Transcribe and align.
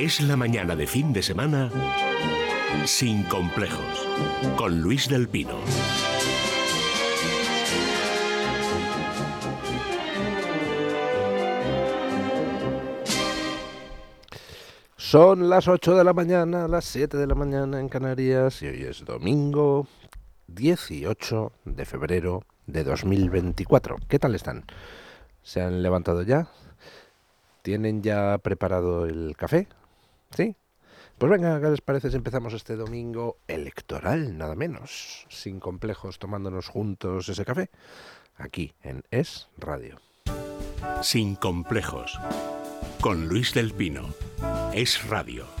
Es 0.00 0.18
la 0.22 0.34
mañana 0.34 0.74
de 0.76 0.86
fin 0.86 1.12
de 1.12 1.22
semana 1.22 1.70
sin 2.86 3.22
complejos 3.24 4.08
con 4.56 4.80
Luis 4.80 5.10
del 5.10 5.28
Pino. 5.28 5.58
Son 14.96 15.50
las 15.50 15.68
8 15.68 15.94
de 15.94 16.04
la 16.04 16.14
mañana, 16.14 16.66
las 16.66 16.86
7 16.86 17.18
de 17.18 17.26
la 17.26 17.34
mañana 17.34 17.78
en 17.78 17.90
Canarias 17.90 18.62
y 18.62 18.68
hoy 18.68 18.84
es 18.84 19.04
domingo 19.04 19.86
18 20.46 21.52
de 21.66 21.84
febrero 21.84 22.44
de 22.66 22.84
2024. 22.84 23.96
¿Qué 24.08 24.18
tal 24.18 24.34
están? 24.34 24.64
¿Se 25.42 25.60
han 25.60 25.82
levantado 25.82 26.22
ya? 26.22 26.48
¿Tienen 27.60 28.02
ya 28.02 28.38
preparado 28.38 29.04
el 29.04 29.36
café? 29.36 29.68
¿Sí? 30.36 30.56
Pues 31.18 31.30
venga, 31.30 31.60
¿qué 31.60 31.68
les 31.68 31.80
parece 31.80 32.10
si 32.10 32.16
empezamos 32.16 32.54
este 32.54 32.76
domingo 32.76 33.38
electoral, 33.46 34.38
nada 34.38 34.54
menos, 34.54 35.26
sin 35.28 35.60
complejos, 35.60 36.18
tomándonos 36.18 36.68
juntos 36.68 37.28
ese 37.28 37.44
café? 37.44 37.70
Aquí 38.36 38.72
en 38.82 39.04
Es 39.10 39.48
Radio. 39.58 40.00
Sin 41.02 41.34
complejos. 41.34 42.18
Con 43.02 43.28
Luis 43.28 43.52
del 43.52 43.72
Pino. 43.72 44.14
Es 44.72 45.06
Radio. 45.08 45.59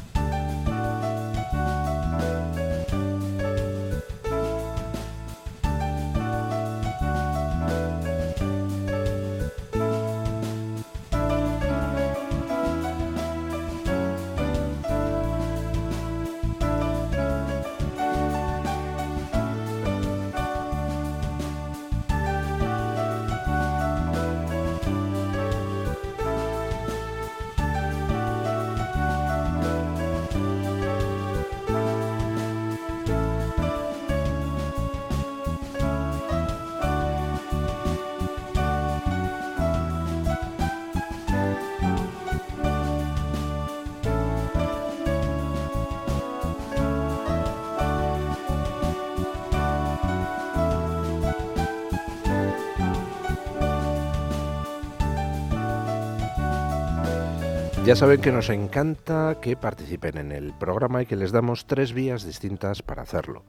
Ya 57.90 57.96
saben 57.96 58.20
que 58.20 58.30
nos 58.30 58.50
encanta 58.50 59.38
que 59.42 59.56
participen 59.56 60.18
en 60.18 60.30
el 60.30 60.52
programa 60.52 61.02
y 61.02 61.06
que 61.06 61.16
les 61.16 61.32
damos 61.32 61.66
tres 61.66 61.92
vías 61.92 62.22
distintas 62.22 62.82
para 62.82 63.02
hacerlo. 63.02 63.42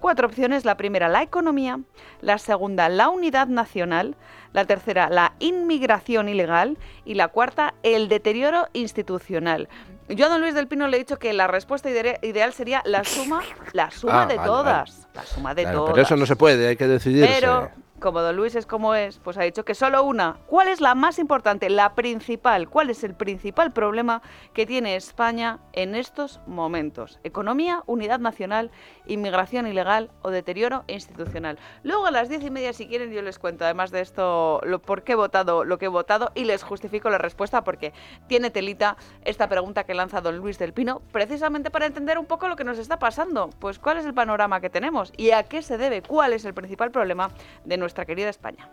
Cuatro 0.00 0.26
opciones. 0.26 0.64
La 0.64 0.76
primera, 0.76 1.08
la 1.08 1.22
economía. 1.22 1.80
La 2.20 2.38
segunda, 2.38 2.88
la 2.88 3.08
unidad 3.08 3.46
nacional. 3.48 4.16
La 4.52 4.64
tercera, 4.64 5.08
la 5.10 5.32
inmigración 5.38 6.28
ilegal. 6.28 6.78
Y 7.04 7.14
la 7.14 7.28
cuarta, 7.28 7.74
el 7.82 8.08
deterioro 8.08 8.68
institucional. 8.72 9.68
Yo 10.08 10.26
a 10.26 10.28
don 10.28 10.40
Luis 10.40 10.54
del 10.54 10.68
Pino 10.68 10.86
le 10.86 10.96
he 10.96 11.00
dicho 11.00 11.18
que 11.18 11.32
la 11.32 11.48
respuesta 11.48 11.90
ide- 11.90 12.18
ideal 12.22 12.52
sería 12.52 12.80
la 12.84 13.02
suma, 13.02 13.42
la 13.72 13.90
suma 13.90 14.22
Ah, 14.22 14.26
de 14.26 14.36
vale, 14.36 14.46
todas. 14.48 15.08
La 15.14 15.22
suma 15.24 15.54
de 15.54 15.62
Claro, 15.62 15.78
todas. 15.78 15.92
pero 15.94 16.02
eso 16.04 16.16
no 16.16 16.26
se 16.26 16.36
puede, 16.36 16.68
hay 16.68 16.76
que 16.76 16.86
decidirse. 16.86 17.28
Pero, 17.40 17.70
como 18.00 18.20
don 18.20 18.36
Luis 18.36 18.54
es 18.54 18.66
como 18.66 18.94
es, 18.94 19.18
pues 19.18 19.38
ha 19.38 19.42
dicho 19.42 19.64
que 19.64 19.74
solo 19.74 20.02
una. 20.04 20.36
¿Cuál 20.46 20.68
es 20.68 20.80
la 20.80 20.94
más 20.94 21.18
importante, 21.18 21.70
la 21.70 21.94
principal? 21.94 22.68
¿Cuál 22.68 22.90
es 22.90 23.02
el 23.04 23.14
principal 23.14 23.72
problema 23.72 24.22
que 24.52 24.66
tiene 24.66 24.96
España 24.96 25.58
en 25.72 25.94
estos 25.94 26.40
momentos? 26.46 27.18
Economía, 27.24 27.82
unidad 27.86 28.20
nacional, 28.20 28.70
inmigración 29.06 29.66
ilegal 29.66 30.10
o 30.22 30.30
deterioro 30.30 30.84
institucional. 30.88 31.58
Luego 31.82 32.06
a 32.06 32.10
las 32.10 32.28
diez 32.28 32.42
y 32.42 32.50
media, 32.50 32.72
si 32.72 32.86
quieren, 32.86 33.10
yo 33.12 33.22
les 33.22 33.38
cuento, 33.38 33.64
además 33.64 33.90
de 33.90 34.02
esto, 34.02 34.60
lo, 34.64 34.80
por 34.80 35.02
qué 35.02 35.12
he 35.12 35.16
votado 35.16 35.64
lo 35.64 35.78
que 35.78 35.86
he 35.86 35.88
votado 35.88 36.32
y 36.34 36.44
les 36.44 36.62
justifico 36.62 37.10
la 37.10 37.18
respuesta 37.18 37.64
porque 37.64 37.92
tiene 38.26 38.50
telita 38.50 38.96
esta 39.24 39.48
pregunta 39.48 39.84
que 39.84 39.94
lanza 39.94 40.20
don 40.20 40.36
Luis 40.36 40.58
del 40.58 40.72
Pino, 40.72 41.00
precisamente 41.12 41.70
para 41.70 41.86
entender 41.86 42.18
un 42.18 42.26
poco 42.26 42.48
lo 42.48 42.56
que 42.56 42.64
nos 42.64 42.78
está 42.78 42.98
pasando. 42.98 43.50
Pues 43.58 43.78
cuál 43.78 43.98
es 43.98 44.06
el 44.06 44.14
panorama 44.14 44.60
que 44.60 44.70
tenemos 44.70 45.12
y 45.16 45.30
a 45.30 45.44
qué 45.44 45.62
se 45.62 45.78
debe, 45.78 46.02
cuál 46.02 46.32
es 46.32 46.44
el 46.44 46.54
principal 46.54 46.90
problema 46.90 47.30
de 47.64 47.76
nuestra 47.76 47.85
querida 47.94 48.28
España. 48.28 48.68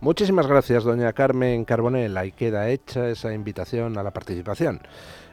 Muchísimas 0.00 0.46
gracias, 0.46 0.84
doña 0.84 1.12
Carmen 1.12 1.64
Carbonell. 1.64 2.16
Ahí 2.16 2.32
queda 2.32 2.68
hecha 2.70 3.08
esa 3.08 3.32
invitación 3.32 3.98
a 3.98 4.02
la 4.02 4.12
participación. 4.12 4.80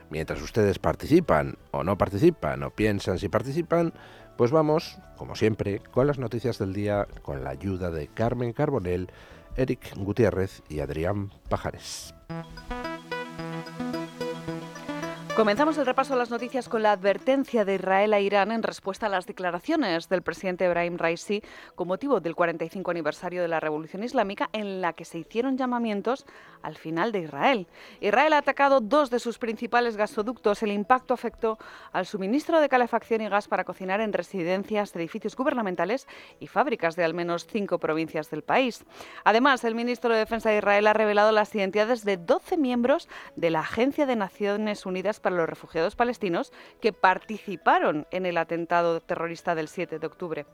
Mientras 0.09 0.41
ustedes 0.41 0.79
participan 0.79 1.57
o 1.71 1.83
no 1.83 1.97
participan 1.97 2.63
o 2.63 2.71
piensan 2.71 3.19
si 3.19 3.29
participan, 3.29 3.93
pues 4.37 4.51
vamos, 4.51 4.97
como 5.17 5.35
siempre, 5.35 5.79
con 5.91 6.07
las 6.07 6.17
noticias 6.17 6.57
del 6.57 6.73
día 6.73 7.07
con 7.21 7.43
la 7.43 7.51
ayuda 7.51 7.91
de 7.91 8.07
Carmen 8.07 8.53
Carbonell, 8.53 9.11
Eric 9.55 9.95
Gutiérrez 9.97 10.63
y 10.69 10.79
Adrián 10.79 11.31
Pajares. 11.49 12.13
Comenzamos 15.39 15.77
el 15.77 15.85
repaso 15.85 16.15
de 16.15 16.19
las 16.19 16.31
noticias 16.31 16.67
con 16.67 16.83
la 16.83 16.91
advertencia 16.91 17.63
de 17.63 17.75
Israel 17.75 18.11
a 18.11 18.19
Irán 18.19 18.51
en 18.51 18.61
respuesta 18.61 19.05
a 19.05 19.09
las 19.09 19.25
declaraciones 19.25 20.09
del 20.09 20.21
presidente 20.21 20.65
Ebrahim 20.65 20.97
Raisi 20.97 21.41
con 21.75 21.87
motivo 21.87 22.19
del 22.19 22.35
45 22.35 22.91
aniversario 22.91 23.41
de 23.41 23.47
la 23.47 23.61
Revolución 23.61 24.03
Islámica 24.03 24.49
en 24.51 24.81
la 24.81 24.91
que 24.91 25.05
se 25.05 25.17
hicieron 25.17 25.57
llamamientos 25.57 26.25
al 26.61 26.75
final 26.75 27.13
de 27.13 27.19
Israel. 27.19 27.67
Israel 28.01 28.33
ha 28.33 28.39
atacado 28.39 28.81
dos 28.81 29.09
de 29.11 29.19
sus 29.19 29.37
principales 29.37 29.95
gasoductos. 29.95 30.61
El 30.61 30.73
impacto 30.73 31.13
afectó 31.13 31.57
al 31.93 32.05
suministro 32.05 32.59
de 32.59 32.67
calefacción 32.67 33.21
y 33.21 33.29
gas 33.29 33.47
para 33.47 33.63
cocinar 33.63 34.01
en 34.01 34.11
residencias, 34.11 34.93
edificios 34.93 35.37
gubernamentales 35.37 36.05
y 36.41 36.47
fábricas 36.47 36.97
de 36.97 37.05
al 37.05 37.13
menos 37.13 37.47
cinco 37.47 37.79
provincias 37.79 38.29
del 38.29 38.43
país. 38.43 38.83
Además, 39.23 39.63
el 39.63 39.73
ministro 39.73 40.11
de 40.11 40.19
Defensa 40.19 40.49
de 40.49 40.57
Israel 40.57 40.87
ha 40.87 40.93
revelado 40.93 41.31
las 41.31 41.55
identidades 41.55 42.03
de 42.03 42.17
12 42.17 42.57
miembros 42.57 43.07
de 43.37 43.51
la 43.51 43.61
Agencia 43.61 44.05
de 44.05 44.17
Naciones 44.17 44.85
Unidas 44.85 45.21
para 45.21 45.28
los 45.31 45.49
refugiados 45.49 45.95
palestinos 45.95 46.51
que 46.81 46.93
participaron 46.93 48.07
en 48.11 48.25
el 48.25 48.37
atentado 48.37 49.01
terrorista 49.01 49.55
del 49.55 49.67
7 49.67 49.99
de 49.99 50.07
octubre. 50.07 50.45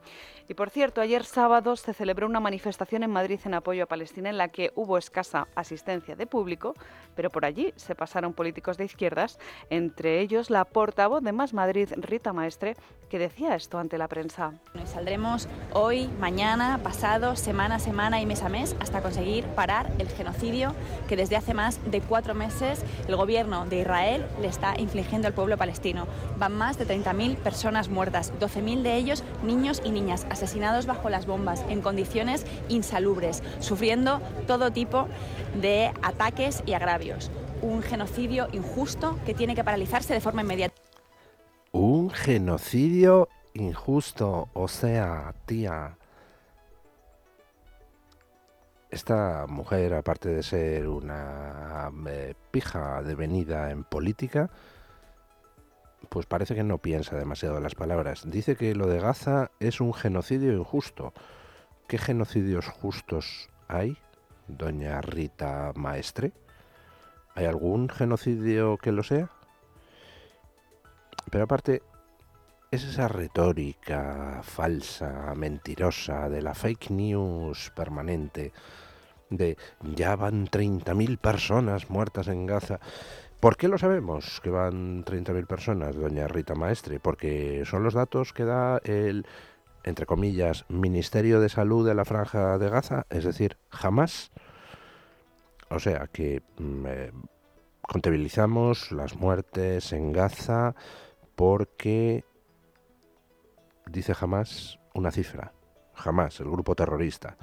Y 0.48 0.54
por 0.54 0.70
cierto, 0.70 1.02
ayer 1.02 1.24
sábado 1.24 1.76
se 1.76 1.94
celebró 1.94 2.28
una 2.28 2.40
manifestación 2.40 3.04
en 3.04 3.12
Madrid 3.12 3.40
en 3.46 3.56
apoyo 3.56 3.84
a 3.84 3.88
Palestina 3.88 4.30
en 4.30 4.38
la 4.38 4.50
que 4.50 4.72
hubo 4.76 4.98
escasa 4.98 5.48
asistencia 5.56 6.16
de 6.16 6.28
público, 6.28 6.76
pero 7.16 7.30
por 7.30 7.46
allí 7.46 7.74
se 7.76 7.96
pasaron 7.96 8.34
políticos 8.34 8.78
de 8.78 8.86
izquierdas, 8.86 9.40
entre 9.70 10.20
ellos 10.20 10.50
la 10.50 10.66
portavoz 10.66 11.24
de 11.24 11.32
Más 11.32 11.54
Madrid, 11.54 11.90
Rita 11.98 12.34
Maestre, 12.34 12.76
que 13.10 13.20
decía 13.20 13.56
esto 13.56 13.80
ante 13.80 13.98
la 13.98 14.08
prensa. 14.08 14.54
Saldremos 14.86 15.48
hoy, 15.74 16.08
mañana, 16.20 16.80
pasado, 16.84 17.36
semana 17.36 17.76
a 17.76 17.80
semana 17.80 18.22
y 18.22 18.26
mes 18.26 18.44
a 18.44 18.50
mes 18.50 18.76
hasta 18.80 19.02
conseguir 19.02 19.46
parar 19.48 19.92
el 20.00 20.10
genocidio 20.10 20.74
que 21.08 21.16
desde 21.16 21.36
hace 21.36 21.54
más 21.54 21.80
de 21.90 22.02
cuatro 22.02 22.34
meses 22.34 22.84
el 23.08 23.16
gobierno 23.16 23.66
de 23.66 23.82
Israel 23.82 24.26
le 24.42 24.48
está 24.48 24.65
infligiendo 24.78 25.28
al 25.28 25.34
pueblo 25.34 25.58
palestino. 25.58 26.08
Van 26.38 26.54
más 26.54 26.78
de 26.78 26.88
30.000 26.88 27.38
personas 27.38 27.90
muertas, 27.90 28.34
12.000 28.40 28.82
de 28.82 28.96
ellos 28.96 29.24
niños 29.44 29.82
y 29.86 29.92
niñas 29.92 30.26
asesinados 30.30 30.86
bajo 30.86 31.10
las 31.10 31.26
bombas 31.26 31.64
en 31.70 31.82
condiciones 31.82 32.46
insalubres, 32.70 33.44
sufriendo 33.60 34.22
todo 34.48 34.72
tipo 34.72 35.08
de 35.62 35.92
ataques 36.02 36.64
y 36.66 36.74
agravios. 36.74 37.32
Un 37.62 37.82
genocidio 37.82 38.48
injusto 38.52 39.20
que 39.26 39.34
tiene 39.34 39.56
que 39.56 39.64
paralizarse 39.64 40.14
de 40.14 40.22
forma 40.22 40.42
inmediata. 40.42 40.76
Un 41.72 42.10
genocidio 42.10 43.30
injusto, 43.54 44.50
o 44.54 44.68
sea, 44.68 45.34
tía. 45.46 45.98
Esta 48.96 49.46
mujer, 49.50 49.94
aparte 49.94 50.30
de 50.30 50.42
ser 50.42 50.88
una 50.88 51.92
eh, 52.08 52.34
pija 52.50 53.04
devenida 53.04 53.70
en 53.70 53.84
política, 53.84 54.50
pues 56.08 56.26
parece 56.28 56.56
que 56.56 56.64
no 56.64 56.78
piensa 56.78 57.18
demasiado 57.18 57.60
las 57.60 57.76
palabras. 57.76 58.24
Dice 58.26 58.56
que 58.56 58.74
lo 58.74 58.88
de 58.88 59.02
Gaza 59.02 59.52
es 59.60 59.82
un 59.82 59.94
genocidio 59.94 60.54
injusto. 60.54 61.12
¿Qué 61.90 61.98
genocidios 61.98 62.70
justos 62.70 63.50
hay, 63.68 63.98
doña 64.48 65.02
Rita 65.02 65.74
Maestre? 65.76 66.32
¿Hay 67.34 67.44
algún 67.48 67.90
genocidio 67.90 68.78
que 68.78 68.94
lo 68.94 69.04
sea? 69.04 69.30
Pero 71.30 71.44
aparte, 71.44 71.84
es 72.72 72.86
esa 72.86 73.10
retórica 73.10 74.40
falsa, 74.42 75.34
mentirosa, 75.36 76.30
de 76.30 76.42
la 76.42 76.54
fake 76.54 76.92
news 76.92 77.74
permanente, 77.76 78.54
de 79.30 79.58
ya 79.96 80.16
van 80.16 80.48
30.000 80.48 81.18
personas 81.18 81.90
muertas 81.90 82.28
en 82.28 82.46
Gaza. 82.46 82.80
¿Por 83.40 83.58
qué 83.58 83.68
lo 83.68 83.78
sabemos 83.78 84.40
que 84.42 84.50
van 84.50 85.04
30.000 85.04 85.46
personas, 85.46 85.96
doña 85.96 86.28
Rita 86.28 86.56
Maestre? 86.56 87.00
Porque 87.00 87.64
son 87.66 87.84
los 87.84 87.94
datos 87.94 88.34
que 88.34 88.46
da 88.46 88.80
el, 88.84 89.26
entre 89.84 90.06
comillas, 90.06 90.66
Ministerio 90.70 91.40
de 91.40 91.50
Salud 91.50 91.86
de 91.86 91.96
la 91.96 92.06
Franja 92.06 92.58
de 92.58 92.70
Gaza, 92.70 93.06
es 93.10 93.24
decir, 93.24 93.58
jamás. 93.70 94.32
O 95.70 95.80
sea 95.80 96.08
que 96.12 96.42
mm, 96.58 96.86
eh, 96.88 97.12
contabilizamos 97.82 98.92
las 98.92 99.16
muertes 99.16 99.94
en 99.94 100.12
Gaza 100.12 100.76
porque 101.36 102.24
dice 103.88 104.14
jamás 104.14 104.80
una 104.94 105.12
cifra, 105.12 105.54
jamás 105.94 106.40
el 106.40 106.50
grupo 106.50 106.76
terrorista 106.76 107.38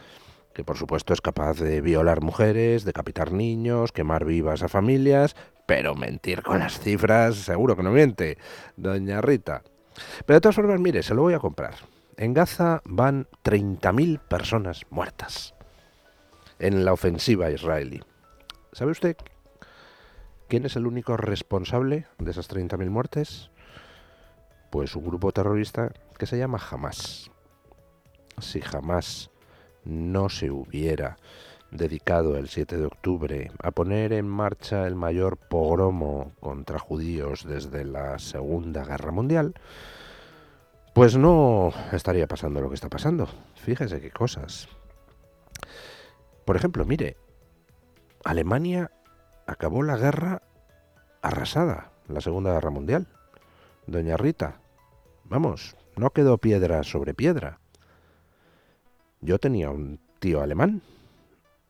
que 0.54 0.64
por 0.64 0.76
supuesto 0.76 1.12
es 1.12 1.20
capaz 1.20 1.58
de 1.58 1.81
violar 1.81 2.20
mujeres, 2.20 2.84
decapitar 2.84 3.32
niños, 3.32 3.93
quemar 3.93 4.25
vivas 4.25 4.62
a 4.62 4.69
familias, 4.69 5.37
pero 5.66 5.94
mentir 5.94 6.43
con 6.43 6.58
las 6.58 6.78
cifras 6.78 7.37
seguro 7.37 7.76
que 7.76 7.82
no 7.82 7.90
miente, 7.90 8.38
doña 8.76 9.20
Rita. 9.20 9.62
Pero 10.26 10.37
de 10.37 10.40
todas 10.40 10.56
formas, 10.56 10.81
mire, 10.81 11.02
se 11.02 11.14
lo 11.14 11.22
voy 11.22 11.34
a 11.34 11.38
comprar. 11.38 11.75
En 12.16 12.34
Gaza 12.34 12.82
van 12.84 13.26
30.000 13.44 14.20
personas 14.20 14.82
muertas 14.90 15.54
en 16.58 16.84
la 16.84 16.93
ofensiva 16.93 17.50
israelí. 17.50 18.02
¿Sabe 18.72 18.93
usted 18.93 19.16
quién 20.49 20.64
es 20.64 20.76
el 20.76 20.87
único 20.87 21.16
responsable 21.16 22.06
de 22.19 22.31
esas 22.31 22.49
30.000 22.49 22.90
muertes? 22.90 23.50
Pues 24.70 24.94
un 24.94 25.04
grupo 25.04 25.32
terrorista 25.32 25.93
que 26.19 26.26
se 26.26 26.38
llama 26.38 26.60
Hamas. 26.70 27.31
Si 28.38 28.60
Hamas 28.72 29.31
no 29.84 30.29
se 30.29 30.50
hubiera 30.50 31.17
dedicado 31.70 32.37
el 32.37 32.49
7 32.49 32.76
de 32.76 32.87
octubre 32.87 33.50
a 33.62 33.70
poner 33.70 34.12
en 34.12 34.29
marcha 34.29 34.87
el 34.87 34.94
mayor 34.94 35.38
pogromo 35.38 36.32
contra 36.40 36.79
judíos 36.79 37.46
desde 37.46 37.84
la 37.84 38.19
Segunda 38.19 38.84
Guerra 38.84 39.11
Mundial, 39.11 39.55
pues 40.94 41.17
no 41.17 41.73
estaría 41.93 42.26
pasando 42.26 42.61
lo 42.61 42.69
que 42.69 42.75
está 42.75 42.90
pasando. 42.90 43.29
Fíjese 43.55 44.00
qué 44.00 44.11
cosas. 44.11 44.69
Por 46.44 46.56
ejemplo, 46.56 46.85
mire, 46.85 47.17
Alemania 48.25 48.90
acabó 49.46 49.82
la 49.82 49.96
guerra 49.96 50.43
arrasada, 51.23 51.93
la 52.08 52.20
Segunda 52.20 52.52
Guerra 52.52 52.70
Mundial. 52.70 53.06
Doña 53.87 54.17
Rita, 54.17 54.61
vamos, 55.25 55.76
no 55.96 56.11
quedó 56.11 56.37
piedra 56.38 56.82
sobre 56.82 57.14
piedra. 57.14 57.62
Yo 59.22 59.38
tenía 59.38 59.70
un 59.70 60.00
tío 60.19 60.42
alemán 60.42 60.82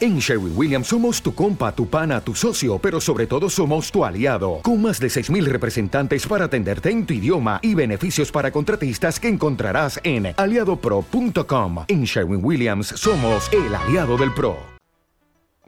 en 0.00 0.18
Sherwin 0.18 0.52
Williams 0.56 0.86
somos 0.86 1.22
tu 1.22 1.34
compa, 1.34 1.72
tu 1.72 1.88
pana, 1.88 2.20
tu 2.20 2.34
socio, 2.34 2.78
pero 2.78 3.00
sobre 3.00 3.26
todo 3.26 3.50
somos 3.50 3.90
tu 3.92 4.04
aliado, 4.04 4.60
con 4.62 4.80
más 4.80 5.00
de 5.00 5.08
6.000 5.08 5.44
representantes 5.46 6.26
para 6.26 6.46
atenderte 6.46 6.90
en 6.90 7.04
tu 7.06 7.14
idioma 7.14 7.58
y 7.62 7.74
beneficios 7.74 8.32
para 8.32 8.50
contratistas 8.50 9.20
que 9.20 9.28
encontrarás 9.28 10.00
en 10.02 10.34
aliadopro.com. 10.36 11.84
En 11.88 12.04
Sherwin 12.04 12.44
Williams 12.44 12.88
somos 12.88 13.52
el 13.52 13.74
aliado 13.74 14.16
del 14.16 14.32
PRO. 14.32 14.56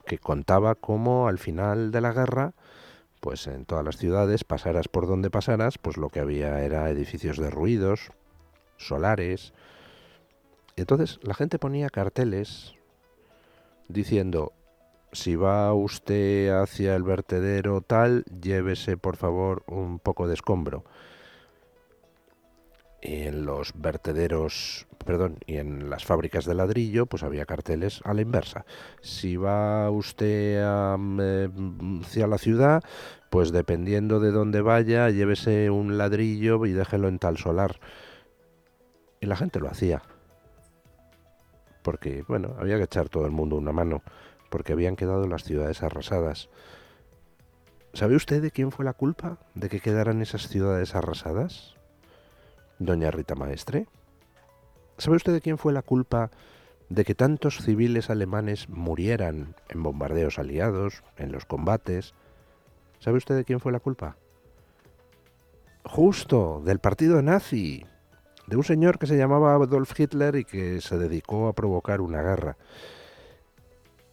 Que 0.07 0.19
contaba 0.19 0.75
cómo 0.75 1.29
al 1.29 1.39
final 1.39 1.91
de 1.91 2.01
la 2.01 2.13
guerra 2.13 2.55
pues 3.21 3.49
en 3.49 3.65
todas 3.65 3.85
las 3.85 3.97
ciudades, 3.97 4.45
pasaras 4.45 4.87
por 4.87 5.09
donde 5.09 5.29
pasaras, 5.29 5.77
pues 5.77 5.97
lo 5.97 6.09
que 6.09 6.21
había 6.21 6.63
era 6.63 6.89
edificios 6.89 7.37
derruidos, 7.37 8.13
solares. 8.77 9.53
Y 10.77 10.83
entonces 10.83 11.19
la 11.23 11.35
gente 11.35 11.59
ponía 11.59 11.91
carteles 11.91 12.78
diciendo, 13.89 14.53
si 15.13 15.37
va 15.37 15.73
usted 15.73 16.51
hacia 16.51 16.95
el 16.95 17.03
vertedero 17.03 17.81
tal, 17.81 18.25
llévese 18.25 18.97
por 18.97 19.17
favor 19.17 19.63
un 19.67 19.99
poco 19.99 20.29
de 20.29 20.35
escombro. 20.35 20.85
Y 23.01 23.23
en 23.23 23.47
los 23.47 23.73
vertederos, 23.77 24.87
perdón, 25.05 25.39
y 25.47 25.57
en 25.57 25.89
las 25.89 26.05
fábricas 26.05 26.45
de 26.45 26.55
ladrillo, 26.55 27.07
pues 27.07 27.23
había 27.23 27.47
carteles 27.47 28.01
a 28.05 28.13
la 28.13 28.23
inversa. 28.23 28.67
Si 29.03 29.37
va 29.37 29.89
usted 29.91 30.63
mm, 30.99 32.01
hacia 32.03 32.27
la 32.27 32.39
ciudad, 32.39 32.83
pues 33.31 33.53
dependiendo 33.53 34.19
de 34.19 34.33
dónde 34.33 34.63
vaya, 34.63 35.11
llévese 35.11 35.71
un 35.71 35.97
ladrillo 35.97 36.67
y 36.67 36.73
déjelo 36.73 37.09
en 37.09 37.21
tal 37.21 37.39
solar. 37.39 37.79
Y 39.21 39.27
la 39.27 39.37
gente 39.37 39.61
lo 39.61 39.69
hacía 39.69 40.03
porque, 41.89 42.23
bueno, 42.29 42.55
había 42.59 42.77
que 42.77 42.83
echar 42.83 43.09
todo 43.09 43.25
el 43.25 43.33
mundo 43.33 43.57
una 43.57 43.73
mano, 43.73 44.03
porque 44.51 44.75
habían 44.75 44.95
quedado 44.95 45.27
las 45.27 45.45
ciudades 45.45 45.83
arrasadas. 45.83 46.51
¿Sabe 47.95 48.15
usted 48.15 48.43
de 48.43 48.51
quién 48.51 48.73
fue 48.73 48.85
la 48.85 48.93
culpa 48.93 49.39
de 49.55 49.71
que 49.71 49.81
quedaran 49.81 50.21
esas 50.21 50.49
ciudades 50.49 50.95
arrasadas? 50.95 51.77
Doña 52.79 53.11
Rita 53.11 53.35
Maestre. 53.37 53.87
¿Sabe 54.99 55.17
usted 55.17 55.33
de 55.33 55.41
quién 55.41 55.57
fue 55.57 55.73
la 55.73 55.81
culpa 55.81 56.31
de 56.91 57.07
que 57.07 57.15
tantos 57.15 57.63
civiles 57.63 58.11
alemanes 58.11 58.69
murieran 58.69 59.55
en 59.71 59.83
bombardeos 59.83 60.39
aliados, 60.39 61.03
en 61.17 61.33
los 61.33 61.47
combates? 61.47 62.13
¿Sabe 62.99 63.17
usted 63.17 63.35
de 63.35 63.47
quién 63.47 63.61
fue 63.61 63.73
la 63.73 63.81
culpa? 63.81 64.19
Justo, 65.87 66.61
del 66.63 66.81
partido 66.81 67.23
nazi, 67.23 67.87
de 68.49 68.57
un 68.57 68.65
señor 68.65 68.99
que 68.99 69.07
se 69.07 69.17
llamaba 69.17 69.55
Adolf 69.55 69.99
Hitler 69.99 70.37
y 70.37 70.45
que 70.45 70.81
se 70.81 70.97
dedicó 70.97 71.49
a 71.49 71.53
provocar 71.53 72.01
una 72.01 72.23
guerra. 72.23 72.57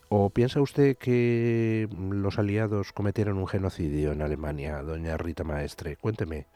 ¿O 0.09 0.29
piensa 0.29 0.61
usted 0.61 0.97
que 0.97 1.89
los 2.11 2.37
aliados 2.37 2.91
cometieron 2.91 3.37
un 3.37 3.47
genocidio 3.47 4.11
en 4.11 4.21
Alemania, 4.21 4.81
doña 4.81 5.17
Rita 5.17 5.43
Maestre? 5.43 5.97
Cuénteme. 5.97 6.47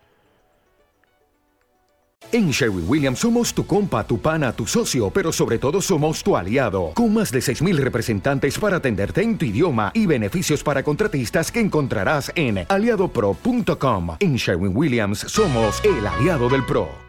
En 2.32 2.52
Sherwin 2.52 2.86
Williams 2.88 3.20
somos 3.20 3.54
tu 3.54 3.66
compa, 3.66 4.06
tu 4.06 4.20
pana, 4.20 4.52
tu 4.52 4.68
socio, 4.68 5.10
pero 5.10 5.32
sobre 5.32 5.58
todo 5.58 5.82
somos 5.82 6.22
tu 6.22 6.36
aliado, 6.36 6.92
con 6.94 7.14
más 7.14 7.32
de 7.32 7.40
6.000 7.40 7.78
representantes 7.78 8.60
para 8.60 8.78
atenderte 8.78 9.24
en 9.24 9.38
tu 9.38 9.46
idioma 9.46 9.92
y 9.96 10.06
beneficios 10.06 10.64
para 10.64 10.84
contratistas 10.84 11.52
que 11.52 11.60
encontrarás 11.60 12.32
en 12.36 12.66
aliadopro.com. 12.68 14.18
En 14.20 14.36
Sherwin 14.36 14.76
Williams 14.76 15.20
somos 15.20 15.84
el 15.84 16.06
aliado 16.06 16.50
del 16.50 16.64
PRO. 16.66 17.09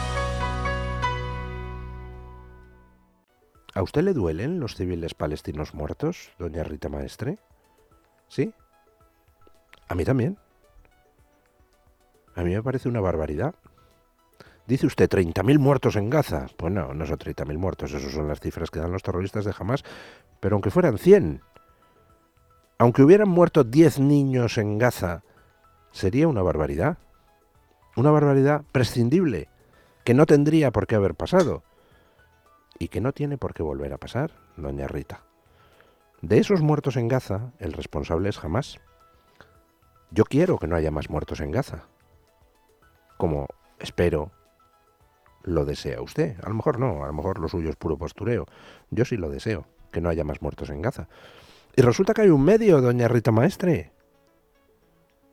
¿A 3.73 3.81
usted 3.81 4.03
le 4.03 4.13
duelen 4.13 4.59
los 4.59 4.75
civiles 4.75 5.13
palestinos 5.13 5.73
muertos, 5.73 6.31
doña 6.37 6.63
Rita 6.63 6.89
Maestre? 6.89 7.37
¿Sí? 8.27 8.53
A 9.87 9.95
mí 9.95 10.03
también. 10.03 10.37
A 12.35 12.43
mí 12.43 12.53
me 12.53 12.63
parece 12.63 12.89
una 12.89 12.99
barbaridad. 12.99 13.55
Dice 14.67 14.87
usted 14.87 15.09
30.000 15.09 15.57
muertos 15.57 15.95
en 15.95 16.09
Gaza. 16.09 16.47
Pues 16.57 16.73
no, 16.73 16.93
no 16.93 17.05
son 17.05 17.17
30.000 17.17 17.57
muertos, 17.57 17.93
esas 17.93 18.11
son 18.11 18.27
las 18.27 18.39
cifras 18.41 18.71
que 18.71 18.79
dan 18.79 18.91
los 18.91 19.03
terroristas 19.03 19.45
de 19.45 19.53
Hamas. 19.57 19.83
Pero 20.39 20.55
aunque 20.55 20.71
fueran 20.71 20.97
100, 20.97 21.41
aunque 22.77 23.03
hubieran 23.03 23.29
muerto 23.29 23.63
10 23.63 23.99
niños 23.99 24.57
en 24.57 24.77
Gaza, 24.77 25.23
sería 25.91 26.27
una 26.27 26.41
barbaridad. 26.41 26.97
Una 27.95 28.11
barbaridad 28.11 28.63
prescindible, 28.71 29.49
que 30.03 30.13
no 30.13 30.25
tendría 30.25 30.71
por 30.71 30.87
qué 30.87 30.95
haber 30.95 31.15
pasado. 31.15 31.63
Y 32.81 32.87
que 32.87 32.99
no 32.99 33.13
tiene 33.13 33.37
por 33.37 33.53
qué 33.53 33.61
volver 33.61 33.93
a 33.93 33.99
pasar, 33.99 34.31
doña 34.57 34.87
Rita. 34.87 35.21
De 36.23 36.39
esos 36.39 36.61
muertos 36.61 36.97
en 36.97 37.07
Gaza, 37.07 37.51
el 37.59 37.73
responsable 37.73 38.27
es 38.27 38.43
Hamas. 38.43 38.79
Yo 40.09 40.23
quiero 40.25 40.57
que 40.57 40.65
no 40.65 40.75
haya 40.75 40.89
más 40.89 41.07
muertos 41.07 41.41
en 41.41 41.51
Gaza. 41.51 41.83
Como 43.19 43.45
espero 43.77 44.31
lo 45.43 45.63
desea 45.63 46.01
usted. 46.01 46.37
A 46.43 46.49
lo 46.49 46.55
mejor 46.55 46.79
no, 46.79 47.03
a 47.03 47.07
lo 47.07 47.13
mejor 47.13 47.37
lo 47.37 47.49
suyo 47.49 47.69
es 47.69 47.75
puro 47.75 47.99
postureo. 47.99 48.47
Yo 48.89 49.05
sí 49.05 49.15
lo 49.15 49.29
deseo, 49.29 49.67
que 49.91 50.01
no 50.01 50.09
haya 50.09 50.23
más 50.23 50.41
muertos 50.41 50.71
en 50.71 50.81
Gaza. 50.81 51.07
Y 51.75 51.83
resulta 51.83 52.15
que 52.15 52.23
hay 52.23 52.29
un 52.29 52.43
medio, 52.43 52.81
doña 52.81 53.07
Rita 53.07 53.31
Maestre. 53.31 53.91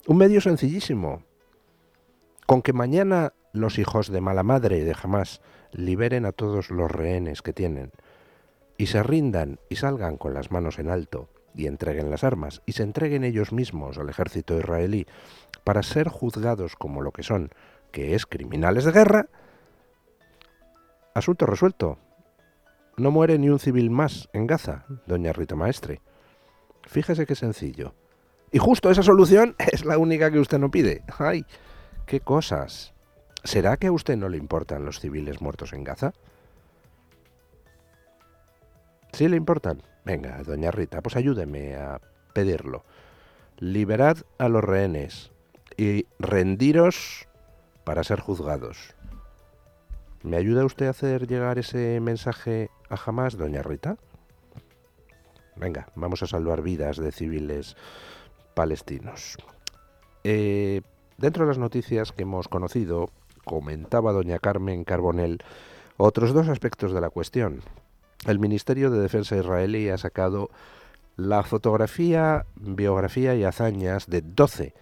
Un 0.07 0.19
medio 0.19 0.43
sencillísimo. 0.43 1.23
Con 2.45 2.61
que 2.61 2.75
mañana 2.75 3.33
los 3.53 3.79
hijos 3.79 4.11
de 4.11 4.21
mala 4.21 4.43
madre 4.43 4.85
de 4.85 4.95
jamás 4.95 5.41
liberen 5.73 6.27
a 6.27 6.33
todos 6.33 6.71
los 6.71 6.91
rehenes 6.91 7.43
que 7.43 7.53
tienen 7.53 7.93
y 8.77 8.87
se 8.87 9.03
rindan 9.03 9.59
y 9.69 9.77
salgan 9.77 10.17
con 10.17 10.35
las 10.35 10.51
manos 10.51 10.79
en 10.79 10.91
alto 10.91 11.29
y 11.55 11.67
entreguen 11.67 12.11
las 12.11 12.25
armas 12.25 12.63
y 12.67 12.73
se 12.73 12.83
entreguen 12.83 13.25
ellos 13.25 13.53
mismos 13.53 13.99
al 13.99 14.09
ejército 14.09 14.59
israelí 14.59 15.07
para 15.65 15.83
ser 15.83 16.09
juzgados 16.09 16.77
como 16.77 17.03
lo 17.03 17.13
que 17.13 17.23
son, 17.23 17.51
que 17.91 18.15
es 18.15 18.27
criminales 18.27 18.85
de 18.85 18.93
guerra, 18.93 19.27
Asunto 21.19 21.47
resuelto. 21.47 21.99
No 22.97 23.11
muere 23.11 23.39
ni 23.39 23.49
un 23.49 23.59
civil 23.59 23.91
más 23.91 24.29
en 24.33 24.47
Gaza, 24.47 24.85
doña 25.05 25.33
Rita 25.33 25.57
Maestre. 25.57 26.01
Fíjese 26.85 27.27
qué 27.27 27.35
sencillo. 27.35 27.93
Y 28.53 28.59
justo 28.59 28.89
esa 28.89 29.03
solución 29.03 29.57
es 29.73 29.85
la 29.85 29.99
única 29.99 30.31
que 30.31 30.39
usted 30.39 30.61
no 30.61 30.71
pide. 30.71 31.03
¡Ay! 31.19 31.45
¡Qué 32.07 32.21
cosas! 32.21 32.95
¿Será 33.49 33.79
que 33.79 33.87
a 33.87 33.93
usted 33.93 34.19
no 34.19 34.29
le 34.29 34.37
importan 34.37 34.85
los 34.85 35.01
civiles 35.01 35.41
muertos 35.41 35.73
en 35.73 35.83
Gaza? 35.83 36.13
¿Sí 39.15 39.27
le 39.27 39.39
importan? 39.39 39.83
Venga, 40.05 40.43
doña 40.43 40.71
Rita, 40.71 41.01
pues 41.01 41.17
ayúdeme 41.17 41.75
a 41.75 41.99
pedirlo. 42.35 42.85
Liberad 43.57 44.19
a 44.37 44.51
los 44.51 44.63
rehenes 44.63 45.33
y 45.79 46.05
rendiros 46.19 47.27
para 47.85 48.05
ser 48.05 48.21
juzgados. 48.21 48.95
¿Me 50.23 50.37
ayuda 50.37 50.67
usted 50.67 50.89
a 50.89 50.91
hacer 50.91 51.27
llegar 51.27 51.59
ese 51.59 52.01
mensaje 52.01 52.69
a 52.91 52.99
jamás, 52.99 53.39
doña 53.39 53.63
Rita? 53.63 53.97
Venga, 55.57 55.89
vamos 55.95 56.23
a 56.23 56.27
salvar 56.27 56.61
vidas 56.61 56.99
de 56.99 57.13
civiles 57.13 57.79
palestinos. 58.53 59.39
Eh, 60.23 60.83
dentro 61.17 61.45
de 61.45 61.49
las 61.49 61.59
noticias 61.59 62.13
que 62.13 62.25
hemos 62.25 62.47
conocido, 62.49 63.09
comentaba 63.49 64.13
doña 64.13 64.39
Carmen 64.39 64.85
Carbonell 64.85 65.43
otros 65.97 66.35
dos 66.35 66.49
aspectos 66.49 66.93
de 66.93 67.01
la 67.01 67.09
cuestión. 67.09 67.63
El 68.27 68.39
Ministerio 68.39 68.91
de 68.91 69.01
Defensa 69.01 69.37
israelí 69.37 69.89
ha 69.89 69.97
sacado 69.97 70.51
la 71.17 71.43
fotografía, 71.43 72.45
biografía 72.57 73.35
y 73.35 73.45
hazañas 73.45 74.07
de 74.07 74.21
12 74.21 74.75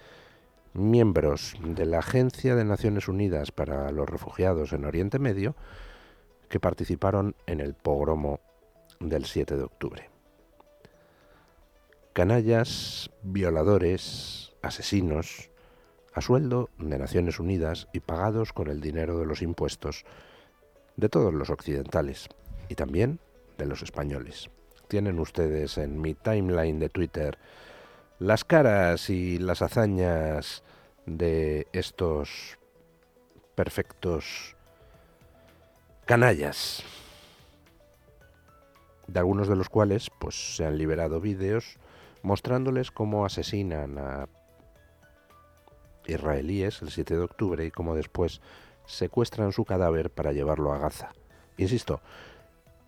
miembros 0.74 1.54
de 1.62 1.86
la 1.86 2.00
Agencia 2.00 2.56
de 2.56 2.64
Naciones 2.64 3.08
Unidas 3.08 3.52
para 3.52 3.90
los 3.92 4.08
Refugiados 4.08 4.72
en 4.72 4.84
Oriente 4.84 5.18
Medio 5.18 5.54
que 6.48 6.60
participaron 6.60 7.36
en 7.46 7.60
el 7.60 7.74
pogromo 7.74 8.40
del 9.00 9.24
7 9.24 9.56
de 9.56 9.62
octubre. 9.62 10.10
Canallas, 12.12 13.10
violadores, 13.22 14.52
asesinos, 14.60 15.50
a 16.16 16.22
sueldo 16.22 16.70
de 16.78 16.98
Naciones 16.98 17.38
Unidas 17.38 17.88
y 17.92 18.00
pagados 18.00 18.54
con 18.54 18.68
el 18.68 18.80
dinero 18.80 19.18
de 19.18 19.26
los 19.26 19.42
impuestos 19.42 20.06
de 20.96 21.10
todos 21.10 21.34
los 21.34 21.50
occidentales 21.50 22.28
y 22.70 22.74
también 22.74 23.20
de 23.58 23.66
los 23.66 23.82
españoles. 23.82 24.48
Tienen 24.88 25.18
ustedes 25.18 25.76
en 25.76 26.00
mi 26.00 26.14
timeline 26.14 26.78
de 26.78 26.88
Twitter 26.88 27.36
las 28.18 28.46
caras 28.46 29.10
y 29.10 29.38
las 29.38 29.60
hazañas 29.60 30.62
de 31.04 31.66
estos 31.74 32.58
perfectos 33.54 34.56
canallas, 36.06 36.82
de 39.06 39.18
algunos 39.18 39.48
de 39.48 39.56
los 39.56 39.68
cuales 39.68 40.08
pues 40.18 40.56
se 40.56 40.64
han 40.64 40.78
liberado 40.78 41.20
vídeos 41.20 41.78
mostrándoles 42.22 42.90
cómo 42.90 43.26
asesinan 43.26 43.98
a 43.98 44.28
israelíes 46.06 46.82
el 46.82 46.90
7 46.90 47.16
de 47.16 47.22
octubre 47.22 47.64
y 47.64 47.70
cómo 47.70 47.94
después 47.94 48.40
secuestran 48.86 49.52
su 49.52 49.64
cadáver 49.64 50.10
para 50.10 50.32
llevarlo 50.32 50.72
a 50.72 50.78
Gaza. 50.78 51.12
Insisto, 51.56 52.00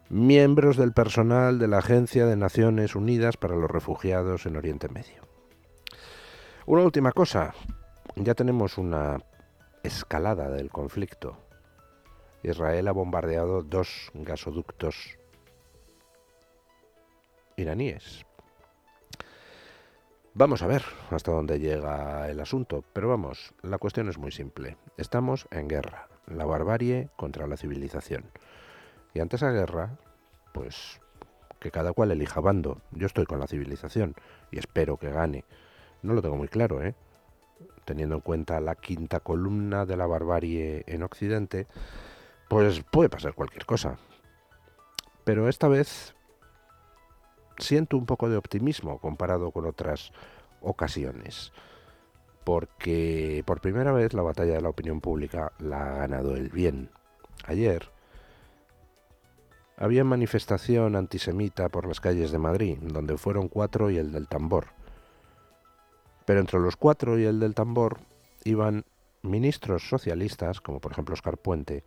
miembros 0.08 0.76
del 0.76 0.92
personal 0.92 1.58
de 1.58 1.68
la 1.68 1.78
Agencia 1.78 2.26
de 2.26 2.36
Naciones 2.36 2.94
Unidas 2.94 3.36
para 3.36 3.56
los 3.56 3.70
Refugiados 3.70 4.46
en 4.46 4.56
Oriente 4.56 4.88
Medio. 4.88 5.22
Una 6.66 6.82
última 6.82 7.12
cosa, 7.12 7.54
ya 8.16 8.34
tenemos 8.34 8.78
una 8.78 9.24
escalada 9.82 10.50
del 10.50 10.70
conflicto. 10.70 11.38
Israel 12.42 12.88
ha 12.88 12.92
bombardeado 12.92 13.62
dos 13.62 14.10
gasoductos 14.14 15.18
iraníes. 17.56 18.27
Vamos 20.34 20.62
a 20.62 20.66
ver 20.66 20.84
hasta 21.10 21.32
dónde 21.32 21.58
llega 21.58 22.28
el 22.28 22.38
asunto, 22.40 22.84
pero 22.92 23.08
vamos, 23.08 23.54
la 23.62 23.78
cuestión 23.78 24.08
es 24.08 24.18
muy 24.18 24.30
simple. 24.30 24.76
Estamos 24.96 25.48
en 25.50 25.68
guerra, 25.68 26.08
la 26.26 26.44
barbarie 26.44 27.08
contra 27.16 27.46
la 27.46 27.56
civilización. 27.56 28.30
Y 29.14 29.20
ante 29.20 29.36
esa 29.36 29.50
guerra, 29.50 29.98
pues 30.52 31.00
que 31.58 31.70
cada 31.70 31.92
cual 31.92 32.12
elija 32.12 32.40
bando. 32.40 32.80
Yo 32.92 33.06
estoy 33.06 33.26
con 33.26 33.40
la 33.40 33.46
civilización 33.46 34.14
y 34.50 34.58
espero 34.58 34.96
que 34.96 35.10
gane. 35.10 35.44
No 36.02 36.14
lo 36.14 36.22
tengo 36.22 36.36
muy 36.36 36.48
claro, 36.48 36.82
¿eh? 36.82 36.94
teniendo 37.84 38.16
en 38.16 38.20
cuenta 38.20 38.60
la 38.60 38.74
quinta 38.74 39.20
columna 39.20 39.86
de 39.86 39.96
la 39.96 40.06
barbarie 40.06 40.84
en 40.86 41.02
Occidente, 41.02 41.66
pues 42.48 42.82
puede 42.90 43.08
pasar 43.08 43.34
cualquier 43.34 43.66
cosa. 43.66 43.98
Pero 45.24 45.48
esta 45.48 45.68
vez 45.68 46.14
siento 47.58 47.96
un 47.96 48.06
poco 48.06 48.28
de 48.28 48.36
optimismo 48.36 48.98
comparado 48.98 49.50
con 49.50 49.66
otras 49.66 50.12
ocasiones, 50.60 51.52
porque 52.44 53.42
por 53.46 53.60
primera 53.60 53.92
vez 53.92 54.14
la 54.14 54.22
batalla 54.22 54.54
de 54.54 54.60
la 54.60 54.70
opinión 54.70 55.00
pública 55.00 55.52
la 55.58 55.82
ha 55.82 55.98
ganado 55.98 56.34
el 56.34 56.48
bien. 56.48 56.90
Ayer 57.46 57.90
había 59.76 60.02
manifestación 60.02 60.96
antisemita 60.96 61.68
por 61.68 61.86
las 61.86 62.00
calles 62.00 62.32
de 62.32 62.38
Madrid, 62.38 62.78
donde 62.80 63.16
fueron 63.16 63.48
cuatro 63.48 63.90
y 63.90 63.98
el 63.98 64.10
del 64.12 64.26
tambor. 64.26 64.66
Pero 66.24 66.40
entre 66.40 66.58
los 66.58 66.76
cuatro 66.76 67.18
y 67.18 67.24
el 67.24 67.38
del 67.38 67.54
tambor 67.54 67.98
iban 68.44 68.84
ministros 69.22 69.88
socialistas, 69.88 70.60
como 70.60 70.80
por 70.80 70.92
ejemplo 70.92 71.14
Oscar 71.14 71.38
Puente, 71.38 71.84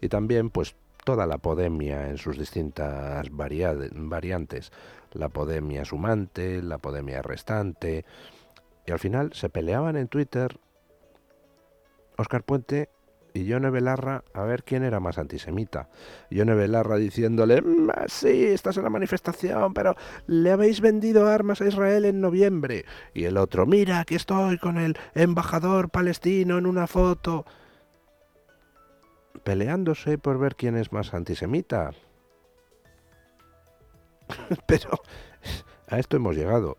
y 0.00 0.08
también 0.08 0.50
pues 0.50 0.74
toda 1.04 1.26
la 1.26 1.38
podemia 1.38 2.10
en 2.10 2.18
sus 2.18 2.38
distintas 2.38 3.28
variantes, 3.30 4.72
la 5.12 5.28
podemia 5.28 5.84
sumante, 5.84 6.62
la 6.62 6.78
podemia 6.78 7.22
restante, 7.22 8.04
y 8.86 8.92
al 8.92 8.98
final 8.98 9.32
se 9.34 9.48
peleaban 9.48 9.96
en 9.96 10.08
Twitter 10.08 10.58
Oscar 12.20 12.42
Puente 12.44 12.90
y 13.32 13.44
Yone 13.44 13.70
Belarra 13.70 14.24
a 14.34 14.42
ver 14.42 14.64
quién 14.64 14.82
era 14.82 15.00
más 15.00 15.18
antisemita. 15.18 15.88
Yone 16.30 16.54
Belarra 16.54 16.96
diciéndole, 16.96 17.62
mm, 17.62 17.90
sí, 18.08 18.46
estás 18.46 18.76
en 18.76 18.84
la 18.84 18.90
manifestación, 18.90 19.72
pero 19.72 19.96
le 20.26 20.50
habéis 20.50 20.80
vendido 20.80 21.28
armas 21.28 21.60
a 21.60 21.66
Israel 21.66 22.04
en 22.04 22.20
noviembre. 22.20 22.84
Y 23.14 23.24
el 23.24 23.36
otro, 23.36 23.66
mira, 23.66 24.00
aquí 24.00 24.16
estoy 24.16 24.58
con 24.58 24.78
el 24.78 24.96
embajador 25.14 25.90
palestino 25.90 26.58
en 26.58 26.66
una 26.66 26.86
foto. 26.86 27.46
Peleándose 29.44 30.18
por 30.18 30.38
ver 30.38 30.56
quién 30.56 30.76
es 30.76 30.92
más 30.92 31.14
antisemita. 31.14 31.92
pero 34.66 34.90
a 35.88 35.98
esto 35.98 36.16
hemos 36.16 36.36
llegado. 36.36 36.78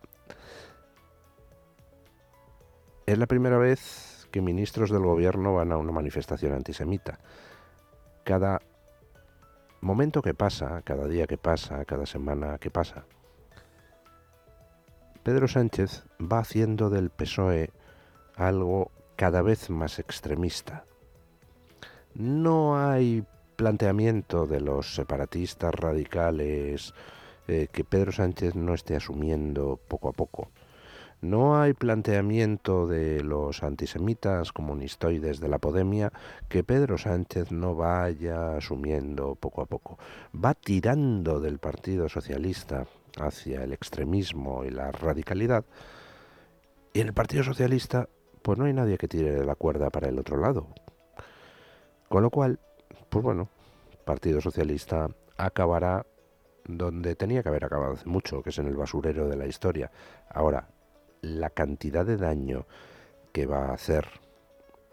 Es 3.05 3.17
la 3.17 3.27
primera 3.27 3.58
vez 3.58 4.27
que 4.31 4.41
ministros 4.41 4.89
del 4.89 5.01
gobierno 5.01 5.55
van 5.55 5.72
a 5.72 5.77
una 5.77 5.91
manifestación 5.91 6.53
antisemita. 6.53 7.20
Cada 8.24 8.62
momento 9.81 10.22
que 10.22 10.34
pasa, 10.34 10.81
cada 10.84 11.08
día 11.08 11.27
que 11.27 11.38
pasa, 11.38 11.84
cada 11.86 12.05
semana 12.05 12.58
que 12.58 12.72
pasa, 12.72 13.05
Pedro 15.24 15.48
Sánchez 15.48 16.03
va 16.20 16.39
haciendo 16.39 16.89
del 16.89 17.10
PSOE 17.10 17.72
algo 18.36 18.91
cada 19.15 19.41
vez 19.41 19.70
más 19.70 20.00
extremista. 20.00 20.86
No 22.15 22.77
hay 22.77 23.24
planteamiento 23.55 24.48
de 24.48 24.62
los 24.62 24.96
separatistas 24.96 25.74
radicales 25.75 26.93
eh, 27.51 27.67
que 27.70 27.84
Pedro 27.84 28.13
Sánchez 28.13 28.55
no 28.55 28.74
esté 28.74 28.96
asumiendo 28.96 29.77
poco 29.89 30.08
a 30.08 30.13
poco. 30.13 30.48
No 31.20 31.60
hay 31.60 31.74
planteamiento 31.74 32.88
de 32.88 33.22
los 33.25 33.62
antisemitas 33.62 34.53
comunistoides 34.53 35.41
de 35.41 35.50
la 35.50 35.60
Podemia 35.60 36.13
que 36.48 36.63
Pedro 36.63 36.98
Sánchez 36.98 37.51
no 37.51 37.75
vaya 37.75 38.55
asumiendo 38.55 39.36
poco 39.36 39.62
a 39.62 39.65
poco. 39.65 40.00
Va 40.34 40.53
tirando 40.53 41.41
del 41.41 41.60
Partido 41.60 42.08
Socialista 42.08 42.88
hacia 43.20 43.65
el 43.65 43.74
extremismo 43.74 44.63
y 44.63 44.70
la 44.70 44.93
radicalidad. 44.93 45.65
Y 46.93 47.01
en 47.01 47.08
el 47.08 47.13
Partido 47.13 47.43
Socialista, 47.43 48.08
pues 48.43 48.58
no 48.58 48.63
hay 48.63 48.72
nadie 48.72 48.98
que 48.98 49.10
tire 49.10 49.43
la 49.43 49.55
cuerda 49.55 49.89
para 49.89 50.08
el 50.08 50.17
otro 50.17 50.38
lado. 50.38 50.67
Con 52.08 52.24
lo 52.24 52.29
cual, 52.29 52.62
pues 53.10 53.25
bueno, 53.25 53.50
Partido 54.05 54.39
Socialista 54.39 55.10
acabará 55.36 56.05
donde 56.65 57.15
tenía 57.15 57.44
que 57.44 57.50
haber 57.50 57.65
acabado 57.65 57.94
hace 57.94 58.08
mucho, 58.08 58.41
que 58.44 58.50
es 58.50 58.60
en 58.60 58.68
el 58.68 58.75
basurero 58.75 59.27
de 59.27 59.36
la 59.36 59.48
historia. 59.48 59.91
Ahora, 60.30 60.68
la 61.22 61.50
cantidad 61.50 62.06
de 62.06 62.18
daño 62.18 62.65
que 63.32 63.46
va 63.46 63.68
a 63.68 63.74
hacer 63.74 64.08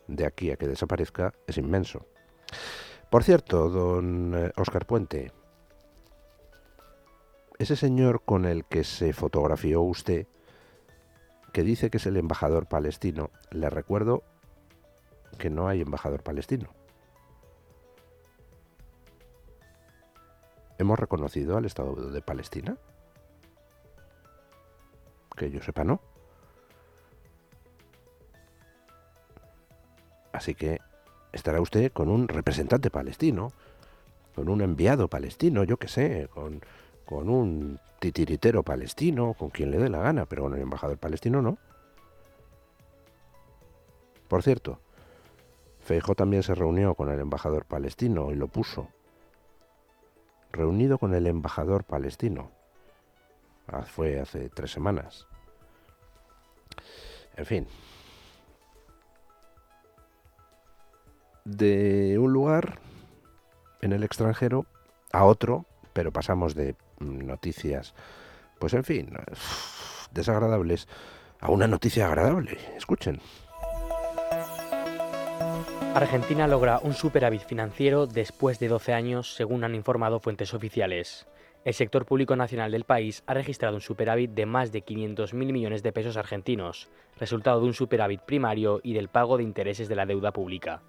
de 0.06 0.26
aquí 0.26 0.50
a 0.50 0.56
que 0.56 0.68
desaparezca 0.68 1.34
es 1.46 1.58
inmenso. 1.58 2.06
Por 3.10 3.25
cierto, 3.25 3.68
don 3.68 4.34
Oscar 4.56 4.82
eh, 4.82 4.86
Puente, 4.86 5.32
ese 7.58 7.76
señor 7.76 8.23
con 8.25 8.45
el 8.45 8.64
que 8.64 8.84
se 8.84 9.12
fotografió 9.12 9.82
usted, 9.82 10.26
que 11.52 11.62
dice 11.62 11.90
que 11.90 11.97
es 11.97 12.06
el 12.06 12.16
embajador 12.16 12.66
palestino, 12.66 13.30
le 13.50 13.71
recuerdo 13.71 14.23
que 15.38 15.50
no 15.50 15.69
hay 15.69 15.80
embajador 15.80 16.23
palestino. 16.23 16.77
¿Hemos 20.78 20.99
reconocido 20.99 21.56
al 21.56 21.64
Estado 21.64 21.95
de 22.10 22.23
Palestina? 22.23 22.76
Que 25.36 25.50
yo 25.50 25.60
sepa, 25.60 25.84
no. 25.84 26.00
Así 30.32 30.54
que 30.54 30.78
estará 31.32 31.60
usted 31.60 31.93
con 31.93 32.08
un 32.08 32.28
representante 32.28 32.91
palestino, 32.91 33.52
con 34.36 34.49
un 34.49 34.60
enviado 34.60 35.08
palestino, 35.08 35.64
yo 35.64 35.78
qué 35.78 35.88
sé, 35.88 36.28
con, 36.32 36.60
con 37.04 37.28
un 37.28 37.80
titiritero 37.99 38.62
palestino, 38.62 39.34
con 39.34 39.50
quien 39.50 39.73
le 39.73 39.78
dé 39.78 39.88
la 39.88 39.99
gana, 39.99 40.26
pero 40.26 40.45
con 40.45 40.54
el 40.54 40.60
embajador 40.60 40.99
palestino 40.99 41.43
no. 41.43 41.58
Por 44.28 44.45
cierto, 44.45 44.78
Feijó 45.80 46.14
también 46.14 46.43
se 46.43 46.54
reunió 46.54 46.95
con 46.95 47.10
el 47.10 47.19
embajador 47.19 47.64
palestino 47.64 48.30
y 48.30 48.36
lo 48.36 48.47
puso. 48.47 48.88
Reunido 50.52 50.99
con 50.99 51.15
el 51.15 51.26
embajador 51.26 51.84
palestino. 51.84 52.50
Ah, 53.67 53.82
fue 53.82 54.19
hace 54.19 54.49
tres 54.49 54.71
semanas. 54.71 55.26
En 57.37 57.47
fin, 57.47 57.69
de 61.45 62.19
un 62.19 62.32
lugar 62.32 62.78
en 63.80 63.93
el 63.93 64.02
extranjero 64.02 64.67
a 65.13 65.25
otro, 65.25 65.65
pero 65.93 66.13
pasamos 66.13 66.54
de 66.54 66.76
noticias, 67.00 67.95
pues 68.58 68.75
en 68.75 68.84
fin, 68.84 69.11
desagradables, 70.13 70.89
a 71.41 71.50
una 71.50 71.67
noticia 71.67 72.06
agradable. 72.06 72.58
Escuchen. 72.76 73.21
Argentina 75.94 76.46
logra 76.46 76.80
un 76.82 76.94
superávit 76.94 77.42
financiero 77.42 78.06
después 78.06 78.58
de 78.58 78.68
12 78.68 78.92
años, 78.92 79.34
según 79.34 79.64
han 79.64 79.74
informado 79.74 80.20
fuentes 80.20 80.54
oficiales. 80.54 81.26
El 81.64 81.74
sector 81.74 82.04
público 82.04 82.36
nacional 82.36 82.70
del 82.70 82.84
país 82.84 83.24
ha 83.26 83.34
registrado 83.34 83.74
un 83.74 83.80
superávit 83.80 84.30
de 84.30 84.46
más 84.46 84.70
de 84.70 84.84
500.000 84.84 85.34
millones 85.34 85.82
de 85.82 85.92
pesos 85.92 86.16
argentinos, 86.16 86.88
resultado 87.18 87.60
de 87.60 87.66
un 87.66 87.74
superávit 87.74 88.20
primario 88.20 88.80
y 88.82 88.92
del 88.92 89.08
pago 89.08 89.38
de 89.38 89.42
intereses 89.42 89.88
de 89.88 89.96
la 89.96 90.06
deuda 90.06 90.30
pública. 90.30 90.82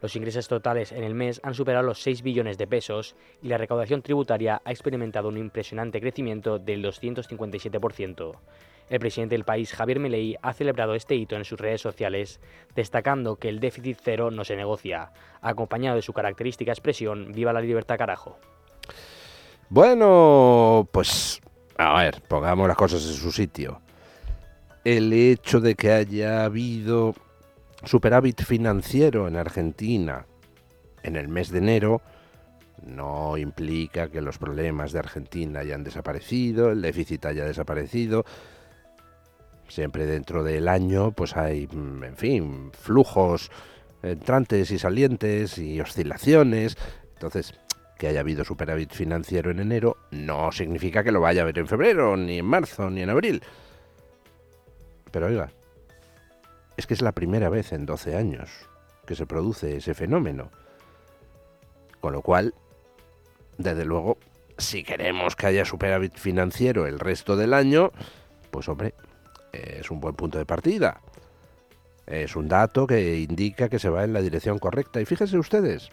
Los 0.00 0.16
ingresos 0.16 0.48
totales 0.48 0.92
en 0.92 1.02
el 1.02 1.14
mes 1.14 1.40
han 1.42 1.54
superado 1.54 1.84
los 1.84 2.00
6 2.02 2.22
billones 2.22 2.56
de 2.56 2.66
pesos 2.66 3.16
y 3.42 3.48
la 3.48 3.58
recaudación 3.58 4.02
tributaria 4.02 4.62
ha 4.64 4.70
experimentado 4.70 5.28
un 5.28 5.36
impresionante 5.36 6.00
crecimiento 6.00 6.58
del 6.58 6.82
257%. 6.84 8.36
El 8.90 9.00
presidente 9.00 9.34
del 9.34 9.44
país, 9.44 9.72
Javier 9.72 9.98
Milei, 9.98 10.36
ha 10.42 10.52
celebrado 10.52 10.94
este 10.94 11.14
hito 11.14 11.36
en 11.36 11.44
sus 11.44 11.58
redes 11.58 11.80
sociales, 11.80 12.40
destacando 12.74 13.36
que 13.36 13.48
el 13.48 13.60
déficit 13.60 13.98
cero 14.02 14.30
no 14.30 14.44
se 14.44 14.56
negocia, 14.56 15.12
acompañado 15.40 15.96
de 15.96 16.02
su 16.02 16.12
característica 16.12 16.72
expresión 16.72 17.32
Viva 17.32 17.52
la 17.52 17.60
libertad 17.60 17.96
carajo. 17.96 18.38
Bueno, 19.70 20.88
pues 20.92 21.40
a 21.76 21.98
ver, 21.98 22.22
pongamos 22.28 22.68
las 22.68 22.76
cosas 22.76 23.04
en 23.06 23.14
su 23.14 23.32
sitio. 23.32 23.80
El 24.84 25.12
hecho 25.12 25.60
de 25.60 25.74
que 25.74 25.90
haya 25.90 26.44
habido 26.44 27.14
superávit 27.84 28.42
financiero 28.42 29.26
en 29.26 29.36
Argentina 29.36 30.26
en 31.02 31.16
el 31.16 31.28
mes 31.28 31.50
de 31.50 31.58
enero 31.58 32.02
no 32.82 33.36
implica 33.36 34.08
que 34.08 34.20
los 34.20 34.38
problemas 34.38 34.92
de 34.92 35.00
Argentina 35.00 35.60
hayan 35.60 35.84
desaparecido, 35.84 36.70
el 36.70 36.82
déficit 36.82 37.24
haya 37.24 37.44
desaparecido. 37.44 38.24
Siempre 39.68 40.06
dentro 40.06 40.44
del 40.44 40.68
año 40.68 41.12
pues 41.12 41.36
hay, 41.36 41.66
mm, 41.66 42.04
en 42.04 42.16
fin, 42.16 42.70
flujos 42.72 43.50
entrantes 44.02 44.70
y 44.70 44.78
salientes 44.78 45.58
y 45.58 45.80
oscilaciones. 45.80 46.76
Entonces, 47.14 47.54
que 47.98 48.08
haya 48.08 48.20
habido 48.20 48.44
superávit 48.44 48.92
financiero 48.92 49.50
en 49.50 49.60
enero 49.60 49.96
no 50.10 50.52
significa 50.52 51.04
que 51.04 51.12
lo 51.12 51.20
vaya 51.20 51.42
a 51.42 51.44
haber 51.44 51.58
en 51.58 51.68
febrero, 51.68 52.16
ni 52.16 52.38
en 52.38 52.46
marzo, 52.46 52.90
ni 52.90 53.02
en 53.02 53.10
abril. 53.10 53.42
Pero 55.10 55.26
oiga, 55.26 55.50
es 56.76 56.86
que 56.86 56.94
es 56.94 57.02
la 57.02 57.12
primera 57.12 57.48
vez 57.48 57.72
en 57.72 57.86
12 57.86 58.16
años 58.16 58.50
que 59.06 59.14
se 59.14 59.26
produce 59.26 59.76
ese 59.76 59.94
fenómeno. 59.94 60.50
Con 62.00 62.12
lo 62.12 62.22
cual, 62.22 62.54
desde 63.58 63.84
luego, 63.84 64.18
si 64.58 64.82
queremos 64.82 65.36
que 65.36 65.46
haya 65.46 65.64
superávit 65.64 66.16
financiero 66.16 66.86
el 66.86 66.98
resto 66.98 67.36
del 67.36 67.54
año, 67.54 67.92
pues 68.50 68.68
hombre, 68.68 68.94
es 69.54 69.90
un 69.90 70.00
buen 70.00 70.14
punto 70.14 70.38
de 70.38 70.46
partida. 70.46 71.00
Es 72.06 72.36
un 72.36 72.48
dato 72.48 72.86
que 72.86 73.20
indica 73.20 73.68
que 73.68 73.78
se 73.78 73.88
va 73.88 74.04
en 74.04 74.12
la 74.12 74.20
dirección 74.20 74.58
correcta. 74.58 75.00
Y 75.00 75.04
fíjense 75.04 75.38
ustedes, 75.38 75.88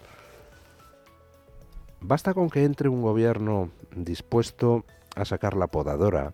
basta 2.01 2.33
con 2.33 2.49
que 2.49 2.65
entre 2.65 2.89
un 2.89 3.01
gobierno 3.01 3.71
dispuesto 3.95 4.85
a 5.15 5.25
sacar 5.25 5.55
la 5.55 5.67
podadora, 5.67 6.33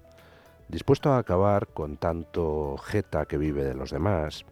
dispuesto 0.68 1.12
a 1.12 1.20
acabar 1.20 1.68
con 1.68 1.98
tanto 1.98 2.78
jeta 2.78 3.26
que 3.26 3.38
vive 3.38 3.64
de 3.64 3.76
los 3.76 3.92
demás, 3.92 4.46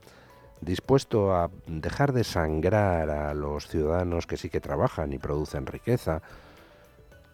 dispuesto 0.62 1.36
a 1.36 1.50
dejar 1.68 2.14
de 2.14 2.24
sangrar 2.24 3.10
a 3.10 3.34
los 3.34 3.68
ciudadanos 3.68 4.28
que 4.28 4.38
sí 4.38 4.50
que 4.50 4.62
trabajan 4.62 5.14
y 5.14 5.18
producen 5.18 5.66
riqueza, 5.66 6.22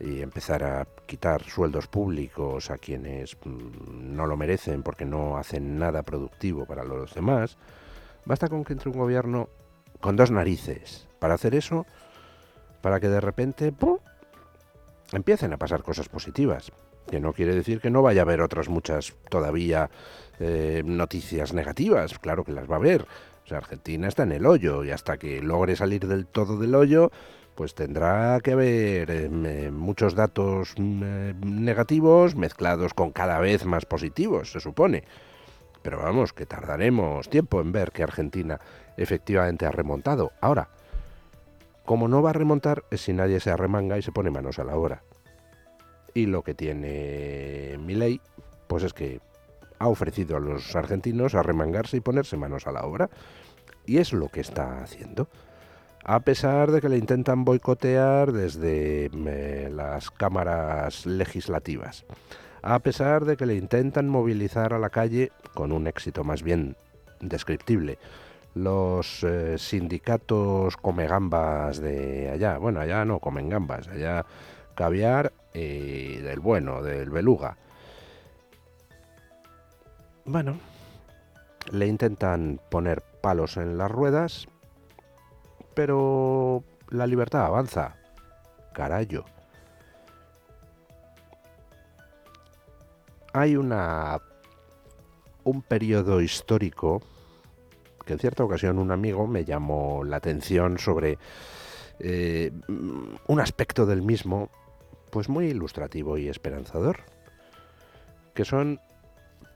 y 0.02 0.22
empezar 0.22 0.64
a 0.64 0.88
quitar 1.06 1.44
sueldos 1.44 1.88
públicos 1.88 2.72
a 2.72 2.78
quienes 2.78 3.38
mm, 3.44 4.16
no 4.16 4.26
lo 4.26 4.36
merecen 4.36 4.84
porque 4.84 5.06
no 5.06 5.38
hacen 5.38 5.78
nada 5.78 6.04
productivo 6.04 6.66
para 6.66 6.84
los 6.84 7.14
demás, 7.14 7.58
basta 8.26 8.50
con 8.50 8.64
que 8.64 8.74
entre 8.74 8.90
un 8.90 8.98
gobierno 8.98 9.50
con 10.00 10.16
dos 10.16 10.32
narices 10.32 11.08
para 11.20 11.36
hacer 11.36 11.54
eso, 11.54 11.86
para 12.82 13.00
que 13.00 13.10
de 13.10 13.22
repente 13.22 13.74
empiecen 15.12 15.54
a 15.54 15.58
pasar 15.58 15.84
cosas 15.84 16.10
positivas. 16.10 16.72
Que 17.08 17.20
no 17.20 17.34
quiere 17.34 17.54
decir 17.54 17.82
que 17.82 17.90
no 17.90 18.02
vaya 18.02 18.22
a 18.22 18.24
haber 18.24 18.42
otras 18.42 18.70
muchas 18.70 19.14
todavía 19.30 19.90
eh, 20.40 20.82
noticias 20.86 21.54
negativas, 21.54 22.18
claro 22.20 22.44
que 22.44 22.54
las 22.54 22.70
va 22.70 22.76
a 22.76 22.80
haber. 22.80 23.06
Argentina 23.56 24.08
está 24.08 24.24
en 24.24 24.32
el 24.32 24.46
hoyo 24.46 24.84
y 24.84 24.92
hasta 24.92 25.18
que 25.18 25.42
logre 25.42 25.76
salir 25.76 26.08
del 26.08 26.26
todo 26.26 26.58
del 26.58 26.76
hoyo, 26.76 27.12
pues 27.62 27.76
tendrá 27.76 28.40
que 28.40 28.54
haber 28.54 29.12
eh, 29.12 29.70
muchos 29.72 30.16
datos 30.16 30.74
mm, 30.78 31.04
eh, 31.06 31.34
negativos 31.46 32.36
mezclados 32.36 32.96
con 32.96 33.12
cada 33.12 33.38
vez 33.38 33.66
más 33.66 33.86
positivos, 33.86 34.52
se 34.52 34.60
supone. 34.60 35.04
Pero 35.84 36.00
vamos, 36.00 36.34
que 36.34 36.48
tardaremos 36.48 37.30
tiempo 37.30 37.62
en 37.62 37.72
ver 37.72 37.92
que 37.92 38.02
Argentina 38.02 38.60
efectivamente 38.98 39.68
ha 39.68 39.72
remontado. 39.72 40.32
Ahora, 40.42 40.70
como 41.86 42.08
no 42.08 42.24
va 42.24 42.32
a 42.32 42.34
remontar 42.34 42.84
es 42.90 43.02
si 43.02 43.14
nadie 43.14 43.40
se 43.40 43.52
arremanga 43.52 44.00
y 44.00 44.02
se 44.02 44.12
pone 44.12 44.32
manos 44.32 44.58
a 44.58 44.64
la 44.64 44.76
obra. 44.76 45.04
Y 46.16 46.26
lo 46.26 46.42
que 46.42 46.56
tiene 46.56 47.78
ley, 47.78 48.22
pues 48.66 48.82
es 48.82 48.94
que 48.94 49.22
ha 49.78 49.88
ofrecido 49.88 50.36
a 50.36 50.40
los 50.40 50.76
argentinos 50.76 51.36
arremangarse 51.36 51.98
y 51.98 52.02
ponerse 52.02 52.38
manos 52.38 52.66
a 52.66 52.72
la 52.72 52.86
obra. 52.86 53.12
Y 53.86 54.00
es 54.00 54.14
lo 54.14 54.30
que 54.30 54.40
está 54.40 54.82
haciendo 54.82 55.28
a 56.04 56.20
pesar 56.22 56.72
de 56.72 56.82
que 56.82 56.90
le 56.90 56.98
intentan 56.98 57.46
boicotear 57.46 58.32
desde 58.32 59.10
eh, 59.14 59.70
las 59.72 60.10
cámaras 60.10 61.06
legislativas, 61.06 62.06
a 62.62 62.80
pesar 62.80 63.26
de 63.26 63.38
que 63.38 63.46
le 63.46 63.56
intentan 63.56 64.10
movilizar 64.10 64.74
a 64.74 64.80
la 64.80 64.90
calle 64.90 65.32
con 65.54 65.72
un 65.72 65.88
éxito 65.88 66.24
más 66.24 66.44
bien 66.44 66.76
descriptible. 67.20 68.00
Los 68.54 69.24
eh, 69.24 69.58
sindicatos 69.58 70.76
come 70.76 71.08
gambas 71.08 71.80
de 71.80 72.30
allá, 72.30 72.58
bueno, 72.58 72.82
allá 72.82 73.06
no 73.06 73.20
comen 73.20 73.48
gambas, 73.50 73.88
allá 73.88 74.26
caviar 74.76 75.32
y 75.54 76.18
del 76.18 76.40
bueno, 76.40 76.82
del 76.82 77.10
beluga. 77.10 77.58
Bueno, 80.26 80.60
le 81.72 81.88
intentan 81.88 82.60
poner 82.70 83.02
palos 83.22 83.58
en 83.58 83.78
las 83.78 83.90
ruedas 83.90 84.48
pero 85.74 86.64
la 86.90 87.08
libertad 87.08 87.46
avanza. 87.46 87.96
Carayo. 88.74 89.26
Hay 93.34 93.56
una 93.56 94.20
un 95.44 95.62
periodo 95.62 96.22
histórico 96.22 97.02
que 98.06 98.14
en 98.14 98.20
cierta 98.20 98.44
ocasión 98.44 98.80
un 98.80 98.92
amigo 98.92 99.28
me 99.28 99.46
llamó 99.46 100.04
la 100.04 100.18
atención 100.18 100.78
sobre 100.78 101.18
eh, 102.00 102.52
un 103.28 103.40
aspecto 103.40 103.86
del 103.86 104.02
mismo, 104.02 104.50
pues 105.12 105.30
muy 105.30 105.48
ilustrativo 105.48 106.18
y 106.18 106.30
esperanzador, 106.30 107.02
que 108.34 108.46
son 108.46 108.80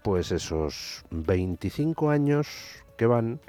pues 0.03 0.31
esos 0.31 1.03
25 1.09 2.11
años 2.11 2.47
que 2.97 3.07
van 3.07 3.39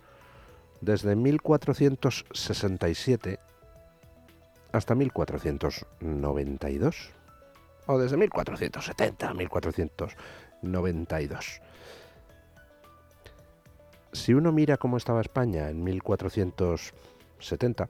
desde 0.80 1.16
1467 1.16 3.38
hasta 4.72 4.94
1492, 4.94 7.12
o 7.86 7.98
desde 7.98 8.16
1470 8.16 9.28
a 9.28 9.34
1492. 9.34 11.60
Si 14.12 14.32
uno 14.34 14.52
mira 14.52 14.76
cómo 14.76 14.96
estaba 14.96 15.20
España 15.20 15.68
en 15.70 15.82
1470, 15.84 17.88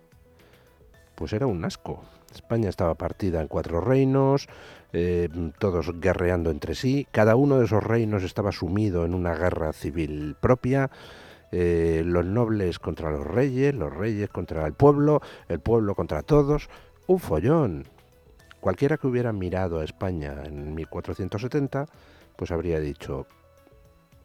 pues 1.15 1.33
era 1.33 1.47
un 1.47 1.65
asco. 1.65 2.03
España 2.35 2.69
estaba 2.69 2.95
partida 2.95 3.41
en 3.41 3.49
cuatro 3.49 3.81
reinos, 3.81 4.49
eh, 4.93 5.29
todos 5.59 5.99
guerreando 6.01 6.51
entre 6.51 6.75
sí, 6.75 7.07
cada 7.11 7.37
uno 7.37 7.59
de 7.59 7.65
esos 7.65 7.83
reinos 7.83 8.23
estaba 8.23 8.53
sumido 8.53 9.05
en 9.05 9.15
una 9.15 9.35
guerra 9.35 9.73
civil 9.73 10.37
propia, 10.39 10.91
eh, 11.53 12.03
los 12.05 12.25
nobles 12.25 12.79
contra 12.79 13.11
los 13.11 13.27
reyes, 13.27 13.75
los 13.75 13.93
reyes 13.93 14.29
contra 14.29 14.67
el 14.67 14.73
pueblo, 14.73 15.21
el 15.49 15.61
pueblo 15.61 15.95
contra 15.95 16.23
todos, 16.23 16.69
un 17.07 17.19
follón. 17.19 17.85
Cualquiera 18.61 18.97
que 18.97 19.07
hubiera 19.07 19.33
mirado 19.33 19.81
a 19.81 19.85
España 19.85 20.43
en 20.45 20.75
1470, 20.75 21.87
pues 22.37 22.51
habría 22.51 22.81
dicho, 22.81 23.27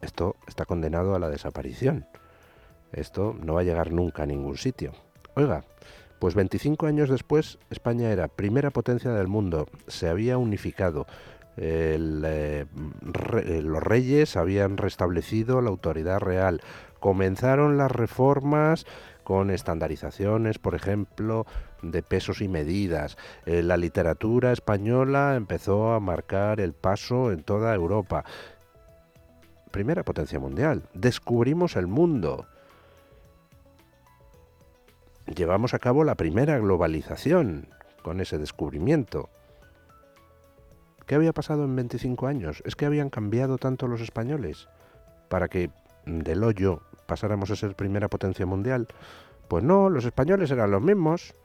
esto 0.01 0.35
está 0.47 0.65
condenado 0.65 1.15
a 1.15 1.19
la 1.19 1.29
desaparición. 1.29 2.05
Esto 2.91 3.35
no 3.41 3.53
va 3.53 3.61
a 3.61 3.63
llegar 3.63 3.91
nunca 3.91 4.23
a 4.23 4.25
ningún 4.25 4.57
sitio. 4.57 4.93
Oiga, 5.35 5.63
pues 6.19 6.35
25 6.35 6.87
años 6.87 7.09
después 7.09 7.57
España 7.69 8.11
era 8.11 8.27
primera 8.27 8.71
potencia 8.71 9.11
del 9.11 9.27
mundo, 9.27 9.67
se 9.87 10.09
había 10.09 10.37
unificado, 10.37 11.07
eh, 11.57 12.65
los 13.63 13.83
reyes 13.83 14.37
habían 14.37 14.77
restablecido 14.77 15.61
la 15.61 15.69
autoridad 15.69 16.19
real, 16.19 16.61
comenzaron 17.01 17.77
las 17.77 17.91
reformas 17.91 18.85
con 19.25 19.49
estandarizaciones, 19.49 20.59
por 20.59 20.75
ejemplo, 20.75 21.45
de 21.81 22.03
pesos 22.03 22.41
y 22.41 22.47
medidas. 22.47 23.17
Eh, 23.45 23.63
la 23.63 23.75
literatura 23.75 24.53
española 24.53 25.35
empezó 25.35 25.93
a 25.93 25.99
marcar 25.99 26.61
el 26.61 26.73
paso 26.73 27.31
en 27.31 27.43
toda 27.43 27.73
Europa. 27.75 28.23
Primera 29.71 30.03
potencia 30.03 30.39
mundial. 30.39 30.83
Descubrimos 30.93 31.75
el 31.75 31.87
mundo. 31.87 32.45
Llevamos 35.35 35.73
a 35.73 35.79
cabo 35.79 36.03
la 36.03 36.15
primera 36.15 36.59
globalización 36.59 37.67
con 38.03 38.21
ese 38.21 38.37
descubrimiento. 38.37 39.29
¿Qué 41.07 41.15
había 41.15 41.33
pasado 41.33 41.63
en 41.63 41.75
25 41.75 42.27
años? 42.27 42.61
¿Es 42.65 42.75
que 42.75 42.85
habían 42.85 43.09
cambiado 43.09 43.57
tanto 43.57 43.87
los 43.87 44.01
españoles 44.01 44.67
para 45.29 45.47
que 45.47 45.71
del 46.05 46.43
hoyo 46.43 46.81
pasáramos 47.11 47.51
a 47.51 47.57
ser 47.57 47.75
primera 47.75 48.07
potencia 48.07 48.45
mundial. 48.45 48.87
Pues 49.49 49.65
no, 49.65 49.89
los 49.89 50.05
españoles 50.05 50.49
eran 50.49 50.71
los 50.71 50.81
mismos. 50.81 51.35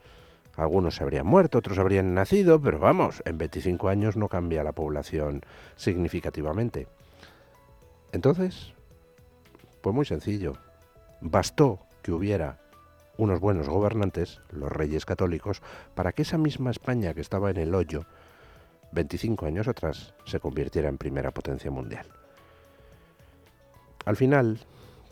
Algunos 0.55 0.95
se 0.95 1.03
habrían 1.03 1.27
muerto, 1.27 1.57
otros 1.57 1.77
habrían 1.77 2.13
nacido, 2.13 2.61
pero 2.61 2.79
vamos, 2.79 3.21
en 3.25 3.37
25 3.37 3.89
años 3.89 4.15
no 4.15 4.29
cambia 4.29 4.63
la 4.63 4.71
población 4.71 5.41
significativamente. 5.75 6.87
Entonces, 8.13 8.73
pues 9.81 9.93
muy 9.93 10.05
sencillo. 10.05 10.53
Bastó 11.19 11.79
que 12.01 12.13
hubiera 12.13 12.59
unos 13.17 13.41
buenos 13.41 13.67
gobernantes, 13.67 14.39
los 14.51 14.71
reyes 14.71 15.03
católicos, 15.05 15.61
para 15.95 16.13
que 16.13 16.21
esa 16.21 16.37
misma 16.37 16.71
España 16.71 17.13
que 17.13 17.19
estaba 17.19 17.51
en 17.51 17.57
el 17.57 17.75
hoyo 17.75 18.05
25 18.93 19.45
años 19.45 19.67
atrás 19.67 20.13
se 20.23 20.39
convirtiera 20.39 20.87
en 20.87 20.97
primera 20.97 21.31
potencia 21.31 21.69
mundial. 21.71 22.07
Al 24.05 24.15
final, 24.15 24.59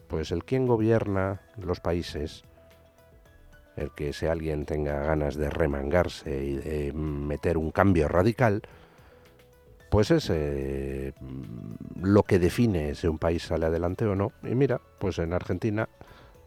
pues 0.08 0.32
el 0.32 0.44
quien 0.44 0.68
gobierna 0.68 1.42
los 1.58 1.80
países, 1.80 2.44
el 3.76 3.92
que 3.92 4.14
si 4.14 4.26
alguien 4.26 4.66
tenga 4.66 5.00
ganas 5.02 5.36
de 5.36 5.50
remangarse 5.50 6.44
y 6.44 6.56
de 6.56 6.94
meter 6.94 7.58
un 7.58 7.72
cambio 7.72 8.08
radical, 8.08 8.62
pues 9.90 10.12
es 10.12 10.30
eh, 10.30 11.14
lo 12.02 12.24
que 12.24 12.40
define 12.40 12.96
si 12.96 13.08
un 13.08 13.18
país 13.18 13.44
sale 13.44 13.66
adelante 13.66 14.06
o 14.06 14.16
no. 14.16 14.32
Y 14.44 14.56
mira, 14.56 14.82
pues 15.00 15.20
en 15.20 15.34
Argentina 15.34 15.90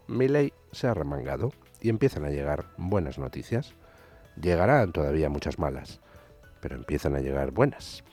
ley 0.07 0.53
se 0.71 0.87
ha 0.87 0.93
remangado 0.93 1.51
y 1.81 1.89
empiezan 1.89 2.25
a 2.25 2.29
llegar 2.29 2.65
buenas 2.77 3.17
noticias. 3.17 3.73
Llegarán 4.41 4.91
todavía 4.91 5.29
muchas 5.29 5.59
malas, 5.59 5.99
pero 6.61 6.75
empiezan 6.75 7.15
a 7.15 7.19
llegar 7.19 7.51
buenas. 7.51 8.03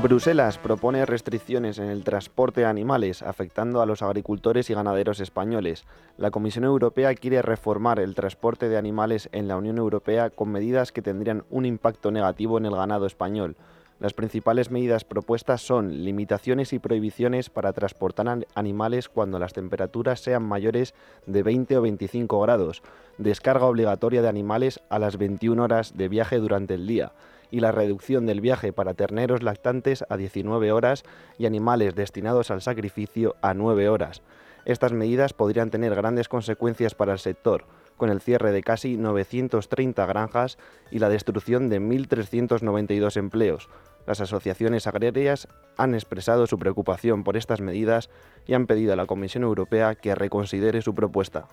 Bruselas 0.00 0.58
propone 0.58 1.04
restricciones 1.06 1.78
en 1.78 1.88
el 1.88 2.02
transporte 2.02 2.62
de 2.62 2.66
animales 2.66 3.22
afectando 3.22 3.82
a 3.82 3.86
los 3.86 4.02
agricultores 4.02 4.68
y 4.68 4.74
ganaderos 4.74 5.20
españoles. 5.20 5.84
La 6.16 6.30
Comisión 6.30 6.64
Europea 6.64 7.14
quiere 7.14 7.42
reformar 7.42 8.00
el 8.00 8.14
transporte 8.14 8.68
de 8.68 8.78
animales 8.78 9.28
en 9.32 9.48
la 9.48 9.56
Unión 9.56 9.78
Europea 9.78 10.30
con 10.30 10.50
medidas 10.50 10.92
que 10.92 11.02
tendrían 11.02 11.44
un 11.50 11.66
impacto 11.66 12.10
negativo 12.10 12.58
en 12.58 12.66
el 12.66 12.74
ganado 12.74 13.06
español. 13.06 13.54
Las 14.00 14.14
principales 14.14 14.70
medidas 14.72 15.04
propuestas 15.04 15.62
son 15.62 16.04
limitaciones 16.04 16.72
y 16.72 16.80
prohibiciones 16.80 17.50
para 17.50 17.72
transportar 17.72 18.46
animales 18.54 19.08
cuando 19.08 19.38
las 19.38 19.52
temperaturas 19.52 20.20
sean 20.20 20.42
mayores 20.42 20.94
de 21.26 21.44
20 21.44 21.76
o 21.76 21.82
25 21.82 22.40
grados, 22.40 22.82
descarga 23.18 23.66
obligatoria 23.66 24.22
de 24.22 24.28
animales 24.28 24.80
a 24.88 24.98
las 24.98 25.18
21 25.18 25.62
horas 25.62 25.96
de 25.96 26.08
viaje 26.08 26.38
durante 26.38 26.74
el 26.74 26.88
día 26.88 27.12
y 27.52 27.60
la 27.60 27.70
reducción 27.70 28.26
del 28.26 28.40
viaje 28.40 28.72
para 28.72 28.94
terneros 28.94 29.44
lactantes 29.44 30.04
a 30.08 30.16
19 30.16 30.72
horas 30.72 31.04
y 31.38 31.46
animales 31.46 31.94
destinados 31.94 32.50
al 32.50 32.62
sacrificio 32.62 33.36
a 33.42 33.54
9 33.54 33.88
horas. 33.88 34.22
Estas 34.64 34.92
medidas 34.92 35.32
podrían 35.32 35.70
tener 35.70 35.94
grandes 35.94 36.28
consecuencias 36.28 36.96
para 36.96 37.12
el 37.12 37.20
sector, 37.20 37.64
con 37.96 38.10
el 38.10 38.20
cierre 38.20 38.50
de 38.50 38.62
casi 38.62 38.96
930 38.96 40.04
granjas 40.06 40.58
y 40.90 40.98
la 40.98 41.08
destrucción 41.08 41.68
de 41.68 41.80
1.392 41.80 43.16
empleos, 43.16 43.68
las 44.06 44.20
asociaciones 44.20 44.86
agrarias 44.86 45.48
han 45.76 45.94
expresado 45.94 46.46
su 46.46 46.58
preocupación 46.58 47.22
por 47.22 47.36
estas 47.36 47.60
medidas 47.60 48.10
y 48.46 48.54
han 48.54 48.66
pedido 48.66 48.92
a 48.92 48.96
la 48.96 49.06
Comisión 49.06 49.44
Europea 49.44 49.94
que 49.94 50.14
reconsidere 50.14 50.82
su 50.82 50.94
propuesta. 50.94 51.46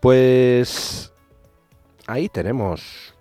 Pues 0.00 1.12
ahí 2.06 2.28
tenemos 2.28 3.11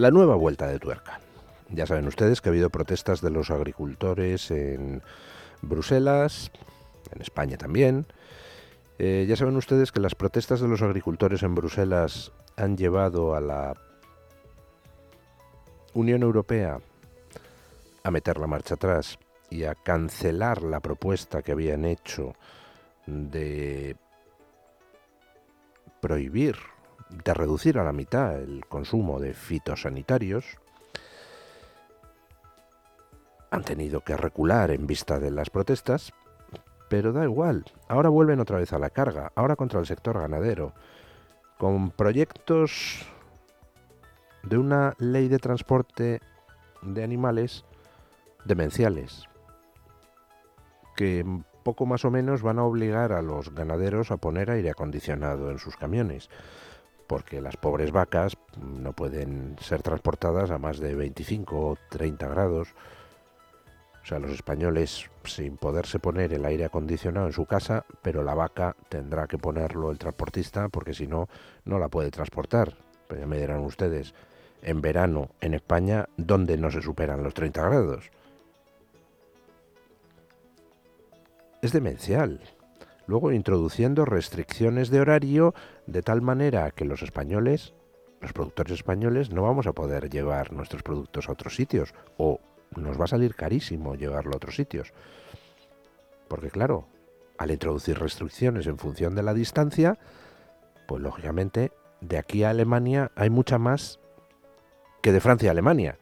la 0.00 0.10
nueva 0.10 0.34
vuelta 0.34 0.66
de 0.66 0.78
tuerca. 0.78 1.20
Ya 1.68 1.86
saben 1.86 2.06
ustedes 2.06 2.40
que 2.40 2.48
ha 2.48 2.52
habido 2.52 2.70
protestas 2.70 3.20
de 3.20 3.30
los 3.30 3.50
agricultores 3.50 4.50
en 4.50 5.02
Bruselas, 5.62 6.50
en 7.14 7.20
España 7.22 7.56
también. 7.56 8.06
Eh, 8.98 9.26
ya 9.28 9.36
saben 9.36 9.56
ustedes 9.56 9.92
que 9.92 10.00
las 10.00 10.14
protestas 10.14 10.60
de 10.60 10.68
los 10.68 10.82
agricultores 10.82 11.42
en 11.42 11.54
Bruselas 11.54 12.32
han 12.56 12.76
llevado 12.76 13.34
a 13.34 13.40
la 13.40 13.74
Unión 15.94 16.22
Europea 16.22 16.80
a 18.02 18.10
meter 18.10 18.38
la 18.38 18.46
marcha 18.46 18.74
atrás 18.74 19.18
y 19.50 19.64
a 19.64 19.74
cancelar 19.74 20.62
la 20.62 20.80
propuesta 20.80 21.42
que 21.42 21.52
habían 21.52 21.84
hecho 21.84 22.34
de 23.06 23.96
prohibir, 26.00 26.56
de 27.10 27.34
reducir 27.34 27.78
a 27.78 27.84
la 27.84 27.92
mitad 27.92 28.40
el 28.40 28.64
consumo 28.66 29.20
de 29.20 29.34
fitosanitarios, 29.34 30.44
han 33.50 33.64
tenido 33.64 34.02
que 34.02 34.16
recular 34.16 34.70
en 34.70 34.86
vista 34.86 35.18
de 35.18 35.30
las 35.30 35.50
protestas, 35.50 36.12
pero 36.88 37.12
da 37.12 37.24
igual, 37.24 37.64
ahora 37.88 38.08
vuelven 38.08 38.40
otra 38.40 38.58
vez 38.58 38.72
a 38.72 38.78
la 38.78 38.90
carga, 38.90 39.32
ahora 39.34 39.56
contra 39.56 39.80
el 39.80 39.86
sector 39.86 40.18
ganadero, 40.18 40.72
con 41.58 41.90
proyectos 41.90 43.06
de 44.42 44.56
una 44.56 44.94
ley 44.98 45.28
de 45.28 45.38
transporte 45.38 46.20
de 46.82 47.04
animales 47.04 47.64
demenciales, 48.44 49.24
que 50.96 51.24
poco 51.62 51.86
más 51.86 52.04
o 52.04 52.10
menos 52.10 52.42
van 52.42 52.58
a 52.58 52.64
obligar 52.64 53.12
a 53.12 53.22
los 53.22 53.54
ganaderos 53.54 54.10
a 54.10 54.16
poner 54.16 54.50
aire 54.50 54.70
acondicionado 54.70 55.50
en 55.50 55.58
sus 55.58 55.76
camiones, 55.76 56.30
porque 57.10 57.40
las 57.40 57.56
pobres 57.56 57.90
vacas 57.90 58.36
no 58.62 58.92
pueden 58.92 59.56
ser 59.60 59.82
transportadas 59.82 60.52
a 60.52 60.58
más 60.58 60.78
de 60.78 60.94
25 60.94 61.56
o 61.56 61.76
30 61.88 62.28
grados. 62.28 62.68
O 64.00 64.06
sea, 64.06 64.20
los 64.20 64.30
españoles 64.30 65.10
sin 65.24 65.56
poderse 65.56 65.98
poner 65.98 66.32
el 66.32 66.44
aire 66.44 66.66
acondicionado 66.66 67.26
en 67.26 67.32
su 67.32 67.46
casa, 67.46 67.84
pero 68.00 68.22
la 68.22 68.34
vaca 68.34 68.76
tendrá 68.88 69.26
que 69.26 69.38
ponerlo 69.38 69.90
el 69.90 69.98
transportista 69.98 70.68
porque 70.68 70.94
si 70.94 71.08
no, 71.08 71.28
no 71.64 71.80
la 71.80 71.88
puede 71.88 72.12
transportar. 72.12 72.76
Pero 73.08 73.22
ya 73.22 73.26
me 73.26 73.40
dirán 73.40 73.58
ustedes, 73.64 74.14
en 74.62 74.80
verano 74.80 75.30
en 75.40 75.54
España 75.54 76.08
donde 76.16 76.56
no 76.56 76.70
se 76.70 76.80
superan 76.80 77.24
los 77.24 77.34
30 77.34 77.60
grados. 77.60 78.08
Es 81.60 81.72
demencial. 81.72 82.40
Luego 83.10 83.32
introduciendo 83.32 84.04
restricciones 84.04 84.88
de 84.88 85.00
horario 85.00 85.52
de 85.88 86.00
tal 86.00 86.22
manera 86.22 86.70
que 86.70 86.84
los 86.84 87.02
españoles, 87.02 87.74
los 88.20 88.32
productores 88.32 88.72
españoles, 88.74 89.32
no 89.32 89.42
vamos 89.42 89.66
a 89.66 89.72
poder 89.72 90.08
llevar 90.08 90.52
nuestros 90.52 90.84
productos 90.84 91.28
a 91.28 91.32
otros 91.32 91.56
sitios 91.56 91.92
o 92.18 92.38
nos 92.76 93.00
va 93.00 93.06
a 93.06 93.08
salir 93.08 93.34
carísimo 93.34 93.96
llevarlo 93.96 94.34
a 94.34 94.36
otros 94.36 94.54
sitios. 94.54 94.92
Porque 96.28 96.52
claro, 96.52 96.86
al 97.36 97.50
introducir 97.50 97.98
restricciones 97.98 98.68
en 98.68 98.78
función 98.78 99.16
de 99.16 99.24
la 99.24 99.34
distancia, 99.34 99.98
pues 100.86 101.02
lógicamente 101.02 101.72
de 102.00 102.16
aquí 102.16 102.44
a 102.44 102.50
Alemania 102.50 103.10
hay 103.16 103.28
mucha 103.28 103.58
más 103.58 103.98
que 105.02 105.10
de 105.10 105.20
Francia 105.20 105.50
a 105.50 105.50
Alemania. 105.50 105.98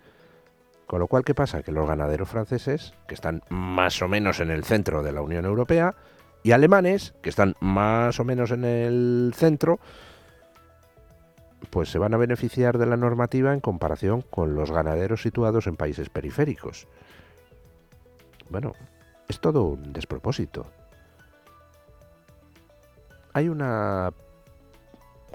Con 0.87 1.01
lo 1.01 1.07
cual, 1.07 1.25
¿qué 1.25 1.35
pasa? 1.35 1.63
Que 1.63 1.73
los 1.73 1.89
ganaderos 1.89 2.29
franceses, 2.29 2.93
que 3.07 3.15
están 3.15 3.43
más 3.49 4.03
o 4.03 4.09
menos 4.09 4.41
en 4.41 4.51
el 4.51 4.65
centro 4.65 5.03
de 5.03 5.13
la 5.13 5.23
Unión 5.23 5.47
Europea, 5.47 5.97
y 6.43 6.53
alemanes, 6.53 7.15
que 7.23 7.31
están 7.31 7.55
más 7.61 8.21
o 8.21 8.25
menos 8.25 8.51
en 8.51 8.65
el 8.65 9.33
centro, 9.35 9.79
pues 11.71 11.91
se 11.91 11.99
van 11.99 12.15
a 12.15 12.19
beneficiar 12.19 12.79
de 12.79 12.87
la 12.87 12.97
normativa 12.97 13.53
en 13.53 13.61
comparación 13.61 14.23
con 14.23 14.55
los 14.55 14.71
ganaderos 14.71 15.23
situados 15.23 15.67
en 15.67 15.77
países 15.77 16.09
periféricos. 16.09 16.87
Bueno, 18.49 18.73
es 19.29 19.41
todo 19.41 19.65
un 19.65 19.93
despropósito. 19.93 20.67
Hay 23.33 23.49
una 23.49 24.13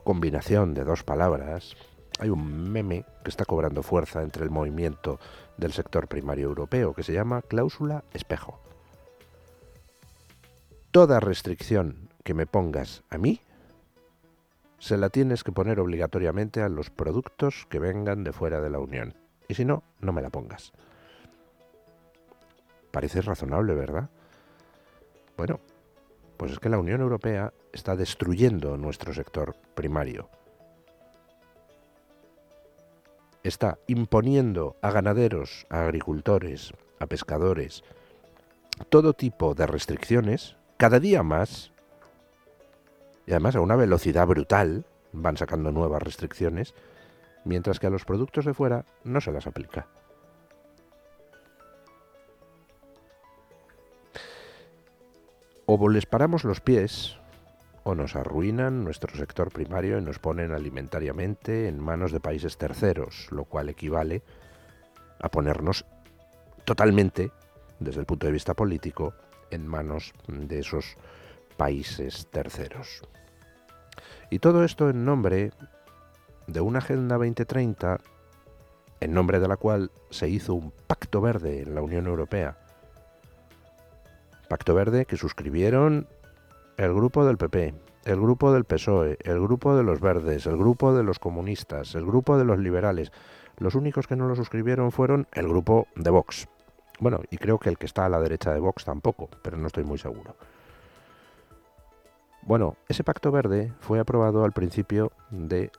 combinación 0.03 0.73
de 0.73 0.83
dos 0.83 1.03
palabras 1.03 1.75
hay 2.19 2.29
un 2.29 2.71
meme 2.71 3.05
que 3.23 3.29
está 3.29 3.45
cobrando 3.45 3.83
fuerza 3.83 4.21
entre 4.21 4.43
el 4.43 4.49
movimiento 4.49 5.19
del 5.57 5.73
sector 5.73 6.07
primario 6.07 6.47
europeo 6.47 6.93
que 6.93 7.03
se 7.03 7.13
llama 7.13 7.41
cláusula 7.41 8.03
espejo. 8.13 8.59
Toda 10.93 11.19
restricción 11.19 12.07
que 12.23 12.35
me 12.35 12.45
pongas 12.45 13.01
a 13.09 13.17
mí 13.17 13.41
se 14.77 14.95
la 14.95 15.09
tienes 15.09 15.43
que 15.43 15.51
poner 15.51 15.79
obligatoriamente 15.79 16.61
a 16.61 16.69
los 16.69 16.91
productos 16.91 17.65
que 17.67 17.79
vengan 17.79 18.23
de 18.23 18.31
fuera 18.31 18.61
de 18.61 18.69
la 18.69 18.77
Unión. 18.77 19.15
Y 19.47 19.55
si 19.55 19.65
no, 19.65 19.81
no 20.01 20.13
me 20.13 20.21
la 20.21 20.29
pongas. 20.29 20.71
Parece 22.91 23.21
razonable, 23.21 23.73
¿verdad? 23.73 24.07
Bueno, 25.35 25.59
pues 26.37 26.51
es 26.51 26.59
que 26.59 26.69
la 26.69 26.77
Unión 26.77 27.01
Europea 27.01 27.51
está 27.71 27.95
destruyendo 27.95 28.77
nuestro 28.77 29.15
sector 29.15 29.55
primario 29.73 30.29
está 33.43 33.77
imponiendo 33.87 34.77
a 34.81 34.91
ganaderos, 34.91 35.67
a 35.69 35.83
agricultores, 35.83 36.71
a 36.99 37.07
pescadores, 37.07 37.83
todo 38.89 39.13
tipo 39.13 39.53
de 39.53 39.67
restricciones, 39.67 40.55
cada 40.83 40.99
día 40.99 41.23
más, 41.23 41.71
y 43.25 43.31
además 43.31 43.55
a 43.55 43.61
una 43.61 43.77
velocidad 43.77 44.27
brutal, 44.27 44.83
van 45.13 45.37
sacando 45.37 45.71
nuevas 45.71 46.03
restricciones, 46.03 46.73
mientras 47.45 47.79
que 47.79 47.87
a 47.87 47.89
los 47.89 48.03
productos 48.03 48.43
de 48.43 48.53
fuera 48.53 48.83
no 49.05 49.21
se 49.21 49.31
las 49.31 49.47
aplica. 49.47 49.87
O 55.65 55.87
les 55.87 56.05
paramos 56.05 56.43
los 56.43 56.59
pies, 56.59 57.17
o 57.85 57.95
nos 57.95 58.17
arruinan 58.17 58.83
nuestro 58.83 59.15
sector 59.15 59.53
primario 59.53 59.97
y 59.97 60.01
nos 60.01 60.19
ponen 60.19 60.51
alimentariamente 60.51 61.69
en 61.69 61.79
manos 61.79 62.11
de 62.11 62.19
países 62.19 62.57
terceros, 62.57 63.29
lo 63.31 63.45
cual 63.45 63.69
equivale 63.69 64.21
a 65.21 65.29
ponernos 65.29 65.85
totalmente, 66.65 67.31
desde 67.79 68.01
el 68.01 68.05
punto 68.05 68.25
de 68.25 68.33
vista 68.33 68.53
político, 68.53 69.13
en 69.53 69.67
manos 69.67 70.13
de 70.27 70.59
esos 70.59 70.97
países 71.57 72.27
terceros. 72.31 73.03
Y 74.29 74.39
todo 74.39 74.63
esto 74.63 74.89
en 74.89 75.05
nombre 75.05 75.51
de 76.47 76.61
una 76.61 76.79
Agenda 76.79 77.17
2030, 77.17 77.99
en 78.99 79.13
nombre 79.13 79.39
de 79.39 79.47
la 79.47 79.57
cual 79.57 79.91
se 80.09 80.29
hizo 80.29 80.55
un 80.55 80.71
pacto 80.87 81.21
verde 81.21 81.61
en 81.61 81.75
la 81.75 81.81
Unión 81.81 82.07
Europea. 82.07 82.57
Pacto 84.49 84.73
verde 84.73 85.05
que 85.05 85.17
suscribieron 85.17 86.07
el 86.77 86.93
grupo 86.93 87.25
del 87.25 87.37
PP, 87.37 87.73
el 88.05 88.19
grupo 88.19 88.51
del 88.51 88.65
PSOE, 88.65 89.17
el 89.23 89.39
grupo 89.39 89.75
de 89.75 89.83
los 89.83 89.99
verdes, 89.99 90.45
el 90.45 90.57
grupo 90.57 90.93
de 90.93 91.03
los 91.03 91.19
comunistas, 91.19 91.95
el 91.95 92.05
grupo 92.05 92.37
de 92.37 92.45
los 92.45 92.59
liberales. 92.59 93.11
Los 93.57 93.75
únicos 93.75 94.07
que 94.07 94.15
no 94.15 94.27
lo 94.27 94.35
suscribieron 94.35 94.91
fueron 94.91 95.27
el 95.33 95.47
grupo 95.47 95.87
de 95.95 96.09
Vox. 96.09 96.47
Bueno, 96.99 97.21
y 97.29 97.37
creo 97.37 97.59
que 97.59 97.69
el 97.69 97.77
que 97.77 97.85
está 97.85 98.05
a 98.05 98.09
la 98.09 98.19
derecha 98.19 98.53
de 98.53 98.59
Vox 98.59 98.85
tampoco, 98.85 99.29
pero 99.41 99.57
no 99.57 99.67
estoy 99.67 99.83
muy 99.83 99.97
seguro. 99.97 100.35
Bueno, 102.43 102.75
ese 102.89 103.03
pacto 103.03 103.31
verde 103.31 103.71
fue 103.79 103.99
aprobado 103.99 104.43
al 104.43 104.51
principio 104.51 105.11
de 105.29 105.71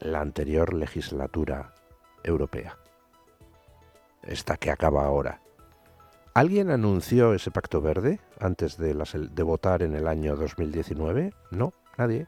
la 0.00 0.20
anterior 0.20 0.72
legislatura 0.72 1.74
europea. 2.24 2.78
Esta 4.22 4.56
que 4.56 4.70
acaba 4.70 5.04
ahora. 5.04 5.40
¿Alguien 6.32 6.70
anunció 6.70 7.34
ese 7.34 7.50
pacto 7.50 7.80
verde 7.80 8.20
antes 8.38 8.76
de, 8.78 8.94
votar 9.42 9.82
en 9.82 9.94
el 9.94 10.06
año 10.06 10.36
2019? 10.36 11.32
No, 11.50 11.72
nadie. 11.98 12.26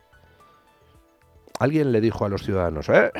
¿Alguien 1.58 1.92
le 1.92 2.00
dijo 2.00 2.24
a 2.24 2.28
los 2.28 2.42
ciudadanos, 2.42 2.88
eh, 2.88 3.12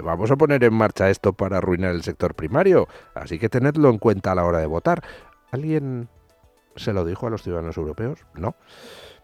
vamos 0.00 0.30
a 0.30 0.36
poner 0.36 0.62
en 0.62 0.74
marcha 0.74 1.10
esto 1.10 1.32
para 1.32 1.58
arruinar 1.58 1.90
el 1.90 2.02
sector 2.02 2.34
primario, 2.34 2.88
así 3.14 3.38
que 3.38 3.48
tenedlo 3.48 3.90
en 3.90 3.98
cuenta 3.98 4.32
a 4.32 4.34
la 4.34 4.44
hora 4.44 4.58
de 4.58 4.66
votar. 4.66 5.02
¿Alguien 5.50 6.08
se 6.76 6.92
lo 6.92 7.04
dijo 7.04 7.26
a 7.26 7.30
los 7.30 7.42
ciudadanos 7.42 7.76
europeos? 7.76 8.20
No. 8.34 8.54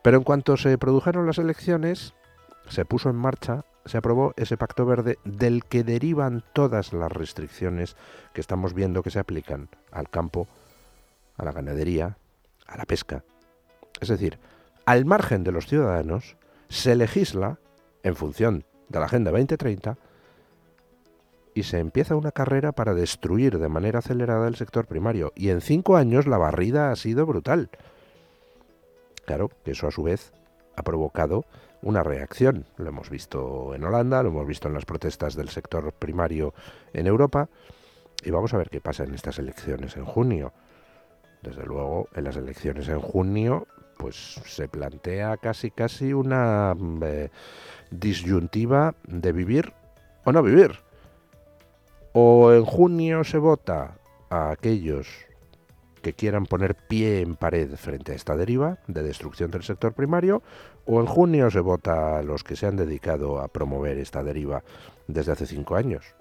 Pero 0.03 0.19
en 0.19 0.25
cuanto 0.25 0.57
se 0.57 0.77
produjeron 0.79 1.27
las 1.27 1.39
elecciones, 1.39 2.15
se 2.69 2.85
puso 2.85 3.09
en 3.09 3.17
marcha, 3.17 3.65
se 3.85 3.99
aprobó 3.99 4.35
ese 4.37 4.57
pacto 4.57 4.85
verde 4.85 5.19
del 5.25 5.65
que 5.65 5.85
derivan 5.85 6.43
todas 6.53 6.93
las 6.93 7.13
restricciones 7.13 7.97
que 8.33 8.41
estamos 8.41 8.75
viendo 8.75 9.03
que 9.03 9.11
se 9.11 9.21
aplican 9.21 9.69
al 9.93 10.11
campo, 10.11 10.49
a 11.37 11.45
la 11.45 11.53
ganadería, 11.53 12.19
a 12.67 12.77
la 12.77 12.85
pesca. 12.85 13.23
Es 14.01 14.09
decir, 14.09 14.39
al 14.85 15.05
margen 15.05 15.45
de 15.45 15.53
los 15.53 15.67
ciudadanos, 15.67 16.37
se 16.69 16.97
legisla 16.97 17.59
en 18.03 18.17
función 18.17 18.65
de 18.89 18.99
la 18.99 19.07
Agenda 19.07 19.31
2030 19.31 19.97
y 21.57 21.62
se 21.62 21.79
empieza 21.79 22.16
una 22.16 22.33
carrera 22.33 22.73
para 22.73 22.92
destruir 22.92 23.59
de 23.59 23.71
manera 23.71 24.01
acelerada 24.01 24.47
el 24.47 24.57
sector 24.57 24.87
primario. 24.87 25.33
Y 25.35 25.49
en 25.49 25.62
cinco 25.62 25.97
años 25.97 26.27
la 26.27 26.37
barrida 26.37 26.90
ha 26.90 26.97
sido 26.97 27.25
brutal. 27.25 27.71
Claro, 29.25 29.51
que 29.64 29.71
eso 29.71 29.87
a 29.88 29.90
su 29.90 30.03
vez 30.03 30.35
ha 30.77 30.83
provocado 30.83 31.47
una 31.81 32.03
reacción. 32.03 32.66
Lo 32.77 32.90
hemos 32.90 33.09
visto 33.09 33.75
en 33.75 33.85
Holanda, 33.85 34.23
lo 34.23 34.29
hemos 34.29 34.47
visto 34.47 34.69
en 34.69 34.75
las 34.75 34.85
protestas 34.85 35.35
del 35.35 35.49
sector 35.49 35.95
primario 35.95 36.53
en 36.92 37.07
Europa 37.07 37.49
y 38.23 38.31
vamos 38.31 38.53
a 38.53 38.59
ver 38.59 38.69
qué 38.69 38.83
pasa 38.83 39.05
en 39.05 39.14
estas 39.14 39.38
elecciones 39.38 39.97
en 39.97 40.05
junio. 40.05 40.53
Desde 41.42 41.64
luego, 41.64 42.11
en 42.14 42.25
las 42.25 42.37
elecciones 42.37 42.87
en 42.88 43.01
junio, 43.01 43.66
pues 43.97 44.42
se 44.45 44.69
plantea 44.69 45.38
casi 45.38 45.71
casi 45.71 46.12
una 46.12 46.77
eh, 47.01 47.31
disyuntiva 47.90 48.95
de 49.09 49.33
vivir 49.33 49.73
o 50.25 50.33
no 50.33 50.42
vivir. 50.42 50.86
O 52.19 52.51
en 52.55 52.65
junio 52.65 53.25
se 53.25 53.37
vota 53.37 53.99
a 54.31 54.51
aquellos 54.51 55.07
que 56.01 56.15
quieran 56.15 56.47
poner 56.47 56.75
pie 56.75 57.21
en 57.21 57.37
pared 57.37 57.77
frente 57.77 58.13
a 58.13 58.15
esta 58.15 58.39
deriva 58.39 58.79
de 58.87 59.03
destrucción 59.03 59.51
del 59.51 59.65
sector 59.65 59.93
primario, 59.93 60.43
o 60.87 61.01
en 61.01 61.05
junio 61.05 61.51
se 61.51 61.61
vota 61.61 62.17
a 62.17 62.23
los 62.23 62.43
que 62.43 62.57
se 62.57 62.67
han 62.67 62.77
dedicado 62.77 63.39
a 63.39 63.49
promover 63.49 63.99
esta 63.99 64.23
deriva 64.23 64.65
desde 65.07 65.33
hace 65.33 65.47
cinco 65.47 65.77
años. 65.77 66.15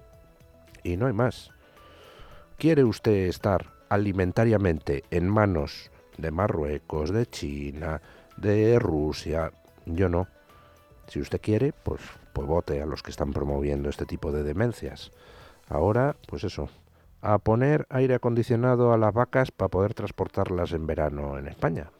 Y 0.82 0.98
no 0.98 1.06
hay 1.06 1.14
más. 1.14 1.50
¿Quiere 2.58 2.84
usted 2.84 3.28
estar 3.28 3.72
alimentariamente 3.88 5.04
en 5.10 5.30
manos 5.30 5.90
de 6.18 6.30
Marruecos, 6.30 7.10
de 7.10 7.24
China, 7.24 8.02
de 8.36 8.78
Rusia? 8.78 9.50
Yo 9.86 10.10
no. 10.10 10.28
Si 11.08 11.20
usted 11.20 11.40
quiere, 11.40 11.72
pues, 11.72 12.02
pues 12.34 12.46
vote 12.46 12.82
a 12.82 12.86
los 12.86 13.02
que 13.02 13.12
están 13.12 13.32
promoviendo 13.32 13.88
este 13.88 14.04
tipo 14.04 14.30
de 14.30 14.42
demencias. 14.42 15.10
Ahora, 15.68 16.16
pues 16.26 16.44
eso, 16.44 16.68
a 17.20 17.38
poner 17.38 17.86
aire 17.90 18.14
acondicionado 18.14 18.92
a 18.92 18.98
las 18.98 19.12
vacas 19.12 19.50
para 19.50 19.68
poder 19.68 19.94
transportarlas 19.94 20.72
en 20.72 20.86
verano 20.86 21.38
en 21.38 21.48
España. 21.48 21.90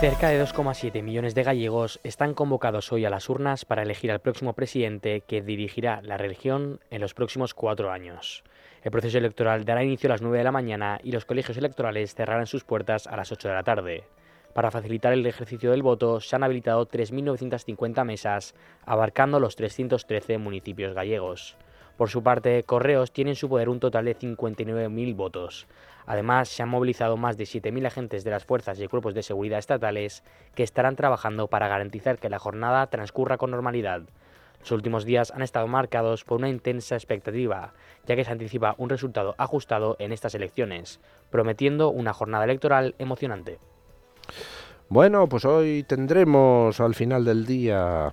Cerca 0.00 0.30
de 0.30 0.42
2,7 0.42 1.02
millones 1.02 1.34
de 1.34 1.42
gallegos 1.42 2.00
están 2.04 2.32
convocados 2.32 2.90
hoy 2.90 3.04
a 3.04 3.10
las 3.10 3.28
urnas 3.28 3.66
para 3.66 3.82
elegir 3.82 4.10
al 4.10 4.20
próximo 4.20 4.54
presidente 4.54 5.20
que 5.20 5.42
dirigirá 5.42 6.00
la 6.00 6.16
región 6.16 6.80
en 6.90 7.02
los 7.02 7.12
próximos 7.12 7.52
cuatro 7.52 7.92
años. 7.92 8.42
El 8.82 8.92
proceso 8.92 9.18
electoral 9.18 9.66
dará 9.66 9.84
inicio 9.84 10.08
a 10.08 10.12
las 10.12 10.22
9 10.22 10.38
de 10.38 10.44
la 10.44 10.52
mañana 10.52 10.98
y 11.04 11.12
los 11.12 11.26
colegios 11.26 11.58
electorales 11.58 12.14
cerrarán 12.14 12.46
sus 12.46 12.64
puertas 12.64 13.06
a 13.06 13.16
las 13.16 13.30
8 13.30 13.48
de 13.48 13.54
la 13.54 13.62
tarde. 13.62 14.04
Para 14.54 14.72
facilitar 14.72 15.12
el 15.12 15.24
ejercicio 15.26 15.70
del 15.70 15.82
voto 15.82 16.20
se 16.20 16.34
han 16.34 16.42
habilitado 16.42 16.88
3.950 16.88 18.04
mesas, 18.04 18.54
abarcando 18.84 19.38
los 19.38 19.54
313 19.54 20.38
municipios 20.38 20.92
gallegos. 20.92 21.56
Por 21.96 22.08
su 22.08 22.22
parte, 22.22 22.62
Correos 22.64 23.12
tiene 23.12 23.32
en 23.32 23.36
su 23.36 23.48
poder 23.48 23.68
un 23.68 23.78
total 23.78 24.06
de 24.06 24.16
59.000 24.16 25.14
votos. 25.14 25.68
Además, 26.06 26.48
se 26.48 26.62
han 26.62 26.68
movilizado 26.68 27.16
más 27.16 27.36
de 27.36 27.44
7.000 27.44 27.86
agentes 27.86 28.24
de 28.24 28.30
las 28.30 28.44
fuerzas 28.44 28.80
y 28.80 28.88
cuerpos 28.88 29.14
de 29.14 29.22
seguridad 29.22 29.58
estatales 29.58 30.24
que 30.54 30.62
estarán 30.62 30.96
trabajando 30.96 31.46
para 31.46 31.68
garantizar 31.68 32.18
que 32.18 32.30
la 32.30 32.38
jornada 32.38 32.86
transcurra 32.88 33.36
con 33.36 33.50
normalidad. 33.50 34.02
Los 34.60 34.72
últimos 34.72 35.04
días 35.04 35.30
han 35.30 35.42
estado 35.42 35.66
marcados 35.68 36.24
por 36.24 36.38
una 36.38 36.48
intensa 36.48 36.96
expectativa, 36.96 37.72
ya 38.06 38.16
que 38.16 38.24
se 38.24 38.32
anticipa 38.32 38.74
un 38.78 38.88
resultado 38.88 39.34
ajustado 39.38 39.96
en 40.00 40.12
estas 40.12 40.34
elecciones, 40.34 41.00
prometiendo 41.30 41.90
una 41.90 42.12
jornada 42.12 42.44
electoral 42.44 42.94
emocionante. 42.98 43.58
Bueno, 44.90 45.28
pues 45.28 45.44
hoy 45.44 45.84
tendremos 45.84 46.80
al 46.80 46.96
final 46.96 47.24
del 47.24 47.46
día 47.46 48.10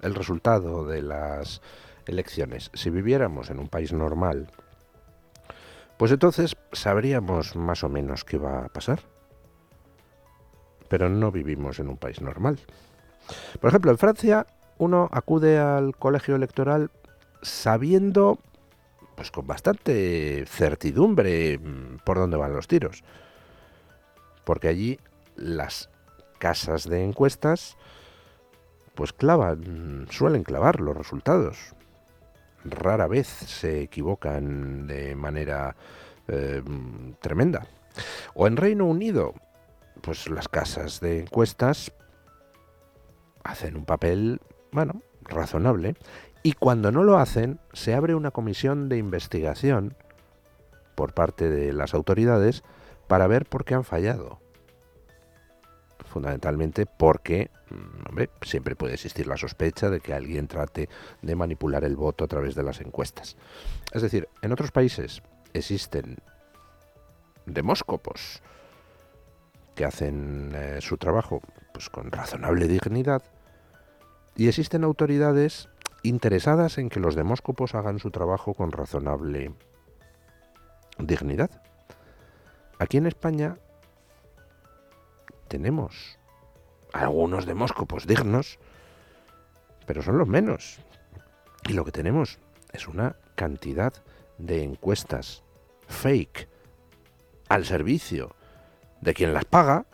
el 0.00 0.14
resultado 0.16 0.84
de 0.84 1.02
las 1.02 1.62
elecciones. 2.06 2.72
Si 2.74 2.90
viviéramos 2.90 3.48
en 3.48 3.60
un 3.60 3.68
país 3.68 3.92
normal, 3.92 4.50
pues 5.96 6.10
entonces 6.10 6.56
sabríamos 6.72 7.54
más 7.54 7.84
o 7.84 7.88
menos 7.88 8.24
qué 8.24 8.38
va 8.38 8.64
a 8.64 8.68
pasar. 8.70 9.02
Pero 10.88 11.08
no 11.08 11.30
vivimos 11.30 11.78
en 11.78 11.90
un 11.90 11.96
país 11.96 12.20
normal. 12.20 12.58
Por 13.60 13.68
ejemplo, 13.68 13.92
en 13.92 13.98
Francia 13.98 14.46
uno 14.78 15.08
acude 15.12 15.60
al 15.60 15.96
colegio 15.96 16.34
electoral 16.34 16.90
sabiendo, 17.40 18.40
pues 19.14 19.30
con 19.30 19.46
bastante 19.46 20.44
certidumbre, 20.48 21.58
mm, 21.58 21.98
por 22.04 22.18
dónde 22.18 22.36
van 22.36 22.52
los 22.52 22.66
tiros 22.66 23.04
porque 24.44 24.68
allí 24.68 24.98
las 25.36 25.90
casas 26.38 26.88
de 26.88 27.04
encuestas 27.04 27.76
pues 28.94 29.12
clavan, 29.12 30.06
suelen 30.10 30.42
clavar 30.42 30.80
los 30.80 30.96
resultados. 30.96 31.74
Rara 32.64 33.06
vez 33.06 33.26
se 33.26 33.82
equivocan 33.82 34.86
de 34.86 35.14
manera 35.14 35.76
eh, 36.28 36.62
tremenda. 37.20 37.66
O 38.34 38.46
en 38.46 38.56
Reino 38.56 38.84
Unido, 38.86 39.34
pues 40.02 40.28
las 40.28 40.48
casas 40.48 41.00
de 41.00 41.20
encuestas 41.20 41.92
hacen 43.44 43.76
un 43.76 43.84
papel, 43.84 44.40
bueno, 44.70 45.02
razonable. 45.22 45.96
Y 46.42 46.52
cuando 46.52 46.92
no 46.92 47.02
lo 47.02 47.18
hacen, 47.18 47.60
se 47.72 47.94
abre 47.94 48.14
una 48.14 48.30
comisión 48.30 48.88
de 48.88 48.98
investigación 48.98 49.94
por 50.94 51.14
parte 51.14 51.48
de 51.48 51.72
las 51.72 51.94
autoridades 51.94 52.62
para 53.12 53.26
ver 53.26 53.44
por 53.44 53.66
qué 53.66 53.74
han 53.74 53.84
fallado. 53.84 54.40
Fundamentalmente 56.06 56.86
porque 56.86 57.50
mm, 57.68 58.22
siempre 58.40 58.74
puede 58.74 58.94
existir 58.94 59.26
la 59.26 59.36
sospecha 59.36 59.90
de 59.90 60.00
que 60.00 60.14
alguien 60.14 60.48
trate 60.48 60.88
de 61.20 61.36
manipular 61.36 61.84
el 61.84 61.94
voto 61.94 62.24
a 62.24 62.26
través 62.26 62.54
de 62.54 62.62
las 62.62 62.80
encuestas. 62.80 63.36
Es 63.92 64.00
decir, 64.00 64.30
en 64.40 64.50
otros 64.50 64.70
países 64.70 65.22
existen 65.52 66.20
demóscopos 67.44 68.42
que 69.74 69.84
hacen 69.84 70.52
eh, 70.54 70.78
su 70.80 70.96
trabajo 70.96 71.42
pues, 71.74 71.90
con 71.90 72.10
razonable 72.10 72.66
dignidad 72.66 73.22
y 74.36 74.48
existen 74.48 74.84
autoridades 74.84 75.68
interesadas 76.02 76.78
en 76.78 76.88
que 76.88 76.98
los 76.98 77.14
demóscopos 77.14 77.74
hagan 77.74 77.98
su 77.98 78.10
trabajo 78.10 78.54
con 78.54 78.72
razonable 78.72 79.52
dignidad. 80.98 81.61
Aquí 82.82 82.96
en 82.96 83.06
España 83.06 83.58
tenemos 85.46 86.18
algunos 86.92 87.46
demóscopos 87.46 88.08
dignos, 88.08 88.58
pero 89.86 90.02
son 90.02 90.18
los 90.18 90.26
menos. 90.26 90.80
Y 91.68 91.74
lo 91.74 91.84
que 91.84 91.92
tenemos 91.92 92.40
es 92.72 92.88
una 92.88 93.14
cantidad 93.36 93.92
de 94.38 94.64
encuestas 94.64 95.44
fake 95.86 96.48
al 97.48 97.66
servicio 97.66 98.34
de 99.00 99.14
quien 99.14 99.32
las 99.32 99.44
paga, 99.44 99.86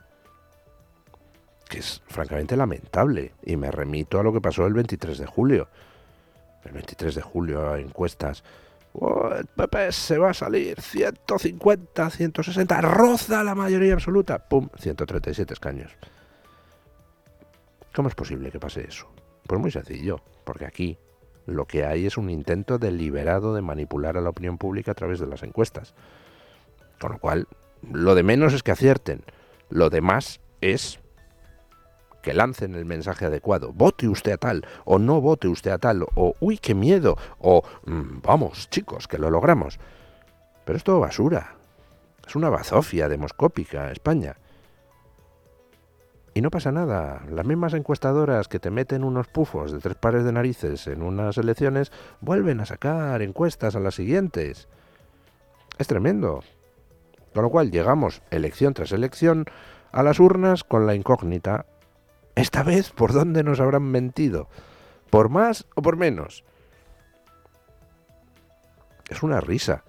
que 1.69 1.81
es 1.81 2.03
francamente 2.07 2.57
lamentable. 2.57 3.35
Y 3.43 3.57
me 3.57 3.71
remito 3.71 4.19
a 4.19 4.23
lo 4.23 4.33
que 4.33 4.41
pasó 4.41 4.67
el 4.67 4.73
23 4.73 5.19
de 5.19 5.27
julio. 5.27 5.69
El 6.65 6.73
23 6.73 7.17
de 7.17 7.23
julio 7.23 7.77
encuestas 7.77 8.45
El 9.01 9.47
PP 9.47 9.93
se 9.93 10.19
va 10.19 10.31
a 10.31 10.35
salir 10.35 10.81
150, 10.81 12.11
160, 12.11 12.81
roza 12.81 13.45
la 13.45 13.55
mayoría 13.55 13.95
absoluta. 13.95 14.39
¡Pum! 14.49 14.69
137 14.79 15.53
escaños. 15.53 15.97
¿Cómo 17.95 18.09
es 18.09 18.15
posible 18.15 18.51
que 18.51 18.61
pase 18.61 18.87
eso? 18.89 19.09
Pues 19.47 19.61
muy 19.61 19.71
sencillo, 19.71 20.21
porque 20.45 20.67
aquí 20.67 20.99
lo 21.47 21.67
que 21.67 21.85
hay 21.85 22.07
es 22.07 22.19
un 22.19 22.29
intento 22.29 22.79
deliberado 22.79 23.55
de 23.55 23.63
manipular 23.63 24.17
a 24.17 24.21
la 24.21 24.31
opinión 24.31 24.59
pública 24.59 24.93
a 24.93 24.95
través 24.95 25.19
de 25.19 25.27
las 25.27 25.43
encuestas. 25.43 25.95
Con 27.01 27.13
lo 27.13 27.19
cual, 27.19 27.49
lo 27.91 28.15
de 28.15 28.23
menos 28.23 28.53
es 28.53 28.63
que 28.63 28.73
acierten. 28.73 29.23
Lo 29.71 29.91
demás 29.91 30.41
es 30.61 31.01
que 32.29 32.35
lancen 32.35 32.75
el 32.75 32.85
mensaje 32.85 33.25
adecuado. 33.25 33.73
Vote 33.73 34.07
usted 34.07 34.33
a 34.33 34.37
tal, 34.37 34.67
o 34.85 34.99
no 34.99 35.19
vote 35.23 35.49
usted 35.49 35.71
a 35.71 35.79
tal, 35.79 36.05
o 36.15 36.35
uy, 36.41 36.59
qué 36.59 36.75
miedo, 36.75 37.17
o 37.39 37.63
mm, 37.87 38.21
vamos, 38.23 38.69
chicos, 38.69 39.09
que 39.09 39.17
lo 39.17 39.31
logramos. 39.31 39.81
Pero 40.67 40.77
es 40.77 40.85
todo 40.85 41.01
basura. 41.01 41.55
Es 42.27 42.37
una 42.37 42.51
bazofia 42.51 43.09
demoscópica 43.09 43.91
España. 43.91 44.37
Y 46.35 46.43
no 46.43 46.51
pasa 46.51 46.71
nada. 46.71 47.23
Las 47.31 47.47
mismas 47.47 47.73
encuestadoras 47.73 48.47
que 48.47 48.59
te 48.59 48.71
meten 48.71 49.05
unos 49.05 49.29
pufos 49.29 49.73
de 49.73 49.79
tres 49.79 49.97
pares 49.97 50.23
de 50.23 50.33
narices 50.33 50.87
en 50.87 51.01
unas 51.01 51.39
elecciones 51.39 51.93
vuelven 52.21 52.61
a 52.61 52.67
sacar 52.67 53.23
encuestas 53.23 53.75
a 53.75 53.81
las 53.81 53.95
siguientes. 53.95 54.69
Es 55.79 55.87
tremendo. 55.87 56.45
Con 57.33 57.45
lo 57.45 57.49
cual 57.49 57.71
llegamos 57.71 58.21
elección 58.31 58.75
tras 58.75 58.93
elección 58.93 59.47
a 59.93 60.03
las 60.03 60.21
urnas 60.21 60.63
con 60.63 60.87
la 60.87 60.95
incógnita. 60.95 61.65
Esta 62.39 62.63
vez, 62.63 62.93
¿por 62.93 63.13
dónde 63.13 63.43
nos 63.43 63.59
habrán 63.59 63.83
mentido? 63.83 64.49
¿Por 65.11 65.29
más 65.29 65.67
o 65.75 65.83
por 65.83 65.97
menos? 65.97 66.45
Es 69.09 69.25
una 69.25 69.41
risa. 69.41 69.83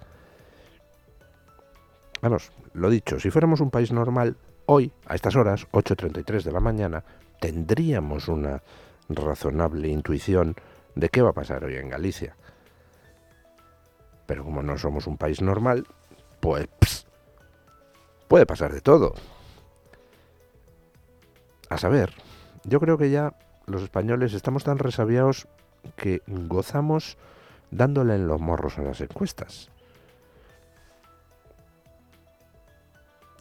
Vamos, 2.20 2.50
lo 2.74 2.90
dicho, 2.90 3.20
si 3.20 3.30
fuéramos 3.30 3.60
un 3.60 3.70
país 3.70 3.92
normal, 3.92 4.36
Hoy, 4.72 4.92
a 5.06 5.16
estas 5.16 5.34
horas, 5.34 5.66
8.33 5.72 6.44
de 6.44 6.52
la 6.52 6.60
mañana, 6.60 7.02
tendríamos 7.40 8.28
una 8.28 8.62
razonable 9.08 9.88
intuición 9.88 10.54
de 10.94 11.08
qué 11.08 11.22
va 11.22 11.30
a 11.30 11.34
pasar 11.34 11.64
hoy 11.64 11.74
en 11.74 11.88
Galicia. 11.88 12.36
Pero 14.26 14.44
como 14.44 14.62
no 14.62 14.78
somos 14.78 15.08
un 15.08 15.16
país 15.16 15.42
normal, 15.42 15.88
pues 16.38 16.68
puede 18.28 18.46
pasar 18.46 18.72
de 18.72 18.80
todo. 18.80 19.14
A 21.68 21.76
saber, 21.76 22.12
yo 22.64 22.80
creo 22.80 22.98
que 22.98 23.10
ya 23.10 23.34
los 23.66 23.82
españoles 23.82 24.34
estamos 24.34 24.64
tan 24.64 24.78
resabiados 24.78 25.48
que 25.96 26.22
gozamos 26.26 27.16
dándole 27.70 28.14
en 28.14 28.26
los 28.26 28.40
morros 28.40 28.78
a 28.78 28.82
las 28.82 29.00
encuestas. 29.00 29.70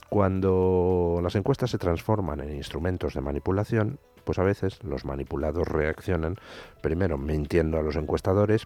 Cuando 0.09 1.19
las 1.21 1.35
encuestas 1.35 1.69
se 1.69 1.77
transforman 1.77 2.39
en 2.39 2.55
instrumentos 2.55 3.13
de 3.13 3.21
manipulación, 3.21 3.99
pues 4.23 4.39
a 4.39 4.43
veces 4.43 4.83
los 4.83 5.05
manipulados 5.05 5.67
reaccionan, 5.67 6.35
primero 6.81 7.17
mintiendo 7.17 7.77
a 7.77 7.83
los 7.83 7.95
encuestadores 7.95 8.65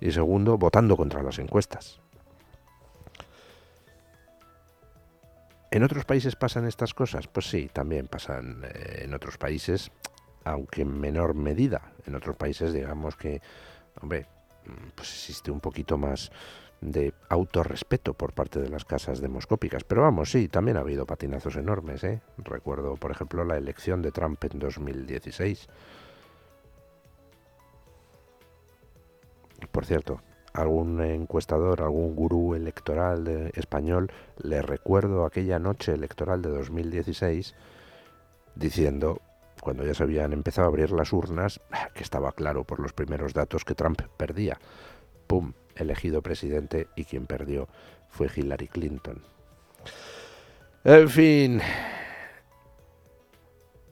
y 0.00 0.12
segundo 0.12 0.58
votando 0.58 0.96
contra 0.96 1.22
las 1.22 1.38
encuestas. 1.38 2.00
¿En 5.70 5.82
otros 5.82 6.04
países 6.04 6.34
pasan 6.34 6.66
estas 6.66 6.94
cosas? 6.94 7.28
Pues 7.28 7.48
sí, 7.48 7.68
también 7.72 8.08
pasan 8.08 8.62
eh, 8.64 9.02
en 9.04 9.12
otros 9.12 9.36
países, 9.36 9.90
aunque 10.44 10.82
en 10.82 10.98
menor 10.98 11.34
medida. 11.34 11.92
En 12.06 12.14
otros 12.14 12.36
países 12.36 12.72
digamos 12.72 13.16
que, 13.16 13.42
hombre, 14.00 14.26
pues 14.94 15.12
existe 15.12 15.50
un 15.50 15.60
poquito 15.60 15.98
más 15.98 16.30
de 16.80 17.12
autorrespeto 17.28 18.14
por 18.14 18.32
parte 18.32 18.60
de 18.60 18.68
las 18.68 18.84
casas 18.84 19.20
demoscópicas. 19.20 19.84
Pero 19.84 20.02
vamos, 20.02 20.30
sí, 20.30 20.48
también 20.48 20.76
ha 20.76 20.80
habido 20.80 21.04
patinazos 21.04 21.56
enormes. 21.56 22.02
¿eh? 22.04 22.22
Recuerdo, 22.38 22.94
por 22.96 23.10
ejemplo, 23.10 23.44
la 23.44 23.56
elección 23.56 24.00
de 24.00 24.12
Trump 24.12 24.42
en 24.44 24.58
2016. 24.58 25.68
Por 29.70 29.84
cierto, 29.84 30.22
algún 30.60 31.00
encuestador, 31.00 31.82
algún 31.82 32.14
gurú 32.14 32.54
electoral 32.54 33.50
español, 33.54 34.10
le 34.42 34.62
recuerdo 34.62 35.24
aquella 35.24 35.58
noche 35.58 35.92
electoral 35.92 36.42
de 36.42 36.50
2016 36.50 37.54
diciendo, 38.54 39.20
cuando 39.60 39.84
ya 39.84 39.94
se 39.94 40.02
habían 40.02 40.32
empezado 40.32 40.66
a 40.66 40.68
abrir 40.68 40.90
las 40.90 41.12
urnas, 41.12 41.60
que 41.94 42.02
estaba 42.02 42.32
claro 42.32 42.64
por 42.64 42.80
los 42.80 42.92
primeros 42.92 43.34
datos 43.34 43.64
que 43.64 43.74
Trump 43.74 44.02
perdía. 44.16 44.58
¡Pum! 45.26 45.52
elegido 45.76 46.22
presidente 46.22 46.88
y 46.96 47.04
quien 47.04 47.26
perdió 47.26 47.68
fue 48.08 48.28
Hillary 48.34 48.68
Clinton. 48.68 49.22
En 50.84 51.08
fin, 51.08 51.60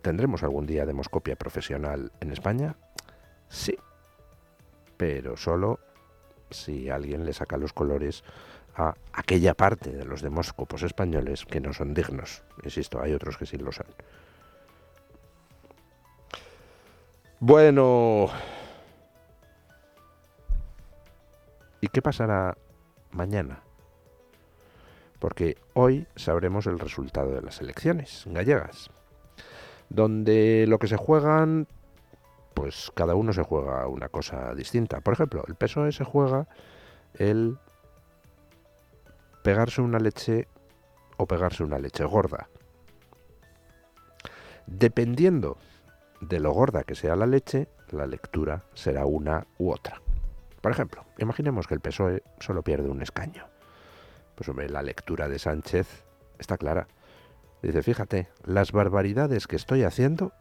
¿tendremos 0.02 0.42
algún 0.42 0.66
día 0.66 0.84
demoscopia 0.84 1.36
profesional 1.36 2.10
en 2.20 2.32
España? 2.32 2.76
Sí, 3.48 3.76
pero 4.96 5.36
solo 5.36 5.78
si 6.50 6.90
alguien 6.90 7.24
le 7.24 7.32
saca 7.32 7.56
los 7.56 7.72
colores 7.72 8.24
a 8.76 8.94
aquella 9.12 9.54
parte 9.54 9.90
de 9.90 10.04
los 10.04 10.22
demóscopos 10.22 10.82
españoles 10.82 11.44
que 11.46 11.60
no 11.60 11.72
son 11.72 11.94
dignos. 11.94 12.42
Insisto, 12.62 13.00
hay 13.00 13.14
otros 13.14 13.36
que 13.36 13.46
sí 13.46 13.56
lo 13.56 13.72
son. 13.72 13.86
Bueno, 17.40 18.30
¿Y 21.86 21.88
qué 21.88 22.02
pasará 22.02 22.56
mañana? 23.12 23.60
Porque 25.20 25.56
hoy 25.74 26.06
sabremos 26.16 26.66
el 26.66 26.78
resultado 26.78 27.30
de 27.30 27.42
las 27.42 27.60
elecciones 27.60 28.24
gallegas, 28.26 28.90
donde 29.88 30.64
lo 30.66 30.78
que 30.78 30.88
se 30.88 30.96
juegan, 30.96 31.68
pues 32.56 32.90
cada 32.94 33.14
uno 33.14 33.34
se 33.34 33.42
juega 33.42 33.86
una 33.86 34.08
cosa 34.08 34.54
distinta. 34.54 35.02
Por 35.02 35.12
ejemplo, 35.12 35.44
el 35.46 35.56
PSOE 35.56 35.92
se 35.92 36.04
juega 36.04 36.48
el 37.12 37.58
pegarse 39.44 39.82
una 39.82 39.98
leche 39.98 40.48
o 41.18 41.26
pegarse 41.26 41.62
una 41.64 41.78
leche 41.78 42.02
gorda. 42.04 42.48
Dependiendo 44.66 45.58
de 46.22 46.40
lo 46.40 46.50
gorda 46.52 46.82
que 46.84 46.94
sea 46.94 47.14
la 47.14 47.26
leche, 47.26 47.68
la 47.90 48.06
lectura 48.06 48.64
será 48.72 49.04
una 49.04 49.46
u 49.58 49.70
otra. 49.70 50.00
Por 50.62 50.72
ejemplo, 50.72 51.04
imaginemos 51.18 51.66
que 51.66 51.74
el 51.74 51.80
PSOE 51.80 52.22
solo 52.40 52.62
pierde 52.62 52.88
un 52.88 53.02
escaño. 53.02 53.46
Pues 54.34 54.48
hombre, 54.48 54.70
la 54.70 54.82
lectura 54.82 55.28
de 55.28 55.38
Sánchez 55.38 56.06
está 56.38 56.56
clara. 56.56 56.88
Dice, 57.60 57.82
fíjate, 57.82 58.28
las 58.44 58.72
barbaridades 58.72 59.46
que 59.46 59.56
estoy 59.56 59.82
haciendo 59.82 60.32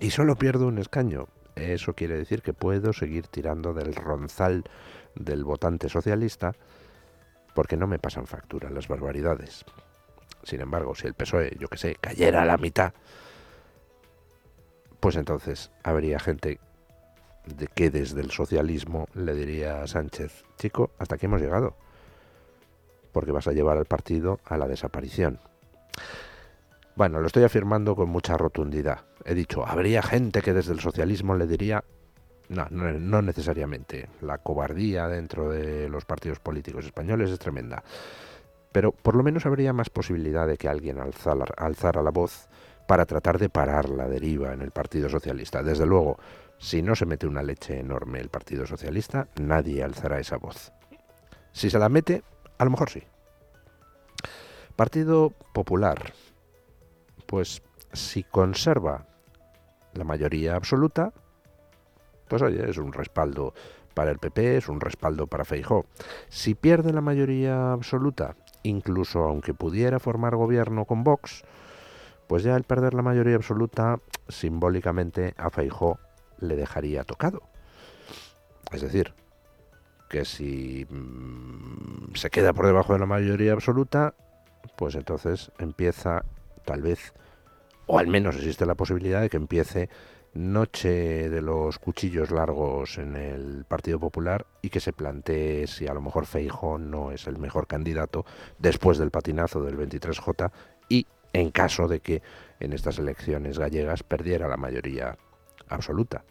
y 0.00 0.10
solo 0.10 0.36
pierdo 0.36 0.66
un 0.66 0.78
escaño. 0.78 1.28
Eso 1.54 1.94
quiere 1.94 2.16
decir 2.16 2.42
que 2.42 2.52
puedo 2.52 2.92
seguir 2.92 3.28
tirando 3.28 3.72
del 3.72 3.94
ronzal 3.94 4.64
del 5.14 5.44
votante 5.44 5.88
socialista 5.88 6.52
porque 7.54 7.76
no 7.76 7.86
me 7.86 7.98
pasan 7.98 8.26
factura 8.26 8.68
las 8.68 8.88
barbaridades. 8.88 9.64
Sin 10.42 10.60
embargo, 10.60 10.94
si 10.94 11.06
el 11.06 11.14
PSOE, 11.14 11.56
yo 11.58 11.68
que 11.68 11.78
sé, 11.78 11.96
cayera 11.98 12.42
a 12.42 12.44
la 12.44 12.58
mitad, 12.58 12.92
pues 15.00 15.16
entonces 15.16 15.70
habría 15.82 16.18
gente 16.18 16.60
de 17.46 17.66
que 17.68 17.90
desde 17.90 18.20
el 18.20 18.30
socialismo 18.30 19.08
le 19.14 19.34
diría 19.34 19.82
a 19.82 19.86
Sánchez, 19.86 20.44
chico, 20.58 20.90
hasta 20.98 21.14
aquí 21.14 21.26
hemos 21.26 21.40
llegado, 21.40 21.76
porque 23.12 23.32
vas 23.32 23.46
a 23.48 23.52
llevar 23.52 23.78
al 23.78 23.86
partido 23.86 24.40
a 24.44 24.58
la 24.58 24.68
desaparición. 24.68 25.40
Bueno, 26.96 27.20
lo 27.20 27.26
estoy 27.26 27.44
afirmando 27.44 27.94
con 27.94 28.08
mucha 28.08 28.38
rotundidad. 28.38 29.00
He 29.26 29.34
dicho, 29.34 29.66
habría 29.66 30.02
gente 30.02 30.40
que 30.40 30.54
desde 30.54 30.72
el 30.72 30.80
socialismo 30.80 31.36
le 31.36 31.46
diría, 31.46 31.84
no, 32.48 32.66
no, 32.70 33.20
necesariamente. 33.20 34.08
La 34.22 34.38
cobardía 34.38 35.06
dentro 35.06 35.50
de 35.50 35.90
los 35.90 36.06
partidos 36.06 36.40
políticos 36.40 36.86
españoles 36.86 37.30
es 37.30 37.38
tremenda. 37.38 37.84
Pero 38.72 38.92
por 38.92 39.14
lo 39.14 39.22
menos 39.22 39.44
habría 39.44 39.74
más 39.74 39.90
posibilidad 39.90 40.46
de 40.46 40.56
que 40.56 40.68
alguien 40.68 40.98
alzara, 40.98 41.44
alzara 41.58 42.00
la 42.02 42.10
voz 42.10 42.48
para 42.88 43.04
tratar 43.04 43.38
de 43.38 43.50
parar 43.50 43.90
la 43.90 44.08
deriva 44.08 44.54
en 44.54 44.62
el 44.62 44.70
Partido 44.70 45.10
Socialista. 45.10 45.62
Desde 45.62 45.84
luego, 45.84 46.18
si 46.56 46.80
no 46.80 46.94
se 46.96 47.04
mete 47.04 47.26
una 47.26 47.42
leche 47.42 47.78
enorme 47.78 48.20
el 48.20 48.30
Partido 48.30 48.66
Socialista, 48.66 49.28
nadie 49.38 49.82
alzará 49.82 50.18
esa 50.18 50.38
voz. 50.38 50.72
Si 51.52 51.68
se 51.68 51.78
la 51.78 51.90
mete, 51.90 52.22
a 52.56 52.64
lo 52.64 52.70
mejor 52.70 52.88
sí. 52.88 53.02
Partido 54.76 55.34
Popular. 55.52 56.12
Pues 57.26 57.62
si 57.92 58.22
conserva 58.22 59.06
la 59.94 60.04
mayoría 60.04 60.56
absoluta, 60.56 61.12
pues 62.28 62.42
oye, 62.42 62.68
es 62.68 62.78
un 62.78 62.92
respaldo 62.92 63.54
para 63.94 64.10
el 64.10 64.18
PP, 64.18 64.58
es 64.58 64.68
un 64.68 64.80
respaldo 64.80 65.26
para 65.26 65.44
Feijó. 65.44 65.86
Si 66.28 66.54
pierde 66.54 66.92
la 66.92 67.00
mayoría 67.00 67.72
absoluta, 67.72 68.36
incluso 68.62 69.20
aunque 69.24 69.54
pudiera 69.54 69.98
formar 69.98 70.36
gobierno 70.36 70.84
con 70.84 71.02
Vox, 71.02 71.44
pues 72.26 72.42
ya 72.42 72.56
el 72.56 72.64
perder 72.64 72.94
la 72.94 73.02
mayoría 73.02 73.36
absoluta 73.36 74.00
simbólicamente 74.28 75.34
a 75.38 75.50
Feijó 75.50 75.98
le 76.40 76.56
dejaría 76.56 77.04
tocado. 77.04 77.40
Es 78.72 78.82
decir, 78.82 79.14
que 80.10 80.24
si 80.24 80.86
mm, 80.90 82.14
se 82.14 82.30
queda 82.30 82.52
por 82.52 82.66
debajo 82.66 82.92
de 82.92 82.98
la 82.98 83.06
mayoría 83.06 83.52
absoluta, 83.52 84.14
pues 84.76 84.94
entonces 84.94 85.52
empieza 85.58 86.24
tal 86.66 86.82
vez, 86.82 87.14
o 87.86 87.98
al 87.98 88.08
menos 88.08 88.36
existe 88.36 88.66
la 88.66 88.74
posibilidad 88.74 89.22
de 89.22 89.30
que 89.30 89.38
empiece 89.38 89.88
noche 90.34 91.30
de 91.30 91.40
los 91.40 91.78
cuchillos 91.78 92.30
largos 92.30 92.98
en 92.98 93.16
el 93.16 93.64
Partido 93.64 93.98
Popular 93.98 94.44
y 94.60 94.68
que 94.68 94.80
se 94.80 94.92
plantee 94.92 95.66
si 95.66 95.86
a 95.86 95.94
lo 95.94 96.02
mejor 96.02 96.26
Feijo 96.26 96.76
no 96.76 97.10
es 97.10 97.26
el 97.26 97.38
mejor 97.38 97.66
candidato 97.66 98.26
después 98.58 98.98
del 98.98 99.10
patinazo 99.10 99.62
del 99.62 99.78
23J 99.78 100.50
y 100.90 101.06
en 101.32 101.50
caso 101.50 101.88
de 101.88 102.00
que 102.00 102.22
en 102.60 102.74
estas 102.74 102.98
elecciones 102.98 103.58
gallegas 103.58 104.02
perdiera 104.02 104.48
la 104.48 104.58
mayoría 104.58 105.16
absoluta. 105.68 106.24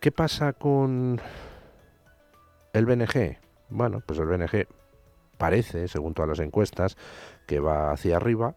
¿Qué 0.00 0.12
pasa 0.12 0.52
con 0.52 1.20
el 2.72 2.86
BNG? 2.86 3.38
Bueno, 3.68 4.02
pues 4.06 4.18
el 4.18 4.26
BNG 4.26 4.66
parece, 5.36 5.88
según 5.88 6.14
todas 6.14 6.28
las 6.30 6.40
encuestas, 6.40 6.96
que 7.46 7.60
va 7.60 7.92
hacia 7.92 8.16
arriba, 8.16 8.54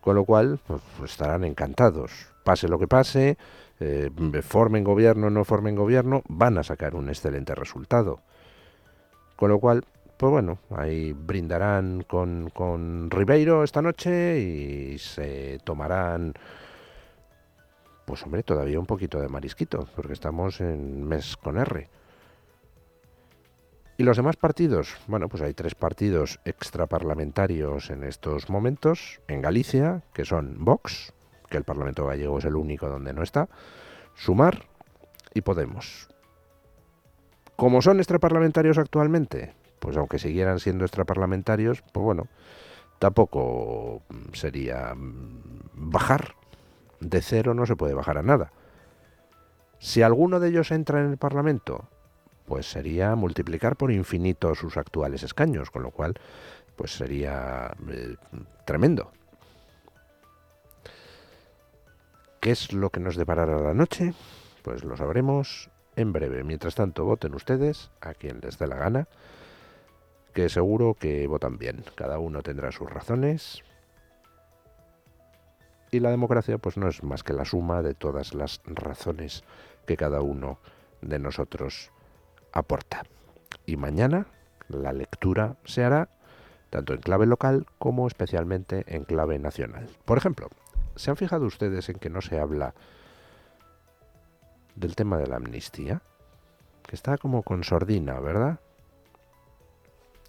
Con 0.00 0.14
lo 0.14 0.24
cual, 0.24 0.60
pues, 0.68 0.80
estarán 1.10 1.42
encantados. 1.42 2.12
Pase 2.44 2.68
lo 2.68 2.78
que 2.78 2.86
pase, 2.86 3.36
eh, 3.80 4.10
formen 4.42 4.84
gobierno 4.84 5.26
o 5.26 5.30
no 5.30 5.44
formen 5.44 5.74
gobierno, 5.74 6.22
van 6.28 6.58
a 6.58 6.62
sacar 6.62 6.94
un 6.94 7.08
excelente 7.08 7.56
resultado. 7.56 8.20
Con 9.34 9.50
lo 9.50 9.58
cual, 9.58 9.84
pues 10.16 10.30
bueno, 10.30 10.58
ahí 10.70 11.12
brindarán 11.12 12.04
con, 12.08 12.50
con 12.50 13.10
Ribeiro 13.10 13.64
esta 13.64 13.82
noche 13.82 14.38
y 14.38 14.98
se 14.98 15.58
tomarán, 15.64 16.34
pues 18.06 18.22
hombre, 18.22 18.42
todavía 18.42 18.78
un 18.78 18.86
poquito 18.86 19.20
de 19.20 19.28
marisquito, 19.28 19.88
porque 19.94 20.14
estamos 20.14 20.60
en 20.60 21.04
mes 21.04 21.36
con 21.36 21.58
R. 21.58 21.88
¿Y 23.98 24.02
los 24.02 24.18
demás 24.18 24.36
partidos? 24.36 24.94
Bueno, 25.06 25.28
pues 25.28 25.42
hay 25.42 25.54
tres 25.54 25.74
partidos 25.74 26.38
extraparlamentarios 26.44 27.88
en 27.88 28.04
estos 28.04 28.50
momentos 28.50 29.22
en 29.26 29.40
Galicia, 29.40 30.02
que 30.12 30.26
son 30.26 30.56
Vox, 30.58 31.14
que 31.48 31.56
el 31.56 31.64
Parlamento 31.64 32.04
gallego 32.04 32.38
es 32.38 32.44
el 32.44 32.56
único 32.56 32.90
donde 32.90 33.14
no 33.14 33.22
está, 33.22 33.48
Sumar 34.14 34.66
y 35.32 35.40
Podemos. 35.40 36.08
¿Cómo 37.56 37.80
son 37.80 37.98
extraparlamentarios 37.98 38.76
actualmente? 38.76 39.54
Pues 39.78 39.96
aunque 39.96 40.18
siguieran 40.18 40.58
siendo 40.58 40.84
extraparlamentarios, 40.84 41.82
pues 41.92 42.04
bueno, 42.04 42.28
tampoco 42.98 44.02
sería 44.34 44.92
bajar. 45.72 46.34
De 47.00 47.22
cero 47.22 47.54
no 47.54 47.64
se 47.64 47.76
puede 47.76 47.94
bajar 47.94 48.18
a 48.18 48.22
nada. 48.22 48.52
Si 49.78 50.02
alguno 50.02 50.38
de 50.38 50.48
ellos 50.48 50.70
entra 50.70 51.00
en 51.00 51.10
el 51.10 51.16
Parlamento, 51.16 51.88
pues 52.46 52.70
sería 52.70 53.14
multiplicar 53.16 53.76
por 53.76 53.90
infinito 53.90 54.54
sus 54.54 54.76
actuales 54.76 55.22
escaños, 55.22 55.70
con 55.70 55.82
lo 55.82 55.90
cual, 55.90 56.14
pues 56.76 56.92
sería 56.92 57.74
eh, 57.90 58.16
tremendo. 58.64 59.12
¿Qué 62.40 62.52
es 62.52 62.72
lo 62.72 62.90
que 62.90 63.00
nos 63.00 63.16
deparará 63.16 63.58
la 63.58 63.74
noche? 63.74 64.14
Pues 64.62 64.84
lo 64.84 64.96
sabremos 64.96 65.70
en 65.96 66.12
breve. 66.12 66.44
Mientras 66.44 66.74
tanto, 66.76 67.04
voten 67.04 67.34
ustedes 67.34 67.90
a 68.00 68.14
quien 68.14 68.40
les 68.40 68.58
dé 68.58 68.68
la 68.68 68.76
gana, 68.76 69.08
que 70.32 70.48
seguro 70.48 70.94
que 70.94 71.26
votan 71.26 71.58
bien. 71.58 71.82
Cada 71.96 72.18
uno 72.18 72.42
tendrá 72.42 72.70
sus 72.70 72.88
razones. 72.88 73.64
Y 75.90 76.00
la 76.00 76.10
democracia 76.10 76.58
pues 76.58 76.76
no 76.76 76.88
es 76.88 77.02
más 77.02 77.22
que 77.22 77.32
la 77.32 77.44
suma 77.44 77.82
de 77.82 77.94
todas 77.94 78.34
las 78.34 78.60
razones 78.66 79.44
que 79.86 79.96
cada 79.96 80.20
uno 80.20 80.58
de 81.00 81.18
nosotros 81.18 81.90
aporta. 82.52 83.04
Y 83.64 83.76
mañana 83.76 84.26
la 84.68 84.92
lectura 84.92 85.56
se 85.64 85.84
hará 85.84 86.08
tanto 86.70 86.94
en 86.94 87.00
clave 87.00 87.26
local 87.26 87.66
como 87.78 88.06
especialmente 88.06 88.84
en 88.88 89.04
clave 89.04 89.38
nacional. 89.38 89.88
Por 90.04 90.18
ejemplo, 90.18 90.48
¿Se 90.96 91.10
han 91.10 91.16
fijado 91.16 91.44
ustedes 91.44 91.88
en 91.90 91.98
que 91.98 92.08
no 92.08 92.22
se 92.22 92.40
habla 92.40 92.74
del 94.74 94.96
tema 94.96 95.18
de 95.18 95.26
la 95.26 95.36
amnistía? 95.36 96.00
Que 96.86 96.96
está 96.96 97.18
como 97.18 97.42
con 97.42 97.64
sordina, 97.64 98.18
¿verdad? 98.18 98.58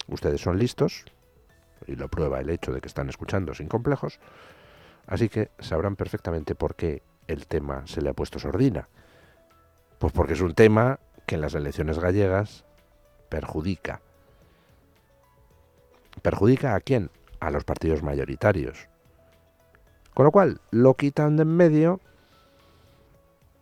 Ustedes 0.09 0.41
son 0.41 0.59
listos, 0.59 1.05
y 1.86 1.95
lo 1.95 2.09
prueba 2.09 2.41
el 2.41 2.49
hecho 2.49 2.74
de 2.74 2.82
que 2.82 2.88
están 2.88 3.07
escuchando 3.07 3.53
sin 3.53 3.68
complejos, 3.70 4.20
así 5.05 5.30
que 5.30 5.51
sabrán 5.59 5.95
perfectamente 5.95 6.53
por 6.53 6.76
qué 6.76 7.01
el 7.28 7.47
tema 7.47 7.88
se 7.88 8.01
le 8.01 8.09
ha 8.09 8.13
puesto 8.13 8.39
sordina. 8.39 8.89
Pues 9.99 10.11
porque 10.11 10.34
es 10.34 10.41
un 10.41 10.53
tema 10.53 10.99
que 11.28 11.36
en 11.36 11.42
las 11.42 11.54
elecciones 11.54 12.00
gallegas 12.00 12.66
perjudica. 13.30 14.02
¿Perjudica 16.24 16.74
a 16.74 16.80
quién? 16.80 17.12
A 17.40 17.52
los 17.52 17.66
partidos 17.66 18.02
mayoritarios. 18.02 18.88
Con 20.16 20.26
lo 20.26 20.32
cual, 20.32 20.62
lo 20.72 20.96
quitan 20.96 21.36
de 21.36 21.44
en 21.44 21.56
medio 21.56 22.00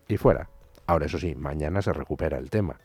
y 0.07 0.15
fuera. 0.15 0.49
Ahora, 0.85 1.07
eso 1.07 1.17
sí, 1.17 1.35
mañana 1.35 1.81
se 1.81 1.91
recupera 1.91 2.37
el 2.37 2.49
tema. 2.49 2.79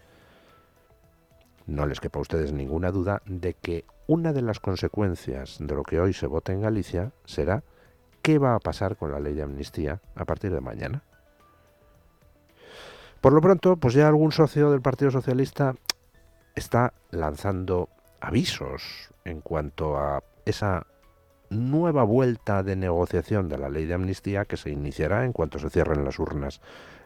No 1.67 1.87
les 1.87 2.01
quepa 2.01 2.19
a 2.19 2.23
ustedes 2.23 2.53
ninguna 2.53 2.91
duda 2.91 3.23
de 3.27 3.55
que 3.55 3.85
una 4.07 4.33
de 4.33 4.43
las 4.43 4.59
consecuencias 4.59 5.59
de 5.61 5.75
lo 5.75 5.85
que 5.85 6.01
hoy 6.01 6.15
se 6.15 6.27
vote 6.27 6.53
en 6.53 6.63
Galicia 6.63 7.13
será 7.27 7.63
qué 8.23 8.39
va 8.39 8.55
a 8.55 8.61
pasar 8.61 8.97
con 8.97 9.13
la 9.13 9.21
ley 9.21 9.35
de 9.35 9.43
amnistía 9.43 10.01
a 10.17 10.25
partir 10.25 10.53
de 10.53 10.61
mañana. 10.63 11.05
Por 13.21 13.33
lo 13.35 13.41
pronto, 13.41 13.77
pues 13.77 13.95
ya 13.95 14.09
algún 14.09 14.33
socio 14.33 14.71
del 14.71 14.81
Partido 14.81 15.11
Socialista 15.11 15.75
está 16.55 16.95
lanzando 17.11 17.89
avisos 18.21 19.11
en 19.25 19.41
cuanto 19.41 19.99
a 19.99 20.23
esa 20.45 20.87
nueva 21.51 22.05
vuelta 22.05 22.63
de 22.63 22.77
negociación 22.77 23.49
de 23.49 23.59
la 23.59 23.69
ley 23.69 23.85
de 23.85 23.95
amnistía 23.95 24.45
que 24.45 24.57
se 24.57 24.71
iniciará 24.71 25.25
en 25.25 25.33
cuanto 25.33 25.59
se 25.59 25.69
cierren 25.69 26.05
las 26.05 26.19
urnas 26.19 26.61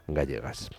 gallegas. 0.07 0.71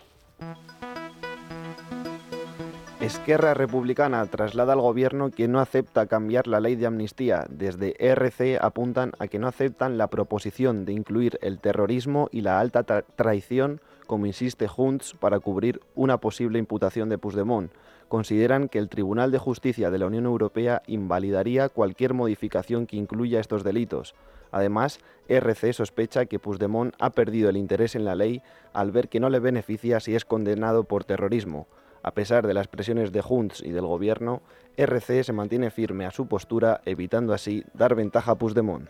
Esquerra 3.06 3.54
Republicana 3.54 4.26
traslada 4.26 4.72
al 4.72 4.80
gobierno 4.80 5.30
que 5.30 5.46
no 5.46 5.60
acepta 5.60 6.06
cambiar 6.06 6.48
la 6.48 6.58
ley 6.58 6.74
de 6.74 6.86
amnistía. 6.86 7.46
Desde 7.48 7.94
ERC 8.04 8.58
apuntan 8.60 9.12
a 9.20 9.28
que 9.28 9.38
no 9.38 9.46
aceptan 9.46 9.96
la 9.96 10.08
proposición 10.08 10.84
de 10.84 10.92
incluir 10.92 11.38
el 11.40 11.60
terrorismo 11.60 12.28
y 12.32 12.40
la 12.40 12.58
alta 12.58 12.82
traición, 12.82 13.80
como 14.08 14.26
insiste 14.26 14.66
Junts, 14.66 15.14
para 15.14 15.38
cubrir 15.38 15.82
una 15.94 16.18
posible 16.18 16.58
imputación 16.58 17.08
de 17.08 17.16
Puigdemont 17.16 17.70
consideran 18.08 18.68
que 18.68 18.80
el 18.80 18.88
Tribunal 18.88 19.30
de 19.30 19.38
Justicia 19.38 19.90
de 19.90 19.98
la 19.98 20.06
Unión 20.06 20.24
Europea 20.24 20.82
invalidaría 20.88 21.68
cualquier 21.68 22.12
modificación 22.12 22.88
que 22.88 22.96
incluya 22.96 23.38
estos 23.38 23.62
delitos. 23.62 24.16
Además, 24.50 24.98
RC 25.28 25.72
sospecha 25.74 26.26
que 26.26 26.40
Puigdemont 26.40 26.92
ha 26.98 27.10
perdido 27.10 27.50
el 27.50 27.56
interés 27.56 27.94
en 27.94 28.04
la 28.04 28.16
ley 28.16 28.42
al 28.72 28.90
ver 28.90 29.08
que 29.08 29.20
no 29.20 29.30
le 29.30 29.38
beneficia 29.38 30.00
si 30.00 30.16
es 30.16 30.24
condenado 30.24 30.82
por 30.82 31.04
terrorismo. 31.04 31.68
A 32.06 32.12
pesar 32.12 32.46
de 32.46 32.54
las 32.54 32.68
presiones 32.68 33.10
de 33.10 33.20
Junts 33.20 33.60
y 33.64 33.72
del 33.72 33.84
Gobierno, 33.84 34.40
RC 34.76 35.24
se 35.24 35.32
mantiene 35.32 35.72
firme 35.72 36.06
a 36.06 36.12
su 36.12 36.28
postura, 36.28 36.80
evitando 36.84 37.34
así 37.34 37.64
dar 37.74 37.96
ventaja 37.96 38.30
a 38.30 38.34
Puigdemont. 38.36 38.88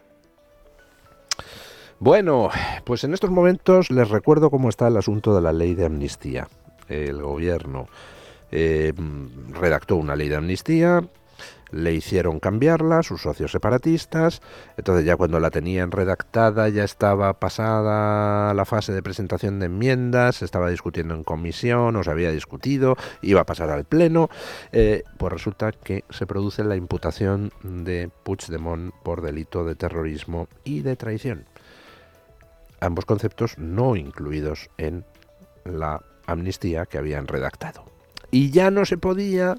Bueno, 1.99 2.51
pues 2.85 3.05
en 3.05 3.15
estos 3.15 3.31
momentos 3.31 3.91
les 3.91 4.11
recuerdo 4.11 4.51
cómo 4.51 4.69
está 4.69 4.89
el 4.89 4.99
asunto 4.99 5.35
de 5.35 5.41
la 5.41 5.55
ley 5.55 5.75
de 5.75 5.87
amnistía. 5.87 6.47
El 6.91 7.23
Gobierno 7.23 7.87
eh, 8.53 8.93
redactó 9.49 9.97
una 9.97 10.15
ley 10.15 10.29
de 10.29 10.37
amnistía, 10.37 11.03
le 11.71 11.95
hicieron 11.95 12.41
cambiarla, 12.41 13.03
sus 13.03 13.23
socios 13.23 13.53
separatistas, 13.53 14.41
entonces 14.77 15.05
ya 15.05 15.17
cuando 15.17 15.41
la 15.41 15.51
tenían 15.51 15.91
redactada 15.91 16.69
ya 16.69 16.85
estaba 16.85 17.39
pasada 17.41 18.55
la 18.55 18.65
fase 18.65 18.93
de 18.93 19.03
presentación 19.03 19.59
de 19.59 19.67
enmiendas, 19.67 20.37
se 20.37 20.45
estaba 20.45 20.71
discutiendo 20.71 21.15
en 21.15 21.25
comisión, 21.25 21.97
o 21.97 22.03
se 22.03 22.11
había 22.11 22.31
discutido, 22.31 22.97
iba 23.23 23.41
a 23.41 23.47
pasar 23.47 23.71
al 23.71 23.85
pleno, 23.85 24.29
eh, 24.73 25.03
pues 25.19 25.33
resulta 25.33 25.73
que 25.73 26.05
se 26.11 26.27
produce 26.27 26.65
la 26.65 26.77
imputación 26.77 27.53
de 27.63 28.11
Puigdemont 28.23 28.95
por 29.03 29.23
delito 29.23 29.65
de 29.65 29.75
terrorismo 29.75 30.49
y 30.65 30.81
de 30.81 30.97
traición. 30.97 31.47
Ambos 32.81 33.07
conceptos 33.07 33.59
no 33.59 33.97
incluidos 33.97 34.71
en 34.77 35.05
la 35.65 36.03
amnistía 36.27 36.87
que 36.87 36.99
habían 36.99 37.27
redactado. 37.27 37.85
Y 38.31 38.51
ya 38.51 38.71
no 38.71 38.85
se 38.85 38.99
podía 38.99 39.57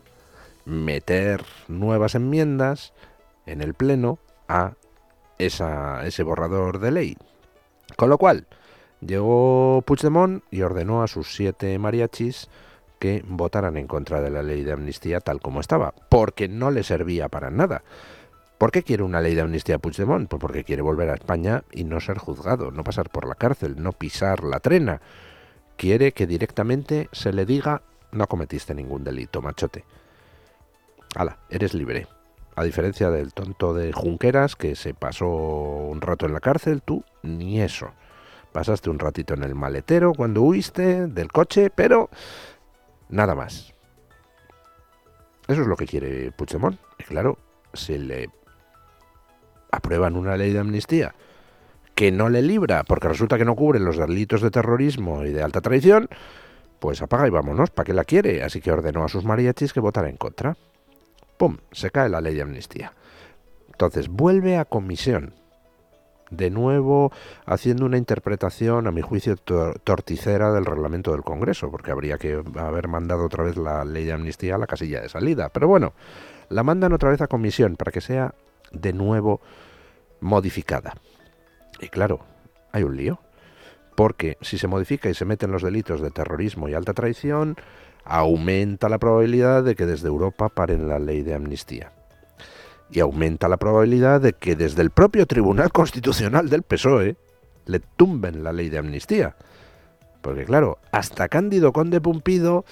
meter 0.67 1.45
nuevas 1.69 2.13
enmiendas 2.13 2.93
en 3.45 3.61
el 3.61 3.73
Pleno 3.73 4.19
a 4.49 4.73
esa, 5.37 6.05
ese 6.05 6.23
borrador 6.23 6.79
de 6.79 6.91
ley. 6.91 7.17
Con 7.95 8.09
lo 8.09 8.17
cual, 8.17 8.47
llegó 8.99 9.81
Puigdemont 9.85 10.43
y 10.51 10.61
ordenó 10.61 11.03
a 11.03 11.07
sus 11.07 11.33
siete 11.33 11.79
mariachis 11.79 12.49
que 12.99 13.23
votaran 13.25 13.77
en 13.77 13.87
contra 13.87 14.21
de 14.21 14.29
la 14.29 14.43
ley 14.43 14.63
de 14.63 14.73
amnistía 14.73 15.21
tal 15.21 15.39
como 15.39 15.61
estaba, 15.61 15.93
porque 16.09 16.49
no 16.49 16.69
le 16.69 16.83
servía 16.83 17.29
para 17.29 17.49
nada. 17.49 17.83
¿Por 18.57 18.71
qué 18.71 18.83
quiere 18.83 19.03
una 19.03 19.21
ley 19.21 19.35
de 19.35 19.41
amnistía 19.41 19.77
Puigdemont? 19.77 20.27
Pues 20.27 20.41
porque 20.41 20.65
quiere 20.65 20.81
volver 20.81 21.09
a 21.11 21.15
España 21.15 21.63
y 21.71 21.85
no 21.85 22.01
ser 22.01 22.17
juzgado, 22.17 22.71
no 22.71 22.83
pasar 22.83 23.09
por 23.09 23.25
la 23.25 23.35
cárcel, 23.35 23.81
no 23.81 23.93
pisar 23.93 24.43
la 24.43 24.59
trena. 24.59 24.99
Quiere 25.77 26.11
que 26.11 26.27
directamente 26.27 27.07
se 27.13 27.31
le 27.31 27.45
diga 27.45 27.83
no 28.11 28.27
cometiste 28.27 28.73
ningún 28.73 29.03
delito, 29.03 29.41
machote. 29.41 29.85
Hala, 31.15 31.39
eres 31.49 31.73
libre. 31.73 32.07
A 32.55 32.63
diferencia 32.63 33.09
del 33.11 33.33
tonto 33.33 33.73
de 33.73 33.93
Junqueras 33.93 34.55
que 34.55 34.75
se 34.75 34.93
pasó 34.93 35.27
un 35.27 36.01
rato 36.01 36.25
en 36.25 36.33
la 36.33 36.39
cárcel, 36.39 36.81
tú 36.81 37.03
ni 37.21 37.61
eso. 37.61 37.91
Pasaste 38.51 38.89
un 38.89 38.99
ratito 38.99 39.35
en 39.35 39.43
el 39.43 39.53
maletero 39.53 40.13
cuando 40.13 40.41
huiste 40.41 41.07
del 41.07 41.31
coche, 41.31 41.69
pero 41.69 42.09
nada 43.09 43.35
más. 43.35 43.73
Eso 45.47 45.61
es 45.61 45.67
lo 45.67 45.75
que 45.75 45.85
quiere 45.85 46.31
Puigdemont. 46.31 46.79
Y 46.97 47.03
claro, 47.03 47.37
se 47.73 47.99
le 47.99 48.29
aprueban 49.71 50.15
una 50.15 50.35
ley 50.35 50.51
de 50.51 50.59
amnistía 50.59 51.13
que 51.97 52.11
no 52.11 52.29
le 52.29 52.43
libra, 52.43 52.83
porque 52.83 53.07
resulta 53.07 53.39
que 53.39 53.45
no 53.45 53.55
cubre 53.55 53.79
los 53.79 53.97
delitos 53.97 54.41
de 54.41 54.51
terrorismo 54.51 55.23
y 55.23 55.31
de 55.31 55.41
alta 55.41 55.61
traición, 55.61 56.07
pues 56.79 57.01
apaga 57.01 57.27
y 57.27 57.31
vámonos, 57.31 57.71
¿para 57.71 57.85
qué 57.85 57.93
la 57.93 58.03
quiere? 58.03 58.43
Así 58.43 58.61
que 58.61 58.71
ordenó 58.71 59.03
a 59.03 59.09
sus 59.09 59.25
mariachis 59.25 59.73
que 59.73 59.79
votaran 59.79 60.11
en 60.11 60.17
contra. 60.17 60.55
¡Pum! 61.37 61.57
Se 61.71 61.91
cae 61.91 62.09
la 62.09 62.21
ley 62.21 62.35
de 62.35 62.41
amnistía. 62.41 62.93
Entonces 63.67 64.07
vuelve 64.09 64.57
a 64.57 64.65
comisión. 64.65 65.33
de 66.29 66.49
nuevo 66.49 67.11
haciendo 67.45 67.85
una 67.85 67.97
interpretación, 67.97 68.87
a 68.87 68.91
mi 68.91 69.01
juicio, 69.01 69.35
torticera 69.37 70.51
del 70.51 70.65
reglamento 70.65 71.11
del 71.11 71.23
Congreso, 71.23 71.71
porque 71.71 71.91
habría 71.91 72.17
que 72.17 72.41
haber 72.57 72.87
mandado 72.87 73.25
otra 73.25 73.43
vez 73.43 73.57
la 73.57 73.85
ley 73.85 74.05
de 74.05 74.13
amnistía 74.13 74.55
a 74.55 74.57
la 74.57 74.67
casilla 74.67 75.01
de 75.01 75.09
salida. 75.09 75.49
Pero 75.49 75.67
bueno, 75.67 75.93
la 76.49 76.63
mandan 76.63 76.93
otra 76.93 77.09
vez 77.09 77.21
a 77.21 77.27
comisión 77.27 77.75
para 77.75 77.91
que 77.91 78.01
sea 78.01 78.33
de 78.71 78.93
nuevo 78.93 79.41
modificada. 80.19 80.95
Y 81.79 81.89
claro, 81.89 82.19
hay 82.71 82.83
un 82.83 82.97
lío, 82.97 83.19
porque 83.95 84.37
si 84.41 84.57
se 84.57 84.67
modifica 84.67 85.09
y 85.09 85.13
se 85.13 85.25
meten 85.25 85.51
los 85.51 85.63
delitos 85.63 86.01
de 86.01 86.11
terrorismo 86.11 86.67
y 86.67 86.73
alta 86.73 86.93
traición, 86.93 87.55
aumenta 88.07 88.89
la 88.89 88.97
probabilidad 88.97 89.63
de 89.63 89.75
que 89.75 89.85
desde 89.85 90.07
Europa 90.07 90.49
paren 90.49 90.87
la 90.87 90.99
ley 90.99 91.23
de 91.23 91.33
amnistía 91.33 91.91
y 92.89 92.99
aumenta 92.99 93.47
la 93.47 93.57
probabilidad 93.57 94.21
de 94.21 94.33
que 94.33 94.55
desde 94.55 94.81
el 94.81 94.91
propio 94.91 95.25
Tribunal 95.25 95.71
Constitucional 95.71 96.49
del 96.49 96.63
PSOE 96.63 97.17
le 97.65 97.79
tumben 97.79 98.43
la 98.43 98.53
ley 98.53 98.69
de 98.69 98.77
amnistía. 98.77 99.35
Porque 100.21 100.45
claro, 100.45 100.79
hasta 100.91 101.27
Cándido 101.27 101.71
Conde 101.71 102.01
Pumpido, 102.01 102.65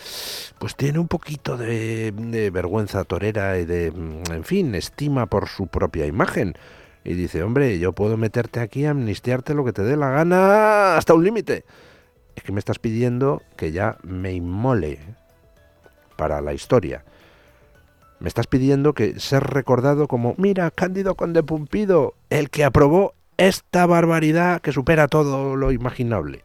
pues 0.59 0.75
tiene 0.75 0.99
un 0.99 1.07
poquito 1.07 1.57
de, 1.57 2.11
vergüenza 2.51 3.03
torera 3.03 3.57
y 3.59 3.65
de, 3.65 3.87
en 3.87 4.43
fin, 4.43 4.73
estima 4.75 5.27
por 5.27 5.47
su 5.47 5.67
propia 5.67 6.05
imagen. 6.05 6.53
Y 7.03 7.13
dice, 7.13 7.43
hombre, 7.43 7.77
yo 7.77 7.93
puedo 7.93 8.17
meterte 8.17 8.59
aquí 8.59 8.85
amnistiarte 8.85 9.53
lo 9.53 9.63
que 9.63 9.73
te 9.73 9.83
dé 9.83 9.95
la 9.95 10.09
gana 10.09 10.97
hasta 10.97 11.13
un 11.13 11.23
límite. 11.23 11.65
Es 12.35 12.43
que 12.43 12.51
me 12.51 12.59
estás 12.59 12.79
pidiendo 12.79 13.41
que 13.55 13.71
ya 13.71 13.97
me 14.01 14.33
inmole 14.33 14.99
para 16.15 16.41
la 16.41 16.53
historia. 16.53 17.03
Me 18.19 18.27
estás 18.27 18.47
pidiendo 18.47 18.93
que 18.93 19.19
ser 19.19 19.43
recordado 19.43 20.07
como, 20.07 20.35
mira, 20.37 20.71
Cándido 20.71 21.15
Conde 21.15 21.43
Pumpido, 21.43 22.15
el 22.29 22.49
que 22.49 22.63
aprobó 22.63 23.13
esta 23.37 23.85
barbaridad 23.85 24.61
que 24.61 24.71
supera 24.71 25.07
todo 25.07 25.55
lo 25.55 25.71
imaginable. 25.71 26.43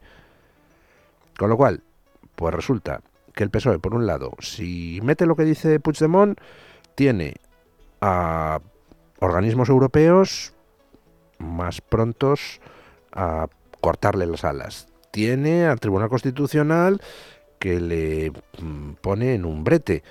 Con 1.37 1.49
lo 1.49 1.57
cual, 1.57 1.81
pues 2.35 2.53
resulta 2.53 3.01
que 3.33 3.43
el 3.43 3.49
PSOE, 3.49 3.79
por 3.79 3.95
un 3.95 4.05
lado, 4.05 4.33
si 4.39 4.99
mete 5.03 5.25
lo 5.25 5.35
que 5.35 5.45
dice 5.45 5.79
Puigdemont, 5.79 6.39
tiene 6.95 7.35
a 8.01 8.59
organismos 9.19 9.69
europeos 9.69 10.53
más 11.37 11.81
prontos 11.81 12.59
a 13.13 13.47
cortarle 13.79 14.25
las 14.25 14.43
alas. 14.43 14.87
Tiene 15.11 15.65
al 15.65 15.79
Tribunal 15.79 16.09
Constitucional 16.09 17.01
que 17.61 17.79
le 17.79 18.31
mm, 18.31 18.93
pone 19.01 19.35
en 19.35 19.45
un 19.45 19.63
brete. 19.63 20.03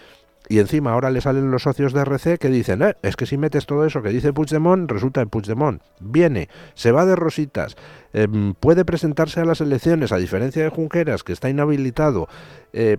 Y 0.49 0.61
encima 0.61 0.93
ahora 0.93 1.11
le 1.11 1.21
salen 1.21 1.51
los 1.51 1.65
socios 1.65 1.93
de 1.93 2.01
RC 2.01 2.39
que 2.39 2.49
dicen, 2.49 2.83
eh, 2.83 2.95
es 3.03 3.17
que 3.17 3.27
si 3.27 3.37
metes 3.37 3.67
todo 3.67 3.85
eso 3.85 4.03
que 4.03 4.09
dice 4.09 4.33
Puigdemont, 4.33 4.91
resulta 4.91 5.21
que 5.21 5.29
Puigdemont 5.29 5.83
viene, 6.01 6.49
se 6.75 6.93
va 6.93 7.05
de 7.05 7.17
rositas, 7.17 7.77
em, 8.13 8.55
puede 8.55 8.85
presentarse 8.85 9.41
a 9.41 9.45
las 9.45 9.61
elecciones, 9.61 10.13
a 10.13 10.17
diferencia 10.17 10.63
de 10.63 10.71
Junqueras, 10.71 11.25
que 11.25 11.33
está 11.33 11.51
inhabilitado, 11.51 12.29
eh, 12.73 12.99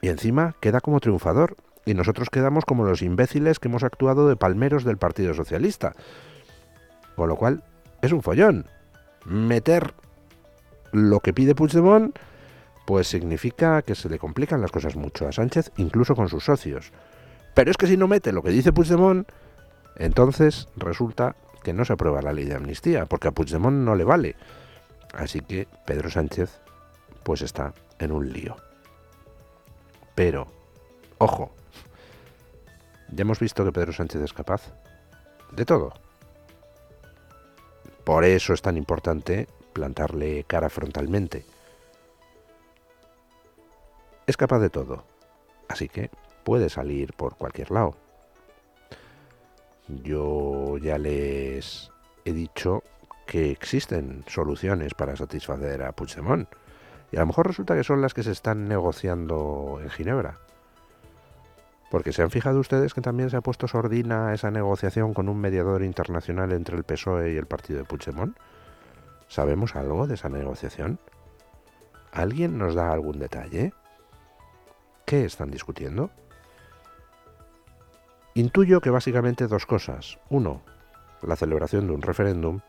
y 0.00 0.08
encima 0.08 0.54
queda 0.60 0.80
como 0.80 1.00
triunfador. 1.00 1.56
Y 1.84 1.94
nosotros 1.94 2.28
quedamos 2.30 2.64
como 2.64 2.84
los 2.84 3.02
imbéciles 3.02 3.58
que 3.58 3.68
hemos 3.68 3.82
actuado 3.82 4.28
de 4.28 4.36
palmeros 4.36 4.84
del 4.84 4.98
Partido 4.98 5.34
Socialista. 5.34 5.94
Con 7.16 7.28
lo 7.28 7.36
cual, 7.36 7.64
es 8.02 8.12
un 8.12 8.22
follón. 8.22 8.66
Meter 9.24 9.94
lo 10.92 11.20
que 11.20 11.32
pide 11.32 11.54
Puigdemont 11.54 12.16
pues 12.88 13.06
significa 13.06 13.82
que 13.82 13.94
se 13.94 14.08
le 14.08 14.18
complican 14.18 14.62
las 14.62 14.70
cosas 14.70 14.96
mucho 14.96 15.28
a 15.28 15.32
Sánchez, 15.32 15.72
incluso 15.76 16.16
con 16.16 16.30
sus 16.30 16.46
socios. 16.46 16.90
Pero 17.52 17.70
es 17.70 17.76
que 17.76 17.86
si 17.86 17.98
no 17.98 18.08
mete 18.08 18.32
lo 18.32 18.42
que 18.42 18.48
dice 18.48 18.72
Puigdemont, 18.72 19.28
entonces 19.96 20.68
resulta 20.74 21.36
que 21.62 21.74
no 21.74 21.84
se 21.84 21.92
aprueba 21.92 22.22
la 22.22 22.32
ley 22.32 22.46
de 22.46 22.54
amnistía, 22.54 23.04
porque 23.04 23.28
a 23.28 23.32
Puigdemont 23.32 23.76
no 23.76 23.94
le 23.94 24.04
vale. 24.04 24.36
Así 25.12 25.42
que 25.42 25.68
Pedro 25.84 26.08
Sánchez 26.08 26.62
pues 27.24 27.42
está 27.42 27.74
en 27.98 28.10
un 28.10 28.32
lío. 28.32 28.56
Pero, 30.14 30.46
ojo, 31.18 31.50
ya 33.12 33.20
hemos 33.20 33.38
visto 33.38 33.66
que 33.66 33.72
Pedro 33.72 33.92
Sánchez 33.92 34.22
es 34.22 34.32
capaz 34.32 34.72
de 35.52 35.66
todo. 35.66 35.92
Por 38.04 38.24
eso 38.24 38.54
es 38.54 38.62
tan 38.62 38.78
importante 38.78 39.46
plantarle 39.74 40.44
cara 40.44 40.70
frontalmente 40.70 41.44
es 44.28 44.36
capaz 44.36 44.58
de 44.58 44.68
todo, 44.68 45.04
así 45.68 45.88
que 45.88 46.10
puede 46.44 46.68
salir 46.68 47.14
por 47.14 47.36
cualquier 47.36 47.70
lado. 47.70 47.96
Yo 49.88 50.76
ya 50.76 50.98
les 50.98 51.90
he 52.26 52.32
dicho 52.34 52.82
que 53.26 53.50
existen 53.50 54.24
soluciones 54.28 54.92
para 54.92 55.16
satisfacer 55.16 55.82
a 55.82 55.92
Puigdemont. 55.92 56.46
Y 57.10 57.16
a 57.16 57.20
lo 57.20 57.26
mejor 57.26 57.46
resulta 57.46 57.74
que 57.74 57.84
son 57.84 58.02
las 58.02 58.12
que 58.12 58.22
se 58.22 58.32
están 58.32 58.68
negociando 58.68 59.80
en 59.82 59.88
Ginebra. 59.88 60.36
Porque 61.90 62.12
se 62.12 62.20
han 62.20 62.30
fijado 62.30 62.60
ustedes 62.60 62.92
que 62.92 63.00
también 63.00 63.30
se 63.30 63.38
ha 63.38 63.40
puesto 63.40 63.66
sordina 63.66 64.34
esa 64.34 64.50
negociación 64.50 65.14
con 65.14 65.30
un 65.30 65.40
mediador 65.40 65.82
internacional 65.82 66.52
entre 66.52 66.76
el 66.76 66.84
PSOE 66.84 67.32
y 67.32 67.36
el 67.38 67.46
partido 67.46 67.78
de 67.78 67.86
Puigdemont. 67.86 68.36
¿Sabemos 69.26 69.74
algo 69.74 70.06
de 70.06 70.16
esa 70.16 70.28
negociación? 70.28 70.98
¿Alguien 72.12 72.58
nos 72.58 72.74
da 72.74 72.92
algún 72.92 73.18
detalle? 73.18 73.72
¿Qué 75.08 75.24
están 75.24 75.50
discutiendo? 75.50 76.10
Intuyo 78.34 78.82
que 78.82 78.90
básicamente 78.90 79.46
dos 79.46 79.64
cosas. 79.64 80.18
Uno, 80.28 80.60
la 81.22 81.34
celebración 81.34 81.86
de 81.86 81.94
un 81.94 82.02
referéndum 82.02 82.60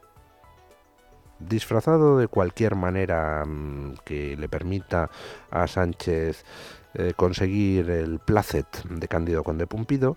disfrazado 1.39 2.17
de 2.17 2.29
cualquier 2.29 2.75
manera 2.75 3.43
mm, 3.45 3.95
que 4.05 4.37
le 4.37 4.47
permita 4.47 5.09
a 5.51 5.67
Sánchez 5.67 6.45
eh, 6.93 7.11
conseguir 7.13 7.89
el 7.89 8.19
placet 8.19 8.83
de 8.85 9.07
Cándido 9.09 9.43
Conde 9.43 9.67
Pumpido. 9.67 10.15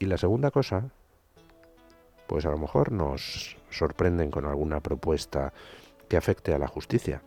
Y 0.00 0.06
la 0.06 0.18
segunda 0.18 0.50
cosa, 0.50 0.90
pues 2.26 2.44
a 2.44 2.50
lo 2.50 2.58
mejor 2.58 2.90
nos 2.90 3.56
sorprenden 3.70 4.32
con 4.32 4.46
alguna 4.46 4.80
propuesta 4.80 5.52
que 6.08 6.16
afecte 6.16 6.52
a 6.52 6.58
la 6.58 6.66
justicia 6.66 7.22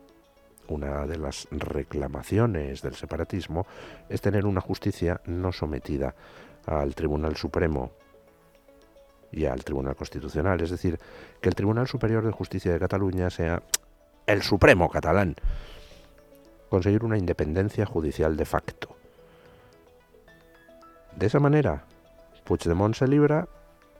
una 0.68 1.06
de 1.06 1.18
las 1.18 1.48
reclamaciones 1.52 2.82
del 2.82 2.96
separatismo 2.96 3.66
es 4.10 4.22
tener 4.22 4.46
una 4.46 4.62
justicia 4.62 5.22
no 5.26 5.52
sometida 5.52 6.16
al 6.66 6.96
Tribunal 6.96 7.36
Supremo 7.36 7.92
y 9.32 9.46
al 9.46 9.64
Tribunal 9.64 9.96
Constitucional, 9.96 10.62
es 10.62 10.70
decir, 10.70 11.00
que 11.42 11.50
el 11.50 11.56
Tribunal 11.56 11.88
Superior 11.88 12.26
de 12.26 12.32
Justicia 12.32 12.72
de 12.72 12.80
Cataluña 12.80 13.30
sea 13.30 13.64
el 14.28 14.42
Supremo 14.44 14.90
catalán, 14.90 15.36
conseguir 16.70 17.04
una 17.04 17.18
independencia 17.18 17.86
judicial 17.86 18.38
de 18.38 18.46
facto. 18.46 18.96
De 21.16 21.28
esa 21.28 21.40
manera, 21.40 21.86
Puigdemont 22.46 22.96
se 22.96 23.08
libra, 23.08 23.48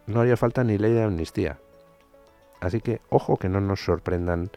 no 0.08 0.22
haría 0.22 0.38
falta 0.38 0.64
ni 0.64 0.78
ley 0.78 0.94
de 0.94 1.04
amnistía. 1.04 1.60
Así 2.60 2.82
que 2.82 3.02
ojo 3.10 3.38
que 3.38 3.50
no 3.50 3.60
nos 3.60 3.84
sorprendan 3.84 4.50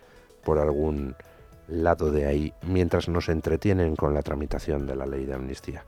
por 0.44 0.59
algún 0.59 1.16
lado 1.68 2.10
de 2.10 2.26
ahí 2.26 2.52
mientras 2.62 3.08
nos 3.08 3.28
entretienen 3.28 3.96
con 3.96 4.14
la 4.14 4.22
tramitación 4.22 4.86
de 4.86 4.96
la 4.96 5.06
ley 5.06 5.24
de 5.24 5.34
amnistía. 5.34 5.84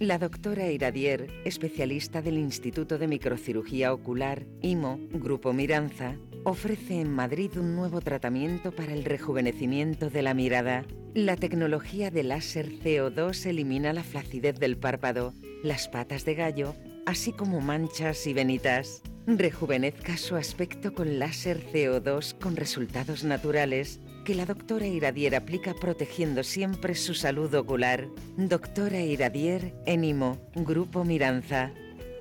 La 0.00 0.16
doctora 0.16 0.70
Iradier, 0.70 1.28
especialista 1.44 2.22
del 2.22 2.38
Instituto 2.38 2.96
de 2.96 3.06
Microcirugía 3.06 3.92
Ocular, 3.92 4.46
IMO, 4.62 4.98
Grupo 5.12 5.52
Miranza, 5.52 6.16
ofrece 6.44 7.00
en 7.00 7.10
Madrid 7.12 7.50
un 7.56 7.74
nuevo 7.74 8.00
tratamiento 8.00 8.72
para 8.72 8.92
el 8.92 9.04
rejuvenecimiento 9.04 10.10
de 10.10 10.22
la 10.22 10.34
mirada. 10.34 10.84
La 11.14 11.36
tecnología 11.36 12.10
de 12.10 12.22
láser 12.22 12.70
CO2 12.70 13.46
elimina 13.46 13.92
la 13.92 14.04
flacidez 14.04 14.58
del 14.58 14.76
párpado, 14.76 15.34
las 15.62 15.88
patas 15.88 16.24
de 16.24 16.34
gallo, 16.34 16.74
así 17.06 17.32
como 17.32 17.60
manchas 17.60 18.26
y 18.26 18.32
venitas. 18.32 19.02
Rejuvenezca 19.26 20.16
su 20.16 20.36
aspecto 20.36 20.94
con 20.94 21.18
láser 21.18 21.60
CO2 21.72 22.38
con 22.38 22.56
resultados 22.56 23.24
naturales 23.24 24.00
que 24.24 24.34
la 24.34 24.46
doctora 24.46 24.86
Iradier 24.86 25.34
aplica 25.34 25.74
protegiendo 25.74 26.42
siempre 26.42 26.94
su 26.94 27.14
salud 27.14 27.52
ocular. 27.54 28.08
Doctora 28.36 29.00
Iradier, 29.00 29.74
Enimo, 29.86 30.38
Grupo 30.54 31.04
Miranza. 31.04 31.72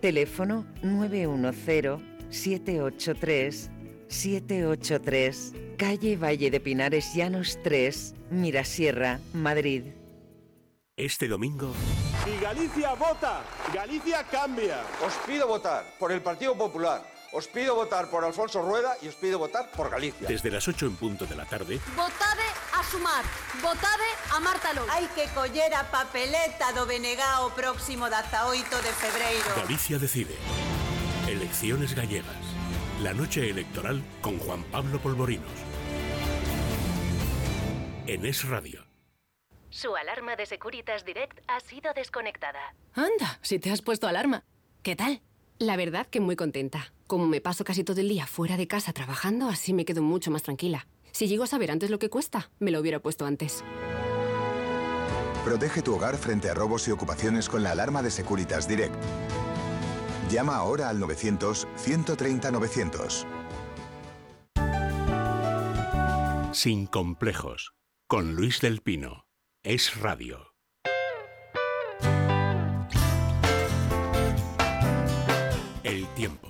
Teléfono 0.02 0.66
910 0.82 2.10
783, 2.30 3.72
calle 5.78 6.18
Valle 6.18 6.50
de 6.50 6.60
Pinares 6.60 7.14
Llanos 7.14 7.60
3, 7.64 8.16
Mirasierra, 8.32 9.20
Madrid. 9.34 9.84
Este 10.98 11.28
domingo... 11.28 11.74
Y 12.26 12.42
Galicia 12.42 12.94
vota, 12.96 13.44
Galicia 13.74 14.24
cambia. 14.24 14.82
Os 15.06 15.14
pido 15.26 15.48
votar 15.48 15.86
por 15.98 16.12
el 16.12 16.22
Partido 16.22 16.58
Popular. 16.58 17.02
Os 17.32 17.48
pido 17.48 17.76
votar 17.76 18.10
por 18.10 18.26
Alfonso 18.26 18.62
Rueda 18.62 18.98
y 19.02 19.08
os 19.08 19.16
pido 19.16 19.38
votar 19.38 19.70
por 19.72 19.90
Galicia. 19.90 20.28
Desde 20.28 20.50
las 20.50 20.68
8 20.68 20.88
en 20.88 20.96
punto 20.96 21.26
de 21.26 21.36
la 21.36 21.46
tarde. 21.46 21.80
Votade 21.96 22.50
a 22.74 22.84
sumar. 22.84 23.24
Votade 23.62 24.10
a 24.32 24.40
Marta 24.40 24.74
Lois. 24.74 24.90
Hai 24.90 25.06
que 25.14 25.30
coller 25.38 25.72
a 25.78 25.86
papeleta 25.86 26.74
do 26.74 26.90
Benegá 26.90 27.46
o 27.46 27.54
próximo 27.54 28.10
18 28.10 28.82
de 28.82 28.92
febreiro. 28.98 29.50
Galicia 29.56 30.02
decide. 30.02 30.36
Elecciones 31.30 31.94
gallegas. 31.94 32.59
La 33.04 33.14
noche 33.14 33.50
electoral 33.50 34.04
con 34.22 34.38
Juan 34.40 34.62
Pablo 34.64 35.00
Polvorinos. 35.00 35.46
En 38.08 38.26
Es 38.26 38.44
Radio. 38.44 38.86
Su 39.70 39.96
alarma 39.96 40.36
de 40.36 40.46
Securitas 40.46 41.06
Direct 41.06 41.40
ha 41.48 41.62
sido 41.62 41.94
desconectada. 41.94 42.60
Anda, 42.94 43.40
si 43.42 43.58
te 43.58 43.72
has 43.72 43.82
puesto 43.82 44.08
alarma. 44.08 44.44
¿Qué 44.84 44.98
tal? 44.98 45.22
La 45.60 45.78
verdad 45.78 46.08
que 46.08 46.20
muy 46.20 46.36
contenta. 46.36 46.92
Como 47.08 47.26
me 47.26 47.40
paso 47.40 47.64
casi 47.64 47.86
todo 47.86 48.02
el 48.02 48.10
día 48.10 48.28
fuera 48.28 48.58
de 48.58 48.68
casa 48.68 48.92
trabajando, 48.92 49.48
así 49.48 49.74
me 49.74 49.86
quedo 49.86 50.02
mucho 50.02 50.30
más 50.30 50.44
tranquila. 50.44 50.86
Si 51.12 51.30
llego 51.30 51.46
a 51.46 51.48
saber 51.48 51.72
antes 51.72 51.90
lo 51.90 52.00
que 52.00 52.10
cuesta, 52.10 52.52
me 52.60 52.72
lo 52.72 52.82
hubiera 52.82 53.00
puesto 53.00 53.26
antes. 53.26 53.64
Protege 55.46 55.82
tu 55.82 55.96
hogar 55.96 56.18
frente 56.18 56.50
a 56.50 56.54
robos 56.54 56.86
y 56.90 56.92
ocupaciones 56.92 57.48
con 57.48 57.64
la 57.64 57.72
alarma 57.72 58.04
de 58.04 58.12
Securitas 58.12 58.68
Direct. 58.68 58.94
Llama 60.30 60.58
ahora 60.58 60.90
al 60.90 61.00
900-130-900. 61.00 63.26
Sin 66.54 66.86
complejos. 66.86 67.74
Con 68.08 68.36
Luis 68.36 68.62
del 68.62 68.82
Pino. 68.82 69.26
Es 69.64 70.00
Radio. 70.00 70.54
El 75.84 76.06
tiempo. 76.14 76.49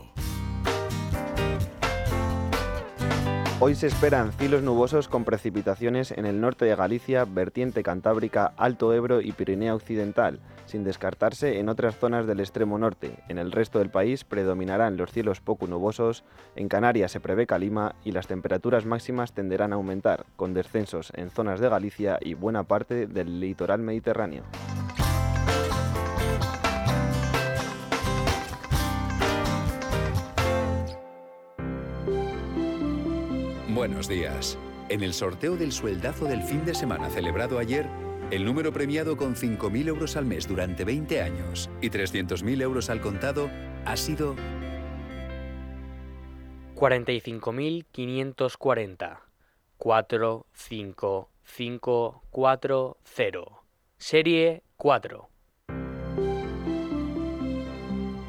Hoy 3.62 3.76
se 3.76 3.88
esperan 3.88 4.32
cielos 4.32 4.64
nubosos 4.64 5.10
con 5.10 5.26
precipitaciones 5.26 6.12
en 6.12 6.26
el 6.26 6.40
norte 6.40 6.64
de 6.64 6.78
Galicia, 6.78 7.26
vertiente 7.26 7.84
cantábrica, 7.84 8.54
Alto 8.56 8.94
Ebro 8.94 9.20
y 9.20 9.34
Pirineo 9.34 9.76
Occidental, 9.76 10.40
sin 10.66 10.86
descartarse 10.86 11.60
en 11.60 11.68
otras 11.68 11.98
zonas 11.98 12.26
del 12.26 12.40
extremo 12.40 12.78
norte. 12.78 13.18
En 13.28 13.38
el 13.38 13.52
resto 13.52 13.80
del 13.80 13.90
país 13.90 14.24
predominarán 14.24 14.96
los 14.96 15.12
cielos 15.12 15.42
poco 15.42 15.68
nubosos, 15.68 16.24
en 16.56 16.70
Canarias 16.70 17.12
se 17.12 17.20
prevé 17.20 17.48
calima 17.48 17.96
y 18.06 18.14
las 18.14 18.28
temperaturas 18.28 18.86
máximas 18.86 19.34
tenderán 19.34 19.74
a 19.74 19.76
aumentar, 19.76 20.26
con 20.38 20.54
descensos 20.54 21.12
en 21.16 21.30
zonas 21.30 21.60
de 21.60 21.68
Galicia 21.68 22.18
y 22.22 22.36
buena 22.36 22.64
parte 22.64 23.08
del 23.08 23.42
litoral 23.42 23.82
mediterráneo. 23.82 24.44
Buenos 33.80 34.10
días. 34.10 34.60
En 34.90 35.02
el 35.04 35.14
sorteo 35.14 35.56
del 35.56 35.72
sueldazo 35.72 36.26
del 36.26 36.44
fin 36.44 36.66
de 36.66 36.76
semana 36.76 37.10
celebrado 37.10 37.60
ayer, 37.60 37.88
el 38.30 38.44
número 38.44 38.74
premiado 38.74 39.16
con 39.16 39.36
5.000 39.36 39.88
euros 39.88 40.18
al 40.18 40.26
mes 40.26 40.50
durante 40.50 40.84
20 40.84 41.22
años 41.22 41.70
y 41.80 41.90
300.000 41.90 42.62
euros 42.62 42.90
al 42.90 43.00
contado 43.00 43.50
ha 43.86 43.96
sido 43.96 44.36
45.540. 46.76 49.20
4, 49.78 50.46
5, 50.52 51.30
5, 51.46 52.24
4, 52.32 52.98
0. 53.06 53.64
Serie 53.98 54.64
4. 54.76 55.29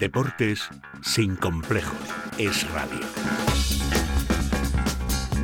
Deportes 0.00 0.66
sin 1.02 1.36
complejos. 1.36 1.92
Es 2.38 2.66
Radio. 2.70 3.00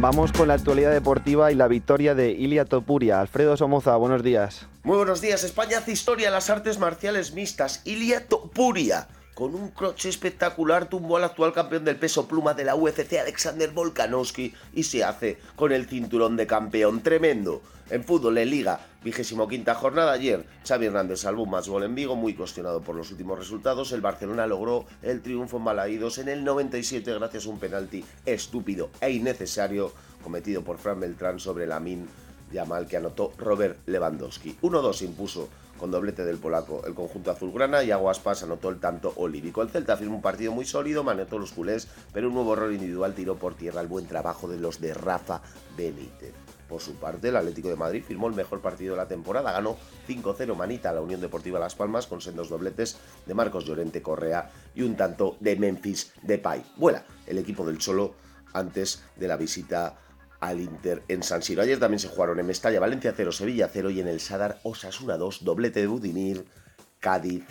Vamos 0.00 0.32
con 0.32 0.48
la 0.48 0.54
actualidad 0.54 0.92
deportiva 0.92 1.52
y 1.52 1.54
la 1.54 1.68
victoria 1.68 2.14
de 2.14 2.30
Ilia 2.30 2.64
Topuria. 2.64 3.20
Alfredo 3.20 3.58
Somoza, 3.58 3.94
buenos 3.96 4.22
días. 4.22 4.66
Muy 4.82 4.96
buenos 4.96 5.20
días. 5.20 5.44
España 5.44 5.76
hace 5.76 5.92
historia 5.92 6.28
en 6.28 6.32
las 6.32 6.48
artes 6.48 6.78
marciales 6.78 7.34
mixtas. 7.34 7.82
Ilia 7.84 8.28
Topuria 8.28 9.08
con 9.36 9.54
un 9.54 9.68
croche 9.68 10.08
espectacular 10.08 10.88
tumbó 10.88 11.18
al 11.18 11.24
actual 11.24 11.52
campeón 11.52 11.84
del 11.84 11.98
peso 11.98 12.26
pluma 12.26 12.54
de 12.54 12.64
la 12.64 12.74
UFC, 12.74 13.18
Alexander 13.20 13.70
Volkanovski, 13.70 14.54
y 14.72 14.84
se 14.84 15.04
hace 15.04 15.36
con 15.56 15.72
el 15.72 15.84
cinturón 15.84 16.38
de 16.38 16.46
campeón 16.46 17.02
tremendo. 17.02 17.60
En 17.90 18.02
fútbol, 18.02 18.38
en 18.38 18.48
Liga, 18.48 18.80
vigésimo 19.04 19.46
quinta 19.46 19.74
jornada 19.74 20.12
ayer, 20.12 20.46
Xavi 20.66 20.86
Hernández 20.86 21.20
salvó 21.20 21.42
un 21.42 21.50
más 21.50 21.68
gol 21.68 21.82
en 21.82 21.94
Vigo, 21.94 22.16
muy 22.16 22.32
cuestionado 22.32 22.80
por 22.80 22.96
los 22.96 23.10
últimos 23.10 23.38
resultados. 23.38 23.92
El 23.92 24.00
Barcelona 24.00 24.46
logró 24.46 24.86
el 25.02 25.20
triunfo 25.20 25.58
en 25.58 25.64
Balaídos 25.66 26.16
en 26.16 26.30
el 26.30 26.42
97 26.42 27.12
gracias 27.12 27.44
a 27.44 27.50
un 27.50 27.58
penalti 27.58 28.02
estúpido 28.24 28.88
e 29.02 29.10
innecesario 29.10 29.92
cometido 30.24 30.64
por 30.64 30.78
Fran 30.78 30.98
Beltrán 30.98 31.40
sobre 31.40 31.66
la 31.66 31.78
Min 31.78 32.08
Yamal 32.52 32.86
que 32.86 32.96
anotó 32.96 33.34
Robert 33.36 33.80
Lewandowski. 33.84 34.56
1-2 34.62 35.02
impuso 35.02 35.50
con 35.76 35.90
doblete 35.90 36.24
del 36.24 36.38
polaco 36.38 36.82
el 36.86 36.94
conjunto 36.94 37.30
azulgrana 37.30 37.82
y 37.82 37.90
Aguaspas 37.90 38.42
anotó 38.42 38.68
el 38.68 38.80
tanto 38.80 39.12
olívico. 39.16 39.62
El 39.62 39.70
Celta 39.70 39.96
firmó 39.96 40.16
un 40.16 40.22
partido 40.22 40.52
muy 40.52 40.64
sólido, 40.64 41.04
manetó 41.04 41.38
los 41.38 41.52
culés, 41.52 41.88
pero 42.12 42.28
un 42.28 42.34
nuevo 42.34 42.54
error 42.54 42.72
individual 42.72 43.14
tiró 43.14 43.36
por 43.36 43.54
tierra 43.54 43.80
el 43.80 43.88
buen 43.88 44.06
trabajo 44.06 44.48
de 44.48 44.58
los 44.58 44.80
de 44.80 44.94
Rafa 44.94 45.42
Benítez. 45.76 46.34
Por 46.68 46.80
su 46.80 46.96
parte, 46.96 47.28
el 47.28 47.36
Atlético 47.36 47.68
de 47.68 47.76
Madrid 47.76 48.02
firmó 48.02 48.26
el 48.26 48.34
mejor 48.34 48.60
partido 48.60 48.94
de 48.94 48.96
la 48.96 49.08
temporada, 49.08 49.52
ganó 49.52 49.76
5-0 50.08 50.56
manita 50.56 50.90
a 50.90 50.94
la 50.94 51.00
Unión 51.00 51.20
Deportiva 51.20 51.60
Las 51.60 51.76
Palmas 51.76 52.06
con 52.06 52.20
sendos 52.20 52.48
dobletes 52.48 52.98
de 53.24 53.34
Marcos 53.34 53.64
Llorente 53.64 54.02
Correa 54.02 54.50
y 54.74 54.82
un 54.82 54.96
tanto 54.96 55.36
de 55.40 55.56
Memphis 55.56 56.12
Depay. 56.22 56.64
Vuela 56.76 57.04
el 57.26 57.38
equipo 57.38 57.64
del 57.64 57.78
Cholo 57.78 58.14
antes 58.52 59.04
de 59.16 59.28
la 59.28 59.36
visita 59.36 59.96
al 60.40 60.60
Inter 60.60 61.02
en 61.08 61.22
San 61.22 61.42
Siro. 61.42 61.62
Ayer 61.62 61.78
también 61.78 62.00
se 62.00 62.08
jugaron 62.08 62.38
en 62.38 62.46
Mestalla, 62.46 62.80
Valencia 62.80 63.14
0, 63.16 63.32
Sevilla 63.32 63.68
0 63.72 63.90
y 63.90 64.00
en 64.00 64.08
el 64.08 64.20
Sadar 64.20 64.58
Osasuna 64.62 65.16
2, 65.16 65.44
doblete 65.44 65.80
de 65.80 65.86
Budimir, 65.86 66.44
Cádiz 67.00 67.44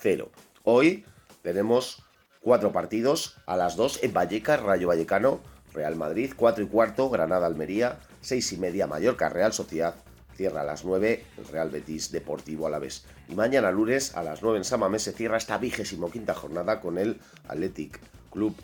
0. 0.00 0.30
Hoy 0.64 1.04
tenemos 1.42 2.02
cuatro 2.40 2.72
partidos 2.72 3.36
a 3.46 3.56
las 3.56 3.76
2 3.76 4.00
en 4.02 4.12
Vallecas, 4.12 4.62
Rayo 4.62 4.88
Vallecano, 4.88 5.40
Real 5.72 5.96
Madrid, 5.96 6.32
4 6.36 6.64
y 6.64 6.66
cuarto, 6.66 7.10
Granada 7.10 7.46
Almería, 7.46 8.00
6 8.22 8.52
y 8.52 8.56
media 8.56 8.86
Mallorca, 8.86 9.28
Real 9.28 9.52
Sociedad, 9.52 9.94
cierra 10.34 10.62
a 10.62 10.64
las 10.64 10.84
9 10.84 11.24
el 11.38 11.44
Real 11.48 11.70
Betis 11.70 12.10
Deportivo 12.10 12.66
Alavés. 12.66 13.04
Y 13.28 13.34
mañana 13.34 13.70
lunes 13.70 14.16
a 14.16 14.22
las 14.22 14.42
9 14.42 14.58
en 14.58 14.64
Samamés 14.64 15.02
se 15.02 15.12
cierra 15.12 15.36
esta 15.36 15.58
vigésimo 15.58 16.10
quinta 16.10 16.34
jornada 16.34 16.80
con 16.80 16.98
el 16.98 17.20
Athletic 17.46 18.00
Club 18.30 18.56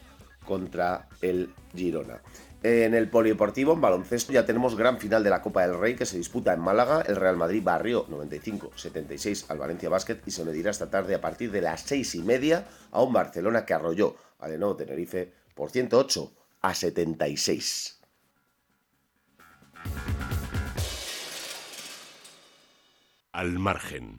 contra 0.46 1.08
el 1.20 1.52
Girona. 1.74 2.20
En 2.62 2.94
el 2.94 3.08
polideportivo, 3.08 3.74
en 3.74 3.80
baloncesto, 3.80 4.32
ya 4.32 4.44
tenemos 4.44 4.76
gran 4.76 4.98
final 4.98 5.22
de 5.22 5.30
la 5.30 5.42
Copa 5.42 5.66
del 5.66 5.78
Rey 5.78 5.94
que 5.94 6.06
se 6.06 6.16
disputa 6.16 6.52
en 6.52 6.60
Málaga. 6.60 7.02
El 7.02 7.16
Real 7.16 7.36
Madrid 7.36 7.62
barrió 7.62 8.06
95-76 8.08 9.46
al 9.48 9.58
Valencia 9.58 9.88
Basket 9.88 10.18
y 10.26 10.30
se 10.30 10.44
medirá 10.44 10.70
esta 10.70 10.90
tarde 10.90 11.14
a 11.14 11.20
partir 11.20 11.50
de 11.52 11.60
las 11.60 11.82
6 11.82 12.14
y 12.16 12.22
media 12.22 12.66
a 12.90 13.02
un 13.02 13.12
Barcelona 13.12 13.64
que 13.64 13.74
arrolló 13.74 14.16
al 14.38 14.50
Lenovo 14.52 14.76
Tenerife 14.76 15.32
por 15.54 15.70
108 15.70 16.32
a 16.62 16.74
76. 16.74 18.00
Al 23.32 23.58
margen. 23.58 24.18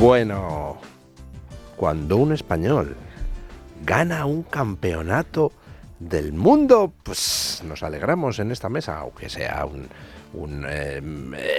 Bueno, 0.00 0.78
cuando 1.76 2.16
un 2.16 2.32
español 2.32 2.96
gana 3.84 4.24
un 4.24 4.44
campeonato 4.44 5.52
del 5.98 6.32
mundo, 6.32 6.90
pues 7.02 7.62
nos 7.66 7.82
alegramos 7.82 8.38
en 8.38 8.50
esta 8.50 8.70
mesa, 8.70 8.96
aunque 8.96 9.28
sea 9.28 9.66
un, 9.66 9.90
un 10.32 10.64
eh, 10.66 11.02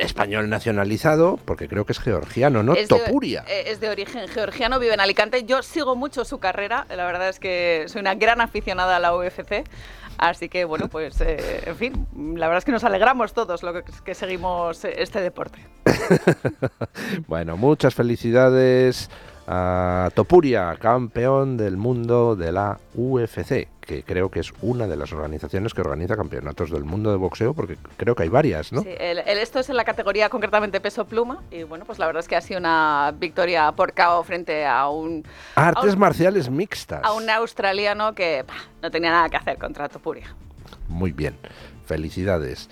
español 0.02 0.50
nacionalizado, 0.50 1.38
porque 1.46 1.68
creo 1.68 1.86
que 1.86 1.92
es 1.92 2.00
georgiano, 2.00 2.64
¿no? 2.64 2.74
Es 2.74 2.88
Topuria. 2.88 3.44
De, 3.44 3.60
eh, 3.60 3.64
es 3.68 3.80
de 3.80 3.90
origen 3.90 4.28
georgiano, 4.28 4.80
vive 4.80 4.96
en 4.96 5.02
Alicante. 5.02 5.44
Yo 5.44 5.62
sigo 5.62 5.96
mucho 5.96 6.26
su 6.26 6.40
carrera, 6.40 6.88
la 6.90 7.06
verdad 7.06 7.30
es 7.30 7.40
que 7.40 7.86
soy 7.90 8.02
una 8.02 8.16
gran 8.16 8.42
aficionada 8.42 8.96
a 8.96 9.00
la 9.00 9.16
UFC. 9.16 9.66
Así 10.22 10.50
que, 10.50 10.66
bueno, 10.66 10.88
pues, 10.88 11.20
eh, 11.22 11.64
en 11.66 11.76
fin, 11.76 12.08
la 12.38 12.46
verdad 12.46 12.60
es 12.60 12.66
que 12.66 12.72
nos 12.72 12.84
alegramos 12.84 13.34
todos 13.34 13.64
lo 13.64 13.74
que, 13.74 13.84
que 14.06 14.14
seguimos 14.14 14.86
eh, 14.86 14.94
este 14.98 15.20
deporte. 15.20 15.68
bueno, 17.28 17.58
muchas 17.58 17.96
felicidades 17.96 19.10
a 19.48 20.10
Topuria, 20.14 20.76
campeón 20.80 21.58
del 21.58 21.76
mundo 21.78 22.36
de 22.36 22.52
la 22.52 22.80
UFC, 22.96 23.68
que 23.82 24.04
creo 24.04 24.30
que 24.30 24.40
es 24.40 24.54
una 24.62 24.88
de 24.88 24.96
las 24.96 25.12
organizaciones 25.12 25.74
que 25.74 25.82
organiza 25.82 26.16
campeonatos 26.16 26.70
del 26.70 26.84
mundo 26.84 27.10
de 27.12 27.18
boxeo, 27.18 27.54
porque 27.54 27.78
creo 27.98 28.16
que 28.16 28.24
hay 28.24 28.30
varias, 28.30 28.72
¿no? 28.72 28.82
Sí, 28.82 28.90
el, 28.98 29.20
el- 29.20 29.38
esto 29.40 29.60
es 29.60 29.70
en 29.70 29.76
la 29.78 29.84
categoría 29.84 30.30
concretamente 30.30 30.80
peso 30.80 31.06
pluma 31.06 31.42
y 31.52 31.64
bueno, 31.64 31.86
pues 31.86 32.00
la 32.00 32.06
verdad 32.06 32.22
es 32.22 32.28
que 32.28 32.36
ha 32.36 32.42
sido 32.42 32.60
una 32.60 33.14
victoria 33.20 33.72
por 33.74 33.94
KO 33.94 34.24
frente 34.24 34.66
a 34.66 34.88
un, 34.88 35.24
Artes 35.56 35.92
a 35.92 35.94
un, 35.94 36.00
marciales 36.00 36.50
mixtas. 36.50 37.02
a 37.04 37.14
un 37.14 37.30
australiano 37.30 38.14
que 38.14 38.46
no 38.82 38.92
tenía 38.92 39.10
nada 39.12 39.30
que 39.30 39.38
hacer 39.38 39.58
contra 39.58 39.90
Topuria. 39.90 40.36
Muy 40.88 41.12
bien, 41.12 41.36
felicidades. 41.86 42.70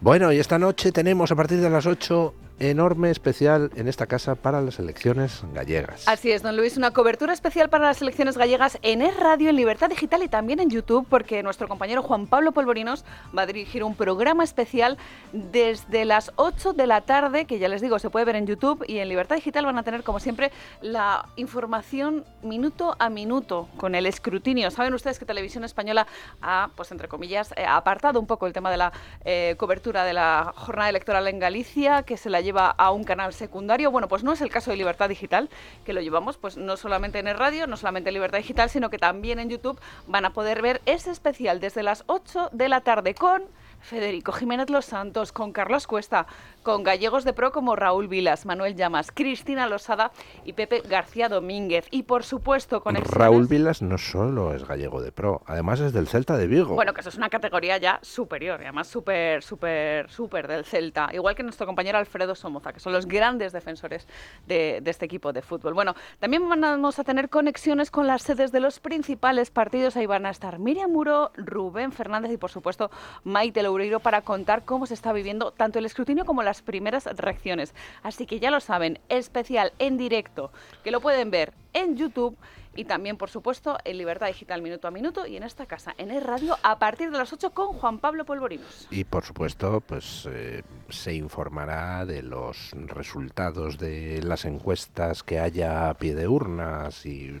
Bueno, 0.00 0.32
y 0.32 0.38
esta 0.38 0.58
noche 0.58 0.92
tenemos 0.92 1.30
a 1.32 1.36
partir 1.36 1.60
de 1.60 1.68
las 1.70 1.84
8 1.86 2.34
enorme 2.60 3.10
especial 3.10 3.70
en 3.76 3.88
esta 3.88 4.06
casa 4.06 4.34
para 4.34 4.60
las 4.60 4.78
elecciones 4.78 5.42
gallegas. 5.52 6.06
Así 6.06 6.30
es, 6.30 6.42
don 6.42 6.56
Luis, 6.56 6.76
una 6.76 6.92
cobertura 6.92 7.32
especial 7.32 7.68
para 7.68 7.86
las 7.86 8.02
elecciones 8.02 8.36
gallegas 8.36 8.78
en 8.82 9.02
Es 9.02 9.16
Radio, 9.16 9.50
en 9.50 9.56
Libertad 9.56 9.88
Digital 9.88 10.22
y 10.22 10.28
también 10.28 10.60
en 10.60 10.70
YouTube, 10.70 11.06
porque 11.08 11.42
nuestro 11.42 11.68
compañero 11.68 12.02
Juan 12.02 12.26
Pablo 12.26 12.52
Polvorinos 12.52 13.04
va 13.36 13.42
a 13.42 13.46
dirigir 13.46 13.84
un 13.84 13.94
programa 13.94 14.44
especial 14.44 14.98
desde 15.32 16.04
las 16.04 16.32
8 16.36 16.72
de 16.72 16.86
la 16.86 17.02
tarde, 17.02 17.44
que 17.44 17.58
ya 17.58 17.68
les 17.68 17.80
digo, 17.80 17.98
se 17.98 18.10
puede 18.10 18.24
ver 18.24 18.36
en 18.36 18.46
YouTube 18.46 18.84
y 18.86 18.98
en 18.98 19.08
Libertad 19.08 19.36
Digital 19.36 19.64
van 19.64 19.78
a 19.78 19.82
tener, 19.82 20.02
como 20.02 20.20
siempre, 20.20 20.50
la 20.80 21.28
información 21.36 22.24
minuto 22.42 22.96
a 22.98 23.08
minuto 23.08 23.68
con 23.76 23.94
el 23.94 24.06
escrutinio. 24.06 24.70
Saben 24.70 24.94
ustedes 24.94 25.18
que 25.18 25.24
Televisión 25.24 25.64
Española 25.64 26.06
ha, 26.42 26.70
pues 26.74 26.90
entre 26.90 27.08
comillas, 27.08 27.52
eh, 27.56 27.64
apartado 27.66 28.18
un 28.18 28.26
poco 28.26 28.46
el 28.46 28.52
tema 28.52 28.70
de 28.70 28.76
la 28.76 28.92
eh, 29.24 29.54
cobertura 29.58 30.04
de 30.04 30.12
la 30.12 30.52
jornada 30.56 30.88
electoral 30.88 31.28
en 31.28 31.38
Galicia, 31.38 32.02
que 32.02 32.16
se 32.16 32.30
la 32.30 32.40
lleva 32.48 32.70
a 32.70 32.90
un 32.92 33.04
canal 33.04 33.34
secundario. 33.34 33.90
Bueno, 33.90 34.08
pues 34.08 34.24
no 34.24 34.32
es 34.32 34.40
el 34.40 34.48
caso 34.48 34.70
de 34.70 34.78
Libertad 34.78 35.10
Digital, 35.10 35.50
que 35.84 35.92
lo 35.92 36.00
llevamos 36.00 36.38
pues 36.38 36.56
no 36.56 36.78
solamente 36.78 37.18
en 37.18 37.28
el 37.28 37.36
radio, 37.36 37.66
no 37.66 37.76
solamente 37.76 38.08
en 38.08 38.14
Libertad 38.14 38.38
Digital, 38.38 38.70
sino 38.70 38.88
que 38.88 38.98
también 38.98 39.38
en 39.38 39.50
YouTube 39.50 39.78
van 40.06 40.24
a 40.24 40.32
poder 40.32 40.62
ver 40.62 40.80
ese 40.86 41.10
especial 41.10 41.60
desde 41.60 41.82
las 41.82 42.04
8 42.06 42.48
de 42.52 42.68
la 42.70 42.80
tarde 42.80 43.14
con 43.14 43.42
Federico 43.80 44.32
Jiménez 44.32 44.70
Los 44.70 44.86
Santos, 44.86 45.30
con 45.30 45.52
Carlos 45.52 45.86
Cuesta, 45.86 46.26
con 46.68 46.82
gallegos 46.82 47.24
de 47.24 47.32
pro 47.32 47.50
como 47.50 47.76
Raúl 47.76 48.08
Vilas, 48.08 48.44
Manuel 48.44 48.76
Llamas, 48.76 49.10
Cristina 49.10 49.66
Losada 49.66 50.12
y 50.44 50.52
Pepe 50.52 50.82
García 50.86 51.30
Domínguez. 51.30 51.86
Y 51.90 52.02
por 52.02 52.24
supuesto 52.24 52.82
con 52.82 52.94
Raúl 52.94 53.46
Vilas 53.46 53.80
no 53.80 53.96
solo 53.96 54.52
es 54.52 54.68
gallego 54.68 55.00
de 55.00 55.10
pro, 55.10 55.40
además 55.46 55.80
es 55.80 55.94
del 55.94 56.08
Celta 56.08 56.36
de 56.36 56.46
Vigo. 56.46 56.74
Bueno, 56.74 56.92
que 56.92 57.00
eso 57.00 57.08
es 57.08 57.16
una 57.16 57.30
categoría 57.30 57.78
ya 57.78 58.00
superior, 58.02 58.60
y 58.60 58.64
además 58.64 58.86
súper, 58.86 59.42
súper, 59.42 60.10
súper 60.10 60.46
del 60.46 60.66
Celta. 60.66 61.08
Igual 61.14 61.34
que 61.34 61.42
nuestro 61.42 61.64
compañero 61.64 61.96
Alfredo 61.96 62.34
Somoza, 62.34 62.74
que 62.74 62.80
son 62.80 62.92
los 62.92 63.06
grandes 63.06 63.54
defensores 63.54 64.06
de, 64.46 64.80
de 64.82 64.90
este 64.90 65.06
equipo 65.06 65.32
de 65.32 65.40
fútbol. 65.40 65.72
Bueno, 65.72 65.94
también 66.18 66.46
vamos 66.46 66.98
a 66.98 67.04
tener 67.04 67.30
conexiones 67.30 67.90
con 67.90 68.06
las 68.06 68.20
sedes 68.20 68.52
de 68.52 68.60
los 68.60 68.78
principales 68.78 69.50
partidos. 69.50 69.96
Ahí 69.96 70.04
van 70.04 70.26
a 70.26 70.30
estar 70.30 70.58
Miriam 70.58 70.90
Muro, 70.90 71.30
Rubén 71.34 71.92
Fernández 71.92 72.30
y, 72.30 72.36
por 72.36 72.50
supuesto, 72.50 72.90
Maite 73.24 73.62
Loureiro 73.62 74.00
para 74.00 74.20
contar 74.20 74.66
cómo 74.66 74.84
se 74.84 74.92
está 74.92 75.14
viviendo 75.14 75.50
tanto 75.52 75.78
el 75.78 75.86
escrutinio 75.86 76.26
como 76.26 76.42
las 76.42 76.57
primeras 76.62 77.04
reacciones. 77.04 77.74
Así 78.02 78.26
que 78.26 78.40
ya 78.40 78.50
lo 78.50 78.60
saben, 78.60 78.98
especial 79.08 79.72
en 79.78 79.96
directo, 79.96 80.52
que 80.84 80.90
lo 80.90 81.00
pueden 81.00 81.30
ver 81.30 81.52
en 81.72 81.96
YouTube 81.96 82.36
y 82.78 82.84
también, 82.84 83.16
por 83.16 83.28
supuesto, 83.28 83.76
en 83.84 83.98
Libertad 83.98 84.28
Digital 84.28 84.62
minuto 84.62 84.86
a 84.86 84.92
minuto 84.92 85.26
y 85.26 85.36
en 85.36 85.42
esta 85.42 85.66
casa, 85.66 85.94
en 85.98 86.12
el 86.12 86.22
radio, 86.22 86.56
a 86.62 86.78
partir 86.78 87.10
de 87.10 87.18
las 87.18 87.32
8 87.32 87.50
con 87.50 87.72
Juan 87.72 87.98
Pablo 87.98 88.24
Polvorinos. 88.24 88.86
Y 88.90 89.02
por 89.02 89.24
supuesto, 89.24 89.80
pues 89.80 90.28
eh, 90.30 90.62
se 90.88 91.12
informará 91.12 92.06
de 92.06 92.22
los 92.22 92.70
resultados 92.86 93.78
de 93.78 94.22
las 94.22 94.44
encuestas 94.44 95.24
que 95.24 95.40
haya 95.40 95.90
a 95.90 95.94
pie 95.94 96.14
de 96.14 96.28
urnas 96.28 97.04
y 97.04 97.30
eh, 97.30 97.40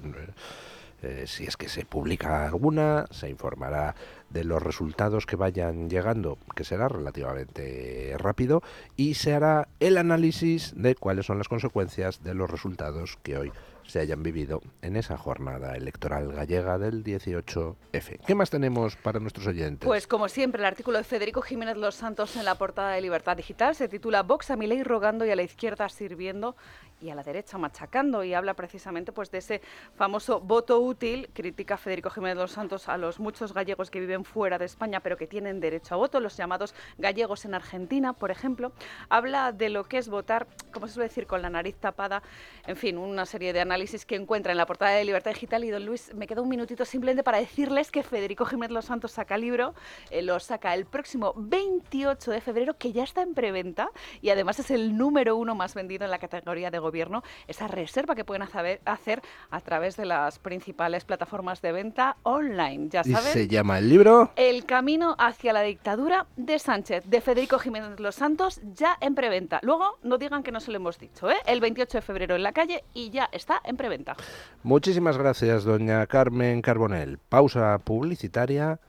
si 1.26 1.44
es 1.44 1.56
que 1.56 1.68
se 1.68 1.84
publica 1.84 2.46
alguna, 2.46 3.06
se 3.10 3.28
informará 3.28 3.94
de 4.30 4.44
los 4.44 4.62
resultados 4.62 5.26
que 5.26 5.36
vayan 5.36 5.88
llegando, 5.88 6.38
que 6.54 6.64
será 6.64 6.88
relativamente 6.88 8.14
rápido, 8.18 8.62
y 8.96 9.14
se 9.14 9.34
hará 9.34 9.68
el 9.80 9.96
análisis 9.96 10.72
de 10.76 10.94
cuáles 10.94 11.26
son 11.26 11.38
las 11.38 11.48
consecuencias 11.48 12.22
de 12.22 12.34
los 12.34 12.50
resultados 12.50 13.18
que 13.22 13.38
hoy 13.38 13.52
se 13.88 14.00
hayan 14.00 14.22
vivido 14.22 14.60
en 14.82 14.96
esa 14.96 15.16
jornada 15.16 15.74
electoral 15.74 16.30
gallega 16.30 16.78
del 16.78 17.02
18F. 17.02 18.20
¿Qué 18.26 18.34
más 18.34 18.50
tenemos 18.50 18.96
para 18.96 19.18
nuestros 19.18 19.46
oyentes? 19.46 19.86
Pues 19.86 20.06
como 20.06 20.28
siempre, 20.28 20.60
el 20.60 20.66
artículo 20.66 20.98
de 20.98 21.04
Federico 21.04 21.40
Jiménez 21.40 21.78
Los 21.78 21.94
Santos 21.94 22.36
en 22.36 22.44
la 22.44 22.56
portada 22.56 22.92
de 22.92 23.00
Libertad 23.00 23.36
Digital 23.36 23.74
se 23.74 23.88
titula 23.88 24.22
Vox 24.22 24.50
a 24.50 24.56
mi 24.56 24.66
ley 24.66 24.82
rogando 24.82 25.24
y 25.24 25.30
a 25.30 25.36
la 25.36 25.42
izquierda 25.42 25.88
sirviendo 25.88 26.54
y 27.00 27.10
a 27.10 27.14
la 27.14 27.22
derecha 27.22 27.58
machacando 27.58 28.24
y 28.24 28.34
habla 28.34 28.54
precisamente 28.54 29.12
pues 29.12 29.30
de 29.30 29.38
ese 29.38 29.60
famoso 29.96 30.40
voto 30.40 30.80
útil, 30.80 31.28
critica 31.32 31.76
Federico 31.76 32.10
Jiménez 32.10 32.36
Los 32.36 32.52
Santos 32.52 32.88
a 32.88 32.96
los 32.96 33.20
muchos 33.20 33.52
gallegos 33.54 33.90
que 33.90 34.00
viven 34.00 34.24
fuera 34.24 34.58
de 34.58 34.64
España 34.64 35.00
pero 35.00 35.16
que 35.16 35.26
tienen 35.26 35.60
derecho 35.60 35.94
a 35.94 35.98
voto, 35.98 36.20
los 36.20 36.36
llamados 36.36 36.74
gallegos 36.98 37.44
en 37.44 37.54
Argentina, 37.54 38.12
por 38.12 38.30
ejemplo, 38.30 38.72
habla 39.08 39.52
de 39.52 39.68
lo 39.68 39.84
que 39.84 39.98
es 39.98 40.08
votar, 40.08 40.46
como 40.72 40.86
se 40.86 40.94
suele 40.94 41.08
decir, 41.08 41.26
con 41.26 41.42
la 41.42 41.50
nariz 41.50 41.76
tapada, 41.76 42.22
en 42.66 42.76
fin, 42.76 42.98
una 42.98 43.26
serie 43.26 43.52
de 43.52 43.60
análisis 43.60 44.04
que 44.04 44.16
encuentra 44.16 44.52
en 44.52 44.58
la 44.58 44.66
portada 44.66 44.92
de 44.92 45.04
Libertad 45.04 45.32
Digital. 45.32 45.64
Y 45.64 45.70
don 45.70 45.84
Luis, 45.86 46.14
me 46.14 46.26
queda 46.26 46.42
un 46.42 46.48
minutito 46.48 46.84
simplemente 46.84 47.22
para 47.22 47.38
decirles 47.38 47.90
que 47.90 48.02
Federico 48.02 48.44
Jiménez 48.44 48.72
Los 48.72 48.84
Santos 48.86 49.12
saca 49.12 49.38
libro, 49.38 49.74
eh, 50.10 50.22
lo 50.22 50.38
saca 50.40 50.74
el 50.74 50.86
próximo 50.86 51.32
28 51.36 52.30
de 52.30 52.40
febrero, 52.40 52.76
que 52.76 52.92
ya 52.92 53.04
está 53.04 53.22
en 53.22 53.34
preventa 53.34 53.90
y 54.20 54.30
además 54.30 54.58
es 54.58 54.70
el 54.70 54.96
número 54.96 55.36
uno 55.36 55.54
más 55.54 55.74
vendido 55.74 56.04
en 56.04 56.10
la 56.10 56.18
categoría 56.18 56.70
de 56.70 56.78
gobierno, 56.88 57.22
esa 57.46 57.68
reserva 57.68 58.14
que 58.14 58.24
pueden 58.24 58.42
hacer, 58.42 59.22
a 59.50 59.60
través 59.60 59.96
de 59.96 60.06
las 60.06 60.38
principales 60.38 61.04
plataformas 61.04 61.60
de 61.60 61.72
venta 61.72 62.16
online, 62.22 62.88
ya 62.88 63.02
¿Y 63.04 63.12
saben. 63.12 63.32
se 63.32 63.46
llama 63.46 63.78
el 63.78 63.88
libro? 63.88 64.32
El 64.36 64.64
camino 64.64 65.14
hacia 65.18 65.52
la 65.52 65.62
dictadura 65.62 66.26
de 66.36 66.58
Sánchez, 66.58 67.04
de 67.06 67.20
Federico 67.20 67.58
Jiménez 67.58 68.00
Los 68.00 68.14
Santos, 68.14 68.60
ya 68.74 68.96
en 69.00 69.14
preventa. 69.14 69.60
Luego 69.62 69.98
no 70.02 70.16
digan 70.18 70.42
que 70.42 70.52
no 70.52 70.60
se 70.60 70.70
lo 70.70 70.76
hemos 70.76 70.98
dicho, 70.98 71.30
¿eh? 71.30 71.36
El 71.46 71.60
28 71.60 71.98
de 71.98 72.02
febrero 72.02 72.34
en 72.36 72.42
la 72.42 72.52
calle 72.52 72.84
y 72.94 73.10
ya 73.10 73.28
está 73.32 73.60
en 73.64 73.76
preventa. 73.76 74.16
Muchísimas 74.62 75.18
gracias, 75.18 75.64
doña 75.64 76.06
Carmen 76.06 76.62
Carbonell. 76.62 77.18
Pausa 77.18 77.78
publicitaria 77.78 78.80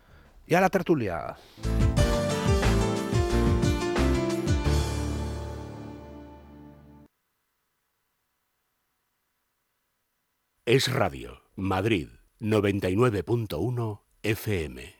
y 0.47 0.56
a 0.56 0.62
la 0.62 0.70
tertulia. 0.70 1.36
Es 10.70 10.88
Radio, 10.93 11.41
Madrid, 11.55 12.09
99.1 12.39 14.01
FM. 14.22 14.93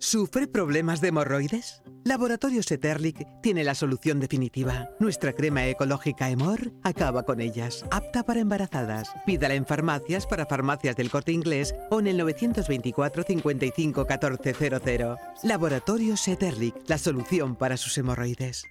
¿Sufre 0.00 0.46
problemas 0.46 1.00
de 1.00 1.08
hemorroides? 1.08 1.82
Laboratorios 2.04 2.70
Eterlic 2.70 3.26
tiene 3.42 3.64
la 3.64 3.74
solución 3.74 4.20
definitiva. 4.20 4.90
Nuestra 5.00 5.32
crema 5.32 5.66
ecológica 5.66 6.28
Hemor 6.28 6.74
acaba 6.82 7.22
con 7.22 7.40
ellas. 7.40 7.86
Apta 7.90 8.22
para 8.22 8.40
embarazadas. 8.40 9.10
Pídala 9.24 9.54
en 9.54 9.64
farmacias 9.64 10.26
para 10.26 10.44
farmacias 10.44 10.94
del 10.94 11.08
corte 11.08 11.32
inglés 11.32 11.74
o 11.90 12.00
en 12.00 12.08
el 12.08 12.18
924 12.18 13.22
55 13.22 14.06
1400. 14.06 15.18
Laboratorios 15.42 16.28
Eterlic, 16.28 16.74
la 16.86 16.98
solución 16.98 17.56
para 17.56 17.78
sus 17.78 17.96
hemorroides. 17.96 18.62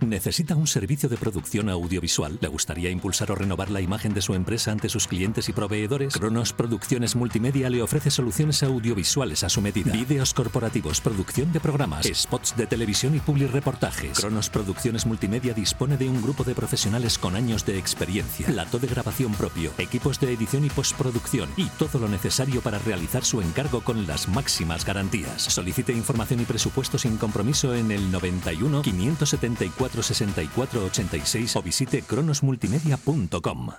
¿Necesita 0.00 0.54
un 0.54 0.66
servicio 0.66 1.08
de 1.08 1.16
producción 1.16 1.70
audiovisual? 1.70 2.38
¿Le 2.40 2.48
gustaría 2.48 2.90
impulsar 2.90 3.30
o 3.30 3.34
renovar 3.34 3.70
la 3.70 3.80
imagen 3.80 4.12
de 4.12 4.20
su 4.20 4.34
empresa 4.34 4.70
ante 4.70 4.88
sus 4.88 5.06
clientes 5.06 5.48
y 5.48 5.52
proveedores? 5.52 6.12
Cronos 6.14 6.52
Producciones 6.52 7.16
Multimedia 7.16 7.70
le 7.70 7.82
ofrece 7.82 8.10
soluciones 8.10 8.62
audiovisuales 8.62 9.42
a 9.42 9.48
su 9.48 9.62
medida. 9.62 9.92
Vídeos 9.92 10.34
corporativos, 10.34 11.00
producción 11.00 11.50
de 11.52 11.60
programas, 11.60 12.06
spots 12.12 12.56
de 12.56 12.66
televisión 12.66 13.14
y 13.14 13.20
public 13.20 13.50
reportajes. 13.52 14.18
Cronos 14.18 14.50
Producciones 14.50 15.06
Multimedia 15.06 15.54
dispone 15.54 15.96
de 15.96 16.08
un 16.08 16.20
grupo 16.20 16.44
de 16.44 16.54
profesionales 16.54 17.18
con 17.18 17.34
años 17.34 17.64
de 17.64 17.78
experiencia, 17.78 18.46
plato 18.46 18.78
de 18.78 18.88
grabación 18.88 19.32
propio, 19.32 19.72
equipos 19.78 20.20
de 20.20 20.32
edición 20.32 20.64
y 20.66 20.70
postproducción 20.70 21.48
y 21.56 21.66
todo 21.78 21.98
lo 21.98 22.08
necesario 22.08 22.60
para 22.60 22.78
realizar 22.78 23.24
su 23.24 23.40
encargo 23.40 23.80
con 23.80 24.06
las 24.06 24.28
máximas 24.28 24.84
garantías. 24.84 25.42
Solicite 25.42 25.92
información 25.92 26.40
y 26.40 26.44
presupuesto 26.44 26.98
sin 26.98 27.16
compromiso 27.16 27.74
en 27.74 27.90
el 27.90 28.10
91 28.10 28.82
574 28.82 29.85
64 29.90 30.84
86 30.84 31.56
o 31.56 31.62
visite 31.62 32.02
cronosmultimedia.com. 32.02 33.70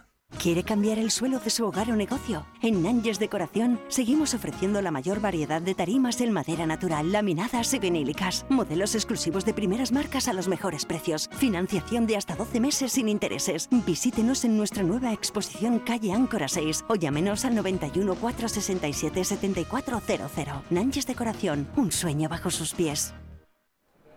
¿Quiere 0.41 0.63
cambiar 0.63 0.99
el 0.99 1.09
suelo 1.09 1.39
de 1.39 1.49
su 1.49 1.65
hogar 1.65 1.89
o 1.89 1.95
negocio? 1.95 2.45
En 2.61 2.83
Nanjes 2.83 3.17
Decoración 3.17 3.79
seguimos 3.87 4.33
ofreciendo 4.35 4.81
la 4.81 4.91
mayor 4.91 5.19
variedad 5.19 5.61
de 5.61 5.73
tarimas 5.73 6.21
en 6.21 6.31
madera 6.31 6.67
natural, 6.67 7.11
laminadas 7.11 7.73
y 7.73 7.79
vinílicas. 7.79 8.45
Modelos 8.49 8.93
exclusivos 8.93 9.45
de 9.45 9.53
primeras 9.53 9.91
marcas 9.91 10.27
a 10.27 10.33
los 10.33 10.47
mejores 10.47 10.85
precios. 10.85 11.29
Financiación 11.37 12.05
de 12.05 12.17
hasta 12.17 12.35
12 12.35 12.59
meses 12.59 12.91
sin 12.91 13.09
intereses. 13.09 13.67
Visítenos 13.71 14.43
en 14.45 14.57
nuestra 14.57 14.83
nueva 14.83 15.11
exposición 15.11 15.79
calle 15.79 16.11
Áncora 16.13 16.47
6 16.47 16.85
o 16.87 16.95
llámenos 16.95 17.45
al 17.45 17.55
91 17.55 18.13
467 18.15 19.23
7400. 19.23 20.61
Nanjes 20.69 21.07
Decoración, 21.07 21.67
un 21.77 21.91
sueño 21.91 22.29
bajo 22.29 22.51
sus 22.51 22.73
pies. 22.73 23.13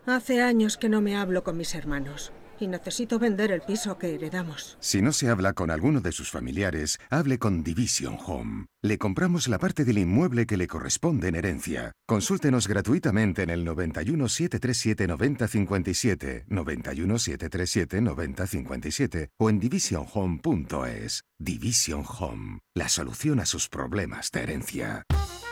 Hace 0.07 0.41
años 0.41 0.77
que 0.77 0.89
no 0.89 0.99
me 0.99 1.15
hablo 1.15 1.43
con 1.43 1.57
mis 1.57 1.75
hermanos 1.75 2.31
y 2.59 2.67
necesito 2.67 3.19
vender 3.19 3.51
el 3.51 3.61
piso 3.61 3.99
que 3.99 4.15
heredamos. 4.15 4.77
Si 4.79 5.01
no 5.01 5.13
se 5.13 5.29
habla 5.29 5.53
con 5.53 5.69
alguno 5.69 6.01
de 6.01 6.11
sus 6.11 6.31
familiares, 6.31 6.99
hable 7.09 7.37
con 7.37 7.63
Division 7.63 8.17
Home 8.25 8.65
le 8.83 8.97
compramos 8.97 9.47
la 9.47 9.59
parte 9.59 9.85
del 9.85 9.99
inmueble 9.99 10.47
que 10.47 10.57
le 10.57 10.67
corresponde 10.67 11.27
en 11.27 11.35
herencia. 11.35 11.91
Consúltenos 12.07 12.67
gratuitamente 12.67 13.43
en 13.43 13.51
el 13.51 13.63
91 13.63 14.27
737 14.27 15.07
9057, 15.07 16.45
91 16.47 17.19
737 17.19 18.01
9057 18.01 19.29
o 19.37 19.49
en 19.49 19.59
divisionhome.es. 19.59 21.23
Division 21.37 22.03
Home, 22.19 22.59
la 22.75 22.89
solución 22.89 23.39
a 23.39 23.45
sus 23.45 23.69
problemas 23.69 24.31
de 24.31 24.41
herencia. 24.41 25.05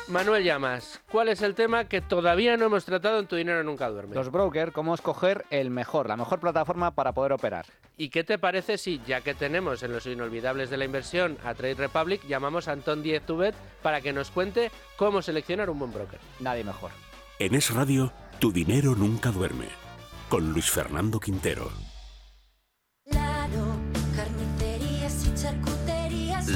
Manuel 0.09 0.43
Llamas, 0.43 1.01
¿cuál 1.11 1.29
es 1.29 1.43
el 1.43 1.53
tema 1.53 1.85
que 1.85 2.01
todavía 2.01 2.57
no 2.57 2.65
hemos 2.65 2.83
tratado 2.83 3.19
en 3.19 3.27
Tu 3.27 3.35
Dinero 3.35 3.63
Nunca 3.63 3.89
Duerme? 3.89 4.15
Los 4.15 4.31
brokers, 4.31 4.71
cómo 4.71 4.95
escoger 4.95 5.45
el 5.51 5.69
mejor, 5.69 6.07
la 6.07 6.17
mejor 6.17 6.39
plataforma 6.39 6.95
para 6.95 7.13
poder 7.13 7.33
operar. 7.33 7.67
¿Y 7.95 8.09
qué 8.09 8.23
te 8.23 8.39
parece 8.39 8.79
si, 8.79 8.99
ya 9.05 9.21
que 9.21 9.35
tenemos 9.35 9.83
en 9.83 9.91
los 9.91 10.07
inolvidables 10.07 10.71
de 10.71 10.77
la 10.77 10.85
inversión 10.85 11.37
a 11.43 11.53
Trade 11.53 11.75
Republic, 11.75 12.25
llamamos 12.27 12.67
a 12.67 12.71
Antón 12.71 13.03
Díez 13.03 13.18
Direct2Bet 13.25 13.53
para 13.81 14.01
que 14.01 14.13
nos 14.13 14.31
cuente 14.31 14.71
cómo 14.97 15.21
seleccionar 15.21 15.69
un 15.69 15.79
buen 15.79 15.93
broker. 15.93 16.19
Nadie 16.39 16.63
mejor. 16.63 16.91
En 17.39 17.55
Es 17.55 17.73
Radio, 17.73 18.11
tu 18.39 18.51
dinero 18.51 18.95
nunca 18.95 19.31
duerme. 19.31 19.67
Con 20.29 20.51
Luis 20.51 20.69
Fernando 20.69 21.19
Quintero. 21.19 21.71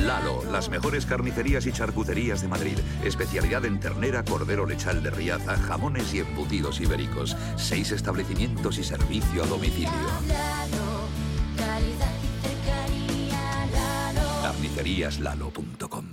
Lalo, 0.02 0.44
las 0.52 0.70
mejores 0.70 1.06
carnicerías 1.06 1.66
y 1.66 1.72
charcuterías 1.72 2.42
de 2.42 2.48
Madrid. 2.48 2.78
Especialidad 3.04 3.64
en 3.66 3.80
ternera, 3.80 4.24
cordero 4.24 4.66
lechal 4.66 5.04
de 5.04 5.12
Riaza, 5.12 5.56
jamones 5.56 6.14
y 6.14 6.20
embutidos 6.20 6.82
ibéricos. 6.82 7.38
Seis 7.56 7.92
establecimientos 7.92 8.78
y 8.78 8.84
servicio 8.84 9.44
a 9.44 9.48
domicilio. 9.48 9.92
Carniceríaslalo.com 14.42 16.13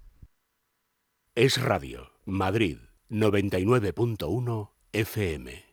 Es 1.36 1.61
Radio, 1.61 2.13
Madrid, 2.25 2.80
99.1 3.11 4.71
FM. 4.91 5.66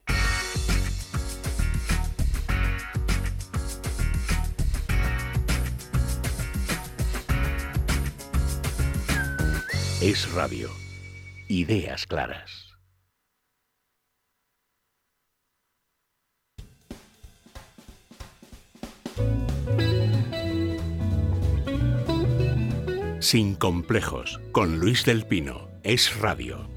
Es 10.06 10.30
Radio. 10.32 10.68
Ideas 11.48 12.04
claras. 12.06 12.76
Sin 23.18 23.54
complejos, 23.54 24.42
con 24.52 24.78
Luis 24.78 25.06
del 25.06 25.24
Pino. 25.26 25.70
Es 25.82 26.14
Radio. 26.20 26.68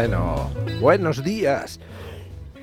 Bueno, 0.00 0.48
buenos 0.80 1.24
días. 1.24 1.80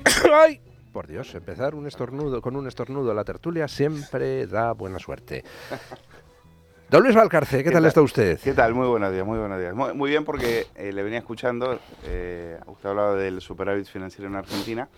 ¡Ay! 0.32 0.58
Por 0.90 1.06
Dios, 1.06 1.34
empezar 1.34 1.74
un 1.74 1.86
estornudo 1.86 2.40
con 2.40 2.56
un 2.56 2.66
estornudo 2.66 3.12
la 3.12 3.24
tertulia 3.24 3.68
siempre 3.68 4.46
da 4.46 4.72
buena 4.72 4.98
suerte. 4.98 5.44
Don 6.90 7.02
Luis 7.02 7.14
Valcarce, 7.14 7.62
¿qué, 7.62 7.70
tal, 7.70 7.84
está 7.84 8.00
usted? 8.00 8.40
¿Qué 8.42 8.54
tal? 8.54 8.72
Muy 8.72 8.86
buenos 8.86 9.12
días, 9.12 9.26
muy 9.26 9.38
buenos 9.38 9.60
días. 9.60 9.74
Muy, 9.74 9.92
muy 9.92 10.08
bien 10.08 10.24
porque 10.24 10.66
eh, 10.76 10.94
le 10.94 11.02
venía 11.02 11.18
escuchando, 11.18 11.78
eh, 12.04 12.58
usted 12.68 12.88
hablaba 12.88 13.14
del 13.16 13.42
superávit 13.42 13.84
financiero 13.84 14.30
en 14.30 14.36
Argentina. 14.36 14.88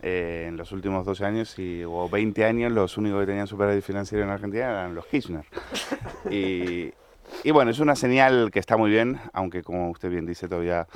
Eh, 0.00 0.46
en 0.48 0.56
los 0.56 0.72
últimos 0.72 1.04
12 1.04 1.24
años 1.26 1.58
y, 1.58 1.84
o 1.84 2.08
20 2.08 2.46
años 2.46 2.72
los 2.72 2.96
únicos 2.96 3.20
que 3.20 3.26
tenían 3.26 3.46
superávit 3.46 3.84
financiero 3.84 4.24
en 4.24 4.30
Argentina 4.30 4.70
eran 4.70 4.94
los 4.94 5.04
Kirchner. 5.04 5.44
Y, 6.30 6.94
y 7.44 7.50
bueno, 7.50 7.70
es 7.70 7.78
una 7.78 7.94
señal 7.94 8.50
que 8.50 8.58
está 8.58 8.76
muy 8.76 8.90
bien, 8.90 9.20
aunque 9.34 9.62
como 9.62 9.90
usted 9.90 10.08
bien 10.08 10.24
dice 10.24 10.48
todavía 10.48 10.86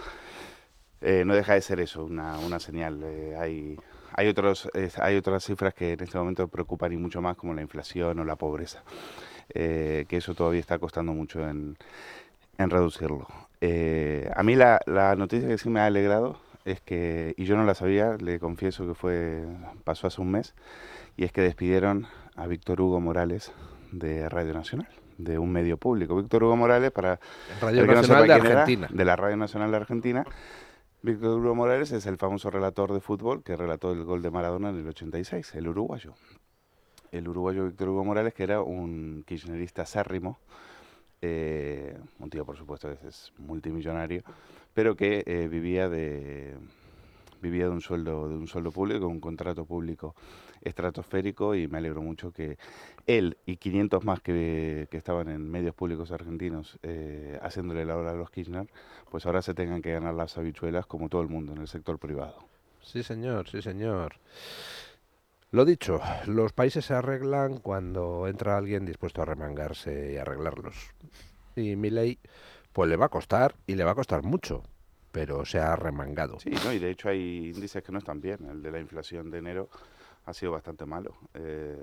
eh, 1.00 1.24
no 1.24 1.34
deja 1.34 1.54
de 1.54 1.60
ser 1.60 1.80
eso, 1.80 2.04
una, 2.04 2.38
una 2.38 2.58
señal. 2.58 3.00
Eh, 3.04 3.36
hay, 3.38 3.76
hay, 4.14 4.28
otros, 4.28 4.68
eh, 4.74 4.90
hay 5.00 5.16
otras 5.16 5.44
cifras 5.44 5.74
que 5.74 5.92
en 5.92 6.00
este 6.02 6.18
momento 6.18 6.48
preocupan 6.48 6.92
y 6.92 6.96
mucho 6.96 7.20
más, 7.20 7.36
como 7.36 7.54
la 7.54 7.62
inflación 7.62 8.18
o 8.18 8.24
la 8.24 8.36
pobreza, 8.36 8.82
eh, 9.54 10.04
que 10.08 10.16
eso 10.18 10.34
todavía 10.34 10.60
está 10.60 10.78
costando 10.78 11.12
mucho 11.12 11.48
en, 11.48 11.76
en 12.58 12.70
reducirlo. 12.70 13.26
Eh, 13.60 14.30
a 14.34 14.42
mí 14.42 14.54
la, 14.54 14.80
la 14.86 15.16
noticia 15.16 15.48
que 15.48 15.58
sí 15.58 15.70
me 15.70 15.80
ha 15.80 15.86
alegrado 15.86 16.38
es 16.64 16.80
que, 16.80 17.34
y 17.36 17.44
yo 17.44 17.56
no 17.56 17.64
la 17.64 17.74
sabía, 17.74 18.16
le 18.18 18.38
confieso 18.40 18.86
que 18.86 18.94
fue 18.94 19.44
pasó 19.84 20.08
hace 20.08 20.20
un 20.20 20.32
mes, 20.32 20.54
y 21.16 21.24
es 21.24 21.32
que 21.32 21.40
despidieron 21.40 22.06
a 22.34 22.46
Víctor 22.46 22.80
Hugo 22.80 23.00
Morales 23.00 23.52
de 23.92 24.28
Radio 24.28 24.52
Nacional 24.52 24.88
de 25.16 25.38
un 25.38 25.50
medio 25.50 25.78
público. 25.78 26.16
Víctor 26.16 26.44
Hugo 26.44 26.56
Morales, 26.56 26.90
para 26.90 27.20
Radio 27.62 27.86
no 27.86 27.94
Nacional 27.94 28.26
de 28.26 28.34
era, 28.34 28.62
Argentina. 28.62 28.88
de 28.90 29.04
la 29.04 29.16
Radio 29.16 29.36
Nacional 29.36 29.70
de 29.70 29.76
Argentina. 29.78 30.24
Víctor 31.02 31.38
Hugo 31.38 31.54
Morales 31.54 31.92
es 31.92 32.06
el 32.06 32.16
famoso 32.16 32.50
relator 32.50 32.92
de 32.92 33.00
fútbol 33.00 33.42
que 33.42 33.54
relató 33.54 33.92
el 33.92 34.04
gol 34.04 34.22
de 34.22 34.30
Maradona 34.30 34.70
en 34.70 34.76
el 34.76 34.88
86, 34.88 35.54
el 35.54 35.68
uruguayo. 35.68 36.14
El 37.12 37.28
uruguayo 37.28 37.66
Víctor 37.66 37.90
Hugo 37.90 38.04
Morales, 38.04 38.34
que 38.34 38.42
era 38.42 38.62
un 38.62 39.22
kirchnerista 39.26 39.82
acérrimo, 39.82 40.38
eh, 41.20 41.96
un 42.18 42.30
tío, 42.30 42.44
por 42.44 42.56
supuesto, 42.56 42.88
que 42.98 43.08
es 43.08 43.32
multimillonario, 43.38 44.22
pero 44.74 44.96
que 44.96 45.22
eh, 45.26 45.48
vivía 45.48 45.88
de 45.88 46.56
vivía 47.40 47.64
de 47.64 47.70
un 47.70 47.82
sueldo 47.82 48.28
de 48.28 48.36
un 48.36 48.48
sueldo 48.48 48.72
público, 48.72 49.06
un 49.06 49.20
contrato 49.20 49.66
público 49.66 50.14
estratosférico 50.66 51.54
y 51.54 51.68
me 51.68 51.78
alegro 51.78 52.02
mucho 52.02 52.32
que 52.32 52.58
él 53.06 53.36
y 53.46 53.56
500 53.56 54.04
más 54.04 54.20
que, 54.20 54.88
que 54.90 54.96
estaban 54.96 55.28
en 55.28 55.50
medios 55.50 55.74
públicos 55.74 56.10
argentinos 56.10 56.78
eh, 56.82 57.38
haciéndole 57.42 57.84
la 57.84 57.96
hora 57.96 58.10
a 58.10 58.14
los 58.14 58.30
Kirchner, 58.30 58.68
pues 59.10 59.26
ahora 59.26 59.42
se 59.42 59.54
tengan 59.54 59.82
que 59.82 59.92
ganar 59.92 60.14
las 60.14 60.36
habichuelas 60.38 60.86
como 60.86 61.08
todo 61.08 61.22
el 61.22 61.28
mundo 61.28 61.52
en 61.52 61.58
el 61.58 61.68
sector 61.68 61.98
privado. 61.98 62.36
Sí, 62.82 63.02
señor, 63.02 63.48
sí, 63.48 63.62
señor. 63.62 64.16
Lo 65.52 65.64
dicho, 65.64 66.00
los 66.26 66.52
países 66.52 66.84
se 66.84 66.94
arreglan 66.94 67.58
cuando 67.58 68.26
entra 68.26 68.56
alguien 68.56 68.84
dispuesto 68.84 69.22
a 69.22 69.24
remangarse 69.24 70.12
y 70.12 70.16
arreglarlos. 70.16 70.74
Y 71.54 71.76
mi 71.76 71.90
ley, 71.90 72.18
pues 72.72 72.90
le 72.90 72.96
va 72.96 73.06
a 73.06 73.08
costar 73.08 73.54
y 73.66 73.74
le 73.74 73.84
va 73.84 73.92
a 73.92 73.94
costar 73.94 74.22
mucho, 74.22 74.62
pero 75.12 75.44
se 75.44 75.58
ha 75.58 75.74
remangado. 75.76 76.38
Sí, 76.40 76.50
no, 76.64 76.72
y 76.72 76.78
de 76.78 76.90
hecho 76.90 77.08
hay 77.08 77.52
índices 77.54 77.82
que 77.82 77.92
no 77.92 77.98
están 77.98 78.20
bien. 78.20 78.44
El 78.50 78.62
de 78.62 78.70
la 78.70 78.80
inflación 78.80 79.30
de 79.30 79.38
enero 79.38 79.70
ha 80.26 80.32
sido 80.34 80.52
bastante 80.52 80.84
malo. 80.86 81.14
Eh, 81.34 81.76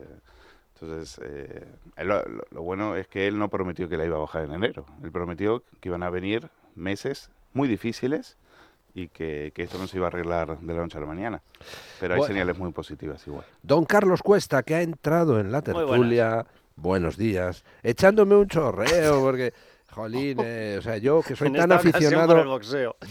entonces, 0.75 1.19
eh, 1.23 1.65
él 1.95 2.07
lo, 2.07 2.21
lo- 2.51 2.61
bueno 2.61 2.95
es 2.95 3.07
que 3.07 3.27
él 3.27 3.37
no 3.39 3.49
prometió 3.49 3.87
que 3.89 3.97
la 3.97 4.05
iba 4.05 4.17
a 4.17 4.21
bajar 4.21 4.43
en 4.43 4.53
enero. 4.53 4.85
Él 5.03 5.11
prometió 5.11 5.63
que 5.79 5.89
iban 5.89 6.03
a 6.03 6.09
venir 6.09 6.49
meses 6.75 7.29
muy 7.53 7.67
difíciles 7.67 8.37
y 8.95 9.07
que, 9.07 9.51
que 9.55 9.63
esto 9.63 9.77
no 9.77 9.87
se 9.87 9.97
iba 9.97 10.07
a 10.07 10.09
arreglar 10.09 10.59
de 10.59 10.73
la 10.73 10.81
noche 10.81 10.97
a 10.97 11.01
la 11.01 11.07
mañana. 11.07 11.41
Pero 11.99 12.13
hay 12.15 12.19
Bueno. 12.19 12.33
señales 12.33 12.57
muy 12.57 12.71
positivas 12.71 13.25
igual. 13.27 13.45
Don 13.61 13.85
Carlos 13.85 14.21
Cuesta, 14.21 14.61
que 14.63 14.75
ha 14.75 14.81
entrado 14.81 15.39
en 15.39 15.51
la 15.51 15.61
tertulia, 15.61 16.45
buenos 16.75 17.17
días, 17.17 17.63
echándome 17.81 18.35
un 18.35 18.47
chorreo, 18.47 19.21
porque, 19.21 19.53
jolín, 19.91 20.37
eh, 20.43 20.75
o 20.79 20.81
sea, 20.81 20.97
yo 20.97 21.21
que 21.21 21.35
soy 21.35 21.47
En 21.47 21.53
tan 21.55 21.71
aficionado, 21.71 22.59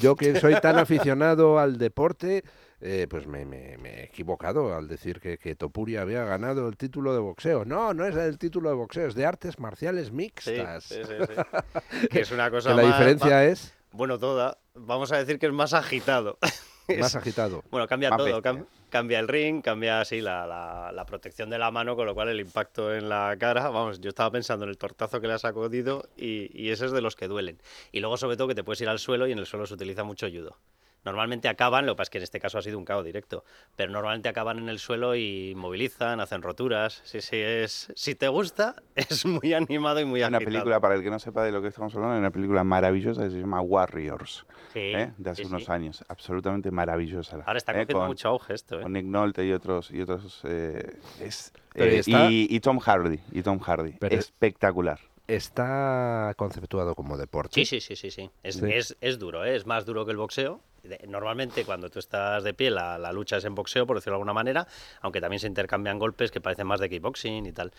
yo 0.01 0.15
que 0.17 0.39
soy 0.39 0.57
tan 0.61 0.79
aficionado 0.79 1.59
al 1.59 1.79
deporte, 1.79 2.45
eh, 2.83 3.07
pues 3.09 3.27
me, 3.27 3.45
me- 3.45 3.79
me 3.79 4.01
he 4.01 4.05
equivocado 4.05 4.75
al 4.75 4.89
decir 4.89 5.21
que, 5.21 5.39
que 5.39 5.55
Topuria 5.55 6.03
había 6.03 6.25
ganado 6.25 6.69
el 6.69 6.77
título 6.77 7.13
de 7.15 7.21
boxeo. 7.21 7.65
No, 7.65 7.95
no 7.95 8.05
es 8.07 8.15
el 8.17 8.39
título 8.39 8.69
de 8.69 8.75
boxeo, 8.75 9.07
es 9.09 9.15
de 9.15 9.25
artes 9.25 9.59
marciales 9.59 10.11
mixtas. 10.13 10.85
Sí, 10.85 10.97
sí, 11.05 11.13
sí. 11.27 12.09
que 12.11 12.21
es 12.21 12.31
una 12.33 12.51
cosa 12.51 12.71
Que 12.71 12.77
la 12.77 12.83
más- 12.83 12.93
diferencia 12.99 13.31
más- 13.37 13.45
es 13.47 13.75
Bueno, 13.93 14.19
toda. 14.19 14.59
Vamos 14.75 15.13
a 15.13 15.19
decir 15.19 15.39
que 15.39 15.47
es 15.47 15.53
más 15.53 15.73
agitado. 15.75 16.39
más 16.99 17.15
agitado. 17.15 17.63
Bueno, 17.71 17.87
cambia 17.87 18.11
Más 18.11 18.19
todo. 18.19 18.43
cam- 18.43 18.67
cambia 18.91 19.21
el 19.21 19.29
ring, 19.29 19.63
cambia 19.63 20.01
así 20.01 20.21
la, 20.21 20.47
la- 20.47 20.91
la 20.93 21.07
protección 21.07 21.49
de 21.51 21.59
la 21.59 21.71
mano, 21.71 21.95
con 21.97 22.05
lo 22.07 22.15
cual 22.15 22.29
el 22.31 22.41
impacto 22.41 22.93
en 22.95 23.09
la 23.09 23.37
cara. 23.39 23.69
Vamos, 23.71 24.01
yo 24.01 24.09
estaba 24.09 24.31
pensando 24.33 24.65
en 24.65 24.71
el 24.71 24.77
tortazo 24.79 25.21
que 25.21 25.29
le 25.29 25.35
has 25.35 25.43
sacudido 25.43 26.09
y, 26.17 26.51
y 26.61 26.71
ese 26.71 26.87
es 26.87 26.93
de 26.93 27.01
los 27.01 27.15
que 27.17 27.29
duelen. 27.29 27.59
Y 27.93 28.01
luego, 28.01 28.17
sobre 28.17 28.37
todo, 28.37 28.49
que 28.49 28.55
te 28.55 28.65
puedes 28.65 28.81
ir 28.81 28.89
al 28.89 28.99
suelo 28.99 29.27
y 29.27 29.33
en 29.33 29.39
el 29.39 29.47
suelo 29.47 29.67
se 29.67 29.75
utiliza 29.75 30.03
mucho 30.05 30.27
judo. 30.29 30.57
Normalmente 31.05 31.49
acaban, 31.49 31.85
lo 31.87 31.93
que 31.95 31.97
pasa 31.97 32.03
es 32.05 32.11
que 32.11 32.19
en 32.19 32.25
este 32.25 32.39
caso 32.41 32.59
ha 32.59 32.63
sido 32.63 32.79
un 32.79 32.85
caos 32.85 33.05
directo, 33.05 33.45
pero 33.77 33.91
normalmente 33.91 34.29
acaban 34.29 34.59
en 34.59 34.69
el 34.69 34.79
suelo 34.79 35.17
y 35.17 35.53
movilizan, 35.57 36.21
hacen 36.21 36.43
roturas. 36.43 37.01
Sí, 37.05 37.21
sí, 37.21 37.37
es, 37.37 37.93
si 37.97 38.15
te 38.15 38.29
gusta, 38.29 38.77
es 38.95 39.27
muy 39.27 39.53
animado 39.53 40.01
y 40.01 40.05
muy 40.05 40.23
Hay 40.23 40.29
una 40.29 40.37
agitado. 40.39 40.53
película, 40.55 40.81
para 40.81 40.95
el 40.95 41.03
que 41.03 41.11
no 41.11 41.19
sepa 41.19 41.43
de 41.45 41.51
lo 41.53 41.61
que 41.61 41.69
estamos 41.69 41.95
hablando, 41.95 42.19
una 42.19 42.31
película 42.31 42.63
maravillosa 42.65 43.25
que 43.25 43.31
se 43.31 43.39
llama 43.41 43.61
Warriors, 43.61 44.47
Sí, 44.73 44.79
¿eh? 44.81 45.13
de 45.19 45.31
hace 45.31 45.43
sí, 45.43 45.49
unos 45.49 45.65
sí. 45.65 45.73
años. 45.73 46.05
Absolutamente 46.09 46.71
maravillosa. 46.71 47.37
Ahora 47.47 47.59
está 47.59 47.73
¿eh? 47.73 47.83
cogiendo 47.83 47.99
Con- 47.99 48.07
mucho 48.09 48.29
auge 48.29 48.55
esto, 48.55 48.79
¿eh? 48.79 48.83
Con 48.83 48.93
Nick 48.93 49.05
Nolte 49.05 49.45
y 49.45 49.53
otros. 49.53 49.91
Y, 49.91 50.01
otros 50.01 50.41
eh, 50.45 50.97
es, 51.21 51.53
eh, 51.75 51.99
está- 51.99 52.31
y, 52.31 52.47
y 52.49 52.61
Tom 52.61 52.79
Hardy. 52.79 53.19
Y 53.33 53.43
Tom 53.43 53.59
Hardy. 53.59 53.93
Pero- 53.99 54.15
Espectacular. 54.17 54.99
Está 55.27 56.33
conceptuado 56.37 56.95
como 56.95 57.17
deporte. 57.17 57.55
Sí, 57.55 57.65
sí, 57.65 57.81
sí, 57.81 57.97
sí, 57.97 58.11
sí. 58.11 58.31
Es, 58.43 58.57
Sí. 58.57 58.67
Es, 58.73 58.97
es 59.01 59.19
duro, 59.19 59.45
¿eh? 59.45 59.57
es 59.57 59.67
más 59.67 59.85
duro 59.85 60.05
que 60.05 60.11
el 60.13 60.17
boxeo. 60.17 60.61
Normalmente 61.07 61.65
cuando 61.65 61.91
tú 61.91 61.99
estás 61.99 62.43
de 62.45 62.55
pie 62.55 62.71
la, 62.71 62.99
la 62.99 63.13
lucha 63.13 63.37
es 63.37 63.45
en 63.45 63.55
boxeo, 63.55 63.87
por 63.87 63.97
decirlo 63.97 64.15
de 64.15 64.17
alguna 64.17 64.33
manera, 64.33 64.67
aunque 65.01 65.21
también 65.21 65.39
se 65.41 65.47
intercambian 65.47 65.99
golpes 65.99 66.31
que 66.31 66.41
parecen 66.41 66.67
más 66.67 66.81
de 66.81 66.89
kickboxing 66.91 67.47
y 67.47 67.53
tal. 67.53 67.73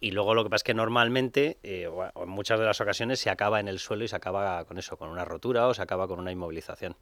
Y 0.00 0.10
luego 0.10 0.34
lo 0.34 0.42
que 0.42 0.50
pasa 0.50 0.56
es 0.60 0.64
que 0.64 0.74
normalmente, 0.74 1.58
eh, 1.62 1.86
o 1.86 2.04
en 2.22 2.28
muchas 2.28 2.58
de 2.58 2.66
las 2.66 2.80
ocasiones, 2.80 3.20
se 3.20 3.30
acaba 3.30 3.60
en 3.60 3.68
el 3.68 3.78
suelo 3.78 4.04
y 4.04 4.08
se 4.08 4.16
acaba 4.16 4.64
con 4.64 4.76
eso, 4.78 4.96
con 4.96 5.08
una 5.08 5.24
rotura 5.24 5.66
o 5.68 5.74
se 5.74 5.80
acaba 5.82 6.08
con 6.08 6.18
una 6.18 6.32
inmovilización. 6.32 6.96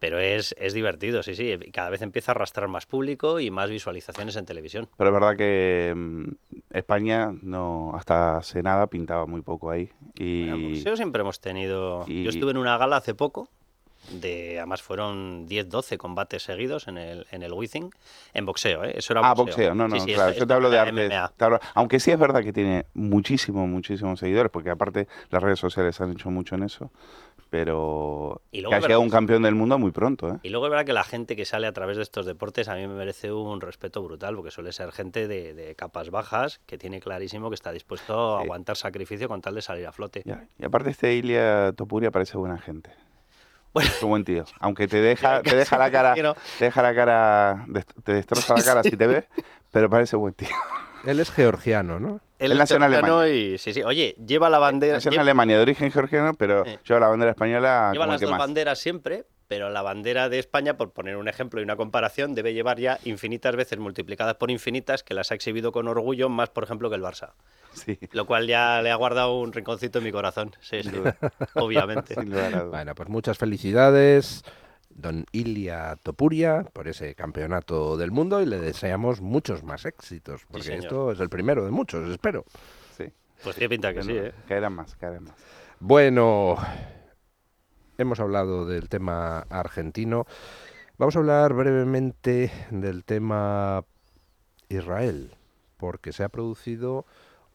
Pero 0.00 0.18
es, 0.18 0.54
es 0.58 0.72
divertido, 0.74 1.22
sí, 1.22 1.34
sí. 1.34 1.56
y 1.60 1.70
Cada 1.72 1.90
vez 1.90 2.02
empieza 2.02 2.30
a 2.32 2.34
arrastrar 2.34 2.68
más 2.68 2.86
público 2.86 3.40
y 3.40 3.50
más 3.50 3.68
visualizaciones 3.68 4.36
en 4.36 4.46
televisión. 4.46 4.88
Pero 4.96 5.10
es 5.10 5.14
verdad 5.14 5.36
que 5.36 5.92
mm, 5.94 6.24
España 6.70 7.32
no 7.42 7.92
hasta 7.94 8.38
hace 8.38 8.62
nada 8.62 8.86
pintaba 8.86 9.26
muy 9.26 9.42
poco 9.42 9.70
ahí. 9.70 9.90
Y, 10.14 10.48
boxeo 10.50 10.96
siempre 10.96 11.20
hemos 11.22 11.40
tenido. 11.40 12.04
y- 12.06 12.22
Yo 12.22 12.30
estuve 12.30 12.52
en 12.52 12.58
una 12.58 12.78
gala 12.78 12.96
hace 12.96 13.14
poco. 13.14 13.48
De, 14.10 14.56
además 14.58 14.82
fueron 14.82 15.46
10-12 15.46 15.96
combates 15.98 16.42
seguidos 16.42 16.88
en 16.88 16.98
el, 16.98 17.26
en 17.30 17.42
el 17.42 17.52
Withing, 17.52 17.90
en 18.34 18.46
boxeo, 18.46 18.84
¿eh? 18.84 18.94
Eso 18.96 19.12
era 19.12 19.20
Ah, 19.20 19.34
boxeo. 19.34 19.46
boxeo, 19.46 19.74
no, 19.74 19.86
no, 19.88 19.96
Sí, 19.96 20.06
sí, 20.06 20.12
claro, 20.14 20.30
esto- 20.30 20.40
yo 20.42 20.46
te 20.46 20.54
hablo 20.54 20.70
de 20.70 20.78
artes. 20.78 21.12
te 21.36 21.44
hablo- 21.44 21.60
aunque 21.74 22.00
sí 22.00 22.10
es 22.10 22.18
verdad 22.18 22.42
que 22.42 22.52
tiene 22.52 22.86
muchísimo, 22.94 23.66
muchísimos 23.66 24.18
seguidores, 24.20 24.50
porque 24.50 24.70
aparte 24.70 25.08
las 25.30 25.42
redes 25.42 25.58
sociales 25.58 26.00
han 26.00 26.12
hecho 26.12 26.30
mucho 26.30 26.54
en 26.54 26.62
eso, 26.62 26.90
pero 27.50 28.40
Y 28.52 28.60
luego 28.60 28.70
que 28.70 28.76
ha 28.76 28.80
llegado 28.80 29.00
un 29.00 29.10
campeón 29.10 29.42
del 29.42 29.54
mundo 29.54 29.78
muy 29.78 29.90
pronto, 29.90 30.28
¿eh? 30.34 30.38
Y 30.42 30.50
luego 30.50 30.66
es 30.66 30.70
verdad 30.70 30.84
que 30.86 30.92
la 30.92 31.04
gente 31.04 31.36
que 31.36 31.44
sale 31.44 31.66
a 31.66 31.72
través 31.72 31.96
de 31.96 32.02
estos 32.02 32.26
deportes 32.26 32.68
a 32.68 32.74
mí 32.74 32.86
me 32.86 32.94
merece 32.94 33.32
un 33.32 33.60
respeto 33.60 34.02
brutal, 34.02 34.34
porque 34.36 34.50
suele 34.50 34.72
ser 34.72 34.92
gente 34.92 35.28
de, 35.28 35.54
de 35.54 35.74
capas 35.74 36.10
bajas 36.10 36.60
que 36.66 36.78
tiene 36.78 37.00
clarísimo 37.00 37.48
que 37.50 37.54
está 37.54 37.72
dispuesto 37.72 38.36
a 38.36 38.40
aguantar 38.40 38.76
sacrificio 38.76 39.28
con 39.28 39.40
tal 39.40 39.54
de 39.54 39.62
salir 39.62 39.86
a 39.86 39.92
flote. 39.92 40.22
Y 40.58 40.64
aparte 40.64 40.90
este 40.90 41.14
Ilia 41.14 41.72
Topuria 41.76 42.10
parece 42.10 42.36
buena 42.38 42.58
gente. 42.58 42.90
Es 43.80 44.02
un 44.02 44.10
buen 44.10 44.24
tío. 44.24 44.44
Aunque 44.60 44.88
te 44.88 45.00
deja, 45.00 45.42
te 45.42 45.56
deja 45.56 45.78
la 45.78 45.90
cara, 45.90 46.14
Quiero- 46.14 46.36
te 46.58 46.64
deja 46.66 46.82
la 46.82 46.94
cara, 46.94 47.66
te 48.04 48.12
destroza 48.12 48.54
la 48.54 48.62
cara 48.64 48.82
si 48.82 48.96
te 48.96 49.06
ve, 49.06 49.26
pero 49.70 49.88
parece 49.90 50.16
buen 50.16 50.34
tío. 50.34 50.48
Él 51.04 51.20
es 51.20 51.30
georgiano, 51.30 52.00
¿no? 52.00 52.20
Él 52.38 52.52
en 52.52 52.58
georgiano 52.58 52.84
Alemania. 52.84 53.28
y- 53.28 53.58
sí, 53.58 53.72
sí. 53.72 53.82
Oye, 53.82 54.14
lleva 54.24 54.48
la 54.50 54.58
bandera. 54.58 54.94
Nació 54.94 55.08
en 55.10 55.12
lleva- 55.14 55.22
Alemania, 55.22 55.56
de 55.56 55.62
origen 55.62 55.90
georgiano, 55.90 56.34
pero 56.34 56.64
lleva 56.64 57.00
la 57.00 57.08
bandera 57.08 57.30
española 57.32 57.90
Lleva 57.92 58.04
como 58.04 58.12
el 58.12 58.14
las 58.14 58.20
que 58.20 58.24
dos 58.26 58.30
más. 58.32 58.38
banderas 58.40 58.78
siempre, 58.78 59.24
pero 59.48 59.70
la 59.70 59.82
bandera 59.82 60.28
de 60.28 60.38
España, 60.38 60.76
por 60.76 60.92
poner 60.92 61.16
un 61.16 61.26
ejemplo 61.28 61.60
y 61.60 61.64
una 61.64 61.76
comparación, 61.76 62.34
debe 62.34 62.52
llevar 62.54 62.78
ya 62.78 62.98
infinitas 63.04 63.56
veces 63.56 63.78
multiplicadas 63.78 64.34
por 64.34 64.50
infinitas 64.50 65.02
que 65.02 65.14
las 65.14 65.30
ha 65.32 65.34
exhibido 65.34 65.72
con 65.72 65.88
orgullo, 65.88 66.28
más 66.28 66.50
por 66.50 66.64
ejemplo 66.64 66.90
que 66.90 66.96
el 66.96 67.02
Barça. 67.02 67.30
Sí. 67.84 67.98
Lo 68.12 68.26
cual 68.26 68.46
ya 68.46 68.82
le 68.82 68.90
ha 68.90 68.96
guardado 68.96 69.38
un 69.38 69.52
rinconcito 69.52 69.98
en 69.98 70.04
mi 70.04 70.12
corazón. 70.12 70.52
Sí, 70.60 70.82
sí, 70.82 70.90
obviamente. 71.54 72.14
Bueno, 72.70 72.94
pues 72.94 73.08
muchas 73.08 73.38
felicidades, 73.38 74.44
don 74.90 75.24
Ilia 75.32 75.96
Topuria, 76.02 76.64
por 76.72 76.88
ese 76.88 77.14
campeonato 77.14 77.96
del 77.96 78.10
mundo 78.10 78.40
y 78.42 78.46
le 78.46 78.58
deseamos 78.58 79.20
muchos 79.20 79.62
más 79.62 79.84
éxitos, 79.84 80.44
porque 80.50 80.76
esto 80.76 81.12
es 81.12 81.20
el 81.20 81.28
primero 81.28 81.64
de 81.64 81.70
muchos, 81.70 82.08
espero. 82.10 82.44
Sí. 82.96 83.12
Pues 83.42 83.56
tiene 83.56 83.68
pinta 83.68 83.94
que 83.94 84.02
sí, 84.02 84.12
¿eh? 84.12 84.32
Caerán 84.48 84.72
más, 84.72 84.96
caerán 84.96 85.24
más. 85.24 85.34
Bueno, 85.80 86.56
hemos 87.96 88.18
hablado 88.18 88.66
del 88.66 88.88
tema 88.88 89.40
argentino. 89.48 90.26
Vamos 90.98 91.14
a 91.14 91.20
hablar 91.20 91.54
brevemente 91.54 92.50
del 92.70 93.04
tema 93.04 93.84
Israel, 94.68 95.36
porque 95.76 96.12
se 96.12 96.24
ha 96.24 96.28
producido 96.28 97.06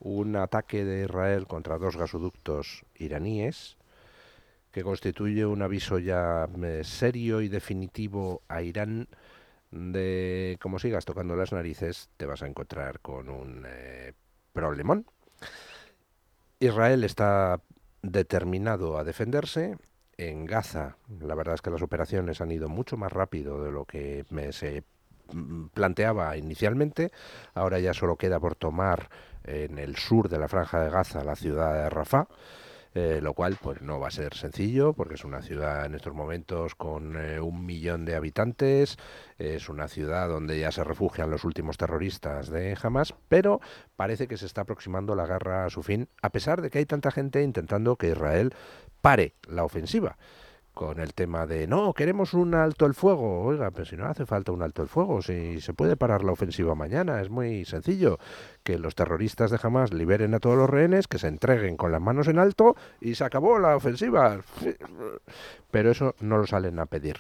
un 0.04 0.36
ataque 0.36 0.84
de 0.84 1.06
Israel 1.06 1.48
contra 1.48 1.78
dos 1.78 1.96
gasoductos 1.96 2.84
iraníes 2.96 3.78
que 4.72 4.84
constituye 4.84 5.46
un 5.46 5.62
aviso 5.62 5.98
ya 6.00 6.48
eh, 6.62 6.82
serio 6.84 7.42
y 7.42 7.48
definitivo 7.48 8.42
a 8.50 8.62
Irán 8.62 9.08
de 9.72 10.58
como 10.62 10.78
sigas 10.78 11.06
tocando 11.06 11.36
las 11.36 11.52
narices 11.52 12.10
te 12.18 12.26
vas 12.26 12.44
a 12.44 12.48
encontrar 12.48 13.00
con 13.00 13.30
un 13.30 13.64
eh, 13.66 14.14
problemón. 14.52 15.06
Israel 16.60 17.04
está 17.04 17.62
determinado 18.02 18.98
a 18.98 19.04
defenderse. 19.04 19.78
En 20.18 20.46
Gaza, 20.46 20.98
la 21.20 21.34
verdad 21.34 21.56
es 21.56 21.62
que 21.62 21.72
las 21.72 21.82
operaciones 21.82 22.40
han 22.40 22.52
ido 22.52 22.70
mucho 22.70 22.98
más 22.98 23.12
rápido 23.12 23.64
de 23.64 23.72
lo 23.72 23.86
que 23.86 24.26
se 24.52 24.84
mm, 25.32 25.68
planteaba 25.74 26.38
inicialmente. 26.38 27.12
Ahora 27.56 27.80
ya 27.80 27.94
solo 27.94 28.16
queda 28.16 28.40
por 28.40 28.56
tomar 28.56 29.10
en 29.44 29.78
el 29.78 29.96
sur 29.96 30.30
de 30.30 30.40
la 30.40 30.48
franja 30.48 30.82
de 30.82 30.90
Gaza 30.90 31.24
la 31.24 31.36
ciudad 31.36 31.74
de 31.74 31.90
Rafah. 31.90 32.28
eh, 32.96 33.20
lo 33.22 33.34
cual 33.34 33.58
pues 33.62 33.82
no 33.82 34.00
va 34.00 34.10
a 34.10 34.12
ser 34.12 34.36
sencillo 34.36 34.94
porque 34.94 35.16
es 35.16 35.24
una 35.24 35.42
ciudad 35.42 35.86
en 35.86 35.96
estos 35.96 36.14
momentos 36.14 36.76
con 36.76 37.18
eh, 37.18 37.40
un 37.40 37.66
millón 37.66 38.06
de 38.06 38.16
habitantes, 38.16 38.98
es 39.40 39.68
una 39.68 39.88
ciudad 39.88 40.28
donde 40.28 40.60
ya 40.60 40.72
se 40.72 40.84
refugian 40.84 41.32
los 41.32 41.44
últimos 41.44 41.78
terroristas 41.78 42.50
de 42.50 42.78
Hamas, 42.82 43.16
pero 43.30 43.62
parece 43.96 44.28
que 44.28 44.38
se 44.38 44.46
está 44.46 44.62
aproximando 44.62 45.16
la 45.16 45.26
guerra 45.26 45.66
a 45.66 45.70
su 45.70 45.82
fin, 45.82 46.08
a 46.22 46.30
pesar 46.30 46.62
de 46.62 46.70
que 46.70 46.78
hay 46.80 46.86
tanta 46.86 47.10
gente 47.10 47.42
intentando 47.42 47.96
que 47.96 48.10
Israel 48.10 48.54
pare 49.02 49.34
la 49.48 49.64
ofensiva 49.64 50.18
con 50.74 51.00
el 51.00 51.14
tema 51.14 51.46
de 51.46 51.68
no, 51.68 51.94
queremos 51.94 52.34
un 52.34 52.56
alto 52.56 52.86
el 52.86 52.94
fuego. 52.94 53.44
Oiga, 53.44 53.72
pero 53.72 53.86
si 53.86 53.96
no 53.96 54.06
hace 54.06 54.26
falta 54.26 54.52
un 54.52 54.62
alto 54.62 54.82
el 54.82 54.88
fuego, 54.88 55.22
si 55.22 55.62
se 55.62 55.74
puede 55.74 55.96
parar 55.96 56.24
la 56.24 56.32
ofensiva 56.32 56.76
mañana, 56.76 57.22
es 57.22 57.30
muy 57.30 57.66
sencillo. 57.66 58.20
Que 58.64 58.78
los 58.78 58.96
terroristas 58.96 59.52
de 59.52 59.60
Hamas 59.62 59.94
liberen 59.94 60.34
a 60.34 60.40
todos 60.40 60.58
los 60.58 60.70
rehenes, 60.70 61.08
que 61.08 61.20
se 61.20 61.28
entreguen 61.28 61.78
con 61.78 61.92
las 61.92 62.02
manos 62.02 62.28
en 62.28 62.40
alto 62.40 62.76
y 63.00 63.16
se 63.16 63.24
acabó 63.24 63.60
la 63.60 63.76
ofensiva. 63.76 64.40
Pero 65.72 65.92
eso 65.92 66.16
no 66.20 66.38
lo 66.38 66.48
salen 66.48 66.80
a 66.80 66.86
pedir. 66.86 67.18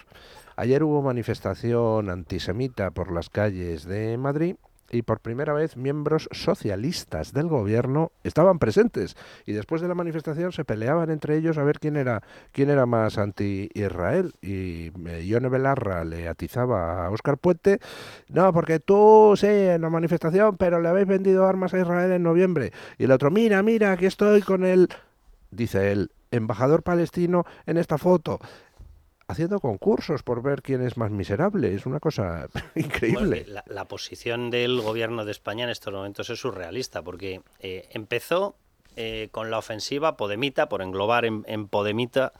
Ayer 0.55 0.83
hubo 0.83 1.01
manifestación 1.01 2.09
antisemita 2.09 2.91
por 2.91 3.11
las 3.11 3.29
calles 3.29 3.85
de 3.85 4.17
Madrid 4.17 4.55
y 4.93 5.01
por 5.01 5.19
primera 5.19 5.53
vez 5.53 5.75
miembros 5.77 6.29
socialistas 6.31 7.33
del 7.33 7.47
gobierno 7.47 8.11
estaban 8.23 8.59
presentes. 8.59 9.15
Y 9.45 9.53
después 9.53 9.81
de 9.81 9.87
la 9.87 9.95
manifestación 9.95 10.51
se 10.51 10.65
peleaban 10.65 11.09
entre 11.09 11.37
ellos 11.37 11.57
a 11.57 11.63
ver 11.63 11.79
quién 11.79 11.97
era 11.97 12.23
quién 12.51 12.69
era 12.69 12.85
más 12.85 13.17
anti-Israel. 13.17 14.33
Y 14.41 14.91
eh, 15.07 15.23
Ione 15.25 15.49
Belarra 15.49 16.05
le 16.05 16.27
atizaba 16.27 17.05
a 17.05 17.09
Óscar 17.09 17.37
Puente, 17.37 17.79
no, 18.29 18.53
porque 18.53 18.79
tú 18.79 19.33
sí 19.35 19.47
en 19.47 19.81
la 19.81 19.89
manifestación, 19.89 20.57
pero 20.57 20.81
le 20.81 20.89
habéis 20.89 21.07
vendido 21.07 21.45
armas 21.45 21.73
a 21.73 21.79
Israel 21.79 22.11
en 22.11 22.23
noviembre 22.23 22.71
y 22.97 23.05
el 23.05 23.11
otro, 23.11 23.31
mira, 23.31 23.61
mira, 23.63 23.91
aquí 23.91 24.05
estoy 24.05 24.41
con 24.41 24.65
el 24.65 24.89
dice 25.51 25.91
él, 25.91 26.11
embajador 26.31 26.83
palestino 26.83 27.45
en 27.65 27.77
esta 27.77 27.97
foto 27.97 28.39
haciendo 29.33 29.59
concursos 29.59 30.23
por 30.23 30.41
ver 30.41 30.61
quién 30.61 30.81
es 30.81 30.97
más 30.97 31.11
miserable. 31.11 31.73
Es 31.75 31.85
una 31.85 31.99
cosa 31.99 32.47
increíble. 32.75 33.45
La, 33.67 33.85
posición 33.85 34.49
del 34.49 34.81
gobierno 34.81 35.25
de 35.25 35.31
España 35.31 35.65
en 35.65 35.69
estos 35.69 35.93
momentos 35.93 36.29
es 36.29 36.39
surrealista, 36.39 37.01
porque 37.01 37.41
eh, 37.59 37.87
empezó 37.91 38.55
eh, 38.95 39.29
con 39.31 39.49
la 39.49 39.57
ofensiva 39.57 40.17
Podemita, 40.17 40.69
por 40.69 40.81
englobar 40.81 41.25
en, 41.25 41.43
en, 41.47 41.67
Podemita 41.67 42.31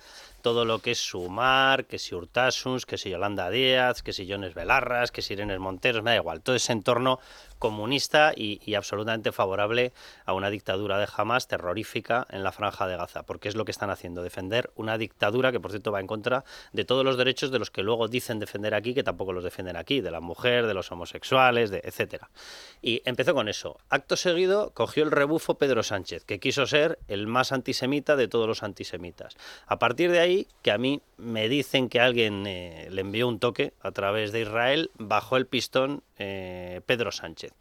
todo 0.44 0.66
lo 0.66 0.80
que 0.80 0.92
es 0.92 1.00
Sumar, 1.00 1.86
que 1.86 1.98
si 1.98 2.14
Urtasuns, 2.14 2.86
que 2.86 2.98
si 2.98 3.10
Yolanda 3.10 3.50
Díaz, 3.50 4.04
que 4.04 4.14
si 4.14 4.30
Jones 4.30 4.54
Belarras, 4.54 5.12
que 5.12 5.24
si 5.24 5.34
Irene 5.34 5.58
Monteros, 5.58 6.04
me 6.04 6.12
da 6.12 6.18
igual, 6.18 6.42
todo 6.42 6.56
ese 6.56 6.74
entorno 6.74 7.20
comunista 7.64 8.34
y, 8.36 8.76
absolutamente 8.76 9.32
favorable 9.32 9.94
a 10.26 10.34
una 10.34 10.50
dictadura 10.50 10.98
de 10.98 11.08
Hamas 11.16 11.48
terrorífica 11.48 12.28
en 12.30 12.44
la 12.44 12.52
franja 12.52 12.88
de 12.88 12.98
Gaza, 12.98 13.24
porque 13.24 13.48
es 13.48 13.56
lo 13.56 13.64
que 13.64 13.72
están 13.72 13.90
haciendo, 13.90 14.22
defender 14.22 14.72
una 14.76 14.98
dictadura 14.98 15.54
que 15.54 15.62
por 15.62 15.72
cierto 15.72 15.94
va 15.94 16.02
en 16.02 16.08
contra 16.08 16.44
de 16.74 16.84
todos 16.84 17.06
los 17.06 17.16
derechos 17.16 17.52
de 17.52 17.60
los 17.60 17.72
que 17.72 17.82
luego 17.82 18.10
dicen 18.10 18.40
defender 18.40 18.76
aquí, 18.76 18.94
que 18.94 19.02
tampoco 19.02 19.32
los 19.32 19.46
defienden 19.46 19.78
aquí, 19.78 20.02
de 20.02 20.12
la 20.12 20.20
mujer, 20.20 20.68
de 20.68 20.74
los 20.74 20.92
homosexuales, 20.92 21.72
de 21.72 21.80
etcétera. 21.86 22.30
Y 22.82 23.02
empezó 23.06 23.34
con 23.34 23.48
eso. 23.48 23.78
Acto 23.88 24.18
seguido 24.18 24.72
cogió 24.72 25.06
el 25.06 25.12
rebufo 25.12 25.56
Pedro 25.58 25.84
Sánchez, 25.84 26.26
que 26.26 26.42
quiso 26.42 26.68
ser 26.68 27.00
el 27.08 27.28
más 27.28 27.54
antisemita 27.54 28.18
de 28.18 28.28
todos 28.28 28.46
los 28.46 28.62
antisemitas. 28.62 29.38
A 29.68 29.80
partir 29.80 30.12
de 30.12 30.20
ahí, 30.20 30.48
que 30.64 30.72
a 30.72 30.78
mí 30.78 31.02
me 31.16 31.48
dicen 31.48 31.88
que 31.88 32.02
alguien 32.02 32.46
eh, 32.46 32.90
le 32.92 33.00
envió 33.00 33.30
un 33.30 33.40
toque 33.40 33.72
a 33.80 33.92
través 33.92 34.34
de 34.34 34.42
Israel, 34.42 34.92
bajó 34.98 35.38
el 35.38 35.46
pistón 35.46 36.04
eh, 36.18 36.82
Pedro 36.86 37.14
Sánchez. 37.14 37.53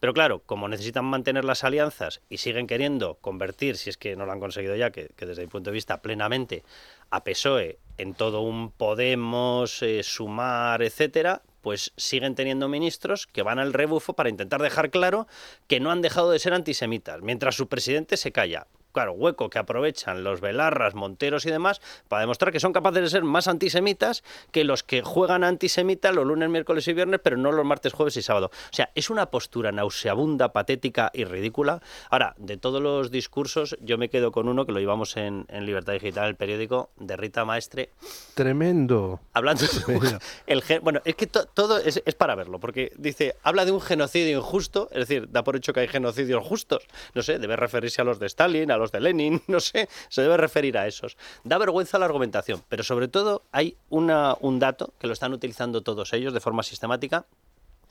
Pero 0.00 0.14
claro, 0.14 0.42
como 0.46 0.68
necesitan 0.68 1.04
mantener 1.04 1.44
las 1.44 1.64
alianzas 1.64 2.20
y 2.28 2.38
siguen 2.38 2.66
queriendo 2.66 3.16
convertir, 3.16 3.76
si 3.76 3.90
es 3.90 3.96
que 3.96 4.14
no 4.14 4.26
lo 4.26 4.32
han 4.32 4.40
conseguido 4.40 4.76
ya, 4.76 4.90
que, 4.90 5.10
desde 5.18 5.42
mi 5.42 5.48
punto 5.48 5.70
de 5.70 5.74
vista 5.74 6.02
plenamente, 6.02 6.62
a 7.10 7.24
PSOE 7.24 7.78
en 7.96 8.14
todo 8.14 8.42
un 8.42 8.70
Podemos, 8.70 9.82
eh, 9.82 10.02
Sumar, 10.04 10.82
etcétera, 10.82 11.42
pues 11.62 11.92
siguen 11.96 12.36
teniendo 12.36 12.68
ministros 12.68 13.26
que 13.26 13.42
van 13.42 13.58
al 13.58 13.72
rebufo 13.72 14.12
para 14.12 14.28
intentar 14.28 14.62
dejar 14.62 14.90
claro 14.90 15.26
que 15.66 15.80
no 15.80 15.90
han 15.90 16.00
dejado 16.00 16.30
de 16.30 16.38
ser 16.38 16.54
antisemitas, 16.54 17.20
mientras 17.20 17.56
su 17.56 17.68
presidente 17.68 18.16
se 18.16 18.30
calla 18.30 18.68
claro, 18.98 19.12
hueco 19.12 19.48
que 19.48 19.60
aprovechan 19.60 20.24
los 20.24 20.40
Belarras, 20.40 20.96
Monteros 20.96 21.46
y 21.46 21.50
demás 21.52 21.80
para 22.08 22.22
demostrar 22.22 22.52
que 22.52 22.58
son 22.58 22.72
capaces 22.72 23.00
de 23.00 23.08
ser 23.08 23.22
más 23.22 23.46
antisemitas 23.46 24.24
que 24.50 24.64
los 24.64 24.82
que 24.82 25.02
juegan 25.02 25.44
antisemita 25.44 26.10
los 26.10 26.26
lunes, 26.26 26.48
miércoles 26.48 26.88
y 26.88 26.94
viernes, 26.94 27.20
pero 27.22 27.36
no 27.36 27.52
los 27.52 27.64
martes, 27.64 27.92
jueves 27.92 28.16
y 28.16 28.22
sábado. 28.22 28.50
O 28.52 28.72
sea, 28.74 28.90
es 28.96 29.08
una 29.08 29.26
postura 29.26 29.70
nauseabunda, 29.70 30.52
patética 30.52 31.12
y 31.14 31.22
ridícula. 31.22 31.80
Ahora, 32.10 32.34
de 32.38 32.56
todos 32.56 32.82
los 32.82 33.12
discursos, 33.12 33.76
yo 33.80 33.98
me 33.98 34.08
quedo 34.08 34.32
con 34.32 34.48
uno 34.48 34.66
que 34.66 34.72
lo 34.72 34.80
llevamos 34.80 35.16
en, 35.16 35.46
en 35.48 35.64
Libertad 35.64 35.92
Digital, 35.92 36.30
el 36.30 36.34
periódico, 36.34 36.90
de 36.96 37.16
Rita 37.16 37.44
Maestre. 37.44 37.90
Tremendo. 38.34 39.20
Hablando 39.32 39.62
de 39.62 40.18
el 40.48 40.62
Bueno, 40.82 41.02
es 41.04 41.14
que 41.14 41.28
to, 41.28 41.44
todo 41.46 41.78
es, 41.78 42.02
es 42.04 42.14
para 42.16 42.34
verlo, 42.34 42.58
porque 42.58 42.90
dice, 42.96 43.36
habla 43.44 43.64
de 43.64 43.70
un 43.70 43.80
genocidio 43.80 44.38
injusto, 44.38 44.88
es 44.90 45.06
decir, 45.06 45.28
da 45.30 45.44
por 45.44 45.54
hecho 45.54 45.72
que 45.72 45.78
hay 45.78 45.88
genocidios 45.88 46.44
justos. 46.44 46.84
No 47.14 47.22
sé, 47.22 47.38
debe 47.38 47.54
referirse 47.54 48.00
a 48.00 48.04
los 48.04 48.18
de 48.18 48.26
Stalin, 48.26 48.72
a 48.72 48.76
los 48.76 48.87
de 48.92 49.00
Lenin, 49.00 49.42
no 49.48 49.60
sé, 49.60 49.88
se 50.08 50.22
debe 50.22 50.36
referir 50.36 50.78
a 50.78 50.86
esos. 50.86 51.16
Da 51.44 51.58
vergüenza 51.58 51.98
la 51.98 52.06
argumentación, 52.06 52.62
pero 52.68 52.82
sobre 52.82 53.08
todo 53.08 53.42
hay 53.52 53.76
una, 53.90 54.36
un 54.40 54.58
dato 54.58 54.92
que 54.98 55.06
lo 55.06 55.12
están 55.12 55.32
utilizando 55.32 55.82
todos 55.82 56.12
ellos 56.12 56.32
de 56.32 56.40
forma 56.40 56.62
sistemática 56.62 57.26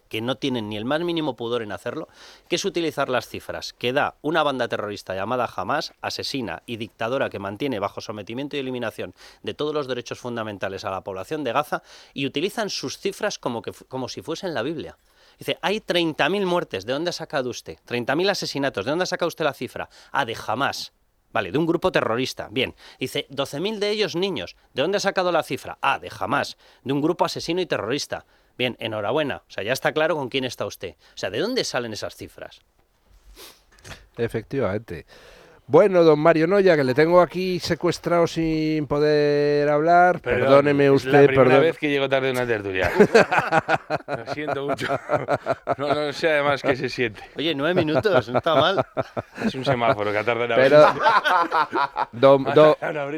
que 0.07 0.21
no 0.21 0.35
tienen 0.35 0.69
ni 0.69 0.77
el 0.77 0.85
más 0.85 1.01
mínimo 1.01 1.35
pudor 1.35 1.61
en 1.61 1.71
hacerlo, 1.71 2.07
que 2.47 2.55
es 2.55 2.65
utilizar 2.65 3.09
las 3.09 3.27
cifras 3.27 3.73
que 3.73 3.93
da 3.93 4.15
una 4.21 4.43
banda 4.43 4.67
terrorista 4.67 5.15
llamada 5.15 5.49
Hamas, 5.53 5.93
asesina 6.01 6.63
y 6.65 6.77
dictadora 6.77 7.29
que 7.29 7.39
mantiene 7.39 7.79
bajo 7.79 8.01
sometimiento 8.01 8.55
y 8.55 8.59
eliminación 8.59 9.13
de 9.43 9.53
todos 9.53 9.73
los 9.73 9.87
derechos 9.87 10.19
fundamentales 10.19 10.85
a 10.85 10.91
la 10.91 11.01
población 11.01 11.43
de 11.43 11.53
Gaza 11.53 11.83
y 12.13 12.25
utilizan 12.25 12.69
sus 12.69 12.97
cifras 12.97 13.37
como, 13.37 13.61
que, 13.61 13.71
como 13.71 14.09
si 14.09 14.21
fuesen 14.21 14.53
la 14.53 14.63
Biblia. 14.63 14.97
Dice, 15.37 15.57
hay 15.61 15.79
30.000 15.79 16.45
muertes, 16.45 16.85
¿de 16.85 16.93
dónde 16.93 17.09
ha 17.09 17.13
sacado 17.13 17.49
usted? 17.49 17.77
30.000 17.87 18.29
asesinatos, 18.29 18.85
¿de 18.85 18.91
dónde 18.91 19.03
ha 19.03 19.07
sacado 19.07 19.27
usted 19.27 19.45
la 19.45 19.53
cifra? 19.53 19.89
Ah, 20.11 20.25
de 20.25 20.35
Hamas. 20.47 20.93
Vale, 21.31 21.51
de 21.51 21.57
un 21.57 21.65
grupo 21.67 21.91
terrorista. 21.91 22.47
Bien. 22.49 22.73
Dice, 22.99 23.27
12.000 23.29 23.79
de 23.79 23.89
ellos 23.91 24.15
niños. 24.15 24.55
¿De 24.73 24.81
dónde 24.81 24.97
ha 24.97 25.01
sacado 25.01 25.31
la 25.31 25.43
cifra? 25.43 25.77
Ah, 25.81 25.99
de 25.99 26.11
Hamas. 26.17 26.57
De 26.83 26.93
un 26.93 27.01
grupo 27.01 27.25
asesino 27.25 27.61
y 27.61 27.65
terrorista. 27.65 28.25
Bien, 28.57 28.75
enhorabuena. 28.79 29.43
O 29.47 29.51
sea, 29.51 29.63
ya 29.63 29.73
está 29.73 29.91
claro 29.91 30.15
con 30.15 30.29
quién 30.29 30.45
está 30.45 30.65
usted. 30.65 30.95
O 31.13 31.17
sea, 31.17 31.29
¿de 31.29 31.39
dónde 31.39 31.63
salen 31.63 31.93
esas 31.93 32.15
cifras? 32.15 32.61
Efectivamente. 34.17 35.05
Bueno, 35.69 36.05
don 36.05 36.17
Mario 36.19 36.47
Noya, 36.47 36.77
que 36.77 36.83
le 36.85 36.93
tengo 36.93 37.19
aquí 37.19 37.59
secuestrado 37.59 38.25
sin 38.25 38.87
poder 38.87 39.67
hablar. 39.67 40.21
Perdón, 40.21 40.41
Perdóneme 40.45 40.85
es 40.85 40.91
usted. 40.91 41.11
la 41.11 41.27
primera 41.27 41.43
perdón. 41.43 41.61
vez 41.61 41.77
que 41.77 41.89
llego 41.89 42.07
tarde 42.07 42.29
a 42.29 42.31
una 42.31 42.47
tertulia. 42.47 42.89
Lo 44.07 44.33
siento 44.33 44.65
mucho. 44.65 44.97
No, 45.77 45.93
no 45.93 46.13
sé 46.13 46.29
además 46.31 46.61
qué 46.61 46.73
se 46.77 46.87
siente. 46.87 47.21
Oye, 47.35 47.53
nueve 47.53 47.73
minutos, 47.83 48.29
no 48.29 48.37
está 48.37 48.55
mal. 48.55 48.85
Es 49.45 49.55
un 49.55 49.65
semáforo 49.65 50.09
que 50.13 50.17
ha 50.19 50.23
tardado 50.23 50.53
en 50.53 50.55
Pero, 50.55 50.85
don, 52.13 52.43
don- 52.45 52.75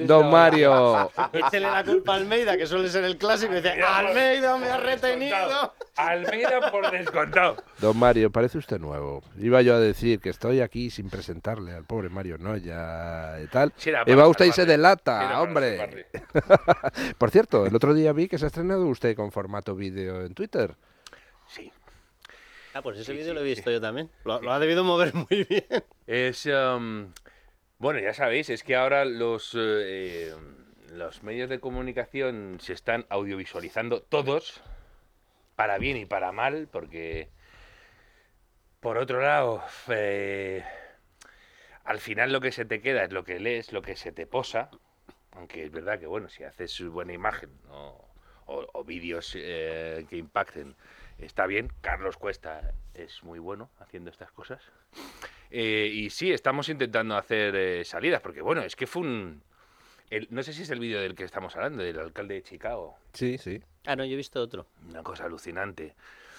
don 0.07 0.31
Mario, 0.31 1.11
Échele 1.31 1.69
la 1.69 1.83
culpa 1.83 2.13
a 2.13 2.15
Almeida, 2.15 2.57
que 2.57 2.65
suele 2.65 2.89
ser 2.89 3.03
el 3.03 3.17
clásico, 3.19 3.53
y 3.53 3.57
dice, 3.57 3.73
Almeida 3.79 4.57
me 4.57 4.69
ha 4.71 4.77
retenido. 4.77 5.75
Almeida 6.07 6.71
por 6.71 6.89
descontado. 6.91 7.57
don 7.79 7.97
Mario, 7.97 8.31
parece 8.31 8.57
usted 8.57 8.79
nuevo. 8.79 9.21
Iba 9.37 9.61
yo 9.61 9.75
a 9.75 9.79
decir 9.79 10.19
que 10.19 10.29
estoy 10.29 10.61
aquí 10.61 10.89
sin 10.89 11.09
presentarle 11.09 11.73
al 11.73 11.83
pobre 11.83 12.09
Mario 12.09 12.37
Noya 12.37 13.41
y 13.41 13.47
tal. 13.47 13.73
Sí, 13.77 13.91
y 14.05 14.13
va 14.13 14.27
usted 14.27 14.45
y 14.45 14.51
se 14.51 14.65
delata, 14.65 15.41
hombre. 15.41 16.07
Por 17.17 17.31
cierto, 17.31 17.65
el 17.65 17.75
otro 17.75 17.93
día 17.93 18.13
vi 18.13 18.27
que 18.27 18.37
se 18.37 18.45
ha 18.45 18.47
estrenado 18.47 18.85
usted 18.87 19.15
con 19.15 19.31
formato 19.31 19.75
vídeo 19.75 20.25
en 20.25 20.33
Twitter. 20.33 20.75
Ah, 22.73 22.81
pues 22.83 22.99
ese 22.99 23.13
vídeo 23.13 23.33
lo 23.33 23.41
he 23.41 23.43
visto 23.43 23.71
yo 23.71 23.81
también. 23.81 24.09
Lo, 24.23 24.41
lo 24.41 24.53
ha 24.53 24.59
debido 24.59 24.83
mover 24.83 25.13
muy 25.13 25.43
bien. 25.49 25.65
Es. 26.05 26.45
um, 26.45 27.11
bueno, 27.79 27.99
ya 27.99 28.13
sabéis, 28.13 28.49
es 28.49 28.61
que 28.63 28.75
ahora 28.75 29.05
los, 29.05 29.55
eh, 29.57 30.35
los 30.91 31.23
medios 31.23 31.49
de 31.49 31.61
comunicación 31.61 32.57
se 32.59 32.73
están 32.73 33.05
audiovisualizando 33.09 34.01
todos, 34.01 34.61
para 35.59 35.77
bien 35.77 35.97
y 35.97 36.05
para 36.05 36.31
mal, 36.31 36.69
porque. 36.71 37.27
Por 38.79 38.97
otro 38.97 39.21
lado, 39.21 39.61
eh, 39.89 40.63
al 41.83 41.99
final 41.99 42.31
lo 42.31 42.39
que 42.39 42.53
se 42.53 42.63
te 42.63 42.79
queda 42.81 43.03
es 43.03 43.11
lo 43.11 43.25
que 43.25 43.41
lees, 43.41 43.73
lo 43.73 43.81
que 43.81 43.97
se 43.97 44.13
te 44.13 44.25
posa. 44.25 44.71
Aunque 45.33 45.65
es 45.65 45.71
verdad 45.71 45.99
que, 45.99 46.07
bueno, 46.07 46.29
si 46.29 46.45
haces 46.45 46.79
buena 46.87 47.11
imagen 47.11 47.49
o, 47.69 48.07
o- 48.45 48.83
vídeos 48.85 49.33
eh, 49.35 50.05
que 50.09 50.15
impacten, 50.15 50.77
está 51.17 51.45
bien. 51.45 51.69
Carlos 51.81 52.15
Cuesta 52.15 52.71
es 52.93 53.21
muy 53.23 53.39
bueno 53.39 53.69
haciendo 53.79 54.11
estas 54.11 54.31
cosas. 54.31 54.63
Eh, 55.51 55.89
y 55.91 56.09
sí, 56.09 56.31
estamos 56.31 56.69
intentando 56.69 57.17
hacer 57.17 57.83
salidas, 57.85 58.21
porque 58.21 58.41
bueno, 58.41 58.61
es 58.61 58.77
que 58.77 58.87
fue 58.87 59.01
un... 59.01 59.43
el- 60.09 60.27
no 60.31 60.43
sé 60.43 60.53
si 60.53 60.63
es 60.63 60.69
el 60.69 60.79
vídeo 60.79 60.99
del 61.01 61.15
que 61.15 61.23
estamos 61.23 61.55
hablando, 61.55 61.83
del 61.83 61.99
alcalde 61.99 62.35
de 62.35 62.43
Chicago. 62.43 62.97
Sí, 63.13 63.37
sí. 63.37 63.61
Ah, 63.85 63.95
no, 63.95 64.05
yo 64.05 64.13
he 64.13 64.17
visto 64.17 64.41
otro. 64.41 64.67
Una 64.89 65.03
cosa 65.03 65.25
alucinante. 65.25 65.95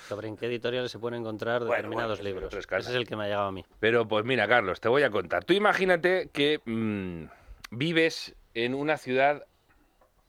Sobre 0.09 0.29
en 0.29 0.37
qué 0.37 0.47
editoriales 0.47 0.91
se 0.91 0.99
pueden 0.99 1.21
encontrar 1.21 1.61
Bueno, 1.61 1.75
determinados 1.77 2.19
bueno, 2.21 2.35
libros. 2.41 2.55
Ese 2.55 2.79
es 2.91 2.97
el 2.97 3.07
que 3.07 3.17
me 3.17 3.25
ha 3.25 3.27
llegado 3.27 3.47
a 3.49 3.53
mí. 3.53 3.65
Pero 3.79 4.09
pues 4.09 4.25
mira, 4.25 4.49
Carlos, 4.49 4.81
te 4.81 4.89
voy 4.89 5.03
a 5.05 5.11
contar. 5.11 5.45
Tú 5.45 5.53
imagínate 5.53 6.31
que 6.33 6.61
mm, 6.65 7.25
vives 7.71 8.35
en 8.55 8.75
una 8.75 8.97
ciudad 8.97 9.47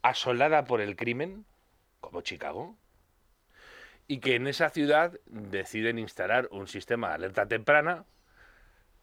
asolada 0.04 0.66
por 0.66 0.82
el 0.82 0.96
crimen, 0.96 1.46
como 2.00 2.22
Chicago, 2.22 2.76
y 4.08 4.20
que 4.20 4.36
en 4.36 4.48
esa 4.48 4.70
ciudad 4.70 5.14
deciden 5.26 5.98
instalar 6.00 6.48
un 6.52 6.68
sistema 6.68 7.10
de 7.10 7.16
alerta 7.16 7.48
temprana 7.48 8.06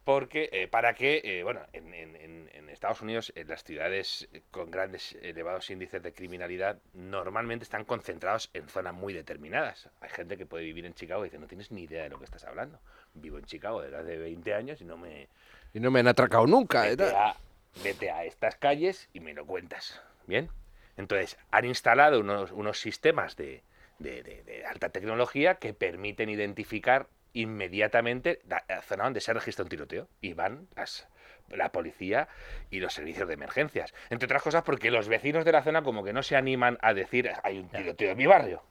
porque 0.09 0.49
eh, 0.51 0.67
para 0.67 0.95
que, 0.95 1.21
eh, 1.23 1.43
bueno, 1.43 1.61
en, 1.71 1.93
en- 1.93 2.15
en- 2.15 2.49
en 2.51 2.69
Estados 2.69 2.99
Unidos, 3.01 3.31
en 3.35 3.47
las 3.47 3.63
ciudades 3.63 4.27
con 4.49 4.71
grandes, 4.71 5.15
elevados 5.21 5.69
índices 5.69 6.01
de 6.01 6.13
criminalidad, 6.13 6.79
normalmente 6.93 7.61
están 7.63 7.85
concentrados 7.85 8.49
en 8.55 8.67
zonas 8.69 8.95
muy 8.95 9.13
determinadas. 9.13 9.87
Hay 10.01 10.09
gente 10.09 10.35
que 10.35 10.47
puede 10.47 10.63
vivir 10.63 10.87
en 10.87 10.95
Chicago 10.95 11.21
y 11.23 11.29
dice, 11.29 11.37
no 11.37 11.45
tienes 11.45 11.69
ni 11.69 11.83
idea 11.83 12.01
de 12.01 12.09
lo 12.09 12.17
que 12.17 12.25
estás 12.25 12.43
hablando. 12.45 12.79
Vivo 13.13 13.37
en 13.37 13.45
Chicago 13.45 13.83
desde 13.83 13.97
hace 13.97 14.17
20 14.17 14.53
años 14.55 14.81
y 14.81 14.85
no 14.85 14.97
me... 14.97 15.27
Y 15.75 15.79
no 15.79 15.91
me 15.91 15.99
han 15.99 16.07
atracado 16.07 16.47
nunca. 16.47 16.87
¿eh? 16.87 16.95
Vete 16.95 17.15
a, 17.15 17.35
vete 17.83 18.09
a 18.09 18.25
estas 18.25 18.55
calles 18.55 19.09
y 19.13 19.19
me 19.19 19.35
lo 19.35 19.45
cuentas. 19.45 20.01
¿Bien? 20.25 20.49
Entonces, 20.97 21.37
han 21.51 21.65
instalado 21.65 22.19
unos, 22.19 22.51
unos 22.51 22.79
sistemas 22.79 23.35
de, 23.35 23.61
de- 23.99 24.23
de- 24.23 24.41
de 24.41 24.65
alta 24.65 24.89
tecnología 24.89 25.55
que 25.55 25.75
permiten 25.75 26.29
identificar 26.29 27.05
inmediatamente 27.33 28.41
la 28.47 28.63
zona 28.81 29.03
donde 29.05 29.21
se 29.21 29.33
registra 29.33 29.63
un 29.63 29.69
tiroteo 29.69 30.07
y 30.21 30.33
van 30.33 30.67
las- 30.75 31.07
la 31.49 31.71
policía 31.71 32.27
y 32.69 32.79
los 32.79 32.93
servicios 32.93 33.27
de 33.27 33.33
emergencias. 33.33 33.93
Entre 34.09 34.25
otras 34.25 34.41
cosas 34.43 34.63
porque 34.63 34.91
los 34.91 35.07
vecinos 35.07 35.45
de 35.45 35.51
la 35.51 35.63
zona 35.63 35.81
como 35.83 36.03
que 36.03 36.13
no 36.13 36.21
se 36.23 36.35
animan 36.35 36.77
a 36.81 36.93
decir 36.93 37.31
hay 37.43 37.59
un 37.59 37.69
tiroteo 37.69 38.11
en 38.11 38.17
mi 38.17 38.25
barrio. 38.25 38.63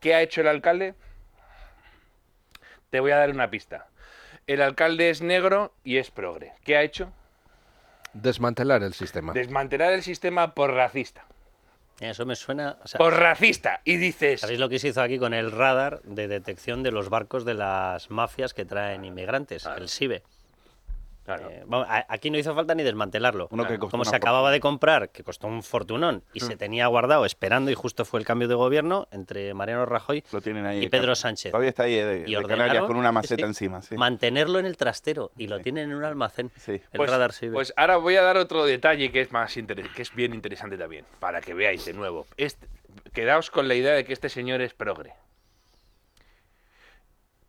¿Qué 0.00 0.14
ha 0.14 0.22
hecho 0.22 0.40
el 0.40 0.48
alcalde? 0.48 0.94
Te 2.90 3.00
voy 3.00 3.10
a 3.12 3.16
dar 3.16 3.30
una 3.30 3.50
pista. 3.50 3.88
El 4.46 4.62
alcalde 4.62 5.10
es 5.10 5.22
negro 5.22 5.74
y 5.84 5.98
es 5.98 6.10
progre. 6.10 6.52
¿Qué 6.64 6.76
ha 6.76 6.82
hecho? 6.82 7.12
Desmantelar 8.12 8.82
el 8.82 8.94
sistema. 8.94 9.32
Desmantelar 9.32 9.92
el 9.92 10.02
sistema 10.02 10.54
por 10.54 10.72
racista. 10.72 11.24
Eso 12.00 12.24
me 12.24 12.34
suena. 12.34 12.78
o 12.82 12.88
sea, 12.88 12.98
Por 12.98 13.14
racista. 13.14 13.80
Y 13.84 13.96
dices. 13.96 14.40
¿Sabéis 14.40 14.58
lo 14.58 14.68
que 14.68 14.78
se 14.78 14.88
hizo 14.88 15.02
aquí 15.02 15.18
con 15.18 15.34
el 15.34 15.52
radar 15.52 16.00
de 16.02 16.28
detección 16.28 16.82
de 16.82 16.90
los 16.90 17.10
barcos 17.10 17.44
de 17.44 17.54
las 17.54 18.10
mafias 18.10 18.54
que 18.54 18.64
traen 18.64 19.04
inmigrantes? 19.04 19.66
El 19.66 19.88
SIBE. 19.88 20.22
Eh, 21.38 21.64
a- 21.70 22.06
aquí 22.08 22.30
no 22.30 22.38
hizo 22.38 22.54
falta 22.54 22.74
ni 22.74 22.82
desmantelarlo. 22.82 23.48
Uno 23.50 23.66
que 23.66 23.78
costó 23.78 23.90
Como 23.92 24.04
se 24.04 24.16
acababa 24.16 24.50
de 24.50 24.60
comprar, 24.60 25.10
que 25.10 25.22
costó 25.22 25.46
un 25.46 25.62
fortunón, 25.62 26.22
y 26.32 26.40
se 26.40 26.56
tenía 26.56 26.86
guardado 26.88 27.24
esperando, 27.24 27.70
y 27.70 27.74
justo 27.74 28.04
fue 28.04 28.20
el 28.20 28.26
cambio 28.26 28.48
de 28.48 28.54
gobierno 28.54 29.06
entre 29.10 29.54
Mariano 29.54 29.86
Rajoy 29.86 30.24
ahí, 30.66 30.84
y 30.84 30.88
Pedro 30.88 31.14
Sánchez. 31.14 31.52
Todavía 31.52 31.70
está 31.70 31.84
ahí 31.84 31.94
eh, 31.94 32.04
de, 32.04 32.30
Y 32.30 32.34
de 32.34 32.42
Canarias 32.44 32.84
con 32.84 32.96
una 32.96 33.12
maceta 33.12 33.42
sí, 33.42 33.48
encima. 33.48 33.82
Sí. 33.82 33.96
Mantenerlo 33.96 34.58
en 34.58 34.66
el 34.66 34.76
trastero 34.76 35.30
y 35.36 35.46
lo 35.46 35.60
tienen 35.60 35.90
en 35.90 35.96
un 35.96 36.04
almacén. 36.04 36.50
El 36.66 36.80
Pues, 36.96 37.10
radar 37.10 37.32
SIBE. 37.32 37.52
pues 37.52 37.72
ahora 37.76 37.96
voy 37.96 38.16
a 38.16 38.22
dar 38.22 38.36
otro 38.36 38.64
detalle 38.64 39.12
que 39.12 39.20
es 39.20 39.32
más 39.32 39.56
inter- 39.56 39.88
que 39.90 40.02
es 40.02 40.14
bien 40.14 40.34
interesante 40.34 40.76
también, 40.78 41.04
para 41.18 41.40
que 41.40 41.54
veáis 41.54 41.84
de 41.84 41.92
nuevo. 41.92 42.26
Este- 42.36 42.66
quedaos 43.12 43.50
con 43.50 43.68
la 43.68 43.74
idea 43.74 43.92
de 43.94 44.04
que 44.04 44.12
este 44.12 44.28
señor 44.28 44.60
es 44.60 44.74
progre. 44.74 45.12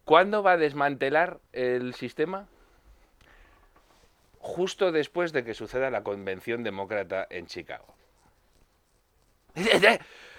¿Cuándo 0.03 0.43
va 0.43 0.53
a 0.53 0.57
desmantelar 0.57 1.39
el 1.53 1.93
sistema? 1.93 2.47
Justo 4.43 4.91
después 4.91 5.33
de 5.33 5.43
que 5.43 5.53
suceda 5.53 5.89
la 5.91 6.03
convención 6.03 6.63
demócrata 6.63 7.27
en 7.29 7.45
Chicago. 7.45 7.95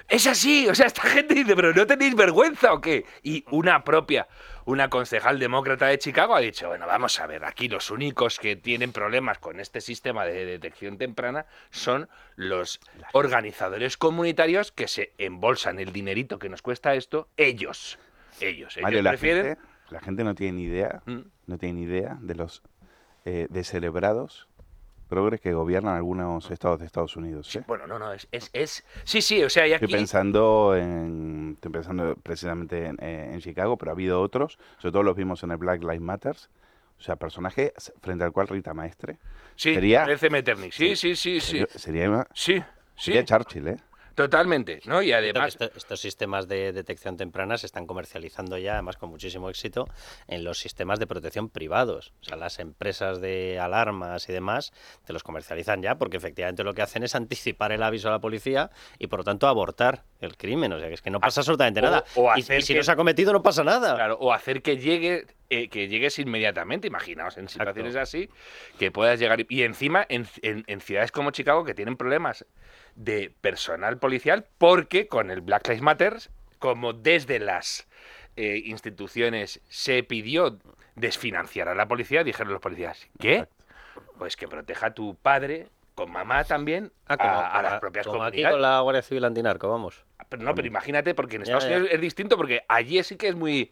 Es 0.08 0.26
así, 0.26 0.66
o 0.68 0.74
sea, 0.74 0.86
esta 0.86 1.02
gente 1.02 1.34
dice, 1.34 1.54
pero 1.54 1.72
¿no 1.72 1.86
tenéis 1.86 2.14
vergüenza 2.16 2.72
o 2.72 2.80
qué? 2.80 3.04
Y 3.22 3.44
una 3.50 3.84
propia, 3.84 4.26
una 4.64 4.90
concejal 4.90 5.38
demócrata 5.38 5.86
de 5.86 5.98
Chicago 5.98 6.34
ha 6.34 6.40
dicho, 6.40 6.68
bueno, 6.68 6.86
vamos 6.86 7.20
a 7.20 7.26
ver, 7.26 7.44
aquí 7.44 7.68
los 7.68 7.90
únicos 7.90 8.38
que 8.38 8.56
tienen 8.56 8.92
problemas 8.92 9.38
con 9.38 9.60
este 9.60 9.80
sistema 9.80 10.24
de 10.24 10.44
detección 10.44 10.98
temprana 10.98 11.46
son 11.70 12.08
los 12.34 12.80
organizadores 13.12 13.96
comunitarios 13.96 14.72
que 14.72 14.88
se 14.88 15.12
embolsan 15.18 15.78
el 15.78 15.92
dinerito 15.92 16.38
que 16.38 16.48
nos 16.48 16.60
cuesta 16.60 16.94
esto, 16.94 17.28
ellos. 17.36 17.98
Ellos, 18.40 18.76
ellos 18.76 18.82
Mario, 18.82 19.02
la 19.02 19.16
gente, 19.16 19.56
la 19.90 20.00
gente 20.00 20.24
no 20.24 20.34
tiene 20.34 20.52
ni 20.54 20.64
idea, 20.64 21.00
Mm. 21.06 21.20
no 21.46 21.58
tiene 21.58 21.74
ni 21.80 21.82
idea 21.86 22.18
de 22.20 22.34
los 22.34 22.62
eh, 23.24 23.46
descerebrados 23.50 24.48
progres 25.08 25.42
que 25.42 25.52
gobiernan 25.52 25.94
algunos 25.94 26.50
estados 26.50 26.80
de 26.80 26.86
Estados 26.86 27.16
Unidos. 27.16 27.54
¿eh? 27.54 27.62
Bueno, 27.66 27.86
no, 27.86 27.98
no, 27.98 28.14
es, 28.14 28.26
es, 28.32 28.48
es- 28.54 28.82
Sí, 29.04 29.20
sí, 29.20 29.42
o 29.44 29.50
sea, 29.50 29.66
y 29.66 29.74
aquí... 29.74 29.84
Estoy 29.84 29.98
pensando 29.98 30.74
en, 30.74 31.52
estoy 31.54 31.70
pensando 31.70 32.16
precisamente 32.22 32.86
en, 32.86 32.96
eh, 32.98 33.30
en 33.34 33.40
Chicago, 33.40 33.76
pero 33.76 33.90
ha 33.90 33.94
habido 33.94 34.22
otros, 34.22 34.58
sobre 34.78 34.92
todo 34.92 35.02
los 35.02 35.14
vimos 35.14 35.42
en 35.42 35.50
el 35.50 35.58
Black 35.58 35.82
Lives 35.82 36.00
Matters, 36.00 36.48
o 36.98 37.02
sea, 37.02 37.16
personaje 37.16 37.74
frente 38.00 38.24
al 38.24 38.32
cual 38.32 38.48
Rita 38.48 38.72
Maestre 38.72 39.18
Sí, 39.54 39.74
sería, 39.74 40.00
parece 40.04 40.30
Metternich. 40.30 40.72
Sí, 40.72 40.96
sí, 40.96 41.14
sí, 41.14 41.40
sí. 41.40 41.62
sería, 41.66 41.66
sería, 41.74 42.26
Sí, 42.32 42.62
sería 42.96 43.24
Churchill, 43.26 43.68
¿eh? 43.68 43.76
Totalmente, 44.14 44.80
¿no? 44.86 45.02
Y 45.02 45.12
además... 45.12 45.48
esto- 45.48 45.70
estos 45.76 46.00
sistemas 46.00 46.48
de 46.48 46.72
detección 46.72 47.16
temprana 47.16 47.56
se 47.58 47.66
están 47.66 47.86
comercializando 47.86 48.58
ya, 48.58 48.74
además 48.74 48.96
con 48.96 49.10
muchísimo 49.10 49.48
éxito, 49.50 49.88
en 50.28 50.44
los 50.44 50.58
sistemas 50.58 50.98
de 50.98 51.06
protección 51.06 51.48
privados. 51.48 52.12
O 52.20 52.24
sea, 52.24 52.36
las 52.36 52.58
empresas 52.58 53.20
de 53.20 53.58
alarmas 53.58 54.28
y 54.28 54.32
demás 54.32 54.72
te 55.04 55.12
los 55.12 55.22
comercializan 55.22 55.82
ya 55.82 55.96
porque 55.96 56.16
efectivamente 56.16 56.64
lo 56.64 56.74
que 56.74 56.82
hacen 56.82 57.02
es 57.02 57.14
anticipar 57.14 57.72
el 57.72 57.82
aviso 57.82 58.08
a 58.08 58.12
la 58.12 58.18
policía 58.20 58.70
y 58.98 59.06
por 59.06 59.20
lo 59.20 59.24
tanto 59.24 59.48
abortar 59.48 60.04
el 60.20 60.36
crimen. 60.36 60.72
O 60.72 60.78
sea, 60.78 60.88
que 60.88 60.94
es 60.94 61.02
que 61.02 61.10
no 61.10 61.20
pasa 61.20 61.40
absolutamente 61.40 61.80
nada. 61.82 62.04
o 62.14 62.32
Y- 62.36 62.42
si 62.42 62.72
que- 62.72 62.78
no 62.78 62.84
se 62.84 62.92
ha 62.92 62.96
cometido, 62.96 63.32
no 63.32 63.42
pasa 63.42 63.64
nada. 63.64 63.94
Claro, 63.94 64.16
o 64.20 64.32
hacer 64.32 64.62
que 64.62 64.76
llegue 64.76 65.26
eh, 65.54 65.68
que 65.68 65.86
llegues 65.86 66.18
inmediatamente, 66.18 66.86
imaginaos, 66.88 67.36
en 67.36 67.46
situaciones 67.46 67.94
así, 67.96 68.30
que 68.78 68.90
puedas 68.90 69.20
llegar. 69.20 69.40
y- 69.40 69.46
Y 69.50 69.64
encima, 69.64 70.06
en, 70.08 70.26
en- 70.40 70.64
en 70.66 70.80
ciudades 70.80 71.12
como 71.12 71.30
Chicago, 71.30 71.62
que 71.62 71.74
tienen 71.74 71.98
problemas 71.98 72.46
de 72.96 73.32
personal 73.40 73.98
policial, 73.98 74.46
porque 74.58 75.08
con 75.08 75.30
el 75.30 75.40
Black 75.40 75.66
Lives 75.68 75.82
Matter, 75.82 76.16
como 76.58 76.92
desde 76.92 77.38
las 77.38 77.86
eh, 78.36 78.62
instituciones 78.64 79.60
se 79.68 80.02
pidió 80.02 80.58
desfinanciar 80.94 81.68
a 81.68 81.74
la 81.74 81.88
policía, 81.88 82.22
dijeron 82.24 82.52
los 82.52 82.60
policías, 82.62 83.06
¿qué? 83.18 83.46
Pues 84.18 84.36
que 84.36 84.46
proteja 84.48 84.86
a 84.88 84.94
tu 84.94 85.14
padre, 85.16 85.68
con 85.94 86.10
mamá 86.10 86.44
también, 86.44 86.92
Ah, 87.06 87.16
como- 87.16 87.30
a, 87.30 87.46
a 87.58 87.62
las 87.62 87.80
propias 87.80 88.06
como 88.06 88.22
aquí 88.24 88.42
con 88.42 88.60
la 88.62 88.80
Guardia 88.80 89.02
Civil 89.02 89.24
antinarco, 89.24 89.68
vamos. 89.68 90.04
Pero 90.28 90.42
no, 90.44 90.54
pero 90.54 90.66
imagínate, 90.66 91.14
porque 91.14 91.36
en 91.36 91.42
Ya, 91.44 91.52
Estados 91.56 91.64
ya. 91.64 91.76
Unidos 91.76 91.88
es 91.92 92.00
distinto, 92.00 92.36
porque 92.36 92.62
allí 92.68 93.02
sí 93.02 93.16
que 93.16 93.28
es 93.28 93.34
muy 93.34 93.70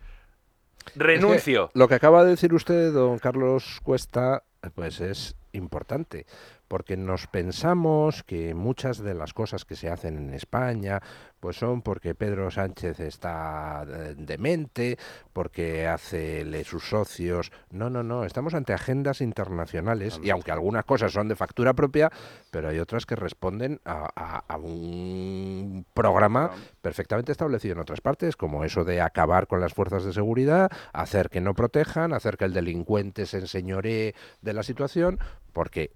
renuncio. 0.95 1.67
Es 1.67 1.73
que 1.73 1.79
lo 1.79 1.89
que 1.89 1.95
acaba 1.95 2.25
de 2.25 2.31
decir 2.31 2.53
usted, 2.55 2.93
don 2.93 3.19
Carlos 3.19 3.81
Cuesta, 3.83 4.43
pues 4.75 5.01
es 5.01 5.37
importante, 5.53 6.27
porque 6.71 6.97
nos 6.97 7.27
pensamos 7.27 8.23
que 8.23 8.55
muchas 8.55 8.99
de 8.99 9.13
las 9.15 9.35
cosas 9.35 9.65
que 9.65 9.75
se 9.75 9.91
hacen 9.91 10.17
en 10.17 10.33
España, 10.35 11.01
pues 11.41 11.57
son 11.57 11.83
porque 11.83 12.15
Pedro 12.15 12.49
Sánchez 12.53 13.01
está 13.01 13.85
eh, 13.89 14.15
demente, 14.17 14.97
porque 15.33 15.89
hace 15.89 16.45
sus 16.63 16.89
socios. 16.89 17.51
No, 17.73 17.91
no, 17.91 18.05
no, 18.05 18.25
estamos 18.25 18.55
ante 18.55 18.73
agendas 18.73 19.21
internacionales 19.21 20.21
y 20.23 20.31
aunque 20.31 20.53
algunas 20.53 20.85
cosas 20.85 21.11
son 21.11 21.27
de 21.27 21.35
factura 21.35 21.75
propia, 21.75 22.09
pero 22.53 22.69
hay 22.69 22.79
otras 22.79 23.05
que 23.05 23.17
responden 23.17 23.81
a, 23.85 24.09
a- 24.15 24.45
a 24.47 24.57
un 24.57 25.85
programa 25.93 26.53
perfectamente 26.83 27.33
establecido 27.33 27.73
en 27.75 27.81
otras 27.81 28.01
partes, 28.01 28.37
como 28.37 28.63
eso 28.65 28.85
de 28.85 29.01
acabar 29.01 29.49
con 29.49 29.61
las 29.61 29.75
fuerzas 29.75 30.05
de 30.05 30.13
seguridad, 30.13 30.71
hacer 30.93 31.31
que 31.31 31.41
no 31.41 31.55
protejan, 31.55 32.13
hacer 32.13 32.37
que 32.37 32.45
el 32.45 32.53
delincuente 32.55 33.27
se 33.27 33.39
enseñoree 33.39 34.15
de 34.41 34.53
la 34.53 34.63
situación, 34.63 35.19
porque 35.53 35.91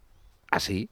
así 0.54 0.88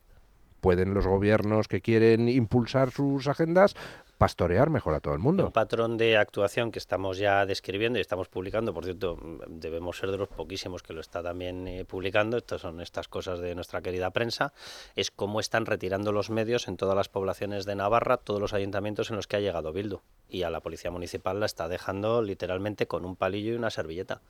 pueden 0.60 0.94
los 0.94 1.06
gobiernos 1.06 1.66
que 1.66 1.80
quieren 1.80 2.28
impulsar 2.28 2.90
sus 2.90 3.26
agendas 3.26 3.74
pastorear 4.18 4.70
mejor 4.70 4.94
a 4.94 5.00
todo 5.00 5.14
el 5.14 5.18
mundo. 5.18 5.46
Un 5.46 5.52
patrón 5.52 5.96
de 5.96 6.16
actuación 6.16 6.70
que 6.70 6.78
estamos 6.78 7.18
ya 7.18 7.44
describiendo 7.44 7.98
y 7.98 8.02
estamos 8.02 8.28
publicando, 8.28 8.72
por 8.72 8.84
cierto, 8.84 9.18
debemos 9.48 9.98
ser 9.98 10.12
de 10.12 10.18
los 10.18 10.28
poquísimos 10.28 10.84
que 10.84 10.92
lo 10.92 11.00
está 11.00 11.24
también 11.24 11.66
eh, 11.66 11.84
publicando, 11.84 12.36
estas 12.36 12.60
son 12.60 12.80
estas 12.80 13.08
cosas 13.08 13.40
de 13.40 13.56
nuestra 13.56 13.82
querida 13.82 14.10
prensa, 14.10 14.52
es 14.94 15.10
cómo 15.10 15.40
están 15.40 15.66
retirando 15.66 16.12
los 16.12 16.30
medios 16.30 16.68
en 16.68 16.76
todas 16.76 16.94
las 16.94 17.08
poblaciones 17.08 17.64
de 17.64 17.74
Navarra, 17.74 18.16
todos 18.16 18.40
los 18.40 18.52
ayuntamientos 18.52 19.10
en 19.10 19.16
los 19.16 19.26
que 19.26 19.36
ha 19.36 19.40
llegado 19.40 19.72
Bildu. 19.72 20.02
Y 20.28 20.44
a 20.44 20.50
la 20.50 20.60
policía 20.60 20.92
municipal 20.92 21.40
la 21.40 21.46
está 21.46 21.66
dejando 21.66 22.22
literalmente 22.22 22.86
con 22.86 23.04
un 23.04 23.16
palillo 23.16 23.54
y 23.54 23.56
una 23.56 23.70
servilleta 23.70 24.20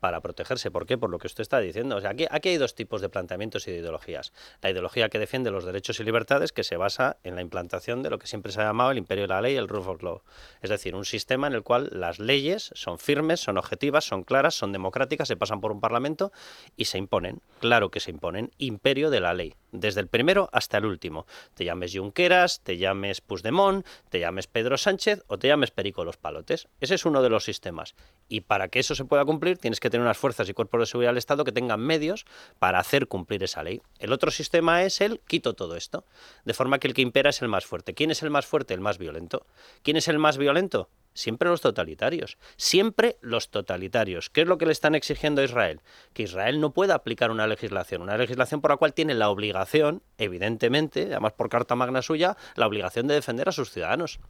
para 0.00 0.20
protegerse. 0.20 0.70
¿Por 0.70 0.86
qué? 0.86 0.98
Por 0.98 1.10
lo 1.10 1.18
que 1.18 1.26
usted 1.26 1.42
está 1.42 1.60
diciendo. 1.60 1.96
O 1.96 2.00
sea, 2.00 2.10
aquí, 2.10 2.26
aquí 2.30 2.50
hay 2.50 2.56
dos 2.56 2.74
tipos 2.74 3.00
de 3.00 3.08
planteamientos 3.08 3.66
y 3.68 3.72
de 3.72 3.78
ideologías. 3.78 4.32
La 4.62 4.70
ideología 4.70 5.08
que 5.08 5.18
defiende 5.18 5.50
los 5.50 5.64
derechos 5.64 6.00
y 6.00 6.04
libertades, 6.04 6.52
que 6.52 6.64
se 6.64 6.76
basa 6.76 7.16
en 7.24 7.34
la 7.34 7.42
implantación 7.42 8.02
de 8.02 8.10
lo 8.10 8.18
que 8.18 8.26
siempre 8.26 8.52
se 8.52 8.60
ha 8.60 8.64
llamado 8.64 8.90
el 8.90 8.98
imperio 8.98 9.24
de 9.24 9.28
la 9.28 9.40
ley, 9.40 9.56
el 9.56 9.68
rule 9.68 9.86
of 9.86 10.02
law. 10.02 10.22
Es 10.62 10.70
decir, 10.70 10.94
un 10.94 11.04
sistema 11.04 11.46
en 11.46 11.54
el 11.54 11.62
cual 11.62 11.90
las 11.92 12.18
leyes 12.18 12.70
son 12.74 12.98
firmes, 12.98 13.40
son 13.40 13.58
objetivas, 13.58 14.04
son 14.04 14.24
claras, 14.24 14.54
son 14.54 14.72
democráticas, 14.72 15.28
se 15.28 15.36
pasan 15.36 15.60
por 15.60 15.72
un 15.72 15.80
parlamento 15.80 16.32
y 16.76 16.86
se 16.86 16.98
imponen. 16.98 17.40
Claro 17.60 17.90
que 17.90 18.00
se 18.00 18.10
imponen. 18.10 18.50
Imperio 18.58 19.10
de 19.10 19.20
la 19.20 19.34
ley. 19.34 19.54
Desde 19.72 20.00
el 20.00 20.08
primero 20.08 20.48
hasta 20.52 20.78
el 20.78 20.86
último. 20.86 21.26
Te 21.54 21.64
llames 21.64 21.92
Junqueras, 21.94 22.60
te 22.60 22.78
llames 22.78 23.20
Puigdemont, 23.20 23.86
te 24.08 24.20
llames 24.20 24.46
Pedro 24.46 24.78
Sánchez 24.78 25.22
o 25.26 25.38
te 25.38 25.48
llames 25.48 25.70
Perico 25.70 26.04
Los 26.04 26.16
Palotes. 26.16 26.68
Ese 26.80 26.94
es 26.94 27.04
uno 27.04 27.22
de 27.22 27.30
los 27.30 27.44
sistemas. 27.44 27.94
Y 28.28 28.42
para 28.42 28.68
que 28.68 28.78
eso 28.78 28.94
se 28.94 29.04
pueda 29.04 29.24
cumplir, 29.24 29.58
tienes 29.58 29.80
que 29.80 29.85
tener 29.90 30.04
unas 30.04 30.18
fuerzas 30.18 30.48
y 30.48 30.54
cuerpos 30.54 30.80
de 30.80 30.86
seguridad 30.86 31.10
del 31.10 31.18
Estado 31.18 31.44
que 31.44 31.52
tengan 31.52 31.80
medios 31.80 32.26
para 32.58 32.78
hacer 32.78 33.06
cumplir 33.06 33.42
esa 33.42 33.62
ley. 33.62 33.82
El 33.98 34.12
otro 34.12 34.30
sistema 34.30 34.82
es 34.82 35.00
el 35.00 35.20
quito 35.20 35.54
todo 35.54 35.76
esto, 35.76 36.04
de 36.44 36.54
forma 36.54 36.78
que 36.78 36.88
el 36.88 36.94
que 36.94 37.02
impera 37.02 37.30
es 37.30 37.42
el 37.42 37.48
más 37.48 37.66
fuerte. 37.66 37.94
¿Quién 37.94 38.10
es 38.10 38.22
el 38.22 38.30
más 38.30 38.46
fuerte? 38.46 38.74
El 38.74 38.80
más 38.80 38.98
violento. 38.98 39.46
¿Quién 39.82 39.96
es 39.96 40.08
el 40.08 40.18
más 40.18 40.38
violento? 40.38 40.88
Siempre 41.16 41.48
los 41.48 41.62
totalitarios. 41.62 42.36
Siempre 42.56 43.16
los 43.22 43.50
totalitarios. 43.50 44.28
¿Qué 44.28 44.42
es 44.42 44.46
lo 44.46 44.58
que 44.58 44.66
le 44.66 44.72
están 44.72 44.94
exigiendo 44.94 45.40
a 45.40 45.44
Israel? 45.44 45.80
Que 46.12 46.24
Israel 46.24 46.60
no 46.60 46.72
pueda 46.72 46.94
aplicar 46.94 47.30
una 47.30 47.46
legislación, 47.46 48.02
una 48.02 48.18
legislación 48.18 48.60
por 48.60 48.70
la 48.70 48.76
cual 48.76 48.92
tiene 48.92 49.14
la 49.14 49.30
obligación, 49.30 50.02
evidentemente, 50.18 51.06
además 51.06 51.32
por 51.32 51.48
carta 51.48 51.74
magna 51.74 52.02
suya, 52.02 52.36
la 52.54 52.66
obligación 52.66 53.06
de 53.06 53.14
defender 53.14 53.48
a 53.48 53.52
sus 53.52 53.70
ciudadanos. 53.70 54.20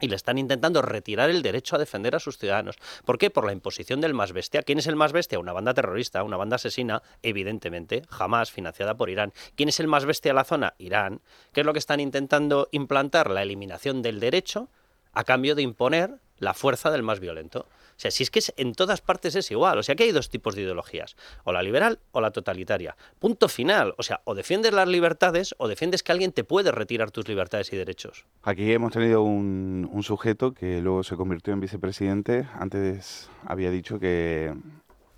Y 0.00 0.08
le 0.08 0.16
están 0.16 0.38
intentando 0.38 0.82
retirar 0.82 1.30
el 1.30 1.42
derecho 1.42 1.76
a 1.76 1.78
defender 1.78 2.14
a 2.14 2.20
sus 2.20 2.38
ciudadanos. 2.38 2.76
¿Por 3.04 3.18
qué? 3.18 3.30
Por 3.30 3.46
la 3.46 3.52
imposición 3.52 4.00
del 4.00 4.14
más 4.14 4.32
bestia. 4.32 4.62
¿Quién 4.62 4.78
es 4.78 4.86
el 4.86 4.96
más 4.96 5.12
bestia? 5.12 5.38
Una 5.38 5.52
banda 5.52 5.74
terrorista, 5.74 6.22
una 6.22 6.36
banda 6.36 6.56
asesina, 6.56 7.02
evidentemente, 7.22 8.02
jamás 8.08 8.50
financiada 8.50 8.96
por 8.96 9.10
Irán. 9.10 9.32
¿Quién 9.54 9.68
es 9.68 9.80
el 9.80 9.88
más 9.88 10.04
bestia 10.04 10.30
de 10.30 10.36
la 10.36 10.44
zona? 10.44 10.74
Irán. 10.78 11.20
¿Qué 11.52 11.60
es 11.60 11.66
lo 11.66 11.72
que 11.72 11.78
están 11.78 12.00
intentando 12.00 12.68
implantar? 12.72 13.30
La 13.30 13.42
eliminación 13.42 14.02
del 14.02 14.20
derecho 14.20 14.68
a 15.12 15.24
cambio 15.24 15.54
de 15.54 15.62
imponer 15.62 16.20
la 16.38 16.54
fuerza 16.54 16.90
del 16.90 17.02
más 17.02 17.20
violento. 17.20 17.66
O 17.96 17.98
sea, 17.98 18.10
si 18.10 18.22
es 18.24 18.30
que 18.30 18.40
es- 18.40 18.52
en 18.58 18.74
todas 18.74 19.00
partes 19.00 19.34
es 19.36 19.50
igual. 19.50 19.78
O 19.78 19.82
sea, 19.82 19.94
que 19.94 20.02
hay 20.04 20.12
dos 20.12 20.28
tipos 20.28 20.54
de 20.54 20.62
ideologías, 20.62 21.16
o 21.44 21.52
la 21.52 21.62
liberal 21.62 21.98
o 22.12 22.20
la 22.20 22.30
totalitaria. 22.30 22.94
Punto 23.18 23.48
final. 23.48 23.94
O 23.96 24.02
sea, 24.02 24.20
o 24.24 24.34
defiendes 24.34 24.74
las 24.74 24.86
libertades 24.86 25.54
o 25.56 25.66
defiendes 25.66 26.02
que 26.02 26.12
alguien 26.12 26.32
te 26.32 26.44
puede 26.44 26.72
retirar 26.72 27.10
tus 27.10 27.26
libertades 27.26 27.72
y 27.72 27.76
derechos. 27.76 28.26
Aquí 28.42 28.70
hemos 28.72 28.92
tenido 28.92 29.22
un, 29.22 29.88
un 29.90 30.02
sujeto 30.02 30.52
que 30.52 30.80
luego 30.82 31.02
se 31.04 31.16
convirtió 31.16 31.54
en 31.54 31.60
vicepresidente. 31.60 32.46
Antes 32.58 33.30
había 33.46 33.70
dicho 33.70 33.98
que 33.98 34.52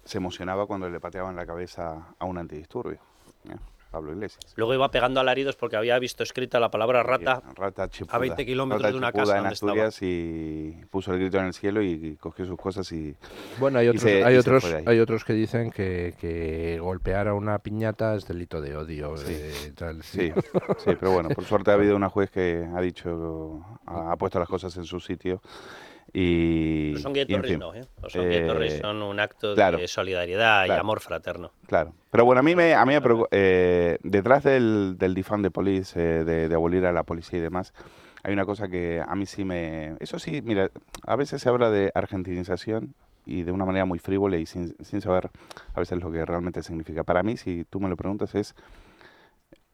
se 0.05 0.19
emocionaba 0.19 0.67
cuando 0.67 0.89
le 0.89 1.01
pateaban 1.01 1.35
la 1.35 1.45
cabeza 1.47 2.15
a 2.19 2.25
un 2.27 2.39
antidisturbio. 2.39 3.01
¿eh? 3.51 3.57
Pablo 3.91 4.13
Iglesias. 4.13 4.53
Luego 4.57 4.75
iba 4.75 4.91
pegando 4.91 5.21
alaridos 5.21 5.57
porque 5.57 5.77
había 5.77 5.99
visto 5.99 6.23
escrita 6.23 6.61
la 6.61 6.71
palabra 6.71 7.03
rata, 7.03 7.43
Rata 7.55 7.89
chipuda. 7.89 8.17
a 8.17 8.19
20 8.19 8.45
kilómetros 8.47 8.83
Rata 8.83 8.93
de 8.93 8.99
una 8.99 9.13
casa 9.13 9.37
en 9.39 9.43
donde 9.45 9.55
estaba. 9.55 9.73
Asturias 9.89 9.99
y 10.03 10.85
puso 10.91 11.13
el 11.15 11.21
grito 11.21 11.39
en 11.39 11.47
el 11.47 11.55
cielo 11.55 11.83
y, 11.83 12.17
cogió 12.17 12.45
sus 12.45 12.57
cosas 12.59 12.91
y 12.93 13.15
Bueno, 13.59 13.79
hay 13.79 13.89
otros, 13.89 14.03
se- 14.03 14.25
hay 14.25 14.37
otros, 14.37 14.65
hay 14.87 15.25
que 15.25 15.33
dicen 15.33 15.71
que, 15.71 16.15
que 16.21 16.79
golpear 16.81 17.29
a 17.29 17.35
una 17.35 17.59
piñata 17.61 18.15
es 18.15 18.27
delito 18.29 18.61
de 18.61 18.77
odio. 18.77 19.15
eh, 19.27 19.73
tal, 19.75 20.03
Sí, 20.03 20.33
sí, 20.79 20.91
pero 20.99 21.13
bueno, 21.13 21.31
por 21.31 21.45
suerte 21.45 21.71
ha 21.71 21.75
habido 21.79 21.97
una 21.97 22.09
juez 22.11 22.31
que 22.31 22.67
ha 22.75 22.81
dicho, 22.81 23.63
ha, 23.87 24.13
ha 24.13 24.17
puesto 24.17 24.39
las 24.39 24.49
cosas 24.49 24.77
en 24.77 24.85
su 24.85 25.01
sitio 25.01 25.41
y... 26.13 26.93
Los 26.93 27.03
son 27.03 27.15
y, 27.15 27.21
en 27.21 27.45
fin, 27.45 27.59
no, 27.59 27.75
¿eh? 27.75 27.85
Los 28.03 28.13
son 28.13 28.23
eh, 28.31 28.79
son 28.81 29.03
un 29.03 29.21
acto 29.21 29.55
claro, 29.55 29.79
de 29.79 29.89
solidaridad 29.89 30.65
y 30.65 30.67
claro. 30.67 30.81
amor 30.81 31.01
fraterno. 31.01 31.53
Claro. 31.67 31.95
Pero 32.11 32.25
bueno, 32.25 32.41
a 32.41 32.43
mí 32.43 32.55
me, 32.55 32.75
a 32.75 32.85
mí 32.87 32.95
me 32.95 33.01
preocupa, 33.01 33.29
eh, 33.31 33.99
detrás 34.03 34.45
del, 34.45 34.97
del 34.99 35.15
defund 35.15 35.45
de 35.45 35.51
police, 35.51 35.99
eh, 36.01 36.25
de, 36.25 36.49
de 36.49 36.55
abolir 36.55 36.87
a 36.87 36.93
la 36.93 37.03
policía 37.03 37.39
y 37.39 37.43
demás, 37.43 37.75
hay 38.23 38.33
una 38.33 38.45
cosa 38.45 38.69
que 38.69 39.03
a 39.07 39.15
mí 39.15 39.27
sí 39.27 39.45
me... 39.45 39.97
Eso 40.01 40.19
sí, 40.19 40.43
mira, 40.43 40.71
a 41.07 41.17
veces 41.17 41.41
se 41.43 41.49
habla 41.49 41.71
de 41.71 41.93
argentinización 41.95 42.95
y 43.25 43.43
de 43.43 43.53
una 43.53 43.65
manera 43.65 43.85
muy 43.85 43.99
frívola 43.99 44.39
y 44.39 44.47
sin, 44.47 44.75
sin 44.83 45.01
saber 45.01 45.31
a 45.75 45.81
veces 45.81 46.01
lo 46.03 46.11
que 46.11 46.25
realmente 46.25 46.63
significa. 46.63 47.05
Para 47.05 47.23
mí, 47.23 47.37
si 47.37 47.65
tú 47.65 47.79
me 47.79 47.89
lo 47.89 47.97
preguntas, 47.97 48.35
es 48.35 48.55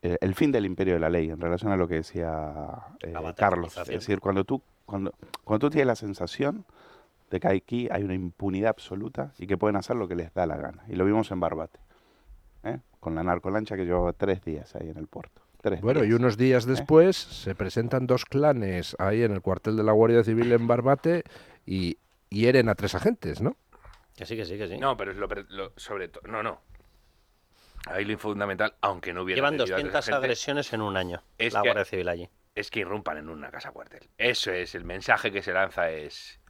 eh, 0.05 0.19
el 0.21 0.35
fin 0.35 0.53
del 0.53 0.67
imperio 0.67 0.95
de 0.95 1.01
la 1.01 1.09
ley 1.09 1.31
en 1.31 1.41
relación 1.41 1.73
a 1.73 1.77
lo 1.77 1.89
que 1.89 1.95
decía 1.97 2.53
eh, 3.03 3.15
Carlos. 3.37 3.77
Es 3.79 3.87
decir, 3.89 4.21
cuando 4.21 4.45
tú, 4.45 4.63
cuando, 4.85 5.13
cuando 5.45 5.67
tú 5.67 5.71
tienes 5.71 5.87
la 5.87 5.97
sensación 5.97 6.65
de 7.31 7.41
que 7.41 7.49
aquí 7.49 7.89
hay 7.91 8.05
una 8.05 8.13
impunidad 8.15 8.69
absoluta 8.69 9.33
y 9.39 9.47
que 9.47 9.57
pueden 9.57 9.77
hacer 9.77 9.97
lo 9.97 10.07
que 10.07 10.15
les 10.15 10.33
da 10.35 10.47
la 10.47 10.57
gana. 10.59 10.85
Y 10.89 10.95
lo 10.97 11.05
vimos 11.07 11.31
en 11.31 11.41
Barbate, 11.41 11.79
¿eh? 12.65 12.81
con 13.01 13.15
la 13.15 13.23
narcolancha 13.23 13.77
que 13.77 13.85
llevaba 13.87 14.13
tres 14.13 14.45
días 14.45 14.75
ahí 14.77 14.91
en 14.91 14.99
el 14.99 15.07
puerto. 15.07 15.41
Tres 15.63 15.81
Bueno, 15.81 16.05
y 16.05 16.13
unos 16.13 16.37
días 16.37 16.67
¿eh? 16.67 16.71
después 16.73 17.17
se 17.17 17.55
presentan 17.55 18.07
dos 18.07 18.27
clanes 18.27 18.95
ahí 18.99 19.23
en 19.23 19.33
el 19.33 19.41
cuartel 19.41 19.77
de 19.79 19.83
la 19.85 19.93
Guardia 19.93 20.23
Civil 20.23 20.53
en 20.53 20.67
Barbate 20.67 21.23
y 21.65 21.97
hieren 22.29 22.69
a 22.69 22.75
tres 22.75 22.95
agentes, 22.95 23.41
¿no? 23.41 23.57
Que 24.15 24.27
sí, 24.27 24.37
que 24.37 24.45
sí, 24.45 24.59
que 24.59 24.69
sí. 24.69 24.77
No, 24.79 24.97
pero 24.99 25.13
es 25.13 25.17
lo, 25.17 25.27
lo- 25.27 25.73
sobre 25.77 26.09
todo. 26.09 26.31
No, 26.31 26.43
no. 26.43 26.61
Ahí 27.86 28.05
lo 28.05 28.16
fundamental, 28.19 28.74
aunque 28.81 29.12
no 29.12 29.23
hubiera. 29.23 29.36
Llevan 29.39 29.55
herido 29.55 29.65
a 29.65 29.66
tres 29.78 29.85
200 29.93 29.98
agentes, 30.09 30.24
agresiones 30.24 30.73
en 30.73 30.81
un 30.82 30.97
año, 30.97 31.23
es 31.39 31.52
la 31.52 31.62
que- 31.62 31.69
Guardia 31.69 31.85
Civil 31.85 32.09
allí. 32.09 32.28
Es 32.55 32.70
que 32.70 32.81
irrumpan 32.81 33.19
en 33.19 33.28
una 33.28 33.51
casa 33.51 33.73
cuartel. 33.73 34.09
Eso 34.16 34.52
es, 34.52 34.74
el 34.74 34.85
mensaje 34.85 35.32
que 35.32 35.43
se 35.43 35.52
lanza 35.52 35.90
es. 35.90 36.40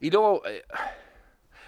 Y 0.00 0.10
luego. 0.10 0.42
eh, 0.46 0.64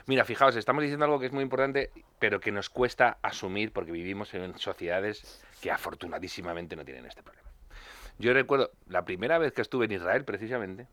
Mira, 0.09 0.25
fijaos, 0.25 0.55
estamos 0.55 0.83
diciendo 0.83 1.05
algo 1.05 1.19
que 1.19 1.27
es 1.27 1.33
muy 1.33 1.43
importante, 1.43 1.91
pero 2.21 2.39
que 2.39 2.53
nos 2.53 2.71
cuesta 2.71 3.19
asumir 3.23 3.73
porque 3.73 3.91
vivimos 3.91 4.33
en 4.35 4.57
sociedades 4.57 5.45
que 5.61 5.73
afortunadísimamente 5.73 6.77
no 6.77 6.85
tienen 6.85 7.07
este 7.07 7.25
problema. 7.25 7.49
Yo 8.19 8.33
recuerdo 8.33 8.71
la 8.87 9.05
primera 9.05 9.39
vez 9.39 9.53
que 9.53 9.63
estuve 9.63 9.87
en 9.87 9.93
Israel, 9.93 10.25
precisamente, 10.25 10.87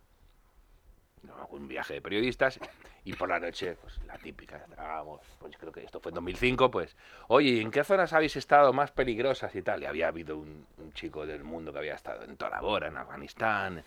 un 1.50 1.68
viaje 1.68 1.96
de 1.96 2.02
periodistas, 2.02 2.60
y 3.06 3.14
por 3.14 3.30
la 3.30 3.40
noche, 3.40 3.76
pues 3.82 4.00
la 4.06 4.18
típica, 4.18 4.58
estábamos, 4.58 5.22
pues 5.40 5.56
creo 5.58 5.72
que 5.72 5.84
esto 5.84 6.00
fue 6.00 6.10
en 6.12 6.16
2005, 6.16 6.72
pues, 6.72 6.96
oye, 7.28 7.50
¿y 7.50 7.62
¿en 7.62 7.72
qué 7.72 7.84
zonas 7.84 8.14
habéis 8.14 8.36
estado 8.36 8.74
más 8.74 8.92
peligrosas 8.92 9.54
y 9.56 9.62
tal? 9.62 9.84
Y 9.84 9.86
había 9.86 10.08
habido 10.08 10.38
un, 10.38 10.66
chico 10.94 11.26
del 11.26 11.44
mundo 11.44 11.72
que 11.74 11.80
había 11.80 11.96
estado 11.96 12.24
en 12.24 12.38
Tora 12.38 12.62
Bora, 12.62 12.88
en 12.88 12.98
Afganistán, 12.98 13.84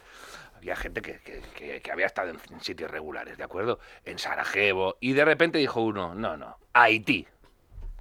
había 0.57 0.75
gente 0.77 1.01
que, 1.03 1.21
que- 1.21 1.91
había 1.93 2.07
estado 2.07 2.31
en, 2.31 2.39
en 2.51 2.61
sitios 2.61 2.91
regulares, 2.91 3.39
¿de 3.39 3.45
acuerdo? 3.45 3.79
En 4.05 4.19
Sarajevo, 4.19 4.97
y 5.01 5.13
de 5.13 5.25
repente 5.25 5.59
dijo 5.59 5.81
uno, 5.81 6.15
no, 6.15 6.37
no, 6.37 6.57
Haití. 6.73 7.27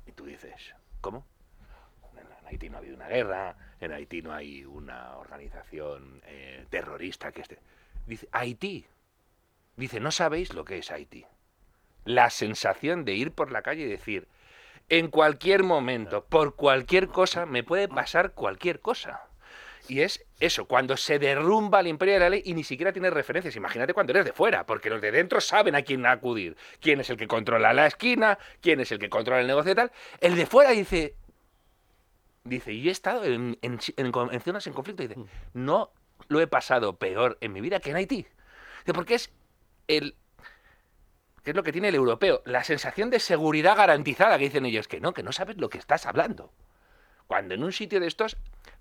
Y 0.07 0.11
tú 0.11 0.25
dices, 0.25 0.73
¿cómo? 1.01 1.25
En 2.17 2.47
Haití 2.47 2.69
no 2.69 2.77
ha 2.77 2.79
habido 2.79 2.95
una 2.95 3.07
guerra, 3.07 3.55
en 3.79 3.91
Haití 3.91 4.21
no 4.21 4.33
hay 4.33 4.65
una 4.65 5.17
organización 5.17 6.21
eh, 6.25 6.65
terrorista 6.69 7.31
que 7.31 7.41
esté. 7.41 7.59
Dice, 8.07 8.27
Haití. 8.31 8.85
Dice, 9.77 9.99
no 9.99 10.11
sabéis 10.11 10.53
lo 10.53 10.65
que 10.65 10.77
es 10.77 10.91
Haití. 10.91 11.25
La 12.05 12.29
sensación 12.29 13.03
de 13.05 13.13
ir 13.13 13.31
por 13.31 13.51
la 13.51 13.61
calle 13.61 13.83
y 13.83 13.87
decir, 13.87 14.27
en 14.89 15.09
cualquier 15.09 15.63
momento, 15.63 16.25
por 16.25 16.55
cualquier 16.55 17.07
cosa, 17.07 17.45
me 17.45 17.63
puede 17.63 17.87
pasar 17.87 18.33
cualquier 18.33 18.79
cosa. 18.79 19.21
Y 19.87 20.01
es 20.01 20.25
eso, 20.39 20.65
cuando 20.65 20.97
se 20.97 21.19
derrumba 21.19 21.79
el 21.79 21.87
imperio 21.87 22.15
de 22.15 22.19
la 22.19 22.29
ley 22.29 22.41
y 22.45 22.53
ni 22.53 22.63
siquiera 22.63 22.91
tienes 22.93 23.13
referencias. 23.13 23.55
Imagínate 23.55 23.93
cuando 23.93 24.11
eres 24.13 24.25
de 24.25 24.33
fuera, 24.33 24.65
porque 24.65 24.89
los 24.89 25.01
de 25.01 25.11
dentro 25.11 25.39
saben 25.41 25.75
a 25.75 25.81
quién 25.83 26.05
acudir. 26.05 26.55
Quién 26.79 26.99
es 27.01 27.09
el 27.09 27.17
que 27.17 27.27
controla 27.27 27.73
la 27.73 27.85
esquina, 27.87 28.39
quién 28.61 28.79
es 28.79 28.91
el 28.91 28.99
que 28.99 29.09
controla 29.09 29.41
el 29.41 29.47
negocio 29.47 29.73
y 29.73 29.75
tal. 29.75 29.91
El 30.21 30.35
de 30.35 30.45
fuera 30.47 30.71
dice, 30.71 31.15
dice, 32.43 32.71
y 32.73 32.87
he 32.87 32.91
estado 32.91 33.25
en, 33.25 33.57
en- 33.61 33.79
en- 33.97 34.41
zonas 34.41 34.65
en 34.67 34.73
conflicto. 34.73 35.03
Dice, 35.03 35.17
no 35.53 35.91
lo 36.29 36.39
he 36.41 36.47
pasado 36.47 36.95
peor 36.97 37.37
en 37.41 37.53
mi 37.53 37.61
vida 37.61 37.79
que 37.79 37.91
en 37.91 37.97
Haití. 37.97 38.25
Dice, 38.85 38.93
porque 38.93 39.15
es 39.15 39.31
el... 39.87 40.15
¿Qué 41.43 41.51
es 41.51 41.55
lo 41.55 41.63
que 41.63 41.71
tiene 41.71 41.89
el 41.89 41.95
europeo? 41.95 42.41
La 42.45 42.63
sensación 42.63 43.09
de 43.09 43.19
seguridad 43.19 43.77
garantizada 43.77 44.37
que 44.37 44.45
dicen 44.45 44.65
ellos, 44.65 44.87
que 44.87 44.99
no, 44.99 45.13
que 45.13 45.21
no 45.21 45.31
sabes 45.31 45.57
lo 45.57 45.69
que 45.69 45.77
estás 45.77 46.05
hablando. 46.05 46.51
Cuando 47.27 47.53
en 47.53 47.63
un 47.63 47.71
sitio 47.71 47.99
de 47.99 48.07
estos, 48.07 48.37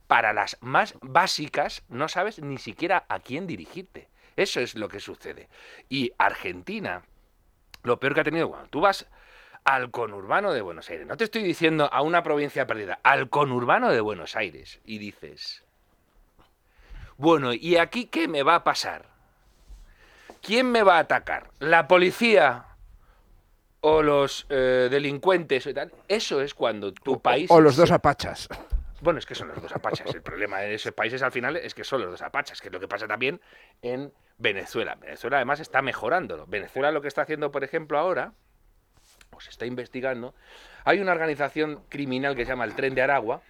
para 0.06 0.32
las 0.32 0.56
más 0.60 0.96
básicas, 1.02 1.82
no 1.88 2.08
sabes 2.08 2.40
ni 2.40 2.58
siquiera 2.58 3.04
a 3.08 3.20
quién 3.20 3.46
dirigirte. 3.46 4.08
Eso 4.36 4.60
es 4.60 4.74
lo 4.74 4.88
que 4.88 5.00
sucede. 5.00 5.48
Y 5.88 6.12
Argentina, 6.18 7.02
lo 7.82 8.00
peor 8.00 8.14
que 8.14 8.20
ha 8.20 8.24
tenido, 8.24 8.48
cuando 8.48 8.68
tú 8.68 8.80
vas 8.80 9.06
al 9.64 9.90
conurbano 9.90 10.52
de 10.52 10.60
Buenos 10.60 10.90
Aires, 10.90 11.06
no 11.06 11.16
te 11.16 11.24
estoy 11.24 11.42
diciendo 11.42 11.88
a 11.92 12.02
una 12.02 12.22
provincia 12.22 12.66
perdida, 12.66 12.98
al 13.02 13.30
conurbano 13.30 13.90
de 13.90 14.00
Buenos 14.00 14.36
Aires, 14.36 14.80
y 14.84 14.98
dices, 14.98 15.64
bueno, 17.16 17.54
¿y 17.54 17.76
aquí 17.76 18.06
qué 18.06 18.28
me 18.28 18.42
va 18.42 18.56
a 18.56 18.64
pasar? 18.64 19.13
¿Quién 20.44 20.70
me 20.70 20.82
va 20.82 20.96
a 20.96 21.00
atacar? 21.00 21.50
¿La 21.58 21.88
policía 21.88 22.66
o 23.80 24.02
los 24.02 24.46
eh, 24.50 24.88
delincuentes? 24.90 25.66
y 25.66 25.74
tal? 25.74 25.92
Eso 26.08 26.40
es 26.40 26.54
cuando 26.54 26.92
tu 26.92 27.20
país... 27.20 27.50
O 27.50 27.60
los 27.60 27.74
se- 27.74 27.80
dos 27.82 27.90
apachas. 27.90 28.48
bueno, 29.00 29.18
es 29.18 29.26
que 29.26 29.34
son 29.34 29.48
los 29.48 29.60
dos 29.62 29.72
apachas. 29.72 30.14
El 30.14 30.22
problema 30.22 30.58
de 30.60 30.74
esos 30.74 30.92
países 30.92 31.22
al 31.22 31.32
final 31.32 31.56
es 31.56 31.74
que 31.74 31.84
son 31.84 32.00
los 32.02 32.10
dos 32.10 32.22
apachas, 32.22 32.60
que 32.60 32.68
es 32.68 32.72
lo 32.72 32.80
que 32.80 32.88
pasa 32.88 33.06
también 33.06 33.40
en 33.82 34.12
Venezuela. 34.38 34.96
Venezuela 34.96 35.36
además 35.38 35.60
está 35.60 35.80
mejorándolo. 35.82 36.46
Venezuela 36.46 36.90
lo 36.90 37.00
que 37.00 37.08
está 37.08 37.22
haciendo, 37.22 37.50
por 37.50 37.64
ejemplo, 37.64 37.98
ahora, 37.98 38.32
o 39.32 39.40
se 39.40 39.50
está 39.50 39.64
investigando, 39.66 40.34
hay 40.84 41.00
una 41.00 41.12
organización 41.12 41.82
criminal 41.88 42.36
que 42.36 42.44
se 42.44 42.50
llama 42.50 42.64
el 42.64 42.74
Tren 42.74 42.94
de 42.94 43.02
Aragua, 43.02 43.40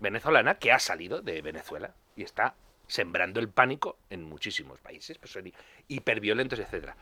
venezolana, 0.00 0.56
que 0.56 0.72
ha 0.72 0.78
salido 0.78 1.22
de 1.22 1.40
Venezuela 1.42 1.94
y 2.16 2.22
está 2.22 2.54
sembrando 2.86 3.40
el 3.40 3.48
pánico 3.48 3.98
en 4.10 4.22
muchísimos 4.22 4.80
países, 4.80 5.18
pues 5.18 5.32
son 5.32 5.46
hi- 5.46 5.54
hiperviolentos, 5.88 6.58
etcétera. 6.58 6.96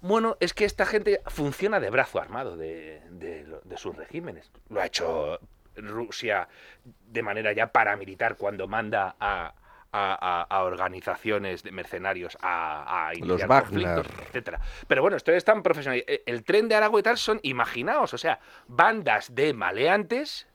Bueno, 0.00 0.36
es 0.40 0.54
que 0.54 0.64
esta 0.64 0.86
gente 0.86 1.20
funciona 1.26 1.80
de 1.80 1.90
brazo 1.90 2.20
armado 2.20 2.56
de, 2.56 3.02
de 3.10 3.44
lo- 3.44 3.60
de 3.62 3.76
sus 3.76 3.96
regímenes. 3.96 4.50
Lo 4.68 4.80
ha 4.80 4.86
hecho 4.86 5.40
Rusia 5.76 6.48
de 6.84 7.22
manera 7.22 7.52
ya 7.52 7.72
paramilitar 7.72 8.36
cuando 8.36 8.68
manda 8.68 9.16
a, 9.18 9.52
a- 9.92 10.42
a- 10.42 10.42
a 10.48 10.62
organizaciones 10.62 11.62
de 11.64 11.72
mercenarios 11.72 12.38
a, 12.40 13.08
a 13.08 13.14
iniciar 13.14 13.48
conflictos, 13.70 14.06
etcétera. 14.28 14.60
Pero 14.86 15.02
bueno, 15.02 15.16
ustedes 15.16 15.38
están 15.38 15.62
profesionales. 15.64 16.04
El, 16.06 16.22
el 16.26 16.44
tren 16.44 16.68
de 16.68 16.76
Aragua 16.76 17.00
y 17.00 17.02
tal 17.02 17.18
son, 17.18 17.40
imaginaos, 17.42 18.14
o 18.14 18.18
sea, 18.18 18.38
bandas 18.68 19.34
de 19.34 19.52
maleantes 19.52 20.46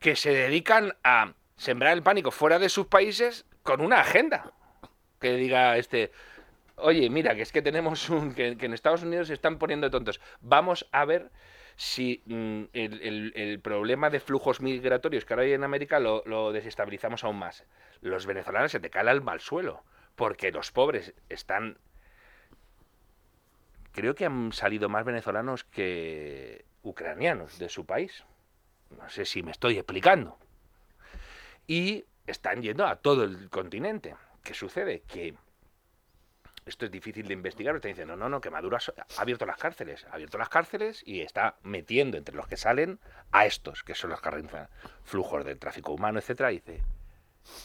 que 0.00 0.16
se 0.16 0.30
dedican 0.32 0.96
a 1.04 1.32
sembrar 1.56 1.92
el 1.92 2.02
pánico 2.02 2.30
fuera 2.30 2.58
de 2.58 2.68
sus 2.70 2.86
países 2.86 3.44
con 3.62 3.80
una 3.80 4.00
agenda. 4.00 4.52
Que 5.20 5.34
diga 5.36 5.76
este, 5.78 6.12
oye, 6.76 7.10
mira, 7.10 7.34
que 7.34 7.42
es 7.42 7.52
que 7.52 7.62
tenemos 7.62 8.08
un. 8.10 8.34
que, 8.34 8.56
en 8.60 8.74
Estados 8.74 9.02
Unidos 9.02 9.28
se 9.28 9.34
están 9.34 9.58
poniendo 9.58 9.90
tontos. 9.90 10.20
Vamos 10.40 10.88
a 10.92 11.04
ver 11.04 11.30
si 11.76 12.22
mm, 12.26 12.64
el, 12.74 13.02
el- 13.02 13.32
el 13.36 13.60
problema 13.60 14.10
de 14.10 14.20
flujos 14.20 14.60
migratorios 14.60 15.24
que 15.24 15.34
ahora 15.34 15.44
hay 15.44 15.52
en 15.54 15.64
América 15.64 16.00
lo, 16.00 16.22
lo 16.26 16.52
desestabilizamos 16.52 17.24
aún 17.24 17.38
más. 17.38 17.64
Los 18.02 18.26
venezolanos 18.26 18.72
se 18.72 18.80
te 18.80 18.90
cala 18.90 19.12
el 19.12 19.22
mal 19.22 19.40
suelo, 19.40 19.82
porque 20.16 20.52
los 20.52 20.72
pobres 20.72 21.14
están. 21.28 21.78
Creo 23.92 24.14
que 24.14 24.24
han 24.24 24.52
salido 24.52 24.88
más 24.88 25.04
venezolanos 25.04 25.64
que 25.64 26.64
ucranianos 26.82 27.58
de 27.58 27.68
su 27.68 27.84
país. 27.86 28.24
No 28.96 29.08
sé 29.08 29.24
si 29.24 29.42
me 29.42 29.50
estoy 29.50 29.76
explicando. 29.78 30.38
Y 31.66 32.04
están 32.30 32.62
yendo 32.62 32.86
a 32.86 32.96
todo 32.96 33.24
el 33.24 33.50
continente. 33.50 34.16
¿Qué 34.42 34.54
sucede? 34.54 35.02
Que 35.06 35.34
esto 36.66 36.84
es 36.84 36.90
difícil 36.90 37.26
de 37.26 37.34
investigar, 37.34 37.72
pero 37.74 37.80
te 37.80 37.88
dicen, 37.88 38.08
no, 38.08 38.16
no, 38.16 38.28
no, 38.28 38.40
que 38.40 38.50
Maduro 38.50 38.76
ha, 38.76 39.20
abierto 39.20 39.46
las 39.46 39.56
cárceles, 39.56 40.06
ha 40.10 40.14
abierto 40.14 40.38
las 40.38 40.48
cárceles 40.48 41.02
y 41.04 41.20
está 41.20 41.56
metiendo 41.62 42.16
entre 42.16 42.34
los 42.34 42.46
que 42.46 42.56
salen 42.56 43.00
a 43.32 43.46
estos, 43.46 43.82
que 43.82 43.94
son 43.94 44.10
los 44.10 44.20
que 44.20 44.30
flujos 45.04 45.44
del 45.44 45.58
tráfico 45.58 45.92
humano, 45.92 46.18
etcétera, 46.18 46.52
y 46.52 46.56
dice, 46.56 46.82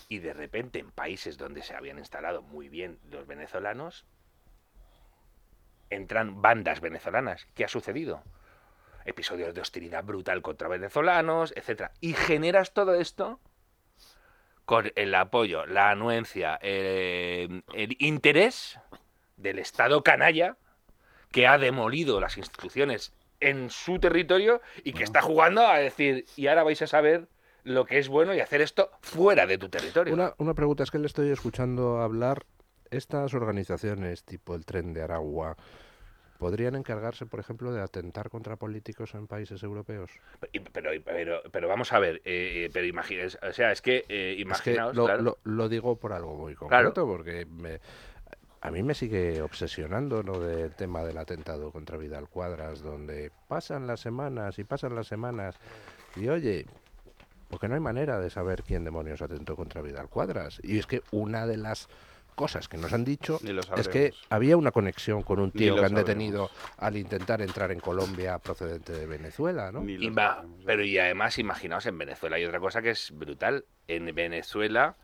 y 0.10 0.20
de 0.20 0.34
repente 0.34 0.80
en 0.80 0.92
países 0.92 1.38
donde 1.38 1.62
se 1.62 1.76
habían 1.76 2.00
instalado 2.00 2.42
muy 2.42 2.70
bien 2.70 3.00
los 3.10 3.28
venezolanos, 3.28 4.06
entran 5.90 6.42
bandas 6.42 6.82
venezolanas. 6.82 7.48
¿Qué 7.54 7.66
ha 7.66 7.68
sucedido? 7.68 8.24
Episodios 9.06 9.54
de 9.54 9.62
hostilidad 9.62 10.04
brutal 10.04 10.42
contra 10.42 10.68
venezolanos, 10.68 11.54
etcétera. 11.56 11.92
Y 12.02 12.14
generas 12.14 12.74
todo 12.74 12.96
esto 12.96 13.40
con 14.66 14.92
el 14.96 15.16
apoyo, 15.16 15.66
la 15.66 15.92
anuencia, 15.92 16.60
eh, 16.62 17.62
el 17.74 17.96
interés 18.00 18.80
del 19.38 19.60
Estado 19.60 20.04
canalla 20.04 20.58
que 21.32 21.48
ha 21.48 21.58
demolido 21.58 22.20
las 22.20 22.38
instituciones 22.38 23.14
en 23.40 23.70
su 23.70 24.00
territorio 24.00 24.62
y 24.84 24.94
que 24.94 25.04
está 25.04 25.22
jugando 25.22 25.68
a 25.68 25.78
decir, 25.78 26.26
y 26.36 26.48
ahora 26.48 26.64
vais 26.64 26.82
a 26.82 26.88
saber 26.88 27.28
lo 27.64 27.86
que 27.86 28.00
es 28.00 28.08
bueno 28.08 28.34
y 28.34 28.40
hacer 28.40 28.62
esto 28.62 28.92
fuera 29.02 29.46
de 29.46 29.58
tu 29.58 29.70
territorio. 29.70 30.14
Una, 30.14 30.34
una 30.38 30.54
pregunta, 30.54 30.84
es 30.84 30.92
que 30.92 31.00
le 31.00 31.08
estoy 31.08 31.30
escuchando 31.30 32.00
hablar. 32.00 32.46
Estas 32.92 33.34
organizaciones, 33.34 34.24
tipo 34.24 34.56
el 34.56 34.64
Tren 34.64 34.94
de 34.94 35.02
Aragua, 35.02 35.58
¿podrían 36.38 36.76
encargarse, 36.76 37.26
por 37.26 37.40
ejemplo, 37.40 37.72
de 37.72 37.82
atentar 37.82 38.30
contra 38.30 38.56
políticos 38.56 39.14
en 39.16 39.28
países 39.28 39.64
europeos? 39.64 40.12
Pero, 40.74 40.90
pero, 41.04 41.42
pero 41.52 41.68
vamos 41.68 41.92
a 41.94 42.00
ver, 42.00 42.22
eh, 42.26 42.70
pero 42.74 42.86
imagines, 42.86 43.38
o 43.42 43.54
sea, 43.54 43.72
es 43.72 43.82
que 43.82 44.06
eh, 44.10 44.44
Es 44.50 44.62
que 44.62 44.76
lo, 44.76 44.92
claro. 45.06 45.22
lo- 45.24 45.38
lo 45.44 45.70
digo 45.70 45.96
por 45.98 46.14
algo 46.14 46.36
muy 46.36 46.56
Claro. 46.56 46.92
concreto, 46.94 47.08
porque 47.08 47.46
me- 47.46 47.80
a 48.62 48.72
mí 48.72 48.82
me 48.82 48.96
sigue 48.96 49.42
obsesionando 49.42 50.24
lo 50.24 50.40
del 50.40 50.72
tema 50.76 51.04
del 51.04 51.18
atentado 51.18 51.72
contra 51.72 51.98
Vidal 51.98 52.28
Cuadras, 52.30 52.82
donde 52.82 53.32
pasan 53.48 53.86
las 53.88 54.00
semanas 54.00 54.58
y 54.60 54.64
pasan 54.64 54.96
las 54.96 55.08
semanas 55.08 55.56
y 56.16 56.28
oye, 56.30 56.66
porque 57.50 57.68
no 57.68 57.76
hay 57.76 57.80
manera 57.82 58.20
de 58.20 58.30
saber 58.32 58.64
quién 58.64 58.84
demonios 58.84 59.22
atentó 59.22 59.56
contra 59.56 59.82
Vidal 59.82 60.10
Cuadras. 60.10 60.60
Y 60.64 60.80
es 60.80 60.88
que 60.88 61.04
una 61.12 61.46
de 61.46 61.58
las 61.58 61.88
cosas 62.36 62.68
que 62.68 62.78
nos 62.78 62.94
han 62.94 63.04
dicho 63.04 63.40
es 63.78 63.88
que 63.88 64.14
había 64.30 64.58
una 64.58 64.72
conexión 64.72 65.24
con 65.24 65.40
un 65.40 65.52
tío 65.52 65.74
que 65.76 65.80
han 65.82 65.90
sabremos. 65.90 66.08
detenido 66.08 66.50
al 66.78 66.98
intentar 66.98 67.42
entrar 67.42 67.72
en 67.72 67.80
Colombia 67.80 68.38
procedente 68.40 68.94
de 68.94 69.08
Venezuela, 69.08 69.72
¿no? 69.72 69.84
Y 69.88 70.10
va, 70.10 70.46
pero 70.66 70.84
y 70.84 70.98
además 71.00 71.40
imaginaos 71.40 71.86
en 71.86 71.98
Venezuela 71.98 72.36
hay 72.36 72.46
otra 72.46 72.60
cosa 72.60 72.82
que 72.82 72.92
es 72.92 73.12
brutal. 73.12 73.66
En 73.88 74.14
Venezuela 74.14 74.96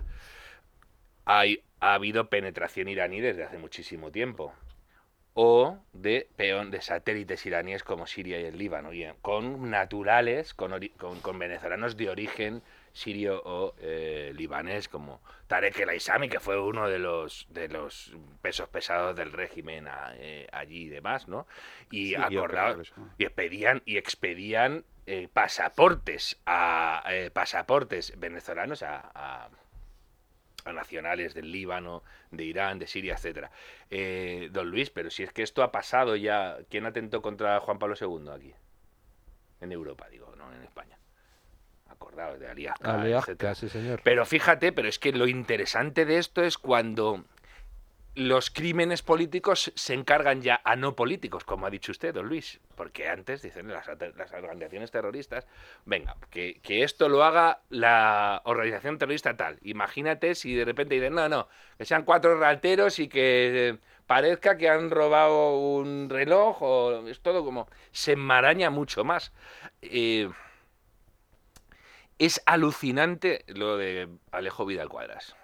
hay, 1.25 1.63
ha 1.79 1.93
habido 1.93 2.29
penetración 2.29 2.87
iraní 2.87 3.21
desde 3.21 3.43
hace 3.43 3.57
muchísimo 3.57 4.11
tiempo. 4.11 4.53
O 5.33 5.77
de 5.93 6.27
peón 6.35 6.71
de 6.71 6.81
satélites 6.81 7.45
iraníes 7.45 7.83
como 7.85 8.05
Siria 8.05 8.41
y 8.41 8.43
el 8.43 8.57
Líbano, 8.57 8.91
y, 8.91 9.03
eh, 9.03 9.13
con 9.21 9.69
naturales, 9.69 10.53
con, 10.53 10.73
con 11.21 11.39
venezolanos 11.39 11.95
de 11.95 12.09
origen 12.09 12.61
sirio 12.93 13.41
o 13.45 13.73
eh, 13.79 14.33
libanés, 14.35 14.87
como 14.89 15.21
Tarek 15.47 15.79
El 15.79 15.89
Aissami, 15.89 16.27
que 16.29 16.39
fue 16.39 16.59
uno 16.59 16.89
de 16.89 16.99
los 16.99 17.45
de 17.49 17.67
los 17.69 18.13
pesos 18.41 18.67
pesados 18.69 19.15
del 19.15 19.31
régimen 19.31 19.87
a- 19.87 20.13
eh, 20.15 20.47
allí 20.51 20.83
y 20.83 20.89
demás, 20.89 21.27
¿no? 21.27 21.47
Y 21.89 22.09
Sí, 22.09 22.15
¿no? 22.97 23.13
y 23.17 23.23
expedían 23.25 23.81
y 23.85 23.97
expedían 23.97 24.83
eh, 25.07 25.27
pasaportes 25.33 26.39
a 26.45 27.03
eh, 27.09 27.31
pasaportes 27.31 28.13
venezolanos 28.19 28.83
a, 28.83 29.11
a- 29.15 29.49
a 30.63 30.73
nacionales 30.73 31.33
del 31.33 31.51
Líbano, 31.51 32.03
de 32.29 32.43
Irán, 32.43 32.77
de 32.77 32.85
Siria, 32.85 33.15
etcétera. 33.15 33.49
Eh, 33.89 34.49
don 34.51 34.69
Luis, 34.69 34.91
pero 34.91 35.09
si 35.09 35.23
es 35.23 35.33
que 35.33 35.41
esto 35.41 35.63
ha 35.63 35.71
pasado 35.71 36.15
ya, 36.15 36.57
¿quién 36.69 36.85
atentó 36.85 37.21
contra 37.23 37.59
Juan 37.61 37.79
Pablo 37.79 37.95
II 37.99 38.29
aquí? 38.29 38.53
En 39.59 39.71
Europa, 39.71 40.07
digo, 40.09 40.33
no 40.37 40.53
en 40.53 40.61
España. 40.61 40.97
Acordaos 42.01 42.39
de 42.39 42.47
Aliazca, 42.47 43.07
etcétera. 43.07 43.55
sí, 43.55 43.69
señor. 43.69 44.01
Pero 44.03 44.25
fíjate, 44.25 44.71
pero 44.71 44.87
es 44.87 44.97
que 44.97 45.11
lo 45.11 45.27
interesante 45.27 46.05
de 46.05 46.17
esto 46.17 46.43
es 46.43 46.57
cuando 46.57 47.23
los 48.15 48.49
crímenes 48.49 49.03
políticos 49.03 49.71
se 49.75 49.93
encargan 49.93 50.41
ya 50.41 50.59
a 50.65 50.75
no 50.75 50.95
políticos, 50.95 51.45
como 51.45 51.65
ha 51.65 51.69
dicho 51.69 51.91
usted, 51.91 52.13
don 52.13 52.27
Luis. 52.27 52.59
Porque 52.75 53.07
antes, 53.07 53.41
dicen 53.41 53.69
las 53.69 53.87
organizaciones 54.33 54.91
terroristas, 54.91 55.47
venga, 55.85 56.17
que, 56.29 56.59
que 56.61 56.83
esto 56.83 57.07
lo 57.07 57.23
haga 57.23 57.61
la 57.69 58.41
organización 58.45 58.97
terrorista 58.97 59.37
tal. 59.37 59.59
Imagínate 59.61 60.35
si 60.35 60.55
de 60.55 60.65
repente 60.65 60.95
dicen, 60.95 61.13
no, 61.13 61.29
no, 61.29 61.47
que 61.77 61.85
sean 61.85 62.03
cuatro 62.03 62.37
rateros 62.37 62.99
y 62.99 63.07
que 63.07 63.69
eh, 63.69 63.77
parezca 64.07 64.57
que 64.57 64.67
han 64.67 64.89
robado 64.89 65.57
un 65.59 66.09
reloj, 66.09 66.61
o 66.61 67.07
es 67.07 67.21
todo 67.21 67.45
como... 67.45 67.69
Se 67.91 68.13
enmaraña 68.13 68.69
mucho 68.69 69.05
más. 69.05 69.31
Eh, 69.81 70.29
es 72.21 72.39
alucinante 72.45 73.43
lo 73.47 73.77
de 73.77 74.07
Alejo 74.29 74.63
Vidal 74.63 74.89
Cuadras. 74.89 75.35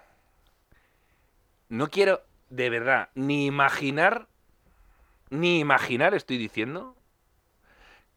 No 1.68 1.90
quiero, 1.90 2.22
de 2.50 2.70
verdad, 2.70 3.08
ni 3.16 3.46
imaginar, 3.46 4.28
ni 5.28 5.58
imaginar, 5.58 6.14
estoy 6.14 6.38
diciendo, 6.38 6.94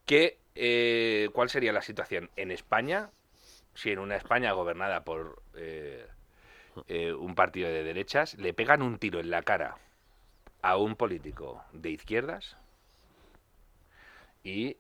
que 0.05 0.37
eh, 0.53 1.29
cuál 1.33 1.49
sería 1.49 1.73
la 1.73 1.81
situación 1.81 2.29
en 2.35 2.51
España, 2.51 3.09
si 3.73 3.89
en 3.89 3.97
una 3.97 4.15
España 4.15 4.51
gobernada 4.51 5.03
por 5.03 5.41
eh, 5.55 6.05
eh, 6.87 7.13
un 7.13 7.33
partido 7.33 7.67
de 7.67 7.83
derechas 7.83 8.35
le 8.35 8.53
pegan 8.53 8.83
un 8.83 8.99
tiro 8.99 9.19
en 9.19 9.31
la 9.31 9.41
cara 9.41 9.77
a 10.61 10.77
un 10.77 10.95
político 10.95 11.63
de 11.73 11.89
izquierdas 11.89 12.57
y 14.43 14.77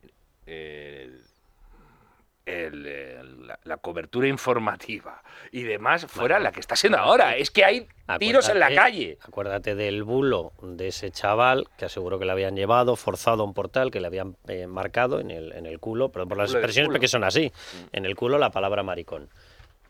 el- 2.45 2.85
el- 2.85 3.47
la, 3.47 3.59
la 3.63 3.77
cobertura 3.77 4.27
informativa 4.27 5.21
y 5.51 5.63
demás 5.63 6.05
fuera 6.07 6.39
la 6.39 6.51
que 6.51 6.59
está 6.59 6.75
siendo 6.75 6.97
ahora. 6.97 7.35
Es 7.35 7.51
que 7.51 7.63
hay 7.65 7.87
tiros 8.19 8.49
en 8.49 8.59
la 8.59 8.69
calle. 8.75 9.17
Acuérdate 9.23 9.75
del 9.75 10.03
bulo 10.03 10.51
de 10.61 10.87
ese 10.89 11.11
chaval 11.11 11.67
que 11.77 11.85
aseguró 11.85 12.19
que 12.19 12.25
le 12.25 12.31
habían 12.31 12.55
llevado, 12.55 12.95
forzado 12.95 13.43
a 13.43 13.45
un 13.45 13.53
portal, 13.53 13.91
que 13.91 14.01
le 14.01 14.07
habían 14.07 14.35
eh, 14.47 14.67
marcado 14.67 15.19
en 15.19 15.31
el, 15.31 15.51
en 15.53 15.65
el 15.65 15.79
culo, 15.79 16.09
perdón 16.09 16.29
por 16.29 16.37
las 16.37 16.51
expresiones 16.53 16.89
porque 16.91 17.07
son 17.07 17.23
así, 17.23 17.51
en 17.91 18.05
el 18.05 18.15
culo 18.15 18.37
la 18.37 18.49
palabra 18.51 18.83
maricón. 18.83 19.29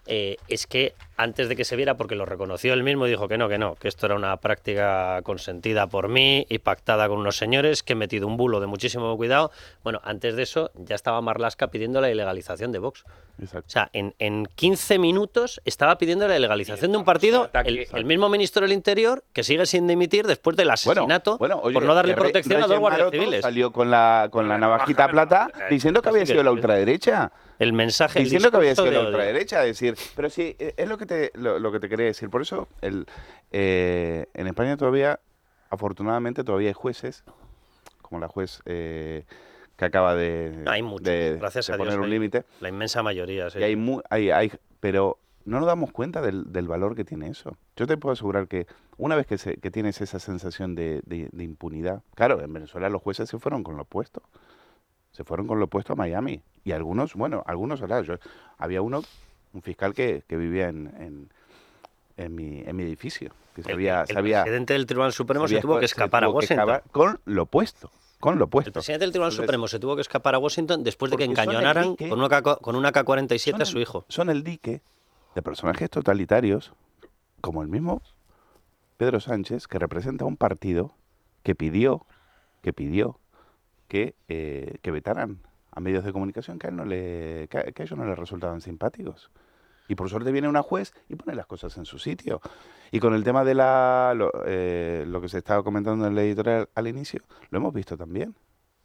Eh, 0.07 0.37
es 0.47 0.65
que 0.65 0.93
antes 1.15 1.47
de 1.47 1.55
que 1.55 1.63
se 1.63 1.75
viera, 1.75 1.95
porque 1.95 2.15
lo 2.15 2.25
reconoció 2.25 2.73
él 2.73 2.81
mismo, 2.81 3.05
dijo 3.05 3.27
que 3.27 3.37
no, 3.37 3.47
que 3.47 3.59
no, 3.59 3.75
que 3.75 3.87
esto 3.87 4.07
era 4.07 4.15
una 4.15 4.35
práctica 4.37 5.21
consentida 5.23 5.85
por 5.85 6.07
mí 6.09 6.47
y 6.49 6.57
pactada 6.57 7.07
con 7.07 7.19
unos 7.19 7.37
señores, 7.37 7.83
que 7.83 7.93
he 7.93 7.95
metido 7.95 8.25
un 8.25 8.35
bulo 8.35 8.59
de 8.59 8.65
muchísimo 8.65 9.15
cuidado. 9.15 9.51
Bueno, 9.83 10.01
antes 10.03 10.35
de 10.35 10.41
eso 10.43 10.71
ya 10.73 10.95
estaba 10.95 11.21
Marlasca 11.21 11.67
pidiendo 11.67 12.01
la 12.01 12.09
ilegalización 12.09 12.71
de 12.71 12.79
Vox. 12.79 13.03
O 13.53 13.61
sea, 13.67 13.89
en, 13.93 14.15
en 14.19 14.47
15 14.55 14.97
minutos 14.99 15.61
estaba 15.65 15.97
pidiendo 15.99 16.27
la 16.27 16.35
ilegalización 16.37 16.91
de 16.91 16.97
un 16.97 17.05
partido, 17.05 17.49
el, 17.65 17.87
el 17.93 18.05
mismo 18.05 18.27
ministro 18.29 18.63
del 18.63 18.71
Interior, 18.73 19.23
que 19.33 19.43
sigue 19.43 19.65
sin 19.67 19.85
dimitir 19.87 20.25
después 20.25 20.57
del 20.57 20.69
asesinato 20.71 21.37
Oye, 21.61 21.73
por 21.73 21.83
no 21.83 21.93
darle 21.95 22.13
Re- 22.15 22.21
protección 22.21 22.63
a 22.63 22.67
dos 22.67 22.79
guardias 22.79 23.11
civiles. 23.11 23.41
Salió 23.41 23.71
con 23.71 23.91
la, 23.91 24.27
con 24.31 24.47
la 24.49 24.57
navajita 24.57 25.07
plata 25.07 25.49
diciendo 25.69 26.01
que 26.01 26.09
había 26.09 26.25
sido 26.25 26.43
la 26.43 26.51
ultraderecha. 26.51 27.31
El 27.61 27.73
mensaje, 27.73 28.19
el 28.19 28.25
Diciendo 28.25 28.49
que 28.49 28.57
había 28.57 28.73
sido 28.73 28.85
la 28.87 28.91
de 28.91 28.97
odio. 28.97 29.07
ultraderecha. 29.09 29.61
Decir, 29.61 29.95
pero 30.15 30.29
sí, 30.31 30.55
eh, 30.57 30.73
es 30.77 30.89
lo 30.89 30.97
que 30.97 31.05
te, 31.05 31.31
lo, 31.35 31.59
lo 31.59 31.71
que 31.71 31.79
te 31.79 31.89
quería 31.89 32.07
decir. 32.07 32.29
Por 32.29 32.41
eso, 32.41 32.67
el, 32.81 33.05
eh, 33.51 34.25
en 34.33 34.47
España 34.47 34.77
todavía, 34.77 35.19
afortunadamente, 35.69 36.43
todavía 36.43 36.69
hay 36.69 36.73
jueces, 36.73 37.23
como 38.01 38.19
la 38.19 38.27
juez 38.27 38.61
eh, 38.65 39.25
que 39.77 39.85
acaba 39.85 40.15
de, 40.15 40.63
Hay 40.67 40.81
muchos, 40.81 41.03
de- 41.05 41.37
gracias 41.39 41.67
de 41.67 41.73
a 41.73 41.75
Dios. 41.77 41.85
poner 41.87 41.99
un 41.99 42.05
hay 42.05 42.11
límite. 42.11 42.43
La 42.61 42.69
inmensa 42.69 43.03
mayoría, 43.03 43.49
sí. 43.49 43.59
Y 43.59 43.63
hay, 43.63 43.75
mu- 43.75 44.01
hay, 44.09 44.31
hay- 44.31 44.51
pero 44.79 45.19
no 45.45 45.59
nos 45.59 45.67
damos 45.67 45.91
cuenta 45.91 46.21
del, 46.21 46.51
del 46.51 46.67
valor 46.67 46.95
que 46.95 47.03
tiene 47.05 47.27
eso. 47.29 47.57
Yo 47.75 47.85
te 47.85 47.95
puedo 47.97 48.13
asegurar 48.13 48.47
que 48.47 48.65
una 48.97 49.15
vez 49.15 49.27
que, 49.27 49.37
se- 49.37 49.57
que 49.57 49.69
tienes 49.71 50.01
esa 50.01 50.17
sensación 50.19 50.73
de, 50.75 51.01
de- 51.05 51.29
de 51.31 51.43
impunidad, 51.43 52.01
claro, 52.15 52.41
en 52.41 52.51
Venezuela 52.51 52.89
los 52.89 53.01
jueces 53.03 53.29
se 53.29 53.37
fueron 53.39 53.63
con 53.63 53.75
lo 53.77 53.83
opuesto. 53.83 54.23
Se 55.11 55.23
fueron 55.23 55.47
con 55.47 55.59
lo 55.59 55.65
opuesto 55.65 55.93
a 55.93 55.95
Miami. 55.95 56.41
Y 56.63 56.71
algunos, 56.71 57.15
bueno, 57.15 57.43
algunos, 57.47 57.79
yo, 57.79 58.15
había 58.57 58.81
uno, 58.81 59.03
un 59.53 59.61
fiscal 59.61 59.93
que, 59.93 60.23
que 60.27 60.37
vivía 60.37 60.69
en, 60.69 60.87
en, 60.97 61.29
en 62.17 62.35
mi, 62.35 62.59
en 62.65 62.75
mi 62.75 62.83
edificio. 62.83 63.31
Que 63.55 63.61
El- 63.61 63.67
sabía, 63.67 64.01
el 64.07 64.15
sabía- 64.15 64.43
presidente 64.43 64.73
del 64.73 64.85
Tribunal 64.85 65.11
Supremo 65.13 65.47
se 65.47 65.59
tuvo 65.59 65.75
que 65.79 65.87
se 65.87 65.93
escapar 65.93 66.23
a 66.23 66.27
que 66.27 66.33
Washington. 66.33 66.69
escapar 66.69 66.83
con 66.91 67.19
lo 67.25 67.43
opuesto. 67.43 67.91
Con 68.19 68.37
lo 68.37 68.45
opuesto. 68.45 68.69
El 68.69 68.73
presidente 68.73 69.03
del 69.05 69.11
Tribunal 69.11 69.31
Entonces, 69.31 69.45
Supremo 69.47 69.67
se 69.67 69.79
tuvo 69.79 69.95
que 69.95 70.01
escapar 70.01 70.35
a 70.35 70.39
Washington 70.39 70.83
después 70.83 71.09
de 71.11 71.17
que 71.17 71.23
encañonaran 71.25 71.89
dique. 71.91 72.07
con 72.07 72.19
una, 72.19 72.29
K- 72.29 72.57
con 72.57 72.75
una 72.75 72.91
K-47 72.91 73.61
a 73.61 73.65
su 73.65 73.79
hijo. 73.79 74.05
son 74.07 74.29
el 74.29 74.43
dique 74.43 74.81
de 75.35 75.41
personajes 75.41 75.89
totalitarios, 75.89 76.71
como 77.41 77.63
el 77.63 77.67
mismo 77.67 78.01
Pedro 78.97 79.19
Sánchez, 79.19 79.67
que 79.67 79.79
representa 79.79 80.25
un 80.25 80.37
partido 80.37 80.93
que 81.41 81.55
pidió, 81.55 82.05
que 82.61 82.71
pidió 82.73 83.17
que, 83.91 84.15
eh, 84.29 84.77
que 84.81 84.89
vetaran 84.89 85.39
a 85.69 85.81
medios 85.81 86.05
de 86.05 86.13
comunicación 86.13 86.57
que 86.57 86.67
a, 86.67 86.69
él 86.69 86.77
no 86.77 86.85
le, 86.85 87.49
que 87.49 87.57
a, 87.57 87.63
que 87.63 87.81
a 87.81 87.83
ellos 87.83 87.99
no 87.99 88.05
les 88.05 88.17
resultaban 88.17 88.61
simpáticos. 88.61 89.29
Y 89.89 89.95
por 89.95 90.09
suerte 90.09 90.31
viene 90.31 90.47
una 90.47 90.61
juez 90.61 90.93
y 91.09 91.15
pone 91.15 91.35
las 91.35 91.45
cosas 91.45 91.77
en 91.77 91.83
su 91.83 91.99
sitio. 91.99 92.39
Y 92.89 93.01
con 93.01 93.13
el 93.13 93.25
tema 93.25 93.43
de 93.43 93.53
la, 93.53 94.13
lo, 94.15 94.31
eh, 94.45 95.03
lo 95.05 95.19
que 95.19 95.27
se 95.27 95.39
estaba 95.39 95.61
comentando 95.61 96.07
en 96.07 96.15
la 96.15 96.23
editorial 96.23 96.69
al 96.73 96.87
inicio, 96.87 97.19
lo 97.49 97.57
hemos 97.57 97.73
visto 97.73 97.97
también. 97.97 98.33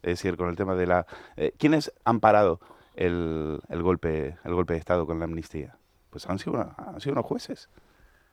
Es 0.01 0.19
decir, 0.19 0.35
con 0.35 0.49
el 0.49 0.57
tema 0.57 0.75
de 0.75 0.87
la... 0.87 1.07
Eh, 1.37 1.53
¿Quiénes 1.57 1.93
han 2.03 2.19
parado 2.19 2.59
el, 2.93 3.61
el, 3.69 3.81
golpe, 3.83 4.35
el 4.43 4.53
golpe 4.53 4.73
de 4.73 4.79
Estado 4.79 5.05
con 5.05 5.19
la 5.19 5.25
amnistía? 5.25 5.77
Pues 6.09 6.27
han 6.27 6.37
sido, 6.37 6.59
han 6.77 6.99
sido 6.99 7.13
unos 7.13 7.25
jueces. 7.25 7.69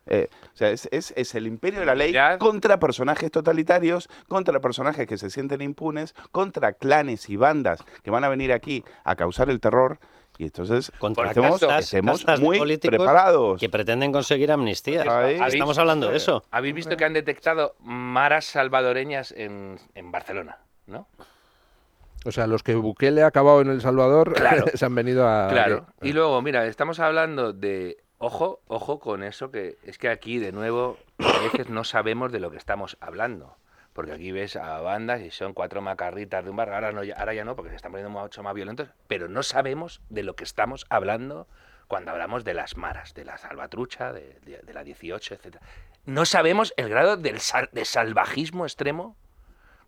Eh, 0.06 0.28
o 0.52 0.56
sea, 0.56 0.70
es, 0.70 0.88
es- 0.92 1.12
es 1.16 1.34
el 1.34 1.46
imperio 1.46 1.80
de 1.80 1.86
la 1.86 1.94
ley 1.94 2.14
contra 2.38 2.78
personajes 2.78 3.30
totalitarios, 3.30 4.08
contra 4.28 4.60
personajes 4.60 5.06
que 5.06 5.16
se 5.16 5.30
sienten 5.30 5.62
impunes, 5.62 6.14
contra 6.30 6.72
clanes 6.74 7.28
y 7.30 7.36
bandas 7.36 7.82
que 8.02 8.10
van 8.10 8.24
a 8.24 8.28
venir 8.28 8.52
aquí 8.52 8.84
a 9.04 9.16
causar 9.16 9.48
el 9.50 9.60
terror. 9.60 9.98
Y 10.36 10.44
entonces 10.44 10.90
Contra 10.98 11.28
estemos, 11.28 11.60
castas- 11.60 11.84
estemos 11.84 12.16
castas 12.24 12.40
de 12.40 12.44
muy 12.44 12.58
políticos 12.58 12.96
preparados. 12.98 13.60
que 13.60 13.68
pretenden 13.68 14.10
conseguir 14.12 14.50
amnistía. 14.50 15.04
Estamos 15.46 15.78
hablando 15.78 16.10
de 16.10 16.16
eso. 16.16 16.42
Habéis 16.50 16.74
visto 16.74 16.96
que 16.96 17.04
han 17.04 17.12
detectado 17.12 17.76
maras 17.78 18.44
salvadoreñas 18.46 19.30
en, 19.30 19.78
en 19.94 20.10
Barcelona, 20.10 20.58
¿no? 20.86 21.06
O 22.26 22.32
sea, 22.32 22.46
los 22.46 22.62
que 22.62 22.74
Bukele 22.74 23.22
ha 23.22 23.26
acabado 23.26 23.60
en 23.60 23.68
El 23.68 23.80
Salvador 23.80 24.32
Claro. 24.32 24.64
se 24.74 24.84
han 24.84 24.94
venido 24.94 25.28
a... 25.28 25.48
Claro. 25.50 25.86
Y 26.02 26.12
luego, 26.12 26.40
mira, 26.42 26.66
estamos 26.66 26.98
hablando 26.98 27.52
de. 27.52 27.98
Ojo, 28.26 28.62
ojo 28.68 29.00
con 29.00 29.22
eso, 29.22 29.50
que 29.50 29.76
es 29.82 29.98
que 29.98 30.08
aquí, 30.08 30.38
de 30.38 30.50
nuevo, 30.50 30.96
a 31.18 31.40
veces 31.42 31.68
no 31.68 31.84
sabemos 31.84 32.32
de 32.32 32.40
lo 32.40 32.50
que 32.50 32.56
estamos 32.56 32.96
hablando. 33.00 33.54
Porque 33.92 34.12
aquí 34.12 34.32
ves 34.32 34.56
a 34.56 34.80
bandas 34.80 35.20
y 35.20 35.30
son 35.30 35.52
cuatro 35.52 35.82
macarritas 35.82 36.42
de 36.42 36.48
un 36.48 36.56
bar. 36.56 36.72
Ahora, 36.72 36.90
no, 36.90 37.02
ahora 37.18 37.34
ya 37.34 37.44
no, 37.44 37.54
porque 37.54 37.68
se 37.68 37.76
están 37.76 37.92
poniendo 37.92 38.18
mucho 38.18 38.42
más 38.42 38.54
violentos. 38.54 38.88
Pero 39.08 39.28
no 39.28 39.42
sabemos 39.42 40.00
de 40.08 40.22
lo 40.22 40.36
que 40.36 40.44
estamos 40.44 40.86
hablando 40.88 41.46
cuando 41.86 42.12
hablamos 42.12 42.44
de 42.44 42.54
las 42.54 42.78
maras, 42.78 43.12
de 43.12 43.26
la 43.26 43.36
salvatrucha, 43.36 44.14
de 44.14 44.64
la 44.72 44.82
18, 44.84 45.34
etc. 45.34 45.56
No 46.06 46.24
sabemos 46.24 46.72
el 46.78 46.88
grado 46.88 47.18
del 47.18 47.40
sal- 47.40 47.68
de 47.72 47.84
salvajismo 47.84 48.64
extremo 48.64 49.18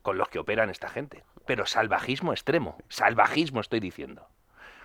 con 0.02 0.18
los 0.18 0.28
que 0.28 0.40
operan 0.40 0.68
esta 0.68 0.90
gente. 0.90 1.24
Pero 1.46 1.64
salvajismo 1.64 2.32
extremo. 2.34 2.76
Salvajismo 2.90 3.62
estoy 3.62 3.80
diciendo. 3.80 4.28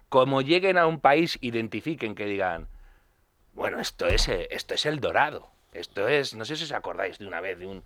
Como 0.07 0.41
lleguen 0.41 0.77
a 0.77 0.87
un 0.87 1.01
país, 1.01 1.37
identifiquen 1.41 2.15
que 2.15 2.25
digan, 2.27 2.69
bueno, 3.53 3.79
esto 3.79 4.07
es, 4.07 4.27
eh, 4.29 4.47
esto 4.51 4.73
es 4.73 4.85
el 4.85 4.99
dorado. 4.99 5.49
Esto 5.73 6.07
es, 6.07 6.33
no 6.35 6.43
sé 6.45 6.55
si 6.55 6.63
os 6.65 6.71
acordáis 6.73 7.17
de 7.17 7.25
una 7.27 7.39
vez 7.41 7.57
de 7.59 7.65
un, 7.67 7.83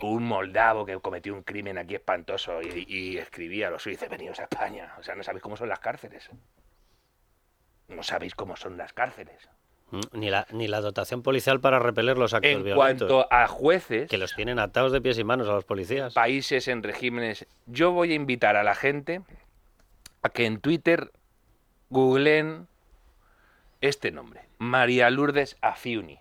un 0.00 0.24
moldavo 0.24 0.86
que 0.86 0.98
cometió 1.00 1.34
un 1.34 1.42
crimen 1.42 1.76
aquí 1.78 1.94
espantoso 1.96 2.62
y, 2.62 2.84
y 2.88 3.18
escribía 3.18 3.68
a 3.68 3.70
los 3.70 3.82
suizos, 3.82 4.08
venidos 4.08 4.38
a 4.40 4.44
España. 4.44 4.94
O 4.98 5.02
sea, 5.02 5.14
no 5.16 5.22
sabéis 5.24 5.42
cómo 5.42 5.56
son 5.56 5.68
las 5.68 5.80
cárceles. 5.80 6.28
No 7.88 8.02
sabéis 8.02 8.34
cómo 8.34 8.54
son 8.56 8.76
las 8.76 8.92
cárceles. 8.92 9.48
Mm, 9.90 10.00
Ni 10.12 10.30
la, 10.30 10.46
ni 10.50 10.68
la 10.68 10.80
dotación 10.80 11.22
policial 11.22 11.60
para 11.60 11.78
repeler 11.78 12.18
los 12.18 12.34
actos 12.34 12.50
En 12.52 12.62
violentos. 12.62 13.08
cuanto 13.08 13.32
a 13.32 13.46
jueces, 13.48 14.08
Que 14.10 14.18
los 14.18 14.34
tienen 14.34 14.58
atados 14.58 14.92
de 14.92 15.00
pies 15.00 15.18
y 15.18 15.24
manos 15.24 15.48
a 15.48 15.52
los 15.52 15.64
policías. 15.64 16.12
países 16.14 16.68
en 16.68 16.82
regímenes, 16.82 17.46
yo 17.66 17.92
voy 17.92 18.12
a 18.12 18.14
invitar 18.14 18.56
a 18.56 18.62
la 18.62 18.74
gente 18.74 19.22
a 20.22 20.28
que 20.28 20.44
en 20.46 20.60
Twitter 20.60 21.10
googleen 21.88 22.68
este 23.80 24.10
nombre, 24.10 24.42
María 24.58 25.10
Lourdes 25.10 25.56
Afiuni, 25.60 26.18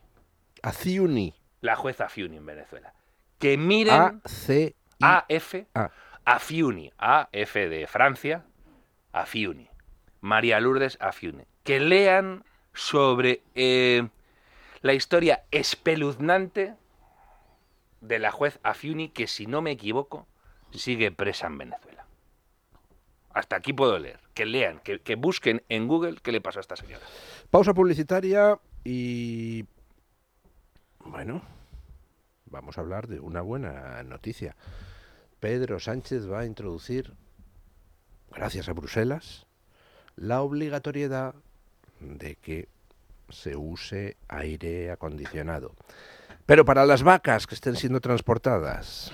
Aciuni. 0.62 1.34
la 1.62 1.76
jueza 1.76 2.06
Afiuni 2.06 2.38
en 2.38 2.46
Venezuela. 2.46 2.94
Que 3.40 3.58
miren 3.58 3.94
A, 3.94 4.22
C, 4.26 4.76
AF, 5.02 5.56
A. 5.74 5.92
Afiuni, 6.26 6.92
AF 6.98 7.54
de 7.54 7.88
Francia, 7.88 8.46
Afiuni, 9.12 9.70
María 10.22 10.60
Lourdes 10.60 10.98
Afiuni. 11.02 11.44
Que 11.64 11.80
lean 11.80 12.44
sobre 12.74 13.42
eh, 13.56 14.08
la 14.82 14.94
historia 14.94 15.44
espeluznante 15.52 16.76
de 18.02 18.20
la 18.20 18.32
juez 18.32 18.60
Afiuni, 18.64 19.10
que 19.10 19.28
si 19.28 19.48
no 19.48 19.62
me 19.62 19.72
equivoco, 19.72 20.28
sigue 20.72 21.12
presa 21.12 21.48
en 21.48 21.58
Venezuela. 21.58 22.06
Hasta 23.34 23.56
aquí 23.56 23.74
puedo 23.74 23.98
leer. 24.00 24.20
Que 24.34 24.46
lean, 24.46 24.80
que, 24.80 25.00
que 25.00 25.16
busquen 25.16 25.64
en 25.70 25.88
Google 25.88 26.18
qué 26.22 26.32
le 26.32 26.42
pasó 26.42 26.60
a 26.60 26.62
esta 26.62 26.76
señora. 26.76 27.06
Pausa 27.50 27.74
publicitaria 27.74 28.60
y... 28.84 29.66
Bueno, 31.00 31.42
vamos 32.46 32.78
a 32.78 32.82
hablar 32.82 33.08
de 33.08 33.20
una 33.20 33.42
buena 33.42 34.04
noticia. 34.04 34.56
Pedro 35.40 35.80
Sánchez 35.80 36.30
va 36.30 36.40
a 36.40 36.46
introducir, 36.46 37.14
gracias 38.32 38.68
a 38.68 38.74
Bruselas, 38.74 39.46
la 40.18 40.42
obligatoriedad 40.42 41.36
de 42.02 42.36
que 42.36 42.68
se 43.30 43.56
use 43.56 44.18
aire 44.28 44.92
acondicionado. 44.92 45.74
Pero 46.46 46.66
para 46.66 46.86
las 46.86 47.04
vacas 47.04 47.48
que 47.48 47.56
estén 47.56 47.76
siendo 47.76 48.02
transportadas. 48.02 49.14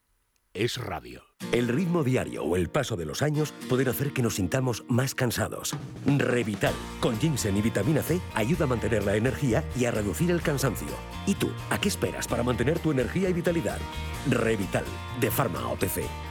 Es 0.53 0.75
Radio. 0.75 1.23
El 1.53 1.69
ritmo 1.69 2.03
diario 2.03 2.43
o 2.43 2.57
el 2.57 2.69
paso 2.69 2.97
de 2.97 3.05
los 3.05 3.21
años 3.21 3.53
pueden 3.69 3.87
hacer 3.87 4.11
que 4.11 4.21
nos 4.21 4.35
sintamos 4.35 4.83
más 4.89 5.15
cansados. 5.15 5.77
Revital, 6.05 6.73
con 6.99 7.17
ginseng 7.19 7.55
y 7.55 7.61
vitamina 7.61 8.03
C, 8.03 8.19
ayuda 8.35 8.65
a 8.65 8.67
mantener 8.67 9.05
la 9.05 9.15
energía 9.15 9.63
y 9.79 9.85
a 9.85 9.91
reducir 9.91 10.29
el 10.29 10.41
cansancio. 10.41 10.89
¿Y 11.25 11.35
tú, 11.35 11.49
a 11.69 11.79
qué 11.79 11.87
esperas 11.87 12.27
para 12.27 12.43
mantener 12.43 12.79
tu 12.79 12.91
energía 12.91 13.29
y 13.29 13.33
vitalidad? 13.33 13.79
Revital, 14.29 14.83
de 15.21 15.31
Pharma 15.31 15.69
OTC. 15.69 16.30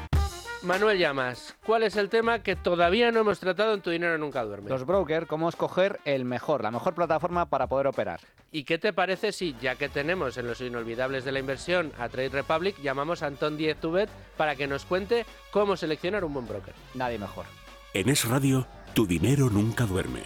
Manuel 0.62 0.98
Llamas, 0.98 1.56
¿cuál 1.64 1.84
es 1.84 1.96
el 1.96 2.10
tema 2.10 2.40
que 2.40 2.54
todavía 2.54 3.10
no 3.10 3.20
hemos 3.20 3.40
tratado 3.40 3.72
en 3.72 3.80
Tu 3.80 3.90
Dinero 3.90 4.18
Nunca 4.18 4.44
Duerme? 4.44 4.68
Los 4.68 4.84
brokers, 4.84 5.26
cómo 5.26 5.48
escoger 5.48 6.00
el 6.04 6.26
mejor, 6.26 6.62
la 6.62 6.70
mejor 6.70 6.94
plataforma 6.94 7.46
para 7.46 7.66
poder 7.66 7.86
operar. 7.86 8.20
¿Y 8.52 8.64
qué 8.64 8.76
te 8.76 8.92
parece 8.92 9.32
si, 9.32 9.56
ya 9.62 9.76
que 9.76 9.88
tenemos 9.88 10.36
en 10.36 10.46
los 10.46 10.60
inolvidables 10.60 11.24
de 11.24 11.32
la 11.32 11.38
inversión 11.38 11.92
a 11.98 12.10
Trade 12.10 12.28
Republic, 12.28 12.76
llamamos 12.82 13.22
a 13.22 13.28
Antón 13.28 13.56
Diez 13.56 13.78
Tubet 13.80 14.10
para 14.36 14.54
que 14.54 14.66
nos 14.66 14.84
cuente 14.84 15.24
cómo 15.50 15.76
seleccionar 15.76 16.24
un 16.24 16.34
buen 16.34 16.46
broker? 16.46 16.74
Nadie 16.94 17.18
mejor. 17.18 17.46
En 17.94 18.10
Es 18.10 18.26
Radio, 18.26 18.66
tu 18.94 19.06
dinero 19.06 19.48
nunca 19.48 19.86
duerme. 19.86 20.22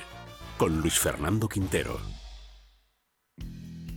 Con 0.58 0.80
Luis 0.80 0.98
Fernando 0.98 1.48
Quintero. 1.48 2.13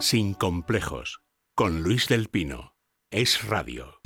Sin 0.00 0.34
complejos. 0.34 1.20
Con 1.54 1.82
Luis 1.82 2.08
del 2.08 2.28
Pino. 2.28 2.74
Es 3.10 3.48
Radio. 3.48 3.98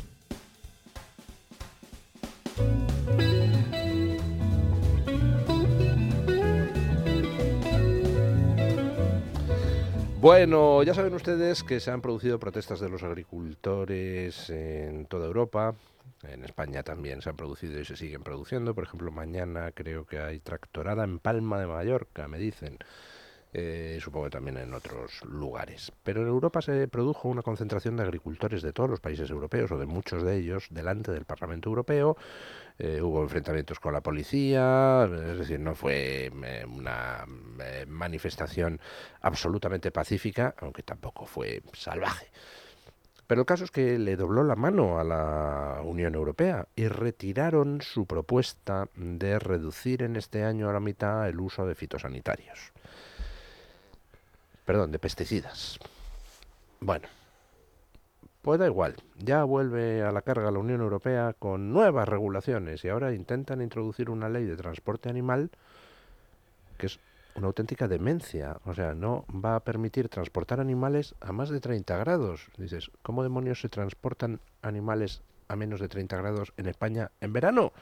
Bueno, 10.23 10.85
ya 10.85 10.95
saben 10.95 11.15
ustedes 11.15 11.65
que 11.65 11.81
se 11.81 11.91
han 11.91 12.01
producido 12.01 12.39
protestas 12.39 12.79
de 12.79 12.89
los 12.89 13.03
agricultores 13.03 14.51
en 14.51 15.07
toda 15.07 15.27
Europa. 15.27 15.75
En 16.23 16.45
España 16.45 16.85
también 16.85 17.21
se 17.21 17.31
han 17.31 17.37
producido 17.37 17.81
y 17.81 17.85
se 17.85 17.97
siguen 17.97 18.23
produciendo. 18.23 18.73
Por 18.73 18.85
ejemplo, 18.85 19.11
mañana 19.11 19.73
creo 19.73 20.07
que 20.07 20.21
hay 20.21 20.39
tractorada 20.39 21.03
en 21.03 21.19
Palma 21.19 21.59
de 21.59 21.67
Mallorca, 21.67 22.29
me 22.29 22.39
dicen. 22.39 22.79
eh, 23.53 23.99
supongo 24.01 24.27
que 24.27 24.31
también 24.31 24.59
en 24.59 24.73
otros 24.75 25.25
lugares. 25.25 25.93
Pero 26.03 26.23
en 26.23 26.29
Europa 26.29 26.63
se 26.63 26.89
produjo 26.89 27.29
una 27.29 27.43
concentración 27.43 27.97
de 27.97 28.05
agricultores 28.05 28.63
de 28.63 28.73
todos 28.73 28.89
los 28.89 29.01
países 29.01 29.29
europeos, 29.29 29.73
o 29.73 29.79
de 29.79 29.87
muchos 29.87 30.23
de 30.23 30.37
ellos, 30.39 30.69
delante 30.71 31.13
del 31.13 31.25
Parlamento 31.25 31.69
Europeo. 31.69 32.17
Eh, 32.85 33.01
hubo 33.01 33.23
enfrentamientos 33.23 33.79
con 33.79 33.93
la 33.93 34.01
policía, 34.01 35.05
es 35.05 35.39
decir, 35.39 35.61
no 35.61 35.77
fue 35.77 36.33
eh, 36.43 36.67
una 36.67 37.25
eh, 37.61 37.87
manifestación 37.87 38.81
absolutamente 39.21 39.93
pacífica, 39.93 40.57
aunque 40.59 40.83
tampoco 40.83 41.25
fue 41.25 41.63
salvaje. 41.75 42.27
Pero 43.29 43.43
el 43.43 43.47
caso 43.47 43.63
es 43.63 43.71
que 43.71 44.01
le 44.01 44.17
dobló 44.17 44.43
la 44.43 44.57
mano 44.57 44.99
a 44.99 45.05
la 45.05 45.81
Unión 45.85 46.17
Europea 46.17 46.67
y 46.75 46.89
retiraron 46.89 47.83
su 47.83 48.05
propuesta 48.07 48.89
de 48.97 49.39
reducir 49.39 50.03
en 50.03 50.17
este 50.17 50.43
año 50.43 50.69
a 50.69 50.73
la 50.73 50.81
mitad 50.81 51.29
el 51.29 51.39
uso 51.39 51.65
de 51.65 51.77
fitosanitarios. 51.77 52.73
Perdón, 54.65 54.91
de 54.91 54.99
pesticidas. 54.99 55.79
Bueno, 56.81 57.07
pues 58.43 58.59
da 58.59 58.67
igual, 58.67 58.97
ya 59.19 59.45
vuelve 59.45 60.03
a 60.03 60.13
la 60.13 60.23
carga 60.23 60.51
la 60.51 60.59
Unión 60.59 60.81
Europea 60.81 61.35
con 61.39 61.73
nuevas 61.73 62.09
regulaciones 62.09 62.85
y 62.85 62.89
ahora 62.89 63.15
intentan 63.15 63.63
introducir 63.63 64.11
una 64.11 64.29
ley 64.29 64.45
de 64.45 64.57
transporte 64.57 65.09
animal 65.09 65.51
que 66.77 66.87
es 66.87 66.99
una 67.35 67.47
auténtica 67.47 67.89
demencia. 67.89 68.59
O 68.65 68.75
sea, 68.75 68.95
no 68.95 69.25
va 69.33 69.57
a 69.57 69.61
permitir 69.61 70.09
transportar 70.09 70.61
animales 70.61 71.15
a 71.21 71.33
más 71.33 71.49
de 71.49 71.61
30 71.61 71.97
grados. 71.99 72.49
Dices, 72.59 72.91
¿cómo 73.03 73.23
demonios 73.23 73.61
se 73.61 73.69
transportan 73.69 74.41
animales 74.61 75.23
a 75.49 75.57
menos 75.57 75.81
de 75.81 75.89
30 75.89 76.17
grados 76.17 76.53
en 76.57 76.67
España 76.67 77.11
en 77.21 77.33
verano? 77.33 77.73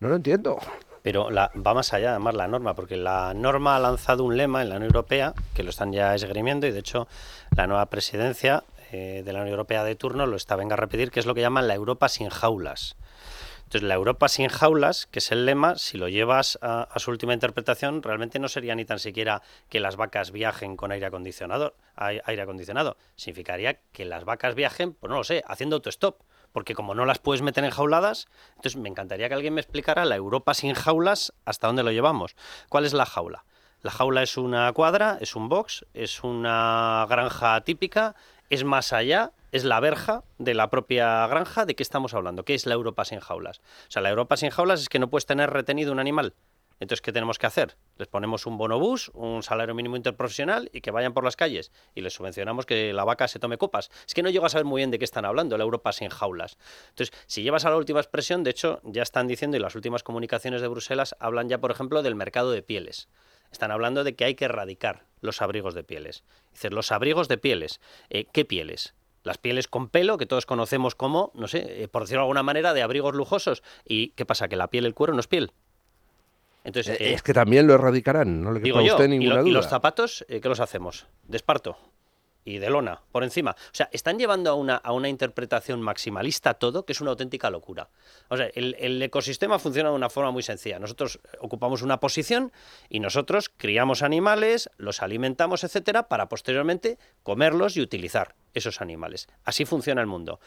No 0.00 0.08
lo 0.08 0.16
entiendo. 0.16 0.58
Pero 1.02 1.30
la, 1.30 1.50
va 1.54 1.74
más 1.74 1.92
allá, 1.92 2.10
además, 2.10 2.34
la 2.34 2.48
norma, 2.48 2.74
porque 2.74 2.96
la 2.96 3.32
norma 3.34 3.76
ha 3.76 3.80
lanzado 3.80 4.24
un 4.24 4.36
lema 4.36 4.62
en 4.62 4.68
la 4.68 4.76
Unión 4.76 4.90
Europea, 4.90 5.32
que 5.54 5.62
lo 5.62 5.70
están 5.70 5.92
ya 5.92 6.14
esgrimiendo, 6.14 6.66
y 6.66 6.72
de 6.72 6.80
hecho 6.80 7.08
la 7.56 7.66
nueva 7.66 7.86
presidencia 7.86 8.62
eh, 8.92 9.22
de 9.24 9.32
la 9.32 9.40
Unión 9.40 9.52
Europea 9.52 9.84
de 9.84 9.94
turno 9.94 10.26
lo 10.26 10.36
está, 10.36 10.56
venga 10.56 10.74
a 10.74 10.76
repetir, 10.76 11.10
que 11.10 11.20
es 11.20 11.26
lo 11.26 11.34
que 11.34 11.40
llaman 11.40 11.68
la 11.68 11.74
Europa 11.74 12.08
sin 12.08 12.28
jaulas. 12.28 12.96
Entonces, 13.68 13.86
la 13.86 13.94
Europa 13.94 14.28
sin 14.28 14.48
jaulas, 14.48 15.06
que 15.06 15.18
es 15.18 15.30
el 15.30 15.44
lema, 15.44 15.76
si 15.76 15.98
lo 15.98 16.08
llevas 16.08 16.58
a, 16.62 16.84
a, 16.84 16.98
su 16.98 17.10
última 17.10 17.34
interpretación, 17.34 18.02
realmente 18.02 18.38
no 18.38 18.48
sería 18.48 18.74
ni 18.74 18.86
tan 18.86 18.98
siquiera 18.98 19.42
que 19.68 19.78
las 19.78 19.96
vacas 19.96 20.32
viajen 20.32 20.74
con 20.74 20.90
aire 20.90 21.04
acondicionado, 21.04 21.74
aire 21.96 22.40
acondicionado. 22.40 22.96
Significaría 23.16 23.80
que 23.92 24.06
las 24.06 24.24
vacas 24.24 24.54
viajen, 24.54 24.94
pues 24.94 25.10
no 25.10 25.18
lo 25.18 25.24
sé, 25.24 25.44
haciendo 25.46 25.76
autostop. 25.76 26.22
Porque 26.52 26.74
como 26.74 26.94
no 26.94 27.04
las 27.04 27.18
puedes 27.18 27.42
meter 27.42 27.62
en 27.62 27.70
jauladas, 27.70 28.26
entonces 28.56 28.76
me 28.76 28.88
encantaría 28.88 29.28
que 29.28 29.34
alguien 29.34 29.52
me 29.52 29.60
explicara 29.60 30.06
la 30.06 30.16
Europa 30.16 30.54
sin 30.54 30.72
jaulas, 30.72 31.34
hasta 31.44 31.66
dónde 31.66 31.82
lo 31.82 31.92
llevamos. 31.92 32.36
¿Cuál 32.70 32.86
es 32.86 32.94
la 32.94 33.04
jaula? 33.04 33.44
La 33.82 33.92
jaula 33.92 34.22
es 34.22 34.36
una 34.36 34.72
cuadra, 34.72 35.18
es 35.20 35.36
un 35.36 35.48
box, 35.48 35.86
es 35.94 36.24
una 36.24 37.06
granja 37.08 37.60
típica, 37.60 38.16
es 38.50 38.64
más 38.64 38.92
allá, 38.92 39.32
es 39.52 39.64
la 39.64 39.80
verja 39.80 40.24
de 40.38 40.54
la 40.54 40.70
propia 40.70 41.26
granja. 41.26 41.64
¿De 41.66 41.74
qué 41.74 41.82
estamos 41.82 42.14
hablando? 42.14 42.44
¿Qué 42.44 42.54
es 42.54 42.66
la 42.66 42.74
Europa 42.74 43.04
sin 43.04 43.20
jaulas? 43.20 43.58
O 43.58 43.90
sea, 43.90 44.02
la 44.02 44.10
Europa 44.10 44.36
sin 44.36 44.50
jaulas 44.50 44.80
es 44.80 44.88
que 44.88 44.98
no 44.98 45.08
puedes 45.08 45.26
tener 45.26 45.50
retenido 45.50 45.92
un 45.92 45.98
animal. 45.98 46.34
Entonces, 46.80 47.02
¿qué 47.02 47.12
tenemos 47.12 47.38
que 47.38 47.46
hacer? 47.46 47.76
Les 47.96 48.06
ponemos 48.06 48.46
un 48.46 48.56
bonobús, 48.56 49.10
un 49.14 49.42
salario 49.42 49.74
mínimo 49.74 49.96
interprofesional 49.96 50.70
y 50.72 50.80
que 50.80 50.92
vayan 50.92 51.12
por 51.12 51.24
las 51.24 51.34
calles. 51.34 51.72
Y 51.94 52.02
les 52.02 52.14
subvencionamos 52.14 52.66
que 52.66 52.92
la 52.92 53.04
vaca 53.04 53.26
se 53.26 53.40
tome 53.40 53.58
copas. 53.58 53.90
Es 54.06 54.14
que 54.14 54.22
no 54.22 54.30
llego 54.30 54.46
a 54.46 54.48
saber 54.48 54.64
muy 54.64 54.80
bien 54.80 54.92
de 54.92 54.98
qué 54.98 55.04
están 55.04 55.24
hablando, 55.24 55.58
la 55.58 55.64
Europa 55.64 55.92
sin 55.92 56.08
jaulas. 56.08 56.56
Entonces, 56.90 57.16
si 57.26 57.42
llevas 57.42 57.64
a 57.64 57.70
la 57.70 57.76
última 57.76 57.98
expresión, 57.98 58.44
de 58.44 58.50
hecho, 58.50 58.80
ya 58.84 59.02
están 59.02 59.26
diciendo, 59.26 59.56
y 59.56 59.60
las 59.60 59.74
últimas 59.74 60.04
comunicaciones 60.04 60.60
de 60.60 60.68
Bruselas 60.68 61.16
hablan 61.18 61.48
ya, 61.48 61.58
por 61.58 61.72
ejemplo, 61.72 62.02
del 62.02 62.14
mercado 62.14 62.52
de 62.52 62.62
pieles. 62.62 63.08
Están 63.52 63.70
hablando 63.70 64.04
de 64.04 64.14
que 64.14 64.24
hay 64.24 64.34
que 64.34 64.44
erradicar 64.44 65.04
los 65.20 65.42
abrigos 65.42 65.74
de 65.74 65.84
pieles. 65.84 66.24
Dicen, 66.52 66.74
los 66.74 66.92
abrigos 66.92 67.28
de 67.28 67.38
pieles. 67.38 67.80
Eh, 68.10 68.26
¿Qué 68.32 68.44
pieles? 68.44 68.94
Las 69.24 69.38
pieles 69.38 69.68
con 69.68 69.88
pelo, 69.88 70.16
que 70.16 70.26
todos 70.26 70.46
conocemos 70.46 70.94
como, 70.94 71.32
no 71.34 71.48
sé, 71.48 71.82
eh, 71.82 71.88
por 71.88 72.02
decirlo 72.02 72.20
de 72.20 72.24
alguna 72.24 72.42
manera, 72.42 72.72
de 72.72 72.82
abrigos 72.82 73.14
lujosos. 73.14 73.62
¿Y 73.84 74.10
qué 74.10 74.24
pasa? 74.24 74.48
¿Que 74.48 74.56
la 74.56 74.68
piel, 74.68 74.86
el 74.86 74.94
cuero 74.94 75.12
no 75.12 75.20
es 75.20 75.26
piel? 75.26 75.52
Entonces, 76.64 77.00
eh, 77.00 77.14
es 77.14 77.22
que 77.22 77.32
también 77.32 77.66
lo 77.66 77.74
erradicarán, 77.74 78.42
no 78.42 78.52
le 78.52 78.60
quepa 78.60 78.80
a 78.80 78.82
usted 78.82 79.04
yo, 79.04 79.08
ninguna 79.08 79.26
y, 79.26 79.36
lo, 79.36 79.40
duda. 79.40 79.48
¿Y 79.48 79.52
los 79.52 79.68
zapatos, 79.68 80.24
eh, 80.28 80.40
qué 80.40 80.48
los 80.48 80.60
hacemos? 80.60 81.06
De 81.24 81.36
esparto 81.36 81.78
y 82.44 82.58
de 82.58 82.70
lona, 82.70 83.02
por 83.12 83.24
encima. 83.24 83.52
O 83.52 83.74
sea, 83.74 83.88
están 83.92 84.18
llevando 84.18 84.50
a 84.50 84.54
una, 84.54 84.76
a 84.76 84.92
una 84.92 85.08
interpretación 85.08 85.82
maximalista 85.82 86.54
todo, 86.54 86.84
que 86.84 86.92
es 86.92 87.00
una 87.00 87.10
auténtica 87.10 87.50
locura. 87.50 87.90
O 88.28 88.36
sea, 88.36 88.48
el, 88.54 88.74
el, 88.78 89.02
ecosistema 89.02 89.58
funciona 89.58 89.90
de 89.90 89.96
una 89.96 90.08
forma 90.10 90.30
muy 90.30 90.42
sencilla. 90.42 90.78
Nosotros 90.78 91.20
ocupamos 91.40 91.82
una 91.82 92.00
posición 92.00 92.52
y 92.88 93.00
nosotros 93.00 93.50
criamos 93.54 94.02
animales, 94.02 94.70
los 94.78 95.02
alimentamos, 95.02 95.64
etcétera, 95.64 96.08
para 96.08 96.28
posteriormente 96.28 96.98
comerlos 97.22 97.76
y 97.76 97.82
utilizar 97.82 98.34
esos 98.54 98.80
animales. 98.80 99.28
Así 99.44 99.64
funciona 99.64 100.00
el 100.00 100.06
mundo. 100.06 100.40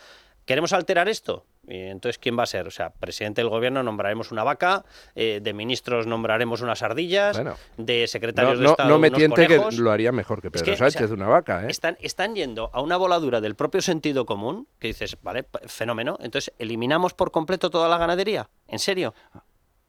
¿Queremos 0.46 0.74
alterar 0.74 1.08
esto? 1.08 1.46
Y 1.68 1.78
entonces, 1.78 2.18
¿quién 2.18 2.38
va 2.38 2.44
a 2.44 2.48
ser? 2.48 2.68
O 2.68 2.72
sea, 2.72 2.90
presidente 2.90 3.42
del 3.42 3.50
gobierno 3.50 3.84
nombraremos 3.84 4.32
una 4.32 4.44
vaca, 4.44 4.84
eh, 5.16 5.40
de 5.42 5.54
ministros 5.54 6.08
nombraremos 6.08 6.62
unas 6.62 6.82
ardillas, 6.82 7.38
Bueno. 7.38 7.56
de 7.78 8.08
secretarios 8.08 8.56
No, 8.56 8.60
de 8.60 8.64
no, 8.66 8.72
Estado 8.72 8.90
no 8.90 9.00
me 9.00 9.08
unos 9.10 9.18
tiente 9.20 9.48
que 9.48 9.62
lo 9.78 9.92
haría 9.92 10.12
mejor 10.12 10.42
que 10.42 10.48
Es 10.48 10.54
Pedro 10.54 10.74
o 10.74 10.78
Sánchez, 10.78 11.08
sea, 11.08 11.16
una 11.16 11.28
vaca, 11.28 11.64
¿eh? 11.66 11.68
Están, 11.70 11.98
están 12.02 12.34
yendo 12.36 12.72
a 12.74 12.82
una 12.82 12.98
voladura 12.98 13.40
del 13.42 13.56
propio 13.56 13.82
sentido 13.82 14.26
común, 14.26 14.68
que 14.80 14.88
dices, 14.88 15.18
vale, 15.22 15.46
fenómeno, 15.68 16.18
entonces 16.20 16.52
eliminamos 16.58 17.14
por 17.14 17.32
completo 17.32 17.70
toda 17.70 17.88
la 17.88 17.98
ganadería. 18.00 18.50
¿En 18.68 18.80
serio? 18.80 19.14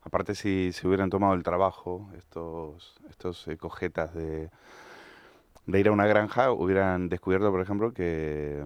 Aparte, 0.03 0.35
si 0.35 0.73
se 0.73 0.87
hubieran 0.87 1.09
tomado 1.11 1.33
el 1.35 1.43
trabajo, 1.43 2.11
estos, 2.19 2.95
estos 3.09 3.49
eh, 3.49 3.57
cojetas 3.57 4.13
de, 4.15 4.51
de 5.67 5.81
ir 5.81 5.89
a 5.89 5.93
una 5.93 6.07
granja, 6.07 6.51
hubieran 6.53 7.09
descubierto, 7.09 7.51
por 7.51 7.63
ejemplo, 7.63 7.95
que, 7.95 8.63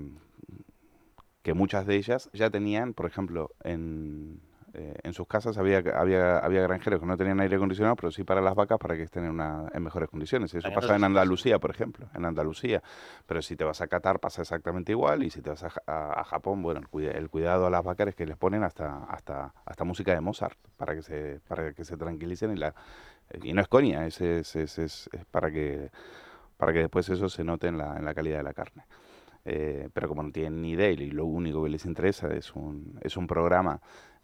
que 1.47 1.55
muchas 1.55 1.87
de 1.87 1.95
ellas 1.95 2.29
ya 2.33 2.51
tenían, 2.51 2.93
por 2.93 3.07
ejemplo, 3.07 3.51
en, 3.63 4.41
eh, 4.75 4.97
en 5.05 5.13
sus 5.13 5.29
casas 5.29 5.57
había, 5.59 5.79
había, 5.95 6.39
había 6.39 6.61
granjeros 6.63 6.99
que 6.99 7.07
no 7.07 7.17
tenían 7.17 7.39
aire 7.39 7.55
acondicionado, 7.55 7.95
pero 7.95 8.11
sí 8.11 8.25
para 8.25 8.41
las 8.41 8.57
vacas 8.57 8.79
para 8.79 8.97
que 8.97 9.05
estén 9.05 9.25
en, 9.27 9.31
una, 9.31 9.69
en 9.73 9.81
mejores 9.81 10.09
condiciones. 10.11 10.53
Eso 10.53 10.67
pasa 10.75 10.97
en. 10.97 11.05
Andalucía, 11.05 11.61
por 11.61 11.71
ejemplo, 11.71 12.09
en 12.15 12.25
Andalucía. 12.25 12.83
Pero 13.27 13.43
si 13.43 13.55
te 13.55 13.63
vas 13.63 13.81
a 13.81 13.87
Qatar 13.87 14.19
pasa 14.19 14.43
exactamente 14.43 14.91
igual 14.91 15.23
y 15.23 15.31
si 15.31 15.41
te 15.41 15.51
vas 15.51 15.63
a, 15.63 15.71
a- 15.87 16.21
a 16.21 16.25
Japón, 16.25 16.63
bueno, 16.63 16.81
el, 16.81 16.89
cuida- 16.89 17.13
el 17.13 17.31
cuidado 17.31 17.65
a 17.67 17.71
las 17.71 17.85
vacas 17.85 18.09
es 18.09 18.15
que 18.17 18.27
les 18.27 18.37
ponen 18.37 18.65
hasta, 18.65 19.05
hasta, 19.05 19.55
hasta 19.65 19.85
música 19.85 20.13
de 20.13 20.21
Mozart 20.21 20.59
para 20.77 20.97
que 20.97 21.03
se, 21.03 21.39
para 21.47 21.73
que 21.73 21.85
se 21.85 21.97
tranquilicen 21.97 22.51
y, 22.55 22.57
la, 22.57 22.75
y 23.41 23.53
no 23.53 23.61
es 23.61 23.69
coña, 23.69 24.05
es, 24.05 24.21
es, 24.21 24.57
es, 24.57 24.79
es- 24.81 25.09
es 25.13 25.25
para 25.27 25.53
que 25.53 25.91
para 26.57 26.73
que 26.73 26.81
después 26.81 27.09
eso 27.09 27.29
se 27.29 27.45
note 27.45 27.69
en 27.69 27.79
la, 27.79 27.97
en 27.99 28.05
la 28.05 28.15
calidad 28.15 28.39
de 28.39 28.43
la 28.43 28.53
carne. 28.55 28.83
Eh, 29.49 29.89
pero 29.93 30.09
como 30.09 30.23
no 30.25 30.33
tienen 30.33 30.61
ni 30.61 30.73
idea 30.73 30.91
y 30.91 30.97
lo 31.13 31.25
único 31.25 31.63
que 31.63 31.71
les 31.71 31.85
interesa 31.87 32.29
es 32.35 32.53
un, 32.57 32.99
es 33.03 33.17
un 33.17 33.29
programa 33.29 33.81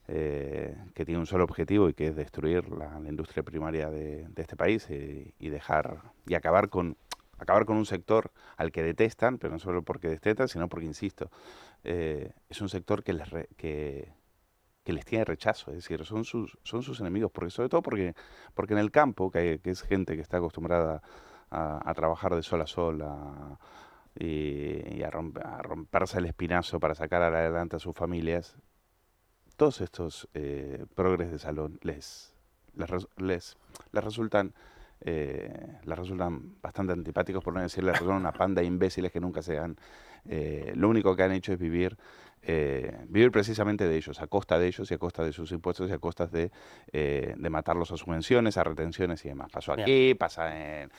eh, 0.09 0.77
que 0.95 1.05
tiene 1.05 1.21
un 1.21 1.27
solo 1.27 1.45
objetivo 1.45 1.89
y 1.89 1.95
que 1.95 2.09
es 2.09 2.17
destruir 2.17 2.69
la, 2.71 2.99
la 2.99 3.09
industria 3.09 3.45
primaria 3.45 3.89
de, 3.89 4.27
de 4.29 4.43
este 4.43 4.57
país 4.57 4.87
eh, 4.91 5.33
y 5.39 5.49
dejar 5.49 6.03
y 6.27 6.35
acabar 6.35 6.69
con 6.71 6.97
acabar 7.39 7.65
con 7.67 7.77
un 7.77 7.87
sector 7.87 8.31
al 8.57 8.71
que 8.73 8.83
detestan, 8.85 9.39
pero 9.39 9.53
no 9.53 9.59
solo 9.59 9.83
porque 9.83 10.09
detestan, 10.09 10.47
sino 10.49 10.69
porque, 10.69 10.87
insisto, 10.87 11.29
eh, 11.85 12.33
es 12.49 12.61
un 12.61 12.69
sector 12.69 13.03
que 13.03 13.13
les, 13.15 13.29
re- 13.31 13.49
que, 13.57 14.13
que 14.85 14.93
les 14.93 15.05
tiene 15.05 15.25
rechazo, 15.25 15.71
es 15.71 15.77
decir, 15.79 16.05
son 16.05 16.25
sus, 16.25 16.59
son 16.65 16.83
sus 16.83 17.01
enemigos, 17.01 17.31
porque 17.33 17.51
sobre 17.51 17.69
todo 17.69 17.83
porque, 17.83 18.15
porque 18.55 18.75
en 18.75 18.81
el 18.81 18.91
campo, 18.91 19.31
que, 19.31 19.39
hay- 19.39 19.59
que 19.61 19.71
es 19.71 19.83
gente 19.83 20.17
que 20.17 20.23
está 20.23 20.39
acostumbrada 20.39 21.03
a, 21.51 21.89
a 21.89 21.95
trabajar 21.95 22.35
de 22.35 22.43
sol 22.43 22.61
a 22.63 22.67
sol, 22.67 23.03
a- 23.03 23.59
y, 24.19 24.97
y 24.97 25.03
a, 25.03 25.11
romp- 25.11 25.41
a 25.45 25.63
romperse 25.63 26.19
el 26.19 26.27
espinazo 26.27 26.79
para 26.81 26.95
sacar 26.95 27.23
adelante 27.23 27.77
a 27.77 27.79
sus 27.79 27.95
familias, 27.95 28.57
todos 29.57 29.81
estos 29.81 30.29
eh, 30.35 30.87
progres 30.95 31.31
de 31.31 31.39
salón 31.39 31.79
les, 31.83 32.35
les, 32.75 32.91
les, 33.19 33.57
les 33.93 34.05
resultan 34.05 34.53
eh, 35.05 35.79
les 35.85 35.99
resultan 35.99 36.61
bastante 36.63 36.93
antipáticos, 36.93 37.43
por 37.43 37.53
no 37.55 37.61
decirles, 37.61 37.99
son 37.99 38.11
una 38.11 38.33
panda 38.33 38.61
de 38.61 38.69
imbéciles 38.69 39.11
que 39.11 39.21
nunca 39.21 39.43
se 39.43 39.59
han... 39.59 39.77
eh, 40.27 40.73
lo 40.77 40.89
único 40.89 41.17
que 41.17 41.25
han 41.25 41.33
hecho 41.33 41.53
es 41.53 41.59
vivir, 41.59 41.97
eh, 42.43 43.05
vivir 43.09 43.33
precisamente 43.33 43.89
de 43.89 43.97
ellos, 43.97 44.21
a 44.21 44.29
costa 44.29 44.59
de 44.59 44.69
ellos 44.69 44.89
y 44.91 44.95
a 44.95 44.99
costa 44.99 45.25
de 45.25 45.33
sus 45.33 45.51
impuestos 45.51 45.91
y 45.91 45.93
a 45.93 45.99
costa 45.99 46.27
de, 46.27 46.53
de 46.93 47.51
matarlos 47.51 47.91
a 47.91 47.97
subvenciones, 47.97 48.57
a 48.57 48.65
retenciones 48.65 49.25
y 49.25 49.29
demás. 49.29 49.51
Pasó 49.51 49.75
Bien. 49.75 49.85
aquí, 49.85 50.15
pasa 50.15 50.83
en... 50.83 50.91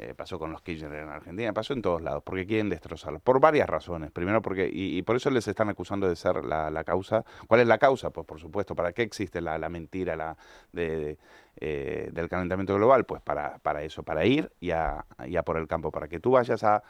eh, 0.00 0.14
pasó 0.16 0.38
con 0.38 0.50
los 0.50 0.62
Kirchner 0.62 0.94
en 0.94 1.10
Argentina, 1.10 1.52
pasó 1.52 1.74
en 1.74 1.82
todos 1.82 2.00
lados, 2.00 2.22
porque 2.24 2.46
quieren 2.46 2.70
destrozarlos, 2.70 3.20
por 3.20 3.38
varias 3.38 3.68
razones. 3.68 4.10
Primero 4.10 4.40
porque, 4.40 4.70
y, 4.72 5.02
por 5.02 5.16
eso 5.16 5.28
les 5.28 5.46
están 5.46 5.68
acusando 5.68 6.08
de 6.08 6.16
ser 6.16 6.42
la, 6.42 6.84
causa. 6.84 7.22
¿Cuál 7.46 7.60
es 7.60 7.66
la 7.66 7.76
causa? 7.76 8.08
Pues 8.08 8.26
por 8.26 8.40
supuesto, 8.40 8.74
¿para 8.74 8.92
qué 8.92 9.02
existe 9.02 9.42
la, 9.42 9.58
mentira 9.68 10.16
la, 10.16 10.38
de, 10.72 10.88
de, 10.96 11.18
eh, 11.60 12.08
del 12.12 12.30
calentamiento 12.30 12.74
global? 12.76 13.04
Pues 13.04 13.20
para, 13.20 13.58
para 13.58 13.82
eso, 13.82 14.02
para 14.02 14.24
ir 14.24 14.50
y 14.58 14.70
a, 14.70 15.04
y 15.26 15.36
a 15.36 15.42
por 15.42 15.58
el 15.58 15.68
campo, 15.68 15.90
para 15.90 16.08
que 16.08 16.18
tú 16.18 16.30
vayas 16.30 16.64
a 16.64 16.82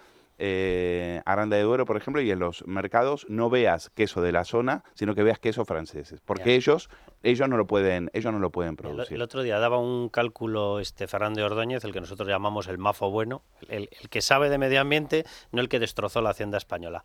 eh, 0.42 1.20
Aranda 1.26 1.56
de 1.56 1.62
Duero, 1.62 1.84
por 1.84 1.98
ejemplo, 1.98 2.22
y 2.22 2.30
en 2.30 2.38
los 2.38 2.66
mercados 2.66 3.26
no 3.28 3.50
veas 3.50 3.90
queso 3.90 4.22
de 4.22 4.32
la 4.32 4.44
zona, 4.44 4.84
sino 4.94 5.14
que 5.14 5.22
veas 5.22 5.38
quesos 5.38 5.68
franceses, 5.68 6.20
porque 6.24 6.54
ellos 6.54 6.88
ellos 7.22 7.46
no 7.50 7.58
lo 7.58 7.66
pueden 7.66 8.10
ellos 8.14 8.32
no 8.32 8.38
lo 8.38 8.50
pueden 8.50 8.76
producir. 8.76 9.16
el 9.16 9.22
otro 9.22 9.42
día 9.42 9.58
daba 9.58 9.76
un 9.76 10.08
cálculo 10.08 10.80
este 10.80 11.06
Fernández 11.06 11.44
Ordóñez, 11.44 11.84
el 11.84 11.92
que 11.92 12.00
nosotros 12.00 12.26
llamamos 12.26 12.68
el 12.68 12.78
mafo 12.78 13.10
bueno, 13.10 13.42
el, 13.68 13.90
el 14.00 14.08
que 14.08 14.22
sabe 14.22 14.48
de 14.48 14.56
medio 14.56 14.80
ambiente, 14.80 15.24
no 15.52 15.60
el 15.60 15.68
que 15.68 15.78
destrozó 15.78 16.22
la 16.22 16.30
hacienda 16.30 16.56
española. 16.56 17.04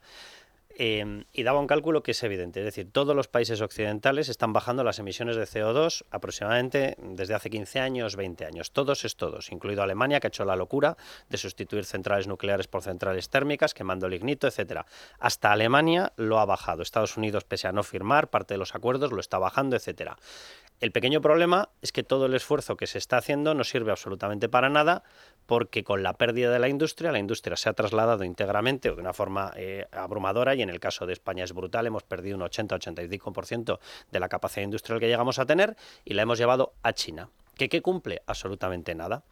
Eh, 0.77 1.23
y 1.31 1.43
daba 1.43 1.59
un 1.59 1.67
cálculo 1.67 2.03
que 2.03 2.11
es 2.11 2.21
evidente, 2.23 2.59
es 2.59 2.65
decir, 2.65 2.91
todos 2.91 3.15
los 3.15 3.29
países 3.29 3.61
occidentales 3.61 4.27
están 4.27 4.51
bajando 4.51 4.83
las 4.83 4.99
emisiones 4.99 5.37
de 5.37 5.43
CO2 5.43 6.03
aproximadamente 6.11 6.97
desde 6.99 7.33
hace 7.33 7.49
15 7.49 7.79
años, 7.79 8.17
20 8.17 8.45
años. 8.45 8.71
Todos 8.71 9.05
es 9.05 9.15
todos, 9.15 9.53
incluido 9.53 9.83
Alemania, 9.83 10.19
que 10.19 10.27
ha 10.27 10.29
hecho 10.29 10.43
la 10.43 10.57
locura 10.57 10.97
de 11.29 11.37
sustituir 11.37 11.85
centrales 11.85 12.27
nucleares 12.27 12.67
por 12.67 12.81
centrales 12.81 13.29
térmicas, 13.29 13.73
quemando 13.73 14.09
lignito, 14.09 14.47
etcétera. 14.47 14.85
Hasta 15.17 15.53
Alemania 15.53 16.11
lo 16.17 16.39
ha 16.39 16.45
bajado. 16.45 16.81
Estados 16.81 17.15
Unidos, 17.15 17.45
pese 17.45 17.69
a 17.69 17.71
no 17.71 17.83
firmar 17.83 18.29
parte 18.29 18.55
de 18.55 18.57
los 18.57 18.75
acuerdos, 18.75 19.13
lo 19.13 19.21
está 19.21 19.37
bajando, 19.37 19.77
etcétera. 19.77 20.17
El 20.81 20.91
pequeño 20.91 21.21
problema 21.21 21.69
es 21.81 21.93
que 21.93 22.03
todo 22.03 22.25
el 22.25 22.33
esfuerzo 22.33 22.75
que 22.75 22.85
se 22.85 22.97
está 22.97 23.17
haciendo 23.17 23.53
no 23.53 23.63
sirve 23.63 23.91
absolutamente 23.91 24.49
para 24.49 24.69
nada 24.69 25.03
porque 25.45 25.83
con 25.83 26.03
la 26.03 26.13
pérdida 26.13 26.51
de 26.51 26.59
la 26.59 26.69
industria, 26.69 27.11
la 27.11 27.19
industria 27.19 27.55
se 27.55 27.69
ha 27.69 27.73
trasladado 27.73 28.23
íntegramente 28.23 28.89
o 28.89 28.95
de 28.95 29.01
una 29.01 29.13
forma 29.13 29.53
eh, 29.55 29.85
abrumadora 29.91 30.55
y 30.55 30.61
en 30.61 30.69
el 30.69 30.79
caso 30.79 31.05
de 31.05 31.13
España 31.13 31.43
es 31.43 31.53
brutal, 31.53 31.87
hemos 31.87 32.03
perdido 32.03 32.37
un 32.37 32.43
80-85% 32.43 33.79
de 34.11 34.19
la 34.19 34.29
capacidad 34.29 34.63
industrial 34.63 34.99
que 34.99 35.07
llegamos 35.07 35.39
a 35.39 35.45
tener 35.45 35.75
y 36.03 36.13
la 36.13 36.23
hemos 36.23 36.37
llevado 36.37 36.73
a 36.83 36.93
China. 36.93 37.29
¿Que 37.55 37.69
qué 37.69 37.81
cumple? 37.81 38.21
Absolutamente 38.27 38.95
nada. 38.95 39.23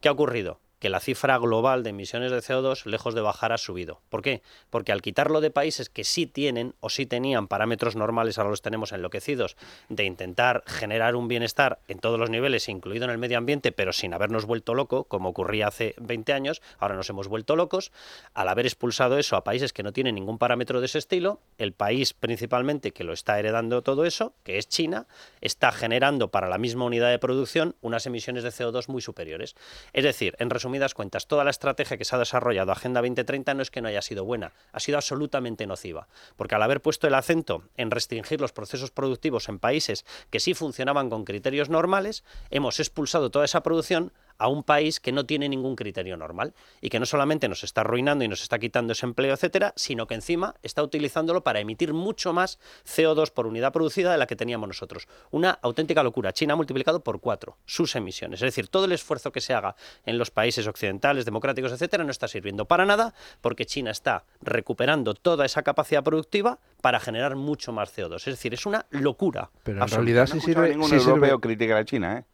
¿Qué 0.00 0.08
ha 0.08 0.12
ocurrido? 0.12 0.60
Que 0.82 0.90
la 0.90 0.98
cifra 0.98 1.38
global 1.38 1.84
de 1.84 1.90
emisiones 1.90 2.32
de 2.32 2.38
CO2, 2.38 2.86
lejos 2.86 3.14
de 3.14 3.20
bajar, 3.20 3.52
ha 3.52 3.56
subido. 3.56 4.00
¿Por 4.08 4.20
qué? 4.20 4.42
Porque 4.68 4.90
al 4.90 5.00
quitarlo 5.00 5.40
de 5.40 5.52
países 5.52 5.88
que 5.88 6.02
sí 6.02 6.26
tienen 6.26 6.74
o 6.80 6.90
sí 6.90 7.06
tenían 7.06 7.46
parámetros 7.46 7.94
normales, 7.94 8.36
ahora 8.36 8.50
los 8.50 8.62
tenemos 8.62 8.90
enloquecidos, 8.90 9.56
de 9.88 10.02
intentar 10.02 10.64
generar 10.66 11.14
un 11.14 11.28
bienestar 11.28 11.78
en 11.86 12.00
todos 12.00 12.18
los 12.18 12.30
niveles, 12.30 12.68
incluido 12.68 13.04
en 13.04 13.12
el 13.12 13.18
medio 13.18 13.38
ambiente, 13.38 13.70
pero 13.70 13.92
sin 13.92 14.12
habernos 14.12 14.44
vuelto 14.44 14.74
loco, 14.74 15.04
como 15.04 15.28
ocurría 15.28 15.68
hace 15.68 15.94
20 16.00 16.32
años, 16.32 16.60
ahora 16.80 16.96
nos 16.96 17.08
hemos 17.10 17.28
vuelto 17.28 17.54
locos, 17.54 17.92
al 18.34 18.48
haber 18.48 18.66
expulsado 18.66 19.18
eso 19.18 19.36
a 19.36 19.44
países 19.44 19.72
que 19.72 19.84
no 19.84 19.92
tienen 19.92 20.16
ningún 20.16 20.38
parámetro 20.38 20.80
de 20.80 20.86
ese 20.86 20.98
estilo, 20.98 21.38
el 21.58 21.74
país 21.74 22.12
principalmente 22.12 22.90
que 22.90 23.04
lo 23.04 23.12
está 23.12 23.38
heredando 23.38 23.82
todo 23.82 24.04
eso, 24.04 24.34
que 24.42 24.58
es 24.58 24.68
China, 24.68 25.06
está 25.42 25.70
generando 25.70 26.32
para 26.32 26.48
la 26.48 26.58
misma 26.58 26.86
unidad 26.86 27.10
de 27.10 27.20
producción 27.20 27.76
unas 27.82 28.04
emisiones 28.06 28.42
de 28.42 28.50
CO2 28.50 28.88
muy 28.88 29.00
superiores. 29.00 29.54
Es 29.92 30.02
decir, 30.02 30.34
en 30.40 30.50
resumidas 30.72 30.94
cuentas, 30.94 31.26
toda 31.26 31.44
la 31.44 31.50
estrategia 31.50 31.98
que 31.98 32.06
se 32.06 32.16
ha 32.16 32.18
desarrollado 32.18 32.72
Agenda 32.72 33.02
2030 33.02 33.52
no 33.52 33.60
es 33.60 33.70
que 33.70 33.82
no 33.82 33.88
haya 33.88 34.00
sido 34.00 34.24
buena, 34.24 34.52
ha 34.72 34.80
sido 34.80 34.96
absolutamente 34.96 35.66
nociva, 35.66 36.08
porque 36.36 36.54
al 36.54 36.62
haber 36.62 36.80
puesto 36.80 37.06
el 37.06 37.14
acento 37.14 37.64
en 37.76 37.90
restringir 37.90 38.40
los 38.40 38.52
procesos 38.52 38.90
productivos 38.90 39.50
en 39.50 39.58
países 39.58 40.06
que 40.30 40.40
sí 40.40 40.54
funcionaban 40.54 41.10
con 41.10 41.26
criterios 41.26 41.68
normales, 41.68 42.24
hemos 42.48 42.80
expulsado 42.80 43.30
toda 43.30 43.44
esa 43.44 43.62
producción 43.62 44.12
a 44.42 44.48
un 44.48 44.62
país 44.64 44.98
que 45.00 45.12
no 45.12 45.24
tiene 45.24 45.48
ningún 45.48 45.76
criterio 45.76 46.16
normal 46.16 46.52
y 46.80 46.88
que 46.88 46.98
no 46.98 47.06
solamente 47.06 47.48
nos 47.48 47.62
está 47.64 47.82
arruinando 47.82 48.24
y 48.24 48.28
nos 48.28 48.42
está 48.42 48.58
quitando 48.58 48.92
ese 48.92 49.06
empleo, 49.06 49.32
etcétera, 49.34 49.72
sino 49.76 50.06
que 50.06 50.14
encima 50.14 50.54
está 50.62 50.82
utilizándolo 50.82 51.42
para 51.44 51.60
emitir 51.60 51.92
mucho 51.94 52.32
más 52.32 52.58
CO2 52.84 53.30
por 53.32 53.46
unidad 53.46 53.72
producida 53.72 54.10
de 54.12 54.18
la 54.18 54.26
que 54.26 54.36
teníamos 54.36 54.66
nosotros. 54.68 55.06
Una 55.30 55.50
auténtica 55.62 56.02
locura. 56.02 56.32
China 56.32 56.54
ha 56.54 56.56
multiplicado 56.56 57.04
por 57.04 57.20
cuatro 57.20 57.56
sus 57.66 57.94
emisiones. 57.96 58.42
Es 58.42 58.46
decir, 58.46 58.68
todo 58.68 58.86
el 58.86 58.92
esfuerzo 58.92 59.30
que 59.32 59.40
se 59.40 59.54
haga 59.54 59.76
en 60.04 60.18
los 60.18 60.30
países 60.30 60.66
occidentales, 60.66 61.24
democráticos, 61.24 61.70
etcétera, 61.72 62.04
no 62.04 62.10
está 62.10 62.26
sirviendo 62.28 62.64
para 62.64 62.84
nada 62.84 63.14
porque 63.40 63.64
China 63.66 63.90
está 63.90 64.24
recuperando 64.40 65.14
toda 65.14 65.44
esa 65.46 65.62
capacidad 65.62 66.02
productiva 66.02 66.58
para 66.80 66.98
generar 66.98 67.36
mucho 67.36 67.72
más 67.72 67.96
CO2. 67.96 68.16
Es 68.16 68.24
decir, 68.24 68.54
es 68.54 68.66
una 68.66 68.86
locura. 68.90 69.50
Pero 69.62 69.78
en 69.78 69.82
Absoluta. 69.82 70.04
realidad 70.04 70.28
no 70.34 70.40
sí 70.40 70.46
sirve, 70.46 70.68
ningún 70.70 70.88
sí 70.90 70.96
sirve- 70.96 71.08
europeo 71.10 71.40
criticar 71.40 71.76
a 71.78 71.84
China, 71.84 72.18
¿eh? 72.18 72.24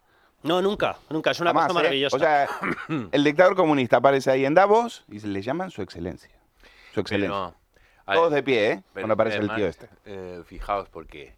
No, 0.42 0.62
nunca, 0.62 0.96
nunca. 1.10 1.32
Es 1.32 1.40
una 1.40 1.50
Jamás, 1.50 1.66
cosa 1.68 1.80
¿eh? 1.80 1.82
maravillosa. 1.82 2.16
O 2.16 2.20
sea, 2.20 2.48
el 3.12 3.24
dictador 3.24 3.56
comunista 3.56 3.96
aparece 3.96 4.30
ahí 4.30 4.44
en 4.44 4.54
Davos 4.54 5.04
y 5.10 5.20
se 5.20 5.26
le 5.26 5.42
llaman 5.42 5.70
su 5.70 5.82
excelencia. 5.82 6.30
Su 6.94 7.00
excelencia. 7.00 7.54
Pero, 8.06 8.18
Todos 8.20 8.30
ver, 8.32 8.36
de 8.38 8.42
pie, 8.44 8.70
¿eh? 8.72 8.82
pero 8.94 9.04
Cuando 9.04 9.14
aparece 9.14 9.38
el 9.38 9.54
tío 9.54 9.66
este. 9.66 9.88
eh, 10.06 10.42
fijaos, 10.46 10.88
porque 10.88 11.34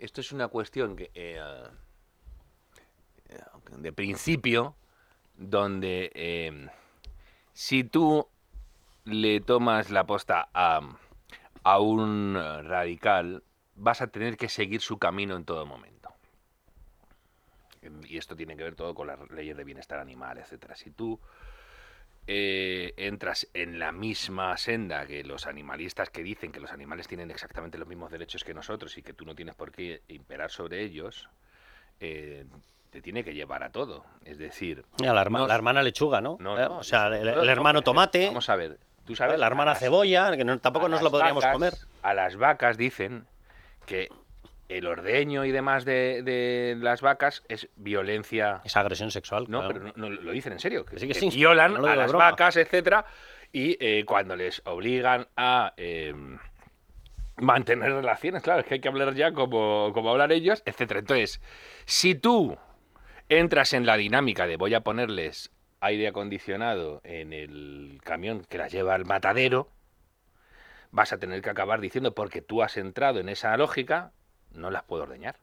esto 0.00 0.20
es 0.20 0.32
una 0.32 0.48
cuestión 0.48 0.96
que, 0.96 1.10
eh, 1.14 1.40
de 3.78 3.92
principio, 3.92 4.74
donde 5.36 6.10
eh, 6.14 6.68
si 7.52 7.84
tú 7.84 8.26
le 9.04 9.40
tomas 9.40 9.90
la 9.90 10.04
posta 10.04 10.48
a, 10.54 10.80
a 11.62 11.78
un 11.78 12.34
radical, 12.64 13.42
vas 13.76 14.00
a 14.00 14.06
tener 14.08 14.36
que 14.36 14.48
seguir 14.48 14.80
su 14.80 14.98
camino 14.98 15.36
en 15.36 15.44
todo 15.44 15.66
momento. 15.66 16.03
Y 18.06 18.16
esto 18.18 18.34
tiene 18.36 18.56
que 18.56 18.62
ver 18.64 18.74
todo 18.74 18.94
con 18.94 19.06
las 19.06 19.18
leyes 19.30 19.56
de 19.56 19.64
bienestar 19.64 19.98
animal, 19.98 20.38
etcétera. 20.38 20.74
Si 20.76 20.90
tú 20.90 21.20
eh, 22.26 22.94
entras 22.96 23.46
en 23.52 23.78
la 23.78 23.92
misma 23.92 24.56
senda 24.56 25.06
que 25.06 25.24
los 25.24 25.46
animalistas 25.46 26.08
que 26.10 26.22
dicen 26.22 26.52
que 26.52 26.60
los 26.60 26.72
animales 26.72 27.06
tienen 27.06 27.30
exactamente 27.30 27.76
los 27.76 27.86
mismos 27.86 28.10
derechos 28.10 28.44
que 28.44 28.54
nosotros 28.54 28.96
y 28.96 29.02
que 29.02 29.12
tú 29.12 29.26
no 29.26 29.34
tienes 29.34 29.54
por 29.54 29.70
qué 29.72 30.00
imperar 30.08 30.50
sobre 30.50 30.82
ellos, 30.82 31.28
eh, 32.00 32.46
te 32.90 33.02
tiene 33.02 33.24
que 33.24 33.34
llevar 33.34 33.62
a 33.62 33.70
todo. 33.70 34.06
Es 34.24 34.38
decir, 34.38 34.84
Mira, 35.00 35.12
la, 35.12 35.22
herma- 35.22 35.40
no- 35.40 35.46
la 35.48 35.54
hermana 35.54 35.82
lechuga, 35.82 36.20
¿no? 36.22 36.38
No, 36.40 36.56
Eh, 36.58 36.62
no, 36.64 36.78
o 36.78 36.82
sea, 36.82 37.08
el, 37.08 37.24
no, 37.26 37.30
el 37.40 37.46
no, 37.46 37.52
hermano 37.52 37.82
tomate. 37.82 38.26
Vamos 38.28 38.48
a 38.48 38.56
ver. 38.56 38.78
Tú 39.04 39.14
sabes, 39.14 39.38
la 39.38 39.46
hermana 39.46 39.72
las- 39.72 39.80
cebolla, 39.80 40.34
que 40.34 40.44
no- 40.44 40.58
tampoco 40.60 40.88
nos 40.88 41.02
lo 41.02 41.10
podríamos 41.10 41.44
vacas- 41.44 41.52
comer. 41.52 41.74
A 42.02 42.14
las 42.14 42.36
vacas 42.36 42.78
dicen 42.78 43.26
que 43.84 44.08
el 44.68 44.86
ordeño 44.86 45.44
y 45.44 45.52
demás 45.52 45.84
de, 45.84 46.22
de 46.22 46.76
las 46.80 47.00
vacas 47.02 47.42
es 47.48 47.68
violencia. 47.76 48.60
Es 48.64 48.76
agresión 48.76 49.10
sexual. 49.10 49.46
No, 49.48 49.60
claro. 49.60 49.74
pero 49.74 49.84
no, 49.96 50.08
no, 50.08 50.10
lo 50.10 50.32
dicen 50.32 50.52
en 50.54 50.58
serio. 50.60 50.84
Que, 50.84 50.98
Sí, 50.98 51.06
que 51.06 51.12
que 51.14 51.20
sí, 51.20 51.30
violan 51.30 51.74
no 51.74 51.86
a 51.86 51.96
las 51.96 52.10
broma. 52.10 52.30
vacas, 52.30 52.56
etcétera, 52.56 53.04
y 53.52 53.76
eh, 53.80 54.04
cuando 54.06 54.36
les 54.36 54.62
obligan 54.64 55.28
a 55.36 55.74
eh, 55.76 56.14
mantener 57.36 57.92
relaciones, 57.92 58.42
claro, 58.42 58.60
es 58.60 58.66
que 58.66 58.74
hay 58.74 58.80
que 58.80 58.88
hablar 58.88 59.14
ya 59.14 59.32
como, 59.32 59.90
como 59.92 60.10
hablan 60.10 60.30
ellos, 60.32 60.62
etcétera. 60.66 61.00
Entonces, 61.00 61.40
si 61.84 62.14
tú 62.14 62.56
entras 63.28 63.72
en 63.72 63.86
la 63.86 63.96
dinámica 63.96 64.46
de 64.46 64.56
voy 64.56 64.74
a 64.74 64.80
ponerles 64.82 65.50
aire 65.80 66.08
acondicionado 66.08 67.00
en 67.04 67.32
el 67.32 68.00
camión 68.04 68.44
que 68.48 68.58
las 68.58 68.72
lleva 68.72 68.94
al 68.94 69.04
matadero, 69.04 69.68
vas 70.90 71.12
a 71.12 71.18
tener 71.18 71.42
que 71.42 71.50
acabar 71.50 71.80
diciendo 71.80 72.14
porque 72.14 72.40
tú 72.40 72.62
has 72.62 72.76
entrado 72.76 73.20
en 73.20 73.28
esa 73.28 73.56
lógica, 73.56 74.12
no 74.54 74.70
las 74.70 74.82
puedo 74.84 75.02
ordeñar. 75.04 75.36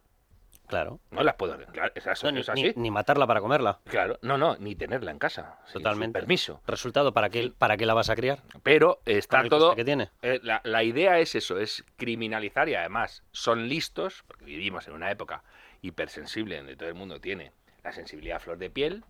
Claro. 0.68 1.00
No 1.10 1.22
las 1.24 1.36
puedo 1.36 1.54
ordeñar. 1.54 1.92
Es, 1.96 2.08
así- 2.08 2.26
No, 2.26 2.32
ni, 2.32 2.40
es 2.40 2.48
así. 2.50 2.64
ni- 2.64 2.74
ni 2.76 2.92
matarla 2.92 3.28
para 3.28 3.42
comerla. 3.42 3.80
Claro, 3.86 4.18
no, 4.22 4.38
no, 4.38 4.56
ni 4.58 4.74
tenerla 4.76 5.12
en 5.12 5.20
casa. 5.20 5.60
sin 5.66 5.84
Totalmente. 5.84 6.18
permiso. 6.20 6.62
Resultado, 6.66 7.14
¿para 7.14 7.30
qué, 7.30 7.52
¿para 7.58 7.76
qué 7.76 7.86
la 7.86 7.94
vas 7.94 8.10
a 8.10 8.16
criar? 8.16 8.42
Pero 8.64 9.02
está 9.06 9.44
todo. 9.50 9.76
que 9.76 9.84
tiene. 9.84 10.10
eh, 10.22 10.40
la, 10.44 10.62
la 10.64 10.84
idea 10.84 11.20
es 11.20 11.36
eso, 11.36 11.60
es 11.60 11.84
criminalizar 11.98 12.70
y 12.70 12.76
además 12.76 13.22
son 13.34 13.68
listos, 13.68 14.24
porque 14.28 14.46
vivimos 14.46 14.88
en 14.88 14.94
una 14.94 15.12
época 15.12 15.44
hipersensible 15.82 16.56
donde 16.58 16.78
todo 16.78 16.88
el 16.88 16.96
mundo 16.96 17.20
tiene 17.20 17.52
la 17.84 17.92
sensibilidad 17.92 18.38
a 18.38 18.40
flor 18.40 18.58
de 18.58 18.70
piel, 18.70 19.04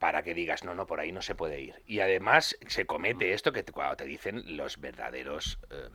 para 0.00 0.24
que 0.24 0.34
digas, 0.34 0.64
no, 0.64 0.74
no, 0.74 0.86
por 0.86 0.98
ahí 0.98 1.12
no 1.12 1.22
se 1.22 1.36
puede 1.36 1.60
ir. 1.60 1.80
Y 1.86 2.00
además 2.00 2.56
se 2.66 2.86
comete 2.86 3.32
esto 3.34 3.52
que 3.52 3.62
te- 3.62 3.70
cuando 3.72 3.94
te 3.96 4.04
dicen 4.06 4.56
los 4.56 4.80
verdaderos. 4.80 5.60
eh, 5.70 5.88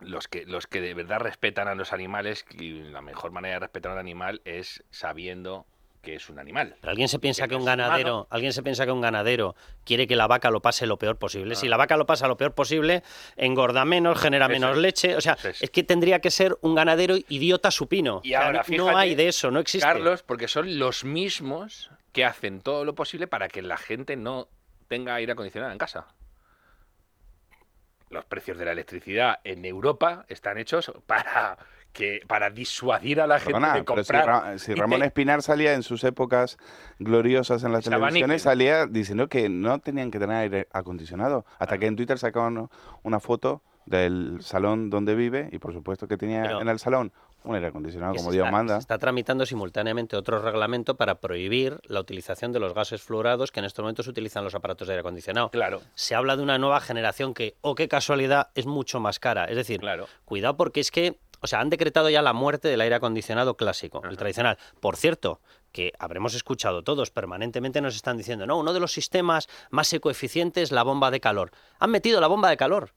los 0.00 0.28
que, 0.28 0.44
los 0.46 0.66
que 0.66 0.80
de 0.80 0.94
verdad 0.94 1.20
respetan 1.20 1.68
a 1.68 1.74
los 1.74 1.92
animales, 1.92 2.44
y 2.58 2.82
la 2.82 3.00
mejor 3.02 3.30
manera 3.32 3.54
de 3.56 3.60
respetar 3.60 3.90
a 3.92 3.94
un 3.94 4.00
animal 4.00 4.40
es 4.44 4.82
sabiendo 4.90 5.66
que 6.02 6.14
es 6.14 6.30
un 6.30 6.38
animal. 6.38 6.76
Pero 6.80 6.90
alguien 6.92 7.08
se 7.08 7.18
piensa 7.18 7.46
que 7.46 7.54
un 7.56 7.64
ganadero, 7.66 8.14
humano. 8.14 8.26
alguien 8.30 8.54
se 8.54 8.62
piensa 8.62 8.86
que 8.86 8.92
un 8.92 9.02
ganadero 9.02 9.54
quiere 9.84 10.06
que 10.06 10.16
la 10.16 10.26
vaca 10.26 10.50
lo 10.50 10.60
pase 10.62 10.86
lo 10.86 10.96
peor 10.96 11.16
posible. 11.18 11.54
Si 11.56 11.68
la 11.68 11.76
vaca 11.76 11.98
lo 11.98 12.06
pasa 12.06 12.26
lo 12.26 12.38
peor 12.38 12.54
posible, 12.54 13.02
engorda 13.36 13.84
menos, 13.84 14.18
genera 14.18 14.46
Eso 14.46 14.52
menos 14.52 14.76
leche. 14.78 15.14
O 15.14 15.20
sea, 15.20 15.34
Eso 15.34 15.50
es. 15.50 15.60
es 15.62 15.68
que 15.70 15.82
tendría 15.82 16.20
que 16.20 16.30
ser 16.30 16.56
un 16.62 16.74
ganadero 16.74 17.16
idiota 17.28 17.70
supino. 17.70 18.22
Y 18.24 18.30
O 18.34 18.38
sea, 18.38 18.46
ahora, 18.46 18.58
no- 18.60 18.64
fíjate, 18.64 18.90
no 18.92 18.96
hay 18.96 19.14
de 19.14 19.28
eso, 19.28 19.50
no 19.50 19.60
existe. 19.60 19.86
Carlos, 19.86 20.22
porque 20.22 20.48
son 20.48 20.78
los 20.78 21.04
mismos 21.04 21.90
que 22.12 22.24
hacen 22.24 22.62
todo 22.62 22.86
lo 22.86 22.94
posible 22.94 23.26
para 23.26 23.48
que 23.48 23.60
la 23.60 23.76
gente 23.76 24.16
no 24.16 24.48
tenga 24.88 25.14
aire 25.16 25.32
acondicionado 25.32 25.70
en 25.70 25.78
casa. 25.78 26.06
Los 28.10 28.24
precios 28.24 28.58
de 28.58 28.64
la 28.64 28.72
electricidad 28.72 29.38
en 29.44 29.64
Europa 29.64 30.24
están 30.28 30.58
hechos 30.58 30.92
para 31.06 31.56
que 31.92 32.20
para 32.28 32.50
disuadir 32.50 33.20
a 33.20 33.26
la 33.26 33.40
gente 33.40 33.58
de 33.58 33.66
pero 33.66 33.78
si, 33.78 33.84
comprar. 33.84 34.26
Ra- 34.26 34.58
si 34.58 34.74
te- 34.74 34.80
Ramón 34.80 35.02
Espinar 35.02 35.42
salía 35.42 35.74
en 35.74 35.82
sus 35.82 36.04
épocas 36.04 36.56
gloriosas 37.00 37.64
en 37.64 37.72
las 37.72 37.84
televisiones, 37.84 38.42
salía 38.42 38.86
diciendo 38.86 39.28
que 39.28 39.48
no 39.48 39.78
tenían 39.80 40.10
que 40.12 40.18
tener 40.20 40.36
aire 40.36 40.68
acondicionado. 40.72 41.44
Hasta 41.58 41.78
que 41.78 41.86
en 41.86 41.96
Twitter 41.96 42.16
sacaban 42.18 42.68
una 43.02 43.18
foto 43.20 43.62
del 43.86 44.38
salón 44.40 44.88
donde 44.90 45.16
vive 45.16 45.48
y 45.52 45.58
por 45.58 45.72
supuesto 45.72 46.06
que 46.06 46.16
tenía 46.16 46.42
Pero- 46.42 46.60
en 46.62 46.68
el 46.68 46.78
salón 46.78 47.12
un 47.44 47.54
aire 47.54 47.68
acondicionado 47.68 48.14
como 48.14 48.30
Dios 48.32 48.44
está, 48.44 48.50
manda. 48.50 48.74
se 48.74 48.80
está 48.80 48.98
tramitando 48.98 49.46
simultáneamente 49.46 50.16
otro 50.16 50.40
reglamento 50.40 50.96
para 50.96 51.16
prohibir 51.16 51.78
la 51.84 52.00
utilización 52.00 52.52
de 52.52 52.60
los 52.60 52.74
gases 52.74 53.02
fluorados 53.02 53.50
que 53.50 53.60
en 53.60 53.66
estos 53.66 53.82
momentos 53.82 54.06
utilizan 54.08 54.44
los 54.44 54.54
aparatos 54.54 54.88
de 54.88 54.94
aire 54.94 55.00
acondicionado. 55.00 55.50
Claro. 55.50 55.80
Se 55.94 56.14
habla 56.14 56.36
de 56.36 56.42
una 56.42 56.58
nueva 56.58 56.80
generación 56.80 57.34
que, 57.34 57.56
o 57.60 57.74
qué 57.74 57.88
casualidad, 57.88 58.48
es 58.54 58.66
mucho 58.66 59.00
más 59.00 59.18
cara. 59.18 59.46
Es 59.46 59.56
decir, 59.56 59.80
cuidado 60.24 60.56
porque 60.56 60.80
es 60.80 60.90
que, 60.90 61.18
o 61.40 61.46
sea, 61.46 61.60
han 61.60 61.70
decretado 61.70 62.10
ya 62.10 62.22
la 62.22 62.32
muerte 62.32 62.68
del 62.68 62.80
aire 62.80 62.96
acondicionado 62.96 63.56
clásico, 63.56 64.02
el 64.08 64.16
tradicional. 64.16 64.58
Por 64.80 64.96
cierto, 64.96 65.40
que 65.72 65.92
habremos 65.98 66.34
escuchado 66.34 66.82
todos 66.82 67.10
permanentemente 67.10 67.80
nos 67.80 67.96
están 67.96 68.16
diciendo, 68.16 68.46
no, 68.46 68.58
uno 68.58 68.72
de 68.72 68.80
los 68.80 68.92
sistemas 68.92 69.48
más 69.70 69.92
ecoeficientes, 69.92 70.72
la 70.72 70.82
bomba 70.82 71.10
de 71.10 71.20
calor. 71.20 71.52
Han 71.78 71.90
metido 71.90 72.20
la 72.20 72.26
bomba 72.26 72.50
de 72.50 72.56
calor. 72.56 72.92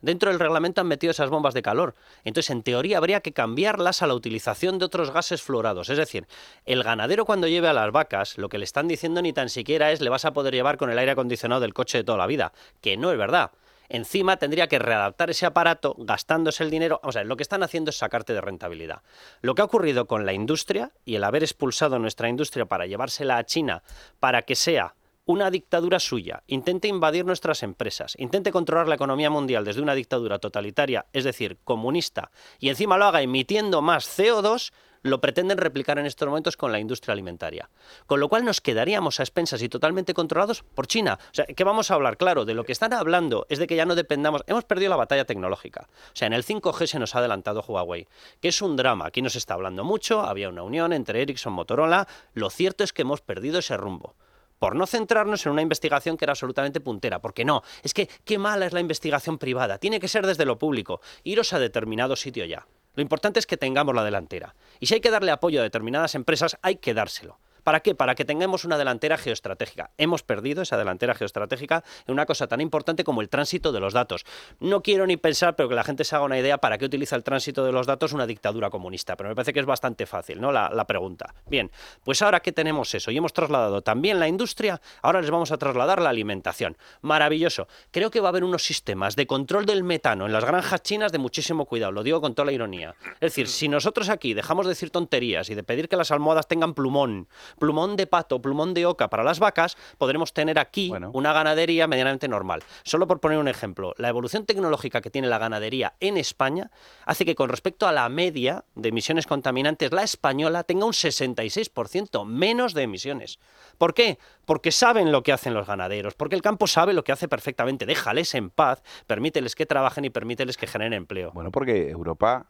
Dentro 0.00 0.30
del 0.30 0.38
reglamento 0.38 0.80
han 0.80 0.86
metido 0.86 1.10
esas 1.10 1.30
bombas 1.30 1.54
de 1.54 1.62
calor. 1.62 1.94
Entonces, 2.24 2.50
en 2.50 2.62
teoría, 2.62 2.98
habría 2.98 3.20
que 3.20 3.32
cambiarlas 3.32 4.02
a 4.02 4.06
la 4.06 4.14
utilización 4.14 4.78
de 4.78 4.84
otros 4.84 5.10
gases 5.10 5.42
fluorados. 5.42 5.90
Es 5.90 5.98
decir, 5.98 6.26
el 6.66 6.84
ganadero 6.84 7.24
cuando 7.24 7.48
lleve 7.48 7.68
a 7.68 7.72
las 7.72 7.90
vacas, 7.90 8.38
lo 8.38 8.48
que 8.48 8.58
le 8.58 8.64
están 8.64 8.86
diciendo 8.86 9.22
ni 9.22 9.32
tan 9.32 9.48
siquiera 9.48 9.90
es 9.90 10.00
le 10.00 10.10
vas 10.10 10.24
a 10.24 10.32
poder 10.32 10.54
llevar 10.54 10.76
con 10.76 10.90
el 10.90 10.98
aire 10.98 11.12
acondicionado 11.12 11.60
del 11.60 11.74
coche 11.74 11.98
de 11.98 12.04
toda 12.04 12.18
la 12.18 12.26
vida, 12.26 12.52
que 12.80 12.96
no 12.96 13.10
es 13.10 13.18
verdad. 13.18 13.50
Encima 13.88 14.36
tendría 14.36 14.66
que 14.66 14.78
readaptar 14.78 15.30
ese 15.30 15.46
aparato 15.46 15.94
gastándose 15.98 16.62
el 16.62 16.70
dinero. 16.70 17.00
O 17.02 17.10
sea, 17.10 17.24
lo 17.24 17.36
que 17.36 17.42
están 17.42 17.62
haciendo 17.62 17.90
es 17.90 17.96
sacarte 17.96 18.34
de 18.34 18.40
rentabilidad. 18.40 19.02
Lo 19.40 19.54
que 19.54 19.62
ha 19.62 19.64
ocurrido 19.64 20.06
con 20.06 20.26
la 20.26 20.34
industria 20.34 20.92
y 21.06 21.14
el 21.14 21.24
haber 21.24 21.42
expulsado 21.42 21.98
nuestra 21.98 22.28
industria 22.28 22.66
para 22.66 22.86
llevársela 22.86 23.38
a 23.38 23.44
China 23.44 23.82
para 24.20 24.42
que 24.42 24.56
sea 24.56 24.94
una 25.28 25.50
dictadura 25.50 26.00
suya, 26.00 26.42
intente 26.46 26.88
invadir 26.88 27.26
nuestras 27.26 27.62
empresas, 27.62 28.14
intente 28.18 28.50
controlar 28.50 28.88
la 28.88 28.94
economía 28.94 29.28
mundial 29.28 29.62
desde 29.62 29.82
una 29.82 29.94
dictadura 29.94 30.38
totalitaria, 30.38 31.04
es 31.12 31.24
decir, 31.24 31.58
comunista, 31.64 32.30
y 32.58 32.70
encima 32.70 32.96
lo 32.96 33.04
haga 33.04 33.20
emitiendo 33.20 33.82
más 33.82 34.08
CO2, 34.18 34.72
lo 35.02 35.20
pretenden 35.20 35.58
replicar 35.58 35.98
en 35.98 36.06
estos 36.06 36.26
momentos 36.26 36.56
con 36.56 36.72
la 36.72 36.80
industria 36.80 37.12
alimentaria. 37.12 37.68
Con 38.06 38.20
lo 38.20 38.30
cual 38.30 38.46
nos 38.46 38.62
quedaríamos 38.62 39.20
a 39.20 39.22
expensas 39.22 39.60
y 39.60 39.68
totalmente 39.68 40.14
controlados 40.14 40.62
por 40.62 40.86
China. 40.86 41.18
O 41.30 41.34
sea, 41.34 41.44
¿qué 41.44 41.62
vamos 41.62 41.90
a 41.90 41.94
hablar? 41.94 42.16
Claro, 42.16 42.46
de 42.46 42.54
lo 42.54 42.64
que 42.64 42.72
están 42.72 42.94
hablando 42.94 43.46
es 43.50 43.58
de 43.58 43.66
que 43.66 43.76
ya 43.76 43.84
no 43.84 43.94
dependamos. 43.94 44.42
Hemos 44.46 44.64
perdido 44.64 44.90
la 44.90 44.96
batalla 44.96 45.26
tecnológica. 45.26 45.88
O 45.90 46.16
sea, 46.16 46.26
en 46.26 46.32
el 46.32 46.44
5G 46.44 46.86
se 46.86 46.98
nos 46.98 47.14
ha 47.14 47.18
adelantado 47.18 47.62
Huawei, 47.68 48.08
que 48.40 48.48
es 48.48 48.60
un 48.60 48.76
drama. 48.76 49.06
Aquí 49.06 49.22
nos 49.22 49.36
está 49.36 49.54
hablando 49.54 49.84
mucho, 49.84 50.22
había 50.22 50.48
una 50.48 50.62
unión 50.62 50.92
entre 50.92 51.22
Ericsson 51.22 51.52
y 51.52 51.56
Motorola. 51.56 52.08
Lo 52.32 52.50
cierto 52.50 52.82
es 52.82 52.92
que 52.92 53.02
hemos 53.02 53.20
perdido 53.20 53.60
ese 53.60 53.76
rumbo 53.76 54.16
por 54.58 54.76
no 54.76 54.86
centrarnos 54.86 55.46
en 55.46 55.52
una 55.52 55.62
investigación 55.62 56.16
que 56.16 56.24
era 56.24 56.32
absolutamente 56.32 56.80
puntera, 56.80 57.20
porque 57.20 57.44
no, 57.44 57.62
es 57.82 57.94
que 57.94 58.08
qué 58.24 58.38
mala 58.38 58.66
es 58.66 58.72
la 58.72 58.80
investigación 58.80 59.38
privada, 59.38 59.78
tiene 59.78 60.00
que 60.00 60.08
ser 60.08 60.26
desde 60.26 60.44
lo 60.44 60.58
público, 60.58 61.00
iros 61.24 61.52
a 61.52 61.58
determinado 61.58 62.16
sitio 62.16 62.44
ya. 62.44 62.66
Lo 62.94 63.02
importante 63.02 63.38
es 63.38 63.46
que 63.46 63.56
tengamos 63.56 63.94
la 63.94 64.02
delantera. 64.02 64.56
Y 64.80 64.86
si 64.86 64.94
hay 64.94 65.00
que 65.00 65.10
darle 65.10 65.30
apoyo 65.30 65.60
a 65.60 65.62
determinadas 65.62 66.16
empresas, 66.16 66.58
hay 66.62 66.76
que 66.76 66.94
dárselo. 66.94 67.38
¿Para 67.68 67.80
qué? 67.80 67.94
Para 67.94 68.14
que 68.14 68.24
tengamos 68.24 68.64
una 68.64 68.78
delantera 68.78 69.18
geoestratégica. 69.18 69.90
Hemos 69.98 70.22
perdido 70.22 70.62
esa 70.62 70.78
delantera 70.78 71.12
geoestratégica 71.12 71.84
en 72.06 72.14
una 72.14 72.24
cosa 72.24 72.46
tan 72.46 72.62
importante 72.62 73.04
como 73.04 73.20
el 73.20 73.28
tránsito 73.28 73.72
de 73.72 73.78
los 73.78 73.92
datos. 73.92 74.24
No 74.58 74.82
quiero 74.82 75.06
ni 75.06 75.18
pensar, 75.18 75.54
pero 75.54 75.68
que 75.68 75.74
la 75.74 75.84
gente 75.84 76.04
se 76.04 76.16
haga 76.16 76.24
una 76.24 76.38
idea 76.38 76.56
para 76.56 76.78
qué 76.78 76.86
utiliza 76.86 77.14
el 77.14 77.22
tránsito 77.22 77.66
de 77.66 77.72
los 77.72 77.86
datos 77.86 78.14
una 78.14 78.26
dictadura 78.26 78.70
comunista. 78.70 79.16
Pero 79.16 79.28
me 79.28 79.34
parece 79.34 79.52
que 79.52 79.60
es 79.60 79.66
bastante 79.66 80.06
fácil, 80.06 80.40
¿no? 80.40 80.50
La, 80.50 80.70
la 80.70 80.86
pregunta. 80.86 81.34
Bien, 81.46 81.70
pues 82.04 82.22
ahora 82.22 82.40
que 82.40 82.52
tenemos 82.52 82.94
eso 82.94 83.10
y 83.10 83.18
hemos 83.18 83.34
trasladado 83.34 83.82
también 83.82 84.18
la 84.18 84.28
industria, 84.28 84.80
ahora 85.02 85.20
les 85.20 85.30
vamos 85.30 85.52
a 85.52 85.58
trasladar 85.58 86.00
la 86.00 86.08
alimentación. 86.08 86.78
Maravilloso. 87.02 87.68
Creo 87.90 88.10
que 88.10 88.20
va 88.20 88.28
a 88.28 88.30
haber 88.30 88.44
unos 88.44 88.64
sistemas 88.64 89.14
de 89.14 89.26
control 89.26 89.66
del 89.66 89.84
metano 89.84 90.24
en 90.24 90.32
las 90.32 90.46
granjas 90.46 90.82
chinas 90.82 91.12
de 91.12 91.18
muchísimo 91.18 91.66
cuidado. 91.66 91.92
Lo 91.92 92.02
digo 92.02 92.22
con 92.22 92.34
toda 92.34 92.46
la 92.46 92.52
ironía. 92.52 92.94
Es 93.16 93.20
decir, 93.20 93.46
si 93.46 93.68
nosotros 93.68 94.08
aquí 94.08 94.32
dejamos 94.32 94.64
de 94.64 94.70
decir 94.70 94.88
tonterías 94.88 95.50
y 95.50 95.54
de 95.54 95.62
pedir 95.62 95.90
que 95.90 95.96
las 95.96 96.10
almohadas 96.10 96.48
tengan 96.48 96.72
plumón, 96.72 97.28
plumón 97.58 97.96
de 97.96 98.06
pato, 98.06 98.40
plumón 98.40 98.74
de 98.74 98.86
oca 98.86 99.08
para 99.08 99.22
las 99.24 99.38
vacas, 99.38 99.76
podremos 99.98 100.32
tener 100.32 100.58
aquí 100.58 100.90
una 101.12 101.32
ganadería 101.32 101.86
medianamente 101.86 102.28
normal. 102.28 102.62
Solo 102.84 103.06
por 103.06 103.20
poner 103.20 103.38
un 103.38 103.48
ejemplo, 103.48 103.94
la 103.98 104.08
evolución 104.08 104.46
tecnológica 104.46 105.00
que 105.00 105.10
tiene 105.10 105.28
la 105.28 105.38
ganadería 105.38 105.94
en 106.00 106.16
España 106.16 106.70
hace 107.04 107.24
que 107.24 107.34
con 107.34 107.48
respecto 107.48 107.86
a 107.86 107.92
la 107.92 108.08
media 108.08 108.64
de 108.74 108.88
emisiones 108.90 109.26
contaminantes, 109.26 109.92
la 109.92 110.02
española 110.02 110.64
tenga 110.64 110.86
un 110.86 110.92
66% 110.92 112.24
menos 112.24 112.74
de 112.74 112.82
emisiones. 112.82 113.38
¿Por 113.78 113.94
qué? 113.94 114.18
Porque 114.44 114.72
saben 114.72 115.12
lo 115.12 115.22
que 115.22 115.32
hacen 115.32 115.54
los 115.54 115.66
ganaderos, 115.66 116.14
porque 116.14 116.34
el 116.36 116.42
campo 116.42 116.66
sabe 116.66 116.92
lo 116.92 117.04
que 117.04 117.12
hace 117.12 117.28
perfectamente. 117.28 117.86
Déjales 117.86 118.34
en 118.34 118.50
paz, 118.50 118.82
permíteles 119.06 119.54
que 119.54 119.66
trabajen 119.66 120.04
y 120.04 120.10
permíteles 120.10 120.56
que 120.56 120.66
generen 120.66 120.92
empleo. 120.94 121.32
Bueno, 121.32 121.50
porque 121.50 121.90
Europa 121.90 122.46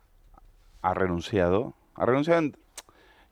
ha 0.83 0.95
renunciado, 0.95 1.75
ha 1.95 2.07
renunciado 2.07 2.41
en- 2.41 2.57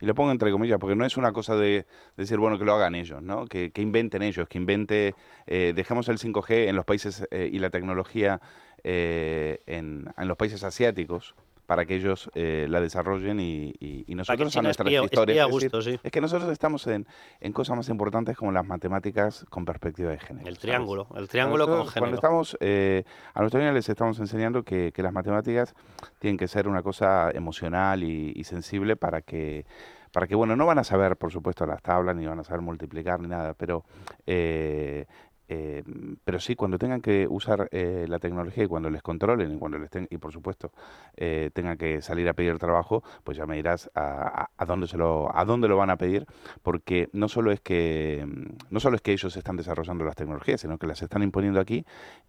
y 0.01 0.07
lo 0.07 0.15
pongo 0.15 0.31
entre 0.31 0.51
comillas, 0.51 0.79
porque 0.79 0.97
no 0.97 1.05
es 1.07 1.17
una 1.17 1.33
cosa 1.33 1.57
de 1.57 1.87
decir, 2.17 2.39
bueno, 2.39 2.59
que 2.59 2.65
lo 2.65 2.75
hagan 2.75 2.95
ellos, 2.95 3.23
¿no? 3.23 3.47
Que, 3.47 3.71
que 3.71 3.83
inventen 3.83 4.23
ellos, 4.23 4.49
que 4.49 4.59
invente, 4.59 5.15
eh, 5.47 5.73
dejemos 5.75 6.09
el 6.09 6.19
5G 6.19 6.69
en 6.69 6.77
los 6.77 6.85
países 6.85 7.27
eh, 7.31 7.49
y 7.51 7.59
la 7.59 7.71
tecnología 7.71 8.41
eh, 8.85 9.61
en, 9.67 10.13
en 10.17 10.29
los 10.29 10.37
países 10.37 10.63
asiáticos 10.65 11.35
para 11.67 11.85
que 11.85 11.97
ellos 11.97 12.31
eh, 12.35 12.67
la 12.71 12.81
desarrollen 12.81 13.41
y, 13.41 13.75
y- 13.81 14.05
y 14.07 14.15
nosotros 14.15 14.49
a 14.49 14.51
China 14.51 14.63
nuestras 14.63 14.87
espía- 14.87 15.05
historias. 15.05 15.37
espía 15.37 15.43
a 15.45 15.47
es 15.49 15.55
decir, 15.55 15.71
gusto, 15.71 15.83
sí. 15.91 16.01
Es 16.03 16.13
que 16.13 16.21
nosotros 16.21 16.51
estamos 16.51 16.87
en, 16.87 17.07
en 17.41 17.53
cosas 17.53 17.77
más 17.77 17.89
importantes 17.89 18.37
como 18.37 18.53
las 18.53 18.65
matemáticas 18.65 19.45
con 19.51 19.65
perspectiva 19.65 20.11
de 20.11 20.19
género. 20.19 20.47
El 20.47 20.55
¿sabes? 20.55 20.61
triángulo, 20.61 21.07
el 21.17 21.29
triángulo 21.29 21.67
con 21.67 21.87
género. 21.89 21.99
Cuando 22.01 22.15
estamos, 22.17 22.57
eh, 22.61 23.05
a 23.35 23.41
nuestros 23.41 23.61
niños 23.61 23.75
les 23.75 23.89
estamos 23.89 24.19
enseñando 24.21 24.63
que, 24.63 24.93
que 24.93 25.03
las 25.03 25.13
matemáticas 25.13 25.75
tienen 26.19 26.39
que 26.39 26.49
ser 26.49 26.69
una 26.69 26.83
cosa 26.83 27.31
emocional 27.33 28.03
y, 28.05 28.33
y 28.37 28.45
sensible 28.45 28.97
para 28.97 29.23
que, 29.23 29.67
para 30.13 30.27
que, 30.27 30.35
bueno, 30.35 30.57
no 30.57 30.65
van 30.67 30.79
a 30.79 30.85
saber, 30.85 31.17
por 31.17 31.33
supuesto, 31.33 31.67
las 31.67 31.83
tablas, 31.83 32.15
ni 32.17 32.27
van 32.27 32.39
a 32.39 32.45
saber 32.45 32.61
multiplicar, 32.63 33.21
ni 33.21 33.29
nada, 33.29 33.55
pero... 33.55 33.85
eh, 34.27 35.07
eh, 35.49 35.83
pero 36.25 36.41
sí, 36.41 36.57
cuando 36.57 36.79
tengan 36.79 37.01
que 37.01 37.27
usar 37.29 37.69
eh, 37.73 38.07
la 38.09 38.19
tecnología 38.19 38.65
y 38.65 38.67
cuando 38.67 38.91
les 38.91 39.03
controlen 39.03 39.55
y 39.55 39.59
cuando 39.59 39.79
les 39.79 39.91
ten- 39.91 40.09
y 40.11 40.19
por 40.19 40.33
supuesto 40.33 40.73
eh, 41.17 41.51
tengan 41.55 41.77
que 41.79 42.03
salir 42.03 42.29
a 42.29 42.33
pedir 42.35 42.59
trabajo, 42.59 43.03
pues 43.25 43.37
ya 43.39 43.47
me 43.47 43.57
dirás 43.57 43.91
a, 43.95 44.49
a- 44.57 44.65
dónde 44.67 44.87
se 44.89 44.97
lo 44.99 45.35
a 45.37 45.45
dónde 45.45 45.69
lo 45.69 45.77
van 45.77 45.91
a 45.91 45.97
pedir, 45.97 46.27
porque 46.63 47.09
no 47.13 47.29
solo 47.29 47.53
es 47.53 47.61
que 47.61 48.25
mm, 48.27 48.57
no 48.71 48.81
solo 48.81 48.97
es 48.97 49.03
que 49.03 49.13
ellos 49.13 49.37
están 49.37 49.57
desarrollando 49.57 50.05
las 50.05 50.17
tecnologías, 50.17 50.61
sino 50.61 50.79
que 50.79 50.87
las 50.87 51.01
están 51.03 51.23
imponiendo 51.23 51.61
aquí 51.61 51.85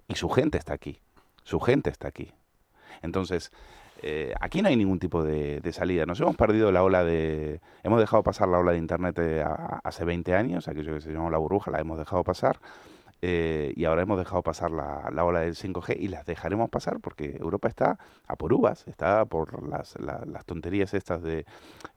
y 0.08 0.16
su 0.16 0.30
gente 0.30 0.58
está 0.58 0.74
aquí, 0.74 1.00
su 1.44 1.60
gente 1.60 1.90
está 1.90 2.08
aquí. 2.08 2.32
Entonces, 3.02 3.52
eh, 4.02 4.34
aquí 4.40 4.62
no 4.62 4.70
hay 4.70 4.76
ningún 4.76 5.00
tipo 5.00 5.24
de, 5.24 5.62
salida. 5.72 6.06
Nos 6.06 6.20
hemos 6.20 6.36
perdido 6.36 6.72
la 6.72 6.84
ola 6.84 7.04
de... 7.04 7.62
Hemos 7.84 8.00
dejado 8.00 8.24
pasar 8.24 8.48
la 8.48 8.60
ola 8.60 8.72
de 8.72 8.78
Internet 8.78 9.18
eh, 9.20 9.44
hace 9.84 10.06
20 10.06 10.34
años, 10.36 10.68
aquello 10.68 10.94
que 10.96 11.02
se 11.02 11.12
llamó 11.12 11.30
la 11.30 11.38
burbuja, 11.38 11.72
la 11.72 11.80
hemos 11.80 11.98
dejado 11.98 12.24
pasar. 12.24 12.60
Eh, 13.22 13.74
y 13.76 13.86
ahora 13.86 14.04
hemos 14.04 14.18
dejado 14.20 14.44
pasar 14.44 14.70
la, 14.72 15.10
la 15.12 15.26
ola 15.26 15.40
del 15.42 15.56
5G 15.56 15.98
y 16.00 16.08
las 16.08 16.26
dejaremos 16.26 16.70
pasar 16.70 17.00
porque 17.00 17.38
Europa 17.40 17.68
está 17.68 17.98
a 18.28 18.36
por 18.36 18.54
uvas, 18.54 18.88
está 18.88 19.26
por 19.26 19.68
las, 19.68 20.00
la- 20.00 20.24
las 20.26 20.46
tonterías 20.46 20.94
estas 20.94 21.22
de 21.24 21.46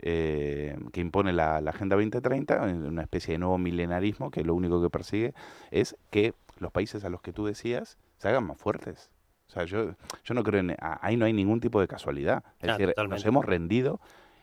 eh, 0.00 0.76
que 0.92 1.00
impone 1.00 1.32
la, 1.32 1.60
la 1.60 1.70
Agenda 1.70 1.96
2030, 1.96 2.70
en 2.70 2.86
una 2.86 3.02
especie 3.02 3.32
de 3.32 3.38
nuevo 3.38 3.58
milenarismo 3.58 4.30
que 4.30 4.44
lo 4.44 4.54
único 4.54 4.82
que 4.82 4.90
persigue 4.90 5.34
es 5.70 5.96
que 6.10 6.34
los 6.58 6.72
países 6.72 7.04
a 7.04 7.10
los 7.10 7.20
que 7.22 7.32
tú 7.32 7.46
decías 7.46 7.98
se 8.18 8.28
hagan 8.28 8.44
más 8.46 8.58
fuertes. 8.58 9.10
O 9.48 9.52
sea, 9.52 9.64
yo, 9.64 9.96
yo 10.24 10.34
no 10.34 10.44
creo 10.44 10.60
en... 10.60 10.76
Ahí 10.80 11.16
no 11.16 11.24
hay 11.24 11.32
ningún 11.32 11.58
tipo 11.60 11.80
de 11.80 11.88
casualidad. 11.88 12.44
Es 12.60 12.70
Ah, 12.70 12.78
decir, 12.78 12.94
nos 13.08 13.24
hemos 13.26 13.44
rendido 13.44 14.00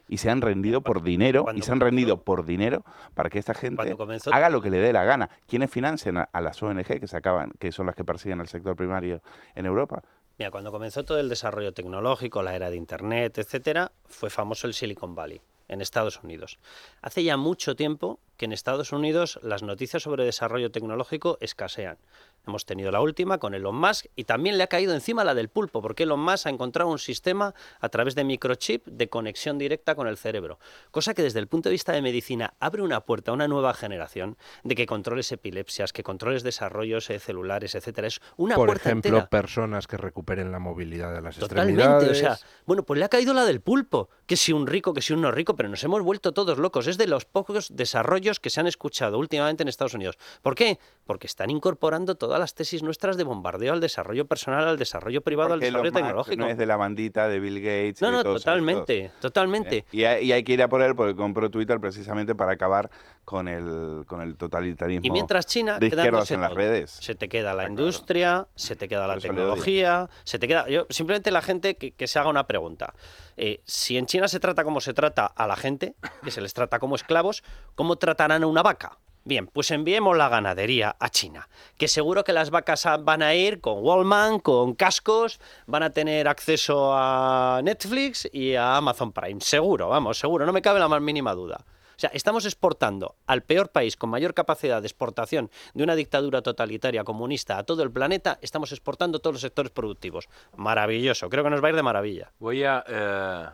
y 0.08 0.18
se 0.18 0.30
han 0.30 0.42
rendido 0.42 0.82
por 0.82 1.04
dinero 1.04 1.46
y 1.54 1.62
se 1.62 1.72
han 1.72 1.80
rendido 1.80 2.22
por 2.24 2.46
dinero 2.46 2.84
para 3.14 3.30
que 3.30 3.40
esta 3.40 3.54
gente 3.54 3.96
comenzó- 3.96 4.34
haga 4.34 4.50
lo 4.50 4.62
que 4.62 4.70
le 4.70 4.78
dé 4.78 4.94
la 4.94 5.04
gana. 5.04 5.30
¿Quiénes 5.48 5.70
financian 5.72 6.18
a, 6.18 6.30
a 6.32 6.42
las 6.42 6.62
ONG 6.64 7.00
que 7.00 7.08
se 7.08 7.18
acaban, 7.18 7.52
que 7.60 7.72
son 7.72 7.86
las 7.88 7.96
que 7.96 8.04
persiguen 8.04 8.40
al 8.40 8.48
sector 8.48 8.76
primario 8.76 9.22
en 9.56 9.66
Europa? 9.66 10.02
Mira, 10.40 10.52
cuando 10.52 10.72
comenzó 10.72 11.04
todo 11.04 11.20
el 11.20 11.30
desarrollo 11.30 11.74
tecnológico, 11.74 12.44
la 12.44 12.56
era 12.56 12.70
de 12.70 12.76
Internet, 12.78 13.38
etcétera, 13.40 13.92
fue 14.06 14.30
famoso 14.30 14.68
el 14.68 14.74
Silicon 14.76 15.16
Valley 15.16 15.42
en 15.68 15.82
Estados 15.82 16.22
Unidos. 16.24 16.60
Hace 17.02 17.24
ya 17.24 17.36
mucho 17.38 17.76
tiempo 17.76 18.20
que 18.38 18.46
en 18.46 18.54
Estados 18.54 18.92
Unidos 18.92 19.40
las 19.44 19.64
noticias 19.64 20.04
sobre 20.04 20.24
desarrollo 20.26 20.72
tecnológico 20.72 21.38
escasean. 21.42 21.98
Hemos 22.46 22.66
tenido 22.66 22.92
la 22.92 23.02
última 23.02 23.40
con 23.40 23.54
Elon 23.54 23.76
Musk 23.76 24.06
y 24.16 24.24
también 24.24 24.58
le 24.58 24.64
ha 24.64 24.68
caído 24.68 24.94
encima 24.94 25.24
la 25.26 25.34
del 25.34 25.50
pulpo, 25.50 25.82
porque 25.82 26.04
Elon 26.04 26.20
Musk 26.22 26.48
ha 26.48 26.50
encontrado 26.50 26.90
un 26.90 27.00
sistema 27.00 27.54
a 27.82 27.90
través 27.90 28.16
de 28.16 28.24
microchip 28.24 28.86
de 28.86 29.10
conexión 29.10 29.58
directa 29.58 29.96
con 29.96 30.08
el 30.08 30.18
cerebro, 30.18 30.60
cosa 30.92 31.14
que 31.14 31.24
desde 31.24 31.40
el 31.40 31.48
punto 31.48 31.68
de 31.70 31.74
vista 31.74 31.92
de 31.92 32.02
medicina 32.02 32.54
abre 32.60 32.82
una 32.84 33.02
puerta 33.02 33.32
a 33.32 33.34
una 33.34 33.48
nueva 33.50 33.74
generación 33.74 34.38
de 34.64 34.76
que 34.76 34.86
controles 34.86 35.32
epilepsias, 35.32 35.92
que 35.92 36.04
controles 36.04 36.44
desarrollos 36.44 37.10
eh, 37.10 37.20
celulares, 37.20 37.76
etcétera. 37.76 38.08
Es 38.08 38.22
una 38.38 38.56
Por 38.56 38.68
puerta 38.68 38.90
ejemplo, 38.90 39.10
entera. 39.18 39.30
personas 39.30 39.88
que 39.88 39.98
recuperen 39.98 40.52
la 40.52 40.60
movilidad 40.60 41.14
de 41.14 41.22
las 41.22 41.36
Totalmente, 41.38 41.82
extremidades. 41.82 42.12
o 42.12 42.20
sea, 42.20 42.38
bueno, 42.66 42.84
pues 42.84 43.00
le 43.00 43.06
ha 43.06 43.10
caído 43.10 43.34
la 43.34 43.44
del 43.44 43.60
pulpo, 43.62 44.10
que 44.26 44.38
si 44.38 44.54
un 44.54 44.68
rico, 44.68 44.94
que 44.94 45.02
si 45.02 45.12
un 45.14 45.22
no 45.22 45.32
rico, 45.32 45.56
pero 45.56 45.68
nos 45.70 45.84
hemos 45.84 46.02
vuelto 46.02 46.32
todos 46.34 46.58
locos. 46.60 46.88
Es 46.88 46.98
de 46.98 47.08
los 47.08 47.26
pocos 47.26 47.76
desarrollos 47.76 48.27
rollos 48.28 48.40
que 48.40 48.50
se 48.50 48.60
han 48.60 48.68
escuchado 48.68 49.18
últimamente 49.18 49.64
en 49.64 49.70
Estados 49.70 49.94
Unidos. 49.94 50.18
¿Por 50.42 50.56
qué? 50.56 50.80
Porque 51.06 51.28
están 51.28 51.50
incorporando 51.50 52.16
todas 52.16 52.40
las 52.40 52.54
tesis 52.54 52.84
nuestras 52.84 53.16
de 53.18 53.24
bombardeo 53.24 53.74
al 53.74 53.80
desarrollo 53.80 54.26
personal, 54.26 54.68
al 54.68 54.78
desarrollo 54.78 55.22
privado, 55.22 55.54
al 55.54 55.60
Porque 55.60 55.66
desarrollo 55.68 55.90
Elon 55.90 55.94
Musk 55.94 56.06
tecnológico. 56.06 56.44
No 56.44 56.50
es 56.50 56.58
de 56.58 56.66
la 56.66 56.76
bandita 56.76 57.28
de 57.30 57.40
Bill 57.40 57.60
Gates. 57.62 58.02
No, 58.02 58.12
no, 58.12 58.24
totalmente, 58.24 59.06
estos. 59.06 59.22
totalmente. 59.22 59.78
Eh, 59.78 59.86
Y 59.92 60.04
hay, 60.04 60.26
y 60.26 60.32
hay 60.34 60.44
que 60.44 60.54
ir 60.54 60.62
a 60.62 60.68
por 60.68 60.82
él 60.82 60.96
porque 60.96 61.16
compró 61.16 61.50
Twitter 61.50 61.80
precisamente 61.80 62.36
para 62.36 62.54
acabar 62.54 62.90
con 63.24 63.48
el, 63.48 64.04
con 64.06 64.22
el 64.22 64.36
totalitarismo. 64.36 65.06
Y 65.06 65.12
mientras 65.12 65.46
China 65.46 65.80
de 65.80 65.88
izquierdas 65.88 66.32
en 66.32 66.42
las 66.42 66.50
todo. 66.50 66.58
redes. 66.60 66.92
Se 66.92 67.16
te 67.16 67.30
queda 67.30 67.54
la 67.54 67.68
industria, 67.68 68.48
se 68.56 68.76
te 68.76 68.88
queda 68.88 69.08
la 69.08 69.18
tecnología, 69.18 70.10
se 70.24 70.40
te 70.40 70.48
queda. 70.48 70.68
Yo, 70.70 70.86
simplemente 70.90 71.32
la 71.32 71.42
gente 71.42 71.76
que, 71.78 71.92
que 71.92 72.08
se 72.08 72.20
haga 72.20 72.30
una 72.30 72.48
pregunta. 72.48 72.94
Eh, 73.38 73.62
si 73.66 73.98
en 73.98 74.08
China 74.08 74.28
se 74.28 74.40
trata 74.40 74.64
como 74.64 74.82
se 74.82 74.94
trata 74.94 75.26
a 75.26 75.48
la 75.48 75.56
gente, 75.56 75.96
que 76.24 76.32
se 76.32 76.42
les 76.42 76.54
trata 76.54 76.80
como 76.80 76.96
esclavos, 76.96 77.44
¿cómo 77.76 77.96
tratarán 77.96 78.44
a 78.44 78.48
una 78.48 78.64
vaca? 78.64 78.98
Bien, 79.24 79.46
pues 79.46 79.72
enviemos 79.72 80.16
la 80.18 80.30
ganadería 80.30 80.96
a 81.00 81.10
China, 81.10 81.50
que 81.78 81.90
seguro 81.90 82.24
que 82.24 82.32
las 82.32 82.50
vacas 82.50 82.88
van 83.02 83.22
a 83.22 83.36
ir 83.36 83.60
con 83.60 83.84
Wallman, 83.84 84.40
con 84.40 84.74
cascos, 84.74 85.40
van 85.66 85.84
a 85.84 85.90
tener 85.90 86.30
acceso 86.30 86.94
a 86.94 87.60
Netflix 87.62 88.30
y 88.32 88.56
a 88.56 88.78
Amazon 88.78 89.12
Prime, 89.12 89.42
seguro, 89.42 89.90
vamos, 89.90 90.18
seguro, 90.18 90.46
no 90.46 90.54
me 90.54 90.62
cabe 90.62 90.80
la 90.80 90.88
más 90.88 91.02
mínima 91.02 91.34
duda. 91.34 91.66
O 91.98 92.00
sea, 92.00 92.12
estamos 92.14 92.46
exportando 92.46 93.16
al 93.26 93.42
peor 93.42 93.70
país 93.70 93.98
con 93.98 94.12
mayor 94.12 94.36
capacidad 94.36 94.82
de 94.84 94.88
exportación 94.88 95.50
de 95.74 95.84
una 95.84 95.96
dictadura 95.96 96.44
totalitaria 96.44 97.04
comunista 97.04 97.58
a 97.58 97.64
todo 97.64 97.82
el 97.82 97.90
planeta, 97.92 98.38
estamos 98.44 98.72
exportando 98.72 99.18
todos 99.20 99.34
los 99.34 99.42
sectores 99.42 99.72
productivos. 99.72 100.30
Maravilloso, 100.56 101.28
creo 101.28 101.44
que 101.44 101.50
nos 101.50 101.64
va 101.64 101.68
a 101.68 101.72
ir 101.72 101.76
de 101.76 101.82
maravilla. 101.84 102.32
Voy 102.40 102.64
a... 102.64 102.84
eh, 102.88 103.48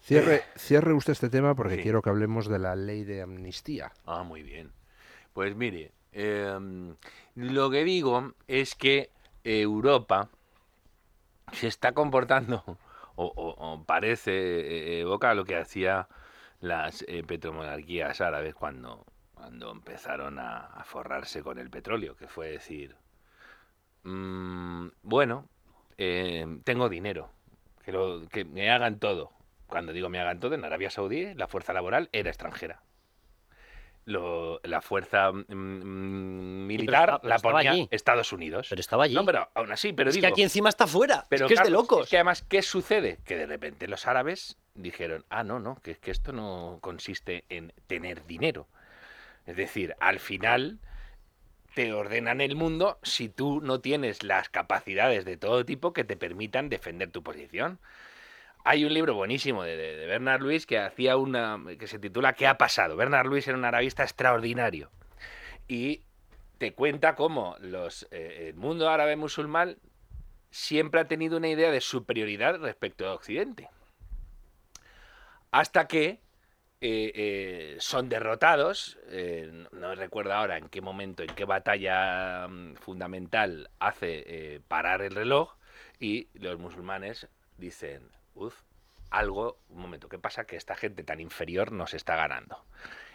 Cierre, 0.00 0.42
cierre 0.56 0.92
usted 0.94 1.12
este 1.12 1.28
tema 1.30 1.54
porque 1.54 1.76
Sí. 1.76 1.82
quiero 1.82 2.00
que 2.02 2.10
hablemos 2.10 2.46
de 2.48 2.58
la 2.58 2.74
ley 2.74 3.04
de 3.04 3.20
amnistía. 3.22 3.92
Ah, 4.06 4.22
muy 4.22 4.42
bien. 4.42 4.70
Pues 5.34 5.54
mire, 5.56 5.92
em, 6.12 6.94
lo 7.34 7.70
que 7.70 7.84
digo 7.84 8.32
es 8.48 8.74
que 8.74 9.10
Europa 9.44 10.28
se 11.52 11.66
está 11.68 11.92
comportando, 11.92 12.62
o, 13.16 13.24
o- 13.26 13.72
o 13.72 13.84
parece, 13.84 14.32
eh, 14.32 15.00
evoca 15.00 15.34
lo 15.34 15.44
que 15.44 15.56
hacía 15.56 16.06
las 16.60 17.04
eh, 17.08 17.22
petromonarquías 17.24 18.20
árabes 18.20 18.54
cuando, 18.54 19.04
cuando 19.34 19.70
empezaron 19.72 20.38
a, 20.38 20.82
forrarse 20.84 21.42
con 21.42 21.58
el 21.58 21.70
petróleo, 21.70 22.16
que 22.16 22.28
fue 22.28 22.50
decir, 22.50 22.96
mm, 24.04 24.88
bueno, 25.02 25.48
eh, 25.98 26.46
tengo 26.64 26.88
dinero, 26.88 27.30
que, 27.84 27.92
lo- 27.92 28.28
que 28.28 28.44
me 28.44 28.70
hagan 28.70 28.98
todo. 28.98 29.32
Cuando 29.66 29.92
digo 29.92 30.08
me 30.08 30.20
hagan 30.20 30.40
todo, 30.40 30.54
en 30.54 30.64
Arabia 30.64 30.90
Saudí 30.90 31.34
la 31.34 31.48
fuerza 31.48 31.72
laboral 31.72 32.08
era 32.12 32.30
extranjera. 32.30 32.82
Lo- 34.06 34.60
la 34.64 34.80
fuerza 34.82 35.32
mm, 35.32 35.44
mm, 35.48 36.66
militar 36.66 37.20
pero 37.22 37.28
la 37.28 37.38
ponía 37.38 37.70
allí. 37.72 37.88
Estados 37.90 38.32
Unidos. 38.32 38.66
Pero 38.68 38.80
estaba 38.80 39.04
allí. 39.04 39.14
No, 39.14 39.24
pero 39.24 39.48
aún 39.54 39.72
así, 39.72 39.92
pero 39.92 40.10
es 40.10 40.16
que 40.16 40.20
digo, 40.22 40.32
aquí 40.32 40.42
encima 40.42 40.68
está 40.68 40.86
fuera, 40.86 41.24
pero 41.28 41.46
es 41.46 41.48
que 41.48 41.54
es 41.54 41.62
de 41.62 41.70
locos. 41.70 42.04
es 42.04 42.10
que 42.10 42.16
además, 42.16 42.42
¿qué 42.42 42.62
sucede? 42.62 43.18
Que 43.24 43.36
de 43.36 43.46
repente 43.46 43.88
los 43.88 44.06
árabes 44.06 44.58
dijeron, 44.74 45.24
ah, 45.30 45.42
no, 45.44 45.58
no, 45.58 45.76
que, 45.82 45.96
que 45.96 46.10
esto 46.10 46.32
no 46.32 46.78
consiste 46.82 47.44
en 47.48 47.72
tener 47.86 48.26
dinero. 48.26 48.66
Es 49.46 49.56
decir, 49.56 49.94
al 50.00 50.20
final 50.20 50.78
te 51.74 51.92
ordenan 51.92 52.40
el 52.40 52.54
mundo 52.56 52.98
si 53.02 53.28
tú 53.28 53.60
no 53.60 53.80
tienes 53.80 54.22
las 54.22 54.48
capacidades 54.48 55.24
de 55.24 55.36
todo 55.36 55.64
tipo 55.64 55.92
que 55.92 56.04
te 56.04 56.16
permitan 56.16 56.68
defender 56.68 57.10
tu 57.10 57.22
posición. 57.22 57.78
Hay 58.64 58.84
un 58.84 58.94
libro 58.94 59.14
buenísimo 59.14 59.62
de, 59.62 59.76
de- 59.76 59.96
de 59.96 60.06
Bernard 60.06 60.40
Lewis 60.42 60.64
que 60.66 60.78
hacía 60.78 61.16
una 61.16 61.60
que 61.78 61.86
se 61.86 61.98
titula 61.98 62.32
¿Qué 62.32 62.46
ha 62.46 62.56
pasado? 62.56 62.96
Bernard 62.96 63.26
Lewis 63.26 63.46
era 63.46 63.58
un 63.58 63.64
arabista 63.64 64.02
extraordinario 64.02 64.90
y 65.68 66.02
te 66.58 66.72
cuenta 66.72 67.14
cómo 67.14 67.56
los, 67.60 68.08
eh, 68.10 68.46
el 68.48 68.54
mundo 68.54 68.88
árabe 68.88 69.16
musulmán 69.16 69.76
siempre 70.50 71.00
ha 71.00 71.08
tenido 71.08 71.36
una 71.36 71.48
idea 71.48 71.70
de 71.70 71.80
superioridad 71.80 72.58
respecto 72.60 73.06
a 73.06 73.12
Occidente. 73.14 73.68
Hasta 75.50 75.86
que 75.86 76.20
eh, 76.80 77.12
eh, 77.14 77.76
son 77.80 78.08
derrotados, 78.08 78.98
no- 79.72 79.94
recuerdo 79.94 80.32
ahora 80.32 80.56
en 80.56 80.68
qué 80.68 80.80
momento, 80.80 81.22
en 81.22 81.34
qué 81.34 81.44
batalla 81.44 82.48
mm, 82.48 82.74
fundamental 82.76 83.68
hace 83.78 84.62
parar 84.68 85.02
el 85.02 85.14
reloj 85.14 85.54
y 86.00 86.28
los 86.34 86.58
musulmanes 86.58 87.28
dicen, 87.58 88.08
uff, 88.34 88.54
algo, 89.10 89.60
un 89.68 89.80
momento, 89.80 90.08
¿qué 90.08 90.18
pasa? 90.18 90.46
Que 90.46 90.56
esta 90.56 90.74
gente 90.74 91.04
tan 91.04 91.20
inferior 91.20 91.72
nos 91.72 91.94
está 91.94 92.16
ganando. 92.16 92.64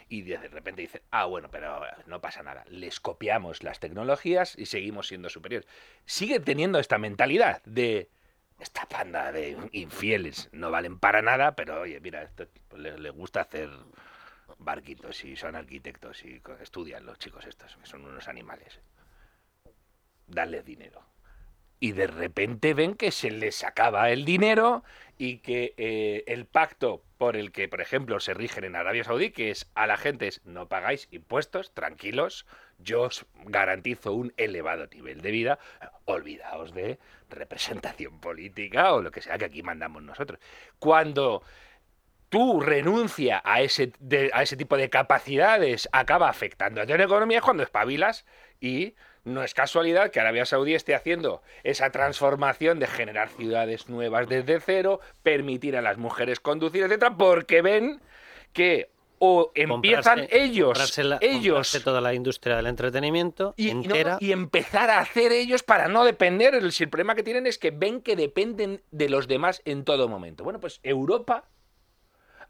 Y 0.08 0.22
de 0.22 0.38
repente 0.48 0.82
dicen, 0.82 1.02
ah, 1.10 1.26
bueno, 1.26 1.50
pero 1.50 1.82
no 2.06 2.20
pasa 2.20 2.42
nada, 2.42 2.64
les 2.68 2.98
copiamos 2.98 3.62
las 3.62 3.78
tecnologías 3.78 4.58
y 4.58 4.66
seguimos 4.66 5.06
siendo 5.08 5.28
superiores. 5.28 5.68
Sigue 6.04 6.40
teniendo 6.40 6.78
esta 6.80 6.98
mentalidad 6.98 7.62
de, 7.64 8.10
esta 8.58 8.86
panda 8.86 9.30
de 9.32 9.56
infieles 9.72 10.48
no 10.52 10.70
valen 10.70 10.98
para 10.98 11.22
nada, 11.22 11.54
pero 11.54 11.80
oye, 11.80 12.00
mira, 12.00 12.22
esto 12.22 12.46
les, 12.76 12.98
les 12.98 13.12
gusta 13.12 13.42
hacer 13.42 13.70
barquitos 14.58 15.24
y 15.24 15.36
son 15.36 15.56
arquitectos 15.56 16.24
y 16.24 16.40
estudian 16.60 17.06
los 17.06 17.18
chicos 17.18 17.46
estos, 17.46 17.76
que 17.76 17.86
son 17.86 18.04
unos 18.04 18.28
animales. 18.28 18.80
Darles 20.26 20.64
dinero. 20.64 21.09
Y 21.80 21.92
de 21.92 22.06
repente 22.06 22.74
ven 22.74 22.94
que 22.94 23.10
se 23.10 23.30
les 23.30 23.64
acaba 23.64 24.10
el 24.10 24.24
dinero 24.26 24.84
y 25.16 25.38
que 25.38 25.74
eh, 25.78 26.24
el 26.26 26.46
pacto 26.46 27.02
por 27.18 27.36
el 27.36 27.52
que, 27.52 27.68
por 27.68 27.80
ejemplo, 27.80 28.20
se 28.20 28.34
rigen 28.34 28.64
en 28.64 28.76
Arabia 28.76 29.04
Saudí, 29.04 29.30
que 29.30 29.50
es 29.50 29.70
a 29.74 29.86
la 29.86 29.96
gente 29.96 30.28
es 30.28 30.40
no 30.44 30.68
pagáis 30.68 31.08
impuestos, 31.10 31.72
tranquilos, 31.74 32.46
yo 32.78 33.02
os 33.02 33.26
garantizo 33.44 34.12
un 34.12 34.32
elevado 34.36 34.86
nivel 34.92 35.20
de 35.22 35.30
vida, 35.30 35.58
olvidaos 36.04 36.72
de 36.74 36.98
representación 37.30 38.20
política 38.20 38.92
o 38.94 39.02
lo 39.02 39.10
que 39.10 39.22
sea 39.22 39.38
que 39.38 39.46
aquí 39.46 39.62
mandamos 39.62 40.02
nosotros. 40.02 40.38
Cuando 40.78 41.42
tu 42.28 42.60
renuncia 42.60 43.42
a 43.44 43.60
ese, 43.60 43.92
de- 43.98 44.30
a 44.32 44.42
ese 44.42 44.56
tipo 44.56 44.76
de 44.76 44.88
capacidades 44.90 45.88
acaba 45.92 46.28
afectando 46.28 46.80
a 46.80 46.86
tu 46.86 46.92
economía 46.92 47.40
cuando 47.40 47.62
espabilas 47.62 48.24
y 48.60 48.94
no 49.24 49.42
es 49.42 49.54
casualidad 49.54 50.10
que 50.10 50.20
Arabia 50.20 50.46
Saudí 50.46 50.74
esté 50.74 50.94
haciendo 50.94 51.42
esa 51.62 51.90
transformación 51.90 52.78
de 52.78 52.86
generar 52.86 53.28
ciudades 53.28 53.88
nuevas 53.88 54.28
desde 54.28 54.60
cero, 54.60 55.00
permitir 55.22 55.76
a 55.76 55.82
las 55.82 55.98
mujeres 55.98 56.40
conducir, 56.40 56.82
etcétera, 56.84 57.16
porque 57.16 57.62
ven 57.62 58.00
que 58.52 58.90
o 59.22 59.52
empiezan 59.54 60.20
Comprarse- 60.20 60.28
ellos, 60.34 60.66
comprarse 60.68 61.04
la- 61.04 61.18
ellos 61.20 61.42
comprarse 61.68 61.80
toda 61.80 62.00
la 62.00 62.14
industria 62.14 62.56
del 62.56 62.66
entretenimiento 62.68 63.52
y, 63.58 63.66
no, 63.74 63.82
entera. 63.82 64.16
y 64.18 64.32
empezar 64.32 64.88
a 64.88 64.98
hacer 65.00 65.30
ellos 65.32 65.62
para 65.62 65.88
no 65.88 66.04
depender. 66.06 66.54
El, 66.54 66.72
el 66.78 66.88
problema 66.88 67.14
que 67.14 67.22
tienen 67.22 67.46
es 67.46 67.58
que 67.58 67.70
ven 67.70 68.00
que 68.00 68.16
dependen 68.16 68.80
de 68.90 69.10
los 69.10 69.28
demás 69.28 69.60
en 69.66 69.84
todo 69.84 70.08
momento. 70.08 70.42
Bueno, 70.42 70.58
pues 70.58 70.80
Europa, 70.82 71.44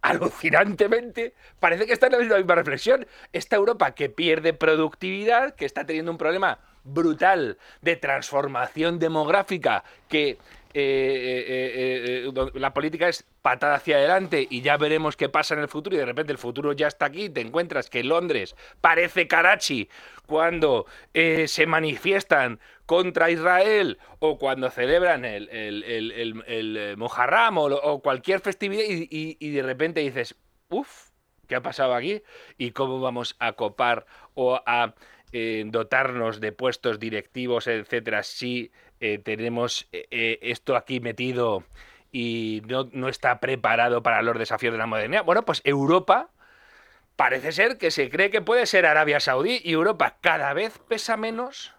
alucinantemente, 0.03 1.35
parece 1.59 1.87
que 1.87 1.93
está 1.93 2.07
en 2.07 2.29
la 2.29 2.39
misma, 2.39 2.55
reflexión. 2.55 3.07
Esta 3.33 3.57
Europa 3.57 3.93
que 3.93 4.09
pierde 4.09 4.53
productividad, 4.53 5.55
que 5.55 5.67
está 5.67 5.85
teniendo 5.85 6.11
un 6.11 6.19
problema 6.19 6.59
brutal 6.85 7.59
de 7.83 7.97
transformación 7.97 8.99
demográfica, 8.99 9.85
que 10.09 10.39
eh, 10.73 12.29
eh, 12.33 12.33
eh, 12.33 12.51
la 12.55 12.73
política 12.73 13.09
es 13.09 13.25
patada 13.43 13.75
hacia 13.75 13.97
adelante 13.97 14.47
y 14.49 14.61
ya 14.63 14.77
veremos 14.77 15.17
qué 15.17 15.29
pasa 15.29 15.55
en 15.55 15.61
el 15.61 15.69
futuro 15.69 15.97
y 15.97 15.99
de 15.99 16.07
repente 16.07 16.31
el 16.31 16.39
futuro 16.39 16.73
ya 16.73 16.87
está 16.87 17.07
aquí, 17.07 17.29
te 17.29 17.41
encuentras 17.41 17.91
que 17.91 18.05
Londres 18.05 18.55
parece 18.81 19.27
Karachi 19.27 19.89
cuando 20.27 20.87
se 21.13 21.67
manifiestan 21.67 22.61
contra 22.91 23.31
Israel 23.31 23.99
o 24.19 24.37
cuando 24.37 24.69
celebran 24.69 25.25
el, 25.25 25.49
el, 25.51 25.85
el, 25.85 26.43
el- 26.49 26.77
eh, 26.77 26.97
o, 26.99 28.03
cualquier 28.03 28.41
festividad 28.41 28.83
y, 28.83 29.37
y- 29.39 29.51
de 29.53 29.63
repente 29.63 30.01
dices, 30.01 30.35
uff, 30.71 31.11
¿qué 31.47 31.55
ha 31.55 31.63
pasado 31.63 31.95
aquí? 31.95 32.21
¿Y 32.59 32.73
cómo 32.73 32.99
vamos 33.01 33.37
a 33.39 33.53
copar 33.53 34.07
o 34.35 34.61
a 34.67 34.97
eh, 35.31 35.63
dotarnos 35.67 36.41
de 36.41 36.51
puestos 36.51 36.99
directivos, 36.99 37.69
etcétera, 37.69 38.25
si 38.25 38.73
eh, 38.99 39.19
tenemos 39.19 39.87
esto 39.93 40.75
aquí 40.75 40.99
metido 40.99 41.63
y 42.11 42.63
no, 42.67 42.89
no 42.91 43.09
está 43.09 43.39
preparado 43.39 44.03
para 44.03 44.21
los 44.23 44.37
desafíos 44.37 44.73
de 44.73 44.79
la 44.79 44.87
modernidad? 44.87 45.23
Bueno, 45.25 45.45
pues 45.45 45.63
Europa 45.65 46.31
parece 47.15 47.53
ser 47.53 47.79
que 47.79 47.93
se 47.93 48.11
cree 48.11 48.31
que 48.31 48.41
puede 48.43 48.67
ser 48.67 48.85
Arabia 48.85 49.21
Saudí 49.21 49.61
y 49.63 49.75
Europa 49.75 50.17
cada 50.21 50.53
vez 50.55 50.81
pesa 50.89 51.17
menos, 51.17 51.73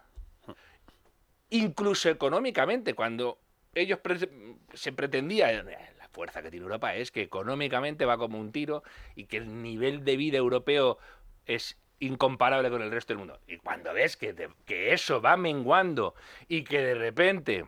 incluso 1.52 2.08
económicamente, 2.10 2.94
cuando 2.94 3.38
ellos 3.74 3.98
pre- 4.00 4.28
se 4.74 4.92
pretendía, 4.92 5.52
eh, 5.52 5.62
la 5.98 6.08
fuerza 6.08 6.42
que 6.42 6.50
tiene 6.50 6.64
Europa 6.64 6.94
es 6.94 7.10
que 7.10 7.22
económicamente 7.22 8.04
va 8.04 8.18
como 8.18 8.38
un 8.38 8.52
tiro 8.52 8.82
y 9.16 9.24
que 9.24 9.38
el 9.38 9.62
nivel 9.62 10.04
de 10.04 10.16
vida 10.16 10.38
europeo 10.38 10.98
es 11.46 11.78
incomparable 12.00 12.68
con 12.70 12.82
el 12.82 12.90
resto 12.90 13.12
del 13.12 13.18
mundo. 13.18 13.40
Y 13.46 13.58
cuando 13.58 13.92
ves 13.94 14.16
que, 14.16 14.34
te- 14.34 14.48
que 14.66 14.92
eso 14.92 15.20
va 15.22 15.36
menguando 15.36 16.14
y 16.48 16.64
que 16.64 16.80
de 16.82 16.94
repente 16.94 17.64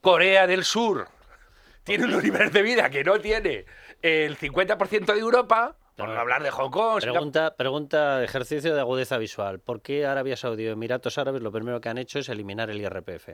Corea 0.00 0.46
del 0.46 0.64
Sur 0.64 1.08
tiene 1.84 2.04
un 2.06 2.18
nivel 2.22 2.50
de 2.52 2.62
vida 2.62 2.90
que 2.90 3.04
no 3.04 3.18
tiene 3.20 3.64
el 4.02 4.36
50% 4.36 5.12
de 5.14 5.20
Europa, 5.20 5.76
Por 5.96 6.08
no 6.08 6.18
hablar 6.18 6.42
de 6.42 6.50
Hong 6.50 6.70
Kong. 6.70 7.00
Pregunta, 7.00 7.54
pregunta, 7.54 8.24
ejercicio 8.24 8.74
de 8.74 8.80
agudeza 8.80 9.18
visual. 9.18 9.60
¿Por 9.60 9.82
qué 9.82 10.06
Arabia 10.06 10.36
Saudí 10.36 10.66
o 10.66 10.72
Emiratos 10.72 11.18
Árabes 11.18 11.42
lo 11.42 11.52
primero 11.52 11.80
que 11.80 11.88
han 11.88 11.98
hecho 11.98 12.18
es 12.18 12.28
eliminar 12.28 12.70
el 12.70 12.80
IRPF? 12.80 13.30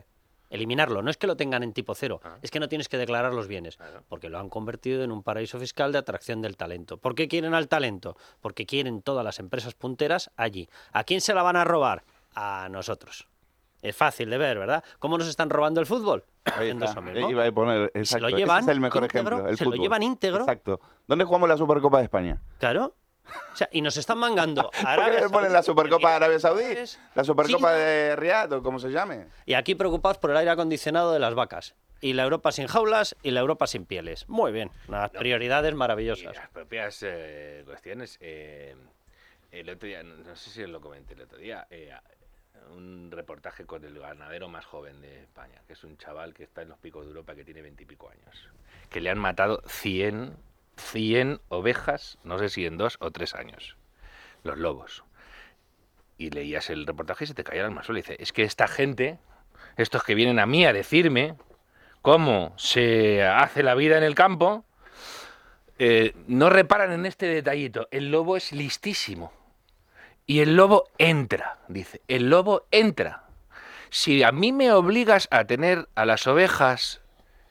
Eliminarlo, 0.49 1.03
no 1.03 1.11
es 1.11 1.17
que 1.17 1.27
lo 1.27 1.37
tengan 1.37 1.61
en 1.61 1.73
tipo 1.73 1.93
cero, 1.93 2.21
es 2.41 2.49
que 2.49 2.59
no 2.59 2.67
tienes 2.67 2.89
que 2.89 2.97
declarar 2.97 3.33
los 3.35 3.47
bienes, 3.47 3.77
porque 4.07 4.29
lo 4.29 4.39
han 4.39 4.49
convertido 4.49 5.03
en 5.03 5.11
un 5.11 5.21
paraíso 5.21 5.59
fiscal 5.59 5.91
de 5.91 5.99
atracción 5.99 6.41
del 6.41 6.57
talento. 6.57 6.97
¿Por 6.97 7.13
qué 7.13 7.27
quieren 7.27 7.53
al 7.53 7.67
talento? 7.67 8.17
Porque 8.41 8.65
quieren 8.65 9.03
todas 9.03 9.23
las 9.23 9.37
empresas 9.37 9.75
punteras 9.75 10.31
allí. 10.35 10.67
¿A 10.91 11.03
quién 11.03 11.21
se 11.21 11.35
la 11.35 11.43
van 11.43 11.55
a 11.55 11.65
robar? 11.65 12.03
A 12.33 12.67
nosotros. 12.71 13.27
Es 13.81 13.95
fácil 13.95 14.29
de 14.29 14.37
ver, 14.37 14.59
¿verdad? 14.59 14.83
¿Cómo 14.99 15.17
nos 15.17 15.27
están 15.27 15.49
robando 15.49 15.79
el 15.79 15.85
fútbol? 15.85 16.25
Ahí 16.45 16.69
está. 16.69 16.99
mismo. 17.01 17.29
Iba 17.29 17.45
a 17.45 17.51
poner, 17.51 17.91
Se 18.05 18.19
lo 18.19 18.27
ese 18.27 18.37
llevan 18.37 18.63
es 18.63 18.67
el 18.69 18.79
mejor 18.79 19.03
íntegro, 19.03 19.35
ejemplo. 19.35 19.49
El 19.49 19.57
se 19.57 19.65
lo 19.65 19.75
llevan 19.75 20.03
íntegro. 20.03 20.41
Exacto. 20.41 20.81
¿Dónde 21.07 21.25
jugamos 21.25 21.47
la 21.47 21.57
Supercopa 21.57 21.97
de 21.99 22.03
España? 22.03 22.41
Claro. 22.59 22.95
O 23.53 23.55
sea, 23.55 23.69
y 23.71 23.81
nos 23.81 23.95
están 23.95 24.17
mangando. 24.17 24.61
a 24.61 24.71
¿Por 24.81 24.87
Arabia 24.87 25.29
ponen 25.29 25.53
la 25.53 25.61
Saudí, 25.61 25.65
Supercopa 25.65 26.09
de 26.09 26.15
Arabia 26.15 26.39
Saudí? 26.39 26.63
La 27.15 27.23
Supercopa 27.23 27.57
China. 27.57 27.71
de 27.71 28.15
Riyadh 28.15 28.53
o 28.53 28.63
como 28.63 28.79
se 28.79 28.89
llame. 28.89 29.27
Y 29.45 29.53
aquí 29.53 29.75
preocupados 29.75 30.17
por 30.17 30.31
el 30.31 30.37
aire 30.37 30.51
acondicionado 30.51 31.13
de 31.13 31.19
las 31.19 31.35
vacas. 31.35 31.75
Y 32.01 32.13
la 32.13 32.23
Europa 32.23 32.51
sin 32.51 32.67
jaulas 32.67 33.15
y 33.23 33.31
la 33.31 33.41
Europa 33.41 33.67
sin 33.67 33.85
pieles. 33.85 34.27
Muy 34.27 34.51
bien. 34.51 34.71
Unas 34.87 35.11
prioridades 35.11 35.73
maravillosas. 35.75 36.35
Las 36.35 36.49
propias 36.49 37.03
eh, 37.03 37.63
cuestiones. 37.65 38.17
eh, 38.21 38.75
el 39.51 39.69
otro 39.69 39.87
día, 39.87 40.03
no 40.03 40.15
no 40.15 40.35
sé 40.35 40.49
si 40.49 40.63
os 40.63 40.69
lo 40.69 40.79
comenté 40.79 41.13
el 41.15 41.21
otro 41.21 41.37
día, 41.37 41.65
eh, 41.69 41.91
un 42.75 43.11
reportaje 43.11 43.65
con 43.65 43.83
el 43.83 43.99
ganadero 43.99 44.49
más 44.49 44.65
joven 44.65 45.01
de 45.01 45.21
España, 45.21 45.61
que 45.67 45.73
es 45.73 45.83
un 45.83 45.97
chaval 45.97 46.33
que 46.33 46.43
está 46.43 46.61
en 46.61 46.69
los 46.69 46.77
picos 46.79 47.03
de 47.03 47.09
Europa 47.09 47.35
que 47.35 47.43
tiene 47.43 47.61
veintipico 47.61 48.09
años. 48.09 48.49
Que 48.89 49.01
le 49.01 49.09
han 49.09 49.19
matado 49.19 49.61
100, 49.67 50.35
100 50.77 51.41
ovejas, 51.49 52.17
no 52.23 52.39
sé 52.39 52.49
si 52.49 52.65
en 52.65 52.77
dos 52.77 52.97
o 52.99 53.11
tres 53.11 53.35
años. 53.35 53.77
Los 54.43 54.57
lobos. 54.57 55.03
Y 56.17 56.29
leías 56.31 56.69
el 56.69 56.85
reportaje 56.85 57.23
y 57.23 57.27
se 57.27 57.33
te 57.33 57.43
caía 57.43 57.65
el 57.65 57.83
suelo 57.83 57.99
y 57.99 58.01
dice, 58.01 58.17
es 58.19 58.33
que 58.33 58.43
esta 58.43 58.67
gente, 58.67 59.19
estos 59.77 60.03
que 60.03 60.15
vienen 60.15 60.39
a 60.39 60.45
mí 60.45 60.65
a 60.65 60.73
decirme 60.73 61.35
cómo 62.01 62.53
se 62.57 63.23
hace 63.23 63.63
la 63.63 63.75
vida 63.75 63.97
en 63.97 64.03
el 64.03 64.15
campo, 64.15 64.65
eh, 65.77 66.13
no 66.27 66.49
reparan 66.49 66.91
en 66.91 67.05
este 67.05 67.25
detallito. 67.27 67.87
El 67.91 68.11
lobo 68.11 68.35
es 68.35 68.51
listísimo. 68.51 69.31
Y 70.29 70.41
el 70.41 70.55
lobo 70.55 70.83
entra, 70.99 71.57
dice. 71.69 72.01
El 72.07 72.29
lobo 72.29 72.67
entra. 72.69 73.23
Si 73.89 74.21
a 74.21 74.31
mí 74.31 74.51
me 74.51 74.71
obligas 74.71 75.27
a 75.31 75.45
tener 75.45 75.89
a 75.95 76.05
las 76.05 76.27
ovejas 76.27 77.01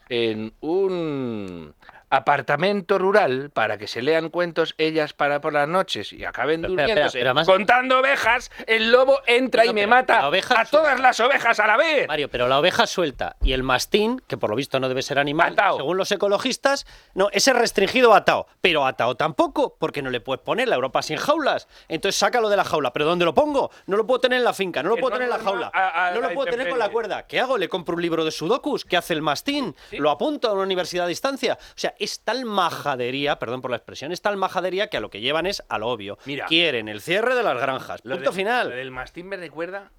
en 0.08 0.54
un 0.60 1.74
apartamento 2.10 2.98
rural 2.98 3.50
para 3.52 3.78
que 3.78 3.86
se 3.86 4.02
lean 4.02 4.28
cuentos 4.28 4.74
ellas 4.78 5.12
para 5.12 5.40
por 5.40 5.52
las 5.52 5.68
noches 5.68 6.12
y 6.12 6.24
acaben 6.24 6.62
Pero, 6.62 6.74
durmiéndose 6.74 7.18
pero 7.18 7.30
además- 7.30 7.46
contando 7.46 7.98
ovejas, 8.00 8.50
el 8.66 8.90
lobo 8.90 9.20
entra 9.26 9.64
y 9.66 9.72
me 9.72 9.86
mata 9.86 10.26
a 10.26 10.64
todas 10.64 11.00
las 11.00 11.18
ovejas 11.20 11.58
a 11.60 11.66
la 11.66 11.76
vez. 11.76 12.06
Mario, 12.08 12.28
pero 12.30 12.48
la 12.48 12.58
oveja 12.58 12.86
suelta 12.86 13.36
y 13.42 13.52
el 13.52 13.62
mastín, 13.62 14.22
que 14.26 14.36
por 14.36 14.50
lo 14.50 14.56
visto 14.56 14.78
no 14.80 14.88
debe 14.88 15.02
ser 15.02 15.18
animal, 15.18 15.54
según 15.76 15.96
los 15.96 16.10
ecologistas, 16.12 16.86
no, 17.14 17.28
ese 17.32 17.52
restringido 17.52 18.14
atado. 18.14 18.46
Pero 18.60 18.86
atado 18.86 19.16
tampoco, 19.16 19.76
porque 19.78 20.02
no 20.02 20.10
le 20.10 20.20
puedes 20.20 20.42
poner 20.42 20.68
la 20.68 20.74
Europa 20.76 21.02
sin 21.02 21.16
jaulas. 21.16 21.68
Entonces 21.88 22.18
sácalo 22.18 22.48
de 22.48 22.56
la 22.56 22.64
jaula. 22.64 22.92
¿Pero 22.92 23.04
dónde 23.06 23.24
lo 23.24 23.34
pongo? 23.34 23.70
No 23.86 23.96
lo 23.96 24.06
puedo 24.06 24.20
tener 24.20 24.38
en 24.38 24.44
la 24.44 24.52
finca, 24.52 24.82
no 24.82 24.90
lo 24.90 24.96
puedo 24.96 25.10
no 25.10 25.16
tener 25.16 25.30
en 25.32 25.38
la 25.38 25.44
jaula. 25.44 25.70
a- 25.72 26.08
a 26.08 26.10
no 26.12 26.20
lo 26.20 26.30
puedo 26.34 26.50
tener 26.50 26.68
con 26.68 26.78
la 26.78 26.88
cuerda. 26.88 27.26
¿Qué 27.26 27.40
hago? 27.40 27.58
¿Le 27.58 27.68
compro 27.68 27.94
un 27.96 28.02
libro 28.02 28.24
de 28.24 28.30
sudokus? 28.30 28.84
¿Qué 28.84 28.96
hace 28.96 29.14
el 29.14 29.22
mastín? 29.22 29.74
¿Lo 29.92 30.10
apunto 30.10 30.48
a 30.48 30.52
una 30.52 30.62
universidad 30.62 31.04
a 31.06 31.08
distancia? 31.08 31.58
O 31.60 31.72
sea, 31.78 31.94
es 31.98 32.20
tal 32.20 32.44
majadería, 32.44 33.38
perdón 33.38 33.60
por 33.60 33.70
la 33.70 33.76
expresión, 33.76 34.12
es 34.12 34.22
tal 34.22 34.36
majadería 34.36 34.88
que 34.88 34.96
a 34.96 35.00
lo 35.00 35.10
que 35.10 35.20
llevan 35.20 35.46
es 35.46 35.62
a 35.68 35.78
lo 35.78 35.88
obvio. 35.88 36.18
Mira. 36.24 36.46
Quieren 36.46 36.88
el 36.88 37.00
cierre 37.00 37.34
de 37.34 37.42
las 37.42 37.58
granjas. 37.60 38.02
Punto 38.02 38.32
final. 38.32 38.70
Del 38.70 38.90
mastín 38.90 39.28
me 39.28 39.36
recuerda. 39.36 39.90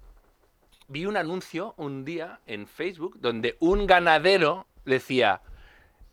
Vi 0.88 1.06
un 1.06 1.16
anuncio 1.16 1.74
un 1.76 2.04
día 2.04 2.40
en 2.46 2.66
Facebook 2.66 3.16
donde 3.20 3.56
un 3.60 3.86
ganadero 3.86 4.66
decía: 4.84 5.40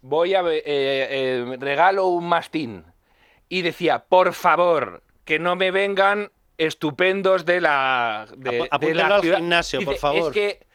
Voy 0.02 0.36
a. 0.36 0.42
eh, 0.42 0.62
eh, 0.66 1.58
regalo 1.60 2.08
un 2.08 2.30
mastín. 2.30 2.86
Y 3.50 3.62
decía: 3.64 4.06
Por 4.08 4.34
favor, 4.34 5.02
que 5.26 5.40
no 5.40 5.56
me 5.56 5.72
vengan 5.72 6.32
estupendos 6.58 7.46
de 7.46 7.62
la. 7.62 8.28
De, 8.38 8.70
de 8.80 8.94
la 8.94 9.08
al 9.08 9.22
ciudad". 9.22 9.38
gimnasio, 9.38 9.82
por 9.82 9.96
favor. 9.96 10.28
Es 10.28 10.34
que. 10.34 10.68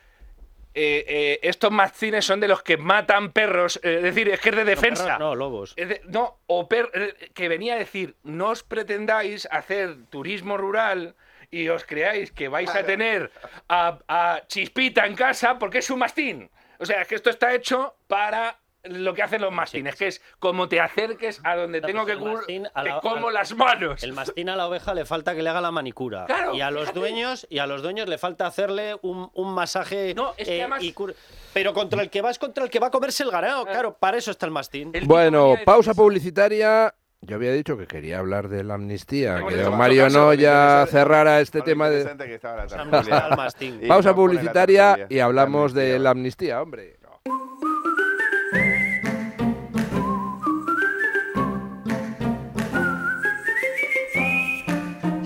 Eh, 0.74 1.05
eh, 1.07 1.39
estos 1.43 1.70
mastines 1.70 2.24
son 2.24 2.40
de 2.40 2.49
los 2.49 2.62
que 2.62 2.77
matan 2.77 3.32
perros, 3.32 3.78
eh, 3.82 3.97
es 3.97 4.03
decir, 4.03 4.28
es 4.28 4.40
que 4.40 4.49
es 4.51 4.57
de 4.57 4.65
defensa. 4.65 5.05
perros 5.05 5.19
no, 5.20 5.35
lobos. 5.35 5.74
Es 5.77 5.89
de- 5.89 6.01
no, 6.07 6.39
o 6.47 6.69
per- 6.69 6.90
eh, 6.94 7.31
que 7.35 7.49
venía 7.49 7.74
a 7.74 7.78
decir, 7.78 8.16
no 8.23 8.49
os 8.51 8.62
pretendáis 8.62 9.47
hacer 9.51 9.97
turismo 10.11 10.57
rural 10.57 11.15
y 11.51 11.69
os 11.69 11.85
creáis 11.85 12.32
que 12.32 12.49
vais 12.49 12.74
a 12.74 12.85
tener 12.86 13.31
a, 13.69 13.99
a 14.09 14.43
Chispita 14.47 15.07
en 15.07 15.15
casa 15.15 15.59
porque 15.59 15.78
es 15.78 15.90
un 15.90 15.99
mastín. 15.99 16.51
O 16.78 16.86
sea, 16.86 17.03
es 17.03 17.09
que 17.09 17.15
esto 17.15 17.28
está 17.31 17.53
hecho 17.55 17.94
para 18.09 18.59
lo 18.84 19.14
que 19.14 19.22
hacen 19.22 19.40
los 19.40 19.52
mastines, 19.52 19.94
que 19.94 20.09
es 20.09 20.22
como 20.38 20.68
te 20.68 20.80
acerques 20.80 21.40
a 21.44 21.54
donde 21.56 21.80
tengo 21.80 22.04
que 22.04 22.12
el 22.12 22.18
cubrir, 22.18 22.68
te 22.74 22.82
la- 22.82 23.00
como 23.00 23.28
al- 23.28 23.34
las 23.34 23.54
manos. 23.54 24.02
El 24.02 24.12
mastín 24.12 24.48
a 24.48 24.56
la 24.56 24.66
oveja 24.66 24.92
le 24.94 25.04
falta 25.04 25.34
que 25.34 25.42
le 25.42 25.50
haga 25.50 25.60
la 25.60 25.70
manicura. 25.70 26.24
Claro, 26.26 26.54
y 26.54 26.60
a 26.60 26.70
los 26.70 26.82
fíjate. 26.82 26.98
dueños 26.98 27.46
y 27.48 27.59
a 27.59 27.66
los 27.66 27.82
dueños 27.82 28.09
le 28.09 28.18
falta 28.18 28.46
hacerle 28.46 28.96
un, 29.02 29.30
un 29.34 29.54
masaje. 29.54 30.14
No, 30.14 30.34
es 30.36 30.48
que 30.48 30.56
eh, 30.56 30.60
además- 30.62 30.82
y 30.82 30.92
cur- 30.92 31.14
Pero 31.52 31.72
contra 31.72 32.02
el 32.02 32.10
que 32.10 32.22
va 32.22 32.30
es 32.30 32.38
contra 32.38 32.64
el 32.64 32.70
que 32.70 32.80
va 32.80 32.88
a 32.88 32.90
comerse 32.90 33.22
el 33.22 33.30
ganado. 33.30 33.64
Claro, 33.64 33.96
para 33.98 34.16
eso 34.16 34.30
está 34.30 34.46
el 34.46 34.52
mastín. 34.52 34.92
Bueno, 35.04 35.54
pausa 35.64 35.94
publicitaria. 35.94 36.94
Yo 37.24 37.36
había 37.36 37.52
dicho 37.52 37.78
que 37.78 37.86
quería 37.86 38.18
hablar 38.18 38.48
de 38.48 38.64
la 38.64 38.74
amnistía, 38.74 39.40
que 39.48 39.54
don 39.59 39.78
Mario 39.78 40.04
caso, 40.04 40.18
no 40.18 40.24
lo 40.24 40.34
ya 40.34 40.50
interesante- 40.82 40.90
cerrara 40.90 41.40
este 41.40 41.62
tema 41.62 41.88
de... 41.88 42.04
que 42.04 42.40
la 42.42 43.48
Pausa 43.86 44.12
publicitaria 44.12 45.06
y 45.09 45.20
hablamos 45.20 45.72
La 45.72 45.82
de 45.82 45.98
la 46.00 46.10
amnistía, 46.10 46.60
hombre. 46.60 46.96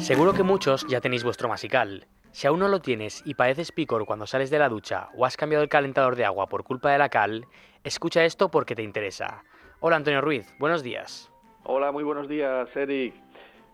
Seguro 0.07 0.35
que 0.35 0.45
muchos 0.45 0.87
ya 0.87 1.01
tenéis 1.01 1.25
vuestro 1.25 1.49
masical. 1.49 2.07
Si 2.31 2.47
aún 2.47 2.61
no 2.61 2.69
lo 2.69 2.79
tienes 2.79 3.25
y 3.27 3.35
padeces 3.35 3.73
picor 3.73 4.07
cuando 4.07 4.25
sales 4.29 4.51
de 4.51 4.61
la 4.61 4.69
ducha 4.69 5.09
o 5.17 5.27
has 5.27 5.37
cambiado 5.37 5.65
el 5.65 5.69
calentador 5.69 6.15
de 6.15 6.25
agua 6.25 6.47
por 6.47 6.63
culpa 6.63 6.93
de 6.93 6.99
la 6.99 7.09
cal, 7.09 7.45
escucha 7.83 8.25
esto 8.25 8.49
porque 8.49 8.77
te 8.77 8.85
interesa. 8.85 9.43
Hola 9.81 9.97
Antonio 9.97 10.21
Ruiz, 10.21 10.47
buenos 10.61 10.85
días. 10.85 11.33
Hola, 11.65 11.91
muy 11.91 12.05
buenos 12.05 12.29
días, 12.29 12.69
Eric. 12.77 13.15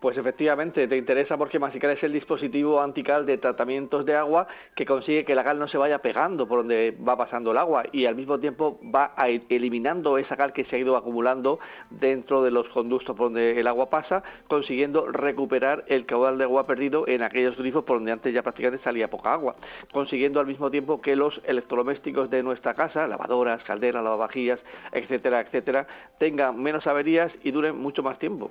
Pues 0.03 0.19
efectivamente, 0.19 0.89
te 0.89 0.97
interesa 0.97 1.39
porque 1.39 1.61
Masical 1.61 1.93
es 1.93 2.03
el 2.03 2.13
dispositivo 2.13 2.81
antical 2.81 3.25
de 3.25 3.39
tratamientos 3.39 4.05
de 4.05 4.17
agua 4.17 4.49
que 4.75 4.85
consigue 4.85 5.25
que 5.25 5.37
la 5.37 5.45
cal 5.45 5.61
no 5.61 5.69
se 5.69 5.79
vaya 5.79 6.01
pegando 6.01 6.49
por 6.49 6.59
donde 6.59 6.91
va 7.09 7.17
pasando 7.17 7.53
el 7.53 7.59
agua 7.59 7.85
y 7.93 8.07
al 8.07 8.17
mismo 8.17 8.41
tiempo 8.41 8.81
va 8.93 9.15
ir 9.29 9.45
eliminando 9.49 10.19
esa 10.19 10.37
cal 10.37 10.53
que 10.53 10.65
se 10.65 10.75
ha 10.75 10.79
ido 10.81 10.97
acumulando 10.97 11.61
dentro 11.89 12.43
de 12.43 12.51
los 12.51 12.69
conductos 12.71 13.15
por 13.15 13.27
donde 13.27 13.61
el 13.61 13.69
agua 13.69 13.91
pasa, 13.91 14.25
consiguiendo 14.49 15.07
recuperar 15.07 15.85
el 15.87 16.05
caudal 16.05 16.37
de 16.37 16.45
agua 16.45 16.67
perdido 16.67 17.07
en 17.07 17.23
aquellos 17.23 17.57
grifos 17.57 17.85
por 17.85 17.99
donde 17.99 18.11
antes 18.11 18.35
ya 18.35 18.43
prácticamente 18.43 18.83
salía 18.83 19.09
poca 19.09 19.33
agua, 19.33 19.55
consiguiendo 19.93 20.41
al 20.41 20.49
mismo 20.49 20.69
tiempo 20.69 21.01
que 21.01 21.15
los 21.15 21.41
electrodomésticos 21.45 22.29
de 22.29 22.43
nuestra 22.43 22.75
casa, 22.75 23.07
lavadoras, 23.07 23.63
calderas, 23.63 24.03
lavavajillas, 24.03 24.59
etcétera, 24.91 25.43
etcétera, 25.43 25.87
tengan 26.19 26.61
menos 26.61 26.89
averías 26.89 27.31
y 27.45 27.53
duren 27.53 27.79
mucho 27.79 28.03
más 28.03 28.19
tiempo. 28.19 28.51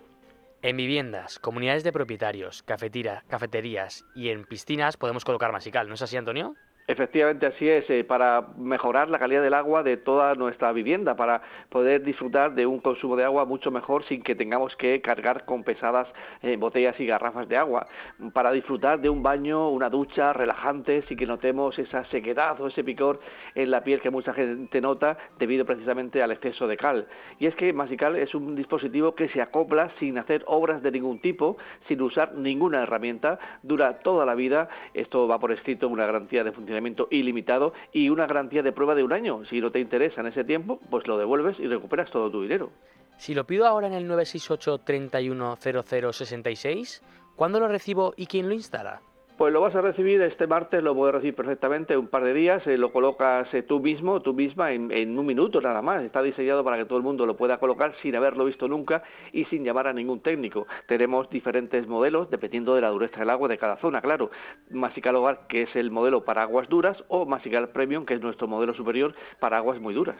En 0.63 0.77
viviendas, 0.77 1.39
comunidades 1.39 1.83
de 1.83 1.91
propietarios, 1.91 2.63
cafetira- 2.65 3.23
cafeterías 3.27 4.05
y 4.15 4.29
en 4.29 4.45
piscinas 4.45 4.97
podemos 4.97 5.25
colocar 5.25 5.51
masical, 5.51 5.87
¿no 5.87 5.95
es 5.95 6.01
así 6.01 6.17
Antonio? 6.17 6.55
Efectivamente, 6.87 7.45
así 7.45 7.69
es, 7.69 7.87
eh, 7.89 8.03
para 8.03 8.47
mejorar 8.57 9.07
la 9.09 9.19
calidad 9.19 9.43
del 9.43 9.53
agua 9.53 9.83
de 9.83 9.97
toda 9.97 10.33
nuestra 10.33 10.71
vivienda, 10.71 11.15
para 11.15 11.41
poder 11.69 12.03
disfrutar 12.03 12.55
de 12.55 12.65
un 12.65 12.79
consumo 12.79 13.15
de 13.15 13.23
agua 13.23 13.45
mucho 13.45 13.69
mejor 13.69 14.03
sin 14.05 14.23
que 14.23 14.35
tengamos 14.35 14.75
que 14.77 14.99
cargar 14.99 15.45
con 15.45 15.63
pesadas 15.63 16.07
eh, 16.41 16.57
botellas 16.57 16.99
y 16.99 17.05
garrafas 17.05 17.47
de 17.47 17.55
agua, 17.55 17.87
para 18.33 18.51
disfrutar 18.51 18.99
de 18.99 19.09
un 19.09 19.21
baño, 19.21 19.69
una 19.69 19.89
ducha 19.89 20.33
relajante 20.33 21.03
sin 21.03 21.17
que 21.17 21.27
notemos 21.27 21.77
esa 21.77 22.03
sequedad 22.05 22.59
o 22.59 22.67
ese 22.67 22.83
picor 22.83 23.19
en 23.53 23.69
la 23.69 23.83
piel 23.83 24.01
que 24.01 24.09
mucha 24.09 24.33
gente 24.33 24.81
nota 24.81 25.17
debido 25.37 25.65
precisamente 25.65 26.23
al 26.23 26.31
exceso 26.31 26.67
de 26.67 26.77
cal. 26.77 27.07
Y 27.37 27.45
es 27.45 27.55
que 27.55 27.73
Masical 27.73 28.15
es 28.15 28.33
un 28.33 28.55
dispositivo 28.55 29.13
que 29.13 29.29
se 29.29 29.41
acopla 29.41 29.91
sin 29.99 30.17
hacer 30.17 30.43
obras 30.47 30.81
de 30.81 30.91
ningún 30.91 31.21
tipo, 31.21 31.57
sin 31.87 32.01
usar 32.01 32.33
ninguna 32.33 32.83
herramienta, 32.83 33.39
dura 33.61 33.99
toda 33.99 34.25
la 34.25 34.33
vida, 34.33 34.67
esto 34.95 35.27
va 35.27 35.39
por 35.39 35.51
escrito 35.51 35.87
una 35.87 36.05
garantía 36.05 36.43
de 36.43 36.51
funcionamiento 36.51 36.70
ilimitado 37.09 37.73
y 37.91 38.09
una 38.09 38.27
garantía 38.27 38.61
de 38.63 38.71
prueba 38.71 38.95
de 38.95 39.03
un 39.03 39.11
año. 39.13 39.43
Si 39.45 39.61
no 39.61 39.71
te 39.71 39.79
interesa 39.79 40.21
en 40.21 40.27
ese 40.27 40.43
tiempo, 40.43 40.79
pues 40.89 41.05
lo 41.07 41.17
devuelves 41.17 41.59
y 41.59 41.67
recuperas 41.67 42.09
todo 42.11 42.31
tu 42.31 42.41
dinero. 42.41 42.71
Si 43.17 43.35
lo 43.35 43.45
pido 43.45 43.67
ahora 43.67 43.87
en 43.87 43.93
el 43.93 44.07
968 44.07 44.79
310066, 44.79 47.03
¿cuándo 47.35 47.59
lo 47.59 47.67
recibo 47.67 48.15
y 48.17 48.25
quién 48.25 48.49
lo 48.49 48.55
instala? 48.55 49.01
Pues 49.41 49.51
lo 49.51 49.59
vas 49.59 49.73
a 49.73 49.81
recibir 49.81 50.21
este 50.21 50.45
martes, 50.45 50.83
lo 50.83 50.93
puedes 50.93 51.15
recibir 51.15 51.33
perfectamente 51.33 51.97
un 51.97 52.09
par 52.09 52.23
de 52.23 52.31
días, 52.31 52.67
eh, 52.67 52.77
lo 52.77 52.93
colocas 52.93 53.51
eh, 53.55 53.63
tú 53.63 53.79
mismo, 53.79 54.21
tú 54.21 54.35
misma, 54.35 54.71
en, 54.71 54.91
en, 54.91 55.17
un 55.17 55.25
minuto 55.25 55.59
nada 55.59 55.81
más. 55.81 56.03
Está 56.03 56.21
diseñado 56.21 56.63
para 56.63 56.77
que 56.77 56.85
todo 56.85 56.99
el 56.99 57.03
mundo 57.03 57.25
lo 57.25 57.35
pueda 57.35 57.57
colocar 57.57 57.95
sin 58.03 58.15
haberlo 58.15 58.45
visto 58.45 58.67
nunca 58.67 59.01
y 59.33 59.45
sin 59.45 59.63
llamar 59.63 59.87
a 59.87 59.93
ningún 59.93 60.21
técnico. 60.21 60.67
Tenemos 60.87 61.27
diferentes 61.31 61.87
modelos 61.87 62.29
dependiendo 62.29 62.75
de 62.75 62.81
la 62.81 62.89
dureza 62.89 63.19
del 63.19 63.31
agua 63.31 63.47
de 63.47 63.57
cada 63.57 63.77
zona, 63.77 63.99
claro. 63.99 64.29
Masical 64.69 65.15
Hogar, 65.15 65.47
que 65.47 65.63
es 65.63 65.75
el 65.75 65.89
modelo 65.89 66.23
para 66.23 66.43
aguas 66.43 66.69
duras, 66.69 67.03
o 67.07 67.25
Masical 67.25 67.69
Premium, 67.69 68.05
que 68.05 68.13
es 68.13 68.21
nuestro 68.21 68.47
modelo 68.47 68.75
superior 68.75 69.15
para 69.39 69.57
aguas 69.57 69.81
muy 69.81 69.95
duras. 69.95 70.17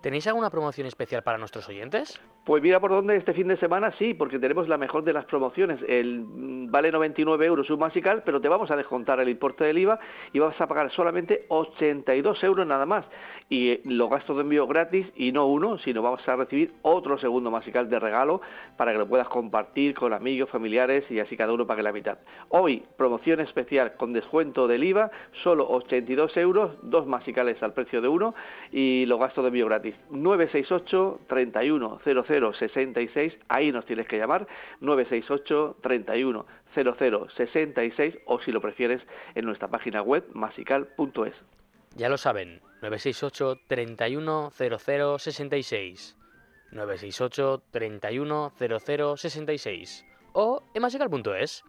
¿Tenéis 0.00 0.26
alguna 0.26 0.50
promoción 0.50 0.86
especial 0.86 1.22
para 1.22 1.38
nuestros 1.38 1.68
oyentes? 1.68 2.20
Pues 2.44 2.62
mira 2.62 2.78
por 2.78 2.92
dónde 2.92 3.16
este 3.16 3.34
fin 3.34 3.48
de 3.48 3.56
semana 3.56 3.92
sí, 3.98 4.14
porque 4.14 4.38
tenemos 4.38 4.68
la 4.68 4.78
mejor 4.78 5.02
de 5.02 5.12
las 5.12 5.24
promociones. 5.24 5.80
El 5.88 6.20
mm, 6.20 6.70
vale 6.70 6.92
99 6.92 7.44
euros 7.44 7.68
un 7.70 7.80
masical, 7.80 8.22
pero 8.24 8.40
te 8.40 8.48
vamos 8.48 8.70
a 8.70 8.76
descontar 8.76 9.18
el 9.18 9.28
importe 9.28 9.64
del 9.64 9.78
IVA 9.78 9.98
y 10.32 10.38
vas 10.38 10.60
a 10.60 10.68
pagar 10.68 10.92
solamente 10.92 11.46
82 11.48 12.44
euros 12.44 12.64
nada 12.64 12.86
más. 12.86 13.04
Y 13.48 13.70
eh, 13.70 13.80
los 13.84 14.08
gastos 14.10 14.36
de 14.36 14.42
envío 14.42 14.66
gratis 14.66 15.08
y 15.16 15.32
no 15.32 15.46
uno, 15.46 15.78
sino 15.78 16.02
vamos 16.02 16.20
a 16.28 16.36
recibir 16.36 16.74
otro 16.82 17.18
segundo 17.18 17.50
masical 17.50 17.90
de 17.90 17.98
regalo 17.98 18.40
para 18.76 18.92
que 18.92 18.98
lo 18.98 19.08
puedas 19.08 19.28
compartir 19.28 19.94
con 19.94 20.12
amigos, 20.12 20.48
familiares 20.50 21.04
y 21.10 21.18
así 21.18 21.36
cada 21.36 21.52
uno 21.52 21.66
pague 21.66 21.82
la 21.82 21.92
mitad. 21.92 22.18
Hoy, 22.50 22.84
promoción 22.96 23.40
especial 23.40 23.96
con 23.96 24.12
descuento 24.12 24.68
del 24.68 24.84
IVA, 24.84 25.10
solo 25.42 25.68
82 25.68 26.36
euros, 26.36 26.76
dos 26.82 27.06
masicales 27.06 27.60
al 27.62 27.72
precio 27.72 28.00
de 28.00 28.08
uno 28.08 28.34
y 28.70 29.04
los 29.06 29.18
gastos 29.18 29.42
de 29.42 29.48
envío 29.48 29.66
gratis. 29.66 29.85
968 30.10 31.20
31 31.28 32.00
00 32.04 32.54
66, 32.54 33.38
ahí 33.48 33.72
nos 33.72 33.86
tienes 33.86 34.06
que 34.06 34.18
llamar, 34.18 34.46
968 34.80 35.76
31 35.82 36.46
00 36.74 37.28
66 37.36 38.18
o 38.26 38.40
si 38.40 38.52
lo 38.52 38.60
prefieres 38.60 39.02
en 39.34 39.44
nuestra 39.44 39.68
página 39.68 40.02
web 40.02 40.24
masical.es. 40.32 41.34
Ya 41.94 42.08
lo 42.08 42.18
saben, 42.18 42.60
968 42.82 43.60
31 43.68 44.50
00 44.50 45.18
66 45.18 46.16
968 46.72 47.62
31 47.70 48.52
00 48.58 49.16
66 49.16 50.06
o 50.32 50.62
en 50.74 50.82
masical.es. 50.82 51.64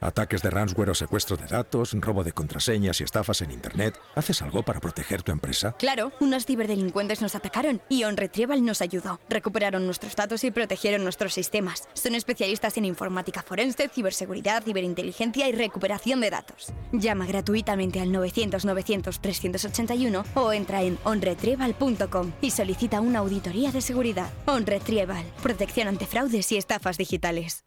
Ataques 0.00 0.42
de 0.42 0.48
ransomware 0.48 0.88
o 0.90 0.94
secuestro 0.94 1.36
de 1.36 1.46
datos, 1.46 1.92
robo 1.92 2.24
de 2.24 2.32
contraseñas 2.32 3.00
y 3.00 3.04
estafas 3.04 3.42
en 3.42 3.50
Internet. 3.50 3.98
¿Haces 4.14 4.40
algo 4.40 4.62
para 4.62 4.80
proteger 4.80 5.22
tu 5.22 5.30
empresa? 5.30 5.76
Claro, 5.78 6.12
unos 6.20 6.46
ciberdelincuentes 6.46 7.20
nos 7.20 7.34
atacaron 7.34 7.82
y 7.90 8.04
OnRetrieval 8.04 8.64
nos 8.64 8.80
ayudó. 8.80 9.20
Recuperaron 9.28 9.84
nuestros 9.84 10.16
datos 10.16 10.42
y 10.44 10.50
protegieron 10.50 11.04
nuestros 11.04 11.34
sistemas. 11.34 11.86
Son 11.92 12.14
especialistas 12.14 12.78
en 12.78 12.86
informática 12.86 13.42
forense, 13.42 13.88
ciberseguridad, 13.88 14.62
ciberinteligencia 14.62 15.46
y 15.48 15.52
recuperación 15.52 16.22
de 16.22 16.30
datos. 16.30 16.72
Llama 16.92 17.26
gratuitamente 17.26 18.00
al 18.00 18.08
900-900-381 18.08 20.24
o 20.34 20.52
entra 20.52 20.82
en 20.82 20.98
onretrieval.com 21.04 22.32
y 22.40 22.52
solicita 22.52 23.02
una 23.02 23.18
auditoría 23.18 23.70
de 23.70 23.82
seguridad. 23.82 24.30
OnRetrieval, 24.46 25.26
protección 25.42 25.88
ante 25.88 26.06
fraudes 26.06 26.50
y 26.52 26.56
estafas 26.56 26.96
digitales. 26.96 27.66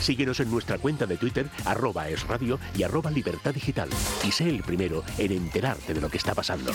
Síguenos 0.00 0.40
en 0.40 0.50
nuestra 0.50 0.78
cuenta 0.78 1.06
de 1.06 1.16
Twitter, 1.16 1.48
arroba 1.64 2.08
es 2.08 2.26
radio 2.26 2.58
y 2.76 2.82
arroba 2.82 3.10
libertad 3.10 3.52
digital. 3.52 3.88
Y 4.24 4.32
sé 4.32 4.48
el 4.48 4.62
primero 4.62 5.02
en 5.18 5.32
enterarte 5.32 5.94
de 5.94 6.00
lo 6.00 6.08
que 6.08 6.18
está 6.18 6.34
pasando. 6.34 6.72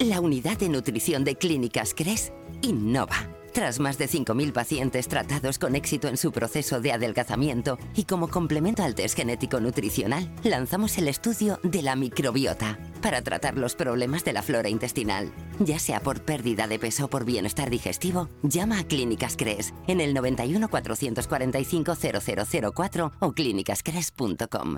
La 0.00 0.20
unidad 0.20 0.58
de 0.58 0.68
nutrición 0.68 1.24
de 1.24 1.36
Clínicas 1.36 1.92
Cres 1.94 2.32
innova. 2.62 3.37
Tras 3.58 3.80
más 3.80 3.98
de 3.98 4.06
5.000 4.06 4.52
pacientes 4.52 5.08
tratados 5.08 5.58
con 5.58 5.74
éxito 5.74 6.06
en 6.06 6.16
su 6.16 6.30
proceso 6.30 6.80
de 6.80 6.92
adelgazamiento 6.92 7.76
y 7.96 8.04
como 8.04 8.28
complemento 8.28 8.84
al 8.84 8.94
test 8.94 9.16
genético 9.16 9.58
nutricional, 9.58 10.32
lanzamos 10.44 10.96
el 10.96 11.08
estudio 11.08 11.58
de 11.64 11.82
la 11.82 11.96
microbiota 11.96 12.78
para 13.02 13.20
tratar 13.20 13.58
los 13.58 13.74
problemas 13.74 14.24
de 14.24 14.32
la 14.32 14.44
flora 14.44 14.68
intestinal. 14.68 15.32
Ya 15.58 15.80
sea 15.80 15.98
por 15.98 16.22
pérdida 16.22 16.68
de 16.68 16.78
peso 16.78 17.06
o 17.06 17.10
por 17.10 17.24
bienestar 17.24 17.68
digestivo, 17.68 18.28
llama 18.44 18.78
a 18.78 18.84
Clínicas 18.84 19.36
Cres 19.36 19.74
en 19.88 20.00
el 20.00 20.14
91 20.14 20.68
445 20.68 21.96
0004 21.96 23.12
o 23.18 23.32
clínicascres.com. 23.32 24.76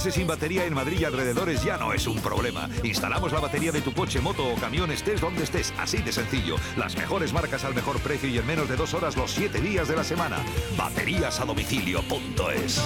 Sin 0.00 0.26
batería 0.26 0.64
en 0.64 0.72
Madrid 0.72 1.00
y 1.00 1.04
alrededores 1.04 1.62
ya 1.62 1.76
no 1.76 1.92
es 1.92 2.06
un 2.06 2.18
problema. 2.18 2.68
Instalamos 2.82 3.30
la 3.30 3.40
batería 3.40 3.72
de 3.72 3.82
tu 3.82 3.92
coche, 3.92 4.20
moto 4.20 4.48
o 4.48 4.54
camión, 4.56 4.90
estés 4.90 5.20
donde 5.20 5.44
estés, 5.44 5.72
así 5.78 5.98
de 5.98 6.12
sencillo. 6.12 6.56
Las 6.78 6.96
mejores 6.96 7.32
marcas 7.32 7.64
al 7.64 7.74
mejor 7.74 8.00
precio 8.00 8.28
y 8.28 8.38
en 8.38 8.46
menos 8.46 8.68
de 8.70 8.76
dos 8.76 8.94
horas 8.94 9.16
los 9.16 9.30
siete 9.30 9.60
días 9.60 9.88
de 9.88 9.96
la 9.96 10.02
semana. 10.02 10.38
Baterías 10.78 11.38
a 11.40 11.44
domicilio.es. 11.44 12.80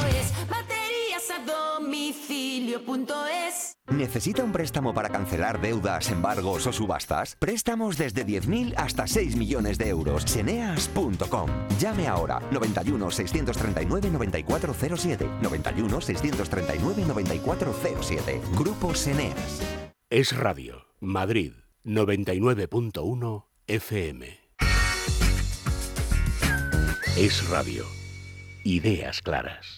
¿Necesita 3.88 4.44
un 4.44 4.52
préstamo 4.52 4.93
para 4.93 5.09
cancelar 5.09 5.60
deudas, 5.60 6.10
embargos 6.10 6.66
o 6.66 6.72
subastas? 6.72 7.36
Préstamos 7.36 7.97
desde 7.97 8.26
10.000 8.26 8.74
hasta 8.76 9.06
6 9.06 9.36
millones 9.36 9.78
de 9.78 9.88
euros. 9.88 10.22
Seneas.com. 10.24 11.51
Llame 11.78 12.09
ahora 12.09 12.40
91 12.51 13.10
639 13.10 14.10
9407. 14.10 15.28
91 15.43 16.01
639 16.01 17.05
9407. 17.06 18.43
Grupo 18.55 18.94
Seneas. 18.94 19.62
Es 20.10 20.36
Radio, 20.36 20.86
Madrid, 21.01 21.52
99.1 21.84 23.47
FM. 23.66 24.38
Es 27.16 27.48
Radio. 27.48 27.84
Ideas 28.62 29.22
claras. 29.22 29.75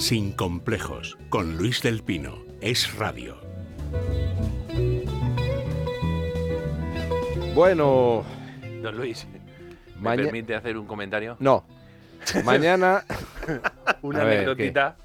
Sin 0.00 0.32
complejos, 0.32 1.18
con 1.28 1.56
Luis 1.56 1.82
del 1.82 2.02
Pino. 2.02 2.38
Es 2.60 2.94
Radio. 2.96 3.36
Bueno, 7.54 8.24
Don 8.82 8.96
Luis, 8.96 9.26
¿me 9.96 10.00
Maña- 10.00 10.24
permite 10.24 10.54
hacer 10.54 10.76
un 10.78 10.86
comentario? 10.86 11.36
no. 11.40 11.64
Mañana. 12.44 13.02
Una 14.02 14.24
ver, 14.24 14.38
anécdotita. 14.40 14.96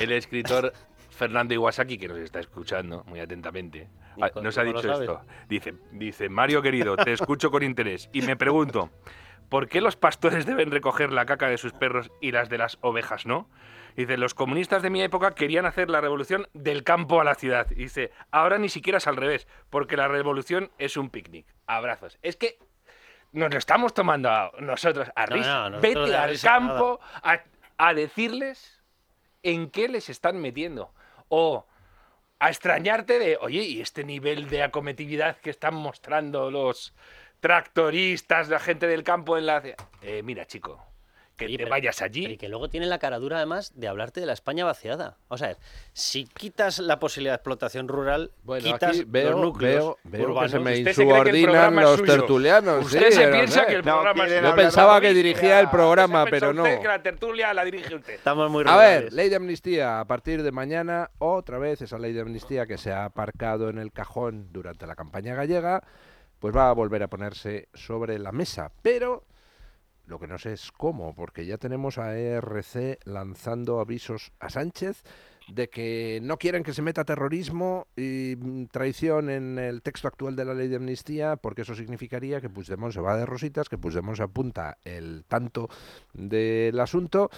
El 0.00 0.12
escritor 0.12 0.72
Fernando 1.10 1.52
Iwasaki, 1.52 1.98
que 1.98 2.06
nos 2.08 2.18
está 2.18 2.38
escuchando 2.40 3.02
muy 3.08 3.18
atentamente, 3.20 3.88
¿Y 4.16 4.22
ah, 4.22 4.30
co- 4.30 4.40
nos 4.40 4.56
ha 4.58 4.62
dicho 4.62 4.78
esto. 5.00 5.20
Dice, 5.48 5.74
dice, 5.92 6.28
Mario 6.28 6.62
querido, 6.62 6.96
te 6.96 7.12
escucho 7.12 7.50
con 7.50 7.64
interés 7.64 8.08
y 8.12 8.22
me 8.22 8.36
pregunto, 8.36 8.90
¿por 9.48 9.68
qué 9.68 9.80
los 9.80 9.96
pastores 9.96 10.46
deben 10.46 10.70
recoger 10.70 11.12
la 11.12 11.26
caca 11.26 11.48
de 11.48 11.58
sus 11.58 11.72
perros 11.72 12.10
y 12.20 12.32
las 12.32 12.48
de 12.48 12.58
las 12.58 12.78
ovejas 12.80 13.26
no? 13.26 13.48
Dice, 13.96 14.16
los 14.16 14.34
comunistas 14.34 14.82
de 14.82 14.90
mi 14.90 15.02
época 15.02 15.34
querían 15.36 15.66
hacer 15.66 15.88
la 15.88 16.00
revolución 16.00 16.48
del 16.52 16.82
campo 16.82 17.20
a 17.20 17.24
la 17.24 17.36
ciudad. 17.36 17.68
Dice, 17.68 18.10
ahora 18.32 18.58
ni 18.58 18.68
siquiera 18.68 18.98
es 18.98 19.06
al 19.06 19.16
revés, 19.16 19.46
porque 19.70 19.96
la 19.96 20.08
revolución 20.08 20.72
es 20.78 20.96
un 20.96 21.10
picnic. 21.10 21.46
Abrazos. 21.66 22.18
Es 22.22 22.36
que 22.36 22.58
nos 23.30 23.52
lo 23.52 23.58
estamos 23.58 23.94
tomando 23.94 24.30
a 24.30 24.50
nosotros 24.58 25.08
a 25.14 25.26
No, 25.26 25.36
risa. 25.36 25.48
no, 25.54 25.70
nosotros 25.70 25.94
Vete 26.08 26.16
al 26.16 26.30
risa 26.30 26.48
campo 26.48 27.00
a, 27.22 27.40
a 27.78 27.94
decirles 27.94 28.82
en 29.44 29.70
qué 29.70 29.88
les 29.88 30.08
están 30.08 30.40
metiendo. 30.40 30.92
O 31.28 31.66
a 32.40 32.48
extrañarte 32.48 33.18
de, 33.20 33.38
oye, 33.40 33.62
¿y 33.62 33.80
este 33.80 34.02
nivel 34.02 34.48
de 34.48 34.64
acometividad 34.64 35.36
que 35.38 35.50
están 35.50 35.74
mostrando 35.74 36.50
los 36.50 36.94
tractoristas, 37.44 38.48
la 38.48 38.58
gente 38.58 38.86
del 38.86 39.02
campo 39.04 39.36
en 39.36 39.44
la... 39.44 39.62
Eh, 40.00 40.22
mira, 40.22 40.46
chico, 40.46 40.82
que 41.36 41.58
te 41.58 41.66
vayas 41.66 42.00
allí. 42.00 42.22
Pero 42.22 42.32
y 42.32 42.36
que 42.38 42.48
luego 42.48 42.70
tiene 42.70 42.86
la 42.86 42.98
cara 42.98 43.18
dura, 43.18 43.36
además, 43.36 43.70
de 43.74 43.86
hablarte 43.86 44.20
de 44.20 44.24
la 44.24 44.32
España 44.32 44.64
vaciada. 44.64 45.18
O 45.28 45.36
sea, 45.36 45.54
si 45.92 46.24
quitas 46.24 46.78
la 46.78 46.98
posibilidad 46.98 47.32
de 47.32 47.36
explotación 47.36 47.88
rural, 47.88 48.30
Bueno, 48.44 48.64
quitas 48.64 48.96
aquí 48.96 49.04
veo, 49.06 49.32
los 49.32 49.40
núcleos 49.42 49.96
veo, 50.04 50.28
veo 50.28 50.40
que 50.40 50.48
se 50.48 50.58
me 50.58 50.78
insubordinan 50.78 51.76
los 51.76 51.98
suyo. 51.98 52.16
tertulianos. 52.16 52.86
Usted 52.86 53.10
sí, 53.10 53.12
se 53.12 53.26
no 53.26 53.32
piensa 53.32 53.66
que 53.66 53.74
el 53.74 53.82
programa 53.82 54.26
es 54.26 54.42
Yo 54.42 54.54
pensaba 54.54 55.00
que 55.02 55.12
dirigía 55.12 55.60
el 55.60 55.68
programa, 55.68 56.24
pero 56.30 56.54
no. 56.54 56.62
usted 56.62 56.80
que 56.80 56.88
la 56.88 57.02
tertulia 57.02 57.52
la 57.52 57.62
dirige 57.66 57.94
usted. 57.94 58.14
Estamos 58.14 58.50
muy 58.50 58.64
A 58.66 58.78
ver, 58.78 59.12
ley 59.12 59.28
de 59.28 59.36
amnistía. 59.36 60.00
A 60.00 60.06
partir 60.06 60.42
de 60.42 60.50
mañana, 60.50 61.10
otra 61.18 61.58
vez 61.58 61.82
esa 61.82 61.98
ley 61.98 62.14
de 62.14 62.22
amnistía 62.22 62.64
que 62.64 62.78
se 62.78 62.90
ha 62.90 63.04
aparcado 63.04 63.68
en 63.68 63.76
el 63.76 63.92
cajón 63.92 64.48
durante 64.50 64.86
la 64.86 64.96
campaña 64.96 65.34
gallega, 65.34 65.82
pues 66.44 66.54
va 66.54 66.68
a 66.68 66.74
volver 66.74 67.02
a 67.02 67.08
ponerse 67.08 67.70
sobre 67.72 68.18
la 68.18 68.30
mesa. 68.30 68.70
Pero 68.82 69.24
lo 70.04 70.18
que 70.18 70.26
no 70.26 70.36
sé 70.36 70.52
es 70.52 70.72
cómo, 70.72 71.14
porque 71.14 71.46
ya 71.46 71.56
tenemos 71.56 71.96
a 71.96 72.18
ERC 72.18 72.98
lanzando 73.06 73.80
avisos 73.80 74.30
a 74.40 74.50
Sánchez 74.50 75.04
de 75.48 75.70
que 75.70 76.20
no 76.22 76.36
quieren 76.36 76.62
que 76.62 76.74
se 76.74 76.82
meta 76.82 77.06
terrorismo 77.06 77.86
y 77.96 78.36
mm, 78.38 78.66
traición 78.66 79.30
en 79.30 79.58
el 79.58 79.80
texto 79.80 80.06
actual 80.06 80.36
de 80.36 80.44
la 80.44 80.52
ley 80.52 80.68
de 80.68 80.76
amnistía, 80.76 81.36
porque 81.36 81.62
eso 81.62 81.74
significaría 81.74 82.42
que 82.42 82.50
Puigdemont 82.50 82.92
se 82.92 83.00
va 83.00 83.16
de 83.16 83.24
rositas, 83.24 83.70
que 83.70 83.78
Puigdemont 83.78 84.18
se 84.18 84.24
apunta 84.24 84.76
el 84.84 85.24
tanto 85.26 85.70
del 86.12 86.78
asunto. 86.78 87.30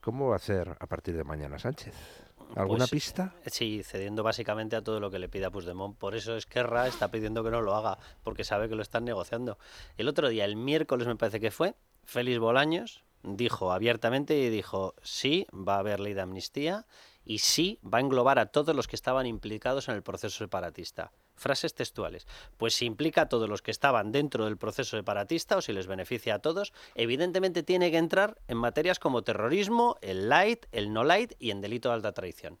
¿Cómo 0.00 0.30
va 0.30 0.32
a 0.34 0.36
hacer 0.38 0.76
a 0.80 0.86
partir 0.88 1.16
de 1.16 1.22
mañana 1.22 1.60
Sánchez? 1.60 2.23
¿Alguna 2.56 2.86
Pues, 2.86 2.90
pista? 2.90 3.34
Sí, 3.46 3.82
cediendo 3.82 4.22
básicamente 4.22 4.76
a 4.76 4.82
todo 4.82 5.00
lo 5.00 5.10
que 5.10 5.18
le 5.18 5.28
pida 5.28 5.50
Puigdemont. 5.50 5.96
Por 5.96 6.14
eso 6.14 6.36
Esquerra 6.36 6.86
está 6.86 7.10
pidiendo 7.10 7.42
que 7.42 7.50
no 7.50 7.60
lo 7.60 7.74
haga, 7.74 7.98
porque 8.22 8.44
sabe 8.44 8.68
que 8.68 8.74
lo 8.74 8.82
están 8.82 9.04
negociando. 9.04 9.58
El 9.96 10.08
otro 10.08 10.28
día, 10.28 10.44
el 10.44 10.56
miércoles 10.56 11.06
me 11.06 11.16
parece 11.16 11.40
que 11.40 11.50
fue, 11.50 11.74
Félix 12.04 12.38
Bolaños 12.38 13.04
dijo 13.22 13.72
abiertamente 13.72 14.36
y 14.36 14.50
dijo, 14.50 14.94
sí, 15.02 15.46
va 15.52 15.76
a 15.76 15.78
haber 15.78 15.98
ley 16.00 16.14
de 16.14 16.20
amnistía 16.20 16.86
y 17.24 17.38
sí, 17.38 17.80
va 17.82 17.98
a 17.98 18.00
englobar 18.02 18.38
a 18.38 18.46
todos 18.46 18.76
los 18.76 18.86
que 18.86 18.96
estaban 18.96 19.26
implicados 19.26 19.88
en 19.88 19.94
el 19.94 20.02
proceso 20.02 20.36
separatista. 20.38 21.10
Frases 21.36 21.74
textuales. 21.74 22.26
Pues 22.56 22.74
si 22.74 22.86
implica 22.86 23.22
a 23.22 23.28
todos 23.28 23.48
los 23.48 23.62
que 23.62 23.70
estaban 23.70 24.12
dentro 24.12 24.44
del 24.44 24.56
proceso 24.56 24.96
separatista 24.96 25.56
o 25.56 25.62
si 25.62 25.72
les 25.72 25.86
beneficia 25.86 26.36
a 26.36 26.38
todos, 26.38 26.72
evidentemente 26.94 27.62
tiene 27.62 27.90
que 27.90 27.98
entrar 27.98 28.38
en 28.48 28.58
materias 28.58 28.98
como 28.98 29.22
terrorismo, 29.22 29.96
el 30.00 30.28
light, 30.28 30.66
el 30.72 30.92
no 30.92 31.04
light 31.04 31.32
y 31.38 31.50
en 31.50 31.60
delito 31.60 31.88
de 31.88 31.96
alta 31.96 32.12
traición. 32.12 32.58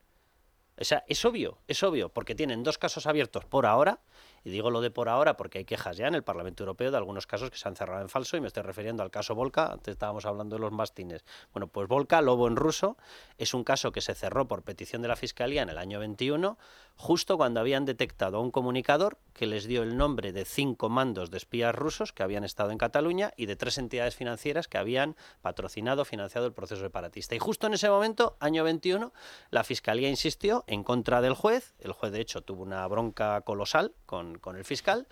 O 0.78 0.84
sea, 0.84 1.04
es 1.06 1.24
obvio, 1.24 1.58
es 1.68 1.82
obvio, 1.84 2.08
porque 2.08 2.34
tienen 2.34 2.64
dos 2.64 2.78
casos 2.78 3.06
abiertos 3.06 3.44
por 3.44 3.64
ahora, 3.64 4.00
y 4.44 4.50
digo 4.50 4.70
lo 4.70 4.80
de 4.80 4.90
por 4.90 5.08
ahora 5.08 5.36
porque 5.36 5.58
hay 5.58 5.64
quejas 5.64 5.96
ya 5.96 6.06
en 6.06 6.14
el 6.14 6.22
Parlamento 6.22 6.62
Europeo 6.62 6.90
de 6.90 6.96
algunos 6.96 7.26
casos 7.26 7.50
que 7.50 7.56
se 7.56 7.66
han 7.66 7.76
cerrado 7.76 8.02
en 8.02 8.08
falso, 8.08 8.36
y 8.36 8.40
me 8.40 8.46
estoy 8.46 8.62
refiriendo 8.62 9.02
al 9.02 9.10
caso 9.10 9.34
Volca, 9.34 9.72
antes 9.72 9.92
estábamos 9.92 10.26
hablando 10.26 10.56
de 10.56 10.60
los 10.60 10.72
mastines. 10.72 11.24
Bueno, 11.52 11.66
pues 11.66 11.88
Volca, 11.88 12.20
lobo 12.20 12.46
en 12.46 12.56
ruso, 12.56 12.96
es 13.38 13.54
un 13.54 13.64
caso 13.64 13.90
que 13.90 14.00
se 14.00 14.14
cerró 14.14 14.46
por 14.46 14.62
petición 14.62 15.02
de 15.02 15.08
la 15.08 15.16
Fiscalía 15.16 15.62
en 15.62 15.70
el 15.70 15.78
año 15.78 15.98
21, 15.98 16.58
justo 16.96 17.36
cuando 17.36 17.60
habían 17.60 17.84
detectado 17.84 18.36
a 18.36 18.40
un 18.40 18.50
comunicador 18.50 19.18
que 19.32 19.46
les 19.46 19.64
dio 19.64 19.82
el 19.82 19.96
nombre 19.96 20.32
de 20.32 20.44
cinco 20.44 20.88
mandos 20.88 21.30
de 21.30 21.38
espías 21.38 21.74
rusos 21.74 22.12
que 22.12 22.22
habían 22.22 22.44
estado 22.44 22.70
en 22.70 22.78
Cataluña 22.78 23.32
y 23.36 23.46
de 23.46 23.56
tres 23.56 23.78
entidades 23.78 24.14
financieras 24.14 24.68
que 24.68 24.78
habían 24.78 25.16
patrocinado, 25.42 26.04
financiado 26.04 26.46
el 26.46 26.52
proceso 26.52 26.82
separatista. 26.82 27.34
Y 27.34 27.38
justo 27.38 27.66
en 27.66 27.74
ese 27.74 27.88
momento, 27.88 28.36
año 28.40 28.62
21, 28.64 29.12
la 29.50 29.64
Fiscalía 29.64 30.08
insistió 30.08 30.64
en 30.66 30.84
contra 30.84 31.20
del 31.20 31.34
juez. 31.34 31.74
El 31.78 31.92
juez, 31.92 32.12
de 32.12 32.20
hecho, 32.20 32.42
tuvo 32.42 32.62
una 32.62 32.86
bronca 32.86 33.40
colosal 33.40 33.92
con, 34.06 34.33
con 34.40 34.56
el 34.56 34.64
fiscal 34.64 35.06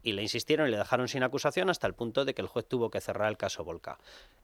y 0.00 0.12
le 0.12 0.22
insistieron 0.22 0.68
y 0.68 0.70
le 0.70 0.76
dejaron 0.76 1.08
sin 1.08 1.24
acusación 1.24 1.70
hasta 1.70 1.88
el 1.88 1.92
punto 1.92 2.24
de 2.24 2.32
que 2.32 2.40
el 2.40 2.46
juez 2.46 2.64
tuvo 2.68 2.88
que 2.88 3.00
cerrar 3.00 3.28
el 3.28 3.36
caso 3.36 3.64
Volca. 3.64 3.98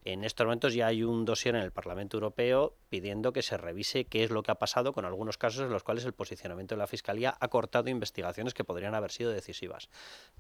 En 0.05 0.25
estos 0.25 0.45
momentos 0.45 0.75
ya 0.75 0.89
hay 0.89 1.05
un 1.05 1.25
dossier 1.25 1.55
en 1.55 1.63
el 1.63 1.71
Parlamento 1.71 2.17
Europeo 2.17 2.75
pidiendo 2.91 3.33
que 3.33 3.41
se 3.41 3.57
revise 3.57 4.05
qué 4.05 4.25
es 4.25 4.31
lo 4.31 4.43
que 4.43 4.51
ha 4.51 4.57
pasado 4.57 4.93
con 4.93 5.05
algunos 5.05 5.39
casos 5.39 5.61
en 5.63 5.71
los 5.71 5.85
cuales 5.85 6.05
el 6.07 6.13
posicionamiento 6.13 6.75
de 6.75 6.81
la 6.81 6.89
Fiscalía 6.89 7.37
ha 7.39 7.49
cortado 7.49 7.89
investigaciones 7.89 8.53
que 8.53 8.65
podrían 8.65 8.97
haber 8.97 9.13
sido 9.13 9.31
decisivas. 9.31 9.89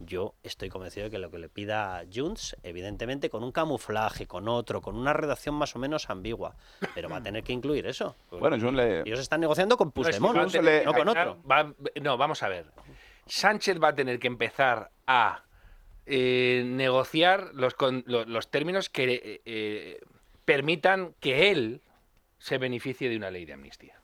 Yo 0.00 0.34
estoy 0.42 0.68
convencido 0.68 1.04
de 1.04 1.10
que 1.12 1.18
lo 1.18 1.30
que 1.30 1.38
le 1.38 1.48
pida 1.48 2.02
Junts, 2.12 2.56
evidentemente 2.64 3.30
con 3.30 3.44
un 3.44 3.52
camuflaje, 3.52 4.26
con 4.26 4.48
otro, 4.48 4.82
con 4.82 4.96
una 4.96 5.12
redacción 5.12 5.54
más 5.54 5.76
o 5.76 5.78
menos 5.78 6.10
ambigua, 6.10 6.56
pero 6.92 7.08
va 7.08 7.18
a 7.18 7.22
tener 7.22 7.44
que 7.44 7.52
incluir 7.52 7.86
eso. 7.86 8.16
Bueno, 8.32 8.58
Junts 8.58 8.74
le... 8.74 9.00
Ellos 9.02 9.20
están 9.20 9.40
negociando 9.40 9.76
con 9.76 9.92
No, 9.94 10.02
es 10.02 10.08
que 10.16 10.20
Puigdemont, 10.20 10.84
no 10.84 10.92
con 10.92 11.08
otro. 11.08 11.38
va- 11.48 11.72
no, 12.02 12.16
vamos 12.18 12.42
a 12.42 12.48
ver. 12.48 12.66
Sánchez 13.26 13.78
va 13.82 13.88
a 13.88 13.94
tener 13.94 14.18
que 14.18 14.26
empezar 14.26 14.90
a 15.06 15.44
eh, 16.06 16.62
negociar 16.66 17.50
los, 17.54 17.74
con- 17.74 18.04
lo- 18.06 18.24
los 18.24 18.50
términos 18.50 18.88
que 18.90 19.14
eh, 19.14 19.40
eh, 19.44 20.00
permitan 20.44 21.14
que 21.20 21.50
él 21.50 21.80
se 22.38 22.58
beneficie 22.58 23.08
de 23.08 23.16
una 23.16 23.30
ley 23.30 23.44
de 23.46 23.54
amnistía. 23.54 23.98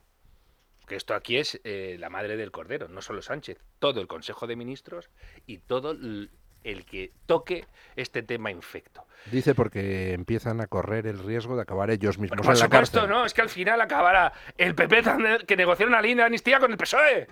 Que 0.87 0.95
esto 0.95 1.13
aquí 1.13 1.37
es 1.37 1.61
eh, 1.63 1.95
la 1.99 2.09
madre 2.09 2.35
del 2.37 2.51
cordero, 2.51 2.87
no 2.87 3.01
solo 3.01 3.21
Sánchez, 3.21 3.59
todo 3.79 4.01
el 4.01 4.07
Consejo 4.07 4.47
de 4.47 4.55
Ministros 4.55 5.09
y 5.45 5.59
todo 5.59 5.91
el 5.91 6.85
que 6.85 7.11
toque 7.27 7.65
este 7.95 8.23
tema 8.23 8.51
infecto. 8.51 9.05
Dice 9.31 9.53
porque 9.55 10.13
empiezan 10.13 10.59
a 10.61 10.67
correr 10.67 11.05
el 11.07 11.19
riesgo 11.19 11.55
de 11.55 11.61
acabar 11.61 11.91
ellos 11.91 12.17
mismos 12.17 12.37
Por 12.37 12.45
en 12.55 12.59
la 12.59 12.65
supuesto, 12.65 12.97
cárcel. 12.99 13.09
no, 13.15 13.25
es 13.25 13.33
que 13.33 13.41
al 13.41 13.49
final 13.49 13.79
acabará 13.79 14.33
el 14.57 14.73
PP 14.75 15.03
que 15.47 15.55
negociar 15.55 15.87
una 15.87 16.01
ley 16.01 16.15
de 16.15 16.23
amnistía 16.23 16.59
con 16.59 16.71
el 16.71 16.77
PSOE. 16.77 17.27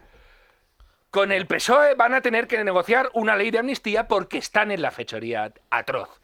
Con 1.11 1.31
el 1.31 1.47
PSOE 1.47 1.95
van 1.95 2.13
a 2.13 2.21
tener 2.21 2.47
que 2.47 2.63
negociar 2.63 3.09
una 3.13 3.35
ley 3.35 3.49
de 3.49 3.59
amnistía 3.59 4.07
porque 4.07 4.37
están 4.37 4.69
en 4.71 4.81
la 4.81 4.91
fechoría 4.91 5.51
atroz. 5.71 6.21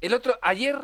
El 0.00 0.12
otro, 0.14 0.38
ayer 0.42 0.76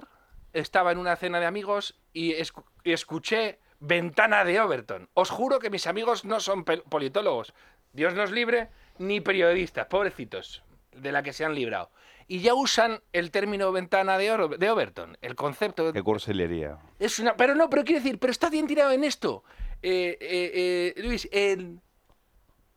estaba 0.53 0.93
en 0.93 0.99
una 0.99 1.17
cena 1.17 1.41
de 1.41 1.47
amigos 1.47 1.99
y, 2.13 2.35
escu- 2.35 2.65
y 2.85 2.93
escuché 2.93 3.59
Ventana 3.81 4.45
de 4.45 4.61
Overton. 4.61 5.09
Os 5.15 5.31
juro 5.31 5.59
que 5.59 5.71
mis 5.71 5.87
amigos 5.89 6.25
no 6.25 6.39
son 6.41 6.65
politólogos, 6.65 7.55
Dios 7.93 8.15
nos 8.15 8.31
libre, 8.31 8.69
ni 8.99 9.21
periodistas, 9.21 9.87
pobrecitos, 9.87 10.63
de 10.93 11.11
la 11.13 11.23
que 11.23 11.33
se 11.33 11.45
han 11.45 11.55
librado. 11.55 11.91
Y 12.29 12.41
ya 12.41 12.55
usan 12.55 13.01
el 13.13 13.31
término 13.31 13.73
ventana 13.73 14.19
de, 14.19 14.31
Or- 14.31 14.59
de 14.59 14.71
Overton, 14.71 15.17
el 15.23 15.35
concepto 15.35 15.93
Qué 15.93 16.03
cursilería. 16.03 16.79
es 17.01 17.19
una, 17.19 17.37
pero 17.37 17.55
no, 17.55 17.69
pero 17.71 17.85
quiero 17.85 18.01
decir, 18.03 18.19
pero 18.21 18.31
está 18.31 18.51
bien 18.51 18.67
tirado 18.67 18.93
en 18.93 19.03
esto. 19.03 19.43
Eh, 19.83 20.19
eh, 20.21 20.95
eh, 20.97 21.03
Luis, 21.03 21.29
el- 21.33 21.81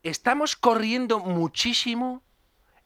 estamos 0.02 0.56
corriendo 0.56 1.20
muchísimo 1.20 2.22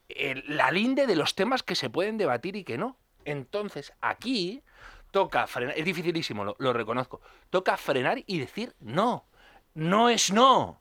la 0.08 0.70
linde 0.70 1.06
de 1.06 1.16
los 1.16 1.34
temas 1.34 1.62
que 1.62 1.74
se 1.74 1.90
pueden 1.90 2.16
debatir 2.18 2.56
y 2.56 2.64
que 2.64 2.78
no. 2.78 2.96
Entonces, 3.24 3.92
aquí 4.00 4.62
toca 5.10 5.46
frenar, 5.46 5.76
es 5.76 5.84
dificilísimo, 5.84 6.54
lo 6.58 6.72
reconozco, 6.72 7.20
toca 7.50 7.76
frenar 7.76 8.22
y 8.26 8.38
decir 8.38 8.74
no, 8.80 9.26
no 9.74 10.08
es 10.08 10.32
no. 10.32 10.80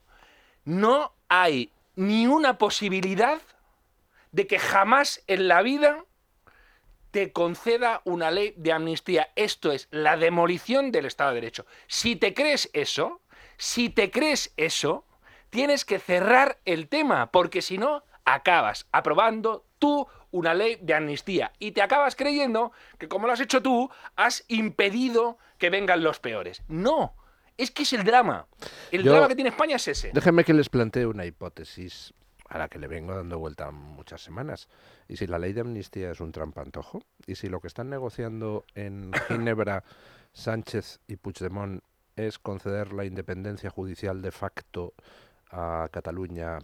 No 0.64 1.14
hay 1.28 1.72
ni 1.95 2.28
una 2.28 2.57
posibilidad 2.57 3.41
de 4.32 4.48
que 4.48 4.60
jamás 4.60 5.24
en 5.28 5.48
la 5.48 5.62
vida 5.62 6.06
te 7.12 7.32
conceda 7.32 8.02
una 8.03 8.30
ley 8.32 8.53
de 8.57 8.74
amnistía. 8.74 9.32
Esto 9.36 9.72
es 9.72 9.88
la 9.91 10.18
demolición 10.18 10.91
del 10.91 11.06
Estado 11.06 11.30
de 11.30 11.36
Derecho. 11.36 11.66
Si 11.88 12.16
te 12.16 12.34
crees 12.34 12.70
eso, 12.74 13.22
si 13.57 13.90
te 13.90 14.12
crees 14.12 14.53
eso, 14.57 15.06
tienes 15.56 15.86
que 15.86 15.99
cerrar 15.99 16.57
el 16.65 16.90
tema, 16.90 17.32
porque 17.32 17.61
si 17.61 17.77
no, 17.77 18.03
acabas 18.26 18.88
aprobando 18.91 19.64
tú 19.80 20.06
una 20.32 20.53
ley 20.53 20.77
de 20.82 20.94
amnistía 20.94 21.53
y 21.60 21.72
te 21.72 21.82
acabas 21.82 22.18
creyendo 22.18 22.73
que 22.98 23.07
como 23.07 23.26
lo 23.26 23.32
has 23.34 23.40
hecho 23.40 23.61
tú, 23.61 23.90
has 24.18 24.44
impedido 24.49 25.38
que 25.57 25.69
vengan 25.69 26.03
los 26.03 26.19
peores. 26.19 26.61
No, 26.68 27.15
es 27.56 27.72
que 27.72 27.84
es 27.84 27.94
el 27.94 28.03
drama. 28.03 28.48
El 28.91 29.03
Yo- 29.03 29.11
drama 29.14 29.30
que 29.30 29.36
tiene 29.36 29.49
España 29.52 29.77
es 29.77 29.88
ese. 29.88 30.11
Déjenme 30.14 30.44
que 30.44 30.53
les 30.53 30.68
plantee 30.68 31.06
una 31.06 31.26
hipótesis 31.26 32.14
a 32.49 32.57
la 32.57 32.68
que 32.68 32.77
le 32.77 32.88
vengo 32.88 33.15
dando 33.15 33.40
vuelta 33.40 33.72
muchas 33.72 34.22
semanas. 34.22 34.68
¿Y 35.07 35.15
si 35.15 35.26
la 35.26 35.40
ley 35.40 35.53
de 35.53 35.61
amnistía 35.61 36.11
es 36.11 36.19
un 36.19 36.34
trampantojo? 36.34 37.02
¿Y 37.27 37.36
si 37.36 37.48
lo 37.48 37.61
que 37.61 37.68
están 37.68 37.90
negociando 37.90 38.65
en 38.76 39.11
Ginebra 39.30 39.86
Sánchez 40.34 40.99
y 41.07 41.15
Puigdemont 41.15 41.82
es 42.18 42.40
conceder 42.40 42.91
la 42.94 43.06
independencia 43.06 43.69
judicial 43.69 44.22
de 44.22 44.32
facto 44.32 44.94
a 45.51 45.88
Cataluña, 45.91 46.59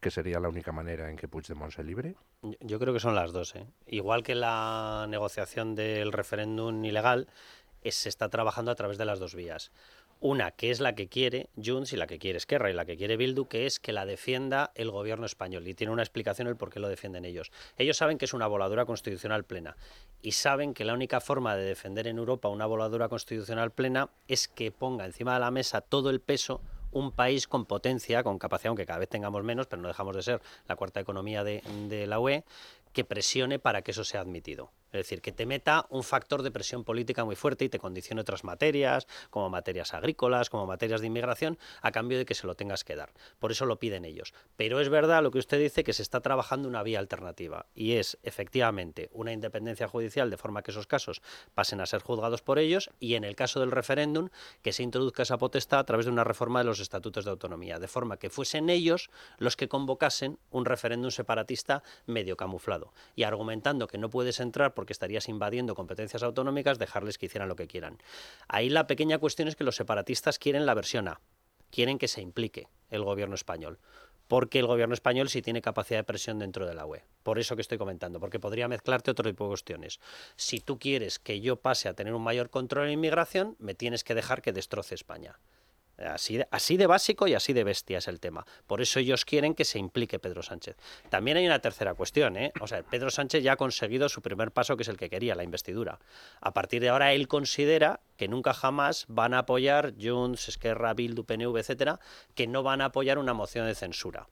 que 0.00 0.10
sería 0.10 0.40
la 0.40 0.48
única 0.48 0.72
manera 0.72 1.08
en 1.10 1.16
que 1.16 1.28
Puigdemont 1.28 1.72
se 1.72 1.84
libre? 1.84 2.16
Yo- 2.60 2.78
creo 2.78 2.92
que 2.92 3.00
son 3.00 3.14
las 3.14 3.32
dos. 3.32 3.54
¿eh? 3.54 3.66
Igual 3.86 4.22
que 4.22 4.34
la 4.34 5.06
negociación 5.08 5.74
del 5.74 6.12
referéndum 6.12 6.84
ilegal, 6.84 7.28
es- 7.82 7.94
se 7.96 8.08
está 8.08 8.28
trabajando 8.28 8.70
a 8.70 8.74
través 8.74 8.98
de 8.98 9.04
las 9.04 9.18
dos 9.20 9.34
vías. 9.34 9.70
Una, 10.24 10.52
que 10.52 10.70
es 10.70 10.78
la 10.78 10.94
que 10.94 11.08
quiere 11.08 11.48
Junts 11.56 11.92
y 11.92 11.96
la 11.96 12.06
que 12.06 12.20
quiere 12.20 12.36
Esquerra 12.38 12.70
y 12.70 12.74
la 12.74 12.84
que 12.84 12.96
quiere 12.96 13.16
Bildu, 13.16 13.46
que 13.48 13.66
es 13.66 13.80
que 13.80 13.92
la 13.92 14.06
defienda 14.06 14.70
el 14.76 14.88
gobierno 14.92 15.26
español. 15.26 15.66
Y 15.66 15.74
tiene 15.74 15.92
una 15.92 16.02
explicación 16.02 16.46
el 16.46 16.56
por 16.56 16.70
qué 16.70 16.78
lo 16.78 16.88
defienden 16.88 17.24
ellos. 17.24 17.50
Ellos 17.76 17.96
saben 17.96 18.18
que 18.18 18.26
es 18.26 18.32
una 18.32 18.46
voladura 18.46 18.84
constitucional 18.86 19.42
plena 19.44 19.76
y 20.20 20.30
saben 20.32 20.74
que 20.74 20.84
la 20.84 20.94
única 20.94 21.20
forma 21.20 21.56
de 21.56 21.64
defender 21.64 22.06
en 22.06 22.18
Europa 22.18 22.48
una 22.48 22.66
voladura 22.66 23.08
constitucional 23.08 23.72
plena 23.72 24.10
es 24.28 24.46
que 24.46 24.70
ponga 24.70 25.06
encima 25.06 25.34
de 25.34 25.40
la 25.40 25.50
mesa 25.50 25.80
todo 25.80 26.08
el 26.10 26.20
peso 26.20 26.60
un 26.92 27.12
país 27.12 27.48
con 27.48 27.66
potencia, 27.66 28.22
con 28.22 28.38
capacidad, 28.38 28.68
aunque 28.68 28.86
cada 28.86 29.00
vez 29.00 29.08
tengamos 29.08 29.42
menos, 29.42 29.66
pero 29.66 29.82
no 29.82 29.88
dejamos 29.88 30.14
de 30.16 30.22
ser 30.22 30.42
la 30.68 30.76
cuarta 30.76 31.00
economía 31.00 31.42
de, 31.42 32.06
la 32.06 32.20
UE, 32.20 32.44
que 32.92 33.04
presione 33.04 33.58
para 33.58 33.82
que 33.82 33.90
eso 33.90 34.04
sea 34.04 34.20
admitido. 34.20 34.70
Es 34.92 34.98
decir, 34.98 35.22
que 35.22 35.32
te 35.32 35.46
meta 35.46 35.86
un 35.88 36.04
factor 36.04 36.42
de 36.42 36.50
presión 36.50 36.84
política 36.84 37.24
muy 37.24 37.34
fuerte 37.34 37.64
y 37.64 37.68
te 37.68 37.78
condicione 37.78 38.20
otras 38.20 38.44
materias, 38.44 39.06
como 39.30 39.48
materias 39.48 39.94
agrícolas, 39.94 40.50
como 40.50 40.66
materias 40.66 41.00
de 41.00 41.06
inmigración, 41.06 41.58
a 41.80 41.92
cambio 41.92 42.18
de 42.18 42.26
que 42.26 42.34
se 42.34 42.46
lo 42.46 42.54
tengas 42.54 42.84
que 42.84 42.94
dar. 42.94 43.12
Por 43.38 43.52
eso 43.52 43.64
lo 43.64 43.78
piden 43.78 44.04
ellos. 44.04 44.34
Pero 44.56 44.80
es 44.80 44.90
verdad 44.90 45.22
lo 45.22 45.30
que 45.30 45.38
usted 45.38 45.58
dice, 45.58 45.82
que 45.82 45.94
se 45.94 46.02
está 46.02 46.20
trabajando 46.20 46.68
una 46.68 46.82
vía 46.82 46.98
alternativa, 46.98 47.66
y 47.74 47.92
es 47.92 48.18
efectivamente 48.22 49.08
una 49.12 49.32
independencia 49.32 49.88
judicial, 49.88 50.30
de 50.30 50.36
forma 50.36 50.62
que 50.62 50.70
esos 50.70 50.86
casos 50.86 51.22
pasen 51.54 51.80
a 51.80 51.86
ser 51.86 52.02
juzgados 52.02 52.42
por 52.42 52.58
ellos, 52.58 52.90
y 53.00 53.14
en 53.14 53.24
el 53.24 53.34
caso 53.34 53.60
del 53.60 53.70
referéndum, 53.70 54.28
que 54.60 54.72
se 54.72 54.82
introduzca 54.82 55.22
esa 55.22 55.38
potestad 55.38 55.80
a 55.80 55.84
través 55.84 56.06
de 56.06 56.12
una 56.12 56.24
reforma 56.24 56.60
de 56.60 56.66
los 56.66 56.80
estatutos 56.80 57.24
de 57.24 57.30
autonomía, 57.30 57.78
de 57.78 57.88
forma 57.88 58.18
que 58.18 58.30
fuesen 58.30 58.68
ellos 58.68 59.10
los 59.38 59.56
que 59.56 59.68
convocasen 59.68 60.38
un 60.50 60.66
referéndum 60.66 61.10
separatista 61.10 61.82
medio 62.06 62.36
camuflado, 62.36 62.92
y 63.16 63.22
argumentando 63.22 63.86
que 63.86 63.98
no 63.98 64.10
puedes 64.10 64.40
entrar 64.40 64.74
porque 64.82 64.94
estarías 64.94 65.28
invadiendo 65.28 65.76
competencias 65.76 66.24
autonómicas, 66.24 66.76
dejarles 66.76 67.16
que 67.16 67.26
hicieran 67.26 67.48
lo 67.48 67.54
que 67.54 67.68
quieran. 67.68 67.98
Ahí 68.48 68.68
la 68.68 68.88
pequeña 68.88 69.18
cuestión 69.18 69.46
es 69.46 69.54
que 69.54 69.62
los 69.62 69.76
separatistas 69.76 70.40
quieren 70.40 70.66
la 70.66 70.74
versión 70.74 71.06
A, 71.06 71.20
quieren 71.70 71.98
que 71.98 72.08
se 72.08 72.20
implique 72.20 72.66
el 72.90 73.04
gobierno 73.04 73.36
español. 73.36 73.78
Porque 74.26 74.58
el 74.58 74.66
gobierno 74.66 74.92
español 74.92 75.28
sí 75.28 75.40
tiene 75.40 75.62
capacidad 75.62 76.00
de 76.00 76.04
presión 76.04 76.40
dentro 76.40 76.66
de 76.66 76.74
la 76.74 76.84
UE. 76.84 77.04
Por 77.22 77.38
eso 77.38 77.54
que 77.54 77.62
estoy 77.62 77.78
comentando, 77.78 78.18
porque 78.18 78.40
podría 78.40 78.66
mezclarte 78.66 79.12
otro 79.12 79.30
tipo 79.30 79.44
de 79.44 79.50
cuestiones. 79.50 80.00
Si 80.34 80.58
tú 80.58 80.80
quieres 80.80 81.20
que 81.20 81.40
yo 81.40 81.60
pase 81.60 81.88
a 81.88 81.94
tener 81.94 82.12
un 82.12 82.24
mayor 82.24 82.50
control 82.50 82.86
en 82.86 82.94
inmigración, 82.94 83.54
me 83.60 83.74
tienes 83.74 84.02
que 84.02 84.16
dejar 84.16 84.42
que 84.42 84.52
destroce 84.52 84.96
España. 84.96 85.38
Así 85.98 86.38
de, 86.38 86.48
así 86.50 86.76
de 86.76 86.86
básico 86.86 87.28
y 87.28 87.34
así 87.34 87.52
de 87.52 87.64
bestia 87.64 87.98
es 87.98 88.08
el 88.08 88.18
tema. 88.18 88.44
Por 88.66 88.80
eso 88.80 88.98
ellos 88.98 89.24
quieren 89.24 89.54
que 89.54 89.64
se 89.64 89.78
implique 89.78 90.18
Pedro 90.18 90.42
Sánchez. 90.42 90.76
También 91.10 91.36
hay 91.36 91.46
una 91.46 91.60
tercera 91.60 91.94
cuestión, 91.94 92.36
¿eh? 92.36 92.52
O 92.60 92.66
sea, 92.66 92.82
Pedro 92.82 93.10
Sánchez 93.10 93.42
ya 93.42 93.52
ha 93.52 93.56
conseguido 93.56 94.08
su 94.08 94.22
primer 94.22 94.50
paso, 94.50 94.76
que 94.76 94.82
es 94.82 94.88
el 94.88 94.96
que 94.96 95.10
quería, 95.10 95.34
la 95.34 95.44
investidura. 95.44 96.00
A 96.40 96.52
partir 96.52 96.82
de 96.82 96.88
ahora, 96.88 97.12
él 97.12 97.28
considera 97.28 98.00
que 98.16 98.28
nunca 98.28 98.54
jamás 98.54 99.04
van 99.08 99.34
a 99.34 99.40
apoyar 99.40 99.94
Junts, 100.00 100.48
Esquerra, 100.48 100.94
Bildu, 100.94 101.24
PNV, 101.24 101.58
etcétera, 101.58 102.00
que 102.34 102.46
no 102.46 102.62
van 102.62 102.80
a 102.80 102.86
apoyar 102.86 103.18
una 103.18 103.34
moción 103.34 103.66
de 103.66 103.74
censura. 103.74 104.28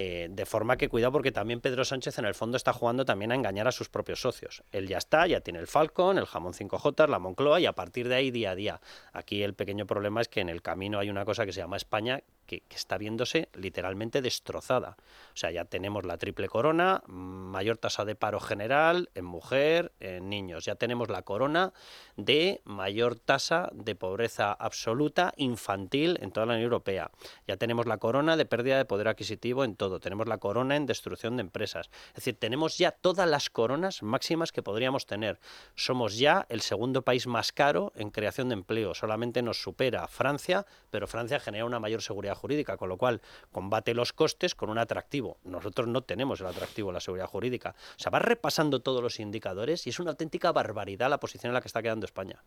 Eh, 0.00 0.28
de 0.30 0.46
forma 0.46 0.76
que 0.76 0.88
cuidado 0.88 1.10
porque 1.10 1.32
también 1.32 1.60
Pedro 1.60 1.84
Sánchez 1.84 2.20
en 2.20 2.24
el 2.24 2.36
fondo 2.36 2.56
está 2.56 2.72
jugando 2.72 3.04
también 3.04 3.32
a 3.32 3.34
engañar 3.34 3.66
a 3.66 3.72
sus 3.72 3.88
propios 3.88 4.20
socios. 4.20 4.62
Él 4.70 4.86
ya 4.86 4.96
está, 4.96 5.26
ya 5.26 5.40
tiene 5.40 5.58
el 5.58 5.66
Falcon, 5.66 6.18
el 6.18 6.26
jamón 6.26 6.52
5J, 6.52 7.08
la 7.08 7.18
Moncloa 7.18 7.58
y 7.58 7.66
a 7.66 7.72
partir 7.72 8.06
de 8.06 8.14
ahí 8.14 8.30
día 8.30 8.52
a 8.52 8.54
día. 8.54 8.80
Aquí 9.12 9.42
el 9.42 9.54
pequeño 9.54 9.86
problema 9.86 10.20
es 10.20 10.28
que 10.28 10.38
en 10.38 10.50
el 10.50 10.62
camino 10.62 11.00
hay 11.00 11.10
una 11.10 11.24
cosa 11.24 11.44
que 11.44 11.52
se 11.52 11.58
llama 11.58 11.76
España 11.76 12.22
que, 12.48 12.62
está 12.70 12.98
viéndose 12.98 13.48
literalmente 13.54 14.22
destrozada. 14.22 14.96
O 15.34 15.36
sea, 15.36 15.50
ya 15.50 15.66
tenemos 15.66 16.04
la 16.04 16.16
triple 16.16 16.48
corona, 16.48 17.02
mayor 17.06 17.76
tasa 17.76 18.04
de 18.04 18.14
paro 18.14 18.40
general 18.40 19.10
en 19.14 19.26
mujer, 19.26 19.92
en 20.00 20.28
niños. 20.30 20.64
Ya 20.64 20.74
tenemos 20.74 21.10
la 21.10 21.22
corona 21.22 21.72
de 22.16 22.62
mayor 22.64 23.16
tasa 23.16 23.68
de 23.72 23.94
pobreza 23.94 24.52
absoluta 24.52 25.34
infantil 25.36 26.18
en 26.22 26.32
toda 26.32 26.46
la 26.46 26.54
Unión 26.54 26.64
Europea. 26.64 27.10
Ya 27.46 27.58
tenemos 27.58 27.86
la 27.86 27.98
corona 27.98 28.36
de 28.36 28.46
pérdida 28.46 28.78
de 28.78 28.86
poder 28.86 29.08
adquisitivo 29.08 29.62
en 29.62 29.76
todo. 29.76 30.00
Tenemos 30.00 30.26
la 30.26 30.38
corona 30.38 30.76
en 30.76 30.86
destrucción 30.86 31.36
de 31.36 31.42
empresas. 31.42 31.90
Es 32.08 32.14
decir, 32.16 32.38
tenemos 32.38 32.78
ya 32.78 32.92
todas 32.92 33.28
las 33.28 33.50
coronas 33.50 34.02
máximas 34.02 34.52
que 34.52 34.62
podríamos 34.62 35.04
tener. 35.04 35.38
Somos 35.74 36.16
ya 36.16 36.46
el 36.48 36.62
segundo 36.62 37.02
país 37.02 37.26
más 37.26 37.52
caro 37.52 37.92
en 37.94 38.10
creación 38.10 38.48
de 38.48 38.54
empleo. 38.54 38.94
Solamente 38.94 39.42
nos 39.42 39.60
supera 39.62 40.08
Francia, 40.08 40.64
pero 40.90 41.06
Francia 41.06 41.38
genera 41.40 41.66
una 41.66 41.78
mayor 41.78 42.00
seguridad 42.00 42.37
jurídica, 42.38 42.76
con 42.76 42.88
lo 42.88 42.96
cual 42.96 43.20
combate 43.52 43.92
los 43.94 44.12
costes 44.12 44.54
con 44.54 44.70
un 44.70 44.78
atractivo. 44.78 45.38
Nosotros 45.44 45.88
no 45.88 46.02
tenemos 46.02 46.40
el 46.40 46.46
atractivo 46.46 46.88
de 46.88 46.94
la 46.94 47.00
seguridad 47.00 47.26
jurídica. 47.26 47.74
O 47.96 47.98
sea, 47.98 48.10
va 48.10 48.18
repasando 48.18 48.80
todos 48.80 49.02
los 49.02 49.20
indicadores 49.20 49.86
y 49.86 49.90
es 49.90 50.00
una 50.00 50.12
auténtica 50.12 50.52
barbaridad 50.52 51.10
la 51.10 51.20
posición 51.20 51.50
en 51.50 51.54
la 51.54 51.60
que 51.60 51.68
está 51.68 51.82
quedando 51.82 52.06
España. 52.06 52.42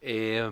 Eh, 0.00 0.48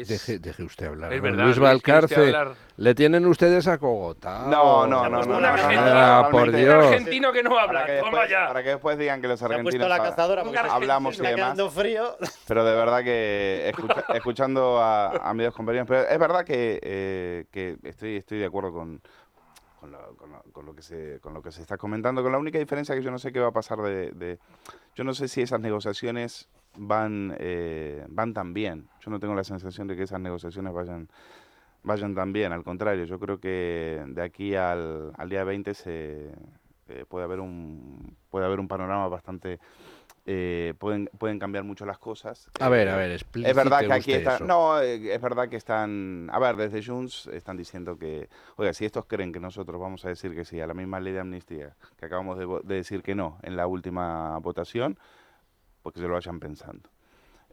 es- 0.00 0.08
Deje, 0.08 0.38
deje 0.38 0.62
usted 0.62 0.86
hablar. 0.86 1.12
Es 1.12 1.22
don 1.22 1.30
verdad, 1.30 1.44
Luis 1.44 1.56
Luis, 1.58 1.82
¿quiere 1.82 2.04
usted 2.04 2.16
Valcarce, 2.16 2.36
hablar? 2.38 2.56
le 2.76 2.94
tienen 2.94 3.26
ustedes 3.26 3.66
acogotado. 3.68 4.48
No, 4.48 4.86
no, 4.86 5.08
no, 5.08 5.22
no. 5.22 5.40
no, 5.40 5.46
Ah, 5.46 6.20
no, 6.24 6.30
por 6.30 6.52
Dios. 6.52 6.84
argentino 6.86 7.32
que 7.32 7.42
no 7.42 7.58
habla, 7.58 7.80
Para 7.80 7.86
que, 7.86 7.98
toma 8.00 8.10
después, 8.10 8.30
ya. 8.30 8.46
para 8.48 8.62
que 8.62 8.68
después 8.70 8.98
digan 8.98 9.20
que 9.20 9.28
los 9.28 9.42
argentinos 9.42 9.88
la 9.88 9.98
cazadora 9.98 10.42
hablamos 10.70 11.18
y 11.18 11.22
demás. 11.22 11.58
frío. 11.74 12.16
Pero 12.48 12.64
de 12.64 12.74
verdad 12.76 13.02
que 13.02 13.68
escucha- 13.70 14.04
escuchando 14.14 14.78
a, 14.80 15.08
a 15.30 15.34
mis 15.34 15.46
dos 15.46 15.54
compañeros, 15.54 15.86
pero 15.88 16.08
es 16.08 16.18
verdad 16.18 16.44
que, 16.44 16.78
eh, 16.82 17.44
que 17.50 17.76
estoy, 17.82 18.16
estoy 18.16 18.38
de 18.38 18.46
acuerdo 18.46 18.72
con, 18.72 19.00
con, 19.80 19.90
lo, 19.92 20.16
con 20.16 20.30
lo- 20.32 20.42
con 20.52 20.66
lo 20.66 20.74
que 20.74 20.82
se, 20.82 21.18
con 21.20 21.34
lo 21.34 21.42
que 21.42 21.50
se 21.52 21.62
está 21.62 21.76
comentando, 21.76 22.22
con 22.22 22.32
la 22.32 22.38
única 22.38 22.58
diferencia 22.58 22.94
que 22.94 23.02
yo 23.02 23.10
no 23.10 23.18
sé 23.18 23.32
qué 23.32 23.40
va 23.40 23.48
a 23.48 23.52
pasar 23.52 23.78
de... 23.82 24.10
de- 24.12 24.38
yo 24.94 25.04
no 25.04 25.12
sé 25.12 25.28
si 25.28 25.42
esas 25.42 25.60
negociaciones 25.60 26.48
van, 26.76 27.34
eh, 27.38 28.04
van 28.08 28.32
tan 28.34 28.52
bien. 28.54 28.88
Yo 29.00 29.10
no 29.10 29.18
tengo 29.20 29.34
la 29.34 29.44
sensación 29.44 29.86
de 29.88 29.96
que 29.96 30.02
esas 30.04 30.20
negociaciones 30.20 30.72
vayan 30.72 31.08
vayan 31.82 32.14
tan 32.16 32.32
bien, 32.32 32.50
al 32.52 32.64
contrario, 32.64 33.04
yo 33.04 33.20
creo 33.20 33.38
que 33.38 34.02
de 34.08 34.20
aquí 34.22 34.56
al, 34.56 35.12
al 35.16 35.28
día 35.28 35.44
20 35.44 35.72
se, 35.72 36.32
eh, 36.88 37.04
puede 37.08 37.24
haber 37.24 37.38
un 37.38 38.16
puede 38.28 38.44
haber 38.44 38.58
un 38.58 38.66
panorama 38.66 39.06
bastante 39.06 39.60
eh, 40.28 40.74
pueden 40.80 41.08
pueden 41.16 41.38
cambiar 41.38 41.62
mucho 41.62 41.86
las 41.86 41.98
cosas 41.98 42.50
A 42.58 42.68
ver, 42.68 42.88
a 42.88 42.94
Eh, 42.94 42.96
ver, 42.96 43.10
es 43.12 43.22
verdad 43.54 43.78
que 43.78 43.86
explícite 43.86 43.92
aquí 43.92 44.10
usted 44.10 44.18
está 44.18 44.34
eso. 44.36 44.44
no 44.46 44.80
eh, 44.80 45.14
es 45.14 45.20
verdad 45.20 45.48
que 45.48 45.54
están 45.54 46.28
a 46.32 46.40
ver 46.40 46.56
desde 46.56 46.82
Junts 46.82 47.28
están 47.28 47.56
diciendo 47.56 47.96
que 47.96 48.28
oiga 48.56 48.72
si 48.72 48.84
estos 48.84 49.04
creen 49.06 49.32
que 49.32 49.38
nosotros 49.38 49.80
vamos 49.80 50.04
a 50.04 50.08
decir 50.08 50.34
que 50.34 50.44
sí 50.44 50.60
a 50.60 50.66
la 50.66 50.74
misma 50.74 50.98
ley 50.98 51.12
de 51.12 51.20
amnistía 51.20 51.76
que 51.96 52.06
acabamos 52.06 52.36
de, 52.36 52.46
de 52.64 52.74
decir 52.74 53.04
que 53.04 53.14
no 53.14 53.38
en 53.42 53.54
la 53.54 53.68
última 53.68 54.36
votación 54.38 54.98
pues 55.86 55.94
que 55.94 56.00
se 56.00 56.08
lo 56.08 56.14
vayan 56.14 56.40
pensando. 56.40 56.90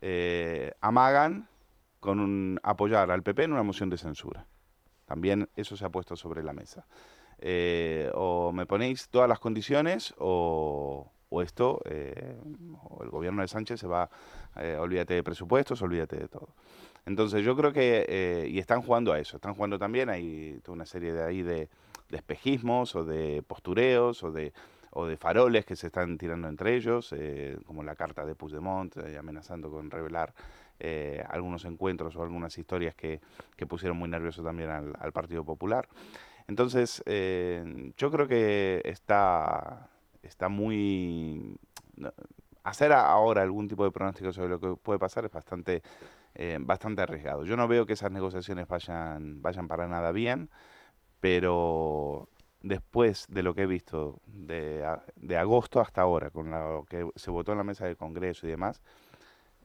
Eh, 0.01 0.72
amagan 0.81 1.47
con 1.99 2.19
un, 2.19 2.60
apoyar 2.64 3.11
al 3.11 3.22
PP 3.22 3.43
en 3.43 3.53
una 3.53 3.61
moción 3.61 3.91
de 3.91 3.97
censura. 3.99 4.47
También 5.05 5.49
eso 5.55 5.77
se 5.77 5.85
ha 5.85 5.89
puesto 5.89 6.15
sobre 6.15 6.41
la 6.41 6.51
mesa. 6.51 6.88
Eh, 7.38 8.10
o 8.15 8.51
me 8.51 8.65
ponéis 8.65 9.07
todas 9.10 9.30
las 9.30 9.38
condiciones 9.38 10.15
o, 10.18 11.11
esto, 11.43 11.80
eh, 11.85 12.41
o 12.89 13.03
el 13.03 13.11
gobierno 13.11 13.43
de 13.43 13.47
Sánchez 13.47 13.81
se 13.81 13.85
va, 13.85 14.10
olvídate 14.80 15.14
de 15.14 15.22
presupuestos, 15.22 15.84
olvídate 15.84 16.15
de 16.15 16.27
todo. 16.27 16.55
Entonces 17.05 17.45
yo 17.45 17.55
creo 17.55 17.72
que, 17.72 18.47
y 18.49 18.57
están 18.57 18.81
jugando 18.81 19.14
a 19.14 19.19
eso, 19.19 19.35
están 19.35 19.53
jugando 19.53 19.77
también, 19.77 20.10
hay 20.10 20.60
toda 20.64 20.73
una 20.73 20.88
serie 20.88 21.14
de 21.14 21.23
ahí 21.23 21.43
de 21.43 21.69
espejismos 22.10 22.95
o 22.95 23.05
de 23.05 23.43
postureos 23.43 24.23
o 24.23 24.31
de, 24.31 24.53
o 24.94 25.06
de 25.06 25.18
faroles 25.18 25.65
que 25.65 25.76
se 25.76 25.88
están 25.88 26.18
tirando 26.18 26.48
entre 26.48 26.76
ellos, 26.76 27.14
eh, 27.18 27.57
como 27.65 27.84
la 27.84 27.95
carta 27.95 28.26
de 28.26 28.36
Puigdemont 28.36 28.95
eh, 28.98 29.18
amenazando 29.18 29.70
con 29.70 29.90
revelar 29.90 30.34
eh, 30.80 31.24
algunos 31.30 31.65
encuentros 31.65 32.15
o 32.15 32.24
algunas 32.24 32.57
historias 32.57 32.95
que, 32.95 33.22
que 33.56 33.65
pusieron 33.65 33.98
muy 33.98 34.10
nervioso 34.10 34.44
también 34.44 34.70
al, 34.70 34.94
al 34.99 35.11
Partido 35.11 35.44
Popular. 35.44 35.88
Entonces, 36.48 37.02
eh, 37.06 37.94
yo 37.98 38.11
creo 38.11 38.28
que 38.28 38.82
está, 38.84 39.90
está 40.22 40.49
muy... 40.49 41.57
Hacer 42.64 42.91
ahora 42.94 43.41
algún 43.41 43.68
tipo 43.68 43.84
de 43.84 43.91
pronóstico 43.91 44.32
sobre 44.34 44.49
lo 44.49 44.60
que 44.60 44.76
puede 44.76 44.99
pasar 44.99 45.26
es 45.26 45.32
bastante, 45.32 45.84
eh, 46.36 46.57
bastante 46.60 47.02
arriesgado. 47.02 47.45
Yo 47.45 47.56
no 47.56 47.68
veo 47.68 47.86
que 47.86 47.94
esas 47.94 48.11
negociaciones 48.11 48.68
vayan, 48.68 49.41
vayan 49.41 49.68
para 49.68 49.88
nada 49.88 50.11
bien, 50.11 50.49
pero 51.20 52.30
después 52.64 53.27
de 53.30 53.44
lo 53.44 53.53
que 53.56 53.64
he 53.64 53.68
visto 53.68 54.22
de, 54.27 54.85
de 55.18 55.38
agosto 55.38 55.81
hasta 55.81 56.02
ahora, 56.02 56.31
con 56.31 56.52
lo 56.52 56.85
que 56.90 57.10
se 57.15 57.31
votó 57.31 57.52
en 57.53 57.60
la 57.60 57.64
mesa 57.65 57.85
del 57.85 57.98
Congreso 57.98 58.48
y 58.48 58.52
demás, 58.52 58.81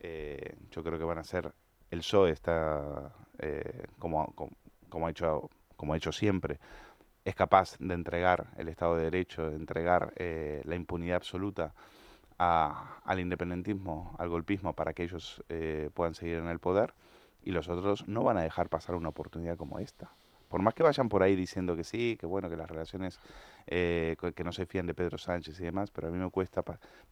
eh, 0.00 0.56
yo 0.70 0.82
creo 0.82 0.98
que 0.98 1.04
van 1.04 1.18
a 1.18 1.24
ser, 1.24 1.52
el 1.90 2.00
PSOE 2.00 2.30
está, 2.32 3.12
eh, 3.38 3.84
como, 3.98 4.26
como, 4.34 4.52
como 4.88 5.06
ha 5.06 5.10
hecho, 5.10 5.50
como 5.76 5.94
ha 5.94 5.96
hecho 5.96 6.12
siempre, 6.12 6.58
es 7.24 7.34
capaz 7.34 7.76
de 7.78 7.94
entregar 7.94 8.48
el 8.56 8.68
Estado 8.68 8.96
de 8.96 9.04
Derecho, 9.04 9.50
de 9.50 9.56
entregar 9.56 10.12
eh, 10.16 10.62
la 10.64 10.76
impunidad 10.76 11.16
absoluta 11.16 11.74
a- 12.38 13.00
al 13.04 13.20
independentismo, 13.20 14.14
al 14.18 14.28
golpismo, 14.28 14.74
para 14.74 14.92
que 14.94 15.04
ellos 15.04 15.42
eh, 15.48 15.90
puedan 15.94 16.14
seguir 16.14 16.36
en 16.38 16.48
el 16.48 16.58
poder, 16.60 16.94
y 17.42 17.52
los 17.52 17.68
otros 17.68 18.06
no 18.08 18.22
van 18.24 18.38
a 18.38 18.42
dejar 18.42 18.68
pasar 18.68 18.94
una 18.96 19.10
oportunidad 19.10 19.56
como 19.56 19.78
esta. 19.78 20.10
Por 20.48 20.62
más 20.62 20.74
que 20.74 20.82
vayan 20.82 21.08
por 21.08 21.22
ahí 21.22 21.36
diciendo 21.36 21.76
que 21.76 21.84
sí, 21.84 22.16
que 22.18 22.26
bueno, 22.26 22.48
que 22.48 22.56
las 22.56 22.68
relaciones, 22.68 23.20
eh, 23.66 24.16
que 24.34 24.44
no 24.44 24.52
se 24.52 24.66
fían 24.66 24.86
de 24.86 24.94
Pedro 24.94 25.18
Sánchez 25.18 25.60
y 25.60 25.64
demás, 25.64 25.90
pero 25.90 26.08
a 26.08 26.10
mí 26.10 26.18
me 26.18 26.30
cuesta 26.30 26.62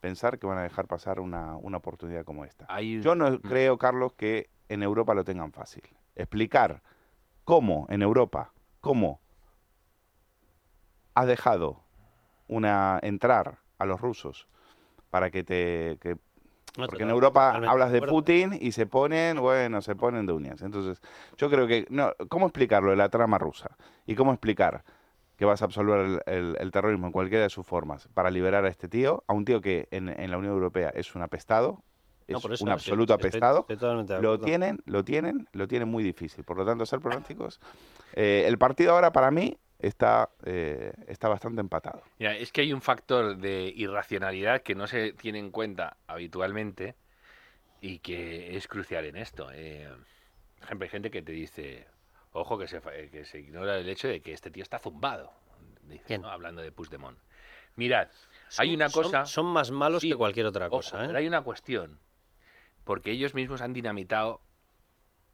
pensar 0.01 0.39
que 0.39 0.47
van 0.47 0.59
a 0.59 0.63
dejar 0.63 0.87
pasar 0.87 1.21
una, 1.21 1.57
una 1.57 1.77
oportunidad 1.77 2.25
como 2.25 2.45
esta. 2.45 2.65
Yo 3.03 3.15
no 3.15 3.39
creo, 3.41 3.77
Carlos, 3.79 4.15
que 4.15 4.49
en 4.69 4.83
Europa 4.83 5.15
lo 5.15 5.25
tengan 5.25 5.53
fácil. 5.53 5.83
Explicar 6.15 6.83
cómo 7.45 7.87
en 7.91 8.03
Europa, 8.03 8.53
cómo 8.81 9.21
has 11.15 11.27
dejado 11.27 11.83
una 12.49 12.99
entrar 13.03 13.59
a 13.79 13.87
los 13.87 14.01
rusos 14.01 14.49
para 15.11 15.31
que 15.31 15.45
te 15.45 15.99
que- 16.01 16.17
No, 16.77 16.87
porque 16.87 17.03
en 17.03 17.11
Europa 17.11 17.51
hablas 17.71 17.93
de. 17.93 18.01
Putin 18.03 18.59
y 18.61 18.73
se 18.73 18.87
ponen, 18.87 19.41
bueno, 19.41 19.81
se 19.83 19.97
ponen 19.97 20.27
de 20.27 20.33
uñas. 20.33 20.63
Entonces, 20.63 21.01
yo 21.37 21.51
creo 21.51 21.67
que 21.67 21.87
no, 21.91 22.13
¿cómo 22.29 22.47
explicarlo 22.47 22.91
de 22.91 22.97
la 22.97 23.09
trama 23.09 23.39
rusa? 23.39 23.77
¿Y 24.07 24.15
cómo 24.15 24.33
explicar 24.33 24.85
que 25.37 25.45
vas 25.45 25.61
a 25.63 25.67
absolver 25.67 26.01
el, 26.01 26.21
el- 26.27 26.57
el 26.59 26.71
terrorismo 26.71 27.07
en 27.07 27.13
cualquiera 27.13 27.45
de 27.45 27.51
sus 27.51 27.67
formas 27.67 28.09
para 28.15 28.31
liberar 28.31 28.65
a 28.65 28.69
este 28.69 28.89
tío, 28.89 29.23
a 29.27 29.35
un 29.35 29.45
tío 29.45 29.61
que 29.61 29.87
en, 29.91 30.09
en 30.09 30.31
la 30.31 30.39
Unión 30.39 30.55
Europea 30.55 30.91
es 30.95 31.15
un 31.15 31.23
apestado, 31.23 31.83
es 32.27 32.35
No, 32.35 32.41
por 32.41 32.53
eso, 32.55 32.65
un 32.65 32.71
absoluto 32.71 33.13
apestado, 33.15 33.61
estoy 33.61 33.77
totalmente 33.77 34.15
de 34.15 34.23
lo 34.23 34.39
tienen, 34.41 34.79
lo 34.87 35.05
tienen, 35.05 35.49
lo 35.53 35.69
tienen 35.69 35.89
muy 35.89 36.03
difícil. 36.03 36.43
Por 36.45 36.57
lo 36.57 36.65
tanto, 36.65 36.87
ser 36.87 37.01
pronósticos, 37.01 37.61
eh, 38.15 38.45
el 38.47 38.57
partido 38.59 38.93
ahora 38.93 39.13
para 39.13 39.31
mí 39.31 39.59
está, 39.79 40.31
eh, 40.45 40.93
está 41.07 41.29
bastante 41.29 41.61
empatado. 41.61 42.03
Mira, 42.19 42.37
es 42.37 42.53
que 42.53 42.63
hay 42.63 42.73
un 42.73 42.83
factor 42.83 43.37
de 43.37 43.73
irracionalidad 43.77 44.63
que 44.63 44.75
no 44.75 44.87
se 44.87 45.13
tiene 45.13 45.39
en 45.39 45.51
cuenta 45.51 45.97
habitualmente 46.07 46.95
y 47.81 47.99
que 47.99 48.57
es 48.57 48.69
crucial 48.69 49.05
en 49.05 49.17
esto. 49.17 49.49
Eh, 49.53 49.89
por 50.59 50.65
ejemplo, 50.65 50.85
hay 50.85 50.91
gente 50.91 51.11
que 51.11 51.23
te 51.23 51.33
dice, 51.33 51.87
ojo, 52.33 52.59
que 52.59 52.67
se, 52.69 52.81
fa- 52.81 52.95
eh, 52.97 53.11
que 53.11 53.25
se 53.25 53.41
ignora 53.41 53.79
el 53.79 53.89
hecho 53.89 54.09
de 54.09 54.21
que 54.23 54.33
este 54.33 54.51
tío 54.51 54.63
está 54.63 54.79
zumbado, 54.79 55.33
dice, 55.83 56.19
¿no? 56.19 56.29
hablando 56.31 56.63
de 56.63 56.73
Puigdemont. 56.73 57.19
Mirad, 57.77 58.09
hay 58.57 58.75
una 58.75 58.89
cosa... 58.89 59.27
Son, 59.27 59.47
más 59.47 59.71
malos 59.71 60.01
Sí, 60.01 60.09
que 60.09 60.17
cualquier 60.17 60.47
otra 60.47 60.67
ojo, 60.67 60.77
cosa, 60.77 61.03
¿eh? 61.05 61.07
pero 61.09 61.19
hay 61.19 61.27
una 61.27 61.43
cuestión, 61.43 62.01
porque 62.85 63.11
ellos 63.11 63.35
mismos 63.35 63.61
han 63.61 63.75
dinamitado 63.75 64.41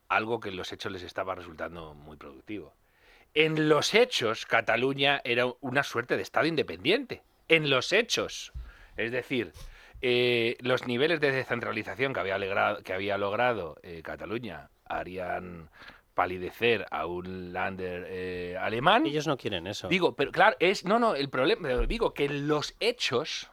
algo 0.08 0.40
que 0.40 0.48
en 0.48 0.56
los 0.56 0.72
hechos 0.72 0.90
les 0.90 1.04
estaba 1.04 1.34
resultando 1.36 1.94
muy 1.94 2.16
productivo. 2.16 2.74
En 3.34 3.68
los 3.68 3.94
hechos, 3.94 4.46
Cataluña 4.46 5.20
era 5.24 5.46
una 5.60 5.82
suerte 5.82 6.16
de 6.16 6.22
Estado 6.22 6.46
independiente. 6.46 7.22
En 7.48 7.70
los 7.70 7.92
hechos. 7.92 8.52
Es 8.96 9.10
decir, 9.10 9.52
eh, 10.02 10.56
los 10.60 10.86
niveles 10.86 11.20
de 11.20 11.32
descentralización 11.32 12.12
que 12.12 12.20
había, 12.20 12.34
alegrado- 12.36 12.82
que 12.82 12.92
había 12.92 13.16
logrado 13.18 13.78
eh, 13.82 14.02
Cataluña 14.02 14.68
harían 14.84 15.70
palidecer 16.14 16.84
a 16.90 17.06
un 17.06 17.54
lander 17.54 18.06
eh, 18.08 18.56
alemán. 18.60 19.06
Ellos 19.06 19.26
no 19.26 19.38
quieren 19.38 19.66
eso. 19.66 19.88
Digo, 19.88 20.14
pero 20.14 20.30
claro, 20.30 20.56
es. 20.60 20.84
No, 20.84 20.98
no, 20.98 21.14
el 21.14 21.30
problema. 21.30 21.68
Digo 21.86 22.12
que 22.12 22.26
en 22.26 22.48
los 22.48 22.74
hechos. 22.80 23.48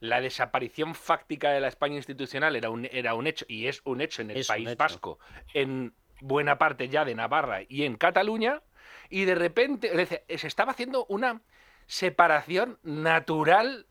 La 0.00 0.20
desaparición 0.20 0.96
fáctica 0.96 1.50
de 1.52 1.60
la 1.60 1.68
España 1.68 1.94
institucional 1.94 2.56
era 2.56 2.68
un, 2.68 2.88
era 2.90 3.14
un 3.14 3.28
hecho, 3.28 3.44
y 3.48 3.68
es 3.68 3.80
un 3.84 4.00
hecho 4.00 4.22
en 4.22 4.32
el 4.32 4.38
Es 4.38 4.48
País. 4.48 4.76
Vasco, 4.76 5.20
en 5.54 5.94
buena 6.20 6.58
parte 6.58 6.88
ya 6.88 7.04
de 7.04 7.14
Navarra 7.14 7.60
y 7.68 7.84
en 7.84 7.96
Cataluña, 7.96 8.60
y 9.10 9.24
de 9.24 9.34
repente 9.34 10.06
se 10.06 10.46
estaba 10.46 10.72
haciendo 10.72 11.06
una 11.08 11.40
separación 11.86 12.78
natural 12.82 13.86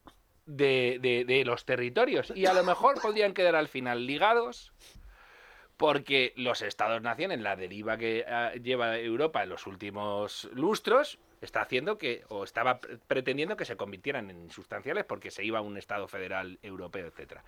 de, 0.45 0.99
de- 1.01 1.25
de 1.25 1.43
los 1.45 1.65
territorios, 1.65 2.31
y 2.35 2.45
a 2.45 2.53
lo 2.53 2.63
mejor 2.63 3.01
podrían 3.01 3.33
quedar 3.33 3.55
al 3.55 3.67
final 3.67 4.05
ligados, 4.05 4.71
porque 5.75 6.33
los 6.35 6.61
estados-nación, 6.61 7.31
en 7.31 7.43
la 7.43 7.55
deriva 7.55 7.97
que 7.97 8.25
ah, 8.27 8.53
lleva 8.53 8.97
Europa 8.97 9.43
en 9.43 9.49
los 9.49 9.67
últimos 9.67 10.49
lustros, 10.53 11.19
está 11.41 11.61
haciendo 11.61 11.97
que, 11.99 12.23
o 12.29 12.43
estaba 12.43 12.79
pre- 12.79 12.97
pretendiendo 12.97 13.57
que 13.57 13.65
se 13.65 13.77
convirtieran 13.77 14.29
en 14.31 14.41
insustanciales 14.41 15.05
porque 15.05 15.29
se 15.29 15.43
iba 15.43 15.59
a 15.59 15.61
un 15.61 15.77
Estado 15.77 16.07
federal 16.07 16.57
europeo, 16.63 17.05
etcétera. 17.07 17.43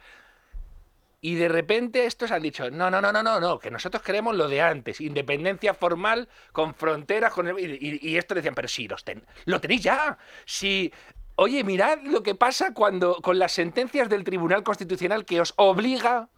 Y 1.22 1.36
de 1.36 1.50
repente 1.50 2.06
estos 2.06 2.32
han 2.32 2.42
dicho, 2.44 2.72
no, 2.72 2.90
no, 2.90 3.02
no, 3.02 3.12
no, 3.12 3.22
no, 3.22 3.40
no, 3.42 3.60
que 3.60 3.70
nosotros 3.70 4.02
queremos 4.04 4.36
lo 4.38 4.48
de 4.48 4.62
antes, 4.62 5.02
independencia 5.02 5.74
formal 5.74 6.30
con 6.54 6.74
fronteras, 6.74 7.34
con 7.34 7.48
el- 7.48 7.60
y, 7.60 8.00
y- 8.02 8.18
esto 8.18 8.36
decían, 8.36 8.56
pero 8.56 8.70
sí, 8.70 8.88
los 8.88 9.04
ten- 9.04 9.26
lo 9.46 9.60
tenéis 9.60 9.82
ya. 9.84 10.18
Si, 10.46 10.94
oye, 11.36 11.64
mirad 11.66 12.00
lo 12.04 12.24
que 12.24 12.36
pasa 12.36 12.74
cuando 12.74 13.16
con 13.22 13.38
las 13.38 13.52
sentencias 13.52 14.08
del 14.08 14.24
Tribunal 14.24 14.64
Constitucional 14.64 15.26
que 15.26 15.42
os 15.42 15.54
obliga 15.58 16.30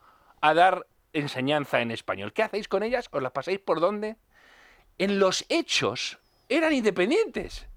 a 0.41 0.53
dar 0.55 0.87
enseñanza 1.13 1.81
en 1.81 1.91
español. 1.91 2.33
¿Qué 2.33 2.41
hacéis 2.41 2.67
con 2.67 2.81
ellas? 2.81 3.07
¿Os 3.11 3.21
las 3.21 3.33
pasáis 3.33 3.59
por 3.59 3.81
dónde? 3.81 4.15
En 4.97 5.19
los 5.19 5.45
hechos 5.49 6.17
eran 6.49 6.73
independientes. 6.73 7.67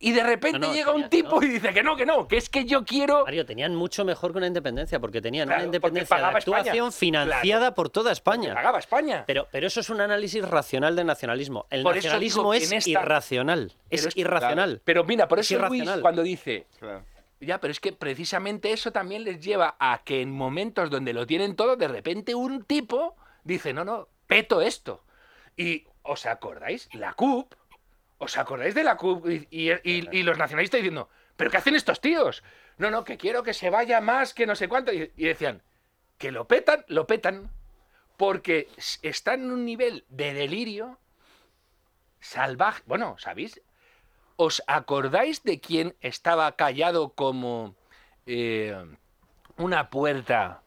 Y 0.00 0.12
de 0.12 0.22
repente 0.22 0.58
No, 0.58 0.68
no, 0.68 0.74
llega 0.74 0.92
un 0.92 1.08
tipo 1.08 1.42
y 1.42 1.48
dice 1.48 1.72
que 1.72 1.82
no, 1.82 1.96
que 1.96 2.04
no, 2.06 2.26
que 2.28 2.36
es 2.36 2.48
que 2.48 2.64
yo 2.64 2.84
quiero... 2.84 3.24
Mario, 3.24 3.46
tenían 3.46 3.74
mucho 3.74 4.04
mejor 4.04 4.32
que 4.32 4.38
una 4.38 4.46
independencia, 4.46 5.00
porque 5.00 5.20
tenían 5.20 5.46
Claro, 5.48 5.60
una 5.62 5.66
independencia 5.66 6.16
de 6.16 6.20
pagaba 6.22 6.38
España. 6.38 6.58
actuación 6.58 6.92
financiada 6.92 7.60
Claro. 7.60 7.74
por 7.74 7.90
toda 7.90 8.12
España. 8.12 8.54
pagaba 8.54 8.78
España. 8.78 9.24
Pero, 9.26 9.48
pero 9.50 9.66
eso 9.66 9.80
es 9.80 9.90
un 9.90 10.00
análisis 10.00 10.46
racional 10.48 10.96
del 10.96 11.06
nacionalismo. 11.06 11.66
El 11.70 11.82
Por 11.82 11.94
nacionalismo 11.96 12.42
digo 12.42 12.54
es 12.54 12.72
esta- 12.72 12.90
irracional. 12.90 13.72
Es, 13.90 14.00
Pero 14.00 14.08
es- 14.08 14.16
irracional. 14.16 14.68
Claro. 14.70 14.82
Pero 14.84 15.04
mira, 15.04 15.28
por 15.28 15.38
Es 15.38 15.50
eso 15.50 15.58
Luis, 15.60 15.74
irracional. 15.82 16.00
cuando 16.02 16.22
dice, 16.22 16.66
ya, 17.40 17.60
pero 17.60 17.70
es 17.72 17.80
que 17.80 17.92
precisamente 17.92 18.72
eso 18.72 18.90
también 18.92 19.24
les 19.24 19.40
lleva 19.44 19.76
a 19.78 20.02
que 20.04 20.22
en 20.22 20.30
momentos 20.30 20.90
donde 20.90 21.12
lo 21.12 21.26
tienen 21.26 21.56
todo, 21.56 21.76
de 21.76 21.88
repente 21.88 22.34
un 22.34 22.64
tipo 22.64 23.16
dice, 23.44 23.72
no, 23.72 23.84
no, 23.84 24.08
peto 24.26 24.60
esto. 24.62 25.02
Y, 25.56 25.84
¿os 26.02 26.26
acordáis? 26.26 26.88
La 26.94 27.12
CUP, 27.14 27.52
¿os 28.18 28.36
acordáis 28.38 28.74
de 28.74 28.84
la 28.84 28.96
CUP? 28.96 29.26
Y, 29.28 29.48
y- 29.50 29.70
y- 29.82 30.08
y 30.12 30.22
los 30.22 30.38
nacionalistas 30.38 30.78
diciendo, 30.78 31.08
¿pero 31.36 31.50
qué 31.50 31.56
hacen 31.58 31.74
estos 31.76 32.00
tíos? 32.00 32.42
No, 32.78 32.90
no, 32.90 33.04
que 33.04 33.16
quiero 33.16 33.42
que 33.42 33.54
se 33.54 33.70
vaya 33.70 34.00
más, 34.00 34.34
que 34.34 34.46
no 34.46 34.54
sé 34.54 34.68
cuánto. 34.68 34.92
Y, 34.92 35.06
decían, 35.16 35.62
que 36.18 36.32
lo 36.32 36.46
petan, 36.46 36.84
lo 36.88 37.06
petan, 37.06 37.50
porque 38.16 38.68
están 39.02 39.42
en 39.44 39.52
un 39.52 39.64
nivel 39.64 40.04
de 40.08 40.32
delirio 40.34 40.98
salvaje. 42.20 42.82
Bueno, 42.86 43.16
¿sabéis? 43.18 43.60
¿Os 44.36 44.62
acordáis 44.66 45.42
de 45.44 45.60
quién 45.60 45.94
estaba 46.00 46.50
callado 46.56 47.10
como 47.14 47.76
eh, 48.26 48.74
una 49.56 49.90
puerta 49.90 50.62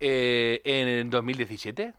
eh, 0.00 0.60
en 0.64 1.10
2017? 1.10 1.94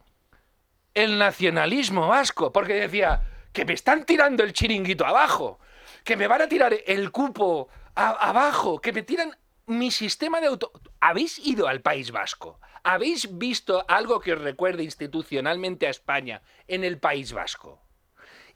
El 0.96 1.18
nacionalismo 1.20 2.08
vasco, 2.08 2.52
porque 2.52 2.74
decía 2.74 3.22
que 3.54 3.66
me 3.66 3.74
están 3.74 4.06
tirando 4.06 4.44
el 4.44 4.52
chiringuito 4.54 5.06
abajo, 5.06 5.60
que 6.04 6.18
me 6.18 6.28
van 6.28 6.42
a 6.42 6.48
tirar 6.48 6.76
el 6.86 7.12
cupo 7.12 7.70
a- 7.96 8.30
abajo, 8.30 8.82
que 8.82 8.92
me 8.92 9.04
tiran 9.04 9.38
mi 9.68 9.92
sistema 9.92 10.42
de 10.42 10.48
auto... 10.48 10.72
¿Habéis 11.00 11.40
ido 11.40 11.68
al 11.68 11.82
País 11.82 12.12
Vasco? 12.12 12.60
¿Habéis 12.84 13.38
visto 13.38 13.86
algo 13.88 14.20
que 14.20 14.34
os 14.34 14.42
recuerde 14.42 14.84
institucionalmente 14.84 15.88
a 15.88 15.90
España 15.92 16.42
en 16.68 16.84
el 16.84 16.98
País 17.00 17.32
Vasco? 17.32 17.82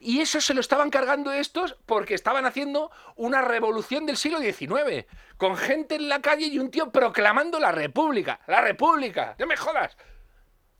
Y 0.00 0.20
eso 0.20 0.40
se 0.40 0.54
lo 0.54 0.60
estaban 0.60 0.90
cargando 0.90 1.32
estos 1.32 1.76
porque 1.86 2.14
estaban 2.14 2.46
haciendo 2.46 2.90
una 3.16 3.42
revolución 3.42 4.06
del 4.06 4.16
siglo 4.16 4.38
XIX, 4.38 5.06
con 5.36 5.56
gente 5.56 5.96
en 5.96 6.08
la 6.08 6.20
calle 6.20 6.46
y 6.46 6.58
un 6.58 6.70
tío 6.70 6.90
proclamando 6.92 7.58
la 7.58 7.72
República. 7.72 8.40
¡La 8.46 8.60
República! 8.60 9.34
¡No 9.38 9.46
me 9.46 9.56
jodas! 9.56 9.96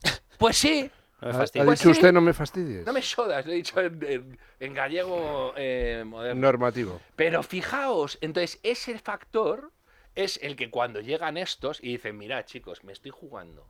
Pues 0.37 0.57
sí, 0.57 0.89
No 1.21 1.27
me 1.27 1.33
Ha- 1.33 1.37
fastidies. 1.37 1.63
ha 1.63 1.65
Pues 1.65 1.79
dicho 1.79 1.89
sí. 1.93 1.97
usted 1.99 2.13
no 2.13 2.21
me 2.21 2.33
fastidies. 2.33 2.85
No 2.85 2.93
me 2.93 3.01
sodas, 3.01 3.45
lo 3.45 3.51
he 3.51 3.55
dicho 3.55 3.79
en, 3.81 3.99
en- 4.05 4.39
en 4.59 4.73
gallego 4.73 5.53
eh, 5.57 6.03
moderno. 6.05 6.41
Normativo. 6.41 7.01
Pero 7.15 7.43
fijaos, 7.43 8.17
entonces 8.21 8.59
ese 8.63 8.97
factor 8.99 9.71
es 10.15 10.39
el 10.41 10.55
que 10.55 10.69
cuando 10.69 11.01
llegan 11.01 11.37
estos 11.37 11.79
y 11.83 11.89
dicen, 11.91 12.17
mira 12.17 12.45
chicos, 12.45 12.83
me 12.83 12.93
estoy 12.93 13.11
jugando, 13.11 13.67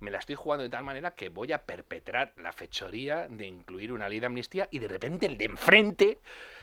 me 0.00 0.10
la 0.10 0.18
estoy 0.18 0.34
jugando 0.34 0.62
de 0.64 0.70
tal 0.70 0.84
manera 0.84 1.12
que 1.12 1.28
voy 1.28 1.52
a 1.52 1.62
perpetrar 1.64 2.32
la 2.36 2.52
fechoría 2.52 3.26
de 3.28 3.46
incluir 3.46 3.92
una 3.92 4.08
ley 4.08 4.20
de 4.20 4.26
amnistía 4.26 4.68
y 4.70 4.78
de 4.78 4.88
repente 4.88 5.26
el 5.26 5.36
de 5.38 5.44
enfrente 5.46 6.18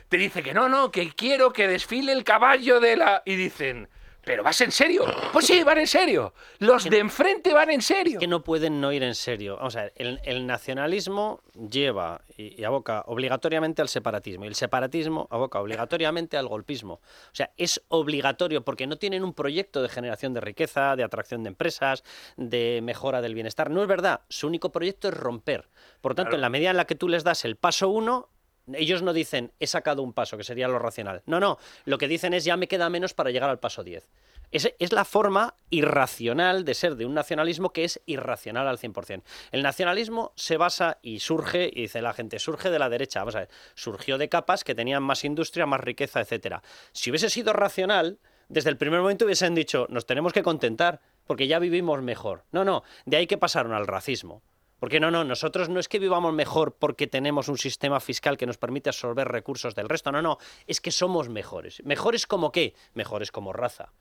te 0.10 0.18
dice 0.18 0.44
que 0.44 0.54
no, 0.54 0.68
no, 0.70 0.92
que 0.92 1.12
quiero 1.14 1.54
que 1.54 1.68
desfile 1.68 2.12
el 2.12 2.24
caballo 2.26 2.80
de 2.82 2.98
la... 2.98 3.22
Y 3.26 3.36
dicen, 3.36 3.88
¿pero 4.24 4.44
vas 4.44 4.60
en 4.62 4.72
serio? 4.72 5.06
Pues 5.32 5.46
sí, 5.48 5.64
van 5.64 5.78
en 5.78 5.88
serio. 5.88 6.34
Los 6.60 6.84
de 6.84 7.00
enfrente 7.00 7.54
van 7.54 7.70
en 7.70 7.82
serio. 7.82 8.20
que 8.20 8.28
no 8.28 8.44
pueden 8.44 8.82
no 8.82 8.92
ir 8.92 9.02
en 9.04 9.16
serio. 9.16 9.56
Vamos 9.58 9.76
a 9.78 9.84
ver, 9.84 9.94
el, 9.96 10.20
el 10.24 10.46
nacionalismo 10.46 11.42
lleva 11.70 12.22
y, 12.38 12.60
y 12.60 12.64
aboca 12.66 13.04
obligatoriamente 13.08 13.82
al 13.82 13.88
separatismo 13.90 14.44
y 14.46 14.48
el 14.50 14.56
separatismo 14.56 15.28
aboca 15.32 15.60
obligatoriamente 15.62 16.38
al 16.38 16.48
golpismo. 16.48 16.96
O 16.96 17.34
sea, 17.34 17.52
es 17.58 17.82
obligatorio 17.88 18.64
porque 18.64 18.88
no 18.88 18.98
tienen 18.98 19.24
un 19.24 19.34
proyecto 19.34 19.82
de 19.82 19.90
generación 19.90 20.34
de 20.34 20.42
riqueza, 20.42 20.96
de 20.96 21.04
atracción 21.04 21.44
de 21.44 21.50
empresas, 21.50 22.04
de 22.38 22.82
mejora 22.84 23.22
del 23.22 23.34
bienestar. 23.36 23.70
No 23.70 23.82
es 23.82 23.88
verdad, 23.88 24.22
su 24.30 24.48
único 24.48 24.72
proyecto 24.72 25.08
es 25.08 25.14
romper. 25.14 25.70
Por 26.02 26.14
tanto, 26.16 26.32
Claro. 26.32 26.36
en 26.38 26.42
la 26.42 26.50
medida 26.50 26.70
en 26.72 26.78
la 26.78 26.86
que 26.86 26.96
tú 26.96 27.08
les 27.08 27.24
das 27.24 27.46
el 27.46 27.56
paso 27.56 27.90
uno, 27.90 28.30
ellos 28.76 29.02
no 29.02 29.14
dicen, 29.14 29.52
he 29.60 29.68
sacado 29.68 30.04
un 30.04 30.14
paso, 30.14 30.38
que 30.38 30.44
sería 30.44 30.68
lo 30.68 30.80
racional. 30.80 31.22
No, 31.26 31.40
no, 31.40 31.58
lo 31.86 31.98
que 31.98 32.08
dicen 32.08 32.34
es, 32.34 32.44
ya 32.44 32.58
me 32.58 32.68
queda 32.68 32.90
menos 32.90 33.14
para 33.14 33.32
llegar 33.32 33.50
al 33.50 33.60
paso 33.60 33.84
10. 33.84 34.08
Es, 34.52 34.74
es 34.80 34.92
la 34.92 35.06
forma 35.06 35.56
irracional 35.70 36.66
de 36.66 36.74
ser 36.74 36.96
de 36.96 37.06
un 37.06 37.14
nacionalismo 37.14 37.72
que 37.72 37.86
es 37.86 38.02
irracional 38.06 38.68
al 38.68 38.78
100%. 38.78 39.24
El 39.52 39.64
nacionalismo 39.64 40.34
se 40.36 40.58
basa 40.58 40.98
y 41.02 41.20
surge, 41.20 41.70
y 41.74 41.84
dice 41.84 42.02
la 42.02 42.14
gente, 42.14 42.38
surge 42.40 42.70
de 42.70 42.80
la 42.80 42.90
derecha. 42.90 43.20
Vamos 43.20 43.36
a 43.36 43.40
ver, 43.40 43.50
surgió 43.76 44.18
de 44.18 44.28
capas 44.28 44.64
que 44.64 44.76
tenían 44.76 45.04
más 45.04 45.24
industria, 45.24 45.66
más 45.66 45.80
riqueza, 45.80 46.20
etcétera. 46.20 46.62
Si 46.92 47.10
hubiese 47.10 47.30
sido 47.30 47.54
racional, 47.54 48.20
desde 48.50 48.70
el 48.70 48.78
primer 48.78 49.00
momento 49.00 49.24
hubiesen 49.24 49.56
dicho, 49.56 49.88
nos 49.90 50.06
tenemos 50.06 50.34
que 50.34 50.44
contentar, 50.44 51.00
porque 51.26 51.48
ya 51.48 51.60
vivimos 51.60 52.02
mejor. 52.02 52.44
No, 52.52 52.66
no, 52.66 52.84
de 53.06 53.16
ahí 53.16 53.28
que 53.28 53.38
pasaron 53.38 53.72
al 53.72 53.88
racismo. 53.88 54.42
Porque 54.82 55.00
no, 55.00 55.12
no, 55.12 55.24
nosotros 55.24 55.70
no 55.70 55.80
es 55.80 55.88
que 55.88 56.00
vivamos 56.00 56.34
mejor 56.34 56.74
porque 56.74 57.06
tenemos 57.06 57.50
un 57.50 57.60
sistema 57.60 58.00
fiscal 58.00 58.36
que 58.36 58.48
nos 58.48 58.58
permite 58.58 58.90
absorber 58.90 59.28
recursos 59.28 59.76
del 59.76 59.88
resto, 59.88 60.12
no, 60.12 60.24
no, 60.24 60.40
es 60.66 60.82
que 60.82 60.90
somos 60.90 61.30
mejores. 61.30 61.84
¿Mejores 61.86 62.26
como 62.26 62.52
qué? 62.52 62.74
Mejores 62.96 63.32
como 63.32 63.54
raza. 63.54 63.94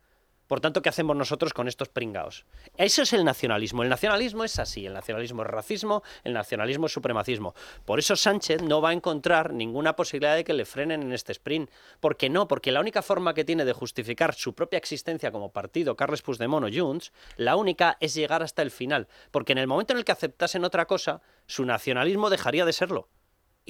Por 0.50 0.60
tanto, 0.60 0.82
¿qué 0.82 0.88
hacemos 0.88 1.14
nosotros 1.16 1.54
con 1.54 1.68
estos 1.68 1.90
pringaos? 1.90 2.44
Eso 2.76 3.02
es 3.02 3.12
el 3.12 3.24
nacionalismo. 3.24 3.84
El 3.84 3.88
nacionalismo 3.88 4.42
es 4.42 4.58
así. 4.58 4.84
El 4.84 4.94
nacionalismo 4.94 5.42
es 5.42 5.48
racismo, 5.48 6.02
el 6.24 6.32
nacionalismo 6.32 6.86
es 6.86 6.92
supremacismo. 6.92 7.54
Por 7.84 8.00
eso 8.00 8.16
Sánchez 8.16 8.60
no 8.60 8.80
va 8.80 8.88
a 8.88 8.92
encontrar 8.92 9.52
ninguna 9.52 9.94
posibilidad 9.94 10.34
de 10.34 10.42
que 10.42 10.52
le 10.52 10.64
frenen 10.64 11.02
en 11.02 11.12
este 11.12 11.30
sprint. 11.30 11.70
¿Por 12.00 12.16
qué 12.16 12.28
no? 12.28 12.48
Porque 12.48 12.72
la 12.72 12.80
única 12.80 13.00
forma 13.00 13.32
que 13.32 13.44
tiene 13.44 13.64
de 13.64 13.72
justificar 13.72 14.34
su 14.34 14.52
propia 14.52 14.78
existencia 14.78 15.30
como 15.30 15.52
partido, 15.52 15.94
Carles 15.94 16.22
Puigdemont 16.22 16.66
o 16.66 16.68
Junts, 16.68 17.12
la 17.36 17.54
única 17.54 17.96
es 18.00 18.14
llegar 18.14 18.42
hasta 18.42 18.62
el 18.62 18.72
final. 18.72 19.06
Porque 19.30 19.52
en 19.52 19.58
el 19.58 19.68
momento 19.68 19.92
en 19.92 20.00
el 20.00 20.04
que 20.04 20.10
aceptasen 20.10 20.64
otra 20.64 20.86
cosa, 20.86 21.22
su 21.46 21.64
nacionalismo 21.64 22.28
dejaría 22.28 22.64
de 22.64 22.72
serlo 22.72 23.08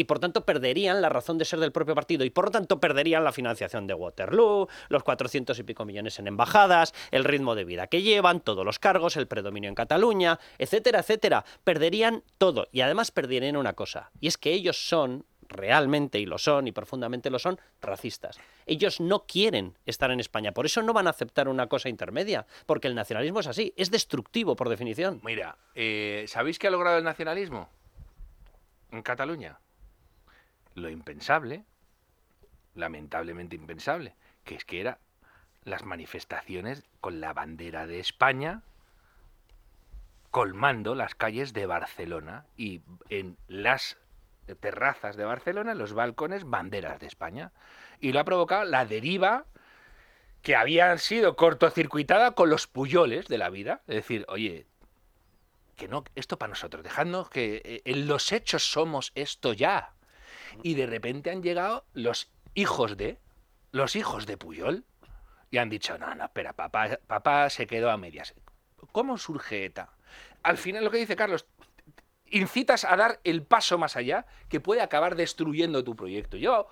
y 0.00 0.04
por 0.04 0.18
tanto 0.18 0.46
perderían 0.46 1.02
la 1.02 1.10
razón 1.10 1.36
de 1.36 1.44
ser 1.44 1.60
del 1.60 1.72
propio 1.72 1.94
partido 1.94 2.24
y 2.24 2.30
por 2.30 2.46
lo 2.46 2.50
tanto 2.50 2.80
perderían 2.80 3.22
la 3.22 3.32
financiación 3.32 3.86
de 3.86 3.92
Waterloo, 3.92 4.66
los 4.88 5.02
400 5.02 5.58
y 5.58 5.62
pico 5.62 5.84
millones 5.84 6.18
en 6.18 6.26
embajadas, 6.26 6.94
el 7.10 7.22
ritmo 7.22 7.54
de 7.54 7.64
vida 7.64 7.86
que 7.86 8.00
llevan, 8.00 8.40
todos 8.40 8.64
los 8.64 8.78
cargos, 8.78 9.18
el 9.18 9.26
predominio 9.26 9.68
en 9.68 9.74
Cataluña, 9.74 10.40
etcétera, 10.56 11.00
etcétera. 11.00 11.44
Perderían 11.64 12.22
todo 12.38 12.66
y 12.72 12.80
además 12.80 13.10
perderían 13.10 13.58
una 13.58 13.74
cosa 13.74 14.10
y 14.20 14.28
es 14.28 14.38
que 14.38 14.54
ellos 14.54 14.88
son 14.88 15.26
realmente 15.50 16.18
y 16.18 16.24
lo 16.24 16.38
son 16.38 16.66
y 16.66 16.72
profundamente 16.72 17.28
lo 17.28 17.38
son 17.38 17.60
racistas. 17.82 18.40
Ellos 18.64 19.00
no 19.00 19.26
quieren 19.26 19.76
estar 19.84 20.10
en 20.10 20.20
España, 20.20 20.52
por 20.52 20.64
eso 20.64 20.80
no 20.80 20.94
van 20.94 21.08
a 21.08 21.10
aceptar 21.10 21.46
una 21.46 21.66
cosa 21.66 21.90
intermedia, 21.90 22.46
porque 22.64 22.88
el 22.88 22.94
nacionalismo 22.94 23.40
es 23.40 23.48
así, 23.48 23.74
es 23.76 23.90
destructivo 23.90 24.56
por 24.56 24.70
definición. 24.70 25.20
Mira, 25.22 25.58
eh, 25.74 26.24
¿sabéis 26.26 26.58
qué 26.58 26.68
ha 26.68 26.70
logrado 26.70 26.96
el 26.96 27.04
nacionalismo 27.04 27.68
en 28.92 29.02
Cataluña? 29.02 29.58
Lo 30.74 30.88
impensable, 30.88 31.64
lamentablemente 32.74 33.56
impensable, 33.56 34.14
que 34.44 34.54
es 34.54 34.64
que 34.64 34.80
era 34.80 34.98
las 35.64 35.84
manifestaciones 35.84 36.84
con 37.00 37.20
la 37.20 37.32
bandera 37.32 37.86
de 37.86 38.00
España 38.00 38.62
colmando 40.30 40.94
las 40.94 41.14
calles 41.14 41.52
de 41.52 41.66
Barcelona 41.66 42.46
y 42.56 42.82
en 43.08 43.36
las 43.48 43.98
terrazas 44.60 45.16
de 45.16 45.24
Barcelona, 45.24 45.74
los 45.74 45.92
balcones, 45.92 46.44
banderas 46.44 47.00
de 47.00 47.06
España. 47.06 47.52
Y 48.00 48.12
lo 48.12 48.20
ha 48.20 48.24
provocado 48.24 48.64
la 48.64 48.84
deriva 48.84 49.46
que 50.42 50.56
había 50.56 50.96
sido 50.98 51.36
cortocircuitada 51.36 52.32
con 52.32 52.48
los 52.48 52.66
puyoles 52.66 53.26
de 53.26 53.38
la 53.38 53.50
vida. 53.50 53.82
Es 53.86 53.96
decir, 53.96 54.24
oye, 54.28 54.66
que 55.76 55.88
no, 55.88 56.04
esto 56.14 56.38
para 56.38 56.50
nosotros, 56.50 56.82
dejadnos 56.82 57.28
que 57.28 57.60
eh, 57.64 57.82
en 57.84 58.06
los 58.06 58.32
hechos 58.32 58.70
somos 58.70 59.12
esto 59.14 59.52
ya. 59.52 59.92
Y 60.62 60.74
de 60.74 60.86
repente 60.86 61.30
han 61.30 61.42
llegado 61.42 61.84
los 61.92 62.30
hijos 62.54 62.96
de, 62.96 63.18
los 63.72 63.96
hijos 63.96 64.26
de 64.26 64.36
Puyol, 64.36 64.84
y 65.50 65.58
han 65.58 65.68
dicho, 65.70 65.98
no, 65.98 66.14
no, 66.14 66.24
espera, 66.24 66.52
papá, 66.52 66.98
papá 67.06 67.50
se 67.50 67.66
quedó 67.66 67.90
a 67.90 67.96
medias. 67.96 68.34
¿Cómo 68.92 69.18
surge 69.18 69.64
ETA? 69.64 69.90
Al 70.42 70.56
final 70.58 70.84
lo 70.84 70.90
que 70.90 70.98
dice 70.98 71.16
Carlos, 71.16 71.46
incitas 72.26 72.84
a 72.84 72.96
dar 72.96 73.20
el 73.24 73.42
paso 73.42 73.76
más 73.78 73.96
allá 73.96 74.26
que 74.48 74.60
puede 74.60 74.80
acabar 74.80 75.16
destruyendo 75.16 75.82
tu 75.84 75.96
proyecto. 75.96 76.36
Yo 76.36 76.68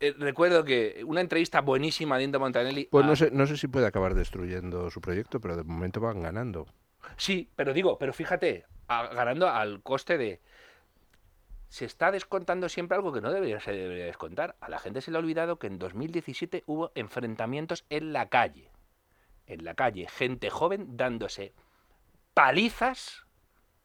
eh, 0.00 0.14
recuerdo 0.18 0.64
que 0.64 1.02
una 1.06 1.20
entrevista 1.20 1.60
buenísima 1.60 2.18
de 2.18 2.24
Indra 2.24 2.40
Montanelli. 2.40 2.88
Pues 2.90 3.04
a- 3.04 3.08
no 3.08 3.16
sé, 3.16 3.30
no 3.30 3.46
sé 3.46 3.56
si 3.56 3.68
puede 3.68 3.86
acabar 3.86 4.14
destruyendo 4.14 4.90
su 4.90 5.00
proyecto, 5.00 5.40
pero 5.40 5.56
de 5.56 5.62
momento 5.64 6.00
van 6.00 6.22
ganando. 6.22 6.66
Sí, 7.16 7.50
pero 7.54 7.72
digo, 7.72 7.98
pero 7.98 8.12
fíjate, 8.12 8.64
a- 8.88 9.08
ganando 9.14 9.48
al 9.48 9.82
coste 9.82 10.18
de. 10.18 10.40
Se 11.72 11.86
está 11.86 12.10
descontando 12.10 12.68
siempre 12.68 12.96
algo 12.96 13.14
que 13.14 13.22
no 13.22 13.32
debería, 13.32 13.58
se 13.58 13.72
debería 13.72 14.04
descontar. 14.04 14.56
A 14.60 14.68
la 14.68 14.78
gente 14.78 15.00
se 15.00 15.10
le 15.10 15.16
ha 15.16 15.20
olvidado 15.20 15.58
que 15.58 15.68
en 15.68 15.78
2017 15.78 16.64
hubo 16.66 16.92
enfrentamientos 16.94 17.86
en 17.88 18.12
la 18.12 18.28
calle. 18.28 18.70
En 19.46 19.64
la 19.64 19.72
calle, 19.72 20.06
gente 20.06 20.50
joven 20.50 20.98
dándose 20.98 21.54
palizas 22.34 23.24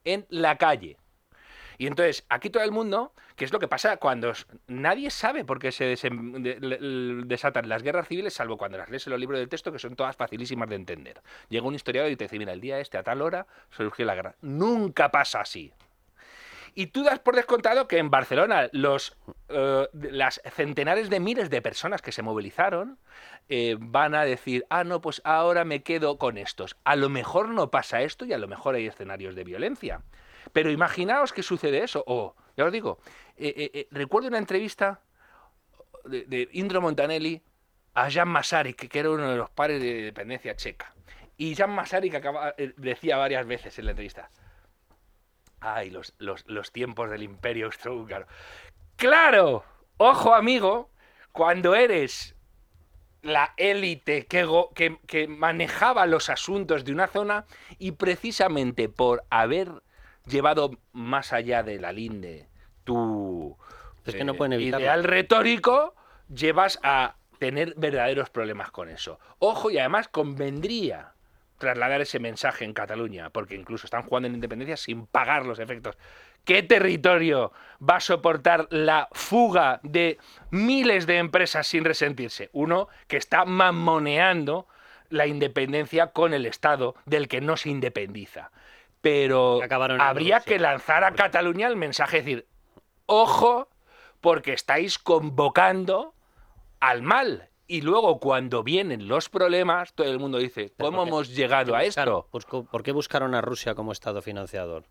en 0.04 0.26
la 0.28 0.58
calle. 0.58 0.98
Y 1.78 1.86
entonces, 1.86 2.26
aquí 2.28 2.50
todo 2.50 2.62
el 2.62 2.72
mundo, 2.72 3.14
que 3.36 3.46
es 3.46 3.54
lo 3.54 3.58
que 3.58 3.68
pasa 3.68 3.96
cuando 3.96 4.34
nadie 4.66 5.08
sabe 5.10 5.46
por 5.46 5.58
qué 5.58 5.72
se 5.72 5.86
desatan 5.86 7.70
las 7.70 7.82
guerras 7.82 8.06
civiles, 8.06 8.34
salvo 8.34 8.58
cuando 8.58 8.76
las 8.76 8.90
lees 8.90 9.06
en 9.06 9.12
los 9.12 9.20
libros 9.20 9.40
del 9.40 9.48
texto, 9.48 9.72
que 9.72 9.78
son 9.78 9.96
todas 9.96 10.14
facilísimas 10.14 10.68
de 10.68 10.76
entender. 10.76 11.22
Llega 11.48 11.66
un 11.66 11.74
historiador 11.74 12.10
y 12.10 12.16
te 12.16 12.24
dice, 12.24 12.38
mira, 12.38 12.52
el 12.52 12.60
día 12.60 12.80
este, 12.80 12.98
a 12.98 13.02
tal 13.02 13.22
hora, 13.22 13.46
surgió 13.70 14.04
la 14.04 14.14
guerra. 14.14 14.34
Nunca 14.42 15.10
pasa 15.10 15.40
así. 15.40 15.72
Y 16.78 16.86
tú 16.86 17.02
das 17.02 17.18
por 17.18 17.34
descontado 17.34 17.88
que 17.88 17.98
en 17.98 18.08
Barcelona 18.08 18.68
los, 18.70 19.16
eh, 19.48 19.88
las 19.92 20.40
centenares 20.54 21.10
de 21.10 21.18
miles 21.18 21.50
de 21.50 21.60
personas 21.60 22.02
que 22.02 22.12
se 22.12 22.22
movilizaron 22.22 23.00
eh, 23.48 23.74
van 23.80 24.14
a 24.14 24.22
decir, 24.22 24.64
ah, 24.70 24.84
no, 24.84 25.00
pues 25.00 25.20
ahora 25.24 25.64
me 25.64 25.82
quedo 25.82 26.18
con 26.18 26.38
estos. 26.38 26.76
A 26.84 26.94
lo 26.94 27.08
mejor 27.08 27.48
no 27.48 27.72
pasa 27.72 28.02
esto 28.02 28.26
y 28.26 28.32
a 28.32 28.38
lo 28.38 28.46
mejor 28.46 28.76
hay 28.76 28.86
escenarios 28.86 29.34
de 29.34 29.42
violencia. 29.42 30.02
Pero 30.52 30.70
imaginaos 30.70 31.32
que 31.32 31.42
sucede 31.42 31.82
eso. 31.82 32.04
O, 32.06 32.36
ya 32.56 32.66
os 32.66 32.70
digo, 32.70 33.00
eh, 33.36 33.88
recuerdo 33.90 34.28
una 34.28 34.38
entrevista 34.38 35.00
de, 36.04 36.48
Indro 36.52 36.80
Montanelli 36.80 37.42
a 37.94 38.08
Jan 38.08 38.28
Masaryk, 38.28 38.88
que 38.88 38.98
era 39.00 39.10
uno 39.10 39.28
de 39.28 39.36
los 39.36 39.50
padres 39.50 39.82
de 39.82 40.02
dependencia 40.02 40.54
checa. 40.54 40.94
Y 41.36 41.56
Jan 41.56 41.70
Masaryk 41.70 42.22
decía 42.76 43.16
varias 43.16 43.48
veces 43.48 43.76
en 43.80 43.86
la 43.86 43.90
entrevista, 43.90 44.30
ay, 45.60 45.90
los, 45.90 46.14
los, 46.18 46.46
los 46.46 46.72
tiempos 46.72 47.10
del 47.10 47.22
imperio 47.22 47.66
austrohúngaro. 47.66 48.26
¡Claro! 48.96 49.64
Ojo, 49.96 50.34
amigo, 50.34 50.90
cuando 51.32 51.74
eres 51.74 52.34
la 53.22 53.52
élite 53.56 54.26
que, 54.26 54.46
que, 54.74 54.98
que 55.06 55.28
manejaba 55.28 56.06
los 56.06 56.30
asuntos 56.30 56.84
de 56.84 56.92
una 56.92 57.08
zona 57.08 57.46
y 57.78 57.92
precisamente 57.92 58.88
por 58.88 59.24
haber 59.30 59.82
llevado 60.24 60.70
más 60.92 61.32
allá 61.32 61.62
de 61.62 61.78
la 61.80 61.92
linde 61.92 62.48
tu 62.84 63.56
Es 64.04 64.14
que 64.14 64.24
no 64.24 64.32
eh, 64.32 64.36
pueden 64.36 64.60
ideal 64.60 65.04
retórico, 65.04 65.94
llevas 66.32 66.78
a 66.82 67.16
tener 67.38 67.74
verdaderos 67.76 68.30
problemas 68.30 68.70
con 68.70 68.88
eso. 68.88 69.18
Ojo, 69.38 69.70
y 69.70 69.78
además 69.78 70.08
convendría 70.08 71.14
trasladar 71.58 72.00
ese 72.00 72.18
mensaje 72.18 72.64
en 72.64 72.72
Cataluña, 72.72 73.30
porque 73.30 73.54
incluso 73.54 73.86
están 73.86 74.02
jugando 74.02 74.28
en 74.28 74.34
independencia 74.34 74.76
sin 74.76 75.06
pagar 75.06 75.44
los 75.44 75.58
efectos. 75.58 75.96
¿Qué 76.44 76.62
territorio 76.62 77.52
va 77.86 77.96
a 77.96 78.00
soportar 78.00 78.68
la 78.70 79.08
fuga 79.12 79.80
de 79.82 80.18
miles 80.50 81.06
de 81.06 81.18
empresas 81.18 81.66
sin 81.66 81.84
resentirse? 81.84 82.48
Uno 82.52 82.88
que 83.06 83.18
está 83.18 83.44
mamoneando 83.44 84.66
la 85.10 85.26
independencia 85.26 86.08
con 86.08 86.32
el 86.32 86.46
Estado 86.46 86.94
del 87.04 87.28
que 87.28 87.40
no 87.40 87.56
se 87.56 87.70
independiza. 87.70 88.50
pero 89.00 89.62
Acabaron 89.62 90.00
habría 90.00 90.40
que 90.40 90.58
lanzar 90.58 91.04
a 91.04 91.12
Cataluña 91.12 91.66
el 91.68 91.76
mensaje, 91.76 92.18
decir, 92.18 92.46
ojo, 93.06 93.68
porque 94.20 94.52
estáis 94.52 94.98
convocando 94.98 96.14
al 96.80 97.02
mal. 97.02 97.48
Y 97.70 97.82
luego 97.82 98.18
cuando 98.18 98.62
vienen 98.64 99.08
los 99.08 99.28
problemas, 99.28 99.92
todo 99.92 100.06
el 100.10 100.18
mundo 100.18 100.38
dice, 100.38 100.72
¿cómo 100.78 100.96
porque- 100.98 101.08
hemos 101.10 101.28
llegado 101.36 101.76
a 101.76 101.80
Claro, 101.82 102.26
esto? 102.32 102.64
¿Por 102.70 102.82
qué 102.82 102.92
buscaron 102.92 103.34
a 103.34 103.42
Rusia 103.42 103.74
como 103.74 103.92
Estado 103.92 104.22
financiador? 104.22 104.84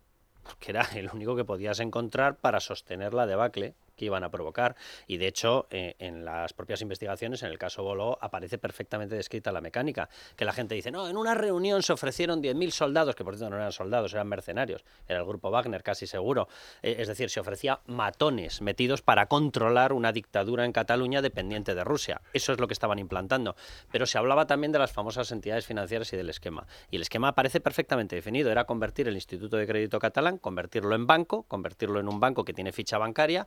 Porque 0.44 0.70
era 0.70 0.82
el 0.94 1.10
único 1.12 1.34
que 1.34 1.44
podías 1.44 1.80
encontrar 1.80 2.36
para 2.36 2.60
sostener 2.60 3.14
la 3.14 3.26
debacle 3.26 3.74
que 3.98 4.06
iban 4.06 4.24
a 4.24 4.30
provocar. 4.30 4.76
Y 5.06 5.18
de 5.18 5.26
hecho, 5.26 5.66
eh, 5.70 5.96
en 5.98 6.24
las 6.24 6.54
propias 6.54 6.80
investigaciones, 6.80 7.42
en 7.42 7.50
el 7.50 7.58
caso 7.58 7.82
Boló, 7.82 8.16
aparece 8.22 8.56
perfectamente 8.56 9.16
descrita 9.16 9.52
la 9.52 9.60
mecánica. 9.60 10.08
Que 10.36 10.46
la 10.46 10.52
gente 10.52 10.74
dice, 10.74 10.90
no, 10.90 11.08
en 11.08 11.18
una 11.18 11.34
reunión 11.34 11.82
se 11.82 11.92
ofrecieron 11.92 12.42
10.000 12.42 12.70
soldados, 12.70 13.14
que 13.14 13.24
por 13.24 13.36
cierto 13.36 13.50
no 13.50 13.56
eran 13.56 13.72
soldados, 13.72 14.14
eran 14.14 14.28
mercenarios. 14.28 14.84
Era 15.06 15.18
el 15.18 15.26
grupo 15.26 15.50
Wagner, 15.50 15.82
casi 15.82 16.06
seguro. 16.06 16.48
Eh, 16.82 16.96
es 17.00 17.08
decir, 17.08 17.28
se 17.28 17.40
ofrecía 17.40 17.80
matones 17.86 18.62
metidos 18.62 19.02
para 19.02 19.26
controlar 19.26 19.92
una 19.92 20.12
dictadura 20.12 20.64
en 20.64 20.72
Cataluña 20.72 21.20
dependiente 21.20 21.74
de 21.74 21.84
Rusia. 21.84 22.22
Eso 22.32 22.52
es 22.52 22.60
lo 22.60 22.68
que 22.68 22.72
estaban 22.72 22.98
implantando. 22.98 23.56
Pero 23.90 24.06
se 24.06 24.16
hablaba 24.16 24.46
también 24.46 24.72
de 24.72 24.78
las 24.78 24.92
famosas 24.92 25.30
entidades 25.32 25.66
financieras 25.66 26.12
y 26.12 26.16
del 26.16 26.30
esquema. 26.30 26.66
Y 26.90 26.96
el 26.96 27.02
esquema 27.02 27.28
aparece 27.28 27.60
perfectamente 27.60 28.14
definido. 28.14 28.50
Era 28.50 28.64
convertir 28.64 29.08
el 29.08 29.14
Instituto 29.14 29.56
de 29.56 29.66
Crédito 29.66 29.98
Catalán, 29.98 30.38
convertirlo 30.38 30.94
en 30.94 31.06
banco, 31.06 31.42
convertirlo 31.42 31.98
en 31.98 32.08
un 32.08 32.20
banco 32.20 32.44
que 32.44 32.54
tiene 32.54 32.70
ficha 32.70 32.98
bancaria, 32.98 33.46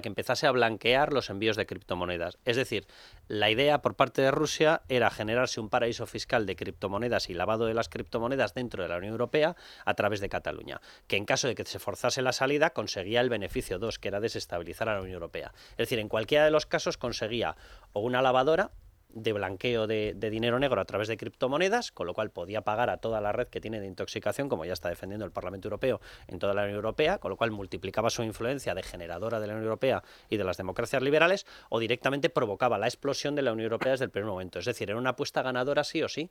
que 0.00 0.08
empezase 0.08 0.46
a 0.46 0.52
blanquear 0.52 1.12
los 1.12 1.28
envíos 1.28 1.56
de 1.56 1.66
criptomonedas. 1.66 2.38
Es 2.44 2.56
decir, 2.56 2.86
la 3.28 3.50
idea 3.50 3.82
por 3.82 3.94
parte 3.94 4.22
de 4.22 4.30
Rusia 4.30 4.82
era 4.88 5.10
generarse 5.10 5.60
un 5.60 5.68
paraíso 5.68 6.06
fiscal 6.06 6.46
de 6.46 6.56
criptomonedas 6.56 7.28
y 7.28 7.34
lavado 7.34 7.66
de 7.66 7.74
las 7.74 7.88
criptomonedas 7.88 8.54
dentro 8.54 8.82
de 8.82 8.88
la 8.88 8.96
Unión 8.96 9.12
Europea 9.12 9.56
a 9.84 9.94
través 9.94 10.20
de 10.20 10.28
Cataluña, 10.28 10.80
que 11.06 11.16
en 11.16 11.26
caso 11.26 11.48
de 11.48 11.54
que 11.54 11.64
se 11.64 11.78
forzase 11.78 12.22
la 12.22 12.32
salida 12.32 12.70
conseguía 12.70 13.20
el 13.20 13.28
beneficio 13.28 13.78
2, 13.78 13.98
que 13.98 14.08
era 14.08 14.20
desestabilizar 14.20 14.88
a 14.88 14.94
la 14.94 15.00
Unión 15.00 15.14
Europea. 15.14 15.52
Es 15.72 15.76
decir, 15.78 15.98
en 15.98 16.08
cualquiera 16.08 16.44
de 16.44 16.50
los 16.50 16.66
casos 16.66 16.96
conseguía 16.96 17.56
o 17.92 18.00
una 18.00 18.22
lavadora 18.22 18.70
de 19.14 19.32
blanqueo 19.32 19.86
de, 19.86 20.14
de 20.16 20.30
dinero 20.30 20.58
negro 20.58 20.80
a 20.80 20.84
través 20.84 21.08
de 21.08 21.16
criptomonedas, 21.16 21.92
con 21.92 22.06
lo 22.06 22.14
cual 22.14 22.30
podía 22.30 22.62
pagar 22.62 22.90
a 22.90 22.98
toda 22.98 23.20
la 23.20 23.32
red 23.32 23.48
que 23.48 23.60
tiene 23.60 23.80
de 23.80 23.86
intoxicación, 23.86 24.48
como 24.48 24.64
ya 24.64 24.72
está 24.72 24.88
defendiendo 24.88 25.24
el 25.24 25.32
Parlamento 25.32 25.68
Europeo 25.68 26.00
en 26.26 26.38
toda 26.38 26.54
la 26.54 26.62
Unión 26.62 26.76
Europea, 26.76 27.18
con 27.18 27.30
lo 27.30 27.36
cual 27.36 27.50
multiplicaba 27.50 28.10
su 28.10 28.22
influencia 28.22 28.74
de 28.74 28.82
generadora 28.82 29.40
de 29.40 29.46
la 29.46 29.52
Unión 29.54 29.64
Europea 29.64 30.02
y 30.28 30.36
de 30.36 30.44
las 30.44 30.56
democracias 30.56 31.02
liberales, 31.02 31.46
o 31.68 31.78
directamente 31.78 32.30
provocaba 32.30 32.78
la 32.78 32.86
explosión 32.86 33.34
de 33.34 33.42
la 33.42 33.52
Unión 33.52 33.64
Europea 33.64 33.92
desde 33.92 34.04
el 34.04 34.10
primer 34.10 34.30
momento. 34.30 34.58
Es 34.58 34.64
decir, 34.64 34.90
era 34.90 34.98
una 34.98 35.10
apuesta 35.10 35.42
ganadora 35.42 35.84
sí 35.84 36.02
o 36.02 36.08
sí. 36.08 36.30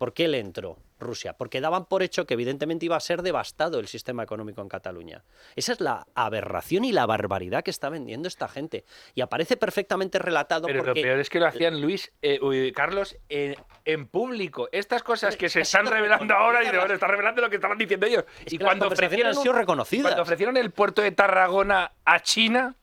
¿Por 0.00 0.14
qué 0.14 0.28
le 0.28 0.38
entró 0.38 0.78
Rusia? 0.98 1.34
Porque 1.34 1.60
daban 1.60 1.84
por 1.84 2.02
hecho 2.02 2.24
que 2.24 2.32
evidentemente 2.32 2.86
iba 2.86 2.96
a 2.96 3.00
ser 3.00 3.20
devastado 3.20 3.78
el 3.78 3.86
sistema 3.86 4.22
económico 4.22 4.62
en 4.62 4.68
Cataluña. 4.70 5.24
Esa 5.56 5.74
es 5.74 5.80
la 5.82 6.06
aberración 6.14 6.86
y 6.86 6.92
la 6.92 7.04
barbaridad 7.04 7.62
que 7.62 7.70
está 7.70 7.90
vendiendo 7.90 8.26
esta 8.26 8.48
gente. 8.48 8.86
Y 9.14 9.20
aparece 9.20 9.58
perfectamente 9.58 10.18
relatado 10.18 10.68
Pero 10.68 10.82
porque... 10.84 11.00
lo 11.00 11.04
peor 11.04 11.20
es 11.20 11.28
que 11.28 11.38
lo 11.38 11.48
hacían 11.48 11.82
Luis, 11.82 12.10
eh, 12.22 12.40
Carlos, 12.74 13.14
en, 13.28 13.56
en 13.84 14.06
público. 14.06 14.70
Estas 14.72 15.02
cosas 15.02 15.36
que 15.36 15.50
se 15.50 15.60
están 15.60 15.84
revelando 15.84 16.32
ahora 16.32 16.62
y 16.64 16.70
de 16.70 16.78
bueno, 16.78 16.94
están 16.94 17.10
revelando 17.10 17.42
lo 17.42 17.50
que 17.50 17.56
estaban 17.56 17.76
diciendo 17.76 18.06
ellos. 18.06 18.24
y 18.46 18.56
cuando 18.56 18.86
ofrecieron, 18.86 19.26
han 19.26 19.34
sido 19.34 19.52
un- 19.52 19.58
reconocidas. 19.58 20.04
cuando 20.06 20.22
ofrecieron 20.22 20.56
el 20.56 20.70
puerto 20.70 21.02
de 21.02 21.10
Tarragona 21.12 21.92
a 22.06 22.20
China 22.22 22.74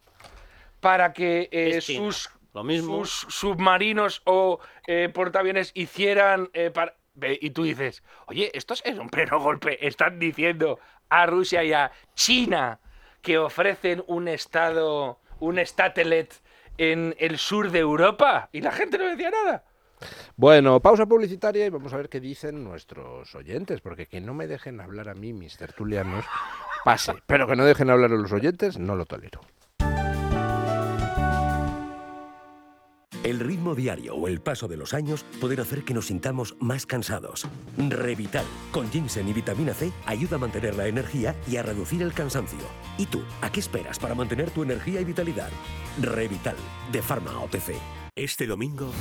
para 0.81 1.13
que 1.13 1.49
eh, 1.51 1.81
sus, 1.81 2.29
Lo 2.53 2.63
mismo. 2.63 3.03
sus 3.05 3.33
submarinos 3.33 4.21
o 4.25 4.59
eh, 4.85 5.09
portaaviones 5.11 5.71
hicieran... 5.73 6.51
eh, 6.53 6.69
para- 6.69 6.93
Y 7.21 7.49
tú 7.51 7.63
dices, 7.63 8.03
oye, 8.27 8.51
estos 8.53 8.81
es 8.85 8.97
un 8.97 9.09
pleno 9.09 9.39
golpe. 9.39 9.85
Están 9.85 10.19
diciendo 10.19 10.79
a 11.09 11.25
Rusia 11.25 11.63
y 11.63 11.73
a 11.73 11.91
China 12.13 12.79
que 13.21 13.37
ofrecen 13.37 14.03
un 14.07 14.27
estado, 14.27 15.19
un 15.39 15.57
statelet 15.65 16.33
en 16.77 17.15
el 17.17 17.37
sur 17.37 17.71
de 17.71 17.79
Europa. 17.79 18.49
Y 18.51 18.61
la 18.61 18.71
gente 18.71 18.97
no 18.97 19.05
decía 19.05 19.31
nada. 19.31 19.63
Bueno, 20.35 20.79
pausa 20.79 21.07
publicitaria 21.07 21.65
y 21.65 21.69
vamos 21.69 21.91
a 21.93 21.97
ver 21.97 22.09
qué 22.09 22.19
dicen 22.19 22.63
nuestros 22.63 23.33
oyentes, 23.33 23.81
porque 23.81 24.05
que 24.05 24.21
no 24.21 24.33
me 24.35 24.45
dejen 24.45 24.79
hablar 24.79 25.09
a 25.09 25.15
mí, 25.15 25.33
mis 25.33 25.57
tertulianos, 25.57 26.23
pase, 26.83 27.15
pero 27.25 27.47
que 27.47 27.55
no 27.55 27.65
dejen 27.65 27.89
hablar 27.89 28.11
a 28.11 28.15
los 28.15 28.31
oyentes, 28.31 28.77
no 28.77 28.95
lo 28.95 29.05
tolero. 29.05 29.41
El 33.27 33.41
ritmo 33.41 33.75
diario 33.75 34.15
o 34.15 34.29
el 34.29 34.39
paso 34.39 34.69
de 34.69 34.77
los 34.77 34.93
años 34.93 35.25
pueden 35.41 35.59
hacer 35.59 35.83
que 35.83 35.93
nos 35.93 36.05
sintamos 36.07 36.55
más 36.61 36.85
cansados. 36.85 37.45
Revital, 37.77 38.45
con 38.71 38.89
ginseng 38.89 39.27
y 39.27 39.33
vitamina 39.33 39.73
C, 39.73 39.91
ayuda 40.05 40.37
a 40.37 40.39
mantener 40.39 40.77
la 40.77 40.87
energía 40.87 41.35
y 41.45 41.57
a 41.57 41.61
reducir 41.61 42.01
el 42.03 42.13
cansancio. 42.13 42.61
¿Y 42.97 43.05
tú, 43.05 43.21
a 43.41 43.51
qué 43.51 43.59
esperas 43.59 43.99
para 43.99 44.15
mantener 44.15 44.49
tu 44.51 44.63
energía 44.63 45.01
y 45.01 45.03
vitalidad? 45.03 45.49
Revital, 46.01 46.55
de 46.89 47.01
Pharma 47.01 47.37
OTC. 47.41 47.73
Este 48.15 48.47
domingo, 48.47 48.91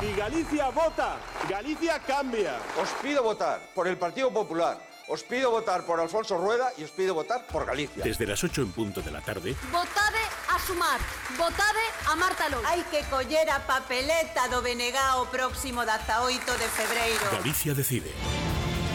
Y 0.00 0.18
Galicia 0.18 0.70
vota, 0.70 1.18
Galicia 1.46 1.98
cambia. 1.98 2.56
Os 2.80 2.88
pido 3.02 3.22
votar 3.22 3.60
por 3.74 3.86
el 3.86 3.98
Partido 3.98 4.32
Popular, 4.32 4.78
os 5.08 5.22
pido 5.22 5.50
votar 5.50 5.84
por 5.84 6.00
Alfonso 6.00 6.38
Rueda 6.38 6.72
y 6.78 6.84
os 6.84 6.90
pido 6.90 7.14
votar 7.14 7.46
por 7.46 7.66
Galicia. 7.66 8.02
desde 8.02 8.26
las 8.26 8.42
8 8.42 8.62
en 8.62 8.72
punto 8.72 9.02
de 9.02 9.10
la 9.10 9.20
tarde, 9.20 9.54
Votade 9.72 10.24
a 10.48 10.58
sumar, 10.58 11.00
votade 11.36 11.84
a 12.08 12.16
Marta. 12.16 12.46
Hai 12.68 12.84
que 12.90 13.04
coller 13.08 13.48
a 13.50 13.60
papeleta 13.64 14.48
do 14.52 14.60
BNG 14.60 14.96
o 15.20 15.28
próximo 15.32 15.84
18 15.84 16.40
de 16.58 16.68
febreiro. 16.72 17.24
Galicia 17.32 17.72
decide. 17.74 18.12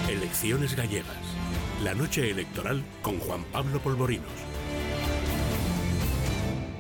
Elecciones 0.08 0.76
gallegas. 0.76 1.26
La 1.84 1.94
noche 1.94 2.30
electoral 2.30 2.84
con 3.02 3.20
Juan 3.20 3.44
Pablo 3.54 3.80
Polvorinos. 3.80 4.34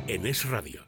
En 0.07 0.25
Es 0.25 0.45
Radio. 0.45 0.85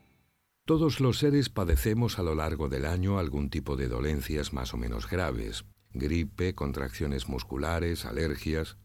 Todos 0.65 0.99
los 0.99 1.19
seres 1.19 1.49
padecemos 1.49 2.19
a 2.19 2.23
lo 2.23 2.35
largo 2.35 2.69
del 2.69 2.85
año 2.85 3.19
algún 3.19 3.49
tipo 3.49 3.75
de 3.75 3.87
dolencias 3.87 4.53
más 4.53 4.73
o 4.73 4.77
menos 4.77 5.09
graves, 5.09 5.65
gripe, 5.93 6.55
contracciones 6.55 7.27
musculares, 7.27 8.05
alergias. 8.05 8.77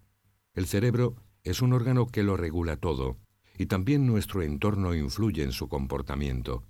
El 0.54 0.66
cerebro 0.66 1.16
es 1.42 1.62
un 1.62 1.72
órgano 1.72 2.06
que 2.06 2.22
lo 2.22 2.36
regula 2.36 2.76
todo 2.76 3.18
y 3.58 3.66
también 3.66 4.06
nuestro 4.06 4.42
entorno 4.42 4.94
influye 4.94 5.42
en 5.42 5.52
su 5.52 5.68
comportamiento. 5.68 6.64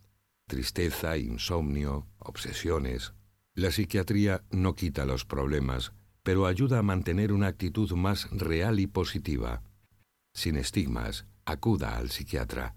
Tristeza, 0.47 1.17
insomnio, 1.17 2.07
obsesiones. 2.19 3.15
La 3.55 3.71
psiquiatría 3.71 4.45
no 4.51 4.75
quita 4.75 5.05
los 5.05 5.25
problemas, 5.25 5.93
pero 6.23 6.47
ayuda 6.47 6.79
a 6.79 6.83
mantener 6.83 7.33
una 7.33 7.49
actitud 7.49 7.91
más 7.93 8.31
real 8.31 8.79
y 8.79 8.87
positiva. 8.87 9.63
Sin 10.33 10.57
estigmas, 10.57 11.27
acuda 11.45 11.97
al 11.97 12.11
psiquiatra. 12.11 12.75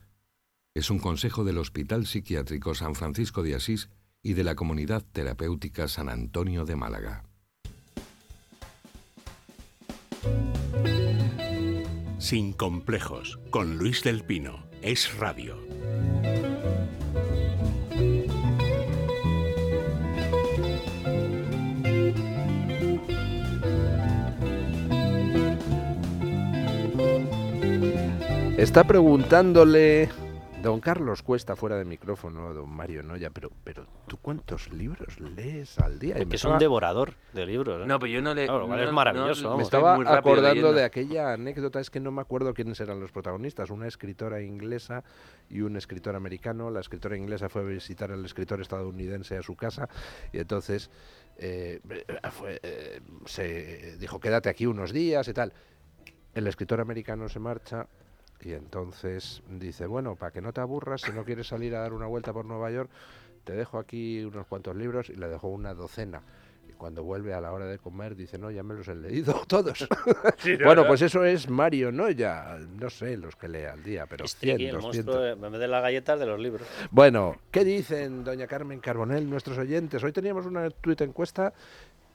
Es 0.73 0.89
un 0.89 0.99
consejo 0.99 1.43
del 1.43 1.57
Hospital 1.57 2.05
Psiquiátrico 2.05 2.73
San 2.73 2.95
Francisco 2.95 3.43
de 3.43 3.55
Asís 3.55 3.89
y 4.21 4.33
de 4.33 4.43
la 4.43 4.55
Comunidad 4.55 5.03
Terapéutica 5.11 5.87
San 5.87 6.09
Antonio 6.09 6.65
de 6.65 6.75
Málaga. 6.75 7.28
Sin 12.29 12.53
complejos, 12.53 13.39
con 13.49 13.79
Luis 13.79 14.03
del 14.03 14.23
Pino. 14.23 14.63
Es 14.83 15.17
Radio. 15.17 15.57
Está 28.59 28.83
preguntándole 28.83 30.09
don 30.61 30.81
Carlos 30.81 31.23
Cuesta 31.23 31.55
fuera 31.55 31.77
de 31.77 31.85
micrófono, 31.85 32.53
don 32.53 32.69
Mario 32.69 33.01
Noya, 33.01 33.29
pero, 33.29 33.49
pero 33.63 33.87
¿tú 34.07 34.17
cuántos 34.17 34.71
libros 34.73 35.17
lees 35.19 35.79
al 35.79 35.99
día? 35.99 36.15
Que 36.15 36.23
es 36.23 36.33
estaba- 36.33 36.55
un 36.55 36.59
devorador 36.59 37.13
de 37.33 37.45
libros. 37.45 37.81
¿eh? 37.81 37.85
No, 37.87 37.97
pero 37.97 38.11
yo 38.11 38.21
no 38.21 38.33
le- 38.33 38.45
Claro, 38.45 38.67
no- 38.67 38.77
es 38.77 38.91
maravilloso. 38.91 39.49
no-. 39.51 39.57
Me 39.57 39.63
estaba 39.63 39.93
acordando 39.95 40.49
leyendo. 40.49 40.73
de 40.73 40.83
aquella 40.83 41.33
anécdota, 41.33 41.79
es 41.79 41.89
que 41.89 41.99
no 42.01 42.11
me 42.11 42.21
acuerdo 42.21 42.53
quiénes 42.53 42.79
eran 42.81 42.99
los 42.99 43.11
protagonistas, 43.11 43.69
una 43.69 43.87
escritora 43.87 44.41
inglesa 44.41 45.03
y 45.49 45.61
un 45.61 45.77
escritor 45.77 46.15
americano. 46.15 46.69
La 46.69 46.81
escritora 46.81 47.15
inglesa 47.15 47.47
fue 47.47 47.61
a 47.61 47.65
visitar 47.65 48.11
al 48.11 48.25
escritor 48.25 48.59
estadounidense 48.59 49.37
a 49.37 49.41
su 49.43 49.55
casa 49.55 49.87
y 50.33 50.39
entonces 50.39 50.89
eh, 51.37 51.79
fue, 52.31 52.59
eh, 52.63 52.99
se 53.25 53.95
dijo, 53.97 54.19
quédate 54.19 54.49
aquí 54.49 54.65
unos 54.65 54.91
días 54.91 55.25
y 55.29 55.33
tal. 55.33 55.53
El 56.33 56.47
escritor 56.47 56.81
americano 56.81 57.29
se 57.29 57.39
marcha 57.39 57.87
y 58.41 58.53
entonces 58.53 59.41
dice, 59.49 59.85
bueno, 59.85 60.15
para 60.15 60.31
que 60.31 60.41
no 60.41 60.53
te 60.53 60.61
aburras, 60.61 61.01
si 61.01 61.11
no 61.11 61.23
quieres 61.25 61.47
salir 61.47 61.75
a 61.75 61.79
dar 61.81 61.93
una 61.93 62.05
vuelta 62.07 62.31
por 62.33 62.45
Nueva 62.45 62.71
York, 62.71 62.89
te 63.43 63.53
dejo 63.53 63.77
aquí 63.79 64.23
unos 64.23 64.47
cuantos 64.47 64.75
libros 64.75 65.09
y 65.09 65.15
le 65.15 65.27
dejó 65.27 65.47
una 65.49 65.73
docena. 65.73 66.21
Y 66.69 66.73
cuando 66.73 67.03
vuelve 67.03 67.33
a 67.33 67.41
la 67.41 67.51
hora 67.51 67.65
de 67.65 67.79
comer 67.79 68.15
dice, 68.15 68.37
no, 68.37 68.51
ya 68.51 68.61
me 68.63 68.75
los 68.75 68.87
he 68.87 68.95
leído 68.95 69.33
todos. 69.47 69.87
Sí, 70.37 70.55
¿no? 70.57 70.65
bueno, 70.65 70.85
pues 70.87 71.01
eso 71.01 71.25
es 71.25 71.49
Mario, 71.49 71.91
¿no? 71.91 72.09
Ya, 72.11 72.57
no 72.79 72.89
sé 72.89 73.17
los 73.17 73.35
que 73.35 73.47
lee 73.49 73.63
al 73.63 73.83
día, 73.83 74.05
pero 74.05 74.23
el 74.23 74.29
100, 74.29 74.57
200. 74.71 74.81
monstruo, 74.83 75.59
de- 75.59 75.67
las 75.67 75.81
galletas, 75.81 76.19
de 76.19 76.25
los 76.25 76.39
libros. 76.39 76.65
Bueno, 76.91 77.35
¿qué 77.51 77.65
dicen 77.65 78.23
doña 78.23 78.47
Carmen 78.47 78.79
Carbonell, 78.79 79.29
nuestros 79.29 79.57
oyentes? 79.57 80.01
Hoy 80.03 80.11
teníamos 80.13 80.45
una 80.45 80.69
tuit 80.69 81.01
encuesta 81.01 81.53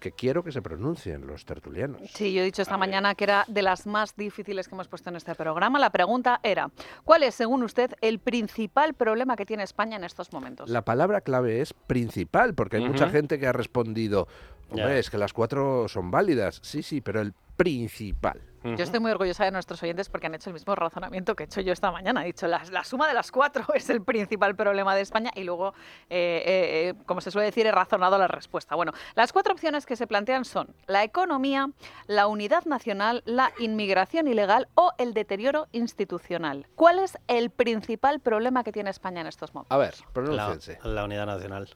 que 0.05 0.13
quiero 0.13 0.45
que 0.45 0.53
se 0.53 0.61
pronuncien 0.61 1.27
los 1.27 1.47
tertulianos. 1.47 2.03
Sí, 2.11 2.35
yo 2.35 2.43
he 2.43 2.45
dicho 2.45 2.61
esta 2.61 2.77
mañana 2.77 3.15
que 3.15 3.25
era 3.25 3.47
de 3.49 3.63
las 3.63 3.87
más 3.87 4.15
difíciles 4.15 4.69
que 4.69 4.75
hemos 4.75 4.87
puesto 4.87 5.09
en 5.09 5.17
este 5.17 5.35
programa. 5.35 5.79
La 5.79 5.89
pregunta 5.89 6.41
era, 6.43 6.71
¿cuál 7.05 7.23
es, 7.23 7.35
según 7.35 7.63
usted, 7.63 7.93
el 8.03 8.19
principal 8.19 8.93
problema 8.93 9.35
que 9.35 9.47
tiene 9.47 9.63
España 9.63 9.97
en 9.97 10.05
estos 10.05 10.31
momentos? 10.31 10.69
La 10.69 10.83
palabra 10.83 11.23
clave 11.23 11.63
es 11.63 11.73
principal, 11.73 12.55
porque 12.55 12.77
hay 12.77 12.85
mucha 12.87 13.09
gente 13.09 13.39
que 13.39 13.47
ha 13.47 13.55
respondido, 13.55 14.29
hombre, 14.71 14.99
es 14.99 15.11
que 15.11 15.19
las 15.19 15.33
cuatro 15.33 15.89
son 15.89 16.11
válidas. 16.11 16.61
Sí, 16.63 16.83
sí, 16.83 17.01
pero 17.01 17.21
el 17.21 17.35
principal. 17.57 18.41
Yo 18.65 18.83
estoy 18.83 18.99
muy 18.99 19.11
orgullosa 19.11 19.45
de 19.45 19.51
nuestros 19.51 19.83
oyentes 19.83 20.09
porque 20.09 20.27
han 20.27 20.35
hecho 20.35 20.49
el 20.49 20.55
mismo 20.55 20.75
razonamiento 20.75 21.37
que 21.37 21.43
he 21.43 21.47
hecho 21.47 21.61
yo 21.61 21.75
esta 21.75 21.93
mañana. 21.93 22.23
He 22.23 22.29
dicho, 22.29 22.47
la, 22.47 22.63
la 22.73 22.83
suma 22.83 23.07
de 23.07 23.13
las 23.13 23.31
cuatro 23.31 23.67
es 23.75 23.91
el 23.91 24.03
principal 24.03 24.57
problema 24.57 24.95
de 24.97 25.03
España 25.03 25.31
y 25.35 25.45
luego, 25.45 25.75
eh, 26.09 26.43
eh, 26.47 26.89
eh, 26.89 26.95
como 27.05 27.21
se 27.21 27.31
suele 27.31 27.45
decir, 27.45 27.67
he 27.67 27.73
razonado 27.73 28.17
la 28.17 28.27
respuesta. 28.27 28.75
Bueno, 28.75 28.93
las 29.17 29.35
cuatro 29.35 29.53
opciones 29.53 29.85
que 29.85 29.97
se 29.97 30.07
plantean 30.07 30.47
son 30.47 30.75
la 30.87 31.05
economía, 31.05 31.69
la 32.07 32.27
unidad 32.27 32.65
nacional, 32.65 33.23
la 33.27 33.53
inmigración 33.59 34.29
ilegal 34.29 34.69
o 34.77 34.93
el 34.97 35.13
deterioro 35.13 35.67
institucional. 35.73 36.67
¿Cuál 36.75 37.01
es 37.01 37.19
el 37.29 37.51
principal 37.51 38.21
problema 38.21 38.65
que 38.65 38.73
tiene 38.73 38.89
España 38.89 39.21
en 39.21 39.27
estos 39.27 39.53
momentos? 39.53 39.75
A 39.75 39.77
ver, 39.77 39.95
La, 40.01 40.13
pronúnciense. 40.15 40.79
la 40.85 41.05
unidad 41.05 41.27
nacional. 41.27 41.69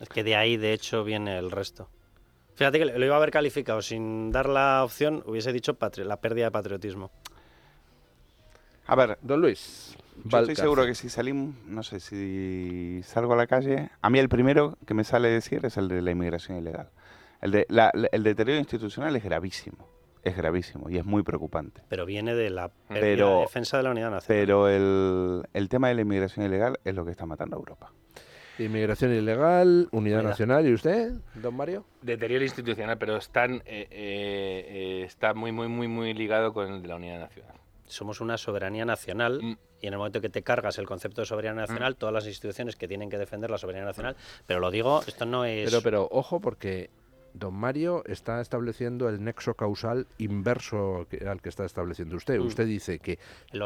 Es 0.00 0.08
que 0.08 0.24
de 0.24 0.34
ahí, 0.34 0.56
de 0.56 0.72
hecho, 0.72 1.04
viene 1.04 1.38
el 1.38 1.52
resto. 1.52 1.88
Fíjate 2.54 2.78
que 2.78 2.84
lo 2.84 3.04
iba 3.04 3.14
a 3.14 3.18
haber 3.18 3.30
calificado 3.30 3.80
sin 3.82 4.30
dar 4.30 4.48
la 4.48 4.84
opción, 4.84 5.22
hubiese 5.26 5.52
dicho 5.52 5.78
patri- 5.78 6.04
la 6.04 6.20
pérdida 6.20 6.46
de 6.46 6.50
patriotismo. 6.50 7.10
A 8.86 8.94
ver, 8.94 9.18
don 9.22 9.40
Luis. 9.40 9.96
Yo 10.24 10.38
estoy 10.40 10.56
seguro 10.56 10.84
que 10.84 10.94
si 10.94 11.08
salimos, 11.08 11.54
no 11.66 11.82
sé, 11.82 11.98
si 12.00 13.00
salgo 13.04 13.32
a 13.32 13.36
la 13.36 13.46
calle, 13.46 13.90
a 14.02 14.10
mí 14.10 14.18
el 14.18 14.28
primero 14.28 14.76
que 14.86 14.92
me 14.92 15.04
sale 15.04 15.28
decir 15.28 15.64
es 15.64 15.76
el 15.78 15.88
de 15.88 16.02
la 16.02 16.10
inmigración 16.10 16.58
ilegal. 16.58 16.90
El, 17.40 17.50
de, 17.52 17.66
la- 17.70 17.90
el 18.12 18.22
deterioro 18.22 18.58
institucional 18.60 19.16
es 19.16 19.24
gravísimo, 19.24 19.88
es 20.22 20.36
gravísimo 20.36 20.90
y 20.90 20.98
es 20.98 21.04
muy 21.04 21.22
preocupante. 21.22 21.80
Pero 21.88 22.04
viene 22.04 22.34
de 22.34 22.50
la 22.50 22.68
pérdida 22.68 23.00
Pero- 23.00 23.34
de 23.36 23.40
defensa 23.40 23.78
de 23.78 23.82
la 23.84 23.90
unidad 23.90 24.10
nacional. 24.10 24.26
Pero 24.40 24.68
el, 24.68 25.42
el 25.54 25.68
tema 25.68 25.88
de 25.88 25.94
la 25.94 26.02
inmigración 26.02 26.44
ilegal 26.44 26.78
es 26.84 26.94
lo 26.94 27.04
que 27.04 27.12
está 27.12 27.24
matando 27.24 27.56
a 27.56 27.58
Europa. 27.58 27.90
Inmigración 28.64 29.12
ilegal, 29.14 29.88
unidad 29.92 30.22
nacional. 30.22 30.66
¿Y 30.66 30.72
usted, 30.72 31.12
don 31.34 31.54
Mario? 31.54 31.84
Deterioro 32.00 32.44
institucional, 32.44 32.98
pero 32.98 33.16
están, 33.16 33.56
eh, 33.66 33.86
eh, 33.90 33.90
eh, 33.90 35.02
está 35.04 35.34
muy, 35.34 35.52
muy, 35.52 35.68
muy, 35.68 35.88
muy 35.88 36.14
ligado 36.14 36.52
con 36.52 36.72
el 36.72 36.82
de 36.82 36.88
la 36.88 36.96
unidad 36.96 37.20
nacional. 37.20 37.56
Somos 37.86 38.20
una 38.20 38.38
soberanía 38.38 38.84
nacional 38.84 39.40
Mm. 39.42 39.56
y 39.80 39.86
en 39.86 39.92
el 39.92 39.98
momento 39.98 40.20
que 40.20 40.30
te 40.30 40.42
cargas 40.42 40.78
el 40.78 40.86
concepto 40.86 41.20
de 41.20 41.26
soberanía 41.26 41.62
nacional, 41.62 41.96
todas 41.96 42.12
las 42.14 42.26
instituciones 42.26 42.76
que 42.76 42.88
tienen 42.88 43.10
que 43.10 43.18
defender 43.18 43.50
la 43.50 43.58
soberanía 43.58 43.86
nacional, 43.86 44.16
pero 44.46 44.60
lo 44.60 44.70
digo, 44.70 45.02
esto 45.06 45.26
no 45.26 45.44
es... 45.44 45.68
Pero, 45.70 45.82
pero, 45.82 46.08
ojo, 46.10 46.40
porque 46.40 46.90
don 47.34 47.54
Mario 47.54 48.02
está 48.06 48.40
estableciendo 48.40 49.08
el 49.08 49.22
nexo 49.24 49.54
causal 49.54 50.06
inverso 50.18 51.06
que- 51.10 51.26
al 51.28 51.40
que 51.40 51.48
está 51.48 51.64
estableciendo 51.64 52.16
usted. 52.16 52.38
Mm. 52.38 52.46
Usted 52.46 52.66
dice 52.66 52.98
que 52.98 53.18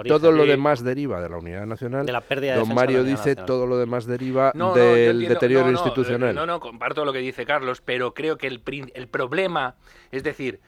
todo 0.06 0.32
lo 0.32 0.44
demás 0.46 0.84
deriva 0.84 1.20
de 1.20 1.28
la 1.28 1.38
unidad 1.38 1.66
nacional. 1.66 2.06
De 2.06 2.12
la 2.12 2.20
pérdida 2.20 2.52
de 2.52 2.58
don 2.60 2.68
de 2.68 2.74
Mario 2.74 3.02
dice 3.04 3.16
nacional. 3.30 3.46
todo 3.46 3.66
lo 3.66 3.78
demás 3.78 4.06
deriva 4.06 4.52
No, 4.54 4.68
no, 4.70 4.76
yo 4.76 4.82
del 4.94 5.10
entiendo- 5.10 5.34
deterioro 5.34 5.64
no, 5.66 5.72
institucional. 5.72 6.34
No, 6.34 6.46
no, 6.46 6.60
comparto 6.60 7.04
lo 7.04 7.12
que 7.12 7.18
dice 7.18 7.44
Carlos, 7.44 7.80
pero 7.80 8.14
creo 8.14 8.36
que 8.38 8.46
el, 8.46 8.62
prin- 8.62 8.90
el 8.94 9.08
problema, 9.08 9.74
es 10.12 10.22
decir, 10.22 10.60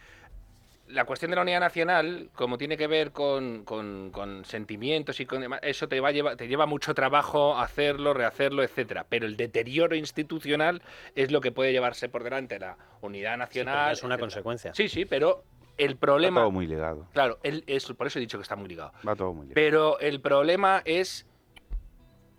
la 0.88 1.04
cuestión 1.04 1.30
de 1.30 1.36
la 1.36 1.42
unidad 1.42 1.60
nacional, 1.60 2.30
como 2.34 2.56
tiene 2.58 2.76
que 2.76 2.86
ver 2.86 3.12
con, 3.12 3.64
con- 3.64 4.10
con 4.10 4.44
sentimientos 4.44 5.20
y 5.20 5.26
con 5.26 5.40
demás, 5.42 5.60
eso 5.62 5.86
te 5.88 6.00
va 6.00 6.08
a 6.08 6.12
llevar, 6.12 6.36
te 6.36 6.48
lleva 6.48 6.66
mucho 6.66 6.94
trabajo 6.94 7.58
hacerlo, 7.58 8.14
rehacerlo, 8.14 8.62
etcétera. 8.62 9.06
Pero 9.08 9.26
el 9.26 9.36
deterioro 9.36 9.94
institucional 9.94 10.82
es 11.14 11.30
lo 11.30 11.40
que 11.40 11.52
puede 11.52 11.72
llevarse 11.72 12.08
por 12.08 12.24
delante 12.24 12.58
la 12.58 12.76
unidad 13.02 13.36
nacional. 13.36 13.92
es 13.92 14.02
una 14.02 14.14
etcétera. 14.14 14.18
consecuencia. 14.20 14.74
Sí, 14.74 14.88
sí, 14.88 15.04
pero 15.04 15.44
el 15.76 15.90
Está 15.90 16.00
problema. 16.00 16.40
todo 16.40 16.50
muy 16.50 16.66
ligado. 16.66 17.06
Claro, 17.12 17.38
el- 17.42 17.64
es, 17.66 17.84
por 17.92 18.06
eso 18.06 18.18
he 18.18 18.20
dicho 18.20 18.38
que 18.38 18.42
está 18.42 18.56
muy 18.56 18.68
ligado. 18.68 18.92
Va 19.06 19.14
todo 19.14 19.32
muy 19.34 19.46
ligado. 19.48 19.54
Pero 19.54 19.98
el 20.00 20.20
problema 20.20 20.82
es 20.84 21.26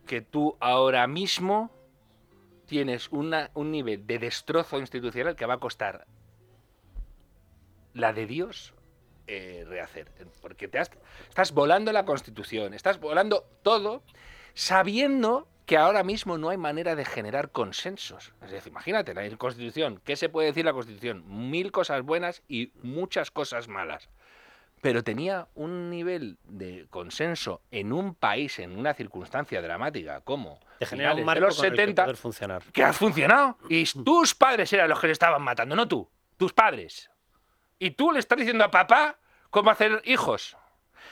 que 0.08 0.22
tú 0.22 0.58
ahora 0.60 1.06
mismo 1.08 1.72
tienes 2.66 3.10
una- 3.12 3.52
un 3.54 3.72
nivel 3.72 4.06
de 4.08 4.18
destrozo 4.20 4.80
institucional 4.80 5.36
que 5.36 5.46
va 5.46 5.56
a 5.56 5.60
costar 5.60 6.06
la 7.94 8.14
de 8.14 8.26
Dios 8.26 8.74
eh, 9.28 9.64
rehacer. 9.68 10.12
Porque 10.42 10.68
te 10.68 10.80
has- 10.80 10.92
estás 11.28 11.52
volando 11.54 11.92
la 11.92 12.06
Constitución, 12.06 12.74
estás 12.74 13.00
volando 13.00 13.46
todo 13.64 14.04
sabiendo 14.54 15.48
que 15.66 15.78
ahora 15.78 16.04
mismo 16.04 16.38
no 16.40 16.50
hay 16.50 16.58
manera 16.58 16.96
de 16.96 17.06
generar 17.06 17.52
consensos. 17.52 18.34
Es 18.44 18.50
decir, 18.52 18.72
imagínate, 18.72 19.14
la 19.14 19.30
Constitución, 19.38 20.02
¿qué 20.04 20.16
se 20.16 20.28
puede 20.30 20.48
decir 20.48 20.66
la 20.66 20.74
Constitución? 20.74 21.24
Mil 21.52 21.72
cosas 21.72 22.02
buenas 22.02 22.42
y 22.48 22.72
muchas 22.82 23.32
cosas 23.32 23.68
malas 23.68 24.10
pero 24.82 25.04
tenía 25.04 25.50
un 25.56 25.90
nivel 25.90 26.38
de 26.46 26.88
consenso 26.90 27.62
en 27.70 27.92
un 27.92 28.16
país, 28.16 28.60
en 28.60 28.78
una 28.80 28.94
circunstancia 28.94 29.62
dramática 29.62 30.22
como 30.22 30.58
Te 30.80 30.86
genera 30.86 31.12
un 31.12 31.18
finales 31.18 31.22
de 31.22 31.26
marco 31.26 31.46
los 31.48 31.58
con 31.58 31.66
el 31.66 31.72
que 31.74 31.78
70, 31.82 32.04
poder 32.04 32.16
funcionar. 32.16 32.64
que 32.72 32.84
ha 32.86 32.94
funcionado. 32.94 33.58
Y 33.68 33.84
tus 34.06 34.34
padres 34.36 34.72
eran 34.72 34.88
los 34.90 35.02
que 35.02 35.08
le 35.08 35.12
estaban 35.12 35.42
matando, 35.42 35.76
no 35.76 35.86
tú, 35.86 36.10
tus 36.38 36.54
padres. 36.54 37.12
Y 37.80 37.92
tú 37.92 38.12
le 38.12 38.20
estás 38.20 38.38
diciendo 38.38 38.64
a 38.66 38.72
papá 38.72 39.18
cómo 39.50 39.72
hacer 39.72 40.02
hijos. 40.06 40.58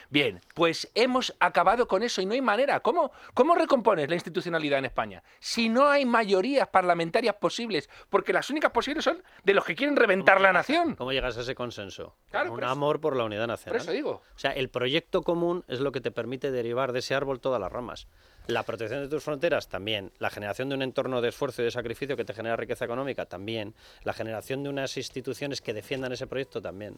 Bien, 0.09 0.41
pues 0.53 0.89
hemos 0.95 1.35
acabado 1.39 1.87
con 1.87 2.03
eso 2.03 2.21
y 2.21 2.25
no 2.25 2.33
hay 2.33 2.41
manera. 2.41 2.79
¿Cómo, 2.81 3.11
¿Cómo 3.33 3.55
recompones 3.55 4.07
la 4.09 4.15
institucionalidad 4.15 4.79
en 4.79 4.85
España? 4.85 5.23
Si 5.39 5.69
no 5.69 5.87
hay 5.87 6.05
mayorías 6.05 6.67
parlamentarias 6.67 7.35
posibles, 7.35 7.89
porque 8.09 8.31
las 8.31 8.49
únicas 8.49 8.71
posibles 8.71 9.03
son 9.03 9.21
de 9.43 9.53
los 9.53 9.65
que 9.65 9.75
quieren 9.75 9.95
reventar 9.95 10.39
la 10.39 10.53
nación. 10.53 10.95
¿Cómo 10.95 11.11
llegas 11.13 11.37
a 11.37 11.41
ese 11.41 11.55
consenso? 11.55 12.15
Claro, 12.29 12.45
Con 12.47 12.53
un 12.53 12.55
por 12.59 12.63
eso- 12.65 12.71
amor 12.71 13.01
por 13.01 13.15
la 13.15 13.23
unidad 13.25 13.47
nacional. 13.47 13.81
eso 13.81 13.91
digo. 13.91 14.21
O 14.35 14.39
sea, 14.39 14.51
el 14.51 14.69
proyecto 14.69 15.23
común 15.23 15.63
es 15.67 15.79
lo 15.79 15.91
que 15.91 15.99
te 16.01 16.11
permite 16.11 16.51
derivar 16.51 16.91
de 16.93 16.99
ese 16.99 17.15
árbol 17.15 17.39
todas 17.41 17.59
las 17.59 17.71
ramas. 17.71 18.07
La 18.47 18.63
protección 18.63 19.01
de 19.01 19.09
tus 19.09 19.23
fronteras 19.23 19.67
también. 19.67 20.11
La 20.19 20.29
generación 20.29 20.69
de 20.69 20.75
un 20.75 20.81
entorno 20.81 21.19
de 21.19 21.29
esfuerzo 21.29 21.61
y 21.61 21.65
de 21.65 21.71
sacrificio 21.71 22.15
que 22.15 22.23
te 22.23 22.33
genera 22.33 22.55
riqueza 22.55 22.85
económica 22.85 23.25
también. 23.25 23.75
La 24.03 24.13
generación 24.13 24.63
de 24.63 24.69
unas 24.69 24.95
instituciones 24.95 25.61
que 25.61 25.73
defiendan 25.73 26.13
ese 26.13 26.27
proyecto 26.27 26.61
también. 26.61 26.97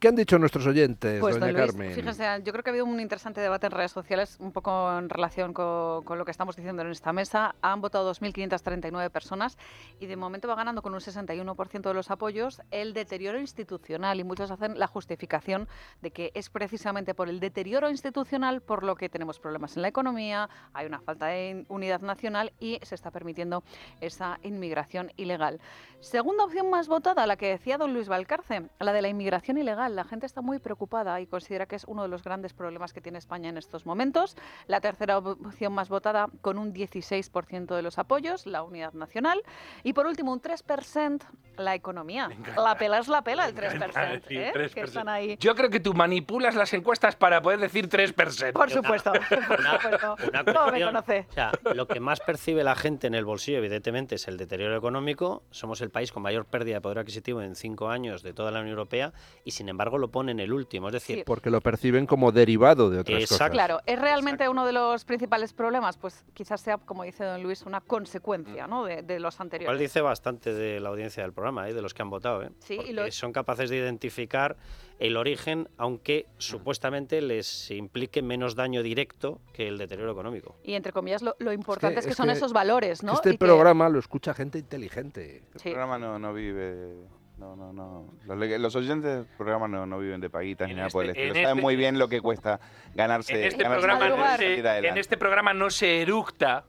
¿Qué 0.00 0.06
han 0.06 0.14
dicho 0.14 0.38
nuestros 0.38 0.64
oyentes, 0.64 1.20
Pues, 1.20 1.34
doña 1.40 1.46
don 1.50 1.56
Luis, 1.60 1.72
Carmen? 1.72 1.92
fíjese, 1.92 2.24
yo 2.44 2.52
creo 2.52 2.62
que 2.62 2.70
ha 2.70 2.72
habido 2.72 2.84
un 2.84 3.00
interesante 3.00 3.40
debate 3.40 3.66
en 3.66 3.72
redes 3.72 3.90
sociales, 3.90 4.36
un 4.38 4.52
poco 4.52 4.96
en 4.96 5.08
relación 5.08 5.52
co- 5.52 6.02
con, 6.04 6.18
lo 6.18 6.24
que 6.24 6.30
estamos 6.30 6.54
diciendo 6.54 6.82
en 6.82 6.90
esta 6.92 7.12
mesa. 7.12 7.56
Han 7.62 7.80
votado 7.80 8.08
2.539 8.14 9.10
personas 9.10 9.58
y 9.98 10.06
de 10.06 10.14
momento 10.14 10.46
va 10.46 10.54
ganando 10.54 10.82
con 10.82 10.94
un 10.94 11.00
61% 11.00 11.80
de 11.88 11.94
los 11.94 12.12
apoyos 12.12 12.62
el 12.70 12.92
deterioro 12.94 13.40
institucional 13.40 14.20
y 14.20 14.24
muchos 14.24 14.52
hacen 14.52 14.78
la 14.78 14.86
justificación 14.86 15.66
de 16.00 16.12
que 16.12 16.30
es 16.34 16.48
precisamente 16.48 17.12
por 17.12 17.28
el 17.28 17.40
deterioro 17.40 17.90
institucional 17.90 18.60
por 18.60 18.84
lo 18.84 18.94
que 18.94 19.08
tenemos 19.08 19.40
problemas 19.40 19.74
en 19.74 19.82
la 19.82 19.88
economía, 19.88 20.48
hay 20.74 20.86
una 20.86 21.00
falta 21.00 21.26
de 21.26 21.64
unidad 21.68 22.02
nacional 22.02 22.52
y 22.60 22.78
se 22.82 22.94
está 22.94 23.10
permitiendo 23.10 23.64
esa 24.00 24.38
inmigración 24.44 25.10
ilegal. 25.16 25.58
Segunda 25.98 26.44
opción 26.44 26.70
más 26.70 26.86
votada, 26.86 27.26
la 27.26 27.36
que 27.36 27.48
decía 27.48 27.78
don 27.78 27.92
Luis 27.92 28.08
Valcarce, 28.08 28.62
la 28.78 28.92
de 28.92 29.02
la 29.02 29.08
inmigración 29.08 29.58
ilegal. 29.58 29.87
La 29.88 30.04
gente 30.04 30.26
está 30.26 30.40
muy 30.42 30.58
preocupada 30.58 31.20
y 31.20 31.26
considera 31.26 31.66
que 31.66 31.76
es 31.76 31.84
uno 31.84 32.02
de 32.02 32.08
los 32.08 32.22
grandes 32.22 32.52
problemas 32.52 32.92
que 32.92 33.00
tiene 33.00 33.18
España 33.18 33.48
en 33.48 33.56
estos 33.58 33.86
momentos. 33.86 34.36
La 34.66 34.80
tercera 34.80 35.18
opción 35.18 35.72
más 35.72 35.88
votada, 35.88 36.28
con 36.40 36.58
un 36.58 36.72
16% 36.74 37.74
de 37.74 37.82
los 37.82 37.98
apoyos, 37.98 38.46
la 38.46 38.62
unidad 38.62 38.92
nacional. 38.92 39.42
Y 39.82 39.92
por 39.92 40.06
último, 40.06 40.32
un 40.32 40.40
3%, 40.42 41.22
la 41.56 41.74
economía. 41.74 42.28
La 42.56 42.76
pela 42.76 42.98
es 42.98 43.08
la 43.08 43.22
pela, 43.22 43.46
el 43.48 43.54
3%. 43.54 44.10
decir 44.12 44.40
¿eh? 44.40 44.52
3%. 44.54 44.74
Que 44.74 44.80
están 44.82 45.08
ahí. 45.08 45.36
Yo 45.40 45.54
creo 45.54 45.70
que 45.70 45.80
tú 45.80 45.94
manipulas 45.94 46.54
las 46.54 46.72
encuestas 46.74 47.16
para 47.16 47.40
poder 47.42 47.58
decir 47.60 47.88
3%. 47.88 48.52
Por 48.52 48.70
supuesto, 48.70 49.12
por 49.12 49.24
supuesto. 49.24 50.16
Una 50.28 50.44
¿Cómo 50.44 50.66
me 50.66 50.70
cuestión- 50.70 50.88
conoce? 50.88 51.26
O 51.30 51.32
sea, 51.32 51.52
lo 51.74 51.86
que 51.88 52.00
más 52.00 52.20
percibe 52.20 52.62
la 52.62 52.74
gente 52.76 53.06
en 53.06 53.14
el 53.14 53.24
bolsillo, 53.24 53.58
evidentemente, 53.58 54.16
es 54.16 54.28
el 54.28 54.36
deterioro 54.36 54.76
económico. 54.76 55.42
Somos 55.50 55.80
el 55.80 55.90
país 55.90 56.12
con 56.12 56.22
mayor 56.22 56.44
pérdida 56.44 56.74
de 56.76 56.80
poder 56.80 56.98
adquisitivo 56.98 57.40
en 57.42 57.56
cinco 57.56 57.88
años 57.88 58.22
de 58.22 58.32
toda 58.32 58.50
la 58.50 58.60
Unión 58.60 58.72
Europea 58.72 59.12
y, 59.44 59.52
sin 59.52 59.68
embargo, 59.68 59.77
lo 59.78 60.10
pone 60.10 60.32
en 60.32 60.40
el 60.40 60.52
último. 60.52 60.88
Es 60.88 60.92
decir, 60.94 61.22
Porque 61.24 61.50
lo 61.50 61.60
perciben 61.60 62.06
como 62.06 62.32
derivado 62.32 62.90
de 62.90 62.98
otras 63.00 63.28
cosas. 63.28 63.50
Claro, 63.50 63.80
¿es 63.86 63.98
realmente 63.98 64.48
uno 64.48 64.66
de 64.66 64.72
los 64.72 65.04
principales 65.04 65.52
problemas? 65.52 65.96
Pues 65.96 66.24
quizás 66.34 66.60
sea, 66.60 66.78
como 66.78 67.04
dice 67.04 67.24
don 67.24 67.42
Luis, 67.42 67.62
una 67.64 67.80
consecuencia 67.80 68.66
¿no? 68.66 68.84
de, 68.84 69.02
de 69.02 69.20
los 69.20 69.40
anteriores. 69.40 69.68
Igual 69.72 69.78
dice 69.78 70.00
bastante 70.00 70.52
de 70.52 70.80
la 70.80 70.88
audiencia 70.88 71.22
del 71.22 71.32
programa, 71.32 71.68
¿eh? 71.68 71.74
de 71.74 71.82
los 71.82 71.94
que 71.94 72.02
han 72.02 72.10
votado. 72.10 72.42
¿eh? 72.42 72.50
Sí, 72.58 72.78
y 72.88 72.92
lo- 72.92 73.10
son 73.12 73.32
capaces 73.32 73.70
de 73.70 73.76
identificar 73.76 74.56
el 74.98 75.16
origen, 75.16 75.68
aunque 75.76 76.26
Mm. 76.28 76.34
supuestamente 76.38 77.20
les 77.20 77.70
implique 77.70 78.20
menos 78.20 78.56
daño 78.56 78.82
directo 78.82 79.40
que 79.52 79.68
el 79.68 79.78
deterioro 79.78 80.10
económico. 80.12 80.56
Y 80.64 80.74
entre 80.74 80.92
comillas, 80.92 81.22
lo, 81.22 81.36
lo 81.38 81.52
importante 81.52 82.00
es 82.00 82.04
que, 82.06 82.10
es 82.12 82.16
son 82.16 82.26
que- 82.26 82.32
esos 82.32 82.52
valores, 82.52 83.02
¿no? 83.04 83.12
Este 83.12 83.30
Y 83.30 83.32
que- 83.32 83.38
programa 83.38 83.88
lo 83.88 83.98
escucha 84.00 84.34
gente 84.34 84.58
inteligente. 84.58 85.44
El 85.54 85.60
Sí. 85.60 85.68
programa 85.70 85.98
no, 85.98 86.18
no 86.18 86.32
vive. 86.34 86.96
No, 87.38 87.54
no, 87.54 87.72
no. 87.72 88.12
Los, 88.58 88.74
oyentes 88.74 89.16
del 89.16 89.24
programa 89.36 89.68
no, 89.68 89.86
no 89.86 89.98
viven 90.00 90.20
de 90.20 90.28
paguitas 90.28 90.68
ni 90.68 90.74
nada 90.74 90.88
por 90.88 91.04
el 91.04 91.10
este- 91.10 91.22
estilo. 91.22 91.38
en 91.38 91.44
Saben 91.44 91.58
este- 91.58 91.62
muy 91.62 91.76
bien 91.76 91.98
lo 91.98 92.08
que 92.08 92.20
cuesta 92.20 92.58
ganarse. 92.94 93.34
En 93.34 93.44
este, 93.44 93.62
ganarse 93.62 93.86
programa 93.86 94.36
se, 94.36 94.78
en 94.88 94.98
este 94.98 95.16
programa 95.16 95.54
no 95.54 95.70
se 95.70 96.02
eructa 96.02 96.64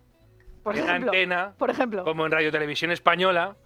Por 0.63 0.77
en 0.77 0.83
ejemplo, 0.83 1.11
antena 1.11 1.53
por 1.57 1.71
ejemplo. 1.71 2.03
como 2.03 2.25
en 2.25 2.31
Radio 2.31 2.51
Televisión 2.51 2.91
Española 2.91 3.57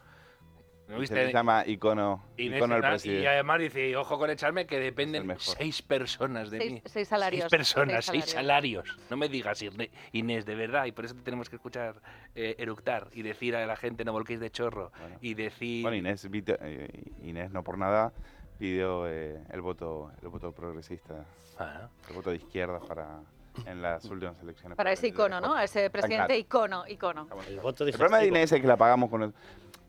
¿No 0.88 0.96
Se 0.96 1.00
viste? 1.00 1.26
le 1.28 1.32
llama 1.34 1.64
icono, 1.66 2.26
Inés 2.38 2.58
icono 2.58 2.76
Fernández, 2.76 3.02
presidente. 3.02 3.24
y 3.24 3.26
además 3.28 3.60
dice, 3.60 3.96
ojo 3.96 4.18
con 4.20 4.30
echarme, 4.30 4.66
que 4.68 4.80
dependen 4.80 5.34
seis 5.40 5.82
personas 5.82 6.52
de 6.52 6.58
Seis- 6.60 6.72
mí. 6.74 6.82
seis 6.86 7.08
salarios, 7.08 7.42
Seis 7.44 7.52
personas, 7.52 8.06
seis 8.06 8.24
seis 8.26 8.34
salarios. 8.36 8.98
No 9.10 9.16
me 9.18 9.30
digas, 9.30 9.64
Inés, 10.12 10.46
de 10.46 10.56
verdad. 10.56 10.86
Y 10.86 10.92
por 10.92 11.06
eso 11.06 11.16
te 11.16 11.22
tenemos 11.22 11.50
que 11.50 11.56
escuchar 11.56 11.96
eh, 12.36 12.56
eructar 12.60 13.08
y 13.14 13.22
decir 13.22 13.56
a 13.56 13.66
la 13.66 13.76
gente 13.78 14.04
no 14.04 14.12
volquéis 14.12 14.40
de 14.42 14.52
chorro. 14.52 14.92
Y 15.22 15.36
decir... 15.36 15.84
Bueno, 15.84 15.96
Inés, 15.98 16.30
vito- 16.30 16.58
eh, 16.62 16.90
Inés 17.24 17.50
no 17.52 17.64
por 17.64 17.78
nada 17.78 18.12
pidió 18.60 19.08
eh, 19.08 19.42
el 19.52 19.62
voto 19.62 20.12
el 20.22 20.28
voto 20.30 20.52
progresista, 20.52 21.26
Ah. 21.58 21.88
el 22.10 22.16
voto 22.16 22.30
de 22.32 22.38
izquierda 22.38 22.80
para 22.80 23.20
en 23.68 23.82
las 23.82 24.04
últimas 24.06 24.36
elecciones. 24.42 24.76
Para 24.76 24.92
ese 24.92 25.08
icono, 25.08 25.40
¿no? 25.40 25.58
Ese 25.60 25.90
presidente 25.92 26.38
icono, 26.38 26.86
icono. 26.88 27.28
El 27.48 27.60
voto 27.60 27.86
El 27.86 27.94
problema 27.94 28.18
de 28.18 28.28
Inés 28.28 28.52
es 28.52 28.60
que 28.62 28.68
la 28.68 28.76
pagamos 28.78 29.10
con 29.10 29.24
el- 29.24 29.34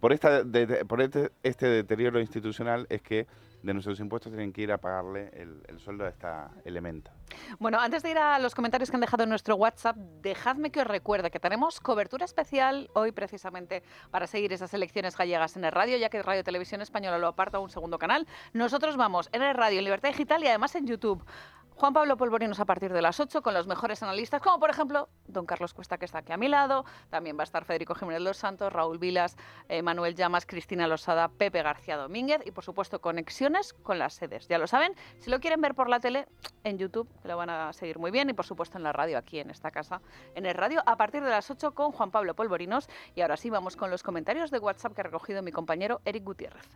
por 0.05 0.13
esta 0.13 0.45
de- 0.45 0.85
este, 1.01 1.31
este 1.43 1.67
deterioro 1.67 2.21
institucional 2.21 2.87
es 2.91 3.01
que 3.01 3.27
de 3.63 3.73
nuestros 3.73 3.99
impuestos 4.01 4.31
tienen 4.31 4.53
que 4.53 4.61
ir 4.61 4.71
a 4.71 4.77
pagarle 4.77 5.31
el, 5.33 5.63
el 5.67 5.79
sueldo 5.81 6.05
a 6.05 6.11
esta 6.11 6.51
elemento. 6.67 7.11
Bueno, 7.59 7.81
antes 7.81 8.03
de 8.03 8.11
ir 8.11 8.19
a 8.19 8.39
los 8.39 8.55
comentarios 8.55 8.91
que 8.91 8.97
han 8.99 9.01
dejado 9.01 9.23
en 9.23 9.31
nuestro 9.31 9.57
WhatsApp, 9.57 9.97
dejadme 9.97 10.69
que 10.71 10.83
os 10.83 10.87
recuerde 10.87 11.31
que 11.31 11.41
tenemos 11.41 11.81
cobertura 11.81 12.27
especial 12.27 12.91
hoy 12.93 13.13
precisamente 13.13 13.83
para 14.11 14.27
seguir 14.27 14.53
esas 14.53 14.75
elecciones 14.75 15.17
gallegas 15.17 15.57
en 15.57 15.65
el 15.65 15.73
radio, 15.73 15.97
ya 15.97 16.11
que 16.11 16.23
Radio 16.23 16.45
Televisión 16.45 16.83
Española 16.83 17.17
lo 17.17 17.29
aparta 17.29 17.57
a 17.57 17.61
un 17.61 17.71
segundo 17.71 17.99
canal. 17.99 18.27
Nosotros 18.53 18.99
vamos 18.99 19.31
en 19.33 19.41
el 19.41 19.55
radio, 19.55 19.79
en 19.79 19.85
Libertad 19.85 20.11
Digital 20.11 20.45
y 20.45 20.49
además 20.49 20.75
en 20.75 20.87
YouTube. 20.87 21.25
Juan 21.77 21.93
Pablo 21.93 22.17
Polvorinos 22.17 22.61
a 22.61 22.65
partir 22.65 22.93
de 22.93 23.03
las 23.03 23.19
8 23.19 23.43
con 23.43 23.53
los 23.53 23.67
mejores 23.67 24.03
analistas, 24.03 24.41
como 24.41 24.61
por 24.61 24.71
ejemplo 24.71 25.09
don 25.27 25.45
Carlos 25.45 25.75
Cuesta, 25.75 25.99
que 25.99 26.05
está 26.05 26.19
aquí 26.19 26.33
a 26.33 26.37
mi 26.37 26.49
lado. 26.49 26.85
También 27.11 27.37
va 27.37 27.43
a 27.43 27.45
estar 27.45 27.65
Federico 27.65 27.97
Jiménez 27.97 28.23
Los 28.23 28.37
Santos, 28.37 28.73
Raúl 28.73 28.99
Vilas, 28.99 29.37
eh, 29.69 29.83
Manuel 29.83 30.15
Llamas, 30.15 30.47
Cristina 30.47 30.87
Losada, 30.87 31.29
Pepe 31.29 31.63
García 31.63 31.97
Domínguez 31.97 32.43
y 32.47 32.53
por 32.53 32.63
supuesto 32.63 33.01
conexiones 33.01 33.73
con 33.73 33.99
las 33.99 34.15
sedes. 34.15 34.47
Ya 34.47 34.59
lo 34.59 34.69
saben, 34.69 34.95
si 35.19 35.31
lo 35.31 35.41
quieren 35.41 35.61
ver 35.61 35.75
por 35.75 35.89
la 35.89 35.99
tele, 35.99 36.27
en 36.63 36.79
YouTube 36.79 37.09
lo 37.25 37.37
van 37.37 37.51
a 37.51 37.73
seguir 37.73 37.99
muy 37.99 38.13
bien 38.13 38.31
y 38.31 38.35
por 38.35 38.47
supuesto 38.47 38.79
en 38.79 38.85
la 38.85 38.93
radio 38.93 39.19
aquí 39.19 39.41
en 39.41 39.51
esta 39.51 39.73
casa, 39.73 40.01
en 40.37 40.47
el 40.47 40.55
radio 40.55 40.81
a 40.87 40.97
partir 40.97 41.25
de 41.25 41.31
las 41.31 41.51
8 41.51 41.75
con 41.75 41.91
Juan 41.91 42.13
Pablo 42.13 42.35
Polvorinos. 42.35 42.89
Y 43.17 43.23
ahora 43.23 43.37
sí 43.37 43.51
vamos 43.51 43.77
con 43.77 43.91
los 43.91 44.05
comentarios 44.05 44.53
de 44.53 44.61
WhatsApp 44.61 44.95
que 44.95 45.01
ha 45.01 45.05
recogido 45.05 45.43
mi 45.43 45.51
compañero 45.51 46.01
Eric 46.05 46.23
Gutiérrez. 46.23 46.69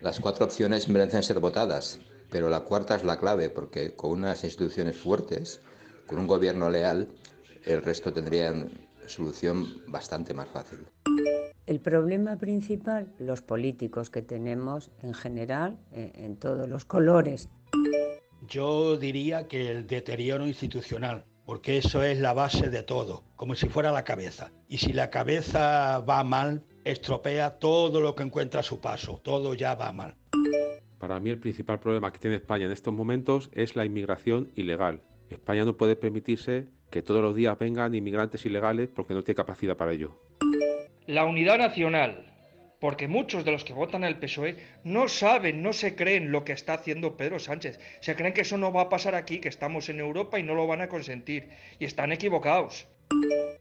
Las 0.00 0.18
cuatro 0.18 0.46
opciones 0.46 0.88
merecen 0.88 1.22
ser 1.22 1.38
votadas, 1.38 2.00
pero 2.30 2.48
la 2.48 2.60
cuarta 2.60 2.94
es 2.94 3.04
la 3.04 3.18
clave, 3.18 3.50
porque 3.50 3.94
con 3.94 4.12
unas 4.12 4.44
instituciones 4.44 4.96
fuertes, 4.96 5.60
con 6.06 6.18
un 6.18 6.26
gobierno 6.26 6.70
leal, 6.70 7.08
el 7.64 7.82
resto 7.82 8.12
tendrían 8.12 8.70
solución 9.06 9.82
bastante 9.88 10.32
más 10.32 10.48
fácil. 10.48 10.86
El 11.66 11.80
problema 11.80 12.36
principal, 12.36 13.12
los 13.18 13.42
políticos 13.42 14.10
que 14.10 14.22
tenemos 14.22 14.90
en 15.02 15.14
general, 15.14 15.78
eh, 15.92 16.12
en 16.14 16.36
todos 16.36 16.68
los 16.68 16.84
colores. 16.84 17.48
Yo 18.48 18.96
diría 18.96 19.46
que 19.46 19.70
el 19.70 19.86
deterioro 19.86 20.46
institucional, 20.46 21.24
porque 21.44 21.78
eso 21.78 22.02
es 22.02 22.18
la 22.18 22.32
base 22.32 22.70
de 22.70 22.82
todo, 22.82 23.24
como 23.36 23.54
si 23.54 23.68
fuera 23.68 23.92
la 23.92 24.04
cabeza. 24.04 24.50
Y 24.68 24.78
si 24.78 24.92
la 24.92 25.10
cabeza 25.10 26.00
va 26.00 26.24
mal, 26.24 26.64
estropea 26.84 27.58
todo 27.58 28.00
lo 28.00 28.14
que 28.14 28.22
encuentra 28.22 28.60
a 28.60 28.64
su 28.64 28.80
paso, 28.80 29.20
todo 29.22 29.54
ya 29.54 29.74
va 29.74 29.92
mal. 29.92 30.16
Para 31.00 31.18
mí 31.18 31.30
el 31.30 31.38
principal 31.38 31.80
problema 31.80 32.12
que 32.12 32.18
tiene 32.18 32.36
España 32.36 32.66
en 32.66 32.72
estos 32.72 32.92
momentos 32.92 33.50
es 33.54 33.74
la 33.74 33.86
inmigración 33.86 34.52
ilegal. 34.54 35.00
España 35.30 35.64
no 35.64 35.74
puede 35.78 35.96
permitirse 35.96 36.66
que 36.90 37.00
todos 37.00 37.22
los 37.22 37.34
días 37.34 37.58
vengan 37.58 37.94
inmigrantes 37.94 38.44
ilegales 38.44 38.90
porque 38.94 39.14
no 39.14 39.24
tiene 39.24 39.36
capacidad 39.36 39.78
para 39.78 39.92
ello. 39.92 40.20
La 41.06 41.24
unidad 41.24 41.56
nacional, 41.56 42.30
porque 42.80 43.08
muchos 43.08 43.46
de 43.46 43.52
los 43.52 43.64
que 43.64 43.72
votan 43.72 44.04
al 44.04 44.18
PSOE 44.18 44.50
E 44.50 44.56
no 44.84 45.08
saben, 45.08 45.62
no 45.62 45.72
se 45.72 45.96
creen 45.96 46.32
lo 46.32 46.44
que 46.44 46.52
está 46.52 46.74
haciendo 46.74 47.16
Pedro 47.16 47.38
Sánchez. 47.38 47.80
Se 48.02 48.14
creen 48.14 48.34
que 48.34 48.42
eso 48.42 48.58
no 48.58 48.70
va 48.70 48.82
a 48.82 48.88
pasar 48.90 49.14
aquí, 49.14 49.38
que 49.38 49.48
estamos 49.48 49.88
en 49.88 50.00
Europa 50.00 50.38
y 50.38 50.42
no 50.42 50.54
lo 50.54 50.66
van 50.66 50.82
a 50.82 50.88
consentir. 50.88 51.48
Y 51.78 51.86
están 51.86 52.12
equivocados. 52.12 52.86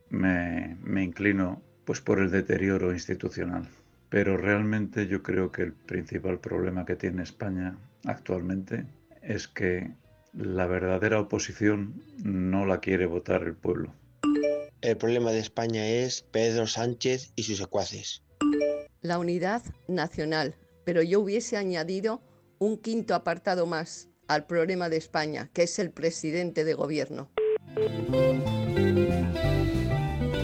me, 0.09 0.75
me 0.81 1.03
inclino 1.03 1.61
pues 1.85 2.01
por 2.01 2.19
el 2.19 2.31
deterioro 2.31 2.91
institucional. 2.91 3.69
Pero 4.09 4.37
realmente 4.37 5.07
yo 5.07 5.21
creo 5.21 5.51
que 5.51 5.61
el 5.63 5.73
principal 5.73 6.39
problema 6.39 6.85
que 6.85 6.95
tiene 6.95 7.23
España 7.23 7.77
actualmente 8.05 8.85
es 9.21 9.47
que 9.47 9.91
la 10.33 10.67
verdadera 10.67 11.19
oposición 11.19 12.03
no 12.23 12.65
la 12.65 12.79
quiere 12.79 13.05
votar 13.05 13.43
el 13.43 13.55
pueblo. 13.55 13.93
El 14.81 14.97
problema 14.97 15.31
de 15.31 15.39
España 15.39 15.87
es 15.87 16.21
Pedro 16.21 16.65
Sánchez 16.65 17.33
y 17.35 17.43
sus 17.43 17.57
secuaces. 17.57 18.23
la 19.01 19.17
unidad 19.17 19.61
nacional, 19.87 20.55
pero 20.83 21.01
yo 21.01 21.21
hubiese 21.21 21.55
añadido 21.55 22.21
un 22.59 22.77
quinto 22.77 23.15
apartado 23.15 23.65
más 23.65 24.09
al 24.27 24.45
problema 24.45 24.89
de 24.89 24.97
España, 24.97 25.49
que 25.53 25.63
es 25.63 25.79
el 25.79 25.91
presidente 25.91 26.65
de 26.65 26.73
gobierno. 26.73 27.29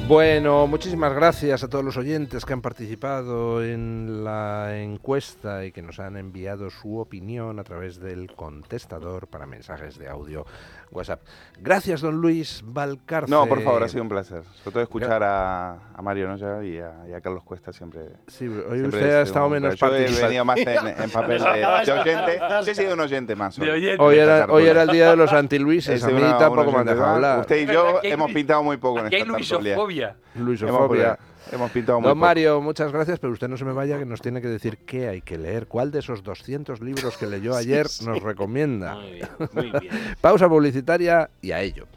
Bueno, 0.08 0.68
muchísimas 0.68 1.14
gracias 1.16 1.64
a 1.64 1.68
todos 1.68 1.84
los 1.84 1.98
oyentes 1.98 2.46
que 2.46 2.54
han 2.54 2.62
participado 2.62 3.64
en 3.64 4.24
la 4.24 4.78
encuesta 4.78 5.66
y 5.66 5.72
que 5.72 5.82
nos 5.82 6.00
han 6.00 6.16
enviado 6.16 6.70
su 6.70 7.00
opinión 7.00 7.58
a 7.58 7.64
través 7.64 8.00
del 8.00 8.32
contestador 8.36 9.26
para 9.26 9.48
mensajes 9.48 9.98
de 9.98 10.08
audio 10.08 10.46
WhatsApp. 10.92 11.22
Gracias, 11.60 12.02
don 12.02 12.22
Luis 12.22 12.62
Valcarce. 12.64 13.32
No, 13.32 13.48
por 13.48 13.64
favor, 13.64 13.82
ha 13.84 13.88
sido 13.90 14.04
un 14.04 14.10
placer. 14.10 14.44
Sobre 14.64 14.74
todo 14.74 14.84
escuchar 14.84 15.24
a, 15.24 15.72
a 15.96 16.02
Mario 16.04 16.28
Noya 16.28 16.64
y 16.64 16.78
a, 16.78 16.94
y 17.10 17.14
a 17.14 17.20
Carlos 17.20 17.44
Cuesta 17.44 17.74
siempre. 17.74 18.02
Sí, 18.28 18.46
hoy 18.48 18.78
siempre 18.78 19.00
usted 19.00 19.16
ha 19.16 19.22
es 19.24 19.28
estado 19.30 19.48
un 19.48 19.54
menos. 19.54 19.76
Yo 19.76 19.88
he 19.96 20.06
venido 20.22 20.46
más 20.46 20.58
en, 20.60 20.88
en 20.88 21.10
papel 21.12 21.42
de, 21.44 21.50
de 21.86 21.92
oyente. 21.92 22.40
Yo 22.64 22.72
he 22.72 22.76
sido 22.76 22.94
un 22.94 23.00
oyente 23.00 23.36
más. 23.36 23.58
hoy. 23.58 23.70
Hoy 23.98 24.18
era, 24.20 24.46
hoy 24.52 24.68
era 24.68 24.84
el 24.84 24.90
día 24.90 25.10
de 25.10 25.16
los 25.16 25.34
antiluises, 25.34 26.04
a 26.04 26.08
mí 26.10 26.14
una- 26.22 26.38
tampoco 26.38 26.72
me 26.72 26.78
han 26.78 26.86
dejado 26.86 27.06
hablar. 27.16 27.40
Usted 27.40 27.58
y 27.68 27.74
yo 27.74 28.00
hemos 28.04 28.32
pintado 28.32 28.62
muy 28.62 28.78
poco 28.78 29.00
en 29.00 29.08
esta 29.08 29.18
tertulia. 29.18 29.76
Luisofobia. 29.96 30.16
Luisofobia. 30.36 31.20
Hemos, 31.52 31.72
pintado 31.72 32.00
muy 32.00 32.08
Don 32.08 32.18
poco. 32.18 32.26
Mario, 32.26 32.62
muchas 32.62 32.92
gracias, 32.92 33.20
pero 33.20 33.34
usted 33.34 33.48
no 33.48 33.58
se 33.58 33.66
me 33.66 33.74
vaya 33.74 34.00
que 34.00 34.06
nos 34.06 34.22
tiene 34.22 34.42
que 34.42 34.48
decir 34.48 34.80
qué 34.80 35.08
hay 35.08 35.22
que 35.22 35.38
leer. 35.38 35.68
¿Cuál 35.68 35.92
de 35.92 36.00
esos 36.00 36.24
200 36.24 36.82
libros 36.82 37.18
que 37.18 37.28
leyó 37.28 37.54
Sí, 37.60 37.60
ayer 37.60 37.88
sí. 37.88 38.06
nos 38.06 38.22
recomienda? 38.22 38.96
Muy 38.96 39.12
bien, 39.12 39.30
muy 39.54 39.72
bien. 39.72 39.90
Pausa 40.22 40.50
publicitaria 40.50 41.30
y 41.42 41.52
a 41.52 41.62
ello. 41.62 41.88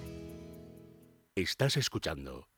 Estás 1.34 1.78
escuchando 1.78 2.49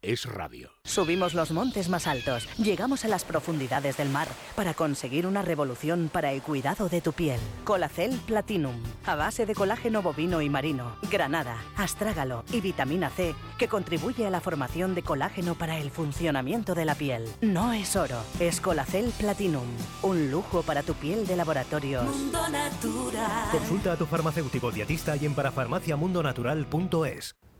Es 0.00 0.26
Radio. 0.26 0.70
Subimos 0.84 1.34
los 1.34 1.50
montes 1.50 1.88
más 1.88 2.06
altos, 2.06 2.48
llegamos 2.56 3.04
a 3.04 3.08
las 3.08 3.24
profundidades 3.24 3.96
del 3.96 4.10
mar 4.10 4.28
para 4.54 4.72
conseguir 4.72 5.26
una 5.26 5.42
revolución 5.42 6.08
para 6.12 6.30
el 6.30 6.40
cuidado 6.40 6.88
de 6.88 7.00
tu 7.00 7.12
piel. 7.12 7.40
Colacel 7.64 8.12
Platinum, 8.24 8.80
a 9.06 9.16
base 9.16 9.44
de 9.44 9.56
colágeno 9.56 10.00
bovino 10.00 10.40
y 10.40 10.48
marino, 10.48 10.94
granada, 11.10 11.60
astrágalo 11.76 12.44
y 12.52 12.60
vitamina 12.60 13.10
C, 13.10 13.34
que 13.58 13.66
contribuye 13.66 14.24
a 14.24 14.30
la 14.30 14.40
formación 14.40 14.94
de 14.94 15.02
colágeno 15.02 15.56
para 15.56 15.78
el 15.78 15.90
funcionamiento 15.90 16.76
de 16.76 16.84
la 16.84 16.94
piel. 16.94 17.28
No 17.40 17.72
es 17.72 17.96
oro, 17.96 18.22
es 18.38 18.60
Colacel 18.60 19.12
Platinum, 19.18 19.66
un 20.02 20.30
lujo 20.30 20.62
para 20.62 20.84
tu 20.84 20.94
piel 20.94 21.26
de 21.26 21.34
laboratorios. 21.34 22.04
Mundo 22.04 22.48
Natural. 22.48 23.50
Consulta 23.50 23.94
a 23.94 23.96
tu 23.96 24.06
farmacéutico 24.06 24.70
dietista 24.70 25.16
y 25.16 25.26
en 25.26 25.34
parafarmaciamundonatural.es. 25.34 27.34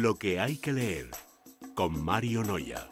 Lo 0.00 0.14
que 0.16 0.38
hay 0.38 0.58
que 0.58 0.72
leer 0.72 1.06
con 1.74 2.04
Mario 2.04 2.42
Noya. 2.44 2.86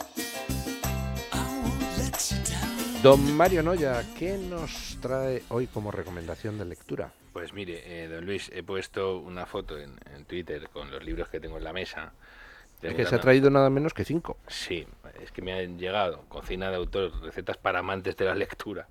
Don 3.02 3.36
Mario 3.36 3.62
Noya, 3.62 4.02
¿qué 4.18 4.36
nos 4.38 4.98
trae 5.00 5.42
hoy 5.50 5.66
como 5.66 5.90
recomendación 5.92 6.58
de 6.58 6.64
lectura? 6.64 7.12
Pues 7.32 7.52
mire, 7.52 7.82
eh, 8.04 8.08
don 8.08 8.24
Luis, 8.24 8.50
he 8.52 8.62
puesto 8.62 9.18
una 9.18 9.46
foto 9.46 9.78
en, 9.78 9.92
en 10.14 10.24
Twitter 10.24 10.68
con 10.72 10.90
los 10.90 11.04
libros 11.04 11.28
que 11.28 11.38
tengo 11.38 11.58
en 11.58 11.64
la 11.64 11.72
mesa. 11.72 12.12
Es 12.82 12.94
que 12.94 13.06
se 13.06 13.14
ha 13.14 13.20
traído 13.20 13.50
nada 13.50 13.70
menos 13.70 13.94
que 13.94 14.04
cinco. 14.04 14.38
Sí, 14.48 14.86
es 15.22 15.30
que 15.32 15.42
me 15.42 15.52
han 15.52 15.78
llegado 15.78 16.22
Cocina 16.28 16.70
de 16.70 16.76
autor, 16.76 17.12
recetas 17.22 17.56
para 17.56 17.80
amantes 17.80 18.16
de 18.16 18.24
la 18.24 18.34
lectura. 18.34 18.88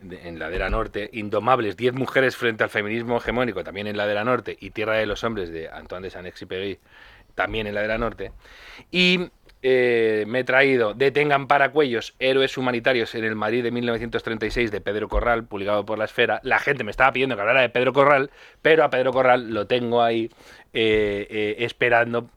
de- 0.00 0.26
en 0.26 0.36
Ladera 0.40 0.68
Norte, 0.68 1.08
Indomables, 1.12 1.76
10 1.76 1.94
mujeres 1.94 2.34
frente 2.34 2.64
al 2.64 2.70
feminismo 2.70 3.18
hegemónico, 3.18 3.62
también 3.62 3.86
en 3.86 3.96
Ladera 3.96 4.24
Norte, 4.24 4.56
y 4.60 4.70
Tierra 4.70 4.96
de 4.96 5.06
los 5.06 5.22
Hombres 5.22 5.50
de 5.52 5.68
Antoine 5.68 6.02
de 6.06 6.10
Saint-Exupéry, 6.10 6.80
también 7.34 7.66
en 7.66 7.74
Ladera 7.74 7.98
Norte. 7.98 8.32
Y 8.90 9.30
eh, 9.64 10.24
me 10.26 10.40
he 10.40 10.44
traído 10.44 10.92
Detengan 10.92 11.46
paracuellos, 11.46 12.14
héroes 12.18 12.58
humanitarios 12.58 13.14
en 13.14 13.24
el 13.24 13.36
Madrid 13.36 13.62
de 13.62 13.70
1936 13.70 14.72
de 14.72 14.80
Pedro 14.80 15.08
Corral, 15.08 15.44
publicado 15.44 15.86
por 15.86 15.98
La 15.98 16.06
Esfera. 16.06 16.40
La 16.42 16.58
gente 16.58 16.82
me 16.82 16.90
estaba 16.90 17.12
pidiendo 17.12 17.36
que 17.36 17.42
hablara 17.42 17.60
de 17.60 17.68
Pedro 17.68 17.92
Corral, 17.92 18.30
pero 18.60 18.82
a 18.82 18.90
Pedro 18.90 19.12
Corral 19.12 19.54
lo 19.54 19.66
tengo 19.66 20.02
ahí 20.02 20.30
eh, 20.72 21.26
eh, 21.30 21.56
esperando 21.60 22.28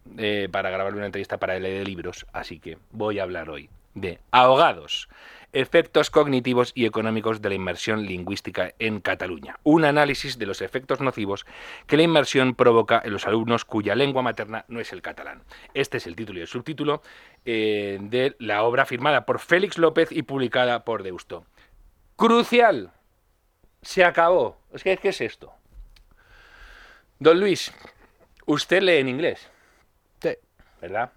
para 0.51 0.69
grabarle 0.69 0.97
una 0.97 1.07
entrevista 1.07 1.37
para 1.37 1.57
el 1.57 1.63
de 1.63 1.83
libros, 1.83 2.25
así 2.31 2.59
que 2.59 2.77
voy 2.91 3.19
a 3.19 3.23
hablar 3.23 3.49
hoy 3.49 3.69
de 3.95 4.19
Ahogados, 4.31 5.09
efectos 5.55 6.09
cognitivos 6.09 6.73
y 6.75 6.85
económicos 6.85 7.41
de 7.41 7.47
la 7.47 7.55
inmersión 7.55 8.05
lingüística 8.05 8.73
en 8.77 8.99
Cataluña. 8.99 9.57
Un 9.63 9.85
análisis 9.85 10.37
de 10.37 10.45
los 10.45 10.61
efectos 10.61 10.99
nocivos 10.99 11.45
que 11.87 11.95
la 11.95 12.03
inmersión 12.03 12.55
provoca 12.55 13.01
en 13.03 13.13
los 13.13 13.25
alumnos 13.25 13.63
cuya 13.63 13.95
lengua 13.95 14.21
materna 14.21 14.65
no 14.67 14.81
es 14.81 14.91
el 14.91 15.01
catalán. 15.01 15.43
Este 15.73 15.97
es 15.97 16.07
el 16.07 16.15
título 16.17 16.39
y 16.39 16.41
el 16.41 16.47
subtítulo 16.49 17.01
eh, 17.45 17.97
de 18.01 18.35
la 18.37 18.63
obra 18.63 18.85
firmada 18.85 19.25
por 19.25 19.39
Félix 19.39 19.77
López 19.77 20.11
y 20.11 20.23
publicada 20.23 20.83
por 20.83 21.03
Deusto. 21.03 21.45
Crucial. 22.17 22.91
Se 23.81 24.03
acabó. 24.03 24.57
Es 24.73 24.83
que, 24.83 24.97
¿qué 24.97 25.09
es 25.09 25.21
esto? 25.21 25.53
Don 27.17 27.39
Luis, 27.39 27.73
usted 28.45 28.81
lee 28.81 28.97
en 28.97 29.07
inglés. 29.07 29.49
Sí. 30.21 30.31
¿Verdad? 30.81 31.13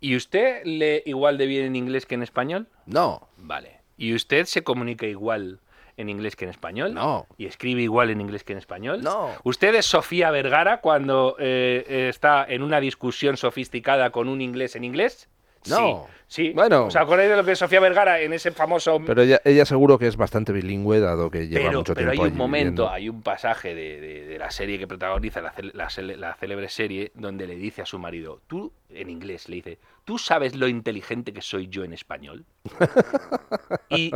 ¿Y 0.00 0.16
usted 0.16 0.62
lee 0.64 1.02
igual 1.04 1.38
de 1.38 1.46
bien 1.46 1.64
en 1.66 1.76
inglés 1.76 2.06
que 2.06 2.14
en 2.14 2.22
español? 2.22 2.68
No. 2.86 3.28
Vale. 3.36 3.80
¿Y 3.96 4.14
usted 4.14 4.46
se 4.46 4.64
comunica 4.64 5.06
igual 5.06 5.60
en 5.96 6.08
inglés 6.08 6.36
que 6.36 6.44
en 6.46 6.50
español? 6.50 6.94
No. 6.94 7.26
¿Y 7.36 7.46
escribe 7.46 7.82
igual 7.82 8.10
en 8.10 8.20
inglés 8.20 8.42
que 8.42 8.52
en 8.52 8.58
español? 8.58 9.02
No. 9.02 9.30
¿Usted 9.44 9.74
es 9.74 9.86
Sofía 9.86 10.30
Vergara 10.30 10.80
cuando 10.80 11.36
eh, 11.38 11.84
eh, 11.86 12.08
está 12.08 12.46
en 12.48 12.62
una 12.62 12.80
discusión 12.80 13.36
sofisticada 13.36 14.10
con 14.10 14.28
un 14.28 14.40
inglés 14.40 14.74
en 14.74 14.84
inglés? 14.84 15.28
No. 15.68 15.76
Sí. 16.06 16.12
Sí. 16.30 16.52
Bueno. 16.54 16.86
¿Os 16.86 16.96
acordáis 16.96 17.28
de 17.28 17.36
lo 17.36 17.44
que 17.44 17.54
Sofía 17.54 17.80
Vergara 17.80 18.20
en 18.20 18.32
ese 18.32 18.50
famoso 18.52 18.98
Pero 19.04 19.20
ella, 19.20 19.40
ella 19.44 19.66
seguro 19.66 19.98
que 19.98 20.06
es 20.06 20.16
bastante 20.16 20.52
bilingüe, 20.52 20.98
dado 21.00 21.30
que 21.30 21.46
lleva 21.48 21.66
pero, 21.66 21.78
mucho 21.80 21.92
pero 21.94 22.12
hay 22.12 22.16
tiempo 22.16 22.22
un 22.22 22.28
allí 22.32 22.38
momento, 22.38 22.66
viviendo. 22.84 22.90
hay 22.90 23.08
un 23.10 23.20
pasaje 23.22 23.74
de, 23.74 24.00
de- 24.00 24.26
de 24.26 24.38
la 24.38 24.50
serie 24.50 24.78
que 24.78 24.86
protagoniza 24.86 25.42
la, 25.42 25.52
la 25.74 26.34
célebre 26.36 26.68
serie 26.70 27.10
donde 27.14 27.46
le 27.46 27.56
dice 27.56 27.82
a 27.82 27.86
su 27.86 27.98
marido, 27.98 28.40
tú, 28.46 28.72
en 28.88 29.10
inglés, 29.10 29.48
le 29.48 29.56
dice, 29.56 29.78
¿tú 30.04 30.16
sabes 30.18 30.54
lo 30.56 30.66
inteligente 30.68 31.32
que 31.32 31.42
soy 31.42 31.68
yo 31.68 31.84
en 31.84 31.92
español? 31.92 32.44
Y 33.88 34.12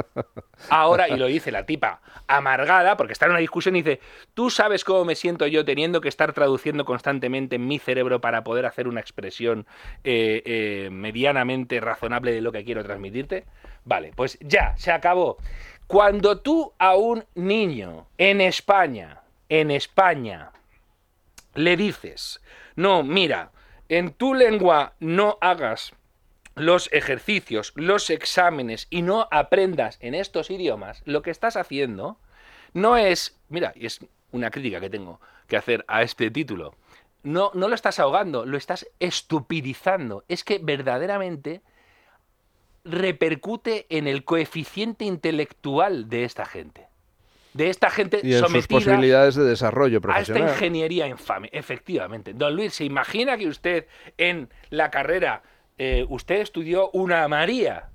ahora, 0.71 1.09
y 1.09 1.17
lo 1.17 1.27
dice 1.27 1.51
la 1.51 1.67
tipa, 1.67 2.01
amargada, 2.29 2.97
porque 2.97 3.13
está 3.13 3.27
en 3.27 3.33
una 3.33 3.41
discusión 3.41 3.75
y 3.77 3.83
dice, 3.83 4.01
¿tú 4.35 4.51
sabes 4.51 4.85
cómo 4.85 5.05
me 5.05 5.15
siento 5.17 5.47
yo 5.49 5.65
teniendo 5.65 6.01
que 6.01 6.09
estar 6.09 6.33
traduciendo 6.33 6.85
constantemente 6.85 7.57
en 7.57 7.67
mi 7.67 7.79
cerebro 7.81 8.21
para 8.21 8.45
poder 8.45 8.67
hacer 8.67 8.87
una 8.87 9.01
expresión 9.01 9.67
eh, 10.05 10.43
eh, 10.45 10.89
medianamente 10.93 11.81
razonable 11.81 12.04
de 12.09 12.41
lo 12.41 12.53
que 12.53 12.65
quiero 12.65 12.85
transmitirte? 12.85 13.45
Vale, 13.85 14.13
pues 14.15 14.39
ya, 14.41 14.77
se 14.77 14.93
acabó. 14.93 15.39
Cuando 15.87 16.41
tú 16.41 16.73
a 16.79 16.97
un 16.97 17.25
niño 17.35 18.07
en 18.19 18.41
España, 18.41 19.23
en 19.49 19.71
España, 19.71 20.51
le 21.55 21.77
dices, 21.77 22.41
no, 22.77 23.03
mira, 23.03 23.51
en 23.89 24.13
tu 24.13 24.35
lengua 24.35 24.95
no 25.01 25.39
hagas 25.41 25.93
los 26.55 26.91
ejercicios, 26.93 27.73
los 27.75 28.11
exámenes 28.11 28.87
y 28.91 29.03
no 29.03 29.29
aprendas 29.31 29.99
en 30.01 30.15
estos 30.15 30.51
idiomas, 30.51 31.03
lo 31.05 31.23
que 31.23 31.31
estás 31.31 31.57
haciendo 31.57 32.19
no 32.73 32.97
es, 32.97 33.39
mira, 33.49 33.73
y 33.77 33.87
es 33.87 34.01
una 34.33 34.51
crítica 34.51 34.81
que 34.81 34.91
tengo 34.91 35.21
que 35.47 35.57
hacer 35.57 35.85
a 35.89 36.03
este 36.03 36.31
título, 36.31 36.75
no, 37.25 37.51
no 37.55 37.69
lo 37.69 37.75
estás 37.75 37.99
ahogando, 37.99 38.45
lo 38.45 38.57
estás 38.57 38.87
estupidizando. 39.01 40.25
Es 40.29 40.45
que 40.45 40.59
verdaderamente 40.59 41.63
repercute 42.85 43.87
en 43.89 44.07
el 44.07 44.25
coeficiente 44.25 45.05
intelectual 45.05 46.09
de 46.09 46.25
esta 46.25 46.45
gente. 46.45 46.87
De 47.55 47.71
esta 47.71 47.89
gente 47.89 48.21
Y 48.23 48.35
en 48.35 48.41
sus 48.41 48.49
sometida 48.49 48.69
posibilidades 48.69 49.37
de 49.37 49.45
desarrollo 49.45 49.99
a 49.99 50.01
esta 50.01 50.09
profesional. 50.35 50.51
ingeniería 50.51 51.07
infame, 51.07 51.49
efectivamente. 51.53 52.35
Don 52.35 52.55
Luis, 52.55 52.75
¿se 52.75 52.85
imagina 52.85 53.39
que 53.39 53.47
usted 53.47 53.87
en 54.19 54.49
la 54.71 54.91
carrera, 54.91 55.43
eh, 55.79 56.05
usted 56.09 56.41
estudió 56.41 56.91
una 56.91 57.27
María, 57.29 57.91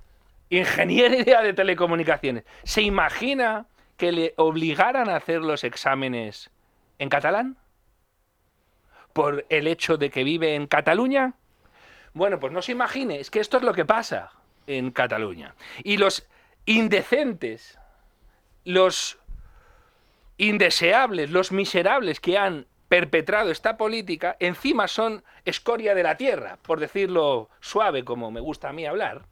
ingeniería 0.48 1.42
de 1.42 1.52
telecomunicaciones? 1.52 2.44
¿Se 2.64 2.82
imagina 2.82 3.66
que 3.96 4.12
le 4.12 4.34
obligaran 4.36 5.10
a 5.10 5.16
hacer 5.16 5.42
los 5.42 5.62
exámenes 5.62 6.50
en 6.98 7.10
catalán? 7.10 7.58
¿Por 9.12 9.44
el 9.50 9.66
hecho 9.66 9.98
de 9.98 10.08
que 10.08 10.24
vive 10.24 10.54
en 10.54 10.66
Cataluña? 10.66 11.34
Bueno, 12.14 12.40
pues 12.40 12.52
no 12.52 12.62
se 12.62 12.72
imagine, 12.72 13.20
es 13.20 13.30
que 13.30 13.40
esto 13.40 13.58
es 13.58 13.62
lo 13.62 13.74
que 13.74 13.84
pasa 13.84 14.32
en 14.78 14.90
Cataluña. 14.90 15.54
Y 15.84 15.96
los 15.96 16.26
indecentes, 16.66 17.78
los 18.64 19.18
indeseables, 20.36 21.30
los 21.30 21.52
miserables 21.52 22.20
que 22.20 22.38
han 22.38 22.66
perpetrado 22.88 23.50
esta 23.50 23.76
política, 23.76 24.36
encima 24.40 24.88
son 24.88 25.22
escoria 25.44 25.94
de 25.94 26.02
la 26.02 26.16
tierra, 26.16 26.58
por 26.62 26.80
decirlo 26.80 27.48
suave 27.60 28.04
como 28.04 28.30
me 28.30 28.40
gusta 28.40 28.70
a 28.70 28.72
mí 28.72 28.84
hablar, 28.84 29.22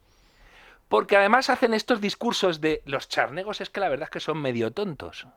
porque 0.87 1.17
además 1.17 1.49
hacen 1.49 1.73
estos 1.73 1.99
discursos 1.99 2.61
de 2.61 2.81
los 2.85 3.09
charnegos 3.09 3.59
es 3.59 3.69
que 3.69 3.81
la 3.81 3.89
verdad 3.89 4.05
es 4.05 4.11
que 4.11 4.19
son 4.19 4.41
medio 4.41 4.71
tontos, 4.71 5.27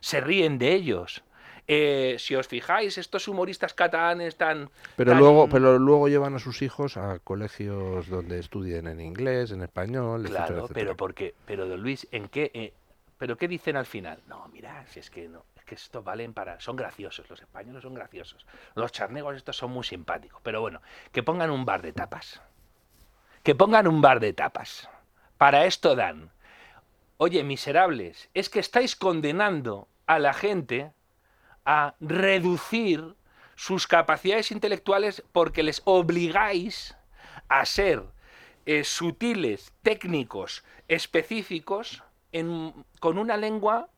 se 0.00 0.20
ríen 0.20 0.58
de 0.58 0.74
ellos. 0.74 1.24
Eh, 1.68 2.16
si 2.18 2.36
os 2.36 2.46
fijáis, 2.46 2.96
estos 2.96 3.26
humoristas 3.26 3.74
catalanes 3.74 4.36
tan... 4.36 4.70
Pero 4.96 5.10
tan- 5.12 5.18
luego, 5.18 5.48
pero 5.48 5.78
luego 5.78 6.08
llevan 6.08 6.34
a 6.34 6.38
sus 6.38 6.62
hijos 6.62 6.96
a 6.96 7.18
colegios 7.18 8.08
donde 8.08 8.38
estudien 8.38 8.86
en 8.86 9.00
inglés, 9.00 9.50
en 9.50 9.62
español, 9.62 10.20
etcétera, 10.20 10.46
Claro, 10.46 10.58
etcétera. 10.64 10.74
pero 10.74 10.96
porque, 10.96 11.34
pero 11.44 11.66
don 11.66 11.82
Luis, 11.82 12.06
¿en 12.12 12.28
qué? 12.28 12.50
eh, 12.54 12.72
¿Pero 13.18 13.36
qué 13.36 13.48
dicen 13.48 13.76
al 13.76 13.86
final? 13.86 14.20
No, 14.28 14.46
mira, 14.52 14.84
si 14.88 15.00
es 15.00 15.10
que 15.10 15.26
no, 15.26 15.42
es 15.56 15.64
que 15.64 15.74
estos 15.74 16.04
valen 16.04 16.34
para, 16.34 16.60
son 16.60 16.76
graciosos, 16.76 17.28
los 17.30 17.40
españoles 17.40 17.82
son 17.82 17.94
graciosos, 17.94 18.46
los 18.74 18.92
charnegos 18.92 19.34
estos 19.36 19.56
son 19.56 19.70
muy 19.72 19.84
simpáticos, 19.84 20.40
pero 20.44 20.60
bueno, 20.60 20.80
que 21.12 21.22
pongan 21.22 21.50
un 21.50 21.64
bar 21.64 21.80
de 21.82 21.92
tapas, 21.94 22.42
que 23.42 23.54
pongan 23.54 23.86
un 23.88 24.00
bar 24.02 24.20
de 24.20 24.32
tapas. 24.34 24.88
Para 25.38 25.64
esto 25.66 25.96
dan. 25.96 26.30
Oye, 27.18 27.42
miserables, 27.42 28.28
es 28.34 28.50
que 28.50 28.60
estáis 28.60 28.96
condenando 28.96 29.88
a 30.06 30.18
la 30.18 30.34
gente 30.34 30.92
a 31.66 31.94
reducir 32.00 33.14
sus 33.56 33.86
capacidades 33.86 34.50
intelectuales 34.52 35.22
porque 35.32 35.62
les 35.62 35.82
obligáis 35.84 36.96
a 37.48 37.64
ser 37.66 38.02
eh, 38.64 38.82
sutiles, 38.84 39.72
técnicos, 39.82 40.64
específicos, 40.88 42.02
en- 42.32 42.72
con 43.00 43.18
una 43.18 43.36
lengua 43.36 43.88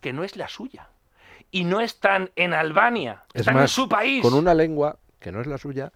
que 0.00 0.12
no 0.12 0.24
es 0.24 0.36
la 0.36 0.48
suya. 0.48 0.88
Y 1.50 1.64
no 1.64 1.80
están 1.80 2.30
en 2.36 2.54
Albania, 2.54 3.24
Es 3.34 3.40
están 3.40 3.58
en 3.58 3.68
su 3.68 3.88
país. 3.88 4.22
con 4.22 4.34
una 4.34 4.54
lengua 4.54 4.98
que 5.18 5.30
no 5.32 5.40
es 5.40 5.46
la 5.46 5.58
suya, 5.58 5.92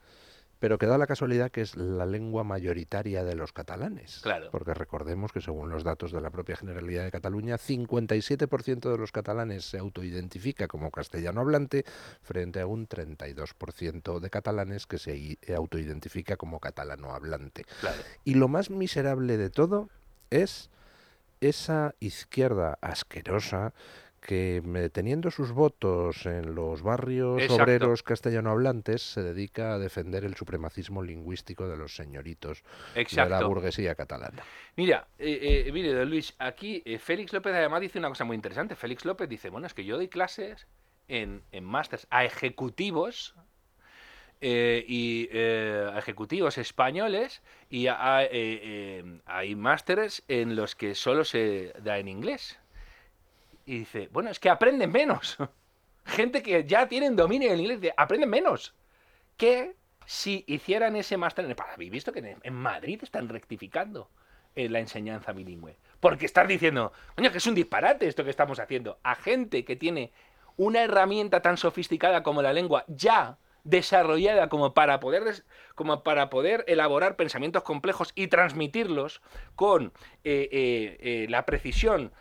pero 0.64 0.78
que 0.78 0.86
da 0.86 0.96
la 0.96 1.06
casualidad 1.06 1.50
que 1.50 1.60
es 1.60 1.76
la 1.76 2.06
lengua 2.06 2.42
mayoritaria 2.42 3.22
de 3.22 3.34
los 3.34 3.52
catalanes. 3.52 4.20
Claro. 4.22 4.48
Porque 4.50 4.72
recordemos 4.72 5.30
que 5.30 5.42
según 5.42 5.68
los 5.68 5.84
datos 5.84 6.10
de 6.10 6.22
la 6.22 6.30
propia 6.30 6.56
Generalidad 6.56 7.04
de 7.04 7.10
Cataluña, 7.10 7.58
57% 7.58 8.90
de 8.90 8.96
los 8.96 9.12
catalanes 9.12 9.66
se 9.66 9.76
autoidentifica 9.76 10.66
como 10.66 10.90
castellano 10.90 11.42
hablante 11.42 11.84
frente 12.22 12.60
a 12.60 12.66
un 12.66 12.88
32% 12.88 14.20
de 14.20 14.30
catalanes 14.30 14.86
que 14.86 14.96
se 14.96 15.14
i- 15.14 15.38
autoidentifica 15.54 16.38
como 16.38 16.60
catalano 16.60 17.12
hablante. 17.12 17.66
Claro. 17.80 18.00
Y 18.24 18.32
lo 18.32 18.48
más 18.48 18.70
miserable 18.70 19.36
de 19.36 19.50
todo 19.50 19.90
es 20.30 20.70
esa 21.42 21.94
izquierda 22.00 22.78
asquerosa 22.80 23.74
que 24.26 24.62
teniendo 24.90 25.30
sus 25.30 25.52
votos 25.52 26.24
en 26.24 26.54
los 26.54 26.80
barrios 26.82 27.42
Exacto. 27.42 27.62
obreros 27.62 28.02
castellanohablantes 28.02 29.02
se 29.02 29.22
dedica 29.22 29.74
a 29.74 29.78
defender 29.78 30.24
el 30.24 30.34
supremacismo 30.34 31.02
lingüístico 31.02 31.68
de 31.68 31.76
los 31.76 31.94
señoritos 31.94 32.62
de 32.94 33.28
la 33.28 33.44
burguesía 33.44 33.94
catalana. 33.94 34.42
Mira, 34.76 35.06
eh, 35.18 35.64
eh, 35.66 35.72
mire, 35.72 35.92
don 35.92 36.08
Luis, 36.08 36.34
aquí 36.38 36.82
eh, 36.86 36.98
Félix 36.98 37.34
López 37.34 37.52
además 37.52 37.82
dice 37.82 37.98
una 37.98 38.08
cosa 38.08 38.24
muy 38.24 38.34
interesante. 38.34 38.76
Félix 38.76 39.04
López 39.04 39.28
dice, 39.28 39.50
bueno, 39.50 39.66
es 39.66 39.74
que 39.74 39.84
yo 39.84 39.96
doy 39.96 40.08
clases 40.08 40.66
en, 41.06 41.42
en 41.52 41.64
másters 41.64 42.06
a 42.08 42.24
ejecutivos 42.24 43.34
eh, 44.40 44.84
y 44.88 45.28
eh, 45.32 45.90
a 45.92 45.98
ejecutivos 45.98 46.56
españoles 46.56 47.42
y 47.68 47.88
a- 47.88 48.16
hay 49.26 49.54
másteres 49.54 50.22
en 50.28 50.56
los 50.56 50.74
que 50.74 50.94
solo 50.94 51.24
se 51.24 51.74
da 51.82 51.98
en 51.98 52.08
inglés. 52.08 52.58
Y 53.66 53.78
dice, 53.80 54.08
bueno, 54.12 54.30
es 54.30 54.38
que 54.38 54.50
aprenden 54.50 54.92
menos. 54.92 55.36
Gente 56.04 56.42
que 56.42 56.64
ya 56.64 56.86
tienen 56.88 57.16
dominio 57.16 57.50
del 57.50 57.60
inglés, 57.60 57.92
aprenden 57.96 58.28
menos. 58.30 58.74
Que 59.36 59.74
si 60.06 60.44
hicieran 60.46 60.96
ese 60.96 61.16
máster, 61.16 61.44
en- 61.46 61.56
habéis 61.72 61.90
visto 61.90 62.12
que 62.12 62.18
en, 62.20 62.38
en 62.42 62.54
Madrid 62.54 63.00
están 63.02 63.28
rectificando 63.28 64.10
eh, 64.54 64.68
la 64.68 64.80
enseñanza 64.80 65.32
bilingüe. 65.32 65.76
Porque 66.00 66.26
estás 66.26 66.46
diciendo, 66.46 66.92
coño, 67.16 67.32
que 67.32 67.38
es 67.38 67.46
un 67.46 67.54
disparate 67.54 68.06
esto 68.06 68.22
que 68.24 68.30
estamos 68.30 68.58
haciendo. 68.60 68.98
A 69.02 69.14
gente 69.14 69.64
que 69.64 69.76
tiene 69.76 70.12
una 70.56 70.82
herramienta 70.82 71.40
tan 71.40 71.56
sofisticada 71.56 72.22
como 72.22 72.42
la 72.42 72.52
lengua 72.52 72.84
ya 72.86 73.38
desarrollada 73.64 74.50
como 74.50 74.74
para 74.74 75.00
poder 75.00 75.42
como 75.74 76.02
para 76.02 76.28
poder 76.28 76.64
elaborar 76.68 77.16
pensamientos 77.16 77.62
complejos 77.62 78.12
y 78.14 78.26
transmitirlos 78.26 79.22
con 79.56 79.94
eh, 80.22 80.48
eh, 81.00 81.26
la 81.30 81.46
precisión 81.46 82.12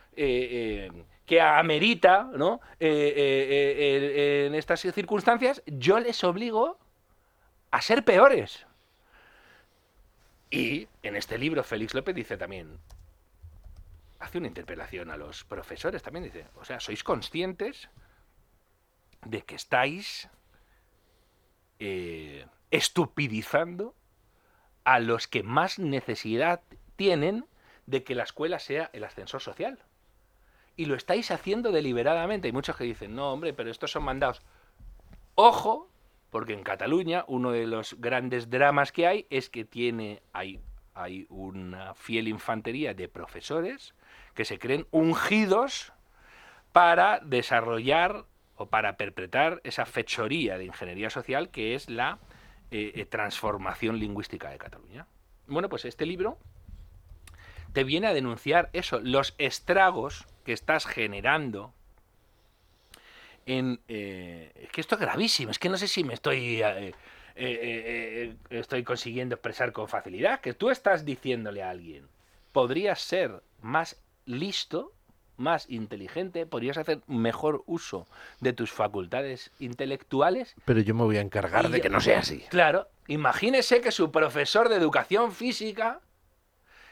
amerita 1.42 2.30
¿no? 2.36 2.62
Eh, 2.80 2.90
eh, 2.90 4.16
eh, 4.16 4.46
en 4.48 4.56
estas 4.56 4.82
circunstancias, 4.82 5.62
yo 5.66 6.00
les 6.00 6.24
obligo 6.24 6.80
a 7.72 7.82
ser 7.82 8.04
peores. 8.04 8.66
Y 10.50 10.88
en 11.02 11.16
este 11.16 11.38
libro 11.38 11.64
Félix 11.64 11.94
López 11.94 12.16
dice 12.16 12.38
también, 12.38 12.78
hace 14.20 14.38
una 14.38 14.48
interpelación 14.48 15.10
a 15.10 15.18
los 15.18 15.44
profesores 15.44 16.04
también, 16.04 16.26
dice, 16.26 16.46
o 16.56 16.66
sea, 16.66 16.80
sois 16.80 17.04
conscientes 17.04 17.90
de 19.26 19.42
que 19.42 19.56
estáis 19.56 20.30
estupidizando 22.72 23.94
a 24.86 25.00
los 25.00 25.28
que 25.28 25.44
más 25.44 25.80
necesidad 25.80 26.62
tienen 26.96 27.46
de 27.86 28.04
que 28.04 28.16
la 28.16 28.24
escuela 28.24 28.60
sea 28.60 28.90
el 28.94 29.04
ascensor 29.04 29.42
social. 29.42 29.80
Y 30.76 30.86
lo 30.86 30.96
estáis 30.96 31.32
haciendo 31.32 31.72
deliberadamente. 31.72 32.48
Hay 32.48 32.52
muchos 32.52 32.76
que 32.76 32.84
dicen, 32.84 33.16
no, 33.16 33.32
hombre, 33.32 33.54
pero 33.54 33.70
estos 33.70 33.92
son 33.92 34.04
mandados. 34.04 34.42
Ojo, 35.36 35.90
porque 36.34 36.54
en 36.54 36.64
Cataluña 36.64 37.26
uno 37.28 37.52
de 37.52 37.68
los 37.68 38.00
grandes 38.00 38.50
dramas 38.50 38.92
que 38.92 39.06
hay 39.06 39.28
es 39.30 39.50
que 39.52 39.66
tiene 39.66 40.24
hay, 40.34 40.60
hay 40.96 41.28
una 41.30 41.94
fiel 41.94 42.28
infantería 42.28 42.96
de 42.96 43.08
profesores 43.08 43.94
que 44.34 44.44
se 44.44 44.58
creen 44.58 44.88
ungidos 44.90 45.94
para 46.72 47.20
desarrollar 47.20 48.26
o 48.56 48.66
para 48.66 48.98
perpetrar 48.98 49.62
esa 49.64 49.86
fechoría 49.86 50.58
de 50.58 50.66
ingeniería 50.66 51.12
social 51.12 51.50
que 51.50 51.76
es 51.76 51.88
la 51.88 52.18
eh, 52.72 52.94
eh, 52.96 53.06
transformación 53.06 54.00
lingüística 54.00 54.50
de 54.50 54.58
Cataluña. 54.58 55.06
Bueno, 55.46 55.70
pues 55.70 55.86
este 55.86 56.08
libro 56.08 56.40
te 57.74 57.84
viene 57.84 58.08
a 58.08 58.14
denunciar 58.14 58.72
eso, 58.74 59.00
los 59.00 59.36
estragos 59.38 60.26
que 60.44 60.54
estás 60.54 60.86
generando 60.86 61.74
en... 63.46 63.80
eh, 63.88 64.52
es 64.56 64.72
que 64.72 64.82
esto 64.82 64.96
es 64.96 65.02
gravísimo, 65.02 65.52
es 65.52 65.60
que 65.60 65.70
no 65.70 65.78
sé 65.78 65.88
si 65.88 66.04
me 66.04 66.14
estoy... 66.14 66.62
eh, 66.62 66.94
eh, 67.36 68.36
eh, 68.52 68.60
estoy 68.60 68.84
consiguiendo 68.84 69.36
expresar 69.36 69.72
con 69.72 69.88
facilidad, 69.88 70.40
que 70.40 70.54
tú 70.54 70.70
estás 70.70 71.04
diciéndole 71.04 71.64
a 71.64 71.72
alguien, 71.72 72.08
podrías 72.52 73.02
ser 73.02 73.42
más 73.62 74.00
listo, 74.26 74.94
más 75.36 75.68
inteligente, 75.70 76.46
podrías 76.46 76.78
hacer 76.78 77.02
mejor 77.08 77.64
uso 77.66 78.08
de 78.40 78.54
tus 78.54 78.72
facultades 78.72 79.52
intelectuales 79.60 80.54
Pero 80.64 80.82
yo 80.82 80.94
me 80.94 81.04
voy 81.04 81.18
a 81.18 81.22
encargar 81.22 81.66
y 81.66 81.70
de 81.70 81.82
que 81.82 81.90
no 81.90 82.00
sea 82.02 82.20
así. 82.20 82.46
Claro, 82.50 82.88
imagínese 83.08 83.82
que 83.82 83.92
su 83.92 84.12
profesor 84.12 84.70
de 84.70 84.76
educación 84.76 85.32
física 85.32 86.02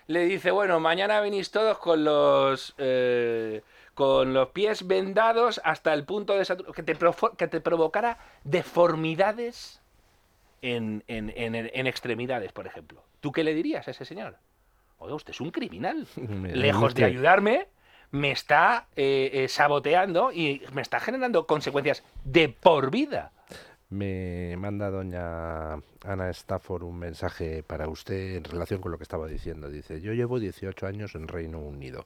le 0.07 0.25
dice, 0.25 0.51
bueno, 0.51 0.79
mañana 0.79 1.19
venís 1.21 1.51
todos 1.51 1.77
con 1.77 2.03
los 2.03 2.73
eh, 2.77 3.61
con 3.93 4.33
los 4.33 4.49
pies 4.49 4.87
vendados 4.87 5.61
hasta 5.63 5.93
el 5.93 6.05
punto 6.05 6.33
de 6.37 6.45
que 6.73 6.83
te, 6.83 6.95
que 7.37 7.47
te 7.47 7.61
provocara 7.61 8.17
deformidades 8.43 9.81
en, 10.61 11.03
en- 11.07 11.31
en- 11.35 11.55
en 11.73 11.87
extremidades, 11.87 12.51
por 12.51 12.67
ejemplo. 12.67 13.03
¿Tú 13.19 13.31
qué 13.31 13.43
le 13.43 13.53
dirías 13.53 13.87
a 13.87 13.91
ese 13.91 14.05
señor? 14.05 14.37
Oiga, 14.99 15.15
usted 15.15 15.31
es 15.31 15.41
un 15.41 15.51
criminal. 15.51 16.07
Me- 16.15 16.55
Lejos 16.55 16.93
de 16.95 17.05
ayudarme, 17.05 17.67
me 18.11 18.31
está 18.31 18.87
eh, 18.95 19.29
eh, 19.33 19.47
saboteando 19.47 20.31
y 20.31 20.61
me 20.73 20.81
está 20.81 20.99
generando 20.99 21.45
consecuencias 21.47 22.03
de 22.23 22.49
por 22.49 22.91
vida. 22.91 23.31
Me 23.91 24.55
manda 24.57 24.89
doña 24.89 25.73
Ana 26.05 26.29
Stafford 26.29 26.83
un 26.83 26.97
mensaje 26.97 27.61
para 27.61 27.89
usted 27.89 28.37
en 28.37 28.45
relación 28.45 28.79
con 28.79 28.91
lo 28.93 28.97
que 28.97 29.03
estaba 29.03 29.27
diciendo. 29.27 29.69
Dice, 29.69 29.99
yo 29.99 30.13
llevo 30.13 30.39
18 30.39 30.87
años 30.87 31.13
en 31.15 31.27
Reino 31.27 31.59
Unido. 31.59 32.05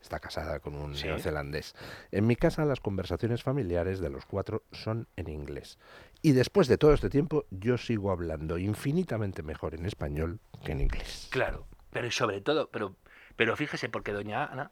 Está 0.00 0.18
casada 0.18 0.60
con 0.60 0.74
un 0.74 0.94
Sí. 0.96 1.06
neozelandés. 1.06 1.74
En 2.10 2.26
mi 2.26 2.36
casa 2.36 2.64
las 2.64 2.80
conversaciones 2.80 3.42
familiares 3.42 4.00
de 4.00 4.08
los 4.08 4.24
cuatro 4.24 4.62
son 4.72 5.08
en 5.16 5.28
inglés. 5.28 5.78
Y 6.22 6.32
después 6.32 6.68
de 6.68 6.78
todo 6.78 6.94
este 6.94 7.10
tiempo 7.10 7.44
yo 7.50 7.76
sigo 7.76 8.10
hablando 8.10 8.56
infinitamente 8.56 9.42
mejor 9.42 9.74
en 9.74 9.84
español 9.84 10.40
que 10.64 10.72
en 10.72 10.80
inglés. 10.80 11.28
Claro, 11.30 11.66
pero 11.90 12.10
sobre 12.10 12.40
todo, 12.40 12.70
pero, 12.70 12.96
pero 13.36 13.56
fíjese, 13.56 13.90
porque 13.90 14.12
doña 14.12 14.46
Ana, 14.46 14.70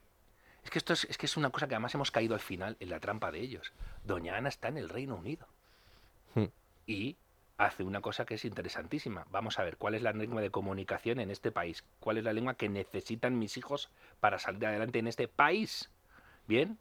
es 0.63 0.71
que 0.71 0.79
esto 0.79 0.95
es, 0.95 1.05
es 1.11 1.19
que 1.19 1.27
es 1.27 1.37
una 1.37 1.51
cosa 1.51 1.69
que 1.69 1.75
además 1.75 1.95
hemos 1.95 2.11
caído 2.11 2.33
al 2.33 2.41
final 2.41 2.79
en 2.81 2.89
la 2.89 3.01
trampa 3.01 3.31
de 3.31 3.41
ellos. 3.41 3.75
Doña 4.03 4.37
Ana 4.39 4.49
está 4.49 4.69
en 4.69 4.79
el 4.79 4.89
Reino 4.89 5.17
Unido 5.17 5.47
Hmm. 6.35 6.47
y 6.87 7.17
hace 7.57 7.85
una 7.85 8.01
cosa 8.01 8.25
que 8.25 8.35
es 8.35 8.45
interesantísima. 8.45 9.27
Vamos 9.31 9.59
a 9.59 9.65
ver 9.65 9.77
cuál 9.77 9.95
es 9.95 10.03
la 10.03 10.13
lengua 10.13 10.43
de 10.43 10.51
comunicación 10.51 11.21
en 11.21 11.31
este 11.31 11.53
país, 11.53 11.85
cuál 12.01 12.19
es 12.19 12.25
la 12.25 12.33
lengua 12.33 12.55
que 12.55 12.69
necesitan 12.69 13.39
mis 13.39 13.57
hijos 13.57 13.91
para 14.21 14.39
salir 14.39 14.67
adelante 14.67 14.99
en 14.99 15.07
este 15.07 15.29
país. 15.29 15.91
Bien, 16.47 16.79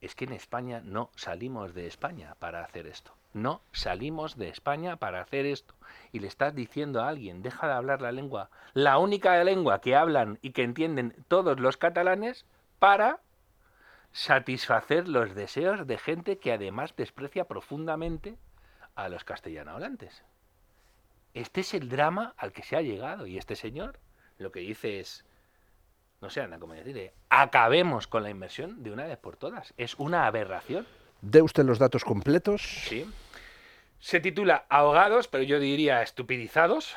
es 0.00 0.16
que 0.16 0.24
en 0.24 0.32
España 0.32 0.82
no 0.84 1.10
salimos 1.14 1.74
de 1.74 1.86
España 1.86 2.34
para 2.40 2.64
hacer 2.64 2.86
esto. 2.86 3.12
No 3.32 3.62
salimos 3.72 4.36
de 4.36 4.48
España 4.48 4.96
para 4.96 5.22
hacer 5.22 5.46
esto. 5.46 5.74
Y 6.10 6.18
le 6.18 6.26
estás 6.26 6.54
diciendo 6.54 7.00
a 7.00 7.08
alguien, 7.08 7.42
deja 7.42 7.66
de 7.66 7.72
hablar 7.72 8.02
la 8.02 8.12
lengua, 8.12 8.50
la 8.74 8.98
única 8.98 9.42
lengua 9.44 9.80
que 9.80 9.96
hablan 9.96 10.38
y 10.42 10.50
que 10.50 10.64
entienden 10.64 11.14
todos 11.28 11.58
los 11.60 11.76
catalanes, 11.76 12.44
para 12.78 13.20
satisfacer 14.12 15.08
los 15.08 15.34
deseos 15.34 15.86
de 15.86 15.98
gente 15.98 16.38
que 16.38 16.52
además 16.52 16.94
desprecia 16.96 17.44
profundamente 17.44 18.36
a 18.94 19.08
los 19.08 19.24
castellano 19.24 19.72
hablantes. 19.72 20.22
Este 21.34 21.62
es 21.62 21.74
el 21.74 21.88
drama 21.88 22.34
al 22.36 22.52
que 22.52 22.62
se 22.62 22.76
ha 22.76 22.82
llegado. 22.82 23.26
Y 23.26 23.38
este 23.38 23.56
señor 23.56 23.98
lo 24.38 24.52
que 24.52 24.60
dice 24.60 25.00
es, 25.00 25.24
no 26.20 26.30
sé, 26.30 26.42
Ana, 26.42 26.58
cómo 26.58 26.74
decirle, 26.74 27.14
acabemos 27.30 28.06
con 28.06 28.22
la 28.22 28.30
inversión 28.30 28.82
de 28.82 28.92
una 28.92 29.06
vez 29.06 29.18
por 29.18 29.36
todas. 29.36 29.72
Es 29.76 29.94
una 29.96 30.26
aberración. 30.26 30.86
¿De 31.22 31.40
usted 31.40 31.64
los 31.64 31.78
datos 31.78 32.04
completos? 32.04 32.62
Sí. 32.62 33.10
Se 33.98 34.20
titula 34.20 34.66
Ahogados, 34.68 35.28
pero 35.28 35.44
yo 35.44 35.60
diría 35.60 36.02
estupidizados, 36.02 36.96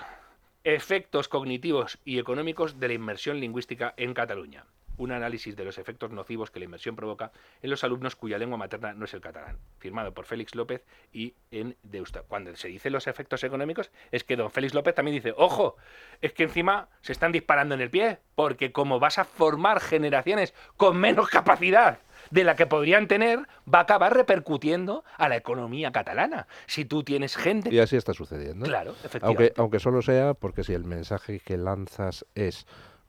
efectos 0.64 1.28
cognitivos 1.30 2.00
y 2.04 2.20
económicos 2.20 2.80
de 2.80 2.88
la 2.88 2.94
inmersión 2.96 3.40
lingüística 3.40 3.94
en 3.98 4.14
Cataluña. 4.14 4.66
Un 4.98 5.12
análisis 5.12 5.56
de 5.56 5.66
los 5.66 5.78
efectos 5.78 6.12
nocivos 6.12 6.52
que 6.52 6.60
la 6.60 6.66
inmersión 6.66 6.96
provoca 6.96 7.32
en 7.62 7.70
los 7.70 7.84
alumnos 7.84 8.16
cuya 8.16 8.38
lengua 8.38 8.58
materna 8.58 8.94
no 8.94 9.06
es 9.06 9.14
el 9.14 9.22
catalán. 9.22 9.58
Firmado 9.78 10.14
por 10.14 10.26
Félix 10.26 10.56
López 10.56 10.84
y 11.12 11.36
en 11.52 11.76
Deusta. 11.84 12.24
Cuando 12.24 12.56
se 12.56 12.68
dice 12.68 12.90
los 12.90 13.08
efectos 13.08 13.44
económicos, 13.44 13.92
es 14.12 14.24
que 14.24 14.36
don 14.36 14.52
Félix 14.52 14.74
López 14.74 14.96
también 14.96 15.16
dice, 15.16 15.34
ojo, 15.38 15.78
es 16.22 16.34
que 16.34 16.44
encima 16.44 16.90
se 17.02 17.12
están 17.12 17.32
disparando 17.32 17.76
en 17.76 17.82
el 17.82 17.90
pie, 17.90 18.20
porque 18.36 18.72
como 18.72 19.00
vas 19.00 19.18
a 19.18 19.26
formar 19.26 19.80
generaciones 19.80 20.54
con 20.78 20.98
menos 20.98 21.30
capacidad 21.30 22.00
de 22.32 22.44
la 22.44 22.56
que 22.56 22.66
podrían 22.66 23.08
tener, 23.08 23.40
va 23.72 23.80
a 23.80 23.82
acabar 23.84 24.16
repercutiendo 24.16 25.04
a 25.18 25.30
la 25.30 25.36
economía 25.36 25.92
catalana. 25.92 26.48
Si 26.66 26.86
tú 26.86 27.04
tienes 27.04 27.36
gente... 27.36 27.74
Y 27.74 27.80
así 27.80 27.96
está 27.96 28.14
sucediendo. 28.14 28.66
Claro, 28.66 28.92
Aunque, 28.92 29.08
efectivamente. 29.08 29.54
aunque 29.58 29.80
solo 29.80 30.02
sea 30.02 30.34
porque 30.34 30.64
si 30.64 30.74
el 30.74 30.86
mensaje 30.86 31.40
que 31.40 31.58
lanzas 31.58 32.26
es, 32.36 32.66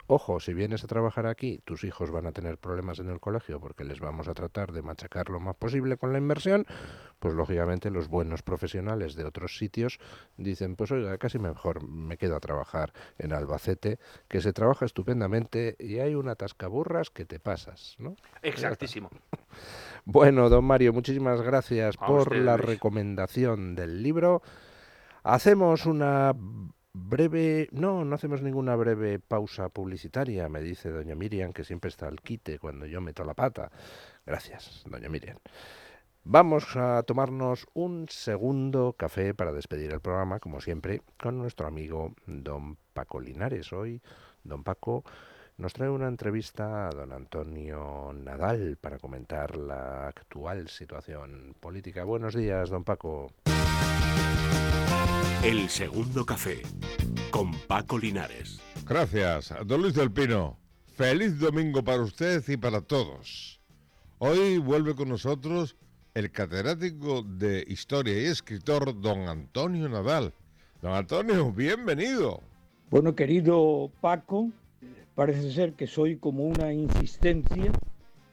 ojo, 0.06 0.40
si 0.40 0.54
vienes 0.54 0.84
a 0.84 0.86
trabajar 0.86 1.26
aquí, 1.26 1.60
tus 1.64 1.84
hijos 1.84 2.10
van 2.10 2.26
a 2.26 2.32
tener 2.32 2.58
problemas 2.58 2.98
en 2.98 3.08
el 3.08 3.20
colegio 3.20 3.60
porque 3.60 3.84
les 3.84 4.00
vamos 4.00 4.28
a 4.28 4.34
tratar 4.34 4.72
de 4.72 4.82
machacar 4.82 5.30
lo 5.30 5.40
más 5.40 5.56
posible 5.56 5.96
con 5.96 6.12
la 6.12 6.18
inversión, 6.18 6.66
pues 7.18 7.34
lógicamente 7.34 7.90
los 7.90 8.08
buenos 8.08 8.42
profesionales 8.42 9.14
de 9.14 9.24
otros 9.24 9.56
sitios 9.56 9.98
dicen, 10.36 10.76
pues 10.76 10.92
oiga, 10.92 11.18
casi 11.18 11.38
mejor 11.38 11.86
me 11.86 12.16
quedo 12.16 12.36
a 12.36 12.40
trabajar 12.40 12.92
en 13.18 13.32
Albacete, 13.32 13.98
que 14.28 14.40
se 14.40 14.52
trabaja 14.52 14.84
estupendamente 14.84 15.76
y 15.78 15.98
hay 15.98 16.14
una 16.14 16.34
tascaburras 16.34 17.10
que 17.10 17.24
te 17.24 17.40
pasas, 17.40 17.96
¿no? 17.98 18.16
Exactísimo. 18.42 19.10
Bueno, 20.08 20.48
don 20.48 20.64
Mario, 20.64 20.92
muchísimas 20.92 21.42
gracias 21.42 21.96
por 21.96 22.36
la 22.36 22.56
recomendación 22.56 23.74
del 23.74 24.04
libro. 24.04 24.40
Hacemos 25.24 25.84
una 25.84 26.32
breve... 26.96 27.68
No, 27.72 28.04
no 28.04 28.14
hacemos 28.14 28.42
ninguna 28.42 28.74
breve 28.74 29.18
pausa 29.18 29.68
publicitaria, 29.68 30.48
me 30.48 30.60
dice 30.60 30.90
doña 30.90 31.14
Miriam, 31.14 31.52
que 31.52 31.64
siempre 31.64 31.90
está 31.90 32.08
al 32.08 32.20
quite 32.20 32.58
cuando 32.58 32.86
yo 32.86 33.00
meto 33.00 33.24
la 33.24 33.34
pata. 33.34 33.70
Gracias, 34.24 34.82
doña 34.86 35.08
Miriam. 35.08 35.36
Vamos 36.24 36.74
a 36.74 37.02
tomarnos 37.04 37.66
un 37.74 38.06
segundo 38.08 38.94
café 38.94 39.32
para 39.34 39.52
despedir 39.52 39.92
el 39.92 40.00
programa, 40.00 40.40
como 40.40 40.60
siempre, 40.60 41.02
con 41.20 41.38
nuestro 41.38 41.68
amigo 41.68 42.14
don 42.26 42.76
Paco 42.92 43.20
Linares. 43.20 43.72
Hoy, 43.72 44.02
don 44.42 44.64
Paco 44.64 45.04
nos 45.58 45.72
trae 45.72 45.88
una 45.88 46.08
entrevista 46.08 46.88
a 46.88 46.90
don 46.90 47.12
Antonio 47.12 48.12
Nadal 48.12 48.76
para 48.80 48.98
comentar 48.98 49.56
la 49.56 50.08
actual 50.08 50.68
situación 50.68 51.54
política. 51.60 52.04
Buenos 52.04 52.34
días, 52.34 52.70
don 52.70 52.82
Paco. 52.82 53.30
El 55.46 55.68
segundo 55.68 56.26
café, 56.26 56.60
con 57.30 57.52
Paco 57.68 57.96
Linares. 57.96 58.60
Gracias, 58.84 59.54
don 59.64 59.80
Luis 59.80 59.94
del 59.94 60.10
Pino. 60.10 60.58
Feliz 60.96 61.38
domingo 61.38 61.84
para 61.84 62.02
usted 62.02 62.42
y 62.48 62.56
para 62.56 62.80
todos. 62.80 63.60
Hoy 64.18 64.58
vuelve 64.58 64.96
con 64.96 65.08
nosotros 65.08 65.76
el 66.14 66.32
catedrático 66.32 67.22
de 67.22 67.64
Historia 67.68 68.20
y 68.20 68.24
escritor 68.24 69.00
don 69.00 69.28
Antonio 69.28 69.88
Nadal. 69.88 70.34
Don 70.82 70.94
Antonio, 70.94 71.52
bienvenido. 71.52 72.42
Bueno, 72.90 73.14
querido 73.14 73.92
Paco, 74.00 74.50
parece 75.14 75.52
ser 75.52 75.74
que 75.74 75.86
soy 75.86 76.16
como 76.16 76.42
una 76.42 76.72
insistencia 76.72 77.70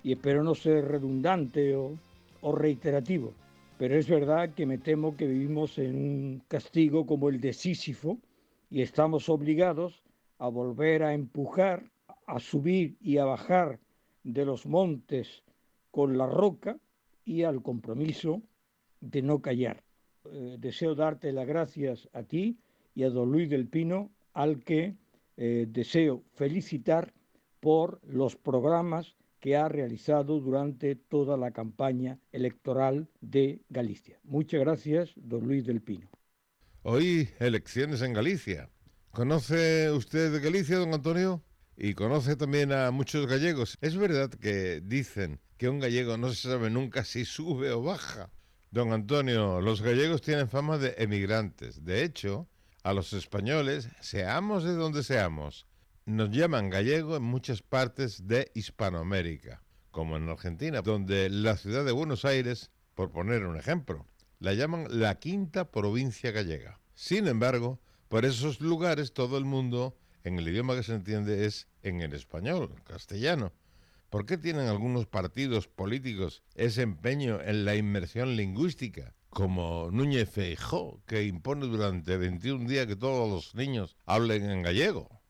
y 0.02 0.14
espero 0.14 0.44
no 0.44 0.56
ser 0.56 0.86
redundante 0.86 1.76
o, 1.76 1.92
o 2.42 2.56
reiterativo, 2.56 3.36
pero 3.78 3.98
es 3.98 4.08
verdad 4.08 4.54
que 4.54 4.66
me 4.66 4.78
temo 4.78 5.16
que 5.18 5.28
vivimos 5.28 5.78
en 5.78 5.96
un 5.96 6.44
castigo 6.48 7.06
como 7.06 7.30
el 7.30 7.40
de 7.42 7.54
Sísifo 7.54 8.18
y 8.70 8.82
estamos 8.82 9.30
obligados 9.30 10.04
a 10.40 10.48
volver 10.48 11.04
a 11.04 11.14
empujar, 11.14 11.84
a 12.28 12.40
subir 12.40 12.98
y 13.02 13.18
a 13.18 13.26
bajar 13.26 13.80
de 14.24 14.46
los 14.46 14.66
montes 14.66 15.44
con 15.92 16.18
la 16.18 16.28
roca 16.28 16.78
y 17.26 17.44
al 17.44 17.62
compromiso 17.62 18.42
de 19.02 19.22
no 19.22 19.42
callar. 19.42 19.84
Eh, 20.32 20.58
deseo 20.60 20.96
darte 20.96 21.32
las 21.32 21.48
gracias 21.48 22.10
a 22.14 22.24
ti 22.24 22.58
y 22.96 23.04
a 23.04 23.10
don 23.10 23.32
Luis 23.32 23.50
del 23.50 23.68
Pino, 23.68 24.10
al 24.34 24.64
que 24.64 24.96
eh, 25.38 25.66
deseo 25.70 26.24
felicitar 26.34 27.14
por 27.60 28.00
los 28.04 28.36
programas 28.36 29.16
que 29.44 29.58
ha 29.58 29.68
realizado 29.68 30.40
durante 30.40 30.96
toda 30.96 31.36
la 31.36 31.52
campaña 31.52 32.18
electoral 32.32 33.10
de 33.20 33.60
Galicia. 33.68 34.18
Muchas 34.24 34.62
gracias, 34.62 35.12
don 35.18 35.46
Luis 35.46 35.66
del 35.66 35.82
Pino. 35.82 36.10
Hoy 36.84 37.28
elecciones 37.40 38.02
en 38.04 38.14
Galicia. 38.14 38.70
¿Conoce 39.12 39.92
usted 39.92 40.42
Galicia, 40.42 40.78
don 40.78 40.94
Antonio? 40.94 41.44
Y 41.76 41.94
conoce 41.94 42.38
también 42.38 42.72
a 42.72 42.90
muchos 42.92 43.28
gallegos. 43.28 43.78
Es 43.82 43.98
verdad 43.98 44.30
que 44.30 44.80
dicen 44.80 45.42
que 45.58 45.68
un 45.68 45.82
gallego 45.82 46.16
no 46.16 46.30
se 46.30 46.48
sabe 46.48 46.70
nunca 46.70 47.04
si 47.04 47.26
sube 47.26 47.70
o 47.72 47.82
baja. 47.82 48.32
Don 48.72 48.94
Antonio, 48.94 49.60
los 49.60 49.82
gallegos 49.82 50.22
tienen 50.22 50.48
fama 50.48 50.78
de 50.78 50.96
emigrantes. 51.00 51.84
De 51.84 52.06
hecho, 52.06 52.48
a 52.82 52.94
los 52.94 53.12
españoles, 53.12 53.90
seamos 54.00 54.64
de 54.64 54.72
donde 54.72 55.04
seamos, 55.04 55.68
nos 56.06 56.30
llaman 56.32 56.70
gallego 56.70 57.16
en 57.16 57.24
muchas 57.24 57.62
partes 57.62 58.28
de 58.28 58.52
Hispanoamérica, 58.54 59.64
como 59.92 60.18
en 60.18 60.28
Argentina, 60.28 60.82
donde 60.82 61.30
la 61.30 61.56
ciudad 61.56 61.86
de 61.86 61.94
Buenos 61.94 62.26
Aires, 62.26 62.72
por 62.94 63.12
poner 63.12 63.46
un 63.46 63.58
ejemplo, 63.58 64.06
la 64.40 64.54
llaman 64.54 64.88
la 64.90 65.16
quinta 65.16 65.72
provincia 65.72 66.32
gallega. 66.32 66.82
Sin 66.94 67.28
embargo, 67.28 67.80
por 68.10 68.26
esos 68.26 68.60
lugares 68.60 69.14
todo 69.14 69.38
el 69.38 69.46
mundo, 69.46 69.96
en 70.24 70.38
el 70.38 70.48
idioma 70.48 70.76
que 70.76 70.84
se 70.84 70.94
entiende, 70.94 71.46
es 71.46 71.68
en 71.82 72.02
el 72.02 72.14
español, 72.14 72.76
castellano. 72.84 73.54
¿Por 74.10 74.26
qué 74.26 74.38
tienen 74.38 74.68
algunos 74.68 75.08
partidos 75.08 75.68
políticos 75.68 76.44
ese 76.54 76.82
empeño 76.82 77.42
en 77.42 77.66
la 77.66 77.76
inmersión 77.76 78.36
lingüística? 78.36 79.16
Como 79.30 79.90
Núñez 79.92 80.30
Feijó, 80.30 81.02
que 81.08 81.24
impone 81.26 81.66
durante 81.66 82.18
21 82.18 82.70
días 82.70 82.86
que 82.86 82.96
todos 82.96 83.28
los 83.28 83.56
niños 83.56 83.96
hablen 84.06 84.48
en 84.50 84.62
gallego. 84.62 85.23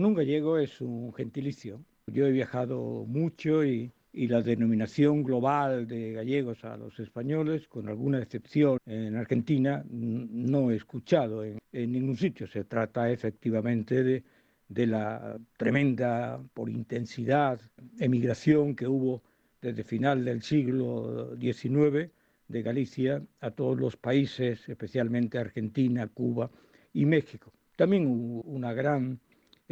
Un 0.00 0.14
gallego 0.14 0.58
es 0.58 0.80
un 0.80 1.12
gentilicio. 1.12 1.84
Yo 2.06 2.26
he 2.26 2.32
viajado 2.32 3.04
mucho 3.06 3.64
y, 3.64 3.92
la 4.14 4.42
denominación 4.42 5.22
global 5.22 5.86
de 5.86 6.12
gallegos 6.12 6.64
a 6.64 6.76
los 6.76 6.98
españoles, 6.98 7.66
con 7.68 7.88
alguna 7.88 8.20
excepción 8.20 8.78
en 8.84 9.16
Argentina, 9.16 9.84
no 9.88 10.70
he 10.70 10.76
escuchado 10.76 11.44
en 11.44 11.58
ningún 11.72 12.16
sitio. 12.16 12.46
Se 12.46 12.64
trata 12.64 13.10
efectivamente 13.10 14.02
de 14.02 14.24
de 14.72 14.86
la 14.86 15.38
tremenda, 15.58 16.42
por 16.54 16.70
intensidad, 16.70 17.60
emigración 17.98 18.74
que 18.74 18.86
hubo 18.86 19.22
desde 19.60 19.84
final 19.84 20.24
del 20.24 20.42
siglo 20.42 21.36
XIX 21.38 22.10
de 22.48 22.62
Galicia 22.62 23.22
a 23.40 23.50
todos 23.50 23.78
los 23.78 23.96
países, 23.96 24.66
especialmente 24.68 25.38
Argentina, 25.38 26.08
Cuba 26.08 26.50
y 26.94 27.04
México. 27.04 27.52
También 27.76 28.06
hubo 28.06 28.40
una 28.42 28.72
gran 28.72 29.20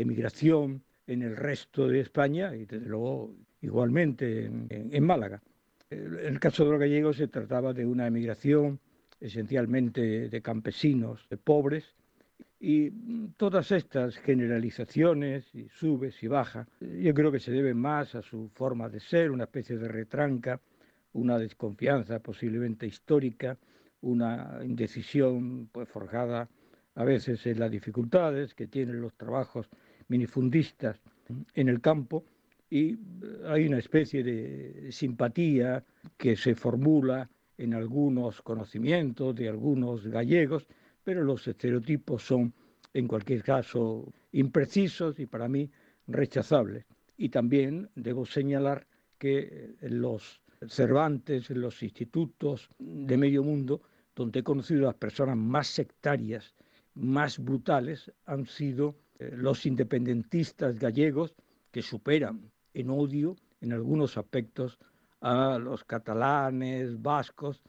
emigración 0.02 0.82
en 1.06 1.22
el 1.22 1.36
resto 1.36 1.88
de 1.88 2.00
España 2.00 2.54
y 2.54 2.66
desde 2.66 2.86
luego 2.86 3.34
igualmente 3.62 4.46
en, 4.46 5.04
Málaga. 5.04 5.42
En 5.90 6.26
el 6.26 6.38
caso 6.40 6.64
de 6.64 6.70
los 6.70 6.80
gallegos 6.80 7.16
se 7.16 7.28
trataba 7.28 7.72
de 7.72 7.84
una 7.84 8.06
emigración 8.06 8.78
esencialmente 9.20 10.28
de 10.28 10.42
campesinos, 10.42 11.26
de 11.28 11.36
pobres, 11.36 11.94
y 12.62 12.90
todas 13.38 13.72
estas 13.72 14.16
generalizaciones, 14.18 15.46
y 15.54 15.68
subes 15.70 16.22
y 16.22 16.28
bajas, 16.28 16.68
yo 16.80 17.14
creo 17.14 17.32
que 17.32 17.40
se 17.40 17.52
deben 17.52 17.78
más 17.78 18.14
a 18.14 18.22
su 18.22 18.50
forma 18.54 18.88
de 18.88 19.00
ser, 19.00 19.30
una 19.30 19.44
especie 19.44 19.78
de 19.78 19.88
retranca, 19.88 20.60
una 21.12 21.38
desconfianza 21.38 22.20
posiblemente 22.20 22.86
histórica, 22.86 23.56
una 24.02 24.60
indecisión 24.62 25.68
pues, 25.72 25.88
forjada 25.88 26.48
a 26.94 27.04
veces 27.04 27.46
en 27.46 27.58
las 27.60 27.70
dificultades 27.70 28.54
que 28.54 28.66
tienen 28.66 29.00
los 29.00 29.14
trabajos 29.14 29.68
minifundistas 30.10 31.00
en 31.54 31.68
el 31.68 31.80
campo 31.80 32.24
y 32.68 32.92
eh, 32.92 32.98
hay 33.46 33.66
una 33.66 33.78
especie 33.78 34.22
de 34.22 34.92
simpatía 34.92 35.82
que 36.16 36.36
se 36.36 36.54
formula 36.54 37.28
en 37.56 37.74
algunos 37.74 38.42
conocimientos 38.42 39.34
de 39.34 39.48
algunos 39.48 40.06
gallegos 40.06 40.66
pero 41.04 41.24
los 41.24 41.46
estereotipos 41.48 42.22
son, 42.22 42.52
en 42.92 43.08
cualquier 43.08 43.42
caso, 43.42 44.12
imprecisos 44.32 45.18
y 45.18 45.26
para 45.26 45.48
mí 45.48 45.70
rechazables. 46.06 46.84
Y 47.16 47.28
también 47.28 47.90
debo 47.94 48.24
señalar 48.26 48.86
que 49.18 49.76
en 49.80 50.00
los 50.00 50.40
Cervantes, 50.68 51.50
los 51.50 51.82
institutos 51.82 52.68
de 52.78 53.16
medio 53.16 53.42
mundo, 53.42 53.82
donde 54.14 54.40
he 54.40 54.42
conocido 54.42 54.82
a 54.82 54.92
las 54.92 54.96
personas 54.96 55.36
más 55.36 55.68
sectarias, 55.68 56.54
más 56.94 57.38
brutales, 57.38 58.12
han 58.26 58.46
sido 58.46 58.90
eh, 58.90 58.94
los 59.32 59.66
independentistas 59.66 60.78
gallegos 60.78 61.34
que 61.70 61.82
superan 61.82 62.50
en 62.74 62.90
odio, 62.90 63.36
en 63.60 63.72
algunos 63.72 64.16
aspectos, 64.16 64.78
a 65.20 65.58
los 65.58 65.84
catalanes, 65.84 67.00
vascos 67.00 67.60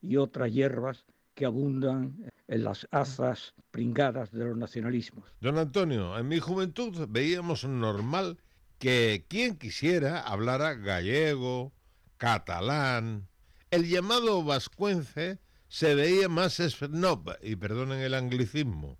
y 0.00 0.16
otras 0.16 0.52
hierbas 0.52 1.04
que 1.34 1.44
abundan 1.46 2.30
en 2.48 2.64
las 2.64 2.86
azas 2.90 3.54
pringadas 3.70 4.30
de 4.30 4.44
los 4.44 4.56
nacionalismos. 4.56 5.24
Don 5.40 5.58
Antonio, 5.58 6.18
en 6.18 6.28
mi 6.28 6.38
juventud 6.38 7.06
veíamos 7.08 7.64
normal 7.64 8.38
que 8.78 9.26
quien 9.28 9.56
quisiera 9.56 10.20
hablara 10.20 10.74
gallego, 10.74 11.72
catalán. 12.16 13.28
El 13.70 13.88
llamado 13.88 14.42
vascuence 14.42 15.38
se 15.68 15.94
veía 15.94 16.28
más 16.28 16.54
snob, 16.54 17.36
y 17.42 17.56
perdonen 17.56 18.00
el 18.00 18.14
anglicismo. 18.14 18.98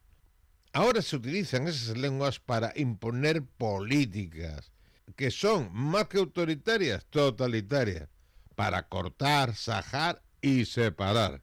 Ahora 0.73 1.03
se 1.03 1.17
utilizan 1.17 1.67
esas 1.67 1.97
lenguas 1.97 2.39
para 2.39 2.73
imponer 2.77 3.43
políticas 3.43 4.71
que 5.17 5.33
son 5.33 5.71
más 5.73 6.07
que 6.07 6.19
autoritarias, 6.19 7.05
totalitarias, 7.07 8.09
para 8.55 8.89
cortar, 8.89 9.55
sajar 9.55 10.23
y 10.41 10.65
separar. 10.65 11.43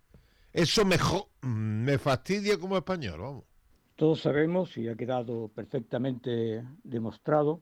Eso 0.53 0.85
mejor, 0.85 1.25
me 1.41 1.97
fastidia 1.97 2.57
como 2.57 2.77
español, 2.77 3.19
vamos. 3.19 3.43
Todos 3.97 4.21
sabemos, 4.21 4.77
y 4.77 4.87
ha 4.87 4.95
quedado 4.95 5.49
perfectamente 5.49 6.63
demostrado, 6.83 7.61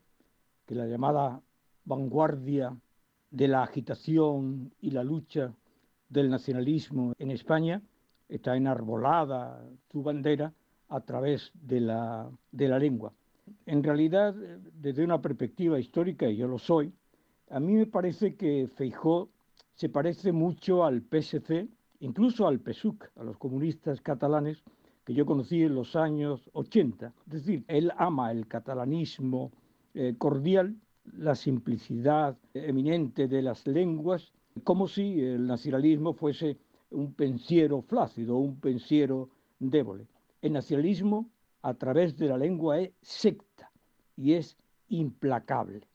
que 0.68 0.76
la 0.76 0.86
llamada 0.86 1.42
vanguardia 1.84 2.78
de 3.32 3.48
la 3.48 3.64
agitación 3.64 4.74
y 4.80 4.92
la 4.92 5.04
lucha 5.04 5.54
del 6.10 6.30
nacionalismo 6.30 7.14
en 7.18 7.32
España 7.32 7.82
está 8.30 8.56
enarbolada 8.56 9.68
su 9.92 10.04
bandera 10.04 10.54
a 10.90 11.02
través 11.02 11.52
de 11.54 11.82
la, 11.82 12.30
de 12.52 12.68
la 12.68 12.80
lengua. 12.80 13.14
En 13.66 13.84
realidad, 13.84 14.34
desde 14.34 15.04
una 15.04 15.22
perspectiva 15.22 15.80
histórica, 15.80 16.28
y 16.30 16.38
yo 16.38 16.48
lo 16.48 16.58
soy, 16.58 16.92
a 17.50 17.60
mí 17.60 17.74
me 17.74 17.86
parece 17.86 18.36
que 18.36 18.68
Feijó 18.76 19.30
se 19.76 19.90
parece 19.90 20.32
mucho 20.32 20.84
al 20.84 21.02
PSC, 21.02 21.68
incluso 22.00 22.48
al 22.48 22.60
PSUC, 22.60 23.12
a 23.18 23.24
los 23.24 23.38
comunistas 23.38 24.02
catalanes 24.02 24.64
que 25.04 25.14
yo 25.14 25.26
conocí 25.26 25.62
en 25.62 25.76
los 25.76 25.96
años 25.96 26.50
80. 26.54 27.14
Es 27.28 27.34
decir, 27.34 27.64
él 27.68 27.92
ama 27.98 28.32
el 28.32 28.48
catalanismo 28.48 29.52
eh, 29.94 30.16
cordial, 30.18 30.76
la 31.18 31.36
simplicidad 31.36 32.36
eminente 32.54 33.28
de 33.28 33.42
las 33.44 33.68
lenguas, 33.68 34.34
como 34.64 34.88
si 34.88 35.20
el 35.22 35.46
nacionalismo 35.46 36.14
fuese 36.14 36.58
un 36.90 37.14
pensiero 37.14 37.82
flácido, 37.82 38.38
un 38.38 38.60
pensiero 38.60 39.30
débil. 39.60 40.08
El 40.42 40.54
nacionalismo 40.54 41.30
a 41.62 41.74
través 41.74 42.16
de 42.18 42.28
la 42.28 42.38
lengua 42.38 42.80
es 42.80 42.92
secta 43.02 43.72
y 44.16 44.34
es 44.34 44.58
implacable. 44.90 45.88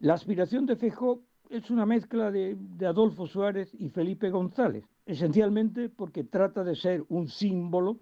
La 0.00 0.14
aspiración 0.14 0.66
de 0.66 0.76
Feijó 0.76 1.22
es 1.50 1.70
una 1.70 1.86
mezcla 1.86 2.30
de, 2.30 2.56
Adolfo 2.86 3.26
Suárez 3.26 3.74
y 3.78 3.88
Felipe 3.88 4.30
González, 4.30 4.84
esencialmente 5.06 5.88
porque 5.88 6.24
trata 6.24 6.62
de 6.62 6.76
ser 6.76 7.04
un 7.08 7.28
símbolo 7.28 7.98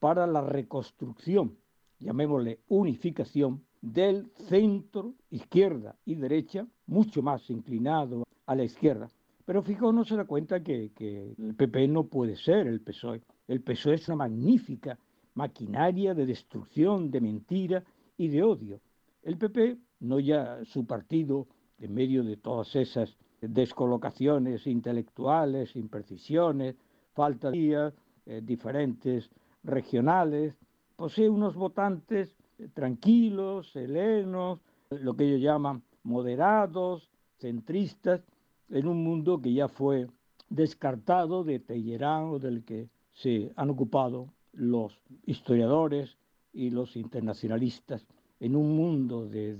para 0.00 0.26
la 0.26 0.40
reconstrucción, 0.40 1.56
llamémosle 2.00 2.60
unificación, 2.68 3.62
del 3.82 4.30
centro, 4.48 5.14
izquierda 5.30 5.94
y 6.04 6.14
derecha, 6.14 6.66
mucho 6.86 7.22
más 7.22 7.48
inclinado 7.50 8.24
a 8.46 8.54
la 8.54 8.64
izquierda. 8.64 9.08
Pero 9.44 9.62
Fijo 9.62 9.92
no 9.92 10.04
se 10.04 10.16
da 10.16 10.24
cuenta 10.24 10.62
que, 10.62 10.90
que 10.92 11.34
el 11.38 11.54
PP 11.54 11.86
no 11.88 12.06
puede 12.06 12.36
ser 12.36 12.66
el 12.66 12.80
PSOE. 12.80 13.22
El 13.46 13.60
PSOE 13.60 13.94
es 13.94 14.08
una 14.08 14.16
magnífica 14.16 14.98
maquinaria 15.36 16.14
de 16.14 16.26
destrucción, 16.26 17.10
de 17.10 17.20
mentira 17.20 17.84
y 18.16 18.28
de 18.28 18.42
odio. 18.42 18.80
El 19.22 19.36
PP, 19.36 19.78
no 20.00 20.18
ya 20.18 20.64
su 20.64 20.84
partido, 20.86 21.46
en 21.78 21.94
medio 21.94 22.24
de 22.24 22.36
todas 22.36 22.74
esas 22.74 23.16
descolocaciones 23.40 24.66
intelectuales, 24.66 25.76
imprecisiones, 25.76 26.76
falta 27.12 27.50
de 27.50 27.92
eh, 28.26 28.40
diferentes 28.42 29.30
regionales, 29.62 30.54
posee 30.96 31.28
unos 31.28 31.54
votantes 31.54 32.34
tranquilos, 32.72 33.70
serenos, 33.72 34.60
lo 34.90 35.14
que 35.14 35.24
ellos 35.24 35.42
llaman 35.42 35.82
moderados, 36.02 37.10
centristas, 37.38 38.22
en 38.70 38.88
un 38.88 39.04
mundo 39.04 39.40
que 39.40 39.52
ya 39.52 39.68
fue 39.68 40.08
descartado 40.48 41.44
de 41.44 41.58
Tellerán 41.58 42.24
o 42.24 42.38
del 42.38 42.64
que 42.64 42.88
se 43.12 43.52
han 43.56 43.70
ocupado 43.70 44.32
los 44.56 44.98
historiadores 45.26 46.16
y 46.52 46.70
los 46.70 46.96
internacionalistas, 46.96 48.06
en 48.40 48.56
un 48.56 48.76
mundo 48.76 49.26
de, 49.26 49.54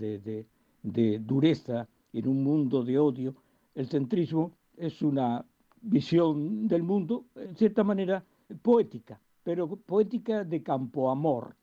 de, 0.83 1.19
dureza, 1.19 1.89
en 2.13 2.29
un 2.29 2.43
mundo 2.43 2.83
de 2.83 2.99
odio. 2.99 3.35
El 3.75 3.87
centrismo 3.87 4.53
es 4.77 5.03
una 5.03 5.45
visión 5.83 6.67
del 6.67 6.83
mundo, 6.83 7.27
en 7.35 7.55
cierta 7.57 7.85
manera, 7.85 8.25
poética, 8.63 9.21
pero 9.43 9.69
poética 9.69 10.45
de 10.45 10.63
campo 10.63 11.11
amor, 11.11 11.55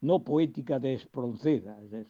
no 0.00 0.22
poética 0.22 0.78
de 0.78 0.94
Espronceda, 0.94 1.78
es 1.92 2.06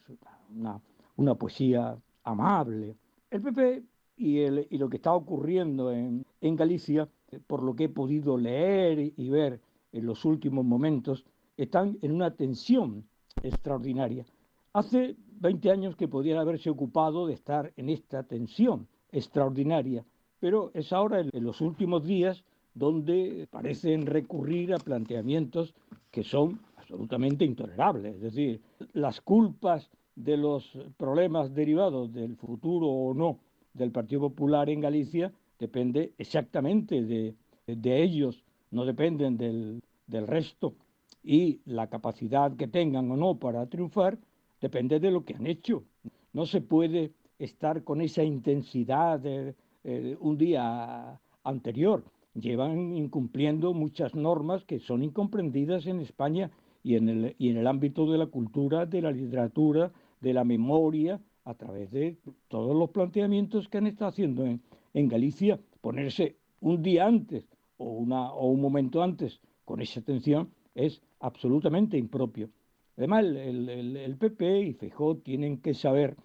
una, 0.55 0.81
una 1.17 1.35
poesía 1.35 1.97
amable. 2.25 2.97
El 3.31 3.43
PP 3.43 3.83
y, 4.17 4.41
el, 4.41 4.67
y, 4.71 4.79
lo 4.79 4.89
que 4.89 4.97
está 4.97 5.13
ocurriendo 5.15 5.93
en, 5.93 6.25
en, 6.41 6.57
Galicia, 6.57 7.09
por 7.47 7.63
lo 7.63 7.75
que 7.75 7.85
he 7.85 7.89
podido 7.89 8.37
leer 8.37 9.13
y 9.17 9.29
ver 9.29 9.61
en 9.93 10.07
los 10.07 10.25
últimos 10.25 10.65
momentos, 10.65 11.25
están 11.57 11.99
en 12.03 12.13
una 12.13 12.35
tensión 12.35 13.05
extraordinaria. 13.43 14.25
Hace 14.73 15.17
20 15.41 15.71
años 15.71 15.97
que 15.97 16.09
podrían 16.09 16.39
haberse 16.39 16.71
ocupado 16.71 17.27
de 17.27 17.35
estar 17.35 17.73
en 17.77 17.91
esta 17.91 18.23
tensión 18.23 18.89
extraordinaria, 19.11 20.05
pero 20.41 20.71
es 20.75 20.93
ahora 20.93 21.21
en 21.21 21.45
los 21.45 21.61
últimos 21.61 22.05
días 22.05 22.45
donde 22.75 23.47
parecen 23.51 24.07
recurrir 24.07 24.73
a 24.73 24.79
planteamientos 24.79 25.75
que 26.11 26.25
son 26.25 26.61
absolutamente 26.77 27.45
intolerable. 27.45 28.11
Es 28.11 28.21
decir, 28.21 28.63
las 28.93 29.21
culpas 29.21 29.91
de 30.15 30.37
los 30.37 30.79
problemas 30.97 31.55
derivados 31.55 32.13
del 32.13 32.37
futuro 32.37 32.87
o 32.87 33.15
no 33.15 33.39
del 33.73 33.91
Partido 33.91 34.23
Popular 34.23 34.69
en 34.69 34.81
Galicia 34.81 35.33
depende 35.59 36.13
exactamente 36.19 37.03
de, 37.03 37.35
de 37.67 38.03
ellos, 38.03 38.43
no 38.73 38.85
dependen 38.85 39.37
del, 39.37 39.83
del, 40.07 40.27
resto. 40.27 40.75
Y 41.23 41.61
la 41.67 41.87
capacidad 41.87 42.57
que 42.57 42.67
tengan 42.67 43.11
o 43.11 43.17
no 43.17 43.37
para 43.37 43.67
triunfar 43.67 44.19
depende 44.61 44.99
de 44.99 45.11
lo 45.11 45.25
que 45.25 45.35
han 45.35 45.47
hecho. 45.47 45.85
No 46.33 46.47
se 46.47 46.61
puede 46.61 47.13
estar 47.39 47.85
con 47.85 48.01
esa 48.01 48.25
intensidad 48.25 49.21
de, 49.21 49.55
eh, 49.85 50.17
un 50.19 50.39
día 50.39 51.21
anterior. 51.45 52.03
Llevan 52.35 52.97
incumpliendo 52.97 53.75
muchas 53.75 54.15
normas 54.15 54.65
que 54.65 54.81
son 54.81 55.03
incomprendidas 55.03 55.87
en 55.87 56.01
España 56.01 56.51
y 56.83 56.97
en, 56.97 57.09
el, 57.09 57.37
y 57.39 57.51
en 57.51 57.59
el 57.59 57.67
ámbito 57.67 58.11
de 58.11 58.19
la 58.19 58.27
cultura, 58.27 58.87
de 58.87 59.03
la 59.03 59.13
literatura, 59.13 59.93
de 60.21 60.33
la 60.33 60.45
memoria, 60.45 61.21
a 61.45 61.55
través 61.55 61.91
de 61.91 62.17
todos 62.49 62.75
los 62.75 62.91
planteamientos 62.91 63.69
que 63.69 63.79
han 63.79 63.87
estado 63.87 64.11
haciendo 64.11 64.47
en, 64.47 64.63
en 64.95 65.09
Galicia, 65.09 65.59
ponerse 65.81 66.37
un 66.61 66.83
día 66.83 67.07
antes 67.07 67.45
o, 67.83 67.91
una, 67.91 68.33
o 68.33 68.49
un 68.49 68.61
momento 68.61 69.03
antes 69.03 69.41
con 69.65 69.81
esa 69.81 70.01
atención 70.01 70.51
es 70.75 71.03
absolutamente 71.21 71.99
impropio. 71.99 72.49
Además, 72.97 73.25
el, 73.25 73.69
el, 73.97 74.17
PP 74.17 74.61
y 74.63 74.73
Feijóo 74.75 75.17
tienen 75.17 75.59
que 75.59 75.75
saber 75.75 76.17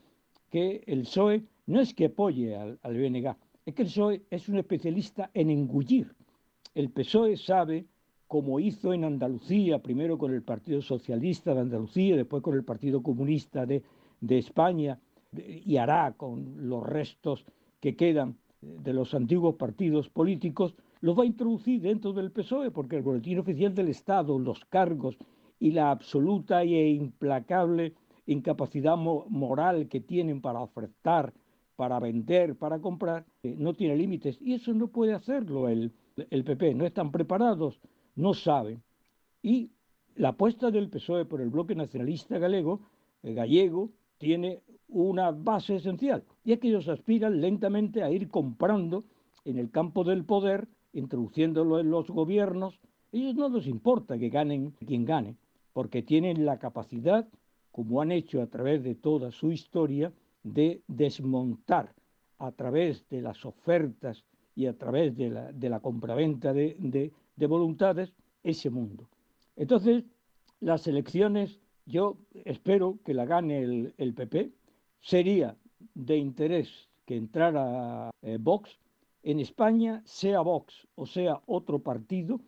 que 0.50 0.84
el 0.86 1.02
PSOE 1.02 1.44
no 1.66 1.80
es 1.80 1.94
que 1.94 2.06
apoye 2.06 2.56
al, 2.56 2.80
al 2.82 2.98
BNG, 2.98 3.36
es 3.66 3.74
que 3.74 3.82
el 3.84 3.88
PSOE 3.88 4.22
es 4.30 4.48
un 4.50 4.58
especialista 4.58 5.32
en 5.34 5.50
engullir. 5.50 6.14
El 6.76 6.90
PSOE 6.90 7.38
sabe 7.38 7.86
como 8.28 8.60
hizo 8.60 8.94
en 8.94 9.06
Andalucía, 9.06 9.80
primero 9.80 10.18
con 10.18 10.34
el 10.34 10.44
Partido 10.44 10.82
Socialista 10.82 11.54
de 11.54 11.62
Andalucía, 11.62 12.16
después 12.16 12.44
con 12.44 12.56
el 12.56 12.64
Partido 12.64 13.02
Comunista 13.02 13.66
de, 13.66 13.84
de 14.20 14.38
España, 14.38 15.00
y 15.32 15.78
hará 15.78 16.14
con 16.18 16.70
los 16.70 16.84
restos 16.86 17.46
que 17.80 17.96
quedan 17.96 18.38
de 18.62 18.94
los 18.94 19.14
antiguos 19.14 19.56
partidos 19.56 20.10
políticos, 20.10 20.76
los 21.02 21.18
va 21.18 21.24
a 21.24 21.28
introducir 21.28 21.82
dentro 21.82 22.14
del 22.14 22.32
PSOE, 22.32 22.72
porque 22.72 22.98
el 22.98 23.04
Boletín 23.04 23.40
Oficial 23.40 23.74
del 23.74 23.90
Estado, 23.90 24.38
los 24.40 24.64
cargos 24.66 25.18
y 25.60 25.72
la 25.72 25.92
absoluta 25.92 26.64
e 26.64 26.90
implacable 26.90 27.94
incapacidad 28.26 28.98
moral 28.98 29.88
que 29.88 30.02
tienen 30.02 30.42
para 30.42 30.60
ofertar, 30.60 31.34
para 31.76 32.00
vender, 32.00 32.56
para 32.56 32.80
comprar, 32.80 33.26
eh, 33.44 33.56
no 33.58 33.74
tiene 33.74 33.96
límites. 33.96 34.38
Y 34.42 34.54
eso 34.54 34.74
no 34.74 34.90
puede 34.90 35.14
hacerlo 35.14 35.70
el, 35.70 35.94
el 36.30 36.44
PP, 36.44 36.74
no 36.76 36.86
están 36.86 37.12
preparados 37.12 37.80
no 38.18 38.34
saben. 38.34 38.84
Y 39.42 39.72
la 40.16 40.30
apuesta 40.30 40.70
del 40.72 40.90
PSOE 40.90 41.26
por 41.26 41.40
el 41.40 41.50
bloque 41.50 41.76
nacionalista 41.76 42.36
el 42.36 43.36
gallego, 43.36 43.92
tiene 44.18 44.62
una 44.88 45.32
base 45.32 45.76
esencial, 45.76 46.24
y 46.44 46.54
es 46.54 46.60
que 46.60 46.70
ellos 46.70 46.88
aspiran 46.88 47.40
lentamente 47.40 48.04
a 48.04 48.10
ir 48.10 48.30
comprando 48.30 49.06
en 49.46 49.58
el 49.60 49.70
campo 49.70 50.04
del 50.04 50.26
poder, 50.26 50.68
introduciéndolo 50.94 51.80
en 51.80 51.92
los 51.92 52.08
gobiernos. 52.08 52.80
ellos 53.12 53.36
no 53.36 53.50
les 53.50 53.68
importa 53.68 54.18
que 54.18 54.30
ganen 54.30 54.72
quien 54.86 55.06
gane, 55.06 55.36
porque 55.74 56.02
tienen 56.02 56.46
la 56.46 56.58
capacidad, 56.60 57.28
como 57.72 58.02
han 58.02 58.12
hecho 58.12 58.42
a 58.42 58.48
través 58.48 58.84
de 58.84 58.96
toda 58.96 59.32
su 59.32 59.52
historia, 59.52 60.12
de 60.44 60.82
desmontar 60.88 61.94
a 62.40 62.52
través 62.52 63.08
de 63.10 63.22
las 63.22 63.46
ofertas 63.46 64.24
y 64.56 64.66
a 64.66 64.78
través 64.78 65.16
de 65.16 65.30
la, 65.30 65.52
de 65.52 65.70
la 65.70 65.80
compraventa 65.80 66.54
de, 66.54 66.76
de, 66.80 67.12
de 67.36 67.46
voluntades 67.48 68.14
ese 68.44 68.70
mundo. 68.70 69.08
Entonces, 69.56 70.04
las 70.60 70.88
elecciones, 70.88 71.60
yo 71.86 72.18
espero 72.46 72.98
que 73.06 73.14
la 73.14 73.26
gane 73.26 73.62
el, 73.62 73.94
el 73.98 74.14
PP, 74.14 74.52
sería 75.02 75.56
de 75.94 76.18
interés 76.18 76.90
que 77.06 77.16
entrara 77.16 78.12
eh, 78.22 78.38
Vox. 78.40 78.78
En 79.28 79.42
España, 79.42 80.02
sea 80.06 80.40
Vox 80.40 80.88
o 80.96 81.06
sea 81.06 81.42
otro 81.48 81.80
partido, 81.80 82.40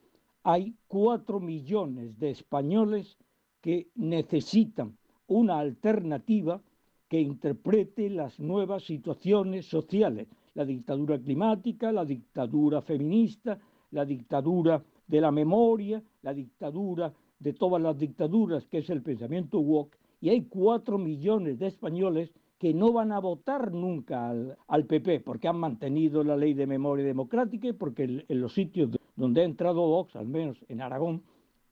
hay 0.43 0.75
cuatro 0.87 1.41
millones 1.41 2.17
de 2.17 2.29
españoles 2.29 3.17
que 3.59 3.89
necesitan 3.95 4.97
una 5.27 5.59
alternativa 5.59 6.61
que 7.09 7.19
interprete 7.19 8.09
las 8.09 8.39
nuevas 8.39 8.85
situaciones 8.85 9.65
sociales, 9.65 10.29
la 10.53 10.63
dictadura 10.63 11.19
climática, 11.19 11.91
la 11.91 12.05
dictadura 12.05 12.81
feminista, 12.81 13.59
la 13.91 14.05
dictadura 14.05 14.81
de 15.05 15.19
la 15.19 15.31
memoria, 15.31 16.01
la 16.21 16.33
dictadura 16.33 17.11
de 17.39 17.51
todas 17.51 17.81
las 17.81 17.99
dictaduras, 17.99 18.65
que 18.67 18.77
es 18.77 18.89
el 18.89 19.01
pensamiento 19.01 19.59
woke, 19.59 19.97
y 20.21 20.29
hay 20.29 20.43
cuatro 20.43 20.97
millones 20.97 21.59
de 21.59 21.67
españoles 21.67 22.31
que 22.59 22.73
no 22.73 22.91
van 22.91 23.13
a 23.13 23.19
votar 23.19 23.71
nunca 23.71 24.33
al, 24.67 24.85
PP, 24.85 25.21
porque 25.21 25.47
han 25.47 25.57
mantenido 25.57 26.23
la 26.25 26.35
ley 26.35 26.53
de 26.53 26.67
memoria 26.67 27.05
democrática 27.05 27.69
y 27.69 27.73
porque 27.73 28.03
en, 28.03 28.41
los 28.41 28.53
sitios 28.53 28.91
donde 29.15 29.41
ha 29.41 29.45
entrado 29.45 29.87
Vox, 29.87 30.15
al 30.17 30.27
menos 30.27 30.57
en 30.67 30.81
Aragón, 30.81 31.23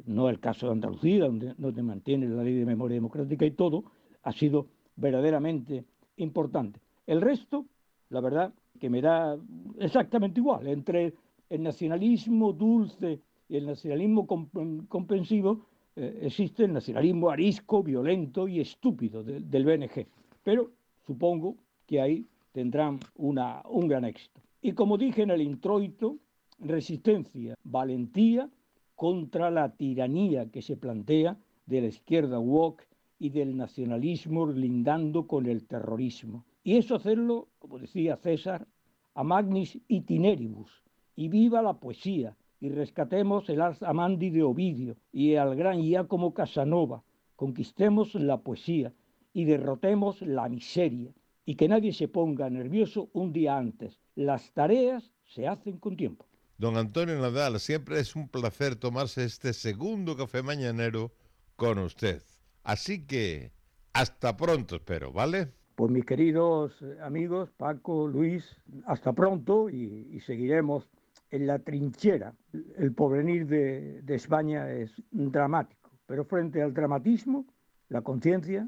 no 0.06 0.30
el 0.30 0.40
caso 0.40 0.68
de 0.68 0.72
Andalucía, 0.72 1.26
donde, 1.26 1.54
donde 1.58 1.84
mantiene 1.84 2.30
la 2.30 2.42
ley 2.42 2.56
de 2.56 2.66
memoria 2.66 2.96
democrática 2.96 3.46
y 3.46 3.52
todo, 3.52 3.84
ha 4.24 4.32
sido 4.32 4.68
verdaderamente 4.96 5.84
importante. 6.16 6.80
El 7.06 7.20
resto, 7.20 7.66
la 8.10 8.22
verdad, 8.22 8.54
que 8.80 8.90
me 8.90 9.02
da 9.02 9.38
exactamente 9.80 10.40
igual 10.40 10.68
entre 10.68 11.14
el 11.50 11.64
nacionalismo 11.64 12.54
dulce 12.54 13.20
y 13.50 13.58
el 13.58 13.66
nacionalismo 13.66 14.26
comprensivo, 14.26 15.66
eh, 15.96 16.20
existe 16.24 16.64
el 16.64 16.74
nacionalismo 16.74 17.30
arisco, 17.30 17.84
violento 17.84 18.48
y 18.48 18.62
estúpido 18.62 19.24
del 19.24 19.66
BNG. 19.66 20.08
Pero 20.44 20.72
supongo 21.08 21.56
que 21.88 22.02
ahí 22.02 22.28
tendrán 22.52 23.00
un 23.16 23.88
gran 23.88 24.06
éxito. 24.06 24.42
Y 24.62 24.74
como 24.74 24.98
dije 24.98 25.24
en 25.24 25.32
el 25.32 25.42
introito, 25.42 26.18
resistencia, 26.60 27.56
valentía 27.64 28.50
contra 28.96 29.50
la 29.50 29.70
tiranía 29.76 30.52
que 30.52 30.62
se 30.62 30.76
plantea 30.76 31.38
de 31.66 31.82
la 31.82 31.88
izquierda 31.88 32.40
woke 32.40 32.88
y 33.20 33.30
del 33.30 33.56
nacionalismo 33.56 34.48
lindando 34.48 35.28
con 35.28 35.46
el 35.46 35.66
terrorismo. 35.66 36.46
Y 36.64 36.76
eso 36.78 36.96
hacerlo, 36.96 37.48
como 37.60 37.80
decía 37.80 38.18
César, 38.18 38.68
a 39.14 39.24
magnis 39.24 39.80
itineribus, 39.88 40.84
y 41.16 41.30
viva 41.30 41.62
la 41.62 41.74
poesía, 41.74 42.36
y 42.60 42.70
rescatemos 42.70 43.50
el 43.50 43.62
Ars 43.62 43.82
Amandi 43.84 44.30
de 44.30 44.44
Ovidio 44.44 44.98
y 45.12 45.36
al 45.36 45.56
gran 45.56 45.82
Giacomo 45.82 46.34
Casanova, 46.34 47.04
conquistemos 47.36 48.16
la 48.16 48.38
poesía 48.38 48.94
y 49.38 49.46
derrotemos 49.46 50.20
la 50.24 50.50
miseria, 50.50 51.14
y 51.46 51.54
que 51.58 51.68
nadie 51.68 51.94
se 51.94 52.08
ponga 52.08 52.50
nervioso 52.50 53.12
un 53.14 53.34
día 53.34 53.56
antes. 53.56 54.00
Las 54.16 54.52
tareas 54.52 55.14
se 55.26 55.48
hacen 55.48 55.78
con 55.78 55.96
tiempo. 55.96 56.26
Don 56.58 56.76
Antonio 56.76 57.20
Nadal, 57.20 57.60
siempre 57.60 58.00
es 58.00 58.16
un 58.16 58.30
placer 58.30 58.78
tomarse 58.78 59.26
este 59.26 59.54
segundo 59.54 60.18
café 60.18 60.42
mañanero 60.42 61.12
con 61.56 61.78
usted. 61.78 62.24
Así 62.64 63.06
que 63.06 63.52
hasta 63.94 64.36
pronto, 64.36 64.78
espero, 64.78 65.12
¿vale? 65.12 65.50
Pues 65.76 65.92
mis 65.92 66.06
queridos 66.06 66.74
amigos, 67.04 67.52
Paco, 67.58 68.08
Luis, 68.08 68.44
hasta 68.88 69.14
pronto 69.14 69.70
y, 69.70 70.20
seguiremos 70.22 70.90
en 71.30 71.46
la 71.46 71.60
trinchera. 71.60 72.34
El 72.76 72.92
porvenir 72.92 73.46
de, 73.46 74.02
de 74.02 74.16
España 74.16 74.72
es 74.72 74.90
dramático, 75.12 75.92
pero 76.08 76.26
frente 76.26 76.64
al 76.64 76.74
dramatismo, 76.74 77.46
la 77.90 78.02
conciencia 78.02 78.68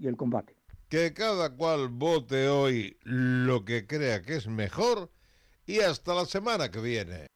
y 0.00 0.08
el 0.08 0.16
combate. 0.16 0.56
Que 0.88 1.12
cada 1.12 1.50
cual 1.50 1.88
vote 1.88 2.48
hoy 2.48 2.96
lo 3.04 3.64
que 3.64 3.86
crea 3.86 4.22
que 4.22 4.36
es 4.36 4.48
mejor 4.48 5.10
y 5.66 5.80
hasta 5.80 6.14
la 6.14 6.24
semana 6.24 6.70
que 6.70 6.80
viene. 6.80 7.26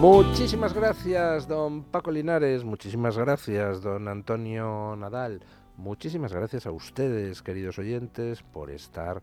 Muchísimas 0.00 0.74
gracias, 0.74 1.48
don 1.48 1.82
Paco 1.82 2.12
Linares. 2.12 2.62
Muchísimas 2.62 3.18
gracias, 3.18 3.82
don 3.82 4.06
Antonio 4.06 4.94
Nadal. 4.96 5.40
Muchísimas 5.76 6.32
gracias 6.32 6.66
a 6.66 6.70
ustedes, 6.70 7.42
queridos 7.42 7.80
oyentes, 7.80 8.42
por 8.42 8.70
estar 8.70 9.22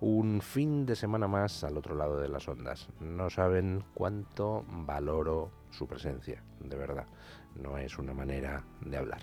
un 0.00 0.40
fin 0.40 0.86
de 0.86 0.96
semana 0.96 1.28
más 1.28 1.62
al 1.62 1.76
otro 1.76 1.94
lado 1.94 2.18
de 2.18 2.28
las 2.28 2.48
ondas. 2.48 2.88
No 3.00 3.30
saben 3.30 3.84
cuánto 3.94 4.64
valoro 4.68 5.52
su 5.70 5.86
presencia, 5.86 6.42
de 6.60 6.76
verdad. 6.76 7.06
No 7.54 7.78
es 7.78 7.98
una 7.98 8.14
manera 8.14 8.64
de 8.80 8.96
hablar. 8.96 9.20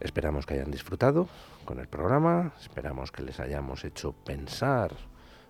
Esperamos 0.00 0.46
que 0.46 0.54
hayan 0.54 0.70
disfrutado 0.70 1.28
con 1.66 1.78
el 1.78 1.86
programa, 1.86 2.54
esperamos 2.58 3.12
que 3.12 3.22
les 3.22 3.38
hayamos 3.38 3.84
hecho 3.84 4.12
pensar 4.12 4.92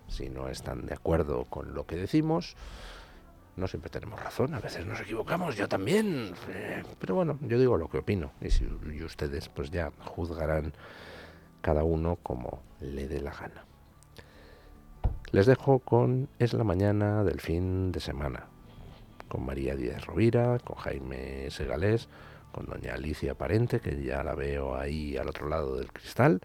si 0.09 0.29
no 0.29 0.49
están 0.49 0.85
de 0.85 0.93
acuerdo 0.93 1.45
con 1.45 1.73
lo 1.73 1.85
que 1.85 1.95
decimos. 1.95 2.57
No 3.55 3.67
siempre 3.67 3.89
tenemos 3.89 4.21
razón, 4.21 4.53
a 4.53 4.59
veces 4.59 4.85
nos 4.85 4.99
equivocamos, 4.99 5.55
yo 5.55 5.69
también. 5.69 6.33
Eh, 6.49 6.83
pero 6.99 7.15
bueno, 7.15 7.39
yo 7.41 7.57
digo 7.57 7.77
lo 7.77 7.89
que 7.89 7.99
opino 7.99 8.33
y, 8.41 9.03
ustedes 9.03 9.47
pues 9.47 9.71
ya 9.71 9.91
juzgarán 9.99 10.73
cada 11.61 11.83
uno 11.83 12.17
como 12.21 12.61
le 12.81 13.07
dé 13.07 13.21
la 13.21 13.31
gana. 13.31 13.65
Les 15.31 15.45
dejo 15.45 15.79
con 15.79 16.27
Es 16.39 16.53
la 16.53 16.65
mañana 16.65 17.23
del 17.23 17.39
fin 17.39 17.93
de 17.93 18.01
semana, 18.01 18.47
con 19.29 19.45
María 19.45 19.77
Díaz 19.77 20.05
Rovira, 20.05 20.59
con 20.59 20.75
Jaime 20.75 21.49
Segalés 21.51 22.09
con 22.51 22.65
doña 22.65 22.93
Alicia 22.93 23.35
Parente, 23.35 23.79
que 23.79 24.01
ya 24.03 24.23
la 24.23 24.35
veo 24.35 24.75
ahí 24.75 25.17
al 25.17 25.27
otro 25.29 25.49
lado 25.49 25.77
del 25.77 25.91
cristal. 25.91 26.41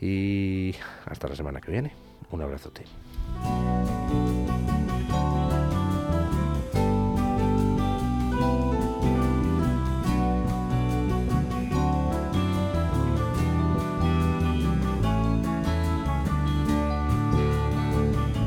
Y 0.00 0.74
hasta 1.06 1.28
la 1.28 1.36
semana 1.36 1.60
que 1.60 1.70
viene. 1.70 1.92
Un 2.30 2.42
abrazote. 2.42 2.84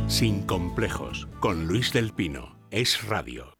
Sin 0.07 0.45
complejos, 0.45 1.27
con 1.41 1.67
Luis 1.67 1.91
del 1.91 2.13
Pino. 2.13 2.57
Es 2.71 3.05
Radio. 3.05 3.54